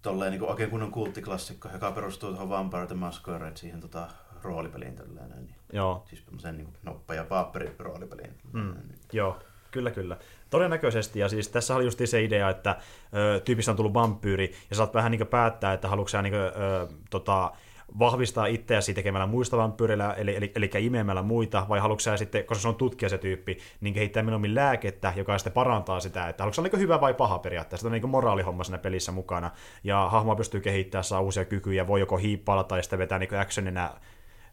tolleen 0.01 0.31
niin 0.31 0.39
kuin 0.39 0.49
oikein 0.49 0.69
kunnon 0.69 0.91
kulttiklassikko, 0.91 1.69
joka 1.73 1.91
perustuu 1.91 2.29
tuohon 2.29 2.49
Vampire 2.49 2.87
the 2.87 2.95
Masquerade, 2.95 3.55
siihen 3.55 3.79
tota, 3.79 4.07
roolipeliin 4.43 4.95
tällainen. 4.95 5.45
Niin, 5.45 5.56
Joo. 5.73 6.03
Siis 6.09 6.23
semmoisen 6.23 6.57
niin 6.57 6.67
nopea 6.83 7.23
paaperi 7.23 7.71
roolipeliin. 7.79 8.33
Mm. 8.53 8.73
Joo, 9.13 9.39
kyllä 9.71 9.91
kyllä. 9.91 10.17
Todennäköisesti, 10.49 11.19
ja 11.19 11.29
siis 11.29 11.49
tässä 11.49 11.75
oli 11.75 11.83
just 11.83 12.01
se 12.05 12.23
idea, 12.23 12.49
että 12.49 12.77
ö, 13.13 13.39
tyypissä 13.39 13.71
on 13.71 13.77
tullut 13.77 13.93
vampyyri, 13.93 14.53
ja 14.69 14.75
saat 14.75 14.93
vähän 14.93 15.11
niin 15.11 15.27
päättää, 15.27 15.73
että 15.73 15.87
haluatko 15.87 16.09
sä 16.09 16.21
niin 16.21 16.33
kuin, 16.33 16.41
ö, 16.41 16.87
tota, 17.09 17.51
vahvistaa 17.99 18.45
itseäsi 18.45 18.93
tekemällä 18.93 19.27
muista 19.27 19.57
vampyyreillä, 19.57 20.13
eli, 20.13 20.35
eli, 20.35 20.51
eli 20.55 20.69
imemällä 20.79 21.21
muita, 21.21 21.65
vai 21.69 21.79
haluatko 21.79 21.99
sä 21.99 22.17
sitten, 22.17 22.45
koska 22.45 22.61
se 22.61 22.67
on 22.67 22.75
tutkija 22.75 23.09
se 23.09 23.17
tyyppi, 23.17 23.57
niin 23.81 23.93
kehittää 23.93 24.23
mieluummin 24.23 24.55
lääkettä, 24.55 25.13
joka 25.15 25.37
sitten 25.37 25.53
parantaa 25.53 25.99
sitä, 25.99 26.29
että 26.29 26.43
haluatko 26.43 26.55
se 26.55 26.69
niin 26.69 26.79
hyvä 26.79 27.01
vai 27.01 27.13
paha 27.13 27.39
periaatteessa, 27.39 27.81
se 27.81 27.87
on 27.87 27.91
niin 28.01 28.09
moraalihomma 28.09 28.63
siinä 28.63 28.77
pelissä 28.77 29.11
mukana, 29.11 29.51
ja 29.83 30.09
hahmoa 30.11 30.35
pystyy 30.35 30.61
kehittämään, 30.61 31.03
saa 31.03 31.21
uusia 31.21 31.45
kykyjä, 31.45 31.87
voi 31.87 31.99
joko 31.99 32.17
hiippailla 32.17 32.63
tai 32.63 32.83
sitten 32.83 32.99
vetää 32.99 33.19
niin 33.19 33.39
actionina 33.39 33.89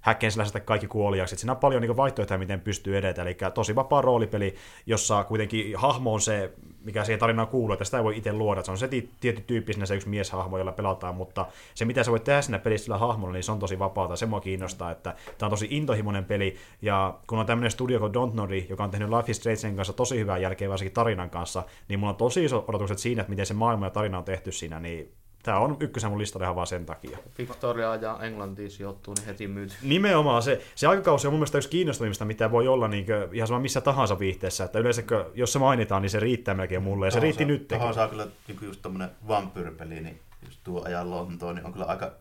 häkkensillä 0.04 0.60
kaikki 0.60 0.86
kuoliaksi. 0.86 1.36
Siinä 1.36 1.52
on 1.52 1.58
paljon 1.58 1.82
niin 1.82 1.96
vaihtoehtoja, 1.96 2.38
miten 2.38 2.60
pystyy 2.60 2.98
edetä. 2.98 3.22
Eli 3.22 3.36
tosi 3.54 3.74
vapaa 3.74 4.02
roolipeli, 4.02 4.54
jossa 4.86 5.24
kuitenkin 5.24 5.76
hahmo 5.76 6.14
on 6.14 6.20
se, 6.20 6.52
mikä 6.84 7.04
siihen 7.04 7.18
tarinaan 7.18 7.48
kuuluu, 7.48 7.72
että 7.72 7.84
sitä 7.84 7.96
ei 7.96 8.04
voi 8.04 8.16
itse 8.16 8.32
luoda. 8.32 8.62
Se 8.62 8.70
on 8.70 8.78
se 8.78 8.88
tietty 9.20 9.42
tyyppi 9.46 9.72
sinne 9.72 9.86
se 9.86 9.94
yksi 9.94 10.08
mieshahmo, 10.08 10.58
jolla 10.58 10.72
pelataan, 10.72 11.14
mutta 11.14 11.46
se 11.74 11.84
mitä 11.84 12.02
sä 12.02 12.10
voit 12.10 12.24
tehdä 12.24 12.42
siinä 12.42 12.58
pelissä 12.58 12.84
sillä 12.84 12.98
hahmolla, 12.98 13.32
niin 13.32 13.42
se 13.42 13.52
on 13.52 13.58
tosi 13.58 13.78
vapaata. 13.78 14.16
Se 14.16 14.26
mua 14.26 14.40
kiinnostaa, 14.40 14.90
että 14.90 15.14
tämä 15.38 15.46
on 15.46 15.50
tosi 15.50 15.66
intohimoinen 15.70 16.24
peli. 16.24 16.56
Ja 16.82 17.14
kun 17.26 17.38
on 17.38 17.46
tämmöinen 17.46 17.70
studio 17.70 17.98
kuin 17.98 18.12
Don't 18.14 18.34
Nori, 18.34 18.66
joka 18.70 18.84
on 18.84 18.90
tehnyt 18.90 19.08
Life 19.08 19.30
is 19.30 19.36
Strangein 19.36 19.76
kanssa 19.76 19.92
tosi 19.92 20.18
hyvää 20.18 20.38
jälkeä, 20.38 20.68
varsinkin 20.68 20.94
tarinan 20.94 21.30
kanssa, 21.30 21.62
niin 21.88 22.00
mulla 22.00 22.12
on 22.12 22.16
tosi 22.16 22.44
iso 22.44 22.64
odotukset 22.68 22.98
siinä, 22.98 23.20
että 23.20 23.30
miten 23.30 23.46
se 23.46 23.54
maailma 23.54 23.86
ja 23.86 23.90
tarina 23.90 24.18
on 24.18 24.24
tehty 24.24 24.52
siinä, 24.52 24.80
niin 24.80 25.12
Tämä 25.44 25.58
on 25.58 25.76
ykkösen 25.80 26.10
mun 26.10 26.18
listalla 26.18 26.44
ihan 26.44 26.56
vaan 26.56 26.66
sen 26.66 26.86
takia. 26.86 27.18
Victoria 27.38 27.94
ja 27.94 28.18
Englantiin 28.22 28.70
sijoittuu, 28.70 29.14
niin 29.14 29.26
heti 29.26 29.46
myyty. 29.46 29.74
Nimenomaan. 29.82 30.42
Se, 30.42 30.62
se 30.74 30.86
aikakausi 30.86 31.26
on 31.26 31.32
mun 31.32 31.38
mielestä 31.38 31.58
yksi 31.58 31.70
kiinnostavimmista, 31.70 32.24
mitä 32.24 32.50
voi 32.50 32.68
olla 32.68 32.88
niin 32.88 33.06
kuin, 33.06 33.16
ihan 33.32 33.48
sama 33.48 33.60
missä 33.60 33.80
tahansa 33.80 34.18
viihteessä. 34.18 34.64
Että 34.64 34.78
yleensä, 34.78 35.02
jos 35.34 35.52
se 35.52 35.58
mainitaan, 35.58 36.02
niin 36.02 36.10
se 36.10 36.20
riittää 36.20 36.54
melkein 36.54 36.82
mulle. 36.82 37.06
Ja 37.06 37.10
se 37.10 37.20
riitti 37.20 37.44
nyt. 37.44 37.68
Tuohon 37.68 37.94
saa 37.94 38.08
kyllä 38.08 38.26
niin 38.48 38.58
just 38.62 38.82
tämmöinen 38.82 39.10
vampyyripeli, 39.28 40.00
niin 40.00 40.20
just 40.44 40.60
tuo 40.64 40.84
ajan 40.84 41.10
Lontoon, 41.10 41.54
niin 41.54 41.66
on 41.66 41.72
kyllä 41.72 41.86
aika 41.86 42.12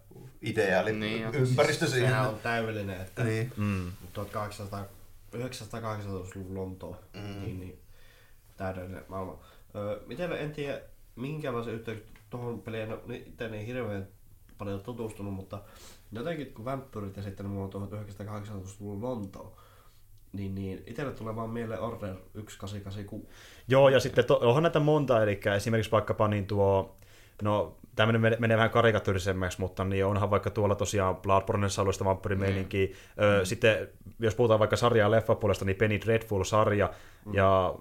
ideaali 0.41 0.91
niin, 0.91 1.23
ympäristö 1.33 1.87
siihen. 1.87 2.09
Sehän 2.09 2.29
on 2.29 2.39
täydellinen, 2.43 3.01
että 3.01 3.23
niin. 3.23 3.51
mm. 3.57 3.91
1800 4.13 4.85
900-luvun 5.35 6.55
Lontoon, 6.55 6.97
mm. 7.13 7.41
niin, 7.41 7.59
niin 7.59 7.79
täydellinen 8.57 9.05
maailma. 9.07 9.39
Öö, 9.75 9.99
miten 10.05 10.31
en 10.31 10.51
tiedä, 10.51 10.81
minkälaisen 11.15 11.73
yhteyden 11.73 12.03
tuohon 12.33 12.61
peliin 12.61 12.89
no, 12.89 12.99
niin 13.07 13.23
itse 13.27 13.45
ei 13.45 13.67
hirveän 13.67 14.07
paljon 14.57 14.81
tutustunut, 14.81 15.33
mutta 15.33 15.61
jotenkin 16.11 16.53
kun 16.53 16.65
Vampyrit 16.65 17.17
ja 17.17 17.23
sitten 17.23 17.45
mulla 17.45 17.69
on 17.73 17.89
1918-luvun 17.89 19.01
Lontoa, 19.01 19.57
niin, 20.33 20.55
niin 20.55 20.83
itselle 20.87 21.11
tulee 21.11 21.35
vaan 21.35 21.49
mieleen 21.49 21.81
Order 21.81 22.13
1886. 22.13 23.27
Joo, 23.67 23.89
ja 23.89 23.99
sitten 23.99 24.25
to, 24.25 24.39
onhan 24.41 24.63
näitä 24.63 24.79
monta, 24.79 25.23
eli 25.23 25.39
esimerkiksi 25.55 25.91
vaikkapa 25.91 26.27
niin 26.27 26.47
tuo, 26.47 26.97
no 27.41 27.77
tämmöinen 27.95 28.21
menee, 28.21 28.39
menee 28.39 28.57
vähän 28.57 28.69
karikatyyrisemmäksi, 28.69 29.59
mutta 29.59 29.83
niin 29.83 30.05
onhan 30.05 30.31
vaikka 30.31 30.49
tuolla 30.49 30.75
tosiaan 30.75 31.15
Bloodborneissa 31.15 31.81
alueesta 31.81 32.05
vampyrimeininkiä. 32.05 32.87
Mm. 32.87 33.23
Ö, 33.23 33.39
mm. 33.39 33.45
Sitten 33.45 33.87
jos 34.19 34.35
puhutaan 34.35 34.59
vaikka 34.59 34.75
sarjaa 34.75 35.11
leffapuolesta, 35.11 35.65
niin 35.65 35.75
Penny 35.75 36.01
Dreadful-sarja, 36.01 36.89
mm. 37.25 37.33
ja 37.33 37.75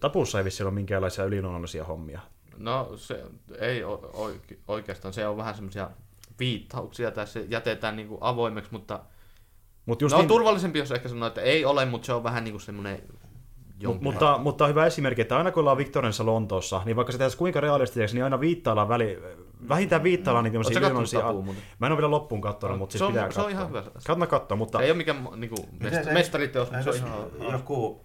Tapussa 0.00 0.38
ei 0.38 0.44
vissi 0.44 0.62
ole 0.62 0.70
minkäänlaisia 0.70 1.24
yliluonnollisia 1.24 1.84
hommia. 1.84 2.20
No 2.58 2.92
se 2.96 3.24
ei 3.58 3.82
oikeastaan, 4.68 5.14
se 5.14 5.26
on 5.26 5.36
vähän 5.36 5.54
semmoisia 5.54 5.90
viittauksia 6.38 7.10
tässä 7.10 7.40
jätetään 7.40 7.96
niin 7.96 8.08
kuin 8.08 8.18
avoimeksi, 8.20 8.72
mutta 8.72 9.00
Mut 9.86 10.02
just 10.02 10.12
no 10.12 10.18
niin... 10.18 10.28
turvallisempi, 10.28 10.78
jos 10.78 10.92
ehkä 10.92 11.08
sanoa, 11.08 11.28
että 11.28 11.40
ei 11.40 11.64
ole, 11.64 11.84
mutta 11.84 12.06
se 12.06 12.12
on 12.12 12.22
vähän 12.22 12.44
niin 12.44 12.52
kuin 12.52 12.62
semmoinen 12.62 13.02
Mut, 13.86 14.00
mutta, 14.00 14.38
mutta 14.38 14.66
hyvä 14.66 14.86
esimerkki, 14.86 15.22
että 15.22 15.36
aina 15.36 15.50
kun 15.50 15.60
ollaan 15.60 15.76
Victorianissa 15.76 16.26
Lontoossa, 16.26 16.82
niin 16.84 16.96
vaikka 16.96 17.12
se 17.12 17.18
tehdään 17.18 17.38
kuinka 17.38 17.60
realistiseksi, 17.60 18.14
niin 18.14 18.24
aina 18.24 18.40
viittaillaan 18.40 18.88
väli, 18.88 19.22
vähintään 19.68 20.02
viittaillaan 20.02 20.44
niitä 20.44 20.54
tämmöisiä 20.54 20.78
yliluonnollisia... 20.78 21.54
Mä 21.78 21.86
en 21.86 21.92
ole 21.92 21.98
vielä 21.98 22.10
loppuun 22.10 22.40
katsonut, 22.40 22.78
mutta 22.78 22.92
siis 22.92 22.98
se 22.98 23.04
on, 23.04 23.12
pitää 23.12 23.30
Se 23.30 23.40
on 23.40 23.50
ihan 23.50 23.68
hyvä. 23.68 23.82
Kannattaa 24.06 24.40
katsoa, 24.40 24.56
mutta... 24.56 24.78
Se 24.78 24.84
ei 24.84 24.90
ole 24.90 24.96
mikään 24.96 25.28
niinku, 25.36 25.56
mest- 25.56 26.12
mestariteos, 26.12 26.70
mutta 26.70 26.84
se 26.84 26.90
on 26.90 26.96
ihan... 26.96 27.52
Joku 27.52 28.04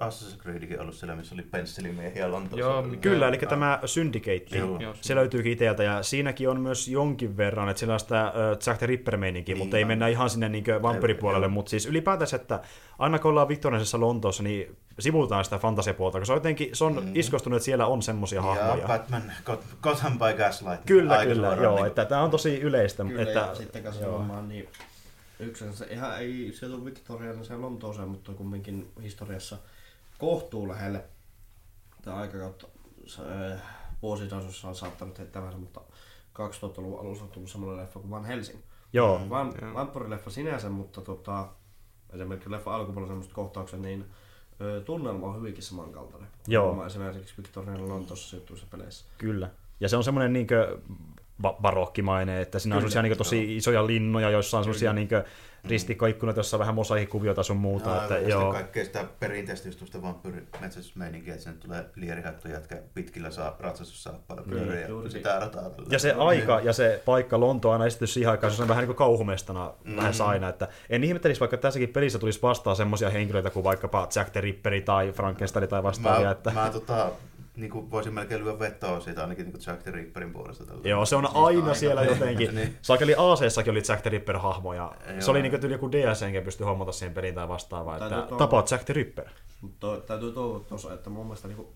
Assassin's 0.00 0.42
Creedkin 0.42 0.80
ollut 0.80 0.94
siellä, 0.94 1.16
missä 1.16 1.34
oli 1.34 1.42
pensselimiehiä 1.42 2.30
Lontoossa? 2.30 2.58
Joo, 2.66 2.82
Kyllä. 2.82 2.96
Kyllä, 2.96 3.28
eli 3.28 3.38
tämä 3.38 3.80
Syndicate. 3.84 4.58
Joo. 4.58 4.94
Se 5.00 5.14
löytyykin 5.14 5.52
iteltä 5.52 5.82
ja 5.82 6.02
siinäkin 6.02 6.48
on 6.48 6.60
myös 6.60 6.88
jonkin 6.88 7.36
verran, 7.36 7.68
että 7.68 7.80
sillä 7.80 7.94
on 7.94 8.00
sitä 8.00 8.28
uh, 8.34 8.58
Jack 8.66 8.78
the 8.78 8.86
Ripper 8.86 9.16
Niin 9.16 9.58
mutta 9.58 9.76
ei 9.76 9.82
on. 9.82 9.88
mennä 9.88 10.08
ihan 10.08 10.30
sinne 10.30 10.48
niin 10.48 10.64
vampyripuolelle, 10.82 11.48
mutta 11.48 11.70
siis 11.70 11.86
ylipäätänsä, 11.86 12.36
että 12.36 12.60
aina 12.98 13.18
kun 13.18 13.30
ollaan 13.30 13.48
Victorianisessa 13.48 14.00
Lontoossa, 14.00 14.42
niin 14.42 14.76
sivutaan 14.98 15.44
sitä 15.44 15.58
fantasiapuolta, 15.58 16.18
koska 16.18 16.26
se 16.26 16.32
on 16.32 16.36
jotenkin, 16.36 16.68
se 16.72 16.84
on 16.84 16.92
Mhm. 16.94 17.08
iskostunut, 17.14 17.56
että 17.56 17.64
siellä 17.64 17.86
on 17.86 18.02
semmoisia 18.02 18.36
Ja 18.38 18.42
hahmoja. 18.42 18.86
Batman, 18.86 19.22
Got- 19.50 19.76
Gotham 19.82 20.12
by 20.18 20.36
Gaslight. 20.38 20.84
Kyllä, 20.86 21.12
Aika 21.12 21.24
kyllä, 21.32 21.46
suoraan 21.46 21.62
joo, 21.64 21.74
niinku- 21.74 21.86
että 21.86 22.04
tämä 22.04 22.22
on 22.22 22.30
tosi 22.30 22.60
yleistä. 22.60 23.04
Kyllä, 23.04 23.22
että, 23.22 23.38
ja 23.38 23.54
sitten 23.54 23.84
varmaan 24.12 24.48
niin 24.48 24.68
yksi 25.40 25.64
se 25.72 25.86
ihan 25.90 26.18
ei 26.20 26.52
sieltä 26.54 26.84
Victoriaan 26.84 27.44
se 27.44 27.56
Lontooseen, 27.56 28.08
mutta 28.08 28.32
kumminkin 28.32 28.88
historiassa 29.02 29.56
kohtuu 30.18 30.68
lähelle 30.68 31.04
tämä 32.02 32.16
aikakautta 32.16 32.66
vuositasossa 34.02 34.68
on 34.68 34.74
saattanut 34.74 35.18
heittää 35.18 35.42
vähän, 35.42 35.60
mutta 35.60 35.80
2000-luvun 36.38 37.00
alussa 37.00 37.24
on 37.24 37.30
tullut 37.30 37.50
semmoinen 37.50 37.82
leffa 37.82 38.00
kuin 38.00 38.10
Van 38.10 38.24
Helsing. 38.24 38.58
Joo, 38.92 39.20
Van, 39.30 39.54
Joo. 39.62 39.74
vampyrileffa 39.74 40.30
sinänsä, 40.30 40.68
mutta 40.68 41.00
tota, 41.00 41.48
esimerkiksi 42.12 42.50
leffa 42.50 42.74
alkupuolella 42.74 43.08
semmoiset 43.08 43.32
kohtaukset, 43.32 43.80
niin 43.80 44.04
ö, 44.60 44.82
tunnelma 44.84 45.26
on 45.26 45.36
hyvinkin 45.36 45.62
samankaltainen. 45.62 46.28
Joo. 46.46 46.86
Esimerkiksi 46.86 47.34
Victorian 47.38 47.88
Lontoossa 47.88 48.30
sijoittuvissa 48.30 48.66
peleissä. 48.70 49.04
Kyllä. 49.18 49.50
Ja 49.80 49.88
se 49.88 49.96
on 49.96 50.04
semmoinen 50.04 50.32
niinkö 50.32 50.78
barokkimainen, 51.42 52.40
että 52.42 52.58
siinä 52.58 52.74
on 52.76 52.80
Kyllä, 52.80 52.90
semmoisia 52.90 53.02
niinkö 53.02 53.16
tosi 53.16 53.56
isoja 53.56 53.86
linnoja, 53.86 54.30
joissa 54.30 54.58
on 54.58 54.64
semmoisia 54.64 54.92
niinkö 54.92 55.24
ristikkoikkunoita, 55.64 56.38
joissa 56.38 56.56
on 56.56 56.58
vähän 56.58 56.74
mosaikikuvioita 56.74 57.42
sun 57.42 57.56
muuta. 57.56 57.90
Joo, 57.90 58.02
että, 58.02 58.18
joo. 58.18 58.52
kaikkea 58.52 58.84
sitä 58.84 59.04
perinteistä 59.20 59.68
just 59.68 59.78
tuosta 59.78 60.02
vampyyrimetsästysmeininkiä, 60.02 61.34
että 61.34 61.44
sinne 61.44 61.58
tulee 61.58 61.84
lierihattu 61.94 62.48
jätkä 62.48 62.82
pitkillä 62.94 63.30
saa 63.30 63.56
ratsastussaappailla 63.60 64.44
Kyllä, 64.44 64.62
pyöriä 64.62 64.80
ja 64.80 64.88
juuri 64.88 65.10
sitä 65.10 65.38
rataa. 65.38 65.70
tällä. 65.70 65.88
Ja 65.90 65.98
se 65.98 66.12
aika 66.12 66.60
ja 66.60 66.72
se 66.72 67.02
paikka 67.04 67.40
Lonto 67.40 67.68
on 67.68 67.72
aina 67.72 67.86
esitys 67.86 68.14
siihen 68.14 68.30
aikaan, 68.30 68.52
se 68.52 68.62
on 68.62 68.68
vähän 68.68 68.82
niin 68.82 68.88
kuin 68.88 68.96
kauhumestana 68.96 69.72
Mm. 69.84 69.96
lähes 69.96 70.20
aina. 70.20 70.48
Että 70.48 70.68
en 70.90 71.04
ihmettelisi, 71.04 71.40
vaikka 71.40 71.56
tässäkin 71.56 71.88
pelissä 71.88 72.18
tulisi 72.18 72.42
vastaan 72.42 72.76
semmoisia 72.76 73.10
henkilöitä 73.10 73.50
kuin 73.50 73.64
vaikkapa 73.64 74.08
Jack 74.16 74.30
the 74.30 74.40
Ripperi 74.40 74.80
tai 74.82 75.12
Frankenstein 75.12 75.68
tai 75.68 75.82
vastaavia. 75.82 76.24
Mä, 76.24 76.30
että... 76.30 76.50
mä 76.50 76.70
tota, 76.72 77.10
niin 77.56 77.70
kuin 77.70 77.90
voisin 77.90 78.14
melkein 78.14 78.44
lyödä 78.44 78.58
vetoa 78.58 79.00
siitä 79.00 79.20
ainakin 79.22 79.44
niin 79.44 79.52
kuin 79.52 79.62
Jack 79.66 79.82
the 79.82 79.90
Ripperin 79.90 80.32
puolesta. 80.32 80.64
Tällä. 80.66 80.88
Joo, 80.88 81.06
se 81.06 81.16
on 81.16 81.24
Siis 81.24 81.36
aina 81.36 81.60
aina. 81.62 81.74
siellä 81.74 82.02
jotenkin. 82.02 82.54
Niin. 82.54 82.78
Saakeli 82.82 83.14
AC-sakin 83.18 83.70
oli 83.70 83.82
Jack 83.88 84.02
the 84.02 84.10
Ripper-hahmo 84.10 84.74
ja 84.74 84.92
Joo. 85.10 85.20
se 85.20 85.30
oli 85.30 85.42
niin 85.42 85.60
kuin 85.60 85.70
joku 85.72 85.92
DSNkin 85.92 86.42
pystyi 86.42 86.66
hommata 86.66 86.92
siihen 86.92 87.14
peliin 87.14 87.34
tai 87.34 87.48
vastaavaa, 87.48 87.98
Täytyy 87.98 88.18
että 88.18 88.28
tuo- 88.28 88.38
tapaat 88.38 88.70
Jack 88.70 88.84
the 88.84 88.94
Ripper. 88.94 89.28
Mutta 89.60 89.76
to, 89.80 89.96
täytyy 89.96 90.32
toivoa 90.32 90.60
tuossa, 90.60 90.94
että 90.94 91.10
mun 91.10 91.26
mielestä 91.26 91.48
niinku, 91.48 91.72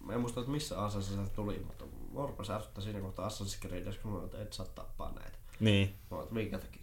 mä 0.00 0.12
en 0.12 0.20
muista, 0.20 0.40
että 0.40 0.52
missä 0.52 0.82
asassa 0.82 1.16
se 1.24 1.30
tuli, 1.34 1.62
mutta 1.66 1.84
Vorpas 2.14 2.50
ärsyttää 2.50 2.84
siinä 2.84 3.00
kohtaa 3.00 3.28
Assassin's 3.28 3.60
Creedissä, 3.68 4.00
kun 4.02 4.12
mä 4.12 4.24
että 4.24 4.42
et 4.42 4.52
saa 4.52 4.66
tappaa 4.74 5.12
näitä. 5.12 5.38
Niin. 5.60 5.94
Mä 6.10 6.16
minkä 6.30 6.58
takia? 6.58 6.77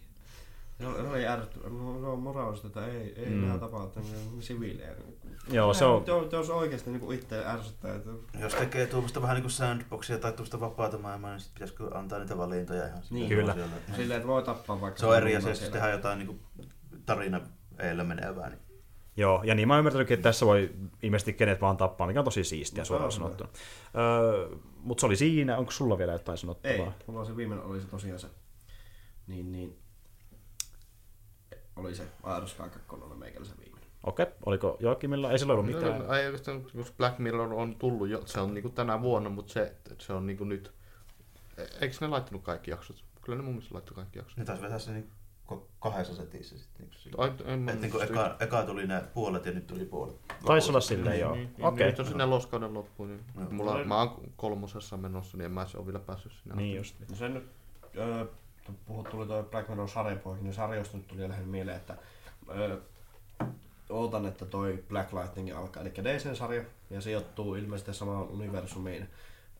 Oli, 0.84 0.94
se 1.02 1.08
oli 1.08 1.26
ärsyttävää. 1.26 1.70
No, 1.70 2.12
on 2.12 2.18
moraalista, 2.18 2.66
että 2.66 2.86
ei, 2.86 3.14
ei 3.16 3.26
Mm. 3.30 3.40
nähdä 3.44 3.58
tapaa 3.58 3.84
että 3.84 4.00
siviilejä. 4.40 4.94
Joo, 5.50 5.74
se 5.74 5.84
on... 5.84 6.04
Jos, 6.06 6.32
jos 6.32 6.50
oikeasti 6.50 6.90
niinku 6.90 7.12
itse 7.12 7.46
ärsyttää, 7.46 7.94
että 7.96 8.10
Jos 8.40 8.54
tekee 8.54 8.86
tuommoista 8.86 9.22
vähän 9.22 9.34
niin 9.34 9.42
kuin 9.42 9.50
sandboxia 9.52 10.18
tai 10.18 10.32
tuommoista 10.32 10.60
vapaata 10.60 10.98
maailmaa, 10.98 11.30
niin 11.30 11.40
sitten 11.40 11.54
pitäisikö 11.54 11.98
antaa 11.98 12.18
niitä 12.18 12.38
valintoja 12.38 12.86
ihan 12.86 13.02
Niin. 13.10 13.28
Kyllä. 13.28 13.52
siellä. 13.54 13.70
silleen, 13.96 14.16
että 14.16 14.28
voi 14.28 14.42
tappaa 14.42 14.80
vaikka... 14.80 15.00
Se 15.00 15.06
on 15.06 15.16
eri 15.16 15.36
asia, 15.36 15.50
jos 15.50 15.60
tehdään 15.60 15.92
jotain 15.92 16.18
niin 16.18 16.26
kuin 16.26 16.40
tarina 17.06 17.40
eellä 17.78 18.04
menevää. 18.04 18.48
Niin. 18.48 18.60
Joo, 19.16 19.42
ja 19.44 19.54
niin 19.54 19.68
mä 19.68 19.74
oon 19.74 19.78
ymmärtänyt, 19.78 20.10
että 20.10 20.22
tässä 20.22 20.46
voi 20.46 20.70
ilmeisesti 21.02 21.32
kenet 21.32 21.60
vaan 21.60 21.76
tappaa, 21.76 22.06
mikä 22.06 22.20
on 22.20 22.24
tosi 22.24 22.44
siistiä 22.44 22.80
No, 22.80 22.84
suoraan 22.84 23.12
sanottuna. 23.12 23.50
Öö, 23.96 24.48
Mutta 24.82 25.00
se 25.00 25.06
oli 25.06 25.16
siinä, 25.16 25.56
onko 25.58 25.70
sulla 25.70 25.98
vielä 25.98 26.12
jotain 26.12 26.38
sanottavaa? 26.38 26.76
Ei, 26.76 26.92
mulla 27.06 27.24
se 27.24 27.36
viimeinen 27.36 27.66
oli 27.66 27.80
se 27.80 27.86
tosiaan 27.86 28.18
se. 28.18 28.26
Niin, 29.26 29.52
niin. 29.52 29.78
Oli 31.76 31.94
se 31.94 32.08
Aeros 32.22 32.54
2 32.54 32.78
oli 32.90 33.16
meikäläisen 33.16 33.56
viimeinen. 33.58 33.90
Okei, 34.04 34.26
oliko 34.46 34.76
Joakimilla? 34.80 35.32
Ei 35.32 35.38
sillä 35.38 35.52
ollut 35.52 35.66
No, 35.66 35.72
mitään. 35.78 35.98
no, 36.06 36.14
Ei 36.14 36.26
oikeastaan, 36.26 36.66
jos 36.74 36.92
Black 36.92 37.18
Mirror 37.18 37.52
on 37.54 37.74
tullut 37.76 38.08
jo, 38.08 38.22
se 38.26 38.40
on 38.40 38.54
niinku 38.54 38.68
tänä 38.70 39.02
vuonna, 39.02 39.30
mutta 39.30 39.52
se, 39.52 39.74
se 39.98 40.12
on 40.12 40.26
niinku 40.26 40.44
nyt... 40.44 40.72
E- 41.56 41.62
Eikö 41.80 41.96
ne 42.00 42.06
laittanut 42.06 42.42
kaikki 42.42 42.70
jaksot? 42.70 43.04
Kyllä 43.22 43.36
ne 43.36 43.42
mun 43.42 43.54
mielestä 43.54 43.74
laittoi 43.74 43.94
kaikki 43.94 44.18
jaksot. 44.18 44.38
Ne 44.38 44.44
taisi 44.44 44.62
vetää 44.62 44.78
se 44.78 44.92
niin 44.92 45.10
kahdessa 45.80 46.14
setissä 46.14 46.58
sitten. 46.58 46.86
Niin 46.86 46.98
sillä. 47.00 47.22
Ai, 47.24 47.32
en 47.44 47.58
mä 47.58 47.70
Et 47.72 47.80
niin 47.80 47.90
kuin 47.90 48.00
muista 48.02 48.34
eka, 48.36 48.44
eka, 48.44 48.62
tuli 48.66 48.86
ne 48.86 49.02
puolet 49.14 49.46
ja 49.46 49.52
nyt 49.52 49.66
tuli 49.66 49.84
puolet. 49.84 50.16
Taisi 50.28 50.68
olla 50.68 50.76
lopussa. 50.76 50.88
silleen, 50.94 51.20
joo. 51.20 51.34
Niin, 51.34 51.54
niin, 51.56 51.66
Okei. 51.66 51.86
Nyt 51.86 51.98
on 52.00 52.06
sinne 52.06 52.26
loskauden 52.26 52.74
loppuun. 52.74 53.08
Niin. 53.08 53.24
Joo. 53.36 53.50
Mulla, 53.50 53.84
mä 53.84 53.98
oon 53.98 54.20
kolmosessa 54.36 54.96
menossa, 54.96 55.36
niin 55.36 55.44
en 55.44 55.52
mä 55.52 55.66
se 55.66 55.78
ole 55.78 55.86
vielä 55.86 55.98
päässyt 55.98 56.32
sinne. 56.32 56.56
Niin 56.56 56.80
asti. 56.80 56.96
just. 57.00 57.10
No 57.10 57.16
se 57.16 57.28
nyt, 57.28 57.46
öö, 57.96 58.24
puhut, 58.86 59.10
tuli 59.10 59.26
toi 59.26 59.42
Black 59.42 59.68
Mirror 59.68 59.88
sarjapoikin, 59.88 60.44
niin 60.44 60.54
sarjoista 60.54 60.96
nyt 60.96 61.06
tuli 61.06 61.28
lähinnä 61.28 61.50
mieleen, 61.50 61.76
että 61.76 61.96
öö, 62.56 62.76
ootan, 63.90 64.26
että 64.26 64.44
toi 64.46 64.84
Black 64.88 65.12
Lightning 65.12 65.56
alkaa, 65.56 65.82
eli 65.82 65.92
DC-sarja, 66.02 66.62
ja 66.90 67.00
sijoittuu 67.00 67.54
ilmeisesti 67.54 67.94
samaan 67.94 68.28
universumiin 68.28 69.08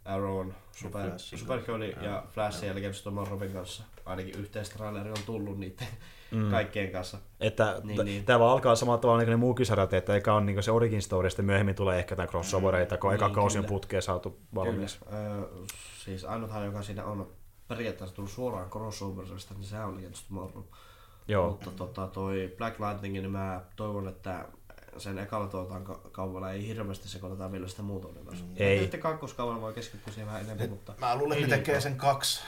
Arrown, 0.04 0.54
Super, 0.72 1.10
Supergirlin 1.16 1.90
kanssa. 1.92 2.10
ja 2.10 2.22
Flashin 2.30 2.68
ja 2.68 2.74
Legends 2.74 2.98
of 2.98 3.04
Tomorrowin 3.04 3.52
kanssa. 3.52 3.84
Ainakin 4.04 4.34
yhteistraileri 4.38 5.10
on 5.10 5.16
tullut 5.26 5.58
niiden 5.58 5.86
Mm. 6.30 6.50
kaikkien 6.50 6.90
kanssa. 6.92 7.18
Että 7.40 7.80
Niin, 7.84 7.96
niin, 7.96 8.04
niin. 8.04 8.24
tämä 8.24 8.38
vaan 8.40 8.52
alkaa 8.52 8.74
samalla 8.74 8.98
tavalla 8.98 9.18
niin 9.18 9.26
kuin 9.26 9.30
ne 9.32 9.36
muukin 9.36 9.66
sarjat, 9.66 9.92
että 9.92 10.16
eka 10.16 10.34
on 10.34 10.46
niin 10.46 10.62
se 10.62 10.70
origin 10.70 11.02
story, 11.02 11.30
sitten 11.30 11.44
myöhemmin 11.44 11.74
tulee 11.74 11.98
ehkä 11.98 12.16
tämä 12.16 12.26
crossovereita, 12.26 12.96
kun 12.96 13.14
eka 13.14 13.26
Niin, 13.26 13.34
kausi 13.34 13.58
on 13.58 13.64
putkeen 13.64 14.02
saatu 14.02 14.38
valmis. 14.54 14.96
Kyllä. 15.04 15.18
Öö, 15.18 15.42
siis 16.04 16.24
ainuthan, 16.24 16.64
joka 16.64 16.82
siinä 16.82 17.04
on 17.04 17.28
periaatteessa 17.68 18.16
tullut 18.16 18.30
suoraan 18.30 18.70
crossoverista, 18.70 19.54
niin 19.54 19.64
sehän 19.64 19.86
on 19.86 19.96
Legends 19.96 20.22
Tomorrow. 20.22 20.62
Joo, 21.28 21.50
Mutta 21.50 21.70
tota, 21.70 22.06
toi 22.06 22.54
Black 22.58 22.80
Lightning, 22.80 23.12
niin 23.14 23.30
mä 23.30 23.60
toivon, 23.76 24.08
että 24.08 24.48
sen 24.98 25.18
ekalla 25.18 25.46
tuotaan 25.46 25.84
ka- 25.84 26.00
kaudella 26.12 26.52
ei 26.52 26.66
hirveästi 26.66 27.08
sekoiteta 27.08 27.52
vielä 27.52 27.68
sitä 27.68 27.82
muuta 27.82 28.08
universumia. 28.08 28.66
Ei. 28.66 28.80
Sitten 28.80 29.00
kakkoskaudella 29.00 29.60
voi 29.60 29.72
keskittyä 29.72 30.12
siihen 30.12 30.26
vähän 30.26 30.42
enemmän, 30.42 30.70
mutta 30.70 30.94
Mä 31.00 31.16
luulen, 31.16 31.38
että 31.38 31.56
niin 31.56 31.64
tekee 31.64 31.80
sen 31.80 31.96
kaksi 31.96 32.40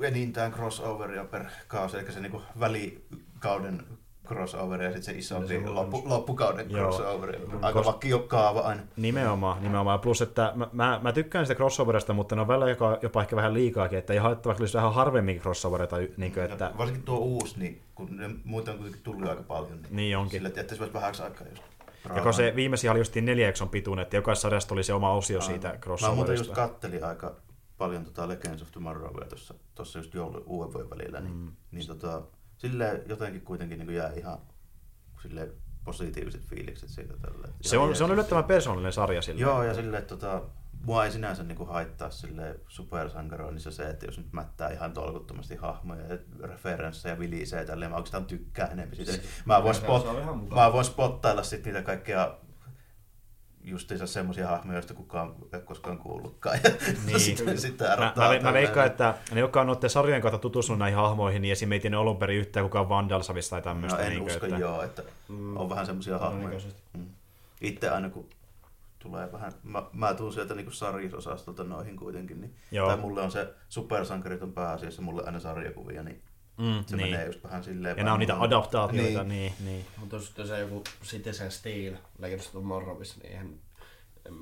enintään 0.00 0.52
crossoveria 0.52 1.24
per 1.24 1.44
kausi, 1.68 1.98
eli 1.98 2.12
se 2.12 2.20
niinku 2.20 2.42
välikauden 2.60 3.86
crossover 4.26 4.82
ja 4.82 4.88
sitten 4.88 5.02
se 5.02 5.12
isompi 5.12 5.48
Se 5.48 5.58
on 5.58 5.74
loppu, 5.74 6.02
loppukauden 6.04 6.70
Joo. 6.70 6.80
crossover. 6.80 7.36
Aika 7.62 7.80
Kos- 7.80 7.86
vakio 7.86 8.18
kaava 8.18 8.60
aina. 8.60 8.82
nimenomaan, 8.96 9.62
nimenomaan. 9.62 10.00
Plus, 10.00 10.22
että 10.22 10.52
mä, 10.54 10.68
mä, 10.72 11.00
mä 11.02 11.12
tykkään 11.12 11.46
sitä 11.46 11.54
crossoverista, 11.56 12.12
mutta 12.12 12.34
ne 12.34 12.40
on 12.40 12.48
välillä 12.48 12.70
jopa, 12.70 12.98
jopa 13.02 13.22
ehkä 13.22 13.36
vähän 13.36 13.54
liikaakin, 13.54 13.98
että 13.98 14.12
ei 14.12 14.18
haittaa 14.18 14.50
vaikka 14.50 14.62
olisi 14.62 14.76
vähän 14.76 14.94
harvemmin 14.94 15.40
crossovereita, 15.40 15.96
niin 16.16 16.32
kuin, 16.32 16.44
että... 16.44 16.64
Ja 16.64 16.78
varsinkin 16.78 17.04
tuo 17.04 17.18
uusi, 17.18 17.58
niin 17.58 17.82
kun 17.94 18.16
ne 18.16 18.30
muita 18.44 18.70
on 18.70 18.76
kuitenkin 18.76 19.02
tullut 19.02 19.28
aika 19.28 19.42
paljon. 19.42 19.72
Niin, 19.82 19.96
Niin 19.96 20.16
onkin. 20.16 20.30
Sillä, 20.38 20.48
että 20.48 20.60
jättäisi 20.60 20.92
vähän 20.92 21.12
aikaa 21.24 21.46
just. 21.48 21.62
Ja 22.16 22.22
kun 22.22 22.34
se 22.34 22.52
viimeisin 22.56 22.90
oli 22.90 22.98
justiin 22.98 23.24
neljä 23.24 23.46
jakson 23.46 23.68
pituinen, 23.68 24.02
että 24.02 24.16
jokaisessa 24.16 24.46
sarjasta 24.46 24.74
oli 24.74 24.82
se 24.84 24.92
oma 24.94 25.12
osio 25.12 25.36
Aivan. 25.38 25.46
siitä 25.46 25.68
Mä 25.68 25.74
muuten 25.74 25.92
just 26.02 26.44
crossoverista. 26.44 26.54
kattelin 26.54 27.04
aika 27.04 27.34
paljon 27.78 28.04
tota 28.04 28.28
Legends 28.28 28.62
of 28.62 28.70
Tomorrowia 28.70 29.26
tuossa, 29.28 29.54
tuossa 29.74 29.98
just 29.98 30.14
joulu 30.14 30.42
uuden 30.46 30.72
vuoden 30.72 30.90
välillä, 30.90 31.20
niin, 31.20 31.34
Mm. 31.34 31.40
mm. 31.40 31.52
niin 31.70 31.86
tota, 31.86 32.22
silleen 32.62 33.02
jotenkin 33.06 33.42
kuitenkin 33.42 33.78
niin 33.78 33.94
jää 33.94 34.12
ihan 34.12 34.38
silleen 35.22 35.52
positiiviset 35.84 36.44
fiilikset 36.44 36.88
siitä 36.88 37.14
tällä. 37.16 37.48
Se 37.60 37.78
on, 37.78 37.96
se 37.96 38.04
on 38.04 38.12
yllättävän 38.12 38.44
persoonallinen 38.44 38.92
sarja 38.92 39.22
sillä. 39.22 39.40
Joo, 39.40 39.62
ja 39.62 39.74
silleen, 39.74 40.02
että 40.02 40.16
tota, 40.16 40.42
mua 40.86 41.04
ei 41.04 41.10
sinänsä 41.10 41.42
niinku 41.42 41.64
haittaa 41.64 42.10
sille 42.10 42.60
supersankaroinnissa 42.68 43.70
se, 43.70 43.90
että 43.90 44.06
jos 44.06 44.18
nyt 44.18 44.32
mättää 44.32 44.70
ihan 44.70 44.92
tolkuttomasti 44.92 45.56
hahmoja 45.56 46.06
ja 46.06 46.18
referenssejä 46.42 47.18
vilisee 47.18 47.60
ja 47.60 47.66
tälleen, 47.66 47.90
mä 47.90 47.96
oikeastaan 47.96 48.24
tykkään 48.24 48.72
enemmän 48.72 48.96
siitä. 48.96 49.12
Mä 49.44 49.62
voin, 49.62 49.74
spot, 49.74 50.06
mä 50.54 50.72
voin 50.72 50.84
spottailla 50.84 51.42
sit 51.42 51.64
niitä 51.64 51.82
kaikkia 51.82 52.34
justiinsa 53.64 54.06
semmoisia 54.06 54.48
hahmoja, 54.48 54.76
joista 54.76 54.94
kukaan 54.94 55.34
ei 55.52 55.60
koskaan 55.60 55.98
kuullutkaan. 55.98 56.58
Ja 56.64 56.70
Niin. 57.06 57.20
sitten, 57.20 57.58
sitten 57.58 57.88
Mä, 57.98 58.12
mä, 58.16 58.40
mä 58.42 58.52
veikkaan, 58.52 58.86
että 58.86 59.14
ne, 59.32 59.40
jotka 59.40 59.60
on 59.60 59.66
noiden 59.66 59.90
sarjojen 59.90 60.22
kautta 60.22 60.38
tutustunut 60.38 60.78
näihin 60.78 60.96
hahmoihin, 60.96 61.42
niin 61.42 61.52
esim. 61.52 61.72
ei 61.72 61.80
tiennyt 61.80 62.00
alun 62.00 62.16
perin 62.16 62.38
yhtään 62.38 62.66
kukaan 62.66 62.88
Vandalsavista 62.88 63.50
tai 63.50 63.62
tämmöistä. 63.62 63.98
No 63.98 64.04
en 64.04 64.10
niin 64.10 64.22
usko 64.22 64.46
että... 64.46 64.58
joo, 64.58 64.82
että 64.82 65.02
Mm, 65.28 65.56
on 65.56 65.70
vähän 65.70 65.86
semmoisia 65.86 66.18
hahmoja. 66.18 66.58
Mm. 66.98 67.06
Itse 67.60 67.88
aina 67.88 68.10
kun 68.10 68.26
tulee 68.98 69.32
vähän, 69.32 69.52
mä, 69.62 69.82
mä 69.92 70.14
tuun 70.14 70.32
sieltä 70.32 70.54
niinku 70.54 70.70
sarjisosastolta 70.70 71.64
noihin 71.64 71.96
kuitenkin, 71.96 72.40
niin, 72.40 72.54
Joo. 72.70 72.86
tai 72.88 72.96
mulle 72.96 73.20
on 73.22 73.30
se 73.30 73.54
supersankarit 73.68 74.42
on 74.42 74.52
pääasiassa 74.52 75.02
mulle 75.02 75.22
aina 75.26 75.40
sarjakuvia, 75.40 76.02
niin 76.02 76.22
Mm, 76.56 76.84
se 76.86 76.96
niin. 76.96 77.10
menee 77.10 77.26
just 77.26 77.42
vähän 77.44 77.64
silleen. 77.64 77.96
Ja 77.96 78.04
nämä 78.04 78.14
on 78.14 78.20
niitä 78.20 78.40
adaptaatioita, 78.40 79.24
Niin. 79.24 79.28
niin, 79.28 79.54
niin. 79.58 79.64
niin. 79.74 79.86
Mutta 79.96 80.16
jos 80.16 80.26
sitten 80.26 80.46
se 80.46 80.58
joku 80.58 80.84
Citizen 81.04 81.50
Steel 81.50 81.94
Legends 82.18 82.46
of 82.46 82.52
Tomorrowissa, 82.52 83.20
niin 83.22 83.32
eihän... 83.32 83.54
em, 84.26 84.34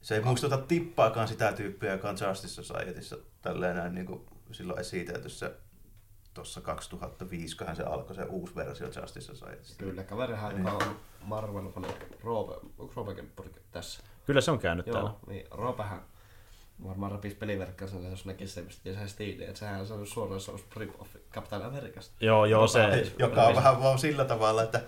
Se 0.00 0.14
ei 0.14 0.20
muistuta 0.22 0.58
tippaakaan 0.58 1.28
sitä 1.28 1.52
tyyppiä, 1.52 1.92
joka 1.92 2.08
on 2.08 2.16
Justice 2.28 2.54
Societyssä 2.54 3.16
tälleen 3.42 3.76
näin 3.76 3.94
niin 3.94 4.06
kuin 4.06 4.26
silloin 4.52 4.80
esitelty 4.80 5.28
se 5.28 5.52
tuossa 6.34 6.60
2005, 6.60 7.56
kun 7.56 7.76
se 7.76 7.82
alkoi 7.82 8.16
se 8.16 8.22
uusi 8.22 8.54
versio 8.54 8.86
Justice 8.86 9.26
Societystä. 9.26 9.84
Kyllä, 9.84 10.02
kaverihan, 10.04 10.58
joka 10.58 10.70
on 10.72 10.96
Marvel 11.22 11.70
fani 11.72 11.88
Roope, 12.22 12.54
onko 12.78 12.92
Roope 12.96 13.24
tässä? 13.70 14.02
Kyllä 14.26 14.40
se 14.40 14.50
on 14.50 14.58
käynyt 14.58 14.86
täällä. 14.86 15.00
Joo, 15.10 15.18
niin 15.26 15.46
Roopehän 15.50 16.02
varmaan 16.84 17.12
rapisi 17.12 17.36
peliverkkansa, 17.36 17.96
jos 18.10 18.24
näkisi 18.24 18.52
semmoista 18.54 18.88
ja 18.88 18.94
sehän 18.94 19.08
stiili, 19.08 19.44
että 19.44 19.58
sehän 19.58 19.86
on 19.90 20.06
suoraan 20.06 20.40
se 20.40 20.52
rip-off 20.76 21.08
Captain 21.32 21.62
Amerikasta. 21.62 22.14
Joo, 22.20 22.44
joo, 22.44 22.66
se, 22.66 23.12
Joka 23.18 23.42
on 23.42 23.56
vähän 23.56 23.82
vaan 23.82 23.98
sillä 23.98 24.24
tavalla, 24.24 24.62
että 24.62 24.80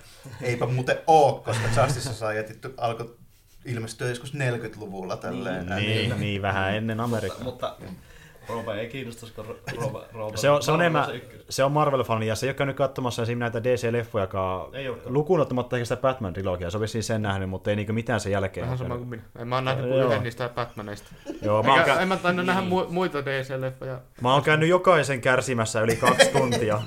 eipä 0.42 0.66
muuten 0.66 0.98
oo, 1.06 1.42
koska 1.44 1.82
Justice 1.82 2.12
Society 2.14 2.74
alkoi 2.76 3.16
ilmestyä 3.64 4.08
joskus 4.08 4.34
40-luvulla 4.34 5.16
tälleen. 5.16 5.66
niin, 5.66 6.20
niin, 6.20 6.42
vähän 6.42 6.74
ennen 6.74 7.00
Amerikkaa. 7.00 7.44
Mutta, 7.44 7.76
mutta 7.78 8.09
Roope 8.52 8.72
ei 8.72 8.88
kiinnostaisi, 8.88 9.34
kun 9.34 9.44
Roope, 9.80 9.98
Roope 10.12 10.36
Se 10.36 10.50
on, 10.50 10.62
se 10.62 10.72
on, 10.72 10.80
enemmän, 10.80 11.04
se 11.48 11.64
on 11.64 11.72
Marvel-fani 11.72 12.26
ja 12.26 12.34
se 12.34 12.46
ei 12.46 12.48
ole 12.48 12.54
käynyt 12.54 12.76
katsomassa 12.76 13.22
esim. 13.22 13.38
näitä 13.38 13.58
DC-leffojakaan 13.58 14.74
Ei 14.76 14.88
olekaan. 14.88 15.14
lukuun 15.14 15.40
ottamatta 15.40 15.76
ehkä 15.76 15.84
sitä 15.84 15.96
Batman-trilogiaa. 16.08 16.70
Se 16.70 16.76
on 16.76 16.80
vissiin 16.80 17.04
sen 17.04 17.22
nähnyt, 17.22 17.50
mutta 17.50 17.70
ei 17.70 17.76
niinku 17.76 17.92
mitään 17.92 18.20
sen 18.20 18.32
jälkeen. 18.32 18.64
Vähän 18.66 18.78
sama 18.78 18.96
kuin 18.96 19.08
minä. 19.08 19.22
En 19.38 19.48
mä 19.48 19.54
oon 19.54 19.64
nähnyt 19.64 19.86
kuin 19.88 20.02
yhden 20.06 20.22
niistä 20.22 20.48
Batmaneista. 20.54 21.08
Joo, 21.42 21.62
mä 21.62 21.76
Eikä, 21.78 21.94
kä- 21.94 21.98
en 22.00 22.08
mä 22.08 22.16
tainnut 22.16 22.46
nähdä 22.46 22.60
mu- 22.60 22.88
muita 22.88 23.18
DC-leffoja. 23.18 23.98
mä 24.20 24.32
oon 24.32 24.42
käynyt 24.42 24.68
jokaisen 24.68 25.20
kärsimässä 25.20 25.80
yli 25.80 25.96
kaksi 25.96 26.28
tuntia. 26.32 26.80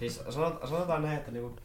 Siis 0.00 0.22
sanot, 0.30 0.60
sanotaan 0.68 1.02
näin, 1.02 1.16
että 1.16 1.30
niinku 1.30 1.56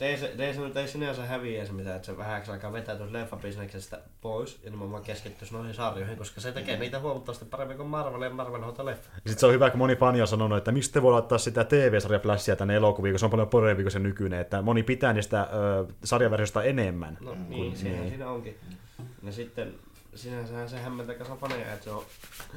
Nyt 0.00 0.76
ei 0.76 0.88
sinänsä 0.88 1.24
häviä 1.24 1.66
se 1.66 1.72
mitään, 1.72 1.96
että 1.96 2.06
se 2.06 2.16
vähäksi 2.16 2.50
aikaa 2.50 2.72
vetäytyisi 2.72 3.12
leffabisneksestä 3.12 4.00
pois 4.20 4.60
ja 4.64 4.70
nimenomaan 4.70 5.02
keskittyisi 5.02 5.54
noihin 5.54 5.74
sarjoihin, 5.74 6.16
koska 6.16 6.40
se 6.40 6.52
tekee 6.52 6.78
niitä 6.78 7.00
huomattavasti 7.00 7.44
paremmin 7.44 7.76
kuin 7.76 7.88
Marvel 7.88 8.22
ja 8.22 8.30
Marvel 8.30 8.62
hoitaa 8.62 8.86
leffa. 8.86 9.10
Sitten 9.14 9.38
se 9.38 9.46
on 9.46 9.52
hyvä, 9.52 9.70
kun 9.70 9.78
moni 9.78 9.96
fani 9.96 10.20
on 10.20 10.26
sanonut, 10.26 10.58
että 10.58 10.72
mistä 10.72 10.92
te 10.92 11.02
voi 11.02 11.12
laittaa 11.12 11.38
sitä 11.38 11.64
TV-sarjaplässiä 11.64 12.56
tänne 12.56 12.74
elokuviin, 12.74 13.12
kun 13.12 13.18
se 13.18 13.24
on 13.24 13.30
paljon 13.30 13.48
parempi 13.48 13.82
kuin 13.82 13.92
se 13.92 13.98
nykyinen. 13.98 14.40
Että 14.40 14.62
moni 14.62 14.82
pitää 14.82 15.12
niistä 15.12 15.42
ö, 15.42 15.86
sarjaversiosta 16.04 16.62
enemmän. 16.62 17.18
No 17.20 17.36
niin, 17.48 17.76
sehän 17.76 18.00
niin. 18.00 18.08
siinä 18.08 18.30
onkin. 18.30 18.58
Ja 19.22 19.32
sitten 19.32 19.74
sinänsähän 20.14 20.68
se 20.68 20.78
hämmentää 20.78 21.14
kasa 21.14 21.36
faneja, 21.36 21.72
että 21.72 21.84
se 21.84 21.90
on, 21.90 22.04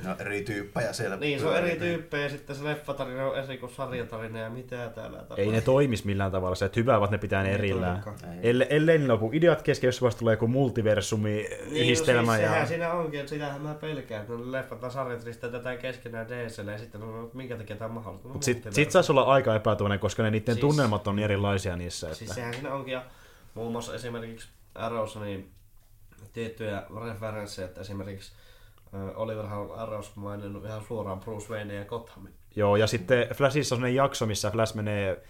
No, 0.03 0.15
eri 0.19 0.43
tyyppejä 0.43 0.93
siellä. 0.93 1.15
niin, 1.15 1.39
se 1.39 1.45
on 1.45 1.57
eri 1.57 1.75
tyyppejä 1.75 2.23
ja 2.23 2.29
sitten 2.29 2.55
se 2.55 2.63
leffatarina 2.63 3.25
on 3.27 3.37
eri 3.37 3.57
kuin 3.57 3.71
sarjatarina 3.71 4.39
ja 4.39 4.49
mitä 4.49 4.89
täällä 4.95 5.17
tapahtuu. 5.17 5.45
Ei 5.45 5.51
ne 5.51 5.61
toimis 5.61 6.05
millään 6.05 6.31
tavalla, 6.31 6.55
se, 6.55 6.65
että 6.65 6.79
hyvä 6.79 6.97
ovat 6.97 7.11
ne 7.11 7.17
pitää 7.17 7.43
ne 7.43 7.49
Ei 7.49 7.55
erillään. 7.55 8.03
Elle, 8.43 8.67
ellei 8.69 8.97
niillä 8.97 9.13
joku 9.13 9.29
ideat 9.33 9.61
kesken, 9.61 9.87
jos 9.87 10.01
vasta 10.01 10.19
tulee 10.19 10.33
joku 10.33 10.47
multiversumi 10.47 11.47
yhdistelmä. 11.71 12.21
Niin, 12.21 12.27
no 12.27 12.33
siis 12.33 12.43
ja... 12.43 12.49
sehän 12.49 12.67
siinä 12.67 12.91
onkin, 12.93 13.19
että 13.19 13.29
sitähän 13.29 13.61
mä 13.61 13.73
pelkään, 13.73 14.21
että 14.21 14.33
ne 14.33 14.51
leffat 14.51 14.79
tai 14.79 14.91
sarjat 14.91 15.23
ristetetään 15.23 15.77
keskenään 15.77 16.27
DSL 16.27 16.67
ja 16.67 16.77
sitten 16.77 17.03
on, 17.03 17.23
että 17.23 17.37
minkä 17.37 17.55
takia 17.57 17.75
tämä 17.75 17.85
on 17.87 17.93
mahdollista. 17.93 18.27
No, 18.27 18.33
Mut 18.33 18.43
sit, 18.43 18.91
saisi 18.91 19.11
olla 19.11 19.23
aika 19.23 19.55
epätoivoinen, 19.55 19.99
koska 19.99 20.23
ne 20.23 20.31
niiden 20.31 20.55
Siis- 20.55 20.61
tunnelmat 20.61 21.07
on 21.07 21.19
erilaisia 21.19 21.75
niissä. 21.75 22.07
Että... 22.07 22.17
Siis 22.17 22.31
sehän 22.31 22.53
siinä 22.53 22.73
onkin, 22.73 22.91
ja 22.91 23.03
muun 23.53 23.71
muassa 23.71 23.95
esimerkiksi 23.95 24.47
Arrowssa 24.75 25.19
niin 25.19 25.51
tiettyjä 26.33 26.83
referenssejä, 27.05 27.67
että 27.67 27.81
esimerkiksi 27.81 28.31
on 29.15 29.71
Arrows 29.75 30.15
maininnut 30.15 30.65
ihan 30.65 30.85
suoraan 30.87 31.19
Bruce 31.19 31.53
Wayne 31.53 31.73
ja 31.73 31.85
Gothamin. 31.85 32.33
Joo, 32.55 32.75
ja 32.75 32.87
sitten 32.87 33.27
Flashissa 33.35 33.75
on 33.75 33.77
sellainen 33.77 33.95
jakso, 33.95 34.25
missä 34.25 34.51
Flash 34.51 34.75
menee 34.75 35.23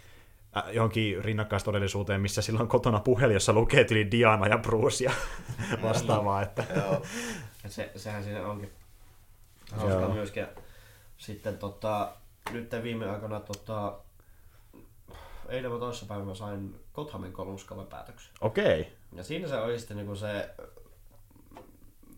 johonkin 0.72 1.24
rinnakkaistodellisuuteen, 1.24 2.22
missä 2.22 2.42
sillä 2.42 2.60
on 2.60 2.68
kotona 2.68 3.00
puhelin, 3.00 3.34
jossa 3.34 3.54
lukee 3.54 3.84
tyyli 3.84 4.12
Diana 4.12 4.48
ja 4.48 4.58
Bruce 4.58 5.04
ja 5.04 5.12
vastaavaa. 5.84 6.42
Että... 6.42 6.64
Joo. 6.76 7.02
Se, 7.68 7.92
sehän 7.96 8.24
siinä 8.24 8.48
onkin 8.48 8.72
Joo. 9.72 9.90
hauska 9.90 10.08
myöskin. 10.08 10.42
Ja 10.42 10.48
Sitten 11.18 11.58
tota, 11.58 12.12
nyt 12.52 12.72
viime 12.84 13.10
aikoina 13.10 13.40
tota, 13.40 14.00
eilen 15.50 15.72
vai 15.72 15.80
toisessa 15.80 16.06
päivänä 16.06 16.36
sain 16.36 16.76
Gothamin 16.94 17.34
kolmoskauden 17.34 17.88
päätöksen. 17.88 18.34
Okei. 18.42 18.92
Ja 19.14 19.24
siinä 19.24 19.48
se 19.48 19.58
oli 19.58 19.80
sitten 19.80 19.98
niinku 19.98 20.16
se... 20.16 20.50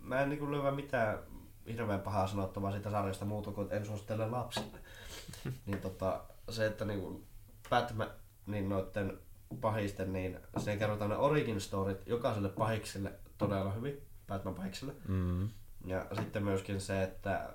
Mä 0.09 0.21
en 0.21 0.29
niinku 0.29 0.51
löyvä 0.51 0.71
mitään 0.71 1.19
hirveän 1.67 1.99
pahaa 1.99 2.27
sanottavaa 2.27 2.71
siitä 2.71 2.91
sarjasta 2.91 3.25
muuta 3.25 3.51
kuin, 3.51 3.63
että 3.65 3.75
en 3.75 3.85
suosittele 3.85 4.29
lapsille. 4.29 4.77
niin 5.65 5.81
tota, 5.81 6.21
se, 6.49 6.65
että 6.65 6.85
niinku 6.85 7.23
Batman, 7.69 8.09
niin 8.45 8.69
noitten 8.69 9.19
pahisten, 9.61 10.13
niin 10.13 10.39
se 10.57 10.77
kerrotaan 10.77 11.09
ne 11.09 11.17
origin 11.17 11.61
storyt 11.61 12.07
jokaiselle 12.07 12.49
pahikselle 12.49 13.11
todella 13.37 13.71
hyvin, 13.71 14.01
Batman 14.27 14.55
pahikselle. 14.55 14.93
Mm. 15.07 15.49
Ja 15.85 16.05
sitten 16.15 16.43
myöskin 16.43 16.81
se, 16.81 17.03
että 17.03 17.49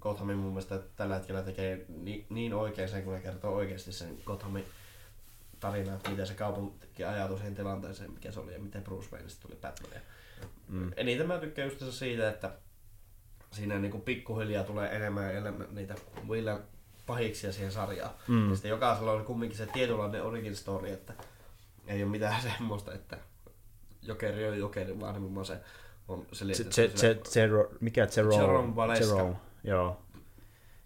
Gothamin 0.00 0.36
mun 0.36 0.52
mielestä 0.52 0.78
tällä 0.96 1.14
hetkellä 1.14 1.42
tekee 1.42 1.84
niin, 1.88 2.26
niin 2.30 2.54
oikein 2.54 2.88
sen, 2.88 3.04
kun 3.04 3.12
ne 3.12 3.20
kertoo 3.20 3.54
oikeasti 3.54 3.92
sen 3.92 4.18
Gothamin 4.24 4.64
tarina, 5.60 5.94
että 5.94 6.10
miten 6.10 6.26
se 6.26 6.34
kaupunki 6.34 7.04
ajautui 7.04 7.38
siihen 7.38 7.54
tilanteeseen, 7.54 8.12
mikä 8.12 8.32
se 8.32 8.40
oli 8.40 8.52
ja 8.52 8.58
miten 8.58 8.82
Bruce 8.82 9.08
Wayneista 9.12 9.42
tuli 9.48 9.58
Batman. 9.60 10.02
Mm. 10.68 10.90
Eniten 10.96 11.26
mä 11.26 11.38
tykkään 11.38 11.68
just 11.70 11.98
siitä, 11.98 12.28
että 12.28 12.50
siinä 13.50 13.78
niinku 13.78 13.98
pikkuhiljaa 13.98 14.64
tulee 14.64 14.96
enemmän 14.96 15.24
ja 15.24 15.30
enemmän 15.30 15.66
niitä 15.70 15.94
Willan 16.28 16.60
pahiksia 17.06 17.52
siihen 17.52 17.72
sarjaan. 17.72 18.10
Mm. 18.28 18.48
Ja 18.50 18.54
sitten 18.56 18.68
jokaisella 18.68 19.12
on 19.12 19.24
kumminkin 19.24 19.58
se 19.58 19.66
tietynlainen 19.66 20.22
origin 20.22 20.56
story, 20.56 20.90
että 20.90 21.12
ei 21.86 22.02
ole 22.02 22.10
mitään 22.10 22.42
semmoista, 22.58 22.94
että 22.94 23.18
jokeri 24.02 24.48
on 24.48 24.58
jokeri, 24.58 25.00
vaan 25.00 25.14
nimenomaan 25.14 25.46
se 25.46 25.56
on 26.08 26.26
Se, 26.32 26.54
se, 26.70 26.90
se, 27.24 27.48
mikä 27.80 28.06
Jerome? 28.16 28.36
Jerome 28.36 28.76
Valeska. 28.76 29.06
Jerome, 29.16 29.36
joo. 29.64 30.02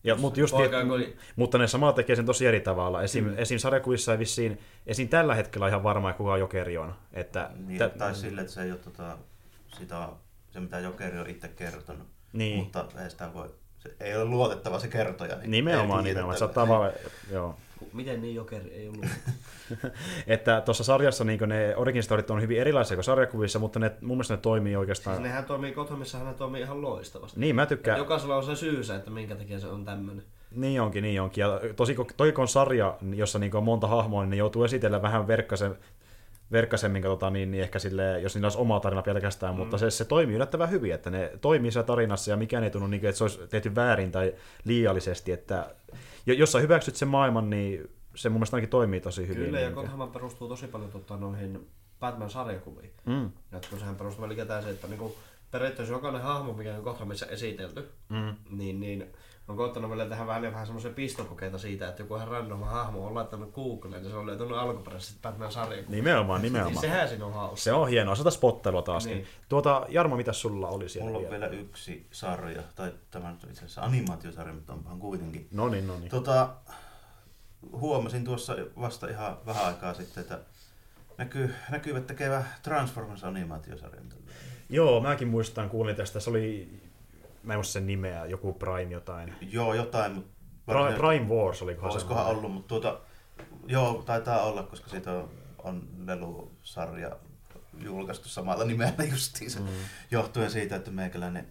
Ja, 0.04 0.14
mut 0.14 0.36
just, 0.36 0.54
Poika, 0.54 0.82
kun 0.82 0.90
oli- 0.90 1.16
mutta 1.36 1.58
ne 1.58 1.66
samalla 1.68 1.92
tekee 1.92 2.16
sen 2.16 2.26
tosi 2.26 2.46
eri 2.46 2.60
tavalla. 2.60 3.02
Esim, 3.02 3.24
Mm. 3.24 3.34
esim 3.38 3.58
sarjakuvissa 3.58 4.12
ei 4.12 4.18
vissiin, 4.18 4.58
esim 4.86 5.08
tällä 5.08 5.34
hetkellä 5.34 5.68
ihan 5.68 5.82
varma, 5.82 6.12
kuka 6.12 6.36
jokeri 6.36 6.78
on. 6.78 6.94
Että, 7.12 7.50
Niin, 7.66 7.78
tä- 7.78 7.88
tai 7.88 8.14
sille, 8.14 8.40
että 8.40 8.52
se 8.52 8.62
ei 8.62 8.70
ole 8.70 8.78
tota, 8.78 9.18
sitä, 9.78 10.09
se 10.51 10.61
mitä 10.61 10.78
Jokeri 10.78 11.19
on 11.19 11.31
itse 11.31 11.48
kertonut. 11.48 12.09
Niin. 12.32 12.59
Mutta 12.59 12.86
ei 13.03 13.11
sitä 13.11 13.35
voi, 13.35 13.51
se 13.78 13.94
ei 14.01 14.16
ole 14.16 14.24
luotettava 14.24 14.78
se 14.78 14.89
kertoja. 14.89 15.36
Niin 15.36 15.51
Nimenomaan, 15.51 16.05
nimenomaan. 16.05 16.39
Saattaa 16.39 16.69
vaan, 16.69 16.93
joo. 17.31 17.57
Miten 17.93 18.23
niin 18.23 18.35
jokeri 18.35 18.70
ei 18.70 18.89
ollut? 18.89 19.07
Että 20.27 20.61
tuossa 20.61 20.85
sarjassa 20.85 21.24
niin 21.24 21.40
ne 21.47 21.77
origin 21.77 22.03
storyt 22.03 22.31
on 22.31 22.40
hyvin 22.40 22.61
erilaisia 22.61 22.97
kuin 22.97 23.05
sarjakuvissa, 23.05 23.59
mutta 23.59 23.78
ne, 23.78 23.93
mun 24.01 24.16
mielestä 24.16 24.35
ne 24.35 24.40
toimii 24.40 24.70
siis 24.70 24.78
oikeastaan. 24.78 25.23
nehän 25.23 25.44
toimii 25.44 25.73
Gothamissahan 25.73 26.27
ne 26.27 26.35
toimii 26.35 26.62
ihan 26.62 26.82
loistavasti. 26.82 27.40
Niin, 27.40 27.57
mä 27.57 27.66
tykkään. 27.66 27.98
Jokaisella 27.98 28.36
on 28.36 28.44
se 28.44 28.57
syysä, 28.57 28.97
että 28.97 29.11
minkä 29.11 29.35
takia 29.35 29.61
se 29.61 29.66
on 29.66 29.85
tämmöinen. 29.85 30.24
Niin 30.51 30.81
onkin, 30.81 31.03
niin 31.03 31.20
onkin. 31.20 31.43
Ja 31.43 31.61
tosi, 31.77 31.97
toi 32.16 32.32
kun 32.32 32.43
on 32.43 32.48
sarja, 32.48 32.98
jossa 33.15 33.39
niin 33.39 33.57
on 33.57 33.65
monta 33.65 33.86
hahmoa, 33.86 34.23
niin 34.23 34.31
ne 34.31 34.36
joutuu 34.36 34.65
esitellä 34.65 35.03
vähän 35.03 35.27
verkkasen, 35.27 35.78
verkkaisemmin, 36.52 37.02
katsotaan, 37.02 37.32
niin, 37.32 37.51
niin 37.51 37.62
ehkä 37.62 37.78
sille, 37.78 38.20
jos 38.20 38.35
niillä 38.35 38.47
olisi 38.47 38.59
oma 38.59 38.81
tarina 38.81 39.02
pelkästään, 39.02 39.55
mm. 39.55 39.59
mutta 39.59 39.78
se, 39.78 39.90
se 39.90 40.05
toimii 40.05 40.36
yllättävän 40.36 40.70
hyvin, 40.70 40.94
että 40.94 41.10
ne 41.10 41.32
toimii 41.40 41.70
siellä 41.70 41.86
tarinassa 41.86 42.31
ja 42.31 42.36
mikään 42.36 42.64
ei 42.64 42.70
tunnu, 42.70 42.86
niin, 42.86 43.06
että 43.06 43.18
se 43.18 43.24
olisi 43.24 43.39
tehty 43.48 43.74
väärin 43.74 44.12
tai 44.12 44.35
liiallisesti, 44.64 45.32
että 45.32 45.74
jo- 46.27 46.35
jos 46.35 46.52
sä 46.52 46.59
hyväksyt 46.59 46.97
sen 46.97 47.09
maailman, 47.09 47.51
niin 47.51 47.90
se 48.14 48.28
mun 48.28 48.39
mielestä 48.39 48.56
ainakin 48.56 48.70
toimii 48.70 49.01
tosi 49.01 49.28
hyvin. 49.28 49.44
Kyllä, 49.44 49.60
ja 49.60 49.66
niin 49.66 49.74
kuin. 49.74 49.90
Gotham 49.90 50.10
perustuu 50.10 50.48
tosi 50.48 50.66
paljon 50.66 50.90
tota, 50.90 51.16
noihin 51.16 51.66
Batman-sarjakuviin. 52.01 52.90
Mm. 53.06 53.31
Ja 53.52 53.60
kun 53.70 53.78
sehän 53.78 53.97
perustuu 53.97 54.27
melkein 54.27 54.48
se, 54.62 54.70
että 54.70 54.86
niinku, 54.86 55.16
periaatteessa 55.51 55.94
jokainen 55.94 56.23
hahmo, 56.23 56.52
mikä 56.52 56.74
on 56.74 56.82
Gothamissa 56.82 57.27
esitelty, 57.27 57.89
Mm. 58.09 58.35
niin, 58.51 58.81
niin 58.81 59.06
on 59.48 59.56
koottanut 59.56 59.90
vielä 59.90 60.06
tähän 60.06 60.27
väliin 60.27 60.52
vähän 60.52 60.66
semmoisia 60.66 60.90
pistokokeita 60.90 61.59
siitä, 61.59 61.89
että 61.89 62.02
joku 62.02 62.16
ihan 62.16 62.28
random 62.28 62.60
hahmo 62.62 63.06
on 63.06 63.14
laittanut 63.14 63.55
Googleen 63.55 64.05
ja 64.05 64.10
se 64.10 64.16
on 64.16 64.27
löytänyt 64.27 64.56
alkuperäiset 64.59 65.23
batman 65.23 65.52
sarjakuvat 65.52 65.89
Nimenomaan, 65.90 66.43
Niin 66.43 66.52
nimenomaan. 66.52 66.81
sehän 66.81 67.09
siinä 67.09 67.27
on 67.27 67.32
hauska. 67.32 67.56
Se 67.56 67.73
on 67.73 67.89
hienoa, 67.89 68.14
sitä 68.14 68.31
spottelua 68.31 68.82
taaskin. 68.82 69.14
Niin. 69.16 69.27
Tuota, 69.48 69.86
Jarmo, 69.89 70.16
mitä 70.16 70.32
sulla 70.32 70.68
oli 70.68 70.89
siellä 70.89 71.10
Mulla 71.10 71.27
on 71.27 71.31
vielä 71.31 71.47
yksi 71.47 72.06
sarja, 72.10 72.62
tai 72.74 72.93
tämä 73.10 73.31
nyt 73.32 73.44
on 73.44 73.51
itse 73.51 73.60
asiassa 73.64 73.82
animaatiosarja, 73.82 74.55
mutta 74.55 74.73
onpahan 74.73 74.98
kuitenkin. 74.98 75.48
No 75.51 75.68
niin, 75.68 75.86
no 75.86 75.98
niin. 75.98 76.10
Tota, 76.10 76.48
huomasin 77.73 78.24
tuossa 78.24 78.56
vasta 78.81 79.09
ihan 79.09 79.39
vähän 79.47 79.64
aikaa 79.66 79.94
sitten, 79.94 80.20
että 80.20 80.39
näkyy, 81.18 81.55
näkyvät 81.70 82.06
tekevä 82.06 82.44
Transformers-animaatiosarjan. 82.62 84.12
Joo, 84.68 85.01
mäkin 85.01 85.28
muistan, 85.28 85.70
kuulin 85.70 85.97
tästä. 85.97 86.20
Se 86.20 86.31
oli, 86.31 86.68
mä 87.47 87.52
en 87.52 87.56
muista 87.56 87.73
sen 87.73 87.86
nimeä, 87.86 88.27
joku 88.27 88.52
Prime 88.52 88.93
jotain. 88.93 89.35
Joo, 89.40 89.74
jotain, 89.74 90.12
mutta 90.12 90.31
Prime, 90.66 90.93
Prime 90.93 91.35
Wars 91.35 91.62
olikohan 91.62 91.93
olisikohan 91.93 92.24
semmoinen? 92.24 92.39
ollut, 92.39 92.52
mutta 92.52 92.68
tuota, 92.68 93.01
joo, 93.66 94.02
taitaa 94.06 94.43
olla, 94.43 94.62
koska 94.62 94.89
siitä 94.89 95.12
on, 95.12 95.31
on 95.59 95.89
Lelu-sarja 96.06 97.16
julkaistu 97.78 98.28
samalla 98.28 98.64
nimellä 98.64 99.05
justiinsa, 99.10 99.60
mm. 99.60 99.66
johtuen 100.10 100.51
siitä, 100.51 100.77
että 100.77 100.90
meikäläinen 100.90 101.47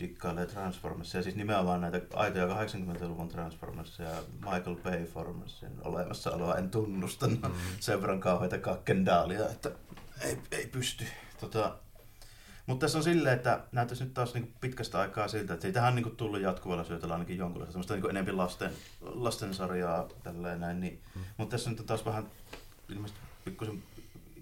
dikkailee 0.00 0.46
Transformersia, 0.46 1.22
siis 1.22 1.36
nimenomaan 1.36 1.80
näitä 1.80 2.00
aitoja 2.14 2.46
80-luvun 2.46 3.28
Transformersia 3.28 4.08
ja 4.08 4.22
Michael 4.32 4.76
Bay 4.76 5.04
Formersin 5.04 5.72
olemassaoloa 5.84 6.56
en 6.56 6.70
tunnusta, 6.70 7.26
mm. 7.28 7.40
sen 7.80 8.00
verran 8.00 8.20
kauheita 8.20 8.58
kakkendaalia, 8.58 9.48
että 9.48 9.70
ei, 10.20 10.38
ei 10.50 10.66
pysty. 10.66 11.04
Tota, 11.40 11.76
Mutta 12.66 12.84
tässä 12.84 12.98
on 12.98 13.04
silleen, 13.04 13.36
että 13.36 13.60
näyttäisi 13.72 14.04
nyt 14.04 14.14
taas 14.14 14.34
niin 14.34 14.54
pitkästä 14.60 15.00
aikaa 15.00 15.28
siltä, 15.28 15.54
että 15.54 15.62
siitähän 15.62 15.88
on 15.88 16.02
niin 16.02 16.16
tullut 16.16 16.40
jatkuvalla 16.40 16.84
syötöllä 16.84 17.14
ainakin 17.14 17.38
jonkunlaista 17.38 17.72
semmoista 17.72 17.94
niin 17.94 18.10
enemmän 18.10 18.36
lasten, 18.36 18.72
lastensarjaa 19.00 20.08
tälleen 20.22 20.60
näin. 20.60 20.80
Niin. 20.80 21.02
Mm. 21.14 21.22
Mutta 21.36 21.50
tässä 21.50 21.70
nyt 21.70 21.80
on 21.80 21.86
taas 21.86 22.06
vähän 22.06 22.24
ilmeisesti 22.88 23.20
pikkusen 23.44 23.82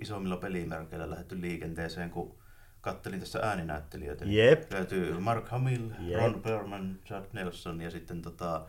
isommilla 0.00 0.36
pelimerkeillä 0.36 1.10
lähdetty 1.10 1.40
liikenteeseen, 1.40 2.10
kun 2.10 2.34
kattelin 2.80 3.20
tässä 3.20 3.38
ääninäyttelijöitä. 3.42 4.24
Jep. 4.24 4.72
Löytyy 4.72 5.20
Mark 5.20 5.48
Hamill, 5.48 5.90
Jep. 5.98 6.20
Ron 6.20 6.42
Perlman, 6.42 6.98
Chad 7.06 7.24
Nelson 7.32 7.80
ja 7.80 7.90
sitten 7.90 8.22
tota, 8.22 8.66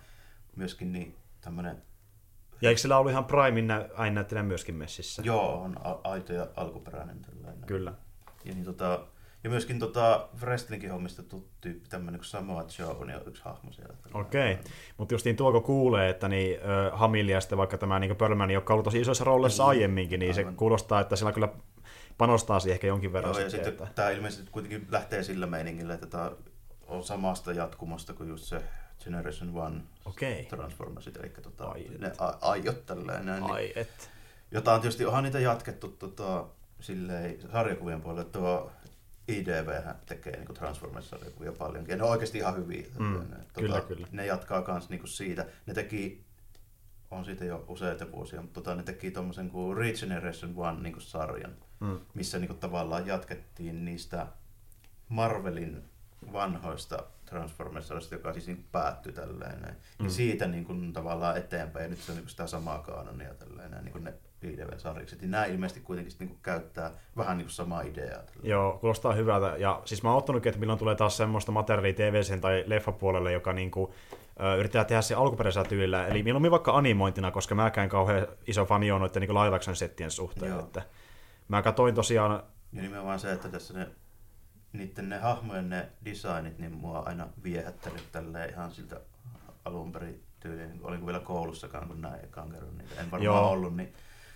myöskin 0.55 0.91
niin 0.91 1.15
tämmönen... 1.41 1.81
Ja 2.61 2.69
eikö 2.69 2.81
sillä 2.81 2.97
ollut 2.97 3.11
ihan 3.11 3.25
Primein 3.25 3.71
ääninäyttelijä 3.97 4.43
myöskin 4.43 4.75
messissä? 4.75 5.21
Joo, 5.25 5.61
on 5.61 5.75
aito 6.03 6.33
ja 6.33 6.47
alkuperäinen 6.55 7.21
tällainen. 7.21 7.65
Kyllä. 7.65 7.93
Ja, 8.45 8.53
niin, 8.53 8.65
tota, 8.65 9.05
ja 9.43 9.49
myöskin 9.49 9.79
tota, 9.79 10.27
wrestlingin 10.41 10.91
hommista 10.91 11.23
tuttu 11.23 11.49
tyyppi, 11.61 11.89
tämmöinen 11.89 12.19
kuin 12.19 12.25
Samoa 12.25 12.65
Joe 12.79 12.87
on 12.87 13.27
yksi 13.27 13.43
hahmo 13.45 13.71
siellä. 13.71 13.95
Okei, 14.13 14.53
okay. 14.53 14.63
mutta 14.97 15.13
justiin 15.13 15.35
tuoko 15.35 15.61
kuulee, 15.61 16.09
että 16.09 16.27
niin, 16.27 16.59
äh, 16.59 16.99
Hamill 16.99 17.29
ja 17.29 17.41
sitten 17.41 17.57
vaikka 17.57 17.77
tämä 17.77 17.99
niin 17.99 18.15
Perlman, 18.15 18.51
joka 18.51 18.73
on 18.73 18.75
ollut 18.75 18.83
tosi 18.83 19.01
isoissa 19.01 19.23
rooleissa 19.23 19.63
niin, 19.63 19.69
aiemminkin, 19.69 20.19
niin 20.19 20.37
Aivan. 20.37 20.53
se 20.53 20.57
kuulostaa, 20.57 20.99
että 20.99 21.15
sillä 21.15 21.31
kyllä 21.31 21.49
panostaa 22.17 22.59
siihen 22.59 22.73
ehkä 22.73 22.87
jonkin 22.87 23.13
verran. 23.13 23.33
Joo, 23.33 23.43
ja 23.43 23.49
sitten 23.49 23.73
että... 23.73 23.87
tämä 23.95 24.09
ilmeisesti 24.09 24.51
kuitenkin 24.51 24.87
lähtee 24.91 25.23
sillä 25.23 25.47
meiningillä, 25.47 25.93
että 25.93 26.07
tämä 26.07 26.31
on 26.87 27.03
samasta 27.03 27.51
jatkumosta 27.51 28.13
kuin 28.13 28.29
just 28.29 28.43
se 28.43 28.61
Generation 29.03 29.57
One 29.57 29.81
okay. 30.05 30.43
Transformersit, 30.43 31.17
eli 31.17 31.29
tota, 31.29 31.65
Ai 31.65 31.87
ne 31.99 32.11
aiot 32.41 32.85
tällainen. 32.85 33.43
Ai 33.43 33.61
niin, 33.61 33.71
et. 33.75 34.09
Jota 34.51 34.73
on 34.73 34.81
tietysti, 34.81 35.05
onhan 35.05 35.23
niitä 35.23 35.39
jatkettu 35.39 35.87
tota, 35.87 36.45
silleen, 36.79 37.41
sarjakuvien 37.51 38.01
puolelle, 38.01 38.29
tuo 38.29 38.71
IDV 39.27 39.81
tekee 40.05 40.37
niin 40.37 40.55
Transformers-sarjakuvia 40.55 41.51
paljonkin, 41.51 41.91
ja 41.91 41.97
ne 41.97 42.03
on 42.03 42.09
oikeasti 42.09 42.37
ihan 42.37 42.57
hyviä. 42.57 42.85
Mm, 42.99 43.13
tuota, 43.13 43.37
kyllä, 43.59 43.81
kyllä. 43.81 44.07
Ne 44.11 44.25
jatkaa 44.25 44.63
myös 44.67 44.89
niin 44.89 45.07
siitä. 45.07 45.45
Ne 45.65 45.73
teki 45.73 46.25
on 47.11 47.25
siitä 47.25 47.45
jo 47.45 47.65
useita 47.67 48.11
vuosia, 48.11 48.41
mutta 48.41 48.61
tota, 48.61 48.75
ne 48.75 48.83
teki 48.83 49.11
tuommoisen 49.11 49.49
kuin 49.49 49.77
Regeneration 49.77 50.53
One 50.55 50.81
niin 50.81 50.93
kuin 50.93 51.03
sarjan, 51.03 51.55
mm. 51.79 51.99
missä 52.13 52.39
niin 52.39 52.47
kuin, 52.47 52.59
tavallaan 52.59 53.07
jatkettiin 53.07 53.85
niistä 53.85 54.27
Marvelin 55.09 55.83
vanhoista 56.33 57.03
Transformersista, 57.25 58.15
joka 58.15 58.33
siis 58.33 58.47
niin 58.47 58.67
päättyi 58.71 59.13
tällainen. 59.13 59.77
Mm. 59.99 60.05
Ja 60.05 60.11
siitä 60.11 60.47
niin 60.47 60.65
kuin, 60.65 60.93
tavallaan 60.93 61.37
eteenpäin, 61.37 61.83
ja 61.83 61.89
nyt 61.89 61.99
se 61.99 62.11
on 62.11 62.15
niin 62.15 62.23
kuin 62.23 62.31
sitä 62.31 62.47
samaa 62.47 62.79
kaanonia 62.79 63.33
tällainen, 63.33 63.83
niin 63.83 63.91
kuin 63.91 64.03
ne 64.03 64.13
IDV-sarjikset. 64.45 65.21
Niin 65.21 65.31
nämä 65.31 65.45
ilmeisesti 65.45 65.81
kuitenkin 65.81 66.13
niin 66.19 66.29
kuin 66.29 66.39
käyttää 66.41 66.91
vähän 67.17 67.37
niin 67.37 67.45
kuin 67.45 67.53
samaa 67.53 67.81
ideaa. 67.81 68.09
Tällainen. 68.09 68.49
Joo, 68.49 68.77
kuulostaa 68.77 69.13
hyvältä. 69.13 69.57
Ja 69.57 69.81
siis 69.85 70.03
mä 70.03 70.09
oon 70.09 70.17
ottanutkin, 70.17 70.49
että 70.49 70.59
milloin 70.59 70.79
tulee 70.79 70.95
taas 70.95 71.17
semmoista 71.17 71.51
materiaalia 71.51 71.93
tv 71.93 72.39
tai 72.41 72.63
leffapuolelle, 72.67 73.31
joka 73.31 73.53
niin 73.53 73.71
kuin, 73.71 73.91
yrittää 74.59 74.85
tehdä 74.85 75.01
se 75.01 75.15
alkuperäisellä 75.15 75.69
tyylillä. 75.69 76.07
Eli 76.07 76.23
mieluummin 76.23 76.51
vaikka 76.51 76.77
animointina, 76.77 77.31
koska 77.31 77.55
mä 77.55 77.71
käyn 77.71 77.89
kauhean 77.89 78.27
iso 78.47 78.65
fani 78.65 78.91
on 78.91 79.01
noiden 79.01 79.21
niin 79.21 79.33
live 79.33 79.55
action 79.55 79.75
settien 79.75 80.11
suhteen. 80.11 80.51
Joo. 80.51 80.59
Että 80.59 80.81
mä 81.47 81.61
katsoin 81.61 81.95
tosiaan... 81.95 82.43
Ja 82.73 82.81
nimenomaan 82.81 83.19
se, 83.19 83.31
että 83.31 83.49
tässä 83.49 83.73
ne, 83.73 83.87
niiden 84.73 85.09
ne 85.09 85.19
hahmojen 85.19 85.69
ne 85.69 85.89
designit, 86.05 86.59
niin 86.59 86.71
mua 86.71 86.99
aina 86.99 87.27
viehättänyt 87.43 88.11
tälleen 88.11 88.49
ihan 88.49 88.71
siltä 88.71 89.01
alun 89.65 89.91
perin 89.91 90.23
tyyliin, 90.39 90.69
niin 90.69 90.85
olin 90.85 91.05
vielä 91.05 91.19
koulussakaan, 91.19 91.87
kun 91.87 92.01
näin 92.01 92.25
ekan 92.25 92.51
kerran 92.51 92.77
niitä. 92.77 93.01
En 93.01 93.11
varmaan 93.11 93.23
Joo. 93.23 93.49
ollut, 93.49 93.75
niin 93.75 93.93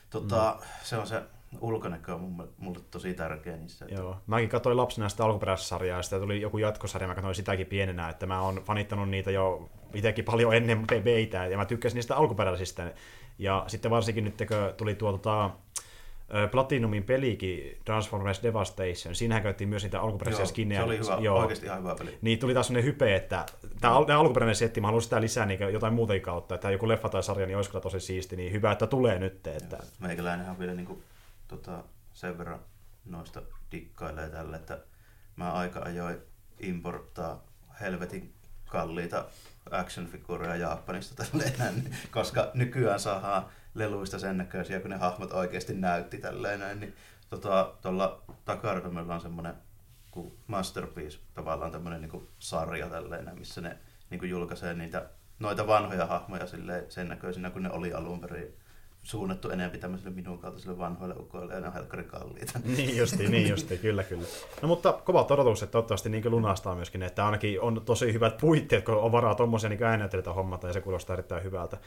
tota, 0.10 0.58
mm. 0.60 0.66
se 0.84 0.98
on 0.98 1.08
se 1.08 1.22
ulkonäkö 1.62 2.16
on 2.16 2.22
mulle, 2.58 2.80
tosi 2.92 3.14
tärkeä 3.14 3.58
niissä. 3.58 3.86
Että... 3.86 4.02
Joo. 4.02 4.18
Mäkin 4.28 4.50
katsoin 4.50 4.78
lapsena 4.78 5.10
sitä 5.10 5.26
alkuperäissarjaa 5.26 5.98
ja 5.98 6.04
sitten 6.04 6.22
tuli 6.22 6.42
joku 6.42 6.58
jatkosarja, 6.58 7.08
mä 7.08 7.16
katsoin 7.16 7.36
sitäkin 7.36 7.68
pienenä, 7.68 8.10
että 8.10 8.26
mä 8.26 8.42
oon 8.42 8.62
fanittanut 8.66 9.10
niitä 9.10 9.32
jo 9.32 9.70
itsekin 9.94 10.26
paljon 10.26 10.54
ennen 10.54 10.86
beitä 11.04 11.46
ja 11.46 11.58
mä 11.58 11.66
tykkäsin 11.66 11.96
niistä 11.96 12.16
alkuperäisistä. 12.16 12.94
Ja 13.40 13.64
sitten 13.68 13.92
varsinkin 13.92 14.24
nyt, 14.24 14.38
kun 14.38 14.74
tuli 14.78 14.96
tuo 14.96 15.12
tota, 15.12 15.50
Platinumin 16.52 17.04
pelikin 17.04 17.78
Transformers 17.86 18.44
Devastation, 18.44 19.16
siinähän 19.16 19.44
käytettiin 19.44 19.70
myös 19.70 19.84
niitä 19.84 20.02
alkuperäisiä 20.02 20.42
Joo, 20.42 20.48
skinnejä. 20.48 20.80
se 20.80 20.86
oli 20.86 20.98
hyvä, 20.98 21.18
Joo. 21.20 21.40
oikeasti 21.40 21.66
ihan 21.66 21.80
hyvä 21.80 21.96
peli. 21.96 22.18
Niin 22.22 22.40
tuli 22.40 22.54
taas 22.54 22.68
sellainen 22.68 22.94
hype, 22.94 23.16
että 23.16 23.46
tämä, 23.82 23.96
tämä 24.08 24.20
alkuperäinen 24.20 24.56
setti, 24.56 24.82
mä 24.82 24.88
haluan 24.88 25.02
sitä 25.02 25.22
lisää 25.22 25.46
niin 25.46 25.60
jotain 25.60 25.94
muuta 25.94 26.20
kautta, 26.20 26.56
että 26.56 26.72
joku 26.72 26.88
leffa 26.88 27.10
tai 27.10 27.24
sarja, 27.24 27.48
niin 27.48 27.58
olisi 27.58 27.70
kyllä 27.70 27.82
tosi 27.82 28.00
siisti, 28.00 28.36
niin 28.36 28.52
hyvä, 28.52 28.72
että 28.72 28.88
tulee 28.88 29.20
nyt. 29.20 29.48
Että... 29.48 29.78
Meikäläinenhän 30.00 30.60
vielä 30.60 30.74
niin 30.74 30.86
kuin, 30.86 31.04
tota, 31.48 31.84
sen 32.14 32.38
verran 32.38 32.60
noista 33.06 33.42
dikkailee 33.72 34.30
tälle, 34.30 34.56
että 34.56 34.80
mä 35.36 35.52
aika 35.52 35.80
ajoin 35.80 36.18
importtaa 36.60 37.44
helvetin 37.82 38.34
kalliita 38.66 39.26
action-figuureja 39.72 40.56
Japanista 40.56 41.24
tälleen, 41.24 41.98
koska 42.12 42.52
nykyään 42.54 43.00
saadaan 43.00 43.46
leluista 43.78 44.20
sen 44.20 44.38
näköisiä, 44.38 44.80
kun 44.80 44.90
ne 44.90 44.98
hahmot 44.98 45.32
oikeasti 45.32 45.74
näytti 45.74 46.18
tälleen 46.18 46.60
näin, 46.60 46.80
niin 46.80 46.96
tota, 47.30 47.74
tuolla 47.82 48.22
takartamella 48.46 49.16
on 49.16 49.22
semmoinen 49.22 49.54
Masterpiece, 50.48 51.20
tavallaan 51.34 51.72
tämmöinen 51.72 52.02
niin 52.02 52.28
sarja 52.40 52.90
tälleen, 52.90 53.40
missä 53.40 53.62
ne 53.62 53.78
niin 54.10 54.20
kuin 54.20 54.30
julkaisee 54.30 54.74
niitä 54.74 55.10
noita 55.40 55.68
vanhoja 55.68 56.06
hahmoja 56.06 56.48
silleen, 56.48 56.92
sen 56.92 57.10
näköisinä, 57.10 57.50
kun 57.50 57.64
ne 57.64 57.72
oli 57.72 57.94
alun 57.94 58.22
perin 58.22 58.54
suunnattu 59.04 59.50
enemmän 59.50 59.80
tämmöisille 59.80 60.16
minun 60.16 60.40
kaltaisille 60.40 60.78
vanhoille 60.78 61.16
ukoille, 61.20 61.54
ja 61.54 61.60
ne 61.60 61.68
on 61.68 61.74
helkkari 61.74 62.04
kalliita. 62.04 62.60
Niin 62.78 62.98
justi, 62.98 63.28
niin 63.28 63.50
justi, 63.50 63.78
kyllä 63.78 64.04
kyllä. 64.04 64.28
No 64.62 64.68
mutta 64.68 64.94
kovat 64.94 65.32
odotukset 65.32 65.72
toivottavasti 65.72 66.10
niin 66.10 66.32
lunastaa 66.32 66.76
myöskin, 66.76 67.04
että 67.04 67.26
ainakin 67.26 67.62
on 67.62 67.82
tosi 67.86 68.14
hyvät 68.14 68.38
puitteet, 68.38 68.86
kun 68.86 68.96
on 68.96 69.12
varaa 69.12 69.36
tuommoisia 69.36 69.70
niin 69.70 69.84
äänittelyitä 69.84 70.34
hommata, 70.34 70.68
ja 70.68 70.74
se 70.74 70.82
kuulostaa 70.82 71.14
erittäin 71.14 71.44
hyvältä. 71.44 71.78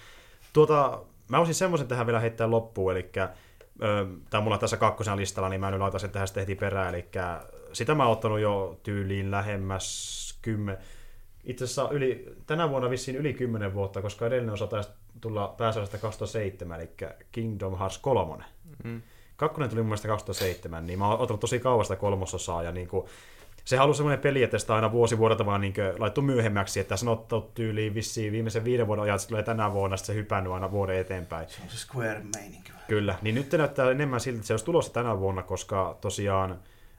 Tuota, 0.53 1.03
mä 1.31 1.39
olisin 1.39 1.55
semmoisen 1.55 1.89
tähän 1.89 2.07
vielä 2.07 2.21
heittää 2.21 2.51
loppuun, 2.51 2.93
eli 2.93 3.11
tämä 4.31 4.45
mulla 4.45 4.59
tässä 4.59 4.77
kakkosen 4.77 5.17
listalla, 5.17 5.49
niin 5.49 5.61
mä 5.61 5.71
nyt 5.71 5.81
laitan 5.81 6.01
sen 6.01 6.11
tähän 6.11 6.29
sitten 6.29 6.41
heti 6.41 6.55
perään, 6.55 6.95
eli 6.95 7.09
sitä 7.73 7.95
mä 7.95 8.03
oon 8.03 8.13
ottanut 8.13 8.41
jo 8.41 8.81
tyyliin 8.83 9.31
lähemmäs 9.31 10.39
kymmen, 10.43 10.79
itse 11.45 11.65
asiassa 11.65 11.89
yli, 11.91 12.37
tänä 12.47 12.71
vuonna 12.71 12.91
vissiin 12.91 13.17
yli 13.17 13.35
10 13.35 13.75
vuotta, 13.75 14.03
koska 14.03 14.27
edellinen 14.27 14.53
osa 14.55 14.67
taisi 14.67 14.91
tulla 15.21 15.55
pääsäännöstä 15.59 15.99
2007, 15.99 16.81
eli 16.81 16.91
Kingdom 17.33 17.79
Hearts 17.79 17.99
3. 17.99 18.45
Mm. 18.85 19.03
Kakkonen 19.37 19.71
tuli 19.71 19.81
mun 19.81 19.89
mielestä 19.89 20.09
2007, 20.09 20.87
niin 20.87 20.99
mä 20.99 21.09
oon 21.09 21.21
ottanut 21.21 21.41
tosi 21.41 21.59
kauan 21.59 21.85
sitä 21.85 21.97
kolmososaa, 21.97 22.63
ja 22.63 22.73
niin 22.73 22.89
kuin, 22.89 23.07
se 23.65 23.77
halusi 23.77 23.97
semmoinen 23.97 24.21
peli, 24.21 24.43
että 24.43 24.59
sitä 24.59 24.75
aina 24.75 24.93
vuosi 24.93 25.19
vuodelta 25.19 25.47
vaan 25.47 25.61
niin 25.61 25.75
laittu 25.99 26.23
myöhemmäksi, 26.23 26.81
että 26.81 26.97
sanottu 26.97 27.51
tyyliin 27.55 27.95
vissiin 27.95 28.33
viimeisen 28.33 28.65
viiden 28.65 28.87
vuoden 28.87 29.03
ajan, 29.03 29.15
että 29.15 29.23
se 29.23 29.29
tulee 29.29 29.43
tänä 29.43 29.73
vuonna, 29.73 29.97
sitten 29.97 30.15
se 30.15 30.21
hypännyt 30.21 30.53
aina 30.53 30.71
vuoden 30.71 30.97
eteenpäin. 30.97 31.49
Se 31.49 31.63
on 31.63 31.69
se 31.69 31.79
Square 31.79 32.23
meininki. 32.37 32.73
Kyllä, 32.89 33.15
niin 33.23 33.35
nyt 33.35 33.53
näyttää 33.53 33.91
enemmän 33.91 34.21
siltä, 34.21 34.37
että 34.37 34.47
se 34.47 34.53
olisi 34.53 34.65
tulossa 34.65 34.93
tänä 34.93 35.19
vuonna, 35.19 35.43
koska 35.43 35.99
tosiaan 36.01 36.59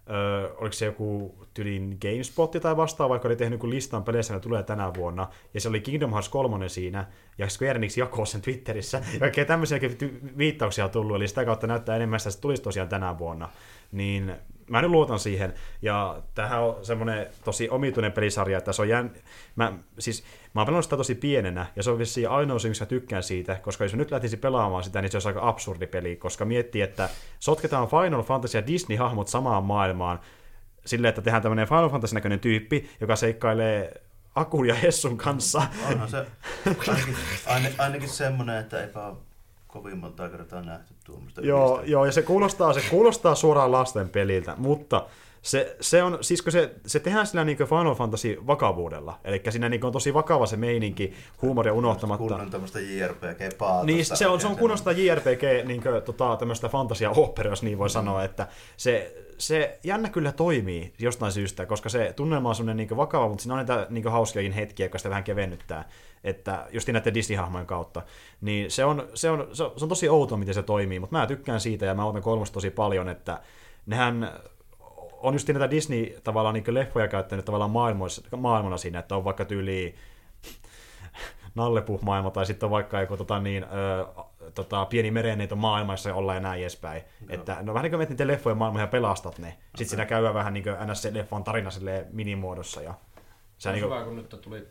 Öö, 0.09 0.53
oliko 0.57 0.73
se 0.73 0.85
joku 0.85 1.35
tylin 1.53 1.97
GameSpot 2.01 2.51
tai 2.51 2.77
vastaava, 2.77 3.09
vaikka 3.09 3.27
oli 3.27 3.35
tehnyt 3.35 3.63
listan 3.63 4.03
peleissä, 4.03 4.33
ne 4.33 4.39
tulee 4.39 4.63
tänä 4.63 4.93
vuonna, 4.93 5.27
ja 5.53 5.61
se 5.61 5.69
oli 5.69 5.81
Kingdom 5.81 6.11
Hearts 6.11 6.29
3 6.29 6.69
siinä, 6.69 7.07
ja 7.37 7.49
Square 7.49 7.75
Enix 7.75 7.97
jakoi 7.97 8.27
sen 8.27 8.41
Twitterissä, 8.41 9.01
ja 9.13 9.19
kaikkea 9.19 9.45
tämmöisiä 9.45 9.79
viittauksia 10.37 10.85
on 10.85 10.91
tullut, 10.91 11.15
eli 11.15 11.27
sitä 11.27 11.45
kautta 11.45 11.67
näyttää 11.67 11.95
enemmän, 11.95 12.17
että 12.17 12.31
se 12.31 12.41
tulisi 12.41 12.63
tosiaan 12.63 12.89
tänä 12.89 13.17
vuonna. 13.17 13.49
Niin 13.91 14.35
mä 14.71 14.81
nyt 14.81 14.91
luotan 14.91 15.19
siihen, 15.19 15.53
ja 15.81 16.21
tähän 16.35 16.63
on 16.63 16.85
semmoinen 16.85 17.27
tosi 17.45 17.69
omituinen 17.69 18.11
pelisarja, 18.11 18.57
että 18.57 18.73
se 18.73 18.81
on 18.81 18.89
jään... 18.89 19.11
Mä, 19.55 19.73
siis, 19.99 20.23
mä 20.53 20.61
oon 20.61 20.65
pelannut 20.65 20.85
sitä 20.85 20.97
tosi 20.97 21.15
pienenä, 21.15 21.65
ja 21.75 21.83
se 21.83 21.91
on 21.91 21.99
vissiin 21.99 22.29
ainoa 22.29 22.59
syy, 22.59 22.69
miksi 22.69 22.81
mä 22.81 22.85
tykkään 22.85 23.23
siitä, 23.23 23.55
koska 23.55 23.83
jos 23.83 23.93
mä 23.93 23.97
nyt 23.97 24.11
lähtisi 24.11 24.37
pelaamaan 24.37 24.83
sitä, 24.83 25.01
niin 25.01 25.11
se 25.11 25.17
olisi 25.17 25.27
aika 25.27 25.47
absurdi 25.47 25.87
peli, 25.87 26.15
koska 26.15 26.45
miettii, 26.45 26.81
että 26.81 27.09
sotketaan 27.39 27.87
Final 27.87 28.23
Fantasy 28.23 28.57
ja 28.57 28.67
Disney-hahmot 28.67 29.27
samaan 29.27 29.63
maailmaan, 29.63 30.19
silleen, 30.85 31.09
että 31.09 31.21
tehdään 31.21 31.43
tämmöinen 31.43 31.67
Final 31.67 31.89
Fantasy-näköinen 31.89 32.39
tyyppi, 32.39 32.89
joka 33.01 33.15
seikkailee 33.15 34.01
Akun 34.35 34.67
ja 34.67 34.75
Hessun 34.75 35.17
kanssa. 35.17 35.61
Onhan 35.91 36.09
se 36.09 36.25
ainakin, 36.87 37.15
ainakin 37.77 38.09
semmoinen, 38.09 38.57
että 38.57 38.81
eipä 38.81 39.11
kovin 39.71 39.97
monta 39.97 40.29
kertaa 40.29 40.61
nähty 40.61 40.93
tuommoista. 41.05 41.41
Joo, 41.41 41.81
joo, 41.85 42.05
ja 42.05 42.11
se 42.11 42.21
kuulostaa, 42.21 42.73
se 42.73 42.81
kuulostaa 42.89 43.35
suoraan 43.35 43.71
lasten 43.71 44.09
peliltä, 44.09 44.55
mutta 44.57 45.05
se, 45.41 45.75
se, 45.79 46.03
on, 46.03 46.17
siis 46.21 46.41
kun 46.41 46.51
se, 46.51 46.75
se 46.85 46.99
tehdään 46.99 47.27
sillä 47.27 47.43
niin 47.43 47.57
Final 47.57 47.95
Fantasy 47.95 48.37
vakavuudella, 48.47 49.19
eli 49.23 49.41
siinä 49.49 49.69
niin 49.69 49.85
on 49.85 49.91
tosi 49.91 50.13
vakava 50.13 50.45
se 50.45 50.57
meininki, 50.57 51.13
huumoria 51.41 51.73
unohtamatta. 51.73 52.27
Kunnon 52.27 52.49
tämmöistä 52.49 52.79
JRPG-paatosta. 52.79 53.85
Niin, 53.85 54.05
se 54.05 54.27
on, 54.27 54.41
se 54.41 54.47
on 54.47 54.57
kunnosta 54.57 54.91
JRPG, 54.91 55.67
niin 55.67 55.83
kuin, 55.83 56.01
tota, 56.01 56.37
tämmöistä 56.37 56.69
fantasia 56.69 57.09
opera, 57.09 57.49
jos 57.49 57.63
niin 57.63 57.77
voi 57.77 57.87
mm. 57.87 57.91
sanoa, 57.91 58.23
että 58.23 58.47
se, 58.77 59.15
se 59.41 59.79
jännä 59.83 60.09
kyllä 60.09 60.31
toimii 60.31 60.93
jostain 60.99 61.31
syystä, 61.31 61.65
koska 61.65 61.89
se 61.89 62.13
tunnelma 62.15 62.49
on 62.49 62.55
semmoinen 62.55 62.87
niin 62.87 62.97
vakava, 62.97 63.27
mutta 63.27 63.41
siinä 63.41 63.53
on 63.53 63.59
niitä 63.59 63.87
niin 63.89 64.07
hauskiakin 64.07 64.51
hetkiä, 64.51 64.85
jotka 64.85 64.97
sitä 64.97 65.09
vähän 65.09 65.23
kevennyttää. 65.23 65.89
Että 66.23 66.67
just 66.71 66.87
näiden 66.87 67.13
Disney-hahmojen 67.13 67.65
kautta, 67.65 68.01
niin 68.41 68.71
se 68.71 68.85
on, 68.85 69.07
se 69.13 69.29
on, 69.29 69.47
se 69.53 69.63
on, 69.63 69.73
se 69.77 69.85
on 69.85 69.89
tosi 69.89 70.09
outo, 70.09 70.37
miten 70.37 70.53
se 70.53 70.63
toimii, 70.63 70.99
mutta 70.99 71.17
mä 71.17 71.27
tykkään 71.27 71.59
siitä 71.59 71.85
ja 71.85 71.93
mä 71.93 72.05
otan 72.05 72.21
kolmosta 72.21 72.53
tosi 72.53 72.69
paljon, 72.69 73.09
että 73.09 73.41
nehän 73.85 74.31
on 75.21 75.33
just 75.33 75.47
näitä 75.47 75.69
Disney 75.69 76.21
tavallaan 76.23 76.53
niin 76.53 76.73
leffoja 76.73 77.07
käyttänyt 77.07 77.45
tavallaan 77.45 77.71
maailmana 78.37 78.77
siinä, 78.77 78.99
että 78.99 79.15
on 79.15 79.23
vaikka 79.23 79.45
tyyli 79.45 79.95
Nallepuh-maailma 81.55 82.31
tai 82.31 82.45
sitten 82.45 82.67
on 82.67 82.71
vaikka 82.71 83.01
joku 83.01 83.17
tota, 83.17 83.39
niin, 83.39 83.63
ö, 83.63 84.23
tota, 84.55 84.85
pieni 84.85 85.11
merenneito 85.11 85.55
maailma, 85.55 85.93
jossa 85.93 86.15
ollaan 86.15 86.35
ja 86.35 86.41
näin 86.41 86.61
edespäin. 86.61 87.01
Että, 87.29 87.57
no 87.61 87.73
vähän 87.73 87.83
niin 87.83 87.91
kuin 87.91 87.97
menet 87.97 88.09
niiden 88.09 88.27
leffojen 88.27 88.57
maailmaa 88.57 88.81
ja 88.81 88.87
pelastat 88.87 89.39
ne. 89.39 89.47
Sitten 89.47 89.69
okay. 89.75 89.85
siinä 89.85 90.05
käydään 90.05 90.33
vähän 90.33 90.53
niin 90.53 90.63
kuin 90.63 90.75
NS-leffan 90.75 91.43
tarina 91.43 91.69
minimuodossa. 92.11 92.81
Ja, 92.81 92.93
se 93.57 93.69
on 93.69 93.75
niin 93.75 93.83
kuin... 93.83 93.93
hyvä, 93.93 94.05
kun 94.05 94.15
nyt 94.15 94.41
tuli 94.41 94.67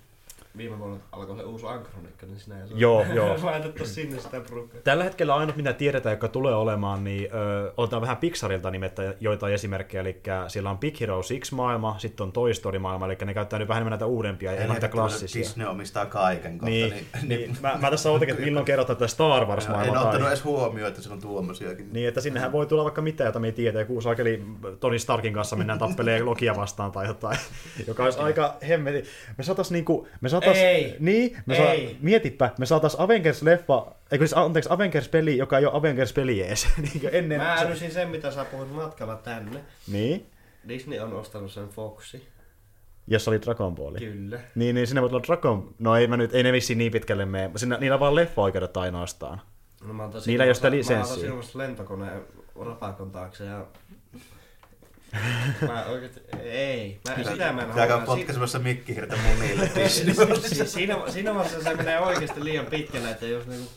viime 0.56 0.78
vuonna 0.78 0.98
alkoi 1.12 1.36
se 1.36 1.42
uusi 1.42 1.66
Ankronikka, 1.66 2.26
niin 2.26 2.40
sinä 2.40 2.62
ei 2.64 2.70
joo, 2.74 3.04
joo. 3.14 3.38
laitettu 3.42 3.86
sinne 3.86 4.20
sitä 4.20 4.40
porukkaa. 4.40 4.80
Tällä 4.84 5.04
hetkellä 5.04 5.34
ainut, 5.34 5.56
mitä 5.56 5.72
tiedetään, 5.72 6.12
joka 6.12 6.28
tulee 6.28 6.54
olemaan, 6.54 7.04
niin 7.04 7.28
ö, 7.34 7.72
otetaan 7.76 8.02
vähän 8.02 8.16
Pixarilta 8.16 8.70
nimettä 8.70 9.14
joitain 9.20 9.54
esimerkkejä, 9.54 10.00
eli 10.00 10.20
siellä 10.48 10.70
on 10.70 10.78
Big 10.78 11.00
Hero 11.00 11.16
6 11.16 11.54
maailma, 11.54 11.98
sitten 11.98 12.24
on 12.24 12.32
Toy 12.32 12.54
Story 12.54 12.78
maailma, 12.78 13.06
eli 13.06 13.16
ne 13.24 13.34
käyttää 13.34 13.58
nyt 13.58 13.68
vähän 13.68 13.80
enemmän 13.80 13.90
näitä 13.90 14.06
uudempia 14.06 14.52
ja 14.52 14.66
näitä 14.66 14.88
klassisia. 14.88 15.40
Disney 15.40 15.66
omistaa 15.66 16.06
kaiken 16.06 16.58
kohta. 16.58 16.70
Niin, 16.70 16.94
niin, 17.22 17.28
niin, 17.28 17.56
mä, 17.60 17.78
mä, 17.80 17.90
tässä 17.90 18.10
ootin, 18.10 18.30
että 18.30 18.42
milloin 18.42 18.66
kerrotaan 18.66 18.96
tätä 18.96 19.08
Star 19.08 19.46
Wars 19.46 19.68
maailmaa. 19.68 20.00
En 20.00 20.06
ottanut 20.06 20.28
edes 20.28 20.44
huomioon, 20.44 20.88
että 20.88 21.02
se 21.02 21.12
on 21.12 21.20
tuommoisiakin. 21.20 21.92
Niin, 21.92 22.08
että 22.08 22.20
sinnehän 22.20 22.52
voi 22.52 22.66
tulla 22.66 22.84
vaikka 22.84 23.02
mitä, 23.02 23.24
jota 23.24 23.38
me 23.38 23.46
ei 23.46 23.52
tiedä, 23.52 23.80
joku 23.80 24.00
saakeli 24.00 24.44
Tony 24.80 24.98
Starkin 24.98 25.34
kanssa 25.34 25.56
mennään 25.56 25.78
tappelee 25.78 26.22
Lokia 26.22 26.56
vastaan 26.56 26.92
tai 26.92 27.06
jotain, 27.06 27.38
joka 27.88 28.04
olisi 28.04 28.18
aika 28.18 28.56
hemmeti. 28.68 29.08
Me 29.38 29.44
saatais 29.44 29.70
niinku, 29.70 30.08
me 30.20 30.28
saatais, 30.28 30.39
ei. 30.46 30.96
Niin, 30.98 31.36
me 31.46 31.56
saa, 31.56 31.74
mietipä, 32.00 32.50
me 32.58 32.66
saatais 32.66 32.94
Avengers-leffa, 32.94 33.92
eikö 34.12 34.26
siis, 34.26 34.36
anteeksi, 34.36 34.70
Avengers-peli, 34.72 35.38
joka 35.38 35.58
ei 35.58 35.66
ole 35.66 35.76
Avengers-peli 35.76 36.42
edes. 36.42 36.68
niin 36.92 37.08
ennen, 37.12 37.38
mä 37.38 37.54
älysin 37.54 37.90
sen, 37.90 38.08
mitä 38.08 38.30
sä 38.30 38.44
puhuit 38.44 38.72
matkalla 38.72 39.16
tänne. 39.16 39.60
Niin? 39.92 40.26
Disney 40.68 40.98
on 40.98 41.12
ostanut 41.12 41.52
sen 41.52 41.68
Foxi. 41.68 42.28
Jossa 43.06 43.30
oli 43.30 43.42
Dragon 43.42 43.74
Ball. 43.74 43.96
Kyllä. 43.98 44.40
Niin, 44.54 44.74
niin 44.74 44.86
sinne 44.86 45.00
voi 45.00 45.10
tulla 45.10 45.22
Dragon... 45.26 45.74
No 45.78 45.96
ei, 45.96 46.06
mä 46.06 46.16
nyt, 46.16 46.34
ei 46.34 46.42
ne 46.42 46.52
vissiin 46.52 46.78
niin 46.78 46.92
pitkälle 46.92 47.26
mene. 47.26 47.50
Sinne, 47.56 47.76
niillä 47.80 47.94
on 47.94 48.00
vaan 48.00 48.14
leffa-oikeudet 48.14 48.76
ainoastaan. 48.76 49.40
No, 49.86 49.92
mä 49.92 50.10
niillä 50.26 50.44
ei 50.44 50.48
ole 50.48 50.54
sitä 50.54 50.70
lisenssiä. 50.70 51.28
Mä 51.30 51.34
otan 51.34 51.48
lentokoneen 51.54 52.22
rapakon 52.60 53.10
taakse 53.10 53.44
ja 53.44 53.66
Mä 55.66 55.84
oikeesti, 55.84 56.20
ei. 56.42 57.00
Mä, 57.08 57.24
Sä, 57.24 57.30
sitä 57.30 57.52
mä 57.52 57.62
en 57.62 57.70
halua. 57.70 58.00
Sä 58.00 58.06
potkaisemassa 58.06 58.58
mikkihirtä 58.58 59.16
munille. 59.16 59.70
siinä, 60.66 60.96
siinä 61.08 61.34
vaiheessa 61.34 61.62
se 61.62 61.74
menee 61.74 62.00
oikeesti 62.00 62.44
liian 62.44 62.66
pitkälle, 62.66 63.10
että 63.10 63.26
jos 63.26 63.46
niinku... 63.46 63.70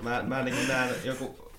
Mä, 0.00 0.22
mä 0.22 0.42
niinku 0.42 0.60
näen 0.68 0.94
joku 1.04 1.49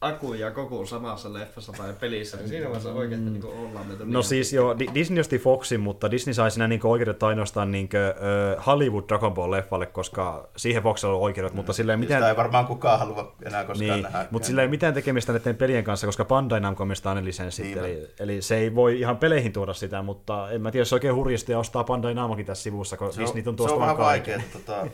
Aku 0.00 0.34
ja 0.34 0.50
Koku 0.50 0.86
samassa 0.86 1.32
leffassa 1.32 1.72
tai 1.72 1.92
pelissä, 2.00 2.36
niin 2.36 2.48
siinä 2.48 2.64
vaiheessa 2.64 2.92
oikeasti 2.92 3.26
mm. 3.26 3.32
niin 3.32 3.44
ollaan 3.44 3.86
menty 3.86 4.04
No 4.06 4.22
siis 4.22 4.52
joo, 4.52 4.78
Disney 4.94 5.20
osti 5.20 5.38
Foxin, 5.38 5.80
mutta 5.80 6.10
Disney 6.10 6.34
sai 6.34 6.50
siinä 6.50 6.68
niin 6.68 6.86
oikeudet 6.86 7.22
ainoastaan 7.22 7.70
niin 7.70 7.88
kuin, 7.88 8.00
uh, 8.00 8.66
Hollywood 8.66 9.04
Dragon 9.08 9.34
Ball 9.34 9.50
leffalle, 9.50 9.86
koska 9.86 10.48
siihen 10.56 10.82
Foxilla 10.82 11.14
on 11.14 11.20
oikeudet, 11.20 11.52
mm. 11.52 11.56
mutta 11.56 11.72
sillä 11.72 11.92
ei 11.92 11.96
mitään... 11.96 12.20
Sitä 12.20 12.28
ei 12.28 12.36
varmaan 12.36 12.66
kukaan 12.66 12.98
halua 12.98 13.34
enää 13.42 13.64
koskaan 13.64 13.90
niin, 13.90 14.02
nähdä. 14.02 14.26
Mutta 14.30 14.46
sillä 14.46 14.62
ei 14.62 14.68
mitään 14.68 14.94
tekemistä 14.94 15.32
näiden 15.32 15.56
pelien 15.56 15.84
kanssa, 15.84 16.06
koska 16.06 16.24
Bandai 16.24 16.60
Namco 16.60 16.82
omistaa 16.82 17.14
ne 17.14 17.24
lisenssit, 17.24 17.66
niin, 17.66 17.78
eli, 17.78 18.08
eli, 18.20 18.42
se 18.42 18.56
ei 18.56 18.74
voi 18.74 19.00
ihan 19.00 19.16
peleihin 19.16 19.52
tuoda 19.52 19.72
sitä, 19.72 20.02
mutta 20.02 20.50
en 20.50 20.62
mä 20.62 20.70
tiedä, 20.70 20.80
jos 20.80 20.92
oikein 20.92 21.14
hurjasti 21.14 21.52
ja 21.52 21.58
ostaa 21.58 21.84
Bandai 21.84 22.14
Namcokin 22.14 22.46
tässä 22.46 22.62
sivussa, 22.62 22.96
kun 22.96 23.12
se 23.12 23.22
Disney 23.22 23.42
on, 23.46 23.56
tuosta 23.56 23.70
Se 23.70 23.74
on 23.74 23.80
vähän 23.80 23.98
vaikea, 23.98 24.40
tota, 24.52 24.86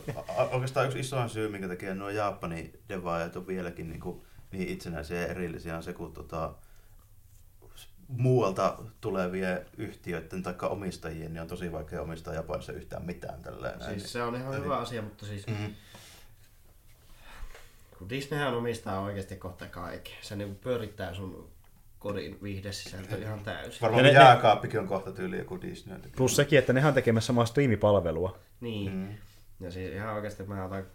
oikeastaan 0.51 0.85
yksi 0.85 0.99
isoin 0.99 1.29
syy, 1.29 1.49
minkä 1.49 1.67
takia 1.67 1.95
nuo 1.95 2.09
Japanin 2.09 2.73
devaajat 2.89 3.35
on 3.35 3.47
vieläkin 3.47 3.89
niin 3.89 3.99
kuin 3.99 4.21
niin 4.53 4.69
itsenäisiä 4.69 5.21
ja 5.21 5.27
erillisiä 5.27 5.77
on 5.77 5.83
se, 5.83 5.93
kun 5.93 6.13
tota, 6.13 6.53
muualta 8.07 8.77
tulevien 9.01 9.65
yhtiöiden 9.77 10.43
tai 10.43 10.53
omistajien, 10.61 11.33
niin 11.33 11.41
on 11.41 11.47
tosi 11.47 11.71
vaikea 11.71 12.01
omistaa 12.01 12.33
Japanissa 12.33 12.73
yhtään 12.73 13.05
mitään. 13.05 13.41
Tälleen, 13.41 13.79
siis 13.79 13.87
näin. 13.87 13.99
se 13.99 14.23
on 14.23 14.35
ihan 14.35 14.53
Eli... 14.53 14.63
hyvä 14.63 14.77
asia, 14.77 15.01
mutta 15.01 15.25
siis 15.25 15.47
mm-hmm. 15.47 15.73
kun 17.97 18.09
Disneyhän 18.09 18.53
omistaa 18.53 19.01
oikeasti 19.01 19.35
kohta 19.35 19.65
kaiken. 19.65 20.13
Se 20.21 20.35
niin 20.35 20.55
pyörittää 20.55 21.13
sun 21.13 21.49
kodin 21.99 22.39
viihdesisältö 22.43 23.17
ihan 23.17 23.39
täysin. 23.39 23.81
Varmaan 23.81 24.03
ne, 24.03 24.11
jääkaappikin 24.11 24.79
on 24.79 24.87
kohta 24.87 25.11
tyyli 25.11 25.37
joku 25.37 25.61
Disney. 25.61 25.99
Plus 26.15 26.35
sekin, 26.35 26.59
että 26.59 26.73
nehän 26.73 26.93
tekemässä 26.93 27.27
samaa 27.27 27.45
striimipalvelua. 27.45 28.39
Niin. 28.61 28.91
Mm. 28.91 29.07
Ja 29.59 29.71
siis 29.71 29.93
ihan 29.93 30.15
oikeasti 30.15 30.43
mä 30.43 30.65
otan 30.65 30.85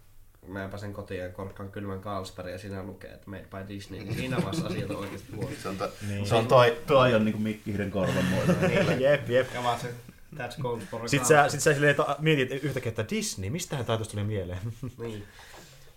mä 0.49 0.69
pääsen 0.69 0.93
kotiin 0.93 1.21
ja 1.21 1.29
korkkaan 1.29 1.71
kylmän 1.71 2.01
Carlsberg 2.01 2.51
ja 2.51 2.59
siinä 2.59 2.83
lukee, 2.83 3.11
että 3.11 3.31
made 3.31 3.47
by 3.51 3.69
Disney, 3.69 4.01
niin 4.01 4.15
siinä 4.15 4.37
vaiheessa 4.37 4.67
asiat 4.67 4.91
on 4.91 4.97
oikeasti 4.97 5.33
huono. 5.33 5.51
Se 5.63 5.69
on, 5.69 5.77
to, 5.77 5.93
niin. 6.09 6.27
se 6.27 6.35
on 6.35 6.47
toi, 6.47 6.77
toi 6.87 7.15
on 7.15 7.25
niinku 7.25 7.41
mikkihden 7.41 7.91
korvan 7.91 8.25
muoto. 8.25 8.53
niin, 8.69 9.01
jep, 9.01 9.31
jep. 9.31 9.55
Ja 9.55 9.63
vaan 9.63 9.81
se 9.81 9.95
That's 10.37 10.63
gold 10.63 10.81
for 10.81 11.09
Sitten 11.09 11.29
sä, 11.29 11.49
sit 11.49 11.61
sä 11.61 11.75
silleen 11.75 11.97
mietit 12.19 12.65
yhtäkkiä, 12.65 12.91
että 12.91 13.05
Disney, 13.11 13.51
mistähän 13.51 13.87
taitosta 13.87 14.13
tuli 14.13 14.25
mieleen? 14.25 14.59
niin. 14.99 15.25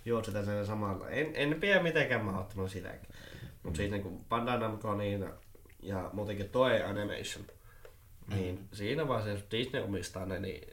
Joo, 0.04 0.24
sitä 0.24 0.44
sen 0.44 0.66
samalla. 0.66 1.08
En, 1.08 1.30
en 1.34 1.60
pidä 1.60 1.82
mitenkään 1.82 2.24
mahdottanut 2.24 2.70
sitäkin. 2.70 3.08
Mutta 3.62 3.76
siis 3.76 3.90
niinku 3.90 4.24
Bandai 4.28 4.58
Namco 4.58 4.94
niin, 4.94 5.26
ja 5.82 6.10
muutenkin 6.12 6.48
Toei 6.48 6.82
Animation, 6.82 7.44
niin 8.28 8.54
mm. 8.54 8.68
siinä 8.72 9.08
vaiheessa, 9.08 9.30
jos 9.30 9.50
Disney 9.50 9.82
omistaa 9.82 10.26
ne, 10.26 10.38
niin 10.38 10.71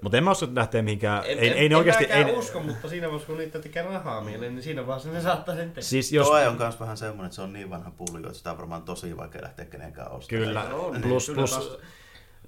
mutta 0.00 0.18
en 0.18 0.24
mä 0.24 0.30
usko 0.30 0.46
lähteä 0.54 0.82
mihinkään. 0.82 1.22
En, 1.26 1.38
ei, 1.38 1.50
en, 1.50 1.56
ei 1.56 1.68
ne 1.68 1.76
oikeasti, 1.76 2.04
ei 2.04 2.32
usko, 2.32 2.60
mutta 2.60 2.88
siinä 2.88 3.06
vaiheessa 3.06 3.26
kun 3.26 3.38
niitä 3.38 3.58
tekee 3.58 3.82
rahaa 3.82 4.20
mieleen, 4.20 4.54
niin 4.54 4.62
siinä 4.62 4.86
vaiheessa 4.86 5.10
ne 5.10 5.20
saattaa 5.20 5.54
sen 5.54 5.68
tehdä. 5.68 5.80
Siis 5.80 6.12
jos... 6.12 6.26
Toi 6.26 6.46
on 6.46 6.58
myös 6.58 6.80
vähän 6.80 6.96
semmoinen, 6.96 7.26
että 7.26 7.36
se 7.36 7.42
on 7.42 7.52
niin 7.52 7.70
vanha 7.70 7.90
pulli, 7.90 8.18
että 8.18 8.32
sitä 8.32 8.50
on 8.50 8.58
varmaan 8.58 8.82
tosi 8.82 9.16
vaikea 9.16 9.42
lähteä 9.42 9.64
kenenkään 9.64 10.12
ostamaan. 10.12 10.46
Kyllä, 10.46 10.62
on, 10.62 11.02
plus, 11.02 11.28
niin, 11.28 11.34
plus, 11.34 11.54
plus 11.54 11.78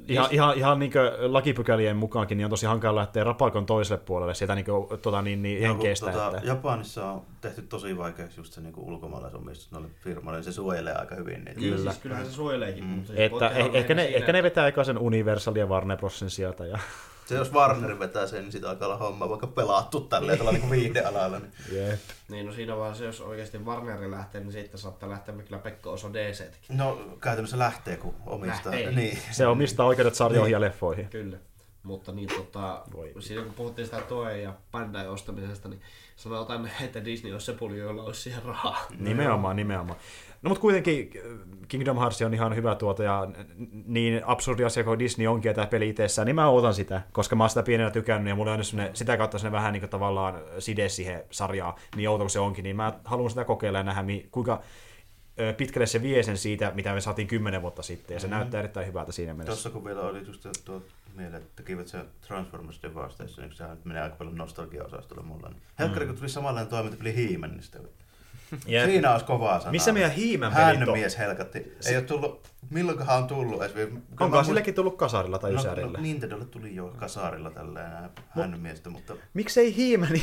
Ihan, 0.09 0.29
ihan, 0.31 0.59
ihan 0.59 0.79
niin 0.79 0.93
lakipykälien 1.27 1.97
mukaankin 1.97 2.39
niin 2.39 2.45
on 2.45 2.51
tosi 2.51 2.67
hankala 2.67 3.01
lähteä 3.01 3.25
rapakon 3.25 3.67
toiselle 3.67 4.03
puolelle 4.05 4.35
sieltä 4.35 4.55
niin 4.55 4.65
kuin, 4.65 5.01
tota, 5.01 5.23
niin, 5.23 5.43
niin 5.43 5.63
henkeistä. 5.63 6.13
Tota, 6.13 6.27
että... 6.37 6.49
Japanissa 6.49 7.11
on 7.11 7.23
tehty 7.41 7.63
tosi 7.63 7.99
vaikeaksi 7.99 8.41
just 8.41 8.53
se 8.53 8.61
niin 8.61 8.75
ulkomaalaisomistus 8.77 9.73
noille 9.73 9.89
firmoille, 10.01 10.43
se 10.43 10.53
suojelee 10.53 10.95
aika 10.95 11.15
hyvin 11.15 11.45
niitä. 11.45 11.61
Kyllä. 11.61 11.91
Siis 11.91 12.03
kyllähän 12.03 12.27
se 12.27 12.33
suojeleekin. 12.33 12.85
Mm. 12.85 12.91
Mutta 12.91 13.13
että 13.17 13.49
eh, 13.49 13.71
ehkä, 13.73 13.95
ne, 13.95 14.05
ehkä 14.05 14.33
ne 14.33 14.43
vetää 14.43 14.67
eka 14.67 14.85
sen 14.85 14.99
Universal 14.99 15.57
ja 15.57 15.67
Warner 15.67 15.99
Brosin 15.99 16.31
sieltä. 16.31 16.67
Ja... 16.67 16.79
Se 17.27 17.35
jos 17.35 17.53
Warner 17.53 17.99
vetää 17.99 18.27
sen, 18.27 18.43
niin 18.43 18.53
sitä 18.53 18.71
alkaa 18.71 18.89
olla 18.89 18.99
homma 18.99 19.29
vaikka 19.29 19.47
pelattu 19.47 20.01
tälleen 20.01 20.39
tällä 20.39 20.53
niin 20.53 20.71
viihdealalla. 20.71 21.39
Niin. 21.39 21.53
Yep. 21.73 22.01
Niin 22.29 22.47
no 22.47 22.53
siinä 22.53 22.77
vaiheessa, 22.77 23.05
jos 23.05 23.21
oikeasti 23.21 23.59
Warner 23.59 24.11
lähtee, 24.11 24.41
niin 24.41 24.53
sitten 24.53 24.81
saattaa 24.81 25.09
lähteä 25.09 25.35
kyllä 25.35 25.59
Pekko 25.59 25.93
Oso 25.93 26.13
DC. 26.13 26.45
No 26.69 27.01
käytännössä 27.21 27.59
lähtee, 27.59 27.97
kun 27.97 28.15
omistaa. 28.27 28.73
Lähtee. 28.73 28.93
Niin. 28.93 29.19
Se 29.31 29.47
omistaa 29.47 29.87
oikeudet 29.87 30.15
sarjoihin 30.15 30.53
ja 30.53 30.61
leffoihin. 30.61 31.09
Kyllä. 31.09 31.37
Mutta 31.83 32.13
niin 32.13 32.29
tota, 32.37 32.83
siinä 33.21 33.43
kun 33.43 33.55
puhuttiin 33.55 33.87
sitä 33.87 34.01
Toe 34.01 34.39
ja 34.39 34.53
Bandai 34.73 35.09
ostamisesta, 35.09 35.69
niin 35.69 35.83
sanotaan, 36.17 36.71
että 36.81 37.05
Disney 37.05 37.33
olisi 37.33 37.47
se 37.47 37.53
puli, 37.53 37.79
jolla 37.79 38.03
olisi 38.03 38.23
siihen 38.23 38.43
rahaa. 38.43 38.87
Nimenomaan, 38.99 39.57
nimenomaan. 39.57 39.99
No 40.43 40.49
mutta 40.49 40.61
kuitenkin 40.61 41.11
äh, 41.17 41.23
Kingdom 41.69 41.99
Hearts 41.99 42.23
on 42.23 42.35
ihan 42.35 42.57
hyvä 42.57 42.75
tuote 42.75 43.05
ja 43.05 43.29
niin 43.87 44.23
absurdi 44.25 44.65
asia 44.65 44.85
kuin 44.85 44.99
Disney 44.99 45.27
onkin 45.27 45.55
tämä 45.55 45.67
peli 45.67 45.89
itsessään, 45.89 46.27
niin 46.27 46.37
mä 46.37 46.49
otan 46.49 46.75
sitä, 46.75 47.03
koska 47.13 47.37
mä 47.37 47.43
oon 47.43 47.51
sitä 47.51 47.63
pienenä 47.63 47.91
tykännyt 47.91 48.29
ja 48.29 48.35
mulla 48.35 48.53
on 48.53 48.65
sitä 48.95 49.17
kautta 49.17 49.39
sinne 49.39 49.53
vähän 49.53 49.73
niin 49.73 49.81
kuin 49.81 49.91
tavallaan 49.91 50.43
side 50.59 50.89
siihen 50.89 51.25
sarjaan, 51.31 51.75
niin 51.97 52.09
outo 52.09 52.25
kuin 52.25 52.31
se 52.31 52.41
onkin, 52.41 52.63
niin 52.63 52.77
mä 52.77 52.93
haluan 53.05 53.31
sitä 53.31 53.45
kokeilla 53.45 53.79
ja 53.79 53.85
nähdä, 53.85 54.03
kuinka 54.31 54.63
pitkälle 55.57 55.87
se 55.87 56.03
vie 56.03 56.23
sen 56.23 56.39
siitä, 56.39 56.73
mitä 56.75 56.95
me 56.95 57.01
saatiin 57.01 57.29
kymmenen 57.29 57.63
vuotta 57.63 57.83
sitten, 57.83 58.15
ja 58.15 58.21
se 58.21 58.27
mm-hmm. 58.27 58.39
näyttää 58.39 58.59
erittäin 58.59 58.87
hyvältä 58.87 59.13
siinä 59.13 59.35
mielessä. 59.35 59.53
Tuossa 59.53 59.71
kun 59.71 59.85
vielä 59.85 60.01
oli 60.01 60.27
just 60.27 60.47
tuo 60.65 60.83
mieleen, 61.17 61.43
että 61.43 61.57
tekivät 61.57 61.89
se 61.89 61.99
Transformers 62.27 62.83
Devastation, 62.83 63.49
niin 63.49 63.57
sehän 63.57 63.79
menee 63.85 64.03
aika 64.03 64.17
paljon 64.17 64.37
nostalgia-osastolle 64.37 65.23
mulla. 65.23 65.49
Niin. 65.49 65.63
Helkkari, 65.79 66.05
mm. 66.05 66.09
kun 66.09 66.19
tuli 66.19 66.29
samanlainen 66.29 66.71
toimintapeli 66.71 67.17
He-Man, 67.17 67.51
niin 67.51 67.63
sitten 67.63 67.89
Jep. 68.67 68.85
Siinä 68.85 69.13
olisi 69.13 69.27
kovaa 69.27 69.59
sanaa. 69.59 69.73
Missä 69.73 69.93
meidän 69.93 70.11
pelit 70.75 70.89
on? 70.89 70.99
mies 70.99 71.19
helkatti. 71.19 71.77
Ei 71.87 71.97
ole 71.97 72.05
tullut, 72.05 72.51
milloinkohan 72.71 73.19
on 73.19 73.27
tullut 73.27 73.63
edes. 73.63 73.89
Onko 74.21 74.45
sillekin 74.45 74.75
tullut 74.75 74.97
kasarilla 74.97 75.39
tai 75.39 75.53
no, 75.53 75.61
ysärillä? 75.61 75.99
No, 75.99 76.03
Nintendolle 76.03 76.45
tuli 76.45 76.75
jo 76.75 76.95
kasarilla 76.97 77.51
tälleen 77.51 77.91
hänen 78.29 78.61
miestä, 78.61 78.91
mutta... 78.91 79.15
Miksei 79.35 79.77
hiimäni? 79.77 80.23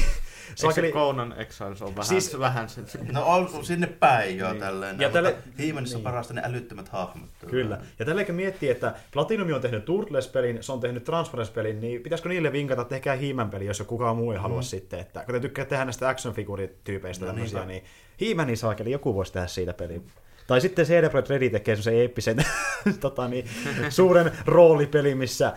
Eikö 0.63 0.73
se 0.73 0.91
Conan 0.91 1.33
Exiles 1.37 1.81
on 1.81 1.95
vähän, 1.95 2.05
siis, 2.05 2.39
vähän 2.39 2.69
sen... 2.69 2.85
No 3.11 3.25
on 3.25 3.65
sinne 3.65 3.87
päin 3.87 4.37
jo 4.37 4.49
niin. 4.49 4.59
tälleen. 4.59 4.99
Ja 4.99 5.09
tälle... 5.09 5.35
Hiimänissä 5.59 5.97
niin. 5.97 6.07
on 6.07 6.11
parasta 6.11 6.33
ne 6.33 6.41
älyttömät 6.45 6.89
hahmot. 6.89 7.29
Kyllä. 7.47 7.79
Ja 7.99 8.05
tälläkin 8.05 8.35
miettii, 8.35 8.69
että 8.69 8.95
Platinum 9.11 9.53
on 9.53 9.61
tehnyt 9.61 9.85
Turtles-pelin, 9.85 10.63
se 10.63 10.71
on 10.71 10.79
tehnyt 10.79 11.03
Transformers-pelin, 11.03 11.79
niin 11.79 12.01
pitäisikö 12.01 12.29
niille 12.29 12.51
vinkata, 12.51 12.81
että 12.81 12.89
tehkää 12.89 13.15
hiimän 13.15 13.49
peli, 13.49 13.65
jos 13.65 13.83
kukaan 13.87 14.17
muu 14.17 14.31
ei 14.31 14.37
halua 14.37 14.59
mm. 14.59 14.63
sitten. 14.63 14.99
Että, 14.99 15.25
kun 15.25 15.33
te 15.33 15.39
tykkää 15.39 15.65
tehdä 15.65 15.85
näistä 15.85 16.09
action-figurityypeistä 16.09 17.25
no, 17.25 17.27
tämmöisiä, 17.27 17.65
niin 17.65 17.83
Hiimäni 18.19 18.55
saakeli, 18.55 18.91
joku 18.91 19.15
voisi 19.15 19.33
tehdä 19.33 19.47
siitä 19.47 19.73
pelin. 19.73 20.07
Tai 20.47 20.61
sitten 20.61 20.85
CD 20.85 21.09
Projekt 21.09 21.29
Red 21.29 21.49
tekee 21.49 21.75
semmoisen 21.75 22.01
eeppisen 22.01 22.37
tota 22.99 23.27
niin, 23.27 23.49
suuren 23.89 24.31
roolipeli, 24.45 25.15
missä 25.15 25.53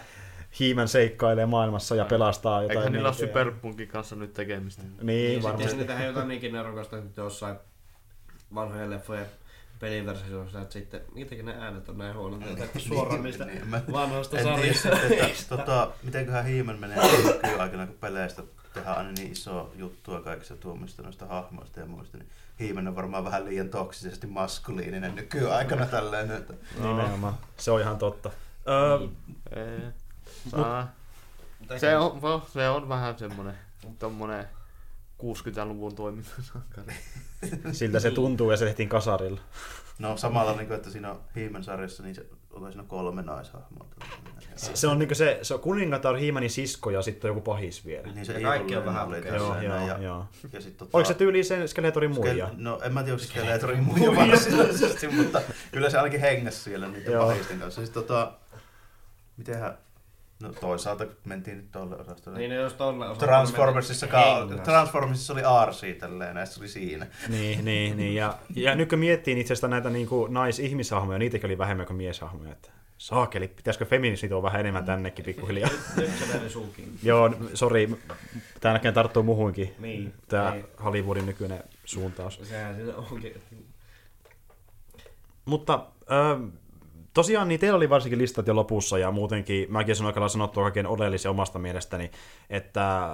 Hiimän 0.60 0.88
seikkailee 0.88 1.46
maailmassa 1.46 1.94
ja 1.94 2.04
pelastaa 2.04 2.62
jotain. 2.62 2.78
Eikä 2.78 2.90
niillä 2.90 3.08
ole 3.08 3.16
Superpunkin 3.16 3.88
kanssa 3.88 4.16
nyt 4.16 4.32
tekemistä. 4.32 4.82
Niin, 4.82 5.06
niin 5.06 5.42
varmasti. 5.42 5.68
Sitten 5.68 5.86
tehdään 5.86 6.06
jotain 6.06 6.28
niinkin 6.28 6.52
nerokasta, 6.52 6.98
että 6.98 7.20
jossain 7.20 7.56
vanhojen 8.54 8.90
leffojen 8.90 9.26
peliversiossa, 9.80 10.60
että 10.60 10.72
sitten 10.72 11.00
mitenkin 11.14 11.46
ne 11.46 11.54
äänet 11.58 11.88
on 11.88 11.98
näin 11.98 12.14
huonot, 12.16 12.42
että 12.48 12.78
suoraan 12.78 13.22
niistä 13.22 13.44
Niin, 13.44 13.68
mä- 13.68 13.82
vanhoista 13.92 14.42
sarjista. 14.42 14.88
tota, 15.56 15.90
mitenköhän 16.02 16.44
Hiimen 16.44 16.78
menee 16.78 16.98
nykyaikana, 17.42 17.86
kun 17.86 17.96
peleistä 18.00 18.42
tehdään 18.74 18.96
aina 18.96 19.12
niin 19.12 19.32
iso 19.32 19.72
juttua 19.76 20.20
kaikista 20.20 20.56
tuomista 20.56 21.02
noista 21.02 21.26
hahmoista 21.26 21.80
ja 21.80 21.86
muista, 21.86 22.18
niin 22.18 22.28
Hiimen 22.60 22.88
on 22.88 22.96
varmaan 22.96 23.24
vähän 23.24 23.44
liian 23.44 23.68
toksisesti 23.68 24.26
maskuliininen 24.26 25.14
nykyaikana 25.14 25.86
tälleen. 25.86 26.30
Että 26.30 26.54
Nimenomaan. 26.80 27.34
Se 27.56 27.70
on 27.70 27.80
ihan 27.80 27.98
totta. 27.98 28.30
Öö, 28.68 29.08
Ei. 29.56 29.80
Saa. 30.50 30.92
Se 31.76 31.96
on, 31.96 32.20
no, 32.22 32.42
se 32.52 32.68
on 32.68 32.88
vähän 32.88 33.18
semmonen, 33.18 33.54
tommonen 33.98 34.44
60-luvun 35.22 35.94
toimintasankari. 35.94 36.94
siltä 37.72 38.00
se 38.00 38.10
tuntuu 38.10 38.50
ja 38.50 38.56
se 38.56 38.64
tehtiin 38.64 38.88
kasarilla. 38.88 39.40
no 39.98 40.16
samalla, 40.16 40.52
niin 40.52 40.66
kuin, 40.66 40.76
että 40.76 40.90
siinä 40.90 41.10
on 41.10 41.20
Hiimen 41.36 41.64
sarjassa, 41.64 42.02
niin 42.02 42.14
se 42.14 42.26
on 42.50 42.72
siinä 42.72 42.84
kolme 42.88 43.22
naishahmoa. 43.22 43.86
Se, 44.56 44.70
se 44.76 44.88
on 44.88 44.98
niinku 44.98 45.14
se, 45.14 45.38
se 45.42 45.54
on 45.54 45.60
kuningatar, 45.60 46.16
Hiimanin 46.16 46.50
sisko 46.50 46.90
ja 46.90 47.02
sitten 47.02 47.28
joku 47.28 47.40
pahis 47.40 47.86
vielä. 47.86 48.08
Niin 48.12 48.26
se 48.26 48.32
Ja 48.32 48.40
kaikki 48.48 48.76
on 48.76 48.84
vähän 48.84 49.06
oli 49.06 49.16
lukea. 49.16 49.34
Joo, 49.36 49.60
joo, 49.60 49.86
ja, 49.86 49.98
joo. 49.98 50.26
ja 50.52 50.60
sit, 50.60 50.76
tota, 50.76 50.90
Oliko 50.98 51.08
se 51.08 51.14
tyyli 51.14 51.44
sen 51.44 51.68
Skeletorin 51.68 52.10
muija? 52.10 52.46
Skel- 52.46 52.54
No 52.56 52.80
en 52.84 52.94
mä 52.94 53.02
tiedä, 53.02 53.14
onko 53.14 53.24
se 53.24 53.28
Skeletorin 53.28 53.84
muija 53.84 54.16
varsinaisesti, 54.16 55.08
mutta 55.08 55.42
kyllä 55.72 55.90
se 55.90 55.96
ainakin 55.98 56.20
hengäs 56.20 56.64
siellä 56.64 56.88
niiden 56.88 57.12
Joo. 57.12 57.26
pahisten 57.26 57.58
kanssa. 57.58 57.80
Siis 57.80 57.90
tota, 57.90 58.32
mitenhän, 59.36 59.78
no 60.42 60.52
toisaalta 60.52 61.06
mentiin 61.24 61.56
nyt 61.56 61.72
tolle 61.72 61.96
osastolle. 61.96 62.38
Niin, 62.38 62.54
jos 62.54 62.72
tolle 62.72 63.08
osaa 63.08 63.26
Transformersissa, 63.28 64.06
ka-. 64.06 64.48
Transformersissa 64.64 65.32
oli 65.32 65.42
Arsi 65.42 65.94
tälleen, 65.94 66.34
näissä 66.34 66.60
oli 66.60 66.68
siinä. 66.68 67.06
Niin, 67.28 67.64
niin, 67.64 67.96
niin. 67.96 68.14
Ja, 68.14 68.38
ja 68.54 68.74
nyt 68.74 68.88
kun 68.88 68.98
miettii 68.98 69.40
itse 69.40 69.52
asiassa 69.52 69.68
näitä 69.68 69.90
niin 69.90 70.06
kuin 70.06 70.34
nais-ihmishahmoja, 70.34 71.18
niitäkin 71.18 71.46
oli 71.46 71.58
vähemmän 71.58 71.86
kuin 71.86 71.96
mieshahmoja. 71.96 72.52
Että 72.52 72.70
saakeli, 72.98 73.48
pitäisikö 73.48 73.84
feminismi 73.84 74.28
tuoda 74.28 74.42
vähän 74.42 74.60
enemmän 74.60 74.84
tännekin 74.84 75.24
pikkuhiljaa? 75.24 75.70
Nyt 75.96 76.50
suukin. 76.50 76.98
Joo, 77.02 77.30
sori, 77.54 77.90
tämä 78.60 78.72
näköjään 78.72 78.94
tarttuu 78.94 79.22
muhuinkin. 79.22 79.74
Niin. 79.78 80.14
Tämä 80.28 80.50
Niin. 80.50 80.64
Hollywoodin 80.84 81.26
nykyinen 81.26 81.64
suuntaus. 81.84 82.40
Sehän 82.42 82.76
onkin. 83.10 83.34
Mutta 85.44 85.86
ö, 86.10 86.48
tosiaan 87.14 87.48
niin 87.48 87.60
teillä 87.60 87.76
oli 87.76 87.90
varsinkin 87.90 88.18
listat 88.18 88.46
jo 88.46 88.56
lopussa 88.56 88.98
ja 88.98 89.10
muutenkin 89.10 89.72
mäkin 89.72 89.96
sanoin 89.96 90.10
aika 90.10 90.20
lailla 90.20 90.32
sanottua 90.32 90.62
kaiken 90.62 90.86
oleellisen 90.86 91.30
omasta 91.30 91.58
mielestäni, 91.58 92.10
että 92.50 93.04
äh, 93.04 93.10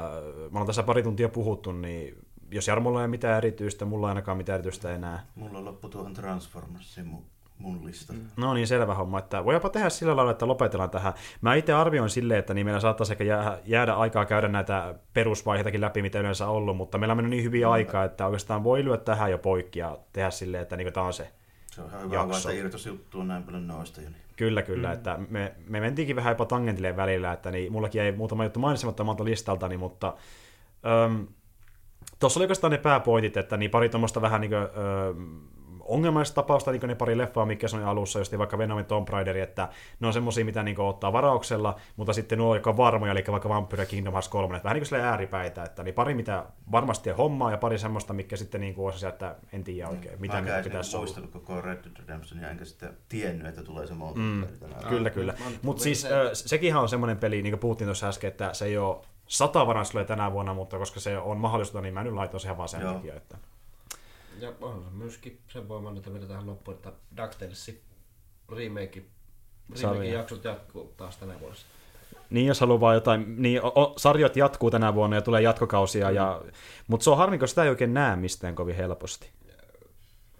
mä 0.51 0.59
olen 0.59 0.67
tässä 0.67 0.83
pari 0.83 1.03
tuntia 1.03 1.29
puhuttu, 1.29 1.73
niin 1.73 2.17
jos 2.51 2.69
Jarmolla 2.69 3.01
ei 3.01 3.05
ole 3.05 3.09
mitään 3.11 3.39
erityistä, 3.39 3.85
mulla 3.85 4.07
ei 4.07 4.11
ainakaan 4.11 4.37
mitään 4.37 4.55
erityistä 4.55 4.95
enää. 4.95 5.27
Mulla 5.35 5.65
loppu 5.65 5.89
tuohon 5.89 6.15
Transformersiin 6.15 7.07
mun, 7.07 7.25
mun 7.63 7.85
lista. 7.85 8.13
Mm. 8.13 8.21
No 8.37 8.55
niin, 8.55 8.67
selvä 8.67 8.95
homma. 8.95 9.19
Että 9.19 9.45
voipa 9.45 9.69
tehdä 9.69 9.89
sillä 9.89 10.17
lailla, 10.17 10.31
että 10.33 10.49
lopetellaan 10.49 10.91
tähän. 10.91 11.13
Mä 11.41 11.55
itse 11.55 11.73
arvioin 11.73 12.11
silleen, 12.11 12.39
että 12.39 12.55
niin 12.55 12.67
meillä 12.67 12.81
saattaisi 12.81 13.13
ehkä 13.13 13.25
jää, 13.25 13.59
jäädä 13.65 13.95
aikaa 13.95 14.25
käydä 14.25 14.49
näitä 14.49 14.95
perusvaiheitakin 15.15 15.81
läpi, 15.81 16.03
mitä 16.03 16.21
yleensä 16.21 16.47
on 16.47 16.57
ollut, 16.57 16.77
mutta 16.77 16.99
meillä 16.99 17.13
on 17.13 17.19
mennyt 17.19 17.31
niin 17.31 17.45
hyvin 17.45 17.67
aikaa, 17.67 18.05
että 18.05 18.27
oikeastaan 18.27 18.65
voi 18.65 18.85
lyödä 18.85 19.03
tähän 19.03 19.31
jo 19.31 19.39
poikki 19.39 19.79
ja 19.79 19.99
tehdä 20.13 20.31
silleen, 20.31 20.63
että 20.63 20.77
niin 20.77 20.93
tämä 20.93 21.07
on 21.07 21.13
se 21.13 21.31
Se 21.67 21.81
on 21.81 21.89
ihan 21.89 22.03
hyvä, 22.03 22.15
Jakso. 22.15 22.49
että 22.49 22.61
irtos 22.61 22.87
juttu 22.87 23.21
on 23.21 23.29
näin 23.29 23.43
paljon 23.43 23.67
noista 23.67 24.01
jo. 24.01 24.11
Niin. 24.11 24.23
Kyllä, 24.37 24.63
kyllä. 24.63 24.89
Mm. 24.89 24.95
Että 24.95 25.19
me, 25.29 25.53
me 25.69 25.81
mentiinkin 25.81 26.17
vähän 26.17 26.31
jopa 26.31 26.45
tangentille 26.45 26.97
välillä, 26.97 27.33
että 27.33 27.51
niin, 27.51 27.73
mullakin 27.73 28.03
ei 28.03 28.13
muutama 28.13 28.45
juttu 28.45 28.61
mainitsematta 28.61 29.03
omalta 29.03 29.25
listaltani, 29.25 29.77
mutta 29.77 30.15
öm, 31.05 31.27
tuossa 32.21 32.41
oli 32.41 32.45
oikeastaan 32.45 32.71
ne 32.71 32.79
pääpointit, 32.79 33.37
että 33.37 33.57
niin 33.57 33.71
pari 33.71 33.89
tuommoista 33.89 34.23
vähän 34.23 34.41
niin 34.41 34.51
kuin, 34.51 34.63
öm, 34.63 35.41
ongelmaista 35.85 36.35
tapausta, 36.35 36.71
niin 36.71 36.81
kuin 36.81 36.89
ne 36.89 36.95
pari 36.95 37.19
leffaa, 37.19 37.47
mikä 37.47 37.69
sanoi 37.69 37.87
alussa, 37.87 38.19
just 38.19 38.39
vaikka 38.39 38.59
Venomin 38.59 38.85
Tomb 38.85 39.09
Raider, 39.09 39.37
että 39.37 39.69
ne 40.01 40.07
on 40.07 40.13
semmosia, 40.13 40.45
mitä 40.45 40.63
niin 40.63 40.81
ottaa 40.81 41.13
varauksella, 41.13 41.77
mutta 41.97 42.13
sitten 42.13 42.39
nuo, 42.39 42.55
jotka 42.55 42.71
on 42.71 42.77
varmoja, 42.77 43.13
eli 43.13 43.25
vaikka 43.31 43.49
Vampyr 43.49 43.81
ja 43.81 43.87
Kingdom 43.87 44.13
Hearts 44.13 44.29
3, 44.29 44.57
että 44.57 44.65
vähän 44.65 44.81
niin 44.81 44.89
kuin 44.89 45.01
ääripäitä, 45.01 45.65
että 45.65 45.83
niin 45.83 45.95
pari, 45.95 46.15
mitä 46.15 46.45
varmasti 46.73 47.11
on 47.11 47.17
hommaa, 47.17 47.51
ja 47.51 47.59
pari 47.59 47.79
semmoista, 47.79 48.13
mikä 48.13 48.37
sitten 48.37 48.61
niin 48.61 48.75
kuin 48.75 48.87
on 48.87 48.99
se, 48.99 49.09
että 49.09 49.37
en 49.53 49.65
tiedä 49.65 49.89
oikein, 49.89 50.21
mitä 50.21 50.41
mitä 50.41 50.61
pitäisi 50.65 50.97
olla. 50.97 51.05
muistanut 51.07 51.31
koko 51.31 51.61
Red 51.61 51.79
Dead 51.85 51.97
Redemptionia, 51.99 52.51
enkä 52.51 52.65
sitten 52.65 52.91
tiennyt, 53.09 53.47
että 53.47 53.63
tulee 53.63 53.87
se 53.87 53.93
Mm. 53.93 53.99
multiplayer 53.99 54.59
tänään. 54.61 54.85
Kyllä, 54.85 55.11
kyllä. 55.11 55.35
Mutta 55.63 55.83
siis 55.83 56.03
se- 56.03 56.09
se, 56.33 56.49
sekinhän 56.49 56.83
on 56.83 56.89
semmoinen 56.89 57.17
peli, 57.19 57.43
niin 57.43 57.53
kuin 57.53 57.61
puhuttiin 57.61 57.87
tuossa 57.89 58.09
äsken, 58.09 58.29
että 58.29 58.55
se 58.55 58.65
ei 58.65 58.79
ole 58.79 58.97
sata 59.27 59.67
varaan 59.67 59.87
tänä 60.07 60.33
vuonna, 60.33 60.55
mutta 60.55 60.79
koska 60.79 61.01
se 61.01 61.19
on 61.19 61.37
mahdollista, 61.39 61.81
niin 61.81 61.95
mä 61.95 62.05
nyt 62.05 62.15
laitoin 62.15 62.41
sen 62.41 62.47
ihan 62.49 62.57
vaan 62.57 62.69
sen 62.69 62.81
Joo. 62.81 62.95
takia. 62.95 63.15
Että... 63.15 63.39
Ja 64.43 64.53
on 64.61 64.85
se 64.85 64.91
myöskin 64.97 65.41
sen 65.49 65.69
voiman, 65.69 65.97
että 65.97 66.13
vielä 66.13 66.27
tähän 66.27 66.47
loppuun, 66.47 66.77
että 66.77 66.93
DuckTalesin 67.17 67.81
remake, 68.49 69.03
remake 69.83 70.05
jaksot 70.07 70.45
jatkuu 70.45 70.95
taas 70.97 71.17
tänä 71.17 71.41
vuodessa. 71.41 71.67
Niin, 72.31 72.47
jos 72.47 72.61
haluaa 72.61 72.81
vaan 72.81 72.95
jotain, 72.95 73.43
niin 73.43 73.63
o, 73.65 73.73
o, 73.75 73.95
sarjat 73.97 74.37
jatkuu 74.37 74.71
tänä 74.71 74.95
vuonna 74.95 75.17
ja 75.17 75.23
tulee 75.23 75.43
jatkokausia, 75.43 76.09
mm. 76.09 76.15
ja, 76.15 76.43
mutta 76.87 77.05
se 77.05 77.11
on 77.11 77.17
harmi, 77.17 77.39
kun 77.39 77.49
sitä 77.49 77.63
ei 77.65 77.71
oikein 77.71 77.95
näe 77.95 78.17
mistään 78.17 78.55
kovin 78.55 78.77
helposti. 78.77 79.31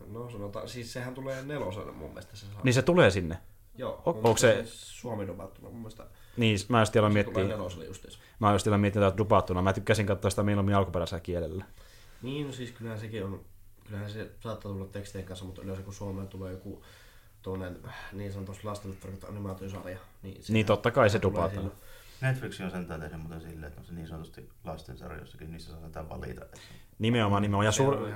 No 0.09 0.31
sanotaan, 0.31 0.69
siis 0.69 0.93
sehän 0.93 1.15
tulee 1.15 1.43
nelosena 1.43 1.93
mun 1.93 2.09
mielestä 2.11 2.37
se. 2.37 2.47
Niin 2.63 2.75
se 2.75 2.83
tulee 2.83 3.11
sinne. 3.11 3.39
Joo, 3.79 4.03
o- 4.07 4.11
onko 4.11 4.37
se- 4.37 4.63
Suomi 4.67 5.27
dubattuna 5.27 5.69
mun 5.69 5.79
mielestä 5.79 6.07
Niin, 6.37 6.59
mä 6.69 6.81
just 6.81 6.95
neloselle 7.49 7.85
justiinsa. 7.85 8.19
mä 8.39 8.53
just 8.53 8.67
aloin 8.67 8.81
miettiä 8.81 9.03
tätä 9.03 9.17
dubattuna. 9.19 9.63
Mä 9.63 9.73
tykkäsin 9.73 10.07
katsoa 10.07 10.31
sitä 10.31 10.43
mieluummin 10.43 10.75
alkuperäisellä 10.75 11.21
kielellä. 11.21 11.65
Niin, 12.23 12.47
no 12.47 12.53
siis 12.53 12.71
kyllähän 12.71 13.01
sekin 13.01 13.25
on, 13.25 13.45
kyllähän 13.85 14.11
se 14.11 14.31
saattaa 14.41 14.73
tulla 14.73 14.87
tekstien 14.87 15.25
kanssa, 15.25 15.45
mutta 15.45 15.63
yleensä 15.63 15.83
kun 15.83 15.95
Suomeen 15.95 16.29
tulee 16.29 16.53
joku 16.53 16.85
tuollainen 17.43 17.79
niin 18.13 18.33
sanotusti 18.33 18.65
lasten 18.65 18.97
tarkoittaa 18.97 19.31
animaatiosarja, 19.31 19.99
niin, 20.23 20.43
Niin 20.49 20.67
totta 20.67 20.91
kai 20.91 21.11
se 21.11 21.19
silloin. 21.19 21.73
Netflix 22.21 22.61
on 22.61 22.71
sentään 22.71 23.01
tehnyt 23.01 23.21
muuten 23.21 23.41
silleen, 23.41 23.65
että 23.65 23.81
on 23.81 23.87
se 23.87 23.93
niin 23.93 24.09
sanotusti 24.09 24.49
lastensarjoissakin, 24.65 25.51
niissä 25.51 25.73
saa 25.73 25.81
sentään 25.81 26.09
valita. 26.09 26.45
että- 26.45 26.59
Nimenomaan, 26.99 27.43
nimenomaan. 27.43 27.65
Ja, 27.65 27.73
suur... 27.73 28.09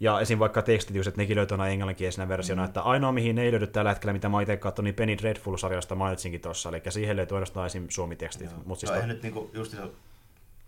ja 0.00 0.20
esim. 0.20 0.38
vaikka 0.38 0.62
tekstitys, 0.62 1.06
että 1.06 1.20
nekin 1.20 1.36
löytyy 1.36 1.54
aina 1.54 1.68
englanninkielisenä 1.68 2.28
versiona, 2.28 2.62
mm. 2.62 2.66
että 2.66 2.82
ainoa 2.82 3.12
mihin 3.12 3.36
ne 3.36 3.42
ei 3.42 3.52
löydy 3.52 3.66
tällä 3.66 3.90
hetkellä, 3.90 4.12
mitä 4.12 4.28
mä 4.28 4.42
itse 4.42 4.56
katsonut, 4.56 4.84
niin 4.84 4.94
Penny 4.94 5.18
Dreadful-sarjasta 5.18 5.94
mainitsinkin 5.94 6.40
tuossa, 6.40 6.68
eli 6.68 6.82
siihen 6.88 7.16
löytyy 7.16 7.36
ainoastaan 7.36 7.66
esim. 7.66 7.86
suomi-tekstit. 7.88 8.50
Joo. 8.50 8.62
Mut 8.64 8.78
siis 8.78 8.92
no, 8.92 9.00
to... 9.00 9.06
nyt 9.06 9.22
niinku, 9.22 9.50
just 9.52 9.70
se 9.70 9.78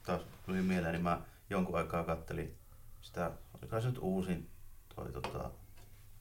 taas 0.06 0.20
tuli 0.46 0.62
mieleen, 0.62 0.92
niin 0.92 1.02
mä 1.02 1.20
jonkun 1.50 1.76
aikaa 1.76 2.04
kattelin 2.04 2.54
sitä, 3.00 3.30
oliko 3.62 3.80
se 3.80 3.88
nyt 3.88 3.98
uusin 4.00 4.48
toi 4.94 5.12
tota, 5.12 5.50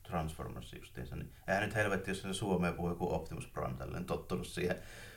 Transformers 0.08 0.74
justiinsa, 0.74 1.16
niin 1.16 1.34
eihän 1.48 1.64
nyt 1.64 1.76
helvetti, 1.76 2.12
jos 2.12 2.22
se 2.22 2.34
Suomeen 2.34 2.74
puhuu 2.74 2.90
joku 2.90 3.14
Optimus 3.14 3.48
Prime 3.48 3.74
tälleen 3.78 4.06
tottunut 4.06 4.48
siihen. 4.48 4.76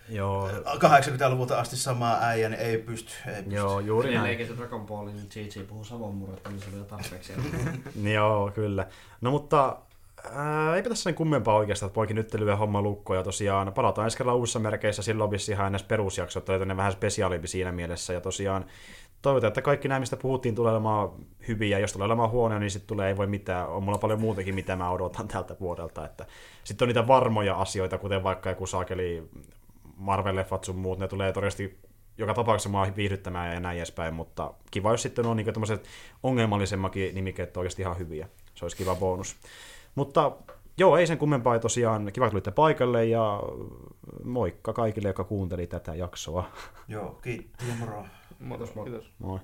Joo, 0.09 0.49
80-luvulta 0.49 1.61
asti 1.61 1.77
samaa 1.77 2.19
äijä, 2.21 2.49
niin 2.49 2.61
ei 2.61 2.79
pysty, 2.79 3.13
ei 3.27 3.35
pysty. 3.35 3.55
joo, 3.55 3.81
juuri 3.81 4.09
näin. 4.09 4.17
Edelleenkin 4.17 4.47
se 4.47 4.57
Dragon 4.57 4.87
Ballin 4.87 5.17
niin 5.17 5.29
GG 5.29 5.69
puhuu 5.69 5.85
savon 5.85 6.15
murretta, 6.15 6.51
niin 6.51 6.61
se 6.61 6.67
oli 6.69 6.79
jo 6.79 6.85
tarpeeksi. 6.85 7.33
Joo, 8.15 8.51
kyllä. 8.55 8.87
No 9.21 9.31
mutta 9.31 9.77
ää, 10.33 10.77
eipä 10.77 10.89
tässä 10.89 11.03
sen 11.03 11.15
kummempaa 11.15 11.57
oikeastaan, 11.57 11.89
että 11.89 11.95
poikin 11.95 12.17
nyt 12.17 12.35
lyö 12.35 12.57
homma 12.57 12.83
lukkoon 12.83 13.17
ja 13.17 13.23
tosiaan 13.23 13.73
palataan 13.73 14.05
ensi 14.07 14.17
kerralla 14.17 14.39
uusissa 14.39 14.59
merkeissä, 14.59 15.03
silloin 15.03 15.31
vissi 15.31 15.53
ihan 15.53 15.73
näissä 15.73 15.89
perusjaksot, 15.89 16.49
oli 16.49 16.59
tänne 16.59 16.77
vähän 16.77 16.93
spesiaalimpi 16.93 17.49
siinä 17.49 17.73
mielessä 17.73 18.13
ja 18.13 18.21
tosiaan 18.21 18.65
toivotaan, 19.23 19.49
että 19.49 19.63
kaikki 19.63 19.89
nämä, 19.89 20.01
mistä 20.01 20.17
puhuttiin, 20.17 20.55
tulee 20.55 20.73
olemaan 20.73 21.11
hyviä. 21.49 21.79
Jos 21.79 21.93
tulee 21.93 22.07
olemaan 22.07 22.31
huonoja, 22.31 22.61
niin 22.61 22.71
sitten 22.71 22.89
tulee 22.89 23.09
ei 23.09 23.17
voi 23.17 23.27
mitään. 23.27 23.69
On 23.69 23.83
mulla 23.83 23.99
paljon 23.99 24.21
muutakin, 24.21 24.55
mitä 24.55 24.77
mä 24.77 24.91
odotan 24.91 25.29
tältä 25.29 25.57
vuodelta. 25.61 26.05
Että 26.05 26.27
sitten 26.65 26.87
on 26.87 26.89
niitä 26.89 27.07
varmoja 27.07 27.57
asioita, 27.57 27.99
kuten 27.99 28.23
vaikka 28.23 28.51
joku 28.51 28.67
saakeli 28.67 29.31
Marvel-leffat 29.99 30.65
sun 30.65 30.77
muut, 30.77 30.99
ne 30.99 31.09
tulee 31.09 31.33
todennäköisesti 31.33 31.79
joka 32.19 32.35
tapauksessa 32.35 32.69
mua 32.69 32.87
viihdyttämään 32.97 33.55
ja 33.55 33.61
näin 33.61 33.79
edespäin, 33.79 34.15
mutta 34.15 34.55
kiva, 34.71 34.91
jos 34.91 35.03
sitten 35.03 35.27
on 35.27 35.37
niin 35.37 35.53
tämmöiset 35.53 35.85
ongelmallisemmakin 36.23 37.15
nimikkeet 37.15 37.57
oikeasti 37.57 37.83
ihan 37.83 37.99
hyviä. 37.99 38.29
Se 38.55 38.65
olisi 38.65 38.77
kiva 38.77 38.95
bonus. 38.95 39.37
Mutta 39.95 40.33
joo, 40.79 40.97
ei 40.97 41.07
sen 41.07 41.19
kummempaa 41.19 41.59
tosiaan 41.59 42.11
kiva, 42.13 42.27
että 42.27 42.31
tulitte 42.31 42.51
paikalle 42.51 43.05
ja 43.05 43.43
moikka 44.25 44.73
kaikille, 44.73 45.09
jotka 45.09 45.25
kuunteli 45.25 45.67
tätä 45.67 45.95
jaksoa. 45.95 46.45
Joo, 46.89 47.19
kiitti 47.23 47.65
ja 47.69 47.75
moro. 47.75 48.05
Kiitos, 48.49 48.75
moi. 48.75 48.85
Kiitos. 48.85 49.11
Moi. 49.19 49.41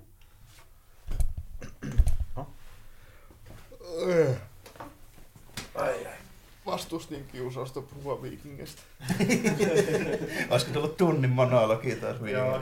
Vastustin 6.67 7.25
kiusausta 7.33 7.81
puhua 7.81 8.23
viikingestä. 8.23 8.83
Olisiko 10.51 10.73
tullut 10.73 10.97
tunnin 10.97 11.31
monologi 11.31 11.97
taas 11.97 12.17
joo. 12.33 12.61